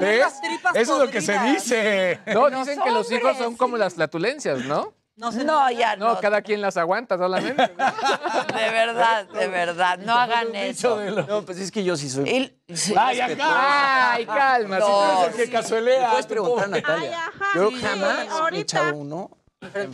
tener 0.00 0.14
¿Ves? 0.16 0.20
las 0.20 0.40
tripas 0.40 0.76
Eso 0.76 0.94
es 0.94 1.06
lo 1.06 1.10
que 1.10 1.20
se 1.20 1.38
dice. 1.38 2.20
No, 2.26 2.50
dicen 2.50 2.80
que 2.82 2.90
los 2.90 3.10
hijos 3.12 3.36
son 3.36 3.56
como 3.56 3.76
las 3.76 3.94
flatulencias, 3.94 4.58
¿no? 4.64 4.94
No. 5.16 5.30
No, 5.32 5.70
ya 5.70 5.96
no. 5.96 6.14
No, 6.14 6.20
cada 6.20 6.40
quien 6.40 6.62
las 6.62 6.78
aguanta 6.78 7.18
solamente. 7.18 7.62
De 8.54 8.70
verdad, 8.70 9.26
de 9.26 9.48
verdad, 9.48 9.98
no 9.98 10.14
hagan 10.14 10.54
eso. 10.54 10.98
No, 11.28 11.42
pues 11.42 11.58
es 11.58 11.70
que 11.70 11.84
yo 11.84 11.94
sí 11.96 12.08
soy. 12.08 12.56
Sí. 12.72 12.94
Ay, 12.96 13.20
acá. 13.20 14.12
Ay, 14.14 14.24
calma. 14.24 14.78
No, 14.78 14.86
si 14.86 14.90
tú 14.90 15.22
eres 15.24 15.38
el 15.40 15.44
que 15.44 15.50
cazuelea. 15.50 16.10
Puedes 16.10 16.26
preguntar 16.26 16.64
a 16.64 16.68
Natalia. 16.68 17.32
Yo 17.54 17.70
jamás 17.82 18.28
he 18.52 18.58
echado 18.60 18.96
uno. 18.96 19.30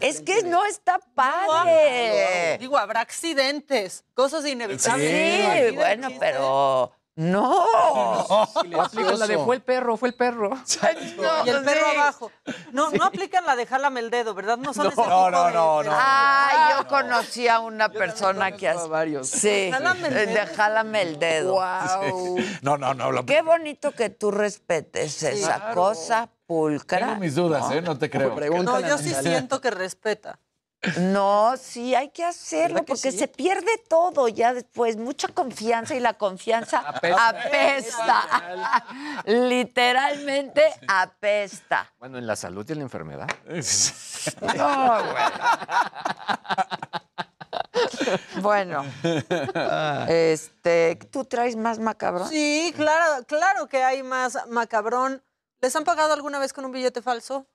Es 0.01 0.21
que 0.21 0.45
no 0.45 0.65
está 0.65 1.01
padre. 1.15 2.57
Digo, 2.61 2.79
habrá 2.79 3.01
accidentes, 3.01 4.05
cosas 4.15 4.45
Sí, 4.45 4.51
inevitables. 4.51 5.75
bueno, 5.75 6.09
pero 6.21 6.93
no. 7.17 7.65
O 8.29 8.43
aplican 8.83 9.19
la 9.19 9.27
de 9.27 9.39
fue 9.39 9.57
el 9.57 9.63
perro, 9.63 9.97
fue 9.97 10.09
el 10.11 10.15
perro. 10.15 10.51
Y 11.45 11.49
el 11.49 11.63
perro 11.65 11.87
abajo. 11.89 12.31
No, 12.73 12.91
no 12.91 13.05
aplican 13.05 13.45
la 13.47 13.57
de 13.57 13.67
jálame 13.67 14.01
el 14.01 14.11
dedo, 14.11 14.35
¿verdad? 14.35 14.59
No 14.59 14.73
son 14.75 14.87
ese 14.87 14.97
tipo 14.97 15.09
no, 15.09 15.31
no, 15.31 15.47
de- 15.47 15.53
no, 15.53 15.83
de- 15.83 15.89
no. 15.89 15.97
Ay, 15.99 16.75
yo 16.77 16.87
conocí 16.89 17.49
a 17.49 17.59
una 17.61 17.89
persona 17.89 18.53
que 18.53 18.69
hace 18.69 18.89
varios. 18.89 19.29
Sí, 19.29 19.71
Jálame 19.73 20.09
el 20.09 20.15
de 20.15 20.27
dedo. 20.27 20.55
jálame 20.57 21.03
el 21.03 21.19
dedo. 21.19 21.53
Wow. 21.55 22.37
No, 22.63 22.77
no, 22.77 22.95
no. 22.95 23.11
lo- 23.13 23.25
Qué 23.27 23.43
bonito 23.43 23.93
que 23.93 24.11
tú 24.11 24.31
respetes 24.31 25.23
esa 25.23 25.73
cosa 25.73 26.29
pulcra. 26.47 26.99
Tengo 27.01 27.17
mis 27.17 27.35
dudas, 27.35 27.71
¿eh? 27.73 27.81
No 27.83 27.99
te 27.99 28.11
creo. 28.11 28.35
No, 28.63 28.81
yo 28.81 28.99
sí 28.99 29.15
siento 29.15 29.61
que 29.61 29.71
respeta. 29.71 30.39
No, 30.99 31.55
sí, 31.57 31.95
hay 31.95 32.11
que 32.11 32.25
hacerlo 32.25 32.75
¿Verdad 32.75 32.87
que 32.87 32.93
porque 32.93 33.13
sí? 33.13 33.19
se 33.19 33.29
pierde 33.29 33.79
todo 33.89 34.29
ya 34.29 34.55
después. 34.55 34.97
Mucha 34.97 35.29
confianza 35.29 35.95
y 35.95 36.01
la 36.01 36.15
confianza 36.15 36.79
Apesta. 36.87 37.29
apesta. 37.29 38.85
Literalmente 39.25 40.63
apesta. 40.89 41.93
Bueno, 41.99 42.19
en 42.19 42.27
la 42.27 42.37
salud 42.37 42.65
y 42.69 42.73
en 42.73 42.79
la 42.79 42.85
enfermedad. 42.85 43.29
No, 44.57 44.99
Bueno, 48.41 48.85
este, 50.09 50.97
¿tú 51.11 51.25
traes 51.25 51.57
más 51.57 51.79
macabrón? 51.79 52.29
Sí, 52.29 52.73
claro, 52.77 53.25
claro 53.27 53.69
que 53.69 53.83
hay 53.83 54.03
más 54.03 54.39
macabrón. 54.49 55.23
¿Les 55.61 55.75
han 55.77 55.85
pagado 55.85 56.13
alguna 56.13 56.39
vez 56.39 56.53
con 56.53 56.65
un 56.65 56.73
billete 56.73 57.03
falso? 57.03 57.47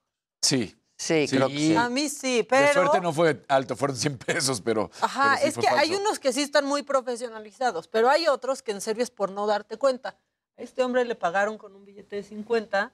Sí. 0.42 0.76
Sí, 1.02 1.28
Sí. 1.28 1.36
creo 1.36 1.48
que 1.48 1.58
sí. 1.58 1.76
A 1.76 1.90
mí 1.90 2.10
sí, 2.10 2.38
De 2.38 2.44
pero... 2.44 2.74
suerte 2.74 3.02
no 3.02 3.12
fue 3.12 3.44
alto, 3.48 3.76
fueron 3.76 3.98
100 3.98 4.20
pesos, 4.20 4.62
pero. 4.62 4.92
Ajá, 5.02 5.32
pero 5.32 5.42
sí 5.42 5.48
es 5.48 5.56
fue 5.56 5.64
que 5.64 5.70
hay 5.70 5.96
unos 5.96 6.20
que 6.20 6.32
sí 6.32 6.44
están 6.44 6.66
muy 6.66 6.84
profesionalizados, 6.84 7.88
pero 7.88 8.08
hay 8.08 8.28
otros 8.28 8.62
que 8.62 8.72
en 8.72 8.82
serio 8.82 9.02
es 9.02 9.10
por 9.10 9.32
no 9.32 9.48
darte 9.48 9.78
cuenta. 9.78 10.10
A 10.58 10.62
este 10.62 10.84
hombre 10.84 11.04
le 11.06 11.16
pagaron 11.16 11.58
con 11.58 11.76
un 11.76 11.86
billete 11.86 12.18
de 12.18 12.24
50 12.24 12.94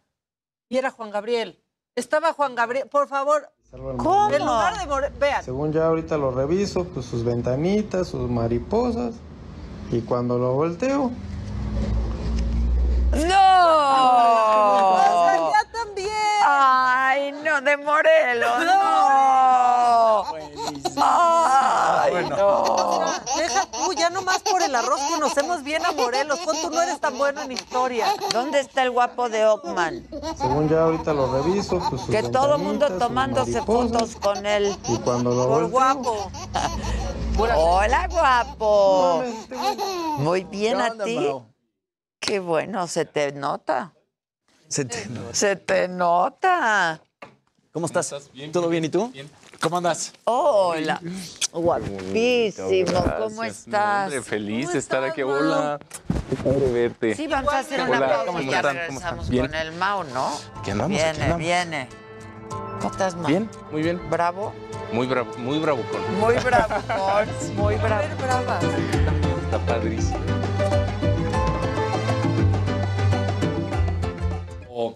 y 0.70 0.78
era 0.78 0.90
Juan 0.90 1.12
Gabriel. 1.12 1.60
Estaba 1.96 2.32
Juan 2.32 2.56
Gabriel, 2.56 2.88
por 2.88 3.10
favor, 3.10 3.52
¿Cómo? 3.72 4.30
en 4.32 4.40
lugar 4.46 4.80
de... 4.80 4.88
more- 4.88 5.10
Vean, 5.20 5.44
Según 5.44 5.74
ya 5.74 5.88
ahorita 5.88 6.16
lo 6.18 6.32
reviso, 6.32 6.86
pues 6.86 7.06
sus 7.08 7.26
ventanitas, 7.26 8.08
sus 8.08 8.30
mariposas. 8.30 9.16
Y 9.92 10.00
cuando 10.02 10.38
lo 10.38 10.54
volteo, 10.54 11.12
¡No! 13.12 13.28
También. 15.98 16.12
¡Ay, 16.46 17.32
no, 17.44 17.62
de 17.62 17.78
Morelos! 17.78 18.66
¡No! 18.66 20.24
¡Ay, 21.02 22.30
no! 22.30 23.06
deja 23.38 23.66
tú, 23.72 23.94
ya 23.94 24.10
nomás 24.10 24.40
por 24.40 24.62
el 24.62 24.76
arroz 24.76 25.02
conocemos 25.10 25.64
bien 25.64 25.86
a 25.86 25.92
Morelos. 25.92 26.40
Pon 26.40 26.56
tú 26.62 26.70
no 26.70 26.82
eres 26.82 27.00
tan 27.00 27.18
bueno 27.18 27.42
en 27.42 27.52
historia. 27.52 28.08
¿Dónde 28.32 28.60
está 28.60 28.84
el 28.84 28.92
guapo 28.92 29.30
de 29.30 29.46
Ockman? 29.46 30.08
según 30.38 30.70
ya 30.70 30.84
ahorita 30.84 31.14
lo 31.14 31.32
reviso, 31.32 31.80
pues 31.90 32.02
sus 32.02 32.10
Que 32.10 32.24
todo 32.24 32.56
el 32.56 32.62
mundo 32.62 32.98
tomándose 32.98 33.62
fotos 33.62 34.16
con 34.16 34.46
él. 34.46 34.76
Y 34.88 34.98
cuando 34.98 35.32
lo 35.32 35.48
Por 35.48 35.68
guapo. 35.68 36.32
Hola, 37.56 38.08
guapo. 38.08 39.24
Muy 40.18 40.44
bien 40.44 40.78
¿Qué 40.78 40.84
a 40.84 41.04
ti. 41.04 41.32
Qué 42.20 42.40
bueno, 42.40 42.88
se 42.88 43.06
te 43.06 43.32
nota. 43.32 43.94
Se 44.68 44.86
te- 44.86 45.08
Se 45.32 45.56
te 45.56 45.88
nota. 45.88 47.00
¿Cómo 47.72 47.86
estás? 47.86 48.14
¿Todo 48.52 48.70
bien 48.70 48.86
y 48.86 48.90
tú? 48.90 49.12
¿Cómo 49.62 49.78
andas? 49.78 50.14
Hola. 50.26 51.00
Guapísimo. 51.52 53.04
¿Cómo 53.20 53.44
estás? 53.44 54.04
Hombre, 54.06 54.22
feliz 54.22 54.66
¿Cómo 54.66 54.74
de 54.74 54.80
estar 54.80 55.04
estás, 55.04 55.12
aquí. 55.14 55.24
Mau? 55.24 55.34
Hola. 55.36 55.80
Qué 56.30 56.36
padre 56.36 56.72
verte. 56.72 57.16
Sí, 57.16 57.28
vamos 57.28 57.54
a 57.54 57.60
hacer 57.60 57.82
una 57.82 58.00
pausa 58.00 58.26
¿cómo 58.26 58.42
y 58.42 58.50
ya 58.50 58.58
están? 58.58 58.76
¿Cómo 58.76 58.80
regresamos? 59.00 59.30
Bien. 59.30 59.46
con 59.48 59.56
el 59.56 59.72
Mau, 59.74 60.04
¿no? 60.06 60.32
Aquí 60.60 60.72
andamos, 60.72 60.90
Viene, 60.98 61.10
andamos. 61.10 61.38
viene. 61.38 61.88
¿Cómo 62.80 62.92
estás, 62.92 63.16
Mau? 63.16 63.28
Bien, 63.28 63.50
muy 63.72 63.82
bien. 63.82 64.02
¿Bravo? 64.10 64.54
Muy 64.92 65.08
bravo, 65.08 65.32
muy 65.38 65.60
bravucón. 65.60 66.02
Muy 66.20 66.36
bravo, 66.36 66.76
muy 67.56 67.76
bravo. 67.76 68.02
Ver 68.08 68.16
bravas. 68.18 68.64
Está 68.64 69.60
padrísimo. 69.66 70.18
O, 74.80 74.96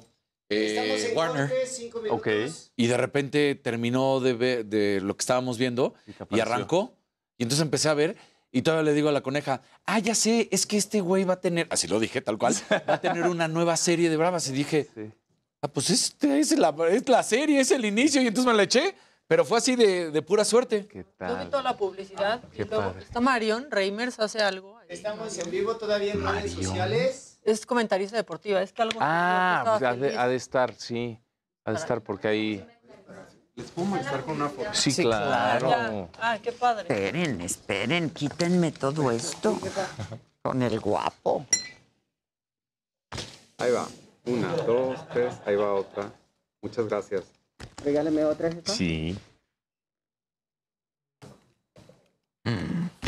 eh, 0.50 0.76
Estamos 0.76 1.02
en 1.10 1.18
Warner. 1.18 1.50
corte, 1.50 1.66
cinco 1.66 2.02
minutos. 2.02 2.20
Ok. 2.20 2.72
Y 2.76 2.88
de 2.88 2.98
repente 2.98 3.56
terminó 3.56 4.20
de, 4.20 4.34
ver, 4.34 4.66
de 4.66 5.02
lo 5.02 5.16
que 5.16 5.22
estábamos 5.22 5.58
viendo 5.58 5.96
¿Y 6.30 6.40
arrancó. 6.40 6.94
Y 7.38 7.44
entonces 7.44 7.64
empecé 7.64 7.90
a 7.90 7.94
ver 7.96 8.16
y 8.52 8.62
todavía 8.62 8.84
le 8.84 8.94
digo 8.94 9.10
a 9.10 9.12
la 9.14 9.22
coneja, 9.22 9.62
ah, 9.86 9.98
ya 10.00 10.14
sé, 10.14 10.50
es 10.52 10.66
que 10.68 10.78
este 10.78 11.00
güey 11.02 11.24
va 11.24 11.36
a 11.36 11.40
tener, 11.42 11.68
así 11.72 11.88
lo 11.88 12.00
dije 12.00 12.22
tal 12.22 12.38
cual, 12.38 12.54
va 12.88 12.96
a 12.96 13.02
tener 13.02 13.24
una 13.24 13.48
nueva 13.48 13.76
serie 13.78 14.10
de 14.10 14.18
Bravas. 14.18 14.48
Y 14.50 14.52
dije, 14.52 14.88
Sí. 14.94 15.10
ah, 15.62 15.68
pues 15.70 15.90
este 15.90 16.38
es 16.40 16.52
la, 16.60 16.76
es 16.90 17.08
la 17.10 17.24
serie, 17.24 17.60
es 17.62 17.72
el 17.72 17.86
inicio. 17.86 18.22
Y 18.22 18.28
entonces 18.28 18.52
me 18.52 18.56
la 18.58 18.64
eché, 18.64 18.94
pero 19.28 19.46
fue 19.46 19.58
así 19.58 19.76
de, 19.78 20.12
de 20.12 20.22
pura 20.22 20.44
suerte. 20.46 20.86
¿Qué 20.86 20.98
Yo 21.00 21.04
vi 21.06 21.10
tal? 21.18 21.50
toda 21.50 21.64
la 21.64 21.78
publicidad. 21.78 22.44
Qué 22.54 22.64
y 22.64 22.66
luego 22.66 22.92
padre. 22.92 23.04
está 23.04 23.20
Marion 23.22 23.72
Reimers, 23.72 24.20
hace 24.20 24.40
algo. 24.40 24.78
ahí. 24.78 24.88
Estamos 24.90 25.36
en 25.38 25.50
vivo 25.50 25.78
todavía 25.78 26.12
en 26.14 26.22
redes 26.28 26.52
sociales. 26.52 27.31
Es 27.44 27.66
comentarista 27.66 28.16
deportiva, 28.16 28.62
es 28.62 28.72
que 28.72 28.82
algo... 28.82 29.00
Ah, 29.02 29.64
pues 29.66 29.84
ha 29.84 29.94
de, 29.94 30.00
feliz. 30.00 30.18
ha 30.18 30.28
de 30.28 30.36
estar, 30.36 30.74
sí. 30.76 31.20
Ha 31.66 31.72
de 31.72 31.78
estar 31.78 32.02
porque 32.02 32.28
ahí. 32.28 32.68
¿Les 33.56 33.70
puedo 33.72 33.88
molestar 33.88 34.24
con 34.24 34.36
una 34.36 34.50
foto? 34.50 34.70
Sí, 34.74 34.92
Sí, 34.92 35.04
claro. 35.04 36.10
Ah, 36.20 36.38
qué 36.42 36.52
padre. 36.52 36.82
Esperen, 36.84 37.42
esperen, 37.42 38.10
quítenme 38.12 38.72
todo 38.72 39.12
esto. 39.12 39.58
Con 40.42 40.62
el 40.62 40.80
guapo. 40.80 41.46
Ahí 43.58 43.72
va. 43.72 43.88
Una, 44.26 44.56
dos, 44.58 45.08
tres. 45.10 45.36
Ahí 45.46 45.56
va 45.56 45.74
otra. 45.74 46.12
Muchas 46.62 46.88
gracias. 46.88 47.24
Regáleme 47.84 48.24
otra, 48.26 48.52
jefa. 48.52 48.72
Sí. 48.72 49.18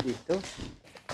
Listo. 0.03 0.39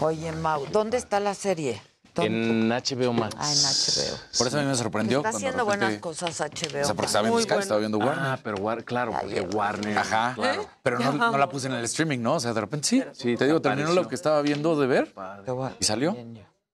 Oye, 0.02 0.32
Mau, 0.32 0.66
¿dónde 0.68 0.98
está 0.98 1.20
la 1.20 1.34
serie? 1.34 1.82
En 2.24 2.70
HBO 2.70 3.14
Max. 3.14 3.36
Ah, 3.38 3.52
en 3.52 3.58
HBO. 3.58 4.18
Por 4.38 4.48
eso 4.48 4.58
a 4.58 4.62
mí 4.62 4.68
me 4.68 4.76
sorprendió. 4.76 5.18
Está 5.20 5.30
haciendo 5.30 5.66
buenas 5.66 5.98
cosas 6.00 6.40
HBO. 6.40 6.82
O 6.82 6.86
sea, 6.86 6.94
porque 6.94 7.06
estaba 7.08 7.24
viendo 7.24 7.40
Sky, 7.42 7.48
bueno. 7.50 7.62
estaba 7.62 7.80
viendo 7.80 7.98
Warner. 7.98 8.26
Ah, 8.26 8.40
pero 8.44 8.58
War- 8.58 8.84
claro, 8.84 9.12
porque 9.20 9.42
Warner. 9.42 9.98
Ajá. 9.98 10.34
Claro. 10.36 10.70
Pero 10.84 11.00
no, 11.00 11.12
no 11.14 11.38
la 11.38 11.50
puse 11.50 11.68
en 11.68 11.74
el 11.74 11.86
streaming, 11.86 12.20
¿no? 12.20 12.36
O 12.36 12.40
sea, 12.40 12.54
de 12.54 12.62
repente 12.62 12.88
sí. 12.88 13.04
Sí, 13.14 13.36
te 13.36 13.46
digo, 13.46 13.62
terminó 13.62 13.92
lo 13.94 14.08
que 14.08 14.16
estaba 14.16 14.42
viendo 14.42 14.80
de 14.80 14.88
ver 14.88 15.14
y 15.80 15.84
salió. 15.84 16.16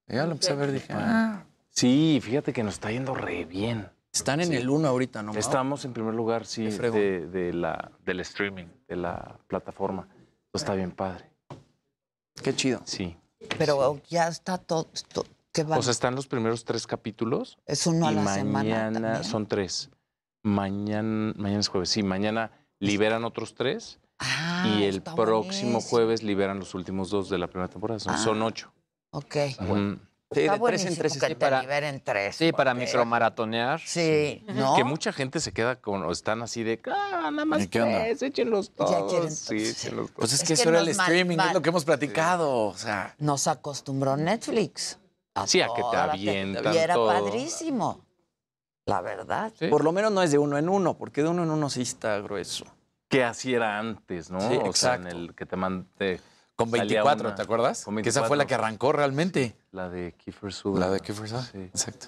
Ya. 0.07 0.25
Lo 0.25 0.31
empecé 0.33 0.51
a 0.51 0.55
ver, 0.55 0.71
dije, 0.71 0.93
ah. 0.93 1.43
Sí, 1.69 2.19
fíjate 2.23 2.53
que 2.53 2.63
nos 2.63 2.75
está 2.75 2.91
yendo 2.91 3.13
re 3.15 3.45
bien. 3.45 3.89
Están 4.13 4.39
en 4.39 4.53
el 4.53 4.69
uno 4.69 4.87
ahorita, 4.87 5.21
¿no? 5.23 5.33
Estamos 5.33 5.83
en 5.83 5.91
primer 5.91 6.13
lugar, 6.13 6.45
sí, 6.45 6.67
de, 6.67 7.27
de 7.27 7.51
la, 7.51 7.91
del 8.05 8.21
streaming, 8.21 8.67
de 8.87 8.95
la 8.95 9.37
plataforma. 9.47 10.07
Está 10.53 10.73
bien 10.73 10.91
padre. 10.91 11.29
Qué 12.41 12.55
chido. 12.55 12.81
Sí. 12.85 13.17
Pero 13.57 14.01
ya 14.07 14.29
está 14.29 14.57
todo. 14.57 14.87
O 15.63 15.81
sea, 15.83 15.91
están 15.91 16.15
los 16.15 16.27
primeros 16.27 16.65
tres 16.65 16.85
capítulos. 16.87 17.57
es 17.65 17.85
uno 17.87 18.07
a 18.07 18.11
y 18.11 18.15
la 18.15 18.33
semana. 18.33 18.51
mañana 18.91 19.23
son 19.23 19.47
tres. 19.47 19.89
Mañana, 20.43 21.33
mañana 21.37 21.59
es 21.59 21.67
jueves. 21.67 21.89
Sí, 21.89 22.03
mañana 22.03 22.51
liberan 22.79 23.23
otros 23.25 23.55
tres. 23.55 23.99
Ah, 24.19 24.65
y 24.67 24.83
el 24.83 25.01
próximo 25.01 25.39
buenísimo. 25.41 25.81
jueves 25.81 26.23
liberan 26.23 26.59
los 26.59 26.73
últimos 26.75 27.09
dos 27.09 27.29
de 27.29 27.37
la 27.37 27.47
primera 27.47 27.67
temporada. 27.69 27.99
Son, 27.99 28.13
Ah. 28.13 28.17
son 28.17 28.41
ocho. 28.41 28.71
Ok. 29.11 29.35
Está 29.35 29.65
Sí, 30.31 30.41
de 30.41 30.59
tres 30.59 30.85
en 30.85 30.95
tres. 30.97 31.13
que 31.13 31.19
sí, 31.19 31.25
te 31.27 31.35
para, 31.35 31.61
liberen 31.61 32.01
tres. 32.03 32.35
sí, 32.35 32.51
para 32.51 32.71
porque- 32.71 32.85
micromaratonear. 32.85 33.79
Sí, 33.81 34.43
¿no? 34.53 34.75
Que 34.75 34.83
mucha 34.83 35.13
gente 35.13 35.39
se 35.39 35.51
queda 35.53 35.75
con, 35.77 36.03
o 36.03 36.11
están 36.11 36.41
así 36.41 36.63
de, 36.63 36.81
ah, 36.91 37.29
nada 37.31 37.45
más 37.45 37.63
¿Y 37.63 37.67
qué 37.67 37.81
onda? 37.81 37.99
tres, 37.99 38.21
échenlos 38.21 38.69
Ya 38.69 38.75
todos. 38.75 39.11
quieren 39.11 39.31
sí, 39.31 39.55
échenlos 39.57 40.07
todos. 40.07 40.11
Pues 40.15 40.33
es 40.33 40.41
Es 40.41 40.41
que 40.41 40.47
que 40.47 40.53
eso 40.61 40.69
era 40.69 40.79
el 40.79 40.85
mal- 40.95 41.05
streaming, 41.05 41.37
mal- 41.37 41.47
es 41.49 41.53
lo 41.53 41.61
que 41.61 41.69
hemos 41.69 41.85
platicado. 41.85 42.67
O 42.67 42.77
sea, 42.77 43.15
Nos 43.19 43.47
acostumbró 43.47 44.17
Netflix. 44.17 44.97
Sí, 45.45 45.61
a 45.61 45.67
que 45.75 45.81
te 45.91 45.97
avientan 45.97 46.73
Y 46.73 46.77
era 46.77 46.93
todo. 46.93 47.07
padrísimo. 47.07 48.05
La 48.85 49.01
verdad. 49.01 49.51
Por 49.69 49.83
lo 49.83 49.91
menos 49.91 50.11
no 50.11 50.21
es 50.21 50.31
de 50.31 50.37
uno 50.37 50.57
en 50.57 50.69
uno, 50.69 50.95
porque 50.97 51.23
de 51.23 51.29
uno 51.29 51.43
en 51.43 51.49
uno 51.51 51.69
sí 51.69 51.81
está 51.81 52.19
grueso. 52.19 52.65
Que 53.09 53.23
así 53.23 53.53
era 53.53 53.79
antes, 53.79 54.29
¿no? 54.31 54.39
Sí, 54.41 54.45
o 54.61 54.73
sea, 54.73 54.95
en 54.95 55.01
exacto. 55.01 55.07
el 55.09 55.35
que 55.35 55.45
te 55.45 55.55
mandé. 55.55 56.21
con 56.55 56.69
salía 56.69 56.83
24, 57.03 57.27
una- 57.27 57.35
¿te 57.35 57.41
acuerdas? 57.41 57.83
con 57.83 58.01
Que 58.01 58.09
esa 58.09 58.23
fue 58.23 58.37
la 58.37 58.45
que 58.45 58.53
24. 58.55 58.65
arrancó 58.65 58.91
realmente. 58.93 59.57
La 59.71 59.89
de 59.89 60.13
Kiefer 60.13 60.53
Sutherland. 60.53 60.79
La 60.85 60.89
de 60.93 60.99
Kiefer 61.01 61.27
Sutherland. 61.27 61.51
Sí. 61.51 61.59
Exacto. 61.63 62.07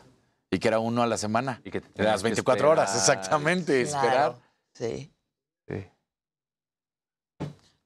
Y 0.49 0.59
que 0.59 0.67
era 0.69 0.79
uno 0.79 1.03
a 1.03 1.07
la 1.07 1.17
semana. 1.17 1.59
Y 1.65 1.71
que 1.71 1.81
te 1.81 2.03
las 2.03 2.21
que 2.21 2.29
24 2.29 2.69
horas, 2.69 2.95
exactamente. 2.95 3.83
Claro, 3.85 4.07
Esperar. 4.07 4.35
Sí. 4.73 5.11
Sí. 5.67 5.85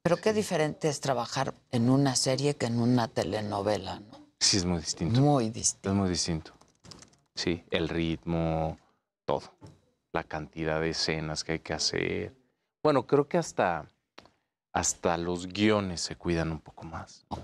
Pero 0.04 0.18
qué 0.18 0.34
diferente 0.34 0.88
es 0.90 1.00
trabajar 1.02 1.54
en 1.72 1.90
una 1.90 2.16
serie 2.16 2.56
que 2.56 2.66
en 2.68 2.80
una 2.80 3.08
telenovela, 3.08 4.00
¿no? 4.00 4.11
Sí, 4.42 4.58
es 4.58 4.66
muy 4.66 4.80
distinto. 4.80 5.22
Muy 5.22 5.50
distinto. 5.52 5.90
Es 5.90 5.96
muy 5.96 6.10
distinto. 6.10 6.52
Sí, 7.36 7.64
el 7.70 7.88
ritmo, 7.88 8.78
todo. 9.24 9.44
La 10.12 10.24
cantidad 10.24 10.82
de 10.82 10.90
escenas 10.90 11.44
que 11.44 11.54
hay 11.54 11.60
que 11.60 11.74
hacer. 11.74 12.34
Bueno, 12.84 13.06
creo 13.06 13.28
que 13.28 13.38
hasta, 13.38 13.86
hasta 14.74 15.16
los 15.18 15.48
guiones 15.48 16.02
se 16.02 16.16
cuidan 16.16 16.52
un 16.52 16.60
poco 16.60 16.86
más. 16.86 17.24
¿no? 17.30 17.38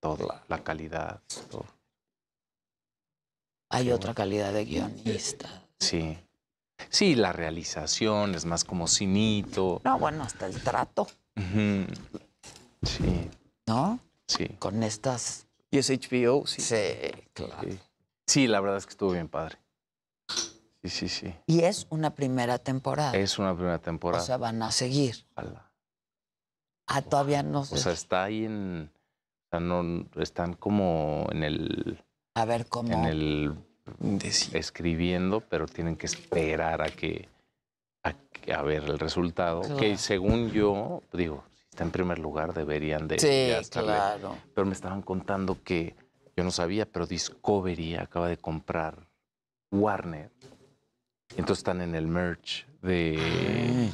Todo, 0.00 0.28
la 0.48 0.62
calidad, 0.62 1.22
todo. 1.50 1.64
Hay 3.70 3.90
otra 3.90 4.12
calidad 4.14 4.52
de 4.52 4.66
guionista. 4.66 5.48
Sí. 5.80 6.18
Sí, 6.90 7.14
la 7.14 7.32
realización 7.32 8.34
es 8.34 8.44
más 8.44 8.64
como 8.64 8.86
cinito. 8.86 9.80
No, 9.82 9.98
bueno, 9.98 10.22
hasta 10.22 10.46
el 10.46 10.62
trato. 10.62 11.06
Sí, 12.82 13.30
¿no? 13.66 13.98
sí. 14.28 14.46
Con 14.58 14.82
estas. 14.82 15.43
Y 15.74 15.78
es 15.78 15.90
HBO, 15.90 16.46
sí. 16.46 16.62
Sí, 16.62 16.76
claro. 17.32 17.56
Sí. 17.68 17.78
Sí, 18.28 18.46
la 18.46 18.60
verdad 18.60 18.76
es 18.78 18.86
que 18.86 18.90
estuvo 18.90 19.10
bien 19.10 19.26
padre. 19.28 19.58
Sí, 20.84 20.88
sí, 20.88 21.08
sí. 21.08 21.34
Y 21.46 21.62
es 21.64 21.88
una 21.90 22.14
primera 22.14 22.58
temporada. 22.58 23.16
Es 23.16 23.40
una 23.40 23.54
primera 23.56 23.76
o 23.76 23.80
temporada. 23.80 24.22
sea, 24.24 24.36
van 24.36 24.62
a 24.62 24.70
seguir. 24.70 25.26
Ojalá. 25.34 25.72
Ah, 26.86 27.02
todavía 27.02 27.42
no 27.42 27.64
sé. 27.64 27.74
O 27.74 27.78
sea, 27.78 27.90
está 27.92 28.22
ahí 28.22 28.44
en. 28.44 28.88
O 28.92 29.48
sea, 29.50 29.58
no, 29.58 30.06
están 30.22 30.54
como 30.54 31.26
en 31.32 31.42
el. 31.42 32.04
a 32.36 32.44
ver 32.44 32.68
cómo. 32.68 32.92
En 32.92 33.04
el. 33.06 33.54
Escribiendo, 34.52 35.40
pero 35.40 35.66
tienen 35.66 35.96
que 35.96 36.06
esperar 36.06 36.82
a 36.82 36.88
que. 36.90 37.28
a, 38.04 38.12
que- 38.12 38.52
a 38.52 38.62
ver 38.62 38.84
el 38.84 38.98
resultado. 39.00 39.62
Claro. 39.62 39.76
Que 39.76 39.96
según 39.98 40.52
yo, 40.52 41.02
digo, 41.12 41.42
está 41.74 41.82
en 41.82 41.90
primer 41.90 42.20
lugar, 42.20 42.54
deberían 42.54 43.08
de. 43.08 43.18
Sí, 43.18 43.68
claro. 43.70 44.38
Pero 44.54 44.64
me 44.64 44.72
estaban 44.72 45.02
contando 45.02 45.58
que. 45.62 45.96
Yo 46.36 46.44
no 46.44 46.50
sabía, 46.50 46.86
pero 46.86 47.06
Discovery 47.06 47.96
acaba 47.96 48.28
de 48.28 48.36
comprar 48.36 49.08
Warner. 49.70 50.30
Entonces 51.30 51.58
están 51.58 51.80
en 51.80 51.96
el 51.96 52.06
merch 52.06 52.66
de. 52.80 53.90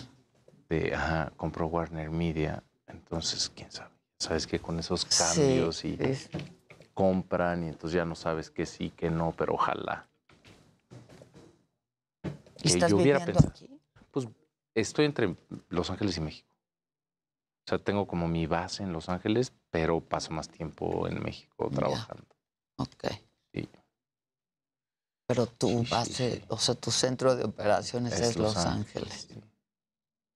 de 0.68 0.94
ajá, 0.94 1.32
compró 1.36 1.66
Warner 1.66 2.10
Media. 2.10 2.62
Entonces, 2.86 3.50
quién 3.54 3.70
sabe. 3.70 3.94
Sabes 4.18 4.46
que 4.46 4.58
con 4.58 4.78
esos 4.78 5.06
cambios 5.06 5.82
y 5.84 5.98
compran 6.92 7.64
y 7.64 7.68
entonces 7.68 7.96
ya 7.96 8.04
no 8.04 8.14
sabes 8.14 8.50
que 8.50 8.66
sí, 8.66 8.90
que 8.90 9.08
no, 9.08 9.32
pero 9.36 9.54
ojalá. 9.54 10.06
¿Y 12.62 12.68
estás 12.68 12.92
viviendo 12.92 13.38
aquí? 13.38 13.80
Pues 14.10 14.28
estoy 14.74 15.06
entre 15.06 15.34
Los 15.70 15.88
Ángeles 15.88 16.18
y 16.18 16.20
México. 16.20 16.49
O 17.66 17.68
sea, 17.70 17.78
tengo 17.78 18.06
como 18.06 18.26
mi 18.26 18.46
base 18.46 18.82
en 18.82 18.92
Los 18.92 19.08
Ángeles, 19.08 19.52
pero 19.70 20.00
paso 20.00 20.32
más 20.32 20.48
tiempo 20.48 21.06
en 21.06 21.22
México 21.22 21.70
trabajando. 21.70 22.26
Ok. 22.76 23.04
Sí. 23.52 23.68
Pero 25.26 25.46
tu 25.46 25.84
base, 25.88 26.42
o 26.48 26.58
sea, 26.58 26.74
tu 26.74 26.90
centro 26.90 27.36
de 27.36 27.44
operaciones 27.44 28.14
es, 28.14 28.20
Es 28.30 28.36
Los, 28.36 28.54
Los 28.56 28.66
Ángeles. 28.66 29.28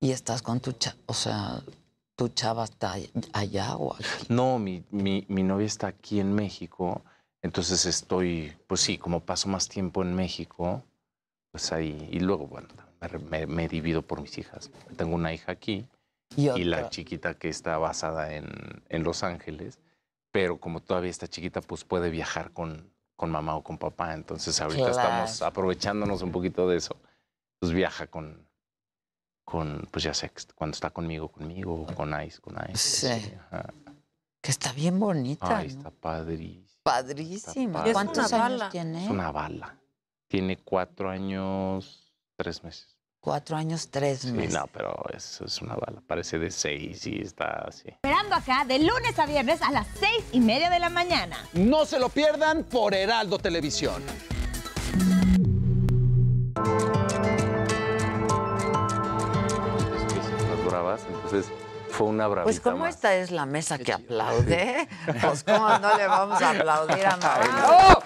Y 0.00 0.12
estás 0.12 0.42
con 0.42 0.60
tu 0.60 0.72
chava, 0.72 0.96
o 1.06 1.14
sea, 1.14 1.60
tu 2.14 2.28
chava 2.28 2.64
está 2.64 2.92
all- 2.92 3.10
allá 3.32 3.76
o 3.76 3.94
aquí. 3.94 4.04
No, 4.28 4.58
mi, 4.58 4.84
mi, 4.90 5.24
mi 5.28 5.42
novia 5.42 5.66
está 5.66 5.88
aquí 5.88 6.20
en 6.20 6.32
México, 6.32 7.02
entonces 7.42 7.86
estoy, 7.86 8.52
pues 8.68 8.82
sí, 8.82 8.98
como 8.98 9.20
paso 9.20 9.48
más 9.48 9.68
tiempo 9.68 10.02
en 10.02 10.14
México, 10.14 10.82
pues 11.50 11.72
ahí, 11.72 12.08
y 12.12 12.20
luego, 12.20 12.46
bueno, 12.46 12.68
me, 13.00 13.18
me- 13.18 13.46
me 13.46 13.68
divido 13.68 14.02
por 14.02 14.20
mis 14.20 14.36
hijas. 14.38 14.70
Tengo 14.96 15.14
una 15.16 15.32
hija 15.32 15.50
aquí 15.52 15.88
Y 16.36 16.50
y, 16.50 16.64
la 16.64 16.88
chiquita 16.88 17.34
que 17.34 17.48
está 17.48 17.78
basada 17.78 18.34
en, 18.34 18.48
en 18.88 19.02
Los 19.02 19.22
Ángeles, 19.22 19.80
pero 20.30 20.58
como 20.58 20.80
todavía 20.80 21.10
está 21.10 21.28
chiquita, 21.28 21.60
pues 21.60 21.84
puede 21.84 22.10
viajar 22.10 22.52
con, 22.52 22.90
con 23.16 23.30
mamá 23.30 23.56
o 23.56 23.62
con 23.62 23.78
papá, 23.78 24.14
entonces 24.14 24.60
ahorita 24.60 24.90
estamos 24.90 25.42
aprovechándonos 25.42 26.22
un 26.22 26.32
poquito 26.32 26.68
de 26.68 26.76
eso. 26.76 26.96
Pues 27.60 27.72
viaja 27.72 28.08
con, 28.08 28.46
con 29.44 29.86
pues 29.90 30.04
ya 30.04 30.12
sé, 30.12 30.30
cuando 30.54 30.74
está 30.74 30.90
conmigo, 30.90 31.28
conmigo, 31.28 31.82
o 31.82 31.94
con 31.94 32.20
Ice, 32.22 32.40
con 32.40 32.56
Ice. 32.70 33.20
Sí. 33.20 33.32
Que 34.40 34.50
está 34.50 34.72
bien 34.72 34.98
bonita. 34.98 35.58
Ay, 35.58 35.68
¿no? 35.68 35.74
está 35.78 35.90
padrísimo. 35.90 36.82
Padrísima. 36.82 37.78
padre. 37.78 37.92
¿Cuántos 37.92 38.32
años 38.32 38.58
bala. 38.58 38.70
tiene? 38.70 39.04
Es 39.04 39.10
una 39.10 39.30
bala. 39.30 39.78
Tiene 40.28 40.58
cuatro 40.58 41.08
años, 41.08 42.12
tres 42.36 42.62
meses. 42.62 42.93
Cuatro 43.24 43.56
años, 43.56 43.88
tres 43.90 44.18
Sí, 44.20 44.32
meses. 44.32 44.52
no, 44.52 44.66
pero 44.70 44.94
es, 45.16 45.40
es 45.40 45.62
una 45.62 45.76
bala. 45.76 46.02
Parece 46.06 46.38
de 46.38 46.50
seis 46.50 47.06
y 47.06 47.22
está 47.22 47.64
así. 47.66 47.88
Esperando 47.88 48.34
acá 48.34 48.66
de 48.66 48.78
lunes 48.80 49.18
a 49.18 49.24
viernes 49.24 49.62
a 49.62 49.70
las 49.70 49.86
seis 49.98 50.22
y 50.32 50.40
media 50.40 50.68
de 50.68 50.78
la 50.78 50.90
mañana. 50.90 51.38
No 51.54 51.86
se 51.86 51.98
lo 51.98 52.10
pierdan 52.10 52.64
por 52.64 52.92
Heraldo 52.94 53.38
Televisión. 53.38 54.02
Las 59.34 60.64
bravas, 60.66 61.00
entonces 61.08 61.46
fue 61.90 62.06
una 62.08 62.26
bravita 62.26 62.44
Pues 62.44 62.60
como 62.60 62.78
más. 62.78 62.94
esta 62.94 63.14
es 63.14 63.30
la 63.30 63.46
mesa 63.46 63.78
que 63.78 63.92
aplaude, 63.92 64.88
pues 65.20 65.44
cómo 65.44 65.68
no 65.78 65.96
le 65.96 66.06
vamos 66.06 66.40
a 66.42 66.50
aplaudir 66.50 67.06
a 67.06 67.16
Mauricio, 67.16 68.02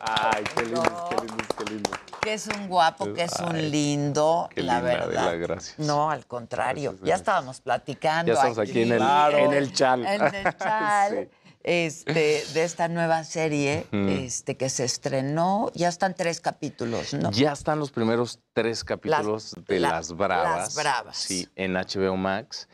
Ay, 0.00 0.44
qué 0.54 0.62
lindo, 0.64 0.82
qué 1.10 1.16
lindo, 1.16 1.44
qué 1.58 1.64
lindo. 1.64 1.90
Que 2.20 2.34
es 2.34 2.46
un 2.46 2.68
guapo, 2.68 3.12
que 3.12 3.22
es 3.22 3.32
un 3.40 3.56
Ay, 3.56 3.70
lindo, 3.70 4.48
qué 4.54 4.62
la 4.62 4.74
linda, 4.80 4.88
verdad. 5.06 5.28
Adela. 5.28 5.58
No, 5.78 6.10
al 6.10 6.26
contrario, 6.26 6.90
Gracias, 6.92 7.08
ya 7.08 7.14
estábamos 7.14 7.60
platicando. 7.60 8.32
Ya 8.32 8.34
estamos 8.38 8.58
aquí 8.58 8.82
en 8.82 8.92
el- 8.92 8.98
Claro. 8.98 9.38
en 9.38 9.52
el 9.52 9.72
chal. 9.72 10.06
En 10.06 10.22
el 10.22 10.56
chal. 10.58 11.30
Este, 11.62 12.42
de 12.54 12.64
esta 12.64 12.88
nueva 12.88 13.22
serie 13.22 13.86
este, 13.92 14.56
que 14.56 14.70
se 14.70 14.84
estrenó, 14.84 15.70
ya 15.74 15.88
están 15.88 16.14
tres 16.14 16.40
capítulos, 16.40 17.12
¿no? 17.12 17.30
Ya 17.32 17.52
están 17.52 17.78
los 17.78 17.90
primeros 17.90 18.40
tres 18.54 18.82
capítulos 18.82 19.54
de 19.66 19.78
la- 19.78 19.90
Las 19.90 20.12
Bravas. 20.16 20.56
Las 20.58 20.74
Bravas. 20.74 21.16
Sí, 21.18 21.48
en 21.56 21.74
HBO 21.74 22.16
Max. 22.16 22.66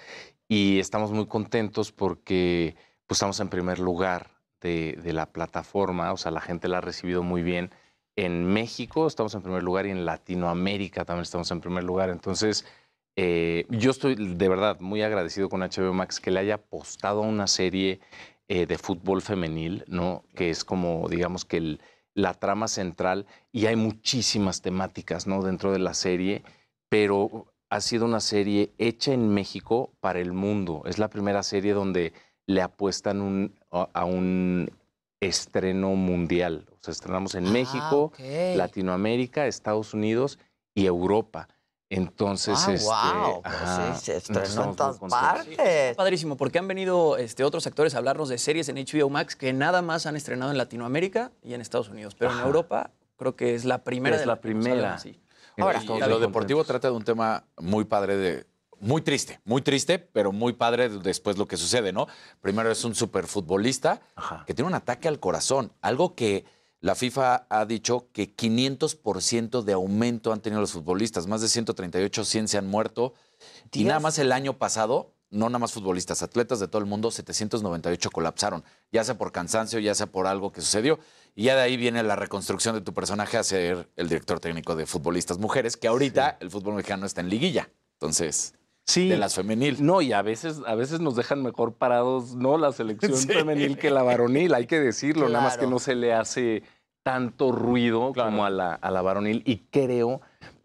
Y 0.48 0.78
estamos 0.78 1.10
muy 1.10 1.26
contentos 1.26 1.90
porque 1.90 2.76
pues, 3.08 3.16
estamos 3.16 3.40
en 3.40 3.48
primer 3.48 3.80
lugar 3.80 4.30
de, 4.60 4.96
de 5.02 5.12
la 5.12 5.26
plataforma. 5.32 6.12
O 6.12 6.16
sea, 6.16 6.30
la 6.30 6.40
gente 6.40 6.68
la 6.68 6.78
ha 6.78 6.80
recibido 6.80 7.24
muy 7.24 7.42
bien. 7.42 7.72
En 8.16 8.44
México 8.46 9.06
estamos 9.06 9.34
en 9.34 9.42
primer 9.42 9.62
lugar 9.62 9.86
y 9.86 9.90
en 9.90 10.06
Latinoamérica 10.06 11.04
también 11.04 11.22
estamos 11.22 11.50
en 11.50 11.60
primer 11.60 11.84
lugar. 11.84 12.08
Entonces, 12.08 12.64
eh, 13.16 13.66
yo 13.68 13.90
estoy 13.90 14.14
de 14.14 14.48
verdad 14.48 14.80
muy 14.80 15.02
agradecido 15.02 15.48
con 15.48 15.62
HBO 15.62 15.92
Max 15.92 16.18
que 16.20 16.30
le 16.30 16.40
haya 16.40 16.54
apostado 16.54 17.22
a 17.22 17.26
una 17.26 17.46
serie 17.46 18.00
eh, 18.48 18.66
de 18.66 18.78
fútbol 18.78 19.20
femenil, 19.20 19.84
¿no? 19.86 20.24
Que 20.34 20.48
es 20.50 20.64
como, 20.64 21.08
digamos 21.10 21.44
que 21.44 21.78
la 22.14 22.32
trama 22.32 22.68
central 22.68 23.26
y 23.52 23.66
hay 23.66 23.76
muchísimas 23.76 24.62
temáticas, 24.62 25.26
¿no? 25.26 25.42
Dentro 25.42 25.72
de 25.72 25.78
la 25.78 25.92
serie, 25.92 26.42
pero 26.88 27.52
ha 27.68 27.80
sido 27.82 28.06
una 28.06 28.20
serie 28.20 28.72
hecha 28.78 29.12
en 29.12 29.28
México 29.28 29.92
para 30.00 30.20
el 30.20 30.32
mundo. 30.32 30.82
Es 30.86 30.98
la 30.98 31.08
primera 31.10 31.42
serie 31.42 31.74
donde 31.74 32.14
le 32.46 32.62
apuestan 32.62 33.20
un- 33.20 33.58
a 33.70 34.04
un 34.04 34.70
estreno 35.20 35.90
mundial. 35.94 36.66
O 36.72 36.78
sea, 36.80 36.92
estrenamos 36.92 37.34
en 37.34 37.46
Ah, 37.46 37.50
México. 37.50 38.12
Latinoamérica, 38.54 39.46
Estados 39.46 39.94
Unidos 39.94 40.38
y 40.74 40.86
Europa. 40.86 41.48
Entonces, 41.88 42.58
Ah, 42.66 42.72
este, 42.72 42.84
guau, 42.84 43.42
pues 43.42 43.54
ajá, 43.54 43.94
sí, 43.94 44.04
se 44.06 44.16
entonces 44.16 44.48
estrenó 44.48 44.70
en 44.70 44.76
todas 44.76 44.98
partes. 44.98 45.96
Padrísimo, 45.96 46.36
porque 46.36 46.58
han 46.58 46.66
venido 46.66 47.16
este, 47.16 47.44
otros 47.44 47.64
actores 47.68 47.94
a 47.94 47.98
hablarnos 47.98 48.28
de 48.28 48.38
series 48.38 48.68
en 48.68 48.76
HBO 48.76 49.08
Max 49.08 49.36
que 49.36 49.52
nada 49.52 49.82
más 49.82 50.04
han 50.06 50.16
estrenado 50.16 50.50
en 50.50 50.58
Latinoamérica 50.58 51.30
y 51.44 51.54
en 51.54 51.60
Estados 51.60 51.88
Unidos. 51.88 52.16
Pero 52.18 52.32
en. 52.32 52.40
Europa 52.40 52.90
creo 53.16 53.36
que 53.36 53.54
es 53.54 53.64
la 53.64 53.84
primera 53.84 54.16
Es 54.16 54.20
de 54.22 54.26
la 54.26 54.40
primera. 54.40 54.94
hablan. 54.96 55.16
Ahora, 55.58 55.82
y 55.82 56.10
lo 56.10 56.18
deportivo 56.18 56.64
trata 56.64 56.88
de 56.90 56.94
un 56.96 57.04
tema 57.04 57.44
muy 57.56 57.84
padre 57.84 58.16
de. 58.16 58.46
Muy 58.80 59.02
triste, 59.02 59.40
muy 59.44 59.62
triste, 59.62 59.98
pero 59.98 60.32
muy 60.32 60.52
padre 60.52 60.88
después 60.88 61.38
lo 61.38 61.48
que 61.48 61.56
sucede, 61.56 61.92
¿no? 61.92 62.06
Primero 62.40 62.70
es 62.70 62.84
un 62.84 62.94
superfutbolista 62.94 64.00
que 64.46 64.54
tiene 64.54 64.68
un 64.68 64.74
ataque 64.74 65.08
al 65.08 65.18
corazón, 65.18 65.72
algo 65.80 66.14
que 66.14 66.44
la 66.80 66.94
FIFA 66.94 67.46
ha 67.48 67.64
dicho 67.64 68.10
que 68.12 68.36
500% 68.36 69.62
de 69.62 69.72
aumento 69.72 70.32
han 70.32 70.40
tenido 70.40 70.60
los 70.60 70.72
futbolistas. 70.72 71.26
Más 71.26 71.40
de 71.40 71.48
138, 71.48 72.24
100 72.24 72.48
se 72.48 72.58
han 72.58 72.66
muerto. 72.66 73.14
Y 73.72 73.84
nada 73.84 73.98
más 73.98 74.18
el 74.18 74.30
año 74.30 74.58
pasado, 74.58 75.14
no 75.30 75.48
nada 75.48 75.58
más 75.58 75.72
futbolistas, 75.72 76.22
atletas 76.22 76.60
de 76.60 76.68
todo 76.68 76.78
el 76.78 76.86
mundo, 76.86 77.10
798 77.10 78.10
colapsaron. 78.10 78.62
Ya 78.92 79.02
sea 79.04 79.16
por 79.16 79.32
cansancio, 79.32 79.78
ya 79.78 79.94
sea 79.94 80.06
por 80.06 80.26
algo 80.26 80.52
que 80.52 80.60
sucedió. 80.60 80.98
Y 81.34 81.44
ya 81.44 81.56
de 81.56 81.62
ahí 81.62 81.76
viene 81.76 82.02
la 82.02 82.14
reconstrucción 82.14 82.74
de 82.74 82.82
tu 82.82 82.92
personaje 82.94 83.36
a 83.36 83.42
ser 83.42 83.90
el 83.96 84.08
director 84.08 84.38
técnico 84.38 84.76
de 84.76 84.86
futbolistas 84.86 85.38
mujeres, 85.38 85.76
que 85.76 85.88
ahorita 85.88 86.36
el 86.40 86.50
fútbol 86.50 86.74
mexicano 86.74 87.06
está 87.06 87.20
en 87.20 87.30
liguilla. 87.30 87.70
Entonces, 87.94 88.54
Sí. 88.86 89.08
de 89.08 89.16
las 89.16 89.34
femenil. 89.34 89.84
No, 89.84 90.00
y 90.00 90.12
a 90.12 90.22
veces, 90.22 90.60
a 90.66 90.74
veces 90.76 91.00
nos 91.00 91.16
dejan 91.16 91.42
mejor 91.42 91.74
parados, 91.74 92.34
¿no? 92.36 92.56
La 92.56 92.72
selección 92.72 93.12
Sí. 93.16 93.26
femenil 93.28 93.78
que 93.78 93.90
la 93.90 94.02
varonil, 94.02 94.54
hay 94.54 94.66
que 94.66 94.78
decirlo, 94.80 95.28
nada 95.28 95.42
más 95.44 95.58
que 95.58 95.66
no 95.66 95.78
se 95.78 95.94
le 95.94 96.12
hace 96.14 96.62
tanto 97.02 97.52
ruido 97.52 98.12
como 98.14 98.44
a 98.44 98.50
la, 98.50 98.74
a 98.74 98.90
la 98.90 99.02
varonil. 99.02 99.42
Y 99.44 99.58
creo 99.70 100.20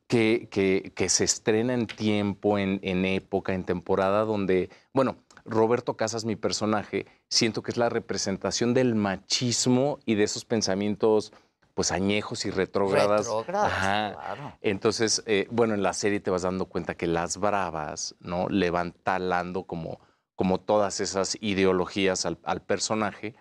que, 0.07 0.47
que- 0.51 0.91
que 0.95 1.09
se 1.09 1.23
estrena 1.23 1.73
en 1.73 1.87
tiempo, 1.87 2.57
en, 2.57 2.79
en 2.83 3.05
época, 3.05 3.53
en 3.53 3.63
temporada, 3.63 4.23
donde, 4.25 4.69
bueno, 4.93 5.17
Roberto 5.45 5.95
Casas, 5.97 6.23
mi 6.25 6.35
personaje, 6.35 7.07
siento 7.29 7.63
que 7.63 7.71
es 7.71 7.77
la 7.77 7.89
representación 7.89 8.73
del 8.75 8.93
machismo 8.93 9.97
y 10.05 10.13
de 10.15 10.23
esos 10.25 10.45
pensamientos 10.45 11.33
pues 11.73 11.91
añejos 11.91 12.45
y 12.45 12.51
retrógradas. 12.51 13.21
Retrógradas, 13.25 13.71
Ajá. 13.71 14.11
claro. 14.13 14.57
Entonces, 14.61 15.23
eh, 15.25 15.47
bueno, 15.51 15.73
en 15.73 15.83
la 15.83 15.93
serie 15.93 16.19
te 16.19 16.29
vas 16.31 16.41
dando 16.43 16.65
cuenta 16.65 16.95
que 16.95 17.07
las 17.07 17.37
bravas, 17.37 18.15
¿no? 18.19 18.47
Le 18.49 18.69
van 18.69 18.93
talando 19.03 19.63
como, 19.63 19.99
como 20.35 20.59
todas 20.59 20.99
esas 20.99 21.37
ideologías 21.41 22.25
al, 22.25 22.37
al 22.43 22.61
personaje. 22.61 23.35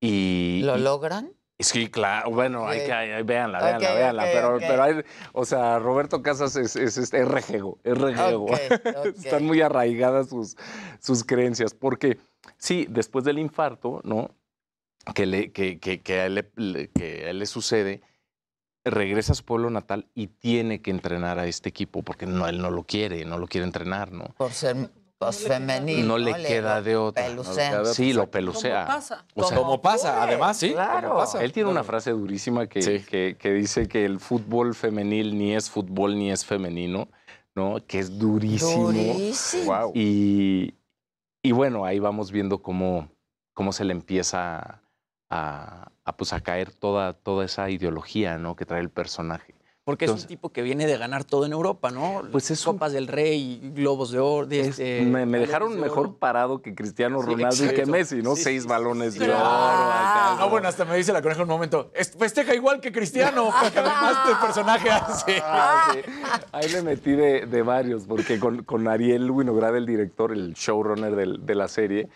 Y, 0.00 0.60
¿Lo 0.64 0.76
y- 0.78 0.80
logran? 0.82 1.32
Sí, 1.60 1.88
claro, 1.88 2.30
bueno, 2.32 2.66
hay 2.66 2.84
que, 2.84 2.92
hay- 2.92 3.22
véanla, 3.22 3.60
véanla, 3.62 3.94
véanla, 3.94 4.22
pero, 4.24 4.58
pero 4.58 4.82
hay, 4.82 4.94
o 5.32 5.44
sea, 5.44 5.78
Roberto 5.78 6.20
Casas 6.20 6.56
es, 6.56 6.74
es, 6.74 6.98
es, 6.98 7.14
es 7.14 7.28
rejego, 7.28 7.78
es 7.84 7.96
rejego. 7.96 8.46
Están 9.16 9.44
muy 9.44 9.60
arraigadas 9.62 10.30
sus, 10.30 10.56
sus 11.00 11.22
creencias, 11.22 11.72
porque 11.72 12.18
sí, 12.58 12.86
después 12.90 13.24
del 13.24 13.38
infarto, 13.38 14.00
¿no? 14.02 14.30
Que, 15.14 15.26
le, 15.26 15.52
que, 15.52 15.78
que, 15.78 16.00
que 16.00 16.20
a 16.20 16.26
él 16.26 16.46
le, 16.56 16.88
que 16.90 17.26
a 17.26 17.30
él 17.30 17.38
le 17.40 17.46
sucede, 17.46 18.00
regresa 18.84 19.32
a 19.32 19.34
su 19.34 19.44
pueblo 19.44 19.70
natal 19.70 20.06
y 20.14 20.28
tiene 20.28 20.80
que 20.82 20.90
entrenar 20.90 21.38
a 21.38 21.46
este 21.46 21.68
equipo, 21.68 22.02
porque 22.02 22.26
no, 22.26 22.46
él 22.48 22.60
no 22.60 22.70
lo 22.70 22.84
quiere, 22.84 23.24
no 23.24 23.38
lo 23.38 23.46
quiere 23.46 23.66
entrenar, 23.66 24.12
¿no? 24.12 24.24
Por 24.36 24.52
ser 24.52 24.90
pues, 25.18 25.46
femenil. 25.46 26.06
No 26.06 26.18
le 26.18 26.34
queda 26.34 26.82
de 26.82 26.96
otra. 26.96 27.26
pelucean. 27.26 27.86
Sí, 27.86 28.12
lo 28.12 28.30
pelucea. 28.30 28.84
Como 28.84 28.94
pasa. 28.96 29.26
O 29.34 29.44
sea, 29.44 29.56
Como 29.56 29.80
pasa, 29.80 30.22
además, 30.22 30.56
sí. 30.58 30.72
Claro. 30.72 31.16
pasa. 31.16 31.42
Él 31.42 31.52
tiene 31.52 31.70
una 31.70 31.84
frase 31.84 32.10
durísima 32.10 32.66
que, 32.66 33.02
que- 33.08 33.36
que 33.38 33.52
dice 33.52 33.88
que 33.88 34.04
el 34.04 34.20
fútbol 34.20 34.74
femenil 34.74 35.36
ni 35.38 35.54
es 35.54 35.70
fútbol 35.70 36.18
ni 36.18 36.30
es 36.30 36.44
femenino, 36.44 37.08
¿no? 37.54 37.76
Que 37.86 37.98
es 38.00 38.18
durísimo. 38.18 38.92
Durísimo. 38.92 39.64
Guau. 39.64 39.92
Y, 39.94 40.74
y 41.42 41.52
bueno, 41.52 41.84
ahí 41.86 41.98
vamos 42.00 42.30
viendo 42.32 42.60
cómo, 42.62 43.08
cómo 43.54 43.72
se 43.72 43.84
le 43.84 43.92
empieza 43.92 44.82
a, 45.34 45.88
a, 46.04 46.16
pues, 46.16 46.32
a 46.32 46.40
caer 46.40 46.70
toda, 46.72 47.12
toda 47.12 47.44
esa 47.44 47.68
ideología, 47.70 48.38
¿no? 48.38 48.54
Que 48.56 48.64
trae 48.64 48.80
el 48.80 48.90
personaje. 48.90 49.54
Porque 49.86 50.06
es 50.06 50.10
un 50.12 50.22
tipo 50.22 50.48
que 50.50 50.62
viene 50.62 50.86
de 50.86 50.96
ganar 50.96 51.24
todo 51.24 51.44
en 51.44 51.52
Europa, 51.52 51.90
¿no? 51.90 52.22
Pues 52.32 52.50
es 52.50 52.64
Copas 52.64 52.94
del 52.94 53.06
Rey, 53.06 53.60
Globos 53.74 54.12
de 54.12 54.18
Oro. 54.18 54.46
de 54.46 54.60
Es- 54.60 54.68
este, 54.78 55.02
me, 55.02 55.26
dejaron 55.38 55.74
de 55.74 55.82
mejor 55.82 56.06
oro. 56.06 56.16
parado 56.16 56.62
que 56.62 56.74
Cristiano 56.74 57.20
Sí, 57.20 57.26
Ronaldo 57.26 57.64
y 57.66 57.68
que. 57.68 57.84
Messi, 57.84 58.22
¿no? 58.22 58.34
Sí, 58.34 58.44
Seis 58.44 58.62
sí, 58.62 58.68
balones 58.68 59.12
sí, 59.12 59.18
de 59.18 59.26
oro. 59.26 59.34
Ah, 59.38 60.36
No, 60.40 60.48
bueno, 60.48 60.68
hasta 60.68 60.86
me 60.86 60.96
dice 60.96 61.12
la 61.12 61.20
coneja 61.20 61.42
un 61.42 61.48
momento. 61.48 61.90
"Es- 61.94 62.12
Festeja 62.16 62.54
igual 62.54 62.80
que 62.80 62.92
Cristiano, 62.92 63.50
porque 63.60 63.78
además 63.78 64.16
el 64.30 64.36
personaje 64.38 64.90
hace. 64.90 65.42
Ah, 65.44 65.92
sí. 65.92 66.00
Ahí 66.52 66.68
le 66.70 66.80
metí 66.80 67.12
de, 67.12 67.44
de 67.44 67.60
varios, 67.62 68.04
porque 68.06 68.38
con, 68.40 68.62
con 68.62 68.88
Ariel 68.88 69.30
Winograd, 69.30 69.76
el 69.76 69.84
director, 69.84 70.32
el 70.32 70.54
showrunner 70.54 71.14
del- 71.14 71.44
de 71.44 71.54
la 71.54 71.68
serie, 71.68 72.08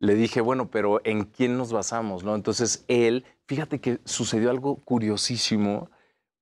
le 0.00 0.14
dije, 0.14 0.40
bueno, 0.40 0.70
pero 0.70 1.00
¿en 1.04 1.24
quién 1.24 1.56
nos 1.58 1.72
basamos? 1.72 2.24
¿no? 2.24 2.34
Entonces 2.34 2.84
él, 2.88 3.24
fíjate 3.46 3.80
que 3.80 4.00
sucedió 4.04 4.50
algo 4.50 4.76
curiosísimo, 4.76 5.90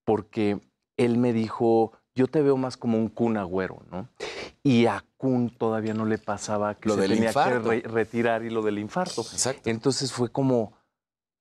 porque 0.04 0.60
él 0.96 1.18
me 1.18 1.32
dijo, 1.32 1.92
yo 2.14 2.26
te 2.26 2.42
veo 2.42 2.56
más 2.56 2.76
como 2.76 2.98
un 2.98 3.08
Kun 3.08 3.36
Agüero, 3.36 3.82
¿no? 3.90 4.08
Y 4.62 4.86
a 4.86 5.04
Kun 5.16 5.50
todavía 5.50 5.94
no 5.94 6.04
le 6.06 6.18
pasaba 6.18 6.74
que 6.74 6.88
Lo 6.88 6.94
se 6.96 7.02
del 7.02 7.10
tenía 7.12 7.28
infarto. 7.30 7.70
que 7.70 7.80
re- 7.80 7.88
retirar 7.88 8.44
y 8.44 8.50
lo 8.50 8.62
del 8.62 8.78
infarto. 8.78 9.22
Exacto. 9.22 9.68
Entonces 9.70 10.12
fue 10.12 10.30
como, 10.30 10.72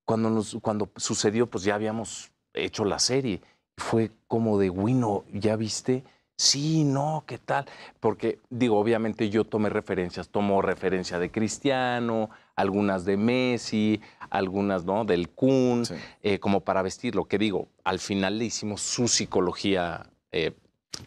cuando, 0.04 0.30
nos, 0.30 0.56
cuando 0.62 0.90
sucedió, 0.96 1.46
pues 1.48 1.64
ya 1.64 1.74
habíamos 1.74 2.30
hecho 2.54 2.84
la 2.84 2.98
serie. 2.98 3.40
Fue 3.76 4.10
como 4.26 4.58
de, 4.58 4.70
Wino, 4.70 5.24
¿ya 5.32 5.56
viste? 5.56 6.04
Sí, 6.38 6.84
no, 6.84 7.24
¿qué 7.26 7.38
tal? 7.38 7.64
Porque, 7.98 8.40
digo, 8.50 8.78
obviamente 8.78 9.30
yo 9.30 9.44
tomé 9.44 9.70
referencias, 9.70 10.28
tomo 10.28 10.60
referencia 10.60 11.18
de 11.18 11.30
Cristiano, 11.30 12.28
algunas 12.56 13.06
de 13.06 13.16
Messi, 13.16 14.02
algunas, 14.28 14.84
¿no? 14.84 15.06
Del 15.06 15.30
Kun, 15.30 15.84
eh, 16.22 16.38
como 16.38 16.60
para 16.60 16.82
vestirlo. 16.82 17.24
Que 17.24 17.38
digo, 17.38 17.68
al 17.84 17.98
final 18.00 18.38
le 18.38 18.44
hicimos 18.46 18.82
su 18.82 19.08
psicología 19.08 20.10
eh, 20.30 20.52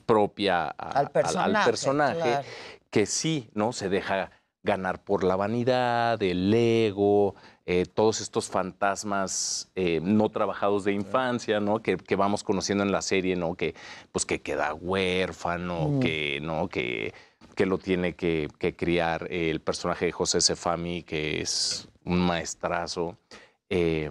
propia 0.08 0.66
a- 0.66 0.92
Al 1.00 1.12
personaje, 1.12 1.66
personaje, 1.70 2.16
claro. 2.20 2.48
que 2.90 3.06
sí, 3.06 3.50
¿no? 3.54 3.72
Se 3.72 3.88
deja 3.90 4.32
ganar 4.64 5.04
por 5.04 5.24
la 5.24 5.36
vanidad, 5.36 6.22
el 6.24 6.52
ego, 6.54 7.36
eh, 7.72 7.86
todos 7.86 8.20
estos 8.20 8.50
fantasmas 8.50 9.70
eh, 9.76 10.00
no 10.02 10.30
trabajados 10.30 10.86
de 10.86 10.94
infancia, 10.94 11.60
¿no? 11.60 11.84
Que, 11.84 11.98
que 11.98 12.16
vamos 12.16 12.44
conociendo 12.44 12.84
en 12.84 12.92
la 12.92 13.04
serie, 13.04 13.36
¿no? 13.36 13.54
Que, 13.54 13.76
pues, 14.12 14.26
que 14.26 14.42
queda 14.42 14.74
huérfano, 14.74 15.88
Mm. 15.90 16.00
que, 16.00 16.40
¿no? 16.42 16.68
Que, 16.68 17.14
que 17.54 17.68
lo 17.68 17.78
tiene 17.78 18.16
que, 18.16 18.48
que 18.58 18.76
criar 18.76 19.28
el 19.32 19.60
personaje 19.62 20.06
de 20.08 20.12
José 20.12 20.42
Sefami, 20.42 21.04
que 21.04 21.42
es 21.42 21.88
un 22.06 22.20
maestrazo. 22.22 23.20
Eh, 23.70 24.10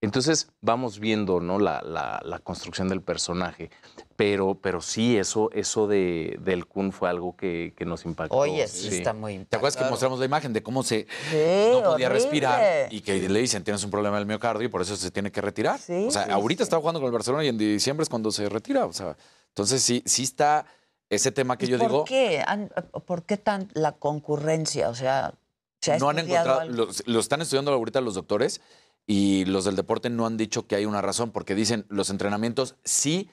entonces 0.00 0.48
vamos 0.60 0.98
viendo 1.00 1.40
¿no? 1.40 1.58
la, 1.58 1.80
la- 1.82 2.20
la 2.24 2.38
construcción 2.38 2.88
del 2.88 3.02
personaje, 3.02 3.70
pero, 4.14 4.54
pero 4.60 4.80
sí, 4.80 5.16
eso, 5.16 5.50
eso 5.52 5.86
de, 5.86 6.38
del 6.40 6.66
Kun 6.66 6.92
fue 6.92 7.08
algo 7.08 7.36
que, 7.36 7.74
que 7.76 7.84
nos 7.84 8.04
impactó. 8.04 8.36
Oye, 8.36 8.66
sí, 8.68 8.88
está 8.88 9.12
muy 9.12 9.44
¿Te 9.46 9.56
acuerdas 9.56 9.76
que 9.76 9.88
mostramos 9.88 10.18
la 10.18 10.24
imagen 10.26 10.52
de 10.52 10.62
cómo 10.62 10.82
se 10.82 11.06
Sí, 11.30 11.70
no 11.72 11.78
podía 11.82 12.06
horrible. 12.06 12.08
respirar 12.10 12.92
y 12.92 13.00
que 13.00 13.28
le 13.28 13.40
dicen 13.40 13.64
tienes 13.64 13.82
un 13.84 13.90
problema 13.90 14.16
del 14.18 14.26
miocardio 14.26 14.66
y 14.66 14.68
por 14.68 14.82
eso 14.82 14.96
se 14.96 15.10
tiene 15.10 15.32
que 15.32 15.40
retirar? 15.40 15.76
o 15.76 16.10
sea, 16.10 16.24
sí, 16.24 16.30
ahorita 16.30 16.62
está 16.62 16.76
jugando 16.78 17.00
con 17.00 17.06
el 17.06 17.12
Barcelona 17.12 17.44
y 17.44 17.48
en 17.48 17.58
diciembre 17.58 18.02
es 18.02 18.08
cuando 18.08 18.30
se 18.30 18.48
retira. 18.48 18.86
O 18.86 18.92
sea, 18.92 19.16
entonces 19.48 19.82
sí, 19.82 20.02
sí 20.06 20.22
está 20.24 20.66
ese 21.08 21.32
tema 21.32 21.56
que 21.56 21.66
yo 21.66 21.78
¿Por 21.78 21.88
digo. 21.88 22.04
qué? 22.04 22.42
Han- 22.46 22.70
¿Por 23.06 23.24
qué 23.24 23.36
tan 23.38 23.68
la 23.74 23.92
concurrencia? 23.92 24.88
O 24.90 24.94
sea, 24.94 25.34
¿se 25.80 25.92
ha 25.92 25.98
no 25.98 26.08
han 26.08 26.18
encontrado, 26.18 26.64
lo 26.66 27.20
están 27.20 27.40
estudiando 27.42 27.72
ahorita 27.72 28.00
los 28.00 28.14
doctores 28.14 28.60
y 29.06 29.44
los 29.44 29.64
del 29.64 29.76
deporte 29.76 30.10
no 30.10 30.26
han 30.26 30.36
dicho 30.36 30.66
que 30.66 30.74
hay 30.76 30.84
una 30.86 31.00
razón, 31.00 31.30
porque 31.30 31.54
dicen 31.54 31.86
los 31.88 32.10
entrenamientos 32.10 32.74
sí, 32.84 33.30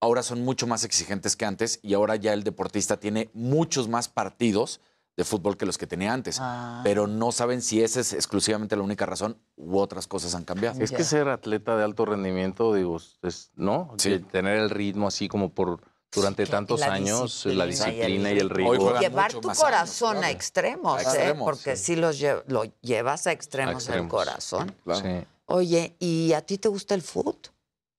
ahora 0.00 0.22
son 0.22 0.44
mucho 0.44 0.66
más 0.66 0.82
exigentes 0.84 1.36
que 1.36 1.44
antes 1.44 1.78
y 1.82 1.94
ahora 1.94 2.16
ya 2.16 2.32
el 2.32 2.42
deportista 2.42 2.98
tiene 2.98 3.30
muchos 3.34 3.88
más 3.88 4.08
partidos 4.08 4.80
de 5.16 5.24
fútbol 5.24 5.56
que 5.58 5.66
los 5.66 5.76
que 5.76 5.86
tenía 5.86 6.12
antes, 6.14 6.38
Ah. 6.40 6.80
pero 6.82 7.06
no 7.06 7.32
saben 7.32 7.60
si 7.60 7.82
esa 7.82 8.00
es 8.00 8.14
exclusivamente 8.14 8.76
la 8.76 8.82
única 8.82 9.04
razón 9.04 9.36
u 9.56 9.76
otras 9.78 10.06
cosas 10.06 10.34
han 10.34 10.44
cambiado. 10.44 10.80
Es 10.80 10.90
que 10.90 11.04
ser 11.04 11.28
atleta 11.28 11.76
de 11.76 11.84
alto 11.84 12.06
rendimiento, 12.06 12.72
digo, 12.74 12.98
es, 13.22 13.50
¿no? 13.54 13.92
Sí. 13.98 14.18
Tener 14.32 14.56
el 14.56 14.70
ritmo 14.70 15.06
así 15.06 15.28
como 15.28 15.52
por 15.52 15.82
durante 16.14 16.46
tantos 16.46 16.80
la 16.80 16.92
años, 16.92 17.46
la 17.46 17.66
disciplina 17.66 18.32
y 18.32 18.38
el 18.38 18.50
juegan 18.78 19.00
Llevar 19.00 19.32
tu 19.32 19.40
corazón 19.40 20.16
años, 20.18 20.24
a 20.26 20.30
extremos, 20.30 21.06
A 21.06 21.30
¿eh? 21.30 21.34
Porque 21.38 21.76
sí, 21.76 21.96
los 21.96 22.20
lle- 22.20 22.42
lo 22.46 22.64
llevas 22.80 23.26
a 23.26 23.32
extremos, 23.32 23.74
el 23.88 23.94
extremos. 23.94 24.10
corazón. 24.10 24.76
Sí. 24.94 25.26
Oye, 25.46 25.96
¿y 25.98 26.32
a 26.34 26.40
ti 26.42 26.58
te 26.58 26.68
gusta 26.68 26.94
el 26.94 27.02
fútbol? 27.02 27.36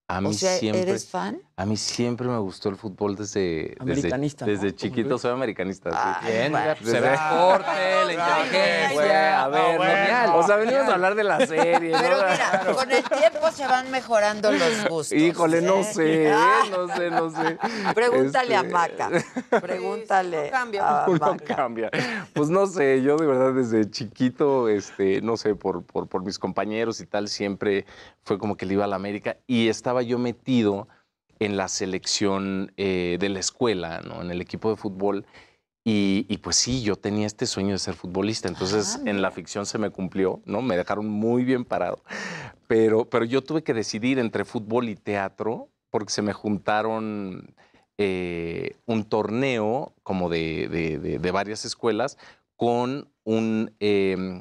A 0.07 0.21
mí 0.21 0.29
o 0.29 0.33
sea, 0.33 0.57
siempre, 0.59 0.81
¿eres 0.81 1.07
fan? 1.07 1.41
A 1.55 1.67
mí 1.67 1.77
siempre 1.77 2.27
me 2.27 2.39
gustó 2.39 2.69
el 2.69 2.77
fútbol 2.77 3.15
desde, 3.15 3.75
desde, 3.77 3.77
Americanista, 3.79 4.43
¿no? 4.43 4.51
desde 4.51 4.73
chiquito. 4.75 5.19
Soy 5.19 5.31
americanista. 5.31 5.91
sí. 5.91 5.97
Ah, 5.99 6.19
Bien, 6.25 6.51
bueno. 6.51 6.75
se 6.83 6.83
ve 6.83 6.97
el 6.97 7.03
deporte, 7.03 8.05
la 8.07 8.13
inteligencia. 8.13 8.93
Güey, 8.93 9.09
a 9.11 9.47
ver, 9.49 9.75
no, 9.77 9.83
genial. 9.85 10.31
o 10.33 10.43
sea, 10.43 10.55
venimos 10.55 10.81
a 10.89 10.93
hablar 10.95 11.13
de 11.13 11.23
la 11.23 11.45
serie. 11.45 11.91
Pero 11.91 12.17
¿no? 12.17 12.23
mira, 12.31 12.73
con 12.75 12.91
el 12.91 13.03
tiempo 13.03 13.51
se 13.51 13.67
van 13.67 13.91
mejorando 13.91 14.51
los 14.51 14.89
gustos. 14.89 15.11
Híjole, 15.11 15.61
no 15.61 15.81
¿eh? 15.81 15.83
sé, 15.83 16.31
Ah, 16.33 16.63
no 16.71 16.87
sé, 16.95 17.11
no 17.11 17.29
sé. 17.29 17.57
Pregúntale 17.93 18.55
a 18.55 18.61
Este, 18.61 18.71
Maca. 18.73 19.09
Pregúntale 19.61 20.51
a 20.51 21.05
Uno 21.07 21.19
Maca. 21.19 21.55
cambia. 21.55 21.91
Pues 22.33 22.49
no 22.49 22.65
sé, 22.65 23.03
yo 23.03 23.15
de 23.17 23.27
verdad 23.27 23.53
desde 23.53 23.87
chiquito, 23.91 24.69
este, 24.69 25.21
no 25.21 25.37
sé, 25.37 25.53
por, 25.53 25.83
por, 25.83 26.07
por 26.07 26.23
mis 26.23 26.39
compañeros 26.39 26.99
y 26.99 27.05
tal, 27.05 27.27
siempre 27.27 27.85
fue 28.23 28.39
como 28.39 28.57
que 28.57 28.65
le 28.65 28.73
iba 28.73 28.85
a 28.85 28.87
la 28.87 28.95
América 28.95 29.37
y 29.45 29.67
estaba 29.67 30.01
yo 30.01 30.17
metido 30.17 30.87
en 31.45 31.57
la 31.57 31.67
selección 31.67 32.71
eh, 32.77 33.17
de 33.19 33.29
la 33.29 33.39
escuela, 33.39 34.01
¿no? 34.01 34.21
En 34.21 34.31
el 34.31 34.41
equipo 34.41 34.69
de 34.69 34.75
fútbol. 34.77 35.25
Y, 35.85 36.25
y, 36.29 36.37
pues 36.37 36.55
sí, 36.55 36.81
yo 36.81 36.95
tenía 36.95 37.27
este 37.27 37.45
sueño 37.45 37.71
de 37.71 37.77
ser 37.79 37.95
futbolista, 37.95 38.47
entonces 38.47 39.01
en 39.05 39.21
la 39.21 39.31
ficción 39.31 39.65
se 39.65 39.77
me 39.77 39.89
cumplió, 39.89 40.41
¿no? 40.45 40.61
Me 40.61 40.77
dejaron 40.77 41.07
muy 41.09 41.43
bien 41.43 41.65
parado. 41.65 42.01
Pero, 42.67 43.09
pero 43.09 43.25
yo 43.25 43.41
tuve 43.41 43.63
que 43.63 43.73
decidir 43.73 44.17
entre 44.17 44.45
fútbol 44.45 44.87
y 44.87 44.95
teatro 44.95 45.67
porque 45.89 46.11
se 46.13 46.21
me 46.21 46.31
juntaron 46.31 47.53
eh, 47.97 48.77
un 48.85 49.03
torneo 49.03 49.93
como 50.03 50.29
de, 50.29 50.67
de- 50.69 50.99
de- 50.99 51.19
de 51.19 51.31
varias 51.31 51.65
escuelas 51.65 52.17
con 52.55 53.09
un, 53.25 53.75
eh, 53.81 54.39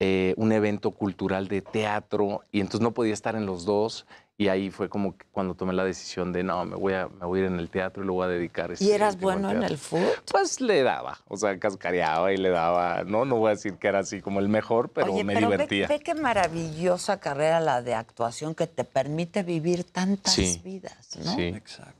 eh, 0.00 0.34
un 0.36 0.52
evento 0.52 0.90
cultural 0.90 1.48
de 1.48 1.62
teatro 1.62 2.42
y 2.52 2.60
entonces 2.60 2.82
no 2.82 2.92
podía 2.92 3.14
estar 3.14 3.36
en 3.36 3.46
los 3.46 3.64
dos 3.64 4.06
y 4.36 4.48
ahí 4.48 4.70
fue 4.70 4.88
como 4.88 5.16
que 5.16 5.24
cuando 5.30 5.54
tomé 5.54 5.72
la 5.74 5.84
decisión 5.84 6.32
de 6.32 6.42
no, 6.42 6.64
me 6.64 6.74
voy 6.74 6.92
a, 6.94 7.06
me 7.08 7.24
voy 7.24 7.38
a 7.38 7.42
ir 7.44 7.48
en 7.48 7.58
el 7.60 7.70
teatro 7.70 8.02
y 8.02 8.06
lo 8.06 8.14
voy 8.14 8.24
a 8.24 8.28
dedicar. 8.28 8.70
¿Y 8.70 8.72
este, 8.74 8.92
eras 8.94 9.18
bueno 9.20 9.50
en 9.50 9.62
el 9.62 9.78
fútbol? 9.78 10.10
Pues 10.30 10.60
le 10.60 10.82
daba, 10.82 11.18
o 11.28 11.36
sea, 11.36 11.56
cascareaba 11.58 12.32
y 12.32 12.36
le 12.36 12.48
daba, 12.50 13.04
no, 13.04 13.24
no 13.24 13.36
voy 13.36 13.48
a 13.48 13.50
decir 13.50 13.74
que 13.74 13.86
era 13.86 14.00
así 14.00 14.20
como 14.20 14.40
el 14.40 14.48
mejor, 14.48 14.90
pero 14.90 15.12
Oye, 15.12 15.22
me 15.22 15.34
pero 15.34 15.48
ve- 15.48 15.54
divertía. 15.56 15.86
Ve, 15.86 16.00
qué 16.00 16.14
maravillosa 16.14 17.20
carrera 17.20 17.60
la 17.60 17.80
de 17.82 17.94
actuación 17.94 18.54
que 18.56 18.66
te 18.66 18.84
permite 18.84 19.42
vivir 19.44 19.84
tantas 19.84 20.34
Sí. 20.34 20.60
vidas, 20.64 21.16
¿no? 21.24 21.34
Sí. 21.36 21.54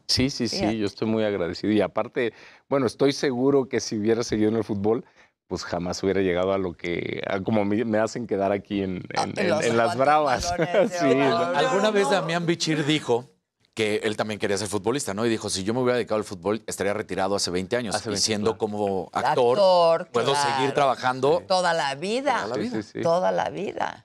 Sí, 0.07 0.31
sí, 0.31 0.49
sí, 0.49 0.57
Fíjate. 0.59 0.79
yo 0.79 0.87
estoy 0.87 1.09
muy 1.09 1.25
agradecido. 1.25 1.73
Y 1.73 1.81
aparte, 1.81 2.33
bueno, 2.69 2.87
estoy 2.87 3.13
seguro 3.13 3.69
que 3.69 3.81
si 3.81 3.97
hubiera 3.97 4.23
seguido 4.25 4.51
en 4.51 4.57
el 4.57 4.65
fútbol, 4.65 5.05
pues 5.47 5.65
jamás 5.65 6.03
hubiera 6.03 6.21
llegado 6.21 6.53
a 6.53 6.59
lo 6.59 6.73
que, 6.75 7.23
a 7.29 7.41
como 7.41 7.65
me, 7.65 7.85
me 7.85 7.99
hacen 7.99 8.27
quedar 8.27 8.53
aquí 8.53 8.83
en, 8.83 9.03
en- 9.11 9.39
en- 9.39 9.63
en 9.65 9.77
las 9.77 9.97
bravas. 9.97 10.53
Sí, 10.91 11.21
Alguna 11.21 11.91
vez 11.91 12.09
Damián 12.11 12.47
Bichir 12.47 12.85
dijo 12.85 13.31
que 13.75 13.97
él 14.05 14.17
también 14.17 14.39
quería 14.39 14.57
ser 14.57 14.69
futbolista, 14.69 15.15
¿no? 15.15 15.27
Y 15.27 15.29
dijo, 15.29 15.51
si 15.51 15.65
yo 15.65 15.75
me 15.75 15.81
hubiera 15.81 15.97
dedicado 15.97 16.19
al 16.19 16.25
fútbol, 16.25 16.63
estaría 16.69 16.95
retirado 16.95 17.35
hace 17.35 17.51
20 17.51 17.77
años. 17.77 17.95
Hace 17.97 18.09
y 18.09 18.13
20, 18.13 18.23
siendo 18.25 18.57
como 18.57 19.11
actor, 19.13 19.59
Actor, 19.59 20.09
puedo 20.13 20.33
claro. 20.33 20.55
seguir 20.57 20.73
trabajando. 20.75 21.43
Toda 21.49 21.75
la 21.75 21.95
vida. 21.97 22.35
Toda 22.45 22.47
la 22.57 22.63
vida. 22.63 22.71
Sí, 22.77 22.83
sí, 22.85 22.91
sí. 22.95 23.03
Toda 23.03 23.33
la 23.33 23.51
vida. 23.51 24.04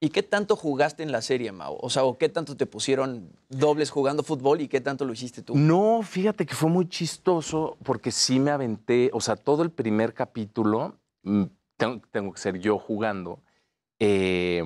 ¿Y 0.00 0.10
qué 0.10 0.22
tanto 0.22 0.56
jugaste 0.56 1.02
en 1.02 1.10
la 1.12 1.22
serie, 1.22 1.52
Mau? 1.52 1.76
O 1.80 1.88
sea, 1.90 2.04
¿o 2.04 2.18
qué 2.18 2.28
tanto 2.28 2.56
te 2.56 2.66
pusieron 2.66 3.30
dobles 3.48 3.90
jugando 3.90 4.22
fútbol 4.22 4.60
y 4.60 4.68
qué 4.68 4.80
tanto 4.80 5.04
lo 5.04 5.12
hiciste 5.12 5.42
tú? 5.42 5.56
No, 5.56 6.02
fíjate 6.02 6.44
que 6.46 6.54
fue 6.54 6.68
muy 6.70 6.88
chistoso 6.88 7.76
porque 7.82 8.10
sí 8.10 8.38
me 8.40 8.50
aventé, 8.50 9.10
o 9.12 9.20
sea, 9.20 9.36
todo 9.36 9.62
el 9.62 9.70
primer 9.70 10.12
capítulo 10.14 10.96
mm, 11.22 11.44
tengo, 12.10 12.32
que 12.32 12.40
ser 12.40 12.58
yo 12.58 12.78
jugando 12.78 13.40
eh, 13.98 14.62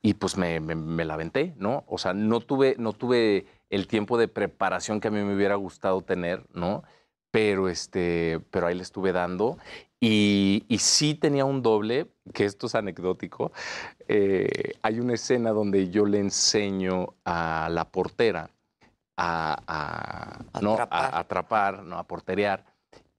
y 0.00 0.14
pues 0.14 0.36
me, 0.36 0.58
me- 0.60 0.74
me 0.74 1.04
la 1.04 1.14
aventé, 1.14 1.54
¿no? 1.58 1.84
O 1.86 1.98
sea, 1.98 2.12
no 2.12 2.40
tuve, 2.40 2.74
no 2.78 2.92
tuve 2.92 3.46
el 3.70 3.86
tiempo 3.86 4.18
de 4.18 4.28
preparación 4.28 5.00
que 5.00 5.08
a 5.08 5.10
mí 5.10 5.22
me 5.22 5.34
hubiera 5.34 5.54
gustado 5.56 6.02
tener, 6.02 6.44
¿no? 6.52 6.82
Pero, 7.30 7.68
este, 7.68 8.40
pero 8.50 8.66
ahí 8.66 8.74
le 8.74 8.82
estuve 8.82 9.12
dando 9.12 9.56
y, 10.04 10.64
y 10.68 10.78
sí 10.78 11.14
tenía 11.14 11.44
un 11.44 11.62
doble, 11.62 12.08
que 12.34 12.44
esto 12.44 12.66
es 12.66 12.74
anecdótico. 12.74 13.52
eh, 14.08 14.72
hay 14.82 14.98
una 14.98 15.14
escena 15.14 15.50
donde 15.52 15.90
yo 15.90 16.04
le 16.06 16.18
enseño 16.18 17.14
a 17.24 17.68
la 17.70 17.84
portera 17.88 18.50
a, 19.16 19.56
a- 20.52 20.60
¿no? 20.60 20.76
a 20.90 21.18
atrapar, 21.20 21.84
¿no? 21.84 21.98
a 21.98 22.02
porterear. 22.02 22.64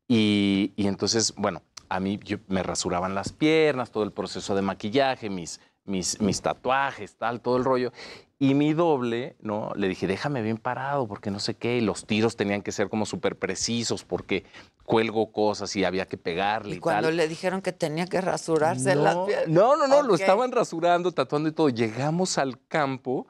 Y, 0.09 0.73
y 0.75 0.87
entonces, 0.87 1.33
bueno, 1.37 1.61
a 1.87 2.01
mí 2.01 2.19
yo- 2.21 2.39
me 2.49 2.61
rasuraban 2.63 3.15
las 3.15 3.31
piernas, 3.31 3.89
todo 3.89 4.03
el 4.03 4.11
proceso 4.11 4.53
de 4.53 4.61
maquillaje, 4.61 5.29
mis, 5.29 5.61
mis, 5.85 6.19
mis 6.19 6.41
tatuajes, 6.41 7.15
tal, 7.15 7.39
todo 7.39 7.55
el 7.55 7.63
rollo. 7.63 7.93
Y 8.39 8.55
mi 8.55 8.73
doble, 8.73 9.37
¿no? 9.39 9.71
Le 9.75 9.87
dije, 9.87 10.05
déjame 10.07 10.41
bien 10.41 10.57
parado, 10.57 11.07
porque 11.07 11.31
no 11.31 11.39
sé 11.39 11.53
qué. 11.55 11.77
Y 11.77 11.81
los 11.81 12.05
tiros 12.05 12.35
tenían 12.35 12.61
que 12.61 12.71
ser 12.71 12.89
como 12.89 13.05
súper 13.05 13.37
precisos, 13.37 14.03
porque 14.03 14.43
cuelgo 14.83 15.31
cosas 15.31 15.73
y 15.75 15.85
había 15.85 16.07
que 16.07 16.17
pegarle 16.17 16.73
y, 16.75 16.77
Y 16.77 16.79
cuando 16.79 17.07
tal. 17.07 17.17
le 17.17 17.27
dijeron 17.27 17.61
que 17.61 17.71
tenía 17.71 18.05
que 18.05 18.19
rasurarse 18.19 18.95
No, 18.95 19.01
las 19.03 19.15
piernas. 19.25 19.47
No, 19.47 19.77
no, 19.77 19.87
no, 19.87 20.01
lo 20.01 20.15
estaban 20.15 20.51
rasurando, 20.51 21.11
tatuando 21.11 21.47
y 21.47 21.51
todo. 21.53 21.69
Llegamos 21.69 22.37
al 22.37 22.59
campo 22.67 23.27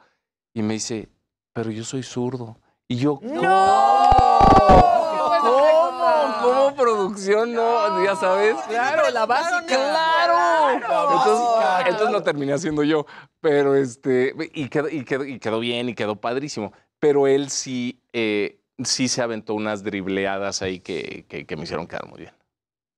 y 0.52 0.62
me 0.62 0.74
dice, 0.74 1.08
pero 1.52 1.70
yo 1.70 1.84
soy 1.84 2.02
zurdo. 2.02 2.58
Y 2.88 2.96
yo, 2.96 3.20
¿cómo? 3.20 3.40
¿Cómo 6.44 6.74
producción? 6.74 7.52
No, 7.52 8.04
ya 8.04 8.16
sabes. 8.16 8.56
Claro, 8.68 9.10
la 9.10 9.26
básica. 9.26 9.66
¡Claro! 9.66 10.80
Claro. 10.84 11.12
Entonces, 11.12 11.86
entonces 11.86 12.12
lo 12.12 12.22
terminé 12.22 12.52
haciendo 12.52 12.82
yo. 12.82 13.06
Pero 13.40 13.74
este, 13.74 14.34
y 14.52 14.68
quedó, 14.68 14.88
y 14.88 15.04
quedó, 15.04 15.24
y 15.24 15.38
quedó 15.38 15.60
bien 15.60 15.88
y 15.88 15.94
quedó 15.94 16.16
padrísimo. 16.16 16.72
Pero 16.98 17.26
él 17.26 17.50
sí, 17.50 18.00
eh, 18.12 18.60
sí 18.82 19.08
se 19.08 19.22
aventó 19.22 19.54
unas 19.54 19.82
dribleadas 19.82 20.62
ahí 20.62 20.80
que, 20.80 21.26
que, 21.28 21.46
que 21.46 21.56
me 21.56 21.64
hicieron 21.64 21.86
quedar 21.86 22.06
muy 22.06 22.20
bien. 22.20 22.32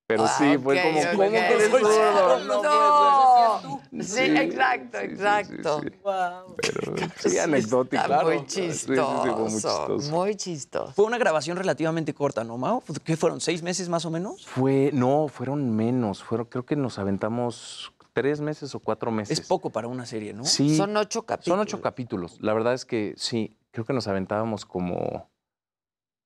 Pero 0.07 0.23
Ah, 0.23 0.27
sí, 0.37 0.57
fue 0.57 0.77
ok, 0.77 0.83
como. 0.83 1.17
¿cómo 1.17 1.29
que 1.31 1.37
eres 1.37 1.69
zurdo? 1.69 2.39
No 2.45 2.63
No. 2.63 3.81
puede 3.91 4.03
Sí, 4.03 4.21
exacto, 4.21 4.97
exacto. 4.99 5.81
Pero 6.01 6.95
sí, 7.17 7.37
anecdótico. 7.39 7.95
Está 7.97 8.07
claro. 8.07 8.27
muy 8.29 8.43
Sí, 8.47 8.71
sí, 8.71 8.79
sí, 8.79 8.85
fue 8.95 8.95
muy 9.35 9.49
chistoso. 9.49 9.87
chistoso. 9.87 10.11
Muy 10.11 10.35
chistoso. 10.35 10.93
Fue 10.93 11.05
una 11.05 11.17
grabación 11.17 11.57
relativamente 11.57 12.13
corta, 12.13 12.45
¿no, 12.45 12.57
Mau? 12.57 12.81
¿Qué 13.03 13.17
fueron? 13.17 13.41
¿Seis 13.41 13.61
meses 13.63 13.89
más 13.89 14.05
o 14.05 14.09
menos? 14.11 14.45
Fue, 14.47 14.91
no, 14.93 15.27
fueron 15.27 15.75
menos. 15.75 16.23
Fueron, 16.23 16.45
creo 16.47 16.65
que 16.65 16.77
nos 16.77 16.99
aventamos 16.99 17.91
tres 18.13 18.39
meses 18.39 18.73
o 18.75 18.79
cuatro 18.79 19.11
meses. 19.11 19.37
Es 19.39 19.45
poco 19.45 19.71
para 19.71 19.89
una 19.89 20.05
serie, 20.05 20.31
¿no? 20.33 20.45
Sí. 20.45 20.77
Son 20.77 20.95
ocho 20.95 21.23
capítulos. 21.23 21.53
Son 21.57 21.59
ocho 21.59 21.81
capítulos. 21.81 22.37
La 22.39 22.53
verdad 22.53 22.73
es 22.73 22.85
que 22.85 23.13
sí, 23.17 23.57
creo 23.71 23.83
que 23.85 23.91
nos 23.93 24.07
aventábamos 24.07 24.65
como. 24.65 25.29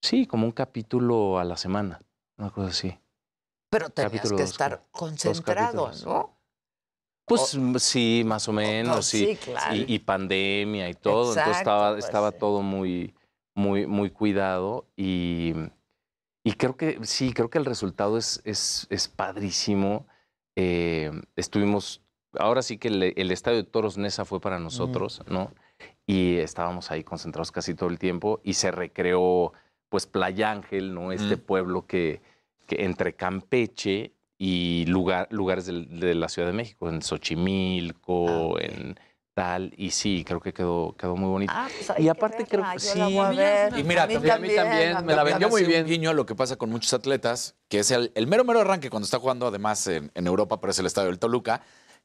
Sí, 0.03 0.27
como 0.27 0.45
un 0.45 0.51
capítulo 0.51 1.39
a 1.39 1.43
la 1.45 1.57
semana. 1.57 1.99
Una 2.37 2.51
cosa 2.51 2.69
así. 2.69 2.95
Pero 3.71 3.89
tenías 3.89 4.11
Capítulo 4.11 4.35
que 4.35 4.43
dos, 4.43 4.51
estar 4.51 4.83
concentrado. 4.91 5.91
¿no? 6.05 6.37
Pues 7.25 7.57
sí, 7.77 8.23
más 8.25 8.49
o 8.49 8.51
menos, 8.51 9.05
sí, 9.05 9.25
sí. 9.27 9.35
claro. 9.37 9.73
Y, 9.73 9.85
y 9.87 9.99
pandemia 9.99 10.89
y 10.89 10.93
todo. 10.93 11.29
Entonces 11.29 11.57
estaba, 11.57 11.93
pues, 11.93 12.03
estaba 12.03 12.31
sí. 12.31 12.37
todo 12.37 12.61
muy, 12.61 13.15
muy, 13.55 13.87
muy 13.87 14.09
cuidado. 14.09 14.87
Y, 14.97 15.53
y 16.43 16.53
creo 16.53 16.75
que 16.75 16.99
sí, 17.03 17.31
creo 17.33 17.49
que 17.49 17.59
el 17.59 17.65
resultado 17.65 18.17
es, 18.17 18.41
es, 18.43 18.87
es 18.89 19.07
padrísimo. 19.07 20.05
Eh, 20.57 21.09
estuvimos, 21.37 22.01
ahora 22.37 22.63
sí 22.63 22.77
que 22.77 22.89
el, 22.89 23.13
el 23.15 23.31
estadio 23.31 23.59
de 23.59 23.63
Toros 23.63 23.97
Nesa 23.97 24.25
fue 24.25 24.41
para 24.41 24.59
nosotros, 24.59 25.21
¿no? 25.27 25.53
Y 26.05 26.39
estábamos 26.39 26.91
ahí 26.91 27.05
concentrados 27.05 27.53
casi 27.53 27.73
todo 27.73 27.89
el 27.89 27.99
tiempo 27.99 28.41
y 28.43 28.55
se 28.55 28.69
recreó, 28.71 29.53
pues, 29.87 30.07
Playa 30.07 30.51
Ángel, 30.51 30.93
¿no? 30.93 31.13
Este 31.13 31.37
pueblo 31.37 31.87
que, 31.87 32.21
que 32.67 32.83
entre 32.85 33.15
Campeche 33.15 34.13
y 34.37 34.85
lugar, 34.87 35.27
lugares 35.31 35.65
de 35.67 36.15
la 36.15 36.27
Ciudad 36.29 36.47
de 36.47 36.53
México, 36.53 36.89
en 36.89 37.01
Xochimilco, 37.01 38.59
en 38.59 38.99
tal, 39.33 39.73
y 39.77 39.91
sí, 39.91 40.23
creo 40.25 40.39
que 40.41 40.53
quedó, 40.53 40.95
quedó 40.97 41.15
muy 41.15 41.29
bonito. 41.29 41.53
Ah, 41.55 41.69
pues 41.69 41.99
y 41.99 42.03
que 42.03 42.09
aparte 42.09 42.45
creo 42.45 42.63
que 42.63 42.79
yo 42.79 42.79
sí. 42.79 42.99
a. 42.99 43.69
Y 43.77 43.83
mira, 43.83 44.03
A 44.03 44.07
mí 44.07 44.13
también, 44.15 44.55
también, 44.55 44.95
a 44.97 45.01
mí 45.01 45.07
me 45.07 45.15
la 45.15 45.23
vendió 45.23 45.49
muy 45.49 45.61
también. 45.61 45.85
bien. 45.85 45.85
Un 45.85 45.89
guiño 46.01 46.09
a 46.09 46.13
lo 46.13 46.25
que 46.25 46.35
pasa 46.35 46.57
con 46.57 46.69
muchos 46.69 46.93
atletas, 46.93 47.55
que 47.69 47.79
es 47.79 47.91
el, 47.91 48.11
el 48.15 48.27
mero 48.27 48.43
mero 48.43 48.59
arranque 48.59 48.89
cuando 48.89 49.05
está 49.05 49.19
jugando 49.19 49.47
además 49.47 49.87
en, 49.87 50.11
en 50.15 50.27
Europa, 50.27 50.59
pero 50.59 50.71
es 50.71 50.79
el 50.79 50.85
estadio 50.85 51.09
del 51.09 51.19
Toluca, 51.19 51.61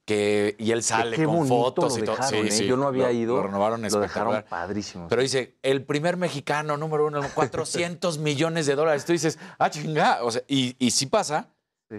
que, 0.06 0.54
y 0.58 0.70
él 0.70 0.82
sale 0.82 1.16
Qué 1.16 1.24
con 1.24 1.46
fotos 1.48 1.98
lo 1.98 2.02
y 2.02 2.06
todo. 2.06 2.16
dejaron, 2.16 2.46
¿eh? 2.46 2.66
Yo 2.66 2.76
no 2.76 2.86
había 2.86 3.06
lo- 3.08 3.12
ido, 3.12 3.36
Lo 3.36 3.42
renovaron 3.42 3.82
lo 3.82 4.00
dejaron 4.00 4.44
padrísimo. 4.48 5.08
Pero 5.08 5.20
dice, 5.20 5.56
el 5.62 5.84
primer 5.84 6.16
mexicano 6.16 6.76
número 6.76 7.06
uno, 7.08 7.20
400 7.34 8.18
millones 8.18 8.66
de 8.66 8.76
dólares. 8.76 9.04
Tú 9.04 9.12
dices, 9.12 9.38
ah, 9.58 9.68
chinga. 9.68 10.20
O 10.22 10.30
sea, 10.30 10.42
y, 10.46 10.76
y 10.78 10.92
sí 10.92 11.06
pasa 11.06 11.48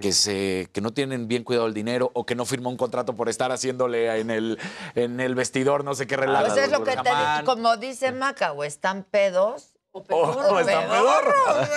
que, 0.02 0.12
se, 0.14 0.70
que 0.74 0.82
no 0.82 0.92
tienen 0.94 1.28
bien 1.28 1.44
cuidado 1.44 1.68
el 1.68 1.74
dinero 1.74 2.12
o 2.14 2.26
que 2.26 2.36
no 2.36 2.46
firmó 2.46 2.70
un 2.70 2.78
contrato 2.78 3.14
por 3.16 3.30
estar 3.30 3.52
haciéndole 3.52 4.20
en 4.20 4.32
el, 4.32 4.58
en 4.96 5.20
el 5.20 5.36
vestidor 5.36 5.84
no 5.84 5.94
sé 5.94 6.08
qué 6.08 6.16
relajo. 6.18 6.46
Pues 6.48 6.58
es 6.58 6.72
lo 6.72 6.84
que 6.84 6.92
te 6.96 7.10
digo, 7.10 7.46
como 7.46 7.78
dice 7.78 8.12
Maca, 8.14 8.54
o 8.54 8.64
están 8.64 9.04
pedos 9.04 9.77
o 10.10 10.16
o 10.16 10.60
están 10.60 10.88
pedorros, 10.90 11.70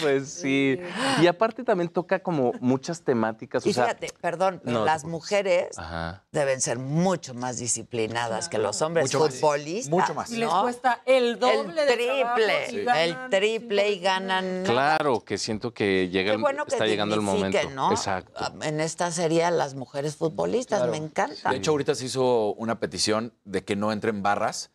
Pues 0.00 0.30
sí. 0.30 0.78
Y 1.20 1.26
aparte 1.26 1.62
también 1.62 1.88
toca 1.90 2.20
como 2.22 2.52
muchas 2.60 3.02
temáticas. 3.02 3.66
Y 3.66 3.70
o 3.70 3.72
sea, 3.72 3.84
fíjate, 3.84 4.08
perdón, 4.20 4.60
pero 4.64 4.78
no, 4.80 4.84
las 4.84 5.04
mujeres 5.04 5.76
Ajá. 5.78 6.24
deben 6.32 6.60
ser 6.60 6.78
mucho 6.78 7.34
más 7.34 7.58
disciplinadas 7.58 8.48
que 8.48 8.56
los 8.58 8.80
hombres 8.80 9.06
Mucho 9.06 9.20
más. 9.26 9.34
futbolistas. 9.34 9.90
Mucho 9.90 10.14
más. 10.14 10.30
Y 10.30 10.36
les 10.38 10.48
¿no? 10.48 10.62
cuesta 10.62 11.02
el 11.04 11.38
doble 11.38 11.82
el 11.82 11.88
de 11.98 12.04
trabajo 12.06 12.34
triple, 12.36 13.04
el 13.04 13.16
triple 13.30 13.90
y 13.90 13.98
ganan. 13.98 14.62
Claro, 14.64 15.20
que 15.20 15.36
siento 15.36 15.74
que 15.74 16.08
llega 16.08 16.36
bueno 16.38 16.64
que 16.64 16.74
está 16.74 16.86
llegando 16.86 17.14
el 17.14 17.20
momento. 17.20 17.70
¿no? 17.70 17.90
Exacto. 17.90 18.52
En 18.62 18.80
esta 18.80 19.10
serie 19.10 19.50
las 19.50 19.74
mujeres 19.74 20.16
futbolistas, 20.16 20.78
Claro. 20.78 20.92
me 20.92 20.98
encanta. 20.98 21.50
De 21.50 21.56
hecho, 21.56 21.72
ahorita 21.72 21.94
se 21.94 22.06
hizo 22.06 22.54
una 22.54 22.78
petición 22.80 23.34
de 23.44 23.64
que 23.64 23.76
no 23.76 23.92
entren 23.92 24.22
barras 24.22 24.70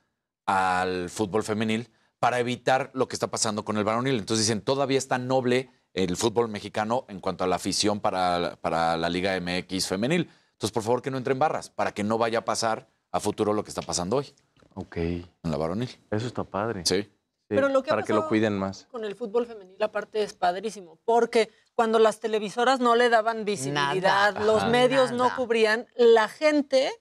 al 0.47 1.09
fútbol 1.09 1.43
femenil 1.43 1.89
para 2.19 2.39
evitar 2.39 2.89
lo 2.93 3.07
que 3.07 3.15
está 3.15 3.27
pasando 3.27 3.63
con 3.63 3.77
el 3.77 3.83
varonil. 3.83 4.15
Entonces 4.17 4.47
dicen, 4.47 4.61
todavía 4.61 4.97
está 4.97 5.19
noble 5.19 5.69
el 5.93 6.17
fútbol 6.17 6.47
mexicano 6.49 7.05
en 7.09 7.19
cuanto 7.19 7.43
a 7.43 7.47
la 7.47 7.57
afición 7.57 7.99
para, 7.99 8.57
para 8.61 8.97
la 8.97 9.09
Liga 9.09 9.39
MX 9.39 9.87
femenil. 9.87 10.29
Entonces, 10.53 10.71
por 10.73 10.81
favor, 10.83 11.01
que 11.03 11.11
no 11.11 11.17
entren 11.17 11.37
barras 11.37 11.69
para 11.69 11.93
que 11.93 12.03
no 12.03 12.17
vaya 12.17 12.39
a 12.39 12.45
pasar 12.45 12.87
a 13.11 13.19
futuro 13.19 13.53
lo 13.53 13.63
que 13.63 13.69
está 13.69 13.81
pasando 13.83 14.17
hoy 14.17 14.33
Ok. 14.73 14.97
en 14.97 15.25
la 15.43 15.57
varonil. 15.57 15.89
Eso 16.09 16.25
está 16.27 16.43
padre. 16.43 16.81
Sí. 16.85 17.07
Pero 17.47 17.69
lo 17.69 17.81
que 17.81 17.89
ha 17.89 17.93
para 17.93 18.03
que 18.03 18.13
lo 18.13 18.27
cuiden 18.27 18.57
más. 18.57 18.87
Con 18.91 19.05
el 19.05 19.15
fútbol 19.15 19.45
femenil 19.45 19.81
aparte 19.81 20.21
es 20.21 20.33
padrísimo, 20.33 20.99
porque 21.05 21.49
cuando 21.75 21.97
las 21.99 22.19
televisoras 22.19 22.79
no 22.81 22.95
le 22.95 23.07
daban 23.09 23.45
visibilidad, 23.45 24.33
Nada. 24.33 24.45
los 24.45 24.63
Ajá. 24.63 24.69
medios 24.69 25.11
no 25.13 25.33
cubrían, 25.35 25.87
la 25.95 26.27
gente 26.27 26.91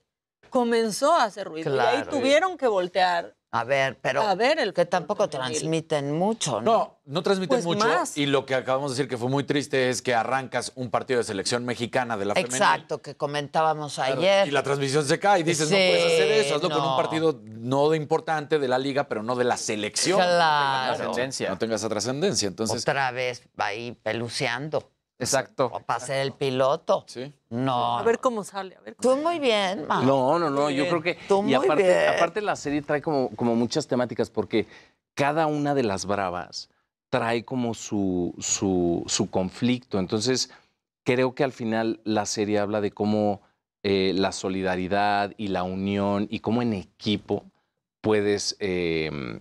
comenzó 0.51 1.13
a 1.15 1.25
hacer 1.25 1.47
ruido. 1.49 1.75
Y 1.75 1.79
ahí 1.79 1.97
Claro. 2.03 2.11
tuvieron 2.11 2.57
que 2.59 2.67
voltear 2.69 3.35
A 3.53 3.65
ver, 3.65 3.97
pero 4.03 4.21
a 4.23 4.35
ver 4.35 4.59
el 4.59 4.75
que 4.75 4.85
tampoco 4.85 5.29
transmiten 5.31 6.13
mucho, 6.13 6.61
¿no? 6.61 6.73
No, 6.73 7.01
no 7.07 7.23
transmiten 7.23 7.57
Pues 7.57 7.65
mucho. 7.65 7.87
más. 7.87 8.19
Y 8.19 8.27
lo 8.27 8.45
que 8.45 8.55
acabamos 8.55 8.91
de 8.91 8.97
decir 8.97 9.09
que 9.09 9.17
fue 9.17 9.31
muy 9.31 9.45
triste 9.45 9.89
es 9.89 10.03
que 10.03 10.15
arrancas 10.15 10.73
un 10.75 10.91
partido 10.91 11.19
de 11.19 11.25
selección 11.25 11.65
mexicana 11.65 12.19
de 12.19 12.27
la 12.27 12.35
femenil. 12.35 12.55
Exacto, 12.57 13.01
que 13.01 13.17
comentábamos 13.17 13.95
Claro, 13.95 14.19
ayer. 14.21 14.49
Y 14.49 14.51
la 14.51 14.63
transmisión 14.63 15.07
se 15.07 15.19
cae 15.19 15.41
y 15.41 15.43
dices, 15.43 15.71
no 15.71 15.77
puedes 15.77 16.05
hacer 16.05 16.31
eso, 16.33 16.57
hazlo 16.57 16.69
con 16.69 16.79
no. 16.79 16.91
un 16.91 16.97
partido 17.03 17.41
no 17.47 17.89
de 17.89 17.97
importante 17.97 18.59
de 18.59 18.69
la 18.69 18.79
liga, 18.79 19.05
pero 19.09 19.23
no 19.23 19.37
de 19.37 19.45
la 19.45 19.57
selección. 19.57 20.19
Claro. 20.21 20.97
Trascendencia. 20.97 21.49
No 21.49 21.57
tengas 21.57 21.81
esa 21.81 21.89
trascendencia. 21.89 22.49
Entonces, 22.49 22.83
Otra 22.83 23.11
vez 23.13 23.43
ahí 23.57 23.93
peluceando. 24.03 24.91
Exacto. 25.19 25.71
O 25.73 25.81
para 25.81 26.01
ser 26.01 26.19
el 26.19 26.33
piloto. 26.33 27.05
Sí. 27.07 27.33
No. 27.51 27.99
A 27.99 28.03
ver 28.03 28.19
cómo 28.19 28.45
sale. 28.45 28.77
A 28.77 28.81
ver 28.81 28.95
Tú 29.01 29.17
muy 29.17 29.39
bien, 29.39 29.87
Ma. 29.87 30.03
No, 30.03 30.39
no, 30.39 30.51
no, 30.51 30.69
yo 30.71 30.85
Bien. 30.85 30.89
creo 30.89 31.03
que... 31.03 31.19
Tú 31.27 31.41
y 31.41 31.43
muy 31.43 31.55
aparte, 31.55 31.83
bien. 31.83 32.09
aparte 32.15 32.41
la 32.43 32.57
serie 32.57 32.83
trae 32.83 33.01
como, 33.01 33.31
como 33.31 33.55
muchas 33.55 33.87
temáticas 33.87 34.29
porque 34.31 34.67
cada 35.15 35.47
una 35.47 35.75
de 35.75 35.83
las 35.85 36.05
bravas 36.05 36.69
trae 37.09 37.45
como 37.45 37.73
su, 37.75 38.35
su, 38.39 39.05
su 39.07 39.31
conflicto. 39.31 39.99
Entonces, 39.99 40.51
creo 41.05 41.35
que 41.35 41.45
al 41.45 41.53
final 41.53 42.01
la 42.05 42.27
serie 42.27 42.59
habla 42.59 42.81
de 42.81 42.91
cómo 42.91 43.41
eh, 43.83 44.13
la 44.15 44.33
solidaridad 44.33 45.33
y 45.39 45.49
la 45.49 45.63
unión 45.63 46.27
y 46.31 46.41
cómo 46.41 46.61
en 46.61 46.73
equipo 46.75 47.45
puedes 48.03 48.57
eh, 48.61 49.41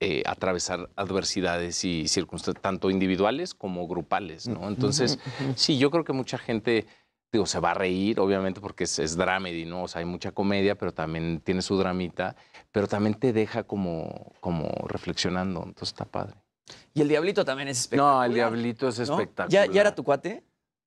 eh, 0.00 0.22
atravesar 0.26 0.90
adversidades 0.94 1.84
y 1.84 2.06
circunstancias, 2.06 2.62
tanto 2.62 2.88
individuales 2.90 3.54
como 3.54 3.88
grupales, 3.88 4.46
¿no? 4.46 4.68
Entonces, 4.68 5.18
sí, 5.56 5.76
yo 5.76 5.90
creo 5.90 6.04
que 6.04 6.12
mucha 6.12 6.38
gente, 6.38 6.86
digo, 7.32 7.46
se 7.46 7.58
va 7.58 7.72
a 7.72 7.74
reír, 7.74 8.20
obviamente, 8.20 8.60
porque 8.60 8.84
es, 8.84 8.98
es 9.00 9.16
dramedy, 9.16 9.64
¿no? 9.64 9.82
O 9.82 9.88
sea, 9.88 9.98
hay 9.98 10.04
mucha 10.04 10.30
comedia, 10.30 10.76
pero 10.76 10.92
también 10.92 11.40
tiene 11.40 11.62
su 11.62 11.76
dramita, 11.76 12.36
pero 12.70 12.86
también 12.86 13.14
te 13.14 13.32
deja 13.32 13.64
como, 13.64 14.34
como 14.40 14.68
reflexionando, 14.86 15.60
entonces 15.64 15.88
está 15.88 16.04
padre. 16.04 16.36
Y 16.94 17.00
el 17.00 17.08
Diablito 17.08 17.44
también 17.44 17.68
es 17.68 17.80
espectacular. 17.80 18.18
No, 18.18 18.24
el 18.24 18.34
Diablito 18.34 18.88
es 18.88 18.98
¿no? 18.98 19.02
espectacular. 19.02 19.66
¿Ya, 19.66 19.66
¿Ya 19.72 19.80
era 19.80 19.94
tu 19.94 20.04
cuate? 20.04 20.44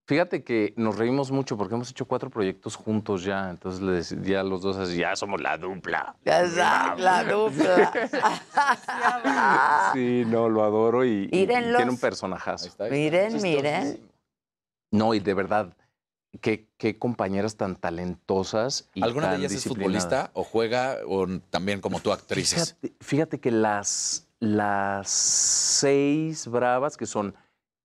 Fíjate 0.07 0.43
que 0.43 0.73
nos 0.77 0.97
reímos 0.97 1.31
mucho 1.31 1.57
porque 1.57 1.75
hemos 1.75 1.89
hecho 1.89 2.05
cuatro 2.05 2.29
proyectos 2.29 2.75
juntos 2.75 3.23
ya, 3.23 3.49
entonces 3.49 3.81
le 3.81 3.99
dec- 3.99 4.21
ya 4.23 4.43
los 4.43 4.61
dos 4.61 4.77
así, 4.77 4.97
ya 4.97 5.15
somos 5.15 5.41
la 5.41 5.57
dupla. 5.57 6.15
Ya 6.25 6.41
está, 6.41 6.95
la 6.95 7.23
dupla. 7.23 7.91
Sí, 9.93 10.23
no, 10.27 10.49
lo 10.49 10.63
adoro 10.63 11.05
y, 11.05 11.29
y- 11.31 11.45
tiene 11.77 11.91
un 11.91 11.97
personajazo. 11.97 12.69
Miren, 12.89 13.41
miren. 13.41 13.99
No, 14.91 15.13
y 15.13 15.19
de 15.19 15.33
verdad, 15.33 15.73
qué, 16.41 16.67
qué 16.77 16.97
compañeras 16.97 17.55
tan 17.55 17.75
talentosas 17.75 18.89
y 18.93 19.03
¿alguna 19.03 19.29
de 19.29 19.37
ellas 19.37 19.51
es 19.53 19.63
futbolista 19.65 20.31
o 20.33 20.43
juega 20.43 20.97
o 21.07 21.25
también 21.49 21.79
como 21.79 21.99
tú 21.99 22.11
actrices? 22.11 22.75
Fíjate, 22.81 22.93
fíjate 23.03 23.39
que 23.39 23.51
las, 23.51 24.27
las 24.39 25.09
seis 25.09 26.47
bravas 26.47 26.97
que 26.97 27.05
son 27.05 27.35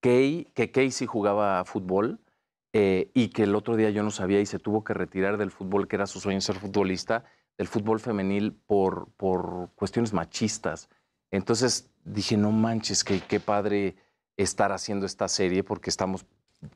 Kay, 0.07 0.53
que 0.55 0.71
Kay 0.71 0.93
sí 0.93 1.05
jugaba 1.05 1.65
fútbol 1.65 2.21
eh, 2.73 3.11
y 3.13 3.31
que 3.31 3.43
el 3.43 3.57
otro 3.57 3.75
día 3.75 3.91
yo 3.91 4.05
no 4.05 4.13
sabía 4.13 4.41
y 4.41 4.47
se 4.47 4.61
tuvo 4.61 4.85
que 4.85 4.95
retirar 4.95 5.37
del 5.37 5.51
fútbol, 5.51 5.89
que 5.89 5.97
era 5.97 6.07
su 6.07 6.21
sueño 6.21 6.41
ser 6.41 6.61
futbolista, 6.61 7.25
del 7.59 7.67
fútbol 7.67 7.99
femenil 7.99 8.53
por, 8.53 9.09
por 9.17 9.71
cuestiones 9.75 10.13
machistas. 10.13 10.89
Entonces 11.33 11.91
dije, 12.05 12.37
no 12.37 12.53
manches, 12.53 13.03
que 13.03 13.19
qué 13.19 13.41
padre 13.41 13.97
estar 14.37 14.71
haciendo 14.71 15.07
esta 15.07 15.27
serie 15.27 15.65
porque 15.65 15.91
estamos 15.91 16.25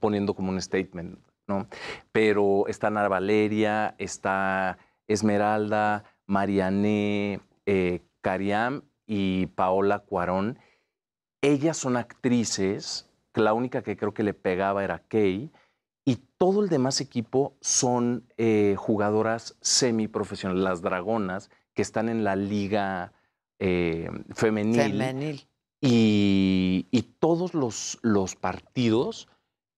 poniendo 0.01 0.35
como 0.35 0.51
un 0.51 0.61
statement, 0.61 1.17
¿no? 1.47 1.69
Pero 2.11 2.67
está 2.67 2.89
Ana 2.89 3.07
Valeria, 3.07 3.95
está 3.99 4.77
Esmeralda, 5.07 6.03
Mariané, 6.27 7.39
eh, 7.65 8.01
Cariam 8.23 8.83
y 9.07 9.47
Paola 9.47 10.01
Cuarón. 10.01 10.59
Ellas 11.43 11.77
son 11.77 11.97
actrices, 11.97 13.07
la 13.35 13.53
única 13.53 13.83
que 13.83 13.97
creo 13.97 14.13
que 14.15 14.23
le 14.23 14.35
pegaba 14.35 14.83
era 14.85 15.01
Kay, 15.07 15.51
y 16.05 16.17
todo 16.39 16.63
el 16.63 16.69
demás 16.69 17.01
equipo 17.01 17.55
son 17.61 18.27
eh, 18.39 18.75
jugadoras 18.79 19.57
semiprofesionales, 19.61 20.63
las 20.65 20.83
dragonas, 20.83 21.51
que 21.75 21.83
están 21.83 22.09
en 22.09 22.25
la 22.25 22.37
liga 22.37 23.13
eh, 23.59 24.09
femenil. 24.35 24.81
Femenil. 24.81 25.47
Y, 25.81 26.87
y 26.91 27.03
todos 27.03 27.55
los, 27.55 27.99
los 28.03 28.35
partidos 28.37 29.29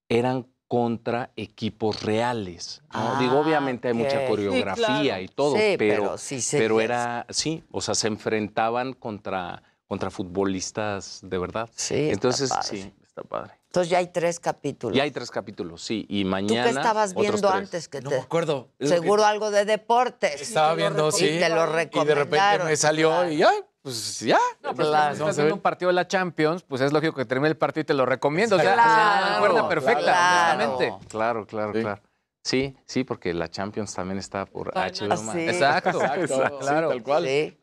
eran 0.09 0.47
contra 0.69 1.33
equipos 1.37 2.03
reales. 2.03 2.83
¿no? 2.95 3.19
Digo, 3.21 3.33
Ah, 3.37 3.41
obviamente 3.41 3.89
hay 3.89 3.95
mucha 3.95 4.27
coreografía 4.27 4.87
Sí, 4.87 5.03
claro. 5.05 5.23
y 5.23 5.29
todo, 5.29 5.57
Sí, 5.57 5.75
pero, 5.79 6.03
pero 6.03 6.19
sí 6.19 6.41
pero 6.53 6.81
era, 6.81 7.27
sí, 7.29 7.63
o 7.71 7.81
sea, 7.83 7.95
se 7.95 8.09
enfrentaban 8.09 8.95
contra, 8.95 9.63
contra 9.87 10.11
futbolistas 10.11 11.21
de 11.23 11.39
verdad. 11.39 11.69
Sí, 11.75 11.95
está 11.95 12.13
Entonces, 12.15 12.49
padre. 12.51 12.83
sí, 12.83 12.93
está 13.15 13.23
padre. 13.29 13.53
Entonces 13.67 13.91
ya 13.91 13.99
hay 13.99 14.07
tres 14.09 14.41
capítulos. 14.41 14.97
Ya 14.97 15.03
hay 15.03 15.11
tres 15.11 15.31
capítulos, 15.31 15.83
sí, 15.83 16.07
y 16.09 16.25
¿Tú 16.25 16.31
mañana 16.31 16.65
qué 16.65 16.71
estabas 16.71 17.11
otros 17.13 17.23
viendo 17.23 17.49
tres. 17.49 17.61
antes 17.61 17.89
que 17.89 18.01
No 18.01 18.11
te... 18.11 18.17
me 18.17 18.23
acuerdo. 18.23 18.69
Que- 18.79 18.87
Seguro 18.89 19.25
algo 19.25 19.51
de 19.51 19.65
deportes. 19.65 20.41
Estaba 20.41 20.75
viendo, 20.75 21.11
sí. 21.13 21.27
Y 21.27 21.39
te 21.39 21.49
lo 21.51 21.57
Y 21.57 21.59
de 21.59 21.67
repente 21.67 22.01
recomendaron. 22.15 22.67
me 22.69 22.77
salió 22.77 23.29
y 23.31 23.37
ya, 23.39 23.51
pues 23.83 24.21
ya. 24.21 24.39
No, 24.63 24.75
pues 24.75 24.89
Claro. 24.89 25.13
estás 25.15 25.37
viendo 25.37 25.55
un 25.55 25.61
partido 25.61 25.89
de 25.89 25.95
la 25.95 26.07
Champions, 26.09 26.63
pues 26.63 26.81
es 26.81 26.93
lógico 26.93 27.15
que 27.15 27.25
termine 27.27 27.49
el 27.49 27.57
partido 27.57 27.83
y 27.83 27.85
te 27.85 27.95
lo 27.95 28.07
recomiendo. 28.07 28.57
O 28.57 28.59
sea, 28.59 28.73
Claro, 28.75 29.25
es 29.25 29.31
una 29.31 29.39
cuerda 29.41 29.69
perfecta, 29.69 30.03
claro. 30.03 30.65
honestamente. 30.65 31.09
Claro, 31.09 31.47
claro, 31.47 31.73
claro. 31.73 32.03
Sí, 32.45 32.77
sí, 32.87 33.05
porque 33.05 33.33
la 33.35 33.49
Champions 33.49 33.95
también 33.95 34.19
está 34.19 34.47
por 34.47 34.69
HBO 34.75 34.77
Ah. 34.81 34.87
Exacto, 34.89 36.03
Exacto, 36.03 36.59
claro. 36.61 36.89
sí, 36.91 36.95
tal 36.97 37.03
cual. 37.05 37.25
Sí. 37.27 37.59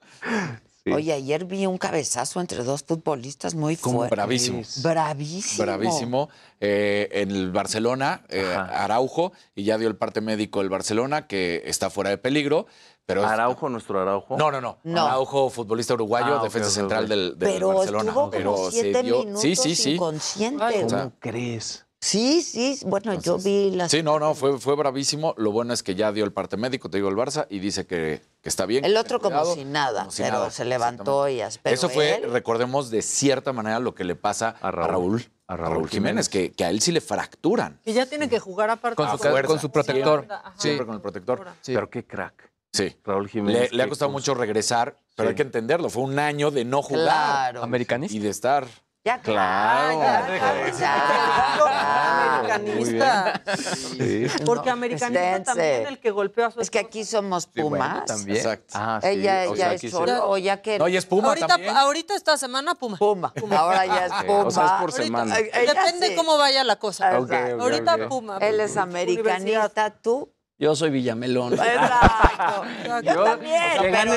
Sí. 0.84 0.92
Oye, 0.94 1.12
ayer 1.14 1.46
vi 1.46 1.66
un 1.66 1.78
cabezazo 1.78 2.40
entre 2.40 2.64
dos 2.64 2.84
futbolistas 2.84 3.54
muy 3.54 3.76
Como 3.76 3.98
fuerte. 4.00 4.16
bravísimo. 4.16 4.62
Bravísimo. 4.82 5.64
Bravísimo. 5.66 6.30
Eh, 6.62 7.10
en 7.12 7.32
el 7.32 7.52
Barcelona, 7.52 8.24
eh. 8.30 8.46
Araujo, 8.56 9.34
y 9.56 9.64
ya 9.66 9.78
dio 9.78 9.88
el 9.90 9.98
parte 9.98 10.22
médico 10.22 10.62
el 10.62 10.70
Barcelona, 10.70 11.28
que 11.28 11.64
está 11.66 11.90
fuera 11.90 12.10
de 12.12 12.18
peligro. 12.18 12.66
Pero 13.06 13.26
Araujo, 13.26 13.70
nuestro 13.70 14.00
Araujo. 14.00 14.38
No, 14.38 14.52
no, 14.52 14.62
no, 14.62 14.78
No. 14.84 15.06
Araujo, 15.08 15.50
futbolista 15.50 15.96
uruguayo, 15.96 16.40
Ah, 16.40 16.44
defensa 16.44 16.70
central 16.70 17.08
del, 17.10 17.38
del 17.40 17.50
Pero 17.54 17.70
Barcelona. 17.74 18.10
estuvo 18.10 18.30
Pero 18.30 18.54
como 18.56 18.72
siete 18.72 19.04
dio- 19.04 19.20
minutos 19.20 19.42
Sí, 19.42 19.56
sí, 19.56 19.76
sí. 19.76 19.92
inconsciente. 19.96 20.64
Ay, 20.64 20.84
O 20.84 20.90
sea, 20.90 21.00
¿Cómo 21.00 21.14
crees? 21.20 21.86
Sí, 22.02 22.42
sí. 22.42 22.80
Bueno, 22.86 23.14
yo 23.20 23.38
vi 23.38 23.72
las... 23.72 23.92
Sí, 23.92 24.02
no, 24.04 24.20
no, 24.20 24.34
fue, 24.34 24.58
fue 24.58 24.76
bravísimo. 24.76 25.34
Lo 25.38 25.52
bueno 25.52 25.74
es 25.74 25.84
que 25.84 25.96
ya 25.96 26.12
dio 26.14 26.24
el 26.24 26.32
parte 26.32 26.56
médico, 26.56 26.90
te 26.90 26.98
digo, 26.98 27.10
el 27.10 27.16
Barça, 27.16 27.46
y 27.50 27.60
dice 27.60 27.86
que, 27.86 28.22
que 28.42 28.48
está 28.50 28.66
bien. 28.66 28.86
El 28.86 28.96
otro 28.96 29.20
como 29.20 29.36
cuidado, 29.36 29.54
si 29.56 29.66
nada, 29.66 30.00
como 30.02 30.12
si 30.12 30.24
pero 30.24 30.36
nada, 30.38 30.52
se 30.52 30.64
levantó 30.66 31.28
y... 31.28 31.42
as- 31.42 31.58
pero 31.58 31.74
Eso 31.76 31.90
fue, 31.90 32.16
él- 32.24 32.32
recordemos, 32.32 32.90
de 32.90 33.02
cierta 33.02 33.52
manera 33.52 33.80
lo 33.80 33.96
que 33.96 34.06
le 34.06 34.16
pasa 34.16 34.56
a 34.62 34.72
Raúl, 34.72 35.26
a 35.48 35.58
Raúl, 35.58 35.90
Jiménez, 35.90 36.30
que, 36.30 36.52
que 36.54 36.64
a 36.64 36.70
él 36.70 36.80
sí 36.82 36.94
le 36.94 37.02
fracturan. 37.02 37.80
Que 37.84 37.92
ya 37.92 38.06
tiene 38.06 38.30
que 38.30 38.40
jugar 38.40 38.70
aparte. 38.70 38.96
Con 38.96 39.10
su, 39.12 39.18
fuerza. 39.18 39.48
con 39.48 39.60
su 39.60 39.70
protector. 39.70 40.26
Ajá. 40.30 40.54
Siempre 40.58 40.86
con 40.86 40.96
el 40.96 41.02
protector. 41.02 41.48
Sí. 41.62 41.74
Pero 41.74 41.90
qué 41.90 42.06
crack. 42.06 42.50
Sí. 42.72 42.96
Raúl 43.04 43.28
Jiménez. 43.28 43.74
le 43.74 43.84
ha 43.84 43.90
costado 43.90 44.10
mucho 44.12 44.36
regresar, 44.36 44.96
pero 45.18 45.28
Sí. 45.28 45.32
hay 45.32 45.36
que 45.36 45.42
entenderlo. 45.42 45.90
Fue 45.90 46.04
un 46.04 46.18
año 46.18 46.50
de 46.52 46.64
no 46.64 46.82
jugar 46.82 47.04
Claro. 47.04 47.64
Americanista. 47.64 48.16
y 48.16 48.20
de 48.20 48.30
estar. 48.30 48.68
Ya, 49.06 49.18
Claro. 49.22 50.00
Ya, 50.02 50.72
ya. 50.78 52.40
Americanista. 52.42 53.42
Sí. 53.56 54.28
Porque 54.46 54.70
americanista 54.70 55.38
esténse. 55.38 55.46
también 55.46 55.88
el 55.88 56.00
que 56.00 56.12
golpeó 56.12 56.48
a 56.48 56.52
su 56.52 56.60
Es 56.60 56.70
que 56.70 56.80
esposa. 56.80 56.88
aquí 56.90 57.06
somos 57.06 57.48
Pumas. 57.48 58.06
también. 58.06 58.38
Exacto. 58.38 58.74
Ah, 58.74 59.00
sí. 59.02 59.08
Ella 59.10 59.46
o 59.48 59.56
ya 59.56 59.66
sea, 59.66 59.74
es 59.74 59.80
aquí 59.80 59.88
se- 59.90 59.96
solo, 59.96 60.30
o 60.30 60.38
ya 60.38 60.62
que... 60.62 60.78
No, 60.80 60.88
y 60.90 60.98
es 60.98 61.06
Puma 61.06 61.30
ahorita, 61.30 61.48
también. 61.48 61.78
ahorita 61.78 62.14
esta 62.16 62.38
semana 62.38 62.76
Puma. 62.76 62.98
Puma. 62.98 63.32
Ahora 63.58 63.86
ya 63.86 64.06
es 64.08 64.12
Puma. 64.26 64.44
o 64.44 64.52
sea, 64.52 64.64
es 64.66 64.72
por 64.72 64.80
Ahorita- 64.92 65.04
semana. 65.04 65.38
Ella 65.40 65.74
Depende 65.74 66.08
sí. 66.10 66.16
cómo 66.16 66.38
vaya 66.38 66.64
la 66.66 66.76
cosa. 66.76 67.18
Ok, 67.20 67.32
ok, 67.32 67.62
ahorita 67.62 67.96
ok. 67.96 68.08
Puma. 68.10 68.38
Él 68.42 68.60
es 68.60 68.76
americanista, 68.78 69.92
tú. 69.92 70.30
Yo 70.60 70.76
soy 70.76 70.90
Villamelón. 70.90 71.54
Exacto. 71.54 72.64
Yo 73.04 73.14
Yo- 73.14 73.24
también. 73.24 73.54
que 73.62 73.70
pero 73.70 73.82
que 73.82 73.92
gane 73.92 74.16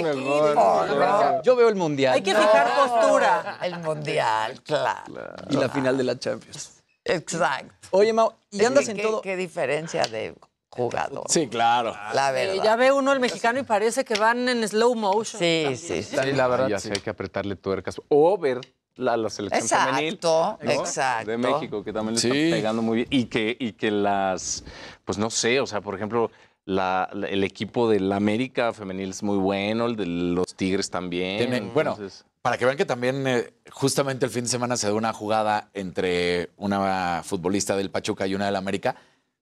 el 0.00 0.06
equipo, 0.06 0.54
¿no? 0.54 1.42
Yo 1.42 1.56
veo 1.56 1.68
el 1.68 1.74
Mundial 1.74 2.14
Hay 2.14 2.22
que 2.22 2.34
fijar 2.34 2.68
No, 2.76 2.86
postura. 2.86 3.58
El 3.62 3.78
mundial, 3.80 4.62
claro. 4.62 5.02
y 5.50 5.56
la 5.56 5.68
final 5.68 5.98
de 5.98 6.04
la 6.04 6.18
Champions. 6.18 6.80
Exacto. 7.04 7.74
Oye, 7.90 8.12
Mau, 8.12 8.32
y 8.50 8.64
andas 8.64 8.88
en 8.88 8.96
qué, 8.96 9.02
todo... 9.02 9.20
Qué 9.20 9.36
diferencia 9.36 10.04
de 10.04 10.34
jugador. 10.70 11.24
Sí, 11.28 11.48
claro. 11.48 11.94
La 12.14 12.30
Eh, 12.30 12.46
verdad. 12.46 12.64
ya 12.64 12.76
ve 12.76 12.92
uno 12.92 13.12
el 13.12 13.20
mexicano 13.20 13.58
y 13.58 13.62
parece 13.64 14.04
que 14.04 14.14
van 14.14 14.48
en 14.48 14.66
slow 14.66 14.94
motion. 14.94 15.38
Sí, 15.40 15.62
también. 15.64 15.76
sí, 15.76 16.02
sí. 16.02 16.16
Sí, 16.22 16.32
la 16.32 16.46
verdad. 16.48 16.68
Ya 16.68 16.78
sí. 16.78 16.88
sé, 16.88 16.94
hay 16.94 17.00
que 17.00 17.10
apretarle 17.10 17.56
tuercas. 17.56 18.00
O 18.08 18.38
ver 18.38 18.60
la, 18.96 19.16
la 19.16 19.30
selección 19.30 19.68
femenil. 19.68 20.14
Exacto, 20.14 20.58
¿no? 20.62 20.70
exacto. 20.72 21.30
De 21.30 21.36
México, 21.38 21.84
que 21.84 21.92
también 21.92 22.14
le 22.14 22.20
Sí. 22.20 22.28
está 22.30 22.56
pegando 22.56 22.82
muy 22.82 22.96
bien. 22.96 23.08
Y 23.10 23.24
que, 23.26 23.56
y 23.58 23.72
que 23.72 23.90
las, 23.90 24.64
pues 25.04 25.18
no 25.18 25.30
sé, 25.30 25.60
o 25.60 25.66
sea, 25.66 25.80
por 25.80 25.94
ejemplo, 25.94 26.30
la- 26.64 27.08
la- 27.12 27.28
el 27.28 27.44
equipo 27.44 27.88
del 27.90 28.10
América 28.12 28.72
femenil 28.72 29.10
es 29.10 29.22
muy 29.22 29.36
bueno, 29.38 29.86
el 29.86 29.96
de 29.96 30.06
los 30.06 30.54
Tigres 30.54 30.90
también. 30.90 31.38
Tienen- 31.38 31.74
bueno, 31.74 31.96
para 32.40 32.56
que 32.58 32.64
vean 32.64 32.76
que 32.76 32.84
también 32.84 33.26
eh, 33.26 33.52
justamente 33.70 34.26
el 34.26 34.30
fin 34.30 34.44
de 34.44 34.50
semana 34.50 34.76
se 34.76 34.86
dio 34.86 34.96
una 34.96 35.12
jugada 35.12 35.70
entre 35.74 36.50
una 36.56 37.22
futbolista 37.24 37.76
del 37.76 37.90
Pachuca 37.90 38.26
y 38.26 38.34
una 38.34 38.46
del 38.46 38.56
América, 38.56 38.96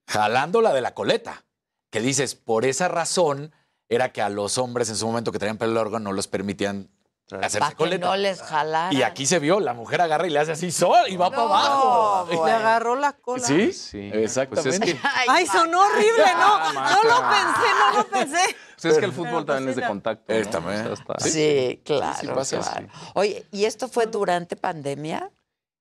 jalándola 0.07 0.73
de 0.73 0.81
la 0.81 0.93
coleta. 0.93 1.43
Que 1.91 2.01
dices, 2.01 2.33
por 2.35 2.65
esa 2.65 2.87
razón 2.87 3.51
era 3.87 4.11
que 4.11 4.21
a 4.21 4.29
los 4.29 4.57
hombres 4.57 4.89
en 4.89 4.95
su 4.95 5.05
momento 5.05 5.31
que 5.31 5.37
tenían 5.39 5.57
pelo 5.57 5.73
largo 5.73 5.99
no 5.99 6.11
los 6.11 6.27
permitían 6.27 6.89
hacerse 7.31 7.59
Para 7.59 7.75
que 7.75 7.97
no 7.99 8.15
les 8.15 8.41
jalaran. 8.41 8.93
Y 8.93 9.01
aquí 9.03 9.25
se 9.25 9.39
vio, 9.39 9.59
la 9.59 9.73
mujer 9.73 10.01
agarra 10.01 10.27
y 10.27 10.29
le 10.29 10.39
hace 10.39 10.51
así 10.51 10.71
sol 10.71 11.05
y 11.07 11.15
va 11.17 11.29
para 11.29 11.43
abajo. 11.43 12.27
Le 12.45 12.51
agarró 12.51 12.95
la 12.95 13.13
cola. 13.13 13.45
Sí, 13.47 13.71
Sí, 13.73 14.09
exactamente. 14.13 14.79
pues 14.79 14.89
es 14.89 15.01
que- 15.01 15.07
Ay, 15.29 15.45
sonó 15.47 15.81
horrible, 15.81 16.25
no. 16.37 16.73
No 16.73 17.03
lo 17.03 17.29
pensé, 17.29 17.69
no 17.79 17.97
lo 17.97 18.07
pensé. 18.07 18.55
Pues 18.81 18.93
es 18.95 18.99
que 18.99 19.05
el 19.05 19.13
fútbol 19.13 19.45
también 19.45 19.69
es 19.69 19.75
de 19.77 19.87
contacto. 19.87 20.33
¿no? 20.33 20.49
También. 20.49 20.79
O 20.81 20.83
sea, 20.83 20.93
está- 20.93 21.19
Sí, 21.29 21.81
claro. 21.85 22.17
sí 22.19 22.27
pasa, 22.27 22.59
claro. 22.59 22.87
sí. 22.91 23.09
Oye, 23.15 23.45
¿y 23.51 23.65
esto 23.65 23.87
fue 23.87 24.07
durante 24.07 24.55
pandemia? 24.57 25.31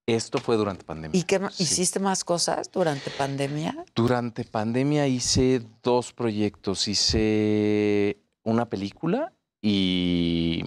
Esto 0.07 0.39
fue 0.39 0.57
durante 0.57 0.85
pandemia. 0.85 1.19
¿Y 1.19 1.23
qué 1.25 1.41
hiciste 1.59 2.01
más 2.01 2.25
cosas 2.25 2.71
durante 2.73 3.11
pandemia? 3.11 3.85
Durante 3.95 4.45
pandemia 4.45 5.07
hice 5.07 5.63
dos 5.83 6.13
proyectos. 6.13 6.87
Hice 6.89 8.19
una 8.45 8.69
película 8.69 9.33
y, 9.61 10.65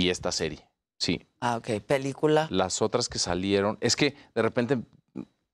y 0.00 0.10
esta 0.10 0.32
serie. 0.32 0.66
Sí. 0.98 1.26
Ah, 1.40 1.56
ok. 1.56 1.80
¿Película? 1.86 2.46
Las 2.50 2.80
otras 2.82 3.08
que 3.08 3.18
salieron, 3.18 3.76
es 3.80 3.96
que 3.96 4.14
de 4.34 4.42
repente, 4.42 4.78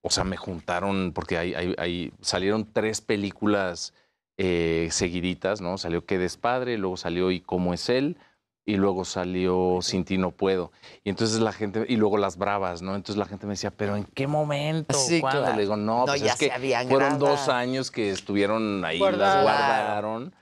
o 0.00 0.10
sea, 0.10 0.24
me 0.24 0.36
juntaron 0.36 1.12
porque 1.12 1.36
hay, 1.38 1.54
hay- 1.54 1.74
hay- 1.78 2.12
salieron 2.20 2.70
tres 2.72 3.00
películas 3.00 3.92
eh, 4.38 4.88
seguiditas, 4.90 5.60
¿no? 5.60 5.78
Salió 5.78 6.06
Qué 6.06 6.18
despadre, 6.18 6.78
luego 6.78 6.96
salió 6.96 7.30
Y 7.30 7.40
cómo 7.40 7.74
es 7.74 7.88
él, 7.88 8.16
y 8.64 8.76
luego 8.76 9.04
salió 9.04 9.78
Sin 9.82 10.04
ti 10.04 10.16
no 10.18 10.30
puedo. 10.30 10.72
Y 11.04 11.10
entonces 11.10 11.40
la 11.40 11.52
gente, 11.52 11.84
y 11.88 11.96
luego 11.96 12.16
Las 12.18 12.36
Bravas, 12.38 12.80
¿no? 12.80 12.94
Entonces 12.96 13.16
la 13.18 13.26
gente 13.26 13.46
me 13.46 13.52
decía, 13.54 13.70
¿pero 13.72 13.96
en 13.96 14.04
qué 14.04 14.26
momento? 14.26 14.96
Sí, 14.98 15.20
¿Cuándo? 15.20 15.40
claro. 15.42 15.56
Le 15.56 15.62
digo, 15.62 15.76
no, 15.76 15.98
No, 16.00 16.06
pues 16.06 16.22
ya 16.22 16.32
es 16.32 16.38
que 16.38 16.46
se 16.46 16.52
habían 16.52 16.88
fueron 16.88 17.18
dos 17.18 17.48
años 17.48 17.90
que 17.90 18.10
estuvieron 18.10 18.84
ahí, 18.84 18.98
las 18.98 19.42
guardaron. 19.42 20.34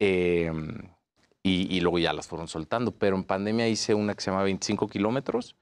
eh, 0.00 0.52
y, 1.42 1.74
y 1.74 1.80
luego 1.80 1.98
ya 1.98 2.12
las 2.12 2.26
fueron 2.26 2.48
soltando. 2.48 2.92
Pero 2.92 3.16
en 3.16 3.24
pandemia 3.24 3.68
hice 3.68 3.94
una 3.94 4.14
que 4.14 4.20
se 4.22 4.30
llama 4.30 4.42
25 4.44 4.88
kilómetros 4.88 5.56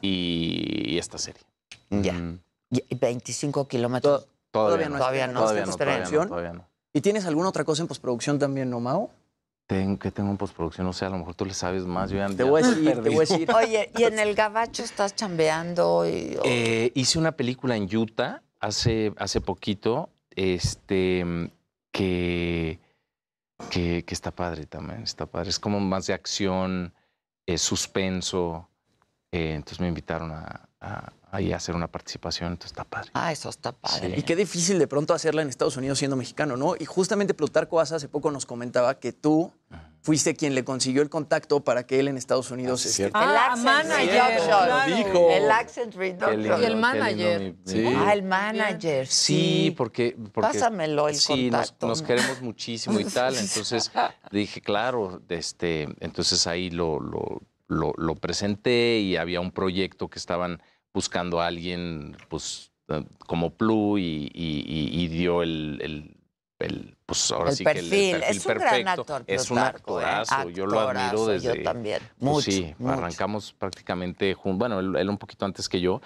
y, 0.00 0.94
y 0.94 0.98
esta 0.98 1.18
serie. 1.18 1.42
Ya. 1.90 2.14
Y 2.70 2.94
25 2.94 3.68
kilómetros. 3.68 4.26
Todavía 4.50 4.88
no. 4.88 4.98
Todavía 4.98 5.26
no. 5.26 5.40
Todavía 5.40 5.66
no, 5.66 5.72
todavía 5.72 5.96
no, 5.96 6.00
postproducción. 6.02 6.28
todavía 6.28 6.52
no. 6.52 6.68
¿Y 6.92 7.00
tienes 7.00 7.26
alguna 7.26 7.48
otra 7.48 7.64
cosa 7.64 7.82
en 7.82 7.88
postproducción 7.88 8.38
también, 8.38 8.70
no, 8.70 8.78
Mao? 8.80 9.10
Tengo, 9.66 9.98
que 9.98 10.10
tengo 10.10 10.30
en 10.30 10.36
postproducción, 10.36 10.86
o 10.86 10.92
sea, 10.92 11.08
a 11.08 11.10
lo 11.10 11.18
mejor 11.18 11.34
tú 11.34 11.46
le 11.46 11.54
sabes 11.54 11.86
más. 11.86 12.10
Yo 12.10 12.18
ya, 12.18 12.28
Te 12.28 12.36
ya 12.36 12.44
voy 12.44 12.62
a 12.62 12.66
decir, 12.68 13.02
te 13.02 13.08
voy 13.08 13.16
a 13.16 13.20
decir. 13.20 13.50
Oye, 13.52 13.90
¿y 13.96 14.04
en 14.04 14.18
el 14.18 14.34
gabacho 14.34 14.84
estás 14.84 15.16
chambeando? 15.16 16.06
Y, 16.06 16.38
Eh, 16.44 16.92
hice 16.94 17.18
una 17.18 17.32
película 17.32 17.74
en 17.74 17.84
Utah 17.96 18.42
hace, 18.60 19.12
hace 19.16 19.40
poquito, 19.40 20.10
este, 20.36 21.50
que, 21.90 22.78
que, 23.70 24.04
que 24.04 24.14
está 24.14 24.30
padre 24.34 24.66
también, 24.66 25.02
está 25.02 25.26
padre. 25.26 25.50
Es 25.50 25.58
como 25.58 25.80
más 25.80 26.06
de 26.06 26.14
acción, 26.14 26.94
eh, 27.46 27.58
suspenso. 27.58 28.68
eh, 29.32 29.54
entonces 29.54 29.80
me 29.80 29.88
invitaron 29.88 30.32
a, 30.32 30.68
a- 30.80 31.12
ahí 31.34 31.52
hacer 31.52 31.74
una 31.74 31.88
participación, 31.88 32.52
entonces 32.52 32.72
está 32.72 32.84
padre. 32.84 33.10
Ah, 33.14 33.32
eso 33.32 33.48
está 33.48 33.72
padre. 33.72 34.14
Y 34.16 34.22
qué 34.22 34.36
difícil 34.36 34.78
de 34.78 34.86
pronto 34.86 35.14
hacerla 35.14 35.42
en 35.42 35.48
Estados 35.48 35.76
Unidos 35.76 35.98
siendo 35.98 36.16
mexicano, 36.16 36.56
¿no? 36.56 36.74
Y 36.78 36.84
justamente 36.84 37.34
Plutarco 37.34 37.80
Asa 37.80 37.96
hace 37.96 38.08
poco 38.08 38.30
nos 38.30 38.46
comentaba 38.46 38.98
que 38.98 39.12
tú 39.12 39.52
fuiste 40.02 40.36
quien 40.36 40.54
le 40.54 40.64
consiguió 40.64 41.00
el 41.00 41.08
contacto 41.08 41.64
para 41.64 41.86
que 41.86 41.98
él 41.98 42.08
en 42.08 42.18
Estados 42.18 42.50
Unidos... 42.50 42.84
este, 42.84 43.04
el 43.06 43.10
Ah, 43.14 43.46
accent 43.52 43.64
manager, 43.64 44.08
reduction. 44.10 44.46
claro. 44.46 44.96
Dijo. 44.96 45.30
El 45.30 45.50
accent 45.50 45.94
reduction. 45.94 46.42
lindo, 46.42 46.58
Y 46.60 46.64
el 46.64 46.72
qué 46.72 46.76
manager. 46.76 47.40
lindo, 47.40 47.58
mi- 47.64 47.72
Sí. 47.72 47.94
Ah, 47.96 48.12
el 48.12 48.22
manager. 48.22 49.06
Sí, 49.06 49.74
porque, 49.76 50.14
porque 50.32 50.52
Pásamelo 50.52 51.08
el 51.08 51.16
sí, 51.16 51.48
nos, 51.50 51.60
contacto. 51.70 51.86
nos 51.88 52.02
queremos 52.02 52.42
muchísimo 52.42 53.00
y 53.00 53.04
tal. 53.06 53.34
Entonces 53.36 53.90
dije, 54.30 54.60
claro, 54.60 55.22
este, 55.30 55.88
entonces 56.00 56.46
ahí 56.46 56.68
lo, 56.70 57.00
lo, 57.00 57.40
lo- 57.68 57.94
lo 57.96 58.14
presenté 58.16 58.98
y 58.98 59.16
había 59.16 59.40
un 59.40 59.52
proyecto 59.52 60.08
que 60.08 60.18
estaban 60.18 60.62
buscando 60.98 61.40
a 61.42 61.48
alguien, 61.48 62.16
pues, 62.28 62.70
eh, 62.88 63.04
como 63.26 63.50
Plu 63.50 63.98
y, 63.98 64.30
y- 64.32 64.64
y- 64.64 65.02
y 65.04 65.08
dio 65.08 65.42
el, 65.42 65.78
el- 65.82 66.16
el, 66.60 66.96
pues 67.04 67.30
ahora 67.32 67.50
El 67.50 67.56
sí 67.56 67.64
perfil. 67.64 67.90
que 67.90 68.10
el, 68.12 68.22
el 68.22 68.22
perfil 68.22 68.36
Es 68.38 68.46
un 68.46 68.58
gran 68.58 68.88
actor, 68.88 69.24
Es 69.26 69.50
un 69.50 69.58
¿eh? 69.58 69.62
actorazo. 69.62 70.48
Yo 70.50 70.66
lo 70.66 70.80
admiro 70.80 71.26
desde. 71.26 71.58
yo 71.58 71.62
también. 71.64 72.00
pues 72.18 72.20
Mucho, 72.20 72.50
sí, 72.50 72.74
mucho. 72.78 72.92
arrancamos 72.94 73.52
prácticamente 73.52 74.32
juntos. 74.34 74.58
Bueno, 74.60 74.78
él, 74.80 74.96
él 74.96 75.10
un 75.10 75.18
poquito 75.18 75.44
antes 75.44 75.68
que 75.68 75.80
yo, 75.80 76.00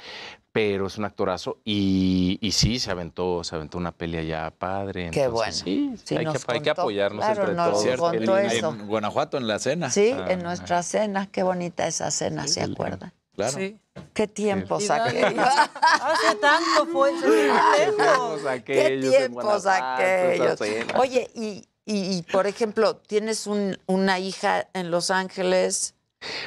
pero 0.51 0.87
es 0.87 0.97
un 0.99 1.05
actorazo. 1.05 1.59
Y, 1.65 2.39
y 2.41 2.51
sí, 2.53 2.79
se 2.81 2.91
aventó, 2.91 3.45
se 3.45 3.55
aventó 3.55 3.77
una 3.79 3.93
pelea 3.93 4.23
ya 4.23 4.51
padre. 4.51 5.11
Qué 5.13 5.25
entonces, 5.25 5.63
bueno. 5.63 5.97
Sí, 5.97 6.03
Sí, 6.05 6.17
hay, 6.17 6.25
nos 6.25 6.45
que, 6.45 6.53
hay 6.53 6.61
que 6.61 6.71
apoyarnos 6.71 7.25
Claro, 7.25 7.41
entre 7.43 7.55
nos 7.55 7.71
todos. 7.85 7.97
contó 8.01 8.11
Qué 8.13 8.19
lindo. 8.21 8.39
eso. 8.39 8.69
En 8.71 8.87
Guanajuato, 8.89 9.37
en 9.37 9.47
la 9.47 9.59
cena. 9.59 9.91
Sí, 9.91 10.11
Ah, 10.13 10.27
en 10.33 10.43
nuestra 10.43 10.83
cena. 10.83 11.29
Qué 11.31 11.43
bonita 11.45 11.87
esa 11.87 12.11
cena, 12.11 12.49
¿se 12.49 12.63
acuerdan? 12.63 13.13
Claro. 13.39 13.57
Sí. 13.57 13.79
Qué 14.15 14.27
tiempos 14.27 14.83
Sí, 14.83 14.89
aquellos. 14.91 15.45
Hace 15.47 16.35
tanto 16.41 16.87
fue, 16.93 17.19
se 17.21 17.29
ve 17.31 17.47
lejos. 17.79 18.41
Qué 18.65 18.99
tiempos 19.01 19.65
aquellos. 19.67 20.61
Oye, 20.99 21.31
y, 21.37 21.65
y, 21.87 22.17
y, 22.19 22.23
por 22.23 22.49
ejemplo, 22.49 22.97
tienes 22.97 23.47
un- 23.47 23.79
una 23.87 24.19
hija 24.19 24.69
en 24.75 24.91
Los 24.91 25.13
Ángeles. 25.13 25.95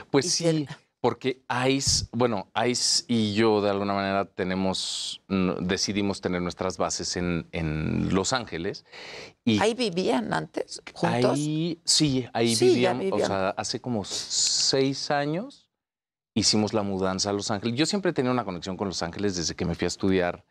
Pues 0.09 0.31
sí, 0.33 0.67
porque 0.99 1.41
Ice, 1.69 2.07
bueno, 2.11 2.51
Ice 2.67 3.05
y 3.07 3.33
yo 3.35 3.61
de 3.61 3.69
alguna 3.69 3.93
manera 3.93 4.25
tenemos, 4.25 5.21
decidimos 5.61 6.19
tener 6.19 6.41
nuestras 6.41 6.77
bases 6.77 7.15
en, 7.15 7.47
en 7.53 8.13
Los 8.13 8.33
Ángeles. 8.33 8.83
Y 9.45 9.59
Ahí 9.61 9.73
vivían 9.73 10.33
antes, 10.33 10.81
juntos. 10.93 11.31
Ahí, 11.39 11.79
sí, 11.85 12.27
ahí 12.33 12.53
Sí, 12.55 12.67
vivíamos, 12.67 12.99
vivían. 13.05 13.21
o 13.23 13.25
sea, 13.25 13.49
hace 13.51 13.79
como 13.79 14.03
seis 14.03 15.09
años 15.09 15.70
hicimos 16.33 16.73
la 16.73 16.83
mudanza 16.83 17.29
a 17.29 17.33
Los 17.33 17.51
Ángeles. 17.51 17.77
Yo 17.77 17.85
siempre 17.85 18.13
tenía 18.13 18.31
una 18.31 18.45
conexión 18.45 18.77
con 18.77 18.87
Los 18.87 19.03
Ángeles 19.03 19.35
desde 19.35 19.55
que 19.55 19.65
me 19.65 19.75
fui 19.75 19.85
a 19.85 19.87
estudiar 19.87 20.45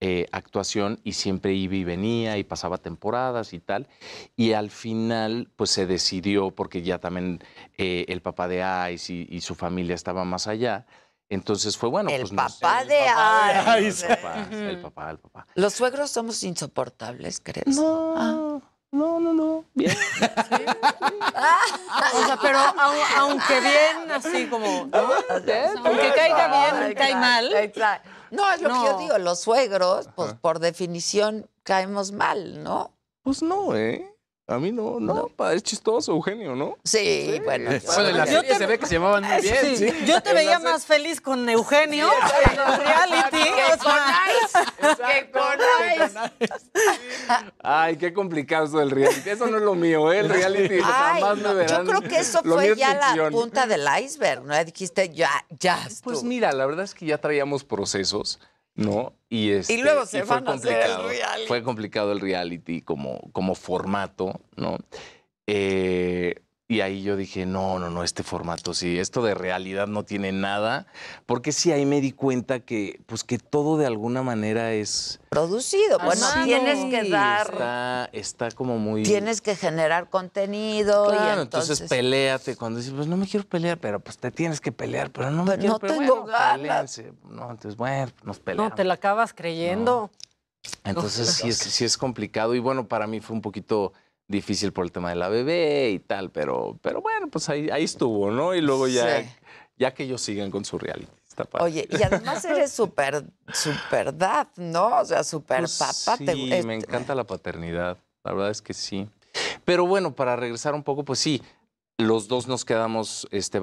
eh, 0.00 0.26
actuación 0.32 1.00
y 1.04 1.12
siempre 1.12 1.54
iba 1.54 1.76
y 1.76 1.84
venía 1.84 2.36
y 2.36 2.44
pasaba 2.44 2.78
temporadas 2.78 3.52
y 3.52 3.60
tal. 3.60 3.88
Y 4.36 4.52
al 4.52 4.70
final, 4.70 5.50
pues 5.56 5.70
se 5.70 5.86
decidió, 5.86 6.50
porque 6.50 6.82
ya 6.82 6.98
también 6.98 7.42
eh, 7.78 8.04
el 8.08 8.20
papá 8.20 8.48
de 8.48 8.92
Ice 8.92 9.12
y, 9.12 9.26
y 9.30 9.40
su 9.40 9.54
familia 9.54 9.94
estaba 9.94 10.24
más 10.24 10.46
allá. 10.46 10.86
Entonces 11.28 11.76
fue 11.76 11.88
bueno. 11.88 12.10
el 12.10 12.20
pues 12.20 12.32
papá 12.32 12.84
de 12.84 13.86
Ice. 13.86 14.06
El 14.06 14.16
papá, 14.16 14.48
el 14.50 14.80
papá, 14.80 15.10
el 15.10 15.18
papá. 15.18 15.46
Los 15.54 15.72
suegros 15.74 16.10
somos 16.10 16.42
insoportables, 16.42 17.40
¿crees? 17.40 17.76
No, 17.76 18.62
no, 18.94 19.20
no, 19.20 19.32
no. 19.34 19.64
Bien. 19.74 19.96
O 22.14 22.26
sea, 22.26 22.38
pero 22.40 22.58
au- 22.58 23.04
aunque 23.18 23.60
bien, 23.60 24.10
así 24.12 24.46
como. 24.46 24.86
¿no? 24.86 24.98
Aunque 25.84 26.12
caiga 26.14 26.48
bien, 26.76 26.94
cae 26.94 27.14
mal. 27.14 27.52
Exacto. 27.54 28.08
No, 28.30 28.50
es 28.52 28.60
lo 28.62 28.68
que 28.70 28.74
yo 28.74 28.98
digo, 28.98 29.18
los 29.18 29.40
suegros, 29.40 30.08
pues 30.16 30.34
por 30.34 30.58
definición 30.58 31.48
caemos 31.62 32.12
mal, 32.12 32.62
¿no? 32.64 32.90
Pues 33.22 33.42
no, 33.42 33.76
¿eh? 33.76 34.13
A 34.46 34.58
mí 34.58 34.72
no, 34.72 35.00
no, 35.00 35.28
pa, 35.28 35.54
es 35.54 35.62
chistoso, 35.62 36.12
Eugenio, 36.12 36.54
¿no? 36.54 36.76
Sí, 36.84 37.40
bueno. 37.46 37.70
Bueno, 37.86 38.08
en 38.10 38.16
la 38.18 38.26
serie 38.26 38.42
te- 38.42 38.54
se 38.58 38.66
ve 38.66 38.78
que 38.78 38.84
se 38.86 38.92
llevaban 38.96 39.24
muy 39.24 39.40
bien. 39.40 39.56
Sí, 39.62 39.76
sí. 39.78 40.04
Yo 40.06 40.20
te 40.22 40.34
veía 40.34 40.58
más 40.58 40.84
feliz 40.84 41.18
con 41.22 41.48
Eugenio 41.48 42.10
en 42.12 42.50
el 42.60 42.76
reality. 42.78 43.38
Que 43.42 43.78
con 43.78 43.92
Ay, 47.62 47.96
qué 47.96 48.12
complicado 48.12 48.66
eso 48.66 48.78
del 48.78 48.90
reality. 48.90 49.30
Eso 49.30 49.46
no 49.46 49.56
es 49.56 49.62
lo 49.62 49.74
mío, 49.74 50.12
¿eh? 50.12 50.18
El 50.20 50.28
reality 50.28 50.74
Ay, 50.84 51.20
jamás 51.22 51.38
me 51.38 51.54
verán. 51.54 51.86
yo 51.86 51.90
creo 51.90 52.02
que 52.10 52.18
eso 52.18 52.40
Lo 52.44 52.54
fue 52.56 52.76
ya 52.76 52.94
la 52.94 53.30
punta 53.30 53.66
del 53.66 53.86
iceberg, 54.02 54.44
¿no? 54.44 54.62
Dijiste, 54.64 55.08
ya, 55.10 55.30
ya. 55.58 55.78
Pues 55.82 55.94
estuvo. 56.18 56.22
mira, 56.24 56.52
la 56.52 56.66
verdad 56.66 56.84
es 56.84 56.94
que 56.94 57.06
ya 57.06 57.18
traíamos 57.18 57.64
procesos, 57.64 58.38
¿no? 58.74 59.14
Y, 59.28 59.50
este, 59.50 59.78
luego 59.78 60.06
se 60.06 60.24
fue 60.24 60.36
van 60.36 60.48
a 60.48 60.52
hacer 60.52 60.72
el 60.72 60.78
complicado. 60.78 61.08
reality. 61.08 61.46
Fue 61.48 61.62
complicado 61.62 62.12
el 62.12 62.20
reality 62.20 62.82
como, 62.82 63.20
como 63.32 63.54
formato, 63.54 64.40
¿no? 64.56 64.78
Eh, 65.46 66.43
y 66.74 66.80
ahí 66.80 67.02
yo 67.02 67.16
dije, 67.16 67.46
no, 67.46 67.78
no, 67.78 67.90
no, 67.90 68.02
este 68.04 68.22
formato 68.22 68.74
sí, 68.74 68.98
esto 68.98 69.22
de 69.22 69.34
realidad 69.34 69.86
no 69.86 70.04
tiene 70.04 70.32
nada, 70.32 70.86
porque 71.26 71.52
sí 71.52 71.72
ahí 71.72 71.86
me 71.86 72.00
di 72.00 72.12
cuenta 72.12 72.60
que, 72.60 73.00
pues 73.06 73.24
que 73.24 73.38
todo 73.38 73.76
de 73.78 73.86
alguna 73.86 74.22
manera 74.22 74.72
es... 74.72 75.20
Producido. 75.28 75.98
Bueno, 75.98 76.26
Sí, 76.26 76.44
tienes 76.44 76.84
que 76.90 77.08
dar, 77.10 77.50
Está, 77.52 78.08
está 78.12 78.50
como 78.52 78.78
muy... 78.78 79.02
tienes 79.02 79.40
que 79.40 79.56
generar 79.56 80.08
contenido 80.10 81.06
Claro, 81.08 81.40
y 81.40 81.42
entonces, 81.42 81.80
entonces... 81.80 81.88
peléate. 81.88 82.56
Cuando 82.56 82.78
dices, 82.78 82.94
pues 82.94 83.06
no 83.06 83.16
me 83.16 83.26
quiero 83.26 83.46
pelear, 83.46 83.78
pero 83.78 84.00
pues 84.00 84.18
te 84.18 84.30
tienes 84.30 84.60
que 84.60 84.72
pelear, 84.72 85.10
pero 85.10 85.30
no 85.30 85.44
me 85.44 85.50
Pero 85.52 85.58
quiero 85.60 85.72
no 85.74 85.78
pero 85.80 85.94
tengo 85.94 86.14
bueno, 86.22 86.26
ganas. 86.26 86.58
peléense. 86.96 87.12
No, 87.28 87.50
entonces, 87.50 87.76
bueno, 87.76 88.12
nos 88.22 88.38
peleamos. 88.40 88.70
no, 88.70 88.76
te 88.76 88.84
la 88.84 88.94
acabas 88.94 89.32
creyendo. 89.34 90.10
Entonces 90.82 91.28
sí 91.28 91.48
es, 91.48 91.58
sí 91.58 91.84
es 91.84 91.98
complicado 91.98 92.54
y 92.54 92.58
bueno, 92.58 92.88
para 92.88 93.06
mí 93.06 93.20
fue 93.20 93.36
un 93.36 93.42
poquito 93.42 93.92
difícil 94.28 94.72
por 94.72 94.84
el 94.84 94.92
tema 94.92 95.10
de 95.10 95.16
la 95.16 95.28
bebé 95.28 95.90
y 95.90 95.98
tal, 95.98 96.30
pero, 96.30 96.78
pero 96.82 97.00
bueno, 97.02 97.28
pues 97.28 97.48
ahí, 97.48 97.68
ahí 97.70 97.84
estuvo, 97.84 98.30
¿no? 98.30 98.54
Y 98.54 98.60
luego 98.60 98.88
ya, 98.88 99.22
Sí. 99.22 99.28
ya 99.76 99.92
que 99.94 100.04
ellos 100.04 100.20
sigan 100.22 100.50
con 100.50 100.64
su 100.64 100.78
reality. 100.78 101.10
Está 101.28 101.44
padre. 101.44 101.64
Oye, 101.64 101.88
y 101.90 102.02
además 102.02 102.44
eres 102.44 102.70
súper, 102.72 103.24
súper 103.52 104.16
dad, 104.16 104.46
¿no? 104.56 105.00
O 105.00 105.04
sea, 105.04 105.24
súper 105.24 105.60
Pues 105.60 105.78
papá. 105.78 106.16
sí, 106.16 106.24
te- 106.24 106.62
me 106.62 106.74
encanta 106.76 107.14
la 107.14 107.24
paternidad. 107.24 107.98
La 108.22 108.32
verdad 108.32 108.50
es 108.50 108.62
que 108.62 108.72
sí. 108.72 109.08
Pero 109.64 109.86
bueno, 109.86 110.14
para 110.14 110.36
regresar 110.36 110.74
un 110.74 110.82
poco, 110.84 111.04
pues 111.04 111.18
sí, 111.18 111.42
los 111.98 112.28
dos 112.28 112.46
nos 112.48 112.64
quedamos 112.64 113.26
este, 113.30 113.60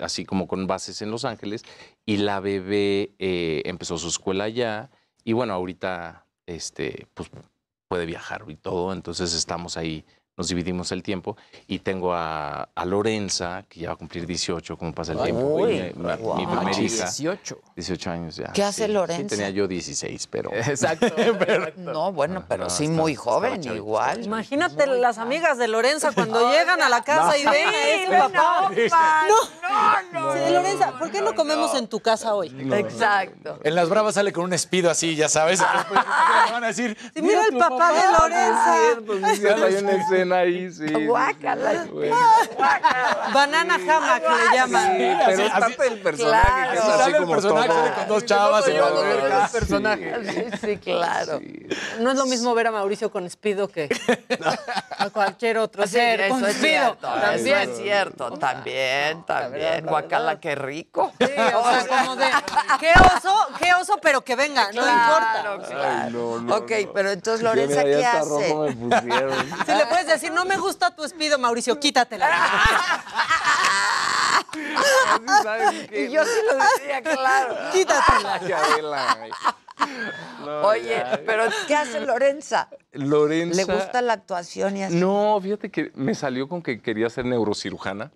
así 0.00 0.24
como 0.24 0.46
con 0.48 0.66
bases 0.66 1.02
en 1.02 1.10
Los 1.10 1.24
Ángeles 1.24 1.62
y 2.04 2.16
la 2.18 2.40
bebé 2.40 3.12
eh, 3.18 3.62
empezó 3.64 3.96
su 3.98 4.08
escuela 4.08 4.44
allá 4.44 4.90
y 5.24 5.32
bueno, 5.32 5.54
ahorita 5.54 6.26
este, 6.46 7.06
pues, 7.14 7.30
puede 7.88 8.06
viajar 8.06 8.44
y 8.48 8.56
todo, 8.56 8.92
entonces 8.92 9.34
estamos 9.34 9.76
ahí, 9.76 10.04
nos 10.36 10.48
dividimos 10.48 10.90
el 10.92 11.02
tiempo 11.02 11.36
y 11.68 11.78
tengo 11.78 12.12
a, 12.14 12.68
a 12.74 12.84
Lorenza, 12.84 13.64
que 13.68 13.80
ya 13.80 13.88
va 13.88 13.94
a 13.94 13.96
cumplir 13.96 14.26
18, 14.26 14.76
como 14.76 14.92
pasa 14.92 15.12
el 15.12 15.18
Ay, 15.18 15.24
tiempo, 15.26 15.42
uy, 15.46 15.72
mi, 15.74 16.02
mi- 16.02 16.08
mi 16.10 16.16
guau. 16.16 16.36
primera 16.36 16.70
hija. 16.72 16.80
18. 16.80 17.58
18 17.76 18.10
años 18.10 18.36
ya. 18.36 18.52
¿Qué 18.52 18.62
hace 18.64 18.86
sí. 18.86 18.92
Lorenza? 18.92 19.22
Sí, 19.22 19.28
tenía 19.28 19.50
yo 19.50 19.68
16, 19.68 20.26
pero... 20.30 20.52
Exacto. 20.52 21.06
No, 21.76 22.12
bueno, 22.12 22.44
pero 22.48 22.64
no, 22.64 22.70
sí 22.70 22.84
está- 22.84 22.96
muy 22.96 23.14
joven 23.14 23.54
chavito, 23.60 23.74
igual. 23.74 24.24
Imagínate 24.24 24.86
las 24.86 25.18
amigas 25.18 25.56
de 25.58 25.68
Lorenza 25.68 26.10
cuando 26.12 26.50
llegan 26.52 26.82
a 26.82 26.88
la 26.88 27.02
casa 27.04 27.38
y 27.38 27.44
No. 27.44 27.50
ven 27.52 27.68
a 27.68 27.70
ven 27.70 28.18
papá. 28.32 28.66
a 28.92 29.26
No, 29.28 30.20
no, 30.20 30.32
Sí, 30.34 30.52
Lorenza, 30.52 30.98
¿por 30.98 31.10
qué 31.10 31.20
no 31.22 31.34
comemos 31.34 31.74
en 31.74 31.86
tu 31.86 32.00
casa 32.00 32.34
hoy? 32.34 32.48
Exacto. 32.72 33.60
En 33.62 33.74
las 33.74 33.88
bravas 33.88 34.14
sale 34.14 34.32
con 34.32 34.44
un 34.44 34.52
espido 34.52 34.90
así, 34.90 35.14
ya 35.16 35.28
sabes. 35.28 35.60
pues, 35.88 36.00
¿qué 36.00 36.46
le 36.46 36.52
van 36.52 36.64
a 36.64 36.66
decir? 36.68 36.96
Sí, 37.14 37.22
mira 37.22 37.42
el 37.50 37.56
papá 37.56 37.92
de 37.92 38.00
Lorenza. 38.18 38.74
Sí, 40.28 40.32
ahí, 40.32 40.72
sí. 40.72 41.06
Guácala. 41.06 41.86
Banana 43.32 43.74
hammock 43.74 44.22
le 44.50 44.56
llaman. 44.56 44.96
Sí, 44.96 45.16
pero 45.26 45.42
es 45.44 45.50
parte 45.52 45.82
del 45.84 46.00
personaje, 46.00 46.70
que 46.70 46.76
es 46.76 46.80
así 46.84 46.98
Sale 46.98 47.16
el 47.16 47.22
como 47.22 47.32
personaje 47.34 47.68
todo. 47.68 47.94
con 47.94 48.08
dos 48.08 48.24
chavas 48.24 48.68
en 48.68 48.76
la 48.80 48.86
alberca. 48.86 49.48
Sí, 49.48 50.44
sí, 50.60 50.76
claro. 50.78 51.40
No 52.00 52.10
es 52.10 52.16
lo 52.16 52.26
mismo 52.26 52.54
ver 52.54 52.68
a 52.68 52.70
Mauricio 52.70 53.10
con 53.10 53.28
Speedo 53.28 53.68
que 53.68 53.88
a 54.98 55.10
cualquier 55.10 55.58
otro 55.58 55.84
Sí, 55.84 55.92
ser 55.94 56.20
eso 56.22 56.34
con 56.34 56.44
es 56.44 56.56
Speedo. 56.56 56.96
cierto, 57.00 57.08
eso 57.14 57.20
También. 57.20 57.58
es 57.70 57.76
cierto, 57.78 58.30
también, 58.32 59.22
también. 59.24 59.86
Guacala, 59.86 60.40
qué 60.40 60.54
rico. 60.54 61.12
Sí, 61.18 61.26
o 61.54 61.70
sea, 61.70 61.86
como 61.88 62.16
de, 62.16 62.26
qué 62.80 62.92
oso, 63.16 63.34
qué 63.60 63.74
oso, 63.74 63.98
pero 64.02 64.22
que 64.22 64.36
venga, 64.36 64.66
no 64.72 64.82
Claro, 64.82 65.54
importa. 65.54 65.74
claro. 65.74 66.56
ok, 66.56 66.72
pero 66.94 67.10
entonces, 67.10 67.42
Lorenza, 67.42 67.82
¿qué 67.84 68.04
hace? 68.04 68.48
Si 69.66 69.72
le 69.76 69.86
puedes 69.86 70.06
decir, 70.14 70.32
no 70.32 70.44
me 70.44 70.56
gusta 70.56 70.94
tu 70.94 71.06
Speedo, 71.06 71.38
Mauricio, 71.38 71.78
quítatela. 71.78 72.28
Y 75.92 76.10
yo 76.10 76.24
sí 76.24 76.40
lo 76.48 76.54
decía, 76.56 77.02
claro. 77.02 77.54
Quítatela. 77.72 78.40
Oye, 80.64 81.02
pero 81.26 81.44
¿qué 81.66 81.74
hace 81.74 82.00
Lorenza? 82.00 82.68
Lorenza. 82.92 83.56
¿Le 83.56 83.64
gusta 83.64 84.00
la 84.02 84.12
actuación 84.14 84.76
y 84.76 84.84
así? 84.84 84.94
No, 84.96 85.38
fíjate 85.42 85.70
que 85.70 85.90
me 85.94 86.14
salió 86.14 86.48
con 86.48 86.62
que 86.62 86.80
quería 86.80 87.10
ser 87.10 87.24
neurocirujana. 87.24 88.12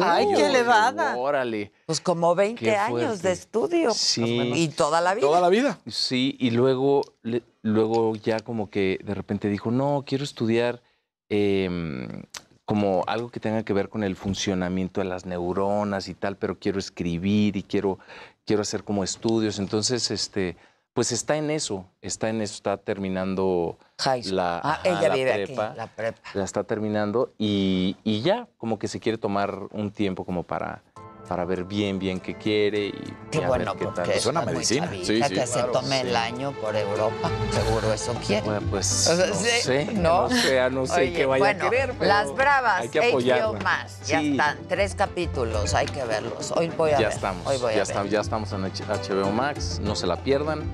Ay, 0.00 0.26
qué 0.34 0.46
elevada. 0.46 1.16
Órale. 1.16 1.72
Pues 1.86 2.00
como 2.00 2.34
20 2.34 2.64
Qué 2.64 2.74
años 2.76 3.20
de 3.22 3.32
estudio. 3.32 3.92
Sí. 3.92 4.52
Y 4.54 4.68
toda 4.68 5.00
la 5.00 5.14
vida. 5.14 5.26
Toda 5.26 5.40
la 5.42 5.48
vida. 5.50 5.78
Sí, 5.86 6.36
y 6.40 6.50
luego, 6.50 7.02
le- 7.22 7.42
luego 7.62 8.16
ya 8.16 8.40
como 8.40 8.70
que 8.70 8.98
de 9.04 9.14
repente 9.14 9.48
dijo, 9.48 9.70
no, 9.70 10.04
quiero 10.06 10.24
estudiar 10.24 10.82
em, 11.28 12.22
como 12.64 13.02
algo 13.06 13.30
que 13.30 13.40
tenga 13.40 13.62
que 13.62 13.72
ver 13.72 13.88
con 13.88 14.04
el 14.04 14.14
funcionamiento 14.16 15.00
de 15.00 15.06
las 15.06 15.24
neuronas 15.26 16.08
y 16.08 16.14
tal, 16.14 16.36
pero 16.36 16.58
quiero 16.58 16.78
escribir 16.78 17.56
y 17.56 17.62
quiero, 17.62 17.98
quiero 18.44 18.62
hacer 18.62 18.84
como 18.84 19.04
estudios. 19.04 19.58
Entonces, 19.58 20.10
este, 20.10 20.56
pues 20.92 21.12
está 21.12 21.36
en 21.36 21.50
eso, 21.50 21.86
está 22.02 22.28
en 22.28 22.42
eso, 22.42 22.54
está 22.54 22.76
terminando 22.76 23.78
la, 24.26 24.58
Ah, 24.58 24.72
ajá, 24.72 24.80
ella 24.84 25.08
la 25.08 25.14
vive 25.14 25.32
prepa. 25.46 25.66
aquí, 25.68 25.76
la 25.78 25.86
prepa. 25.86 26.20
La 26.34 26.44
está 26.44 26.64
terminando 26.64 27.32
y, 27.38 27.96
y 28.04 28.20
ya, 28.20 28.48
como 28.58 28.78
que 28.78 28.88
se 28.88 29.00
quiere 29.00 29.16
tomar 29.16 29.58
un 29.70 29.90
tiempo 29.90 30.24
como 30.24 30.42
para, 30.42 30.82
para 31.28 31.44
ver 31.44 31.64
bien, 31.64 31.98
bien 31.98 32.20
qué 32.20 32.34
quiere 32.36 32.86
y, 32.86 33.14
Qué 33.30 33.40
bueno, 33.40 33.72
ver 33.74 33.78
qué 33.80 33.84
porque 33.84 34.00
tal. 34.02 34.10
es 34.10 34.68
chavita, 34.68 35.28
que 35.28 35.46
se 35.46 35.62
tome 35.64 36.00
el 36.00 36.16
año 36.16 36.52
por 36.52 36.74
Europa. 36.74 37.30
Seguro 37.52 37.92
eso 37.92 38.14
quiere. 38.26 38.46
Bueno, 38.46 38.66
pues 38.70 39.06
O 39.08 39.16
sea, 39.16 39.26
no 39.26 39.34
sí, 39.34 39.46
sé, 39.62 39.84
¿no? 39.92 40.22
no 40.22 40.30
sé, 40.30 40.70
no 40.70 40.86
sé 40.86 41.00
Oye, 41.02 41.12
qué 41.12 41.26
vaya 41.26 41.44
bueno, 41.44 41.66
a 41.66 41.70
querer, 41.70 41.94
pero 41.98 42.08
Las 42.08 42.34
Bravas, 42.34 42.80
hay 42.80 42.88
que 42.88 43.00
HBO 43.12 43.52
más. 43.62 44.00
Ya 44.06 44.22
están, 44.22 44.58
tres 44.68 44.94
capítulos, 44.94 45.74
hay 45.74 45.86
que 45.86 46.02
verlos. 46.04 46.52
Hoy 46.56 46.68
voy 46.76 46.90
a 46.92 47.00
ya 47.00 47.08
ver. 47.08 47.16
estamos, 47.16 47.46
Hoy 47.46 47.58
voy 47.58 47.72
ya, 47.74 47.74
a 47.74 47.74
ver. 47.74 47.82
estamos 47.82 48.10
ya 48.10 48.20
estamos 48.20 48.52
en 48.52 48.62
HBO 48.62 49.30
Max, 49.30 49.80
no 49.82 49.94
se 49.94 50.06
la 50.06 50.16
pierdan. 50.16 50.64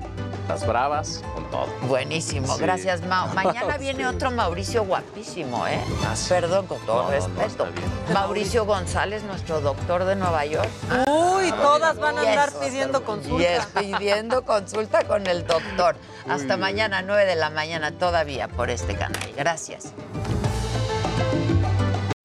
Las 0.47 0.65
Bravas 0.65 1.23
con 1.33 1.49
todo. 1.49 1.65
Buenísimo, 1.87 2.55
gracias, 2.57 3.01
Mao. 3.07 3.27
Mañana 3.33 3.77
viene 3.77 4.07
otro 4.07 4.29
Mauricio 4.29 4.85
guapísimo, 4.85 5.65
¿eh? 5.67 5.79
Perdón, 6.29 6.67
con 6.67 6.79
todo 6.85 7.03
No, 7.05 7.09
respeto. 7.09 7.65
está. 7.65 8.13
Mauricio 8.13 8.63
González, 8.65 9.23
nuestro 9.23 9.59
doctor 9.59 10.05
de 10.05 10.15
Nueva 10.15 10.44
York. 10.44 10.44
Uy, 11.07 11.51
todas 11.51 11.97
van 11.97 12.17
a 12.17 12.23
Y 12.23 12.27
andar 12.27 12.51
pidiendo 12.53 13.03
consulta. 13.03 13.43
es 13.55 13.65
pidiendo 13.67 14.43
consulta 14.43 15.03
con 15.05 15.25
el 15.27 15.45
doctor. 15.45 15.95
Hasta 16.29 16.57
mañana, 16.57 17.01
9 17.01 17.25
de 17.25 17.35
la 17.35 17.49
mañana, 17.49 17.91
todavía 17.91 18.47
por 18.47 18.69
este 18.69 18.95
canal. 18.95 19.21
Gracias. 19.37 19.93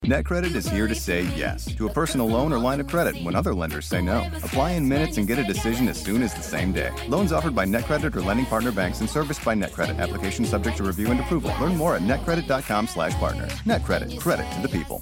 NetCredit 0.03 0.55
is 0.55 0.67
here 0.67 0.87
to 0.87 0.95
say 0.95 1.23
yes 1.37 1.73
to 1.75 1.87
a 1.87 1.93
personal 1.93 2.27
loan 2.27 2.51
or 2.51 2.57
line 2.57 2.81
of 2.81 2.87
credit 2.87 3.15
when 3.23 3.33
other 3.35 3.53
lenders 3.53 3.85
say 3.85 4.01
no. 4.01 4.23
Apply 4.43 4.71
in 4.71 4.85
minutes 4.89 5.17
and 5.17 5.27
get 5.27 5.37
a 5.39 5.43
decision 5.43 5.87
as 5.87 5.97
soon 6.01 6.21
as 6.23 6.33
the 6.33 6.41
same 6.41 6.73
day. 6.73 6.89
Loans 7.07 7.31
offered 7.31 7.55
by 7.55 7.65
NetCredit 7.65 8.13
or 8.15 8.21
lending 8.21 8.45
partner 8.47 8.71
banks 8.71 8.99
and 8.99 9.09
serviced 9.09 9.45
by 9.45 9.53
NetCredit. 9.55 9.99
Application 9.99 10.43
subject 10.43 10.75
to 10.77 10.83
review 10.83 11.11
and 11.11 11.19
approval. 11.19 11.53
Learn 11.61 11.77
more 11.77 11.95
at 11.95 12.01
netcredit.com/partner. 12.01 13.47
NetCredit. 13.65 14.19
Credit 14.19 14.45
to 14.53 14.61
the 14.61 14.69
people. 14.69 15.01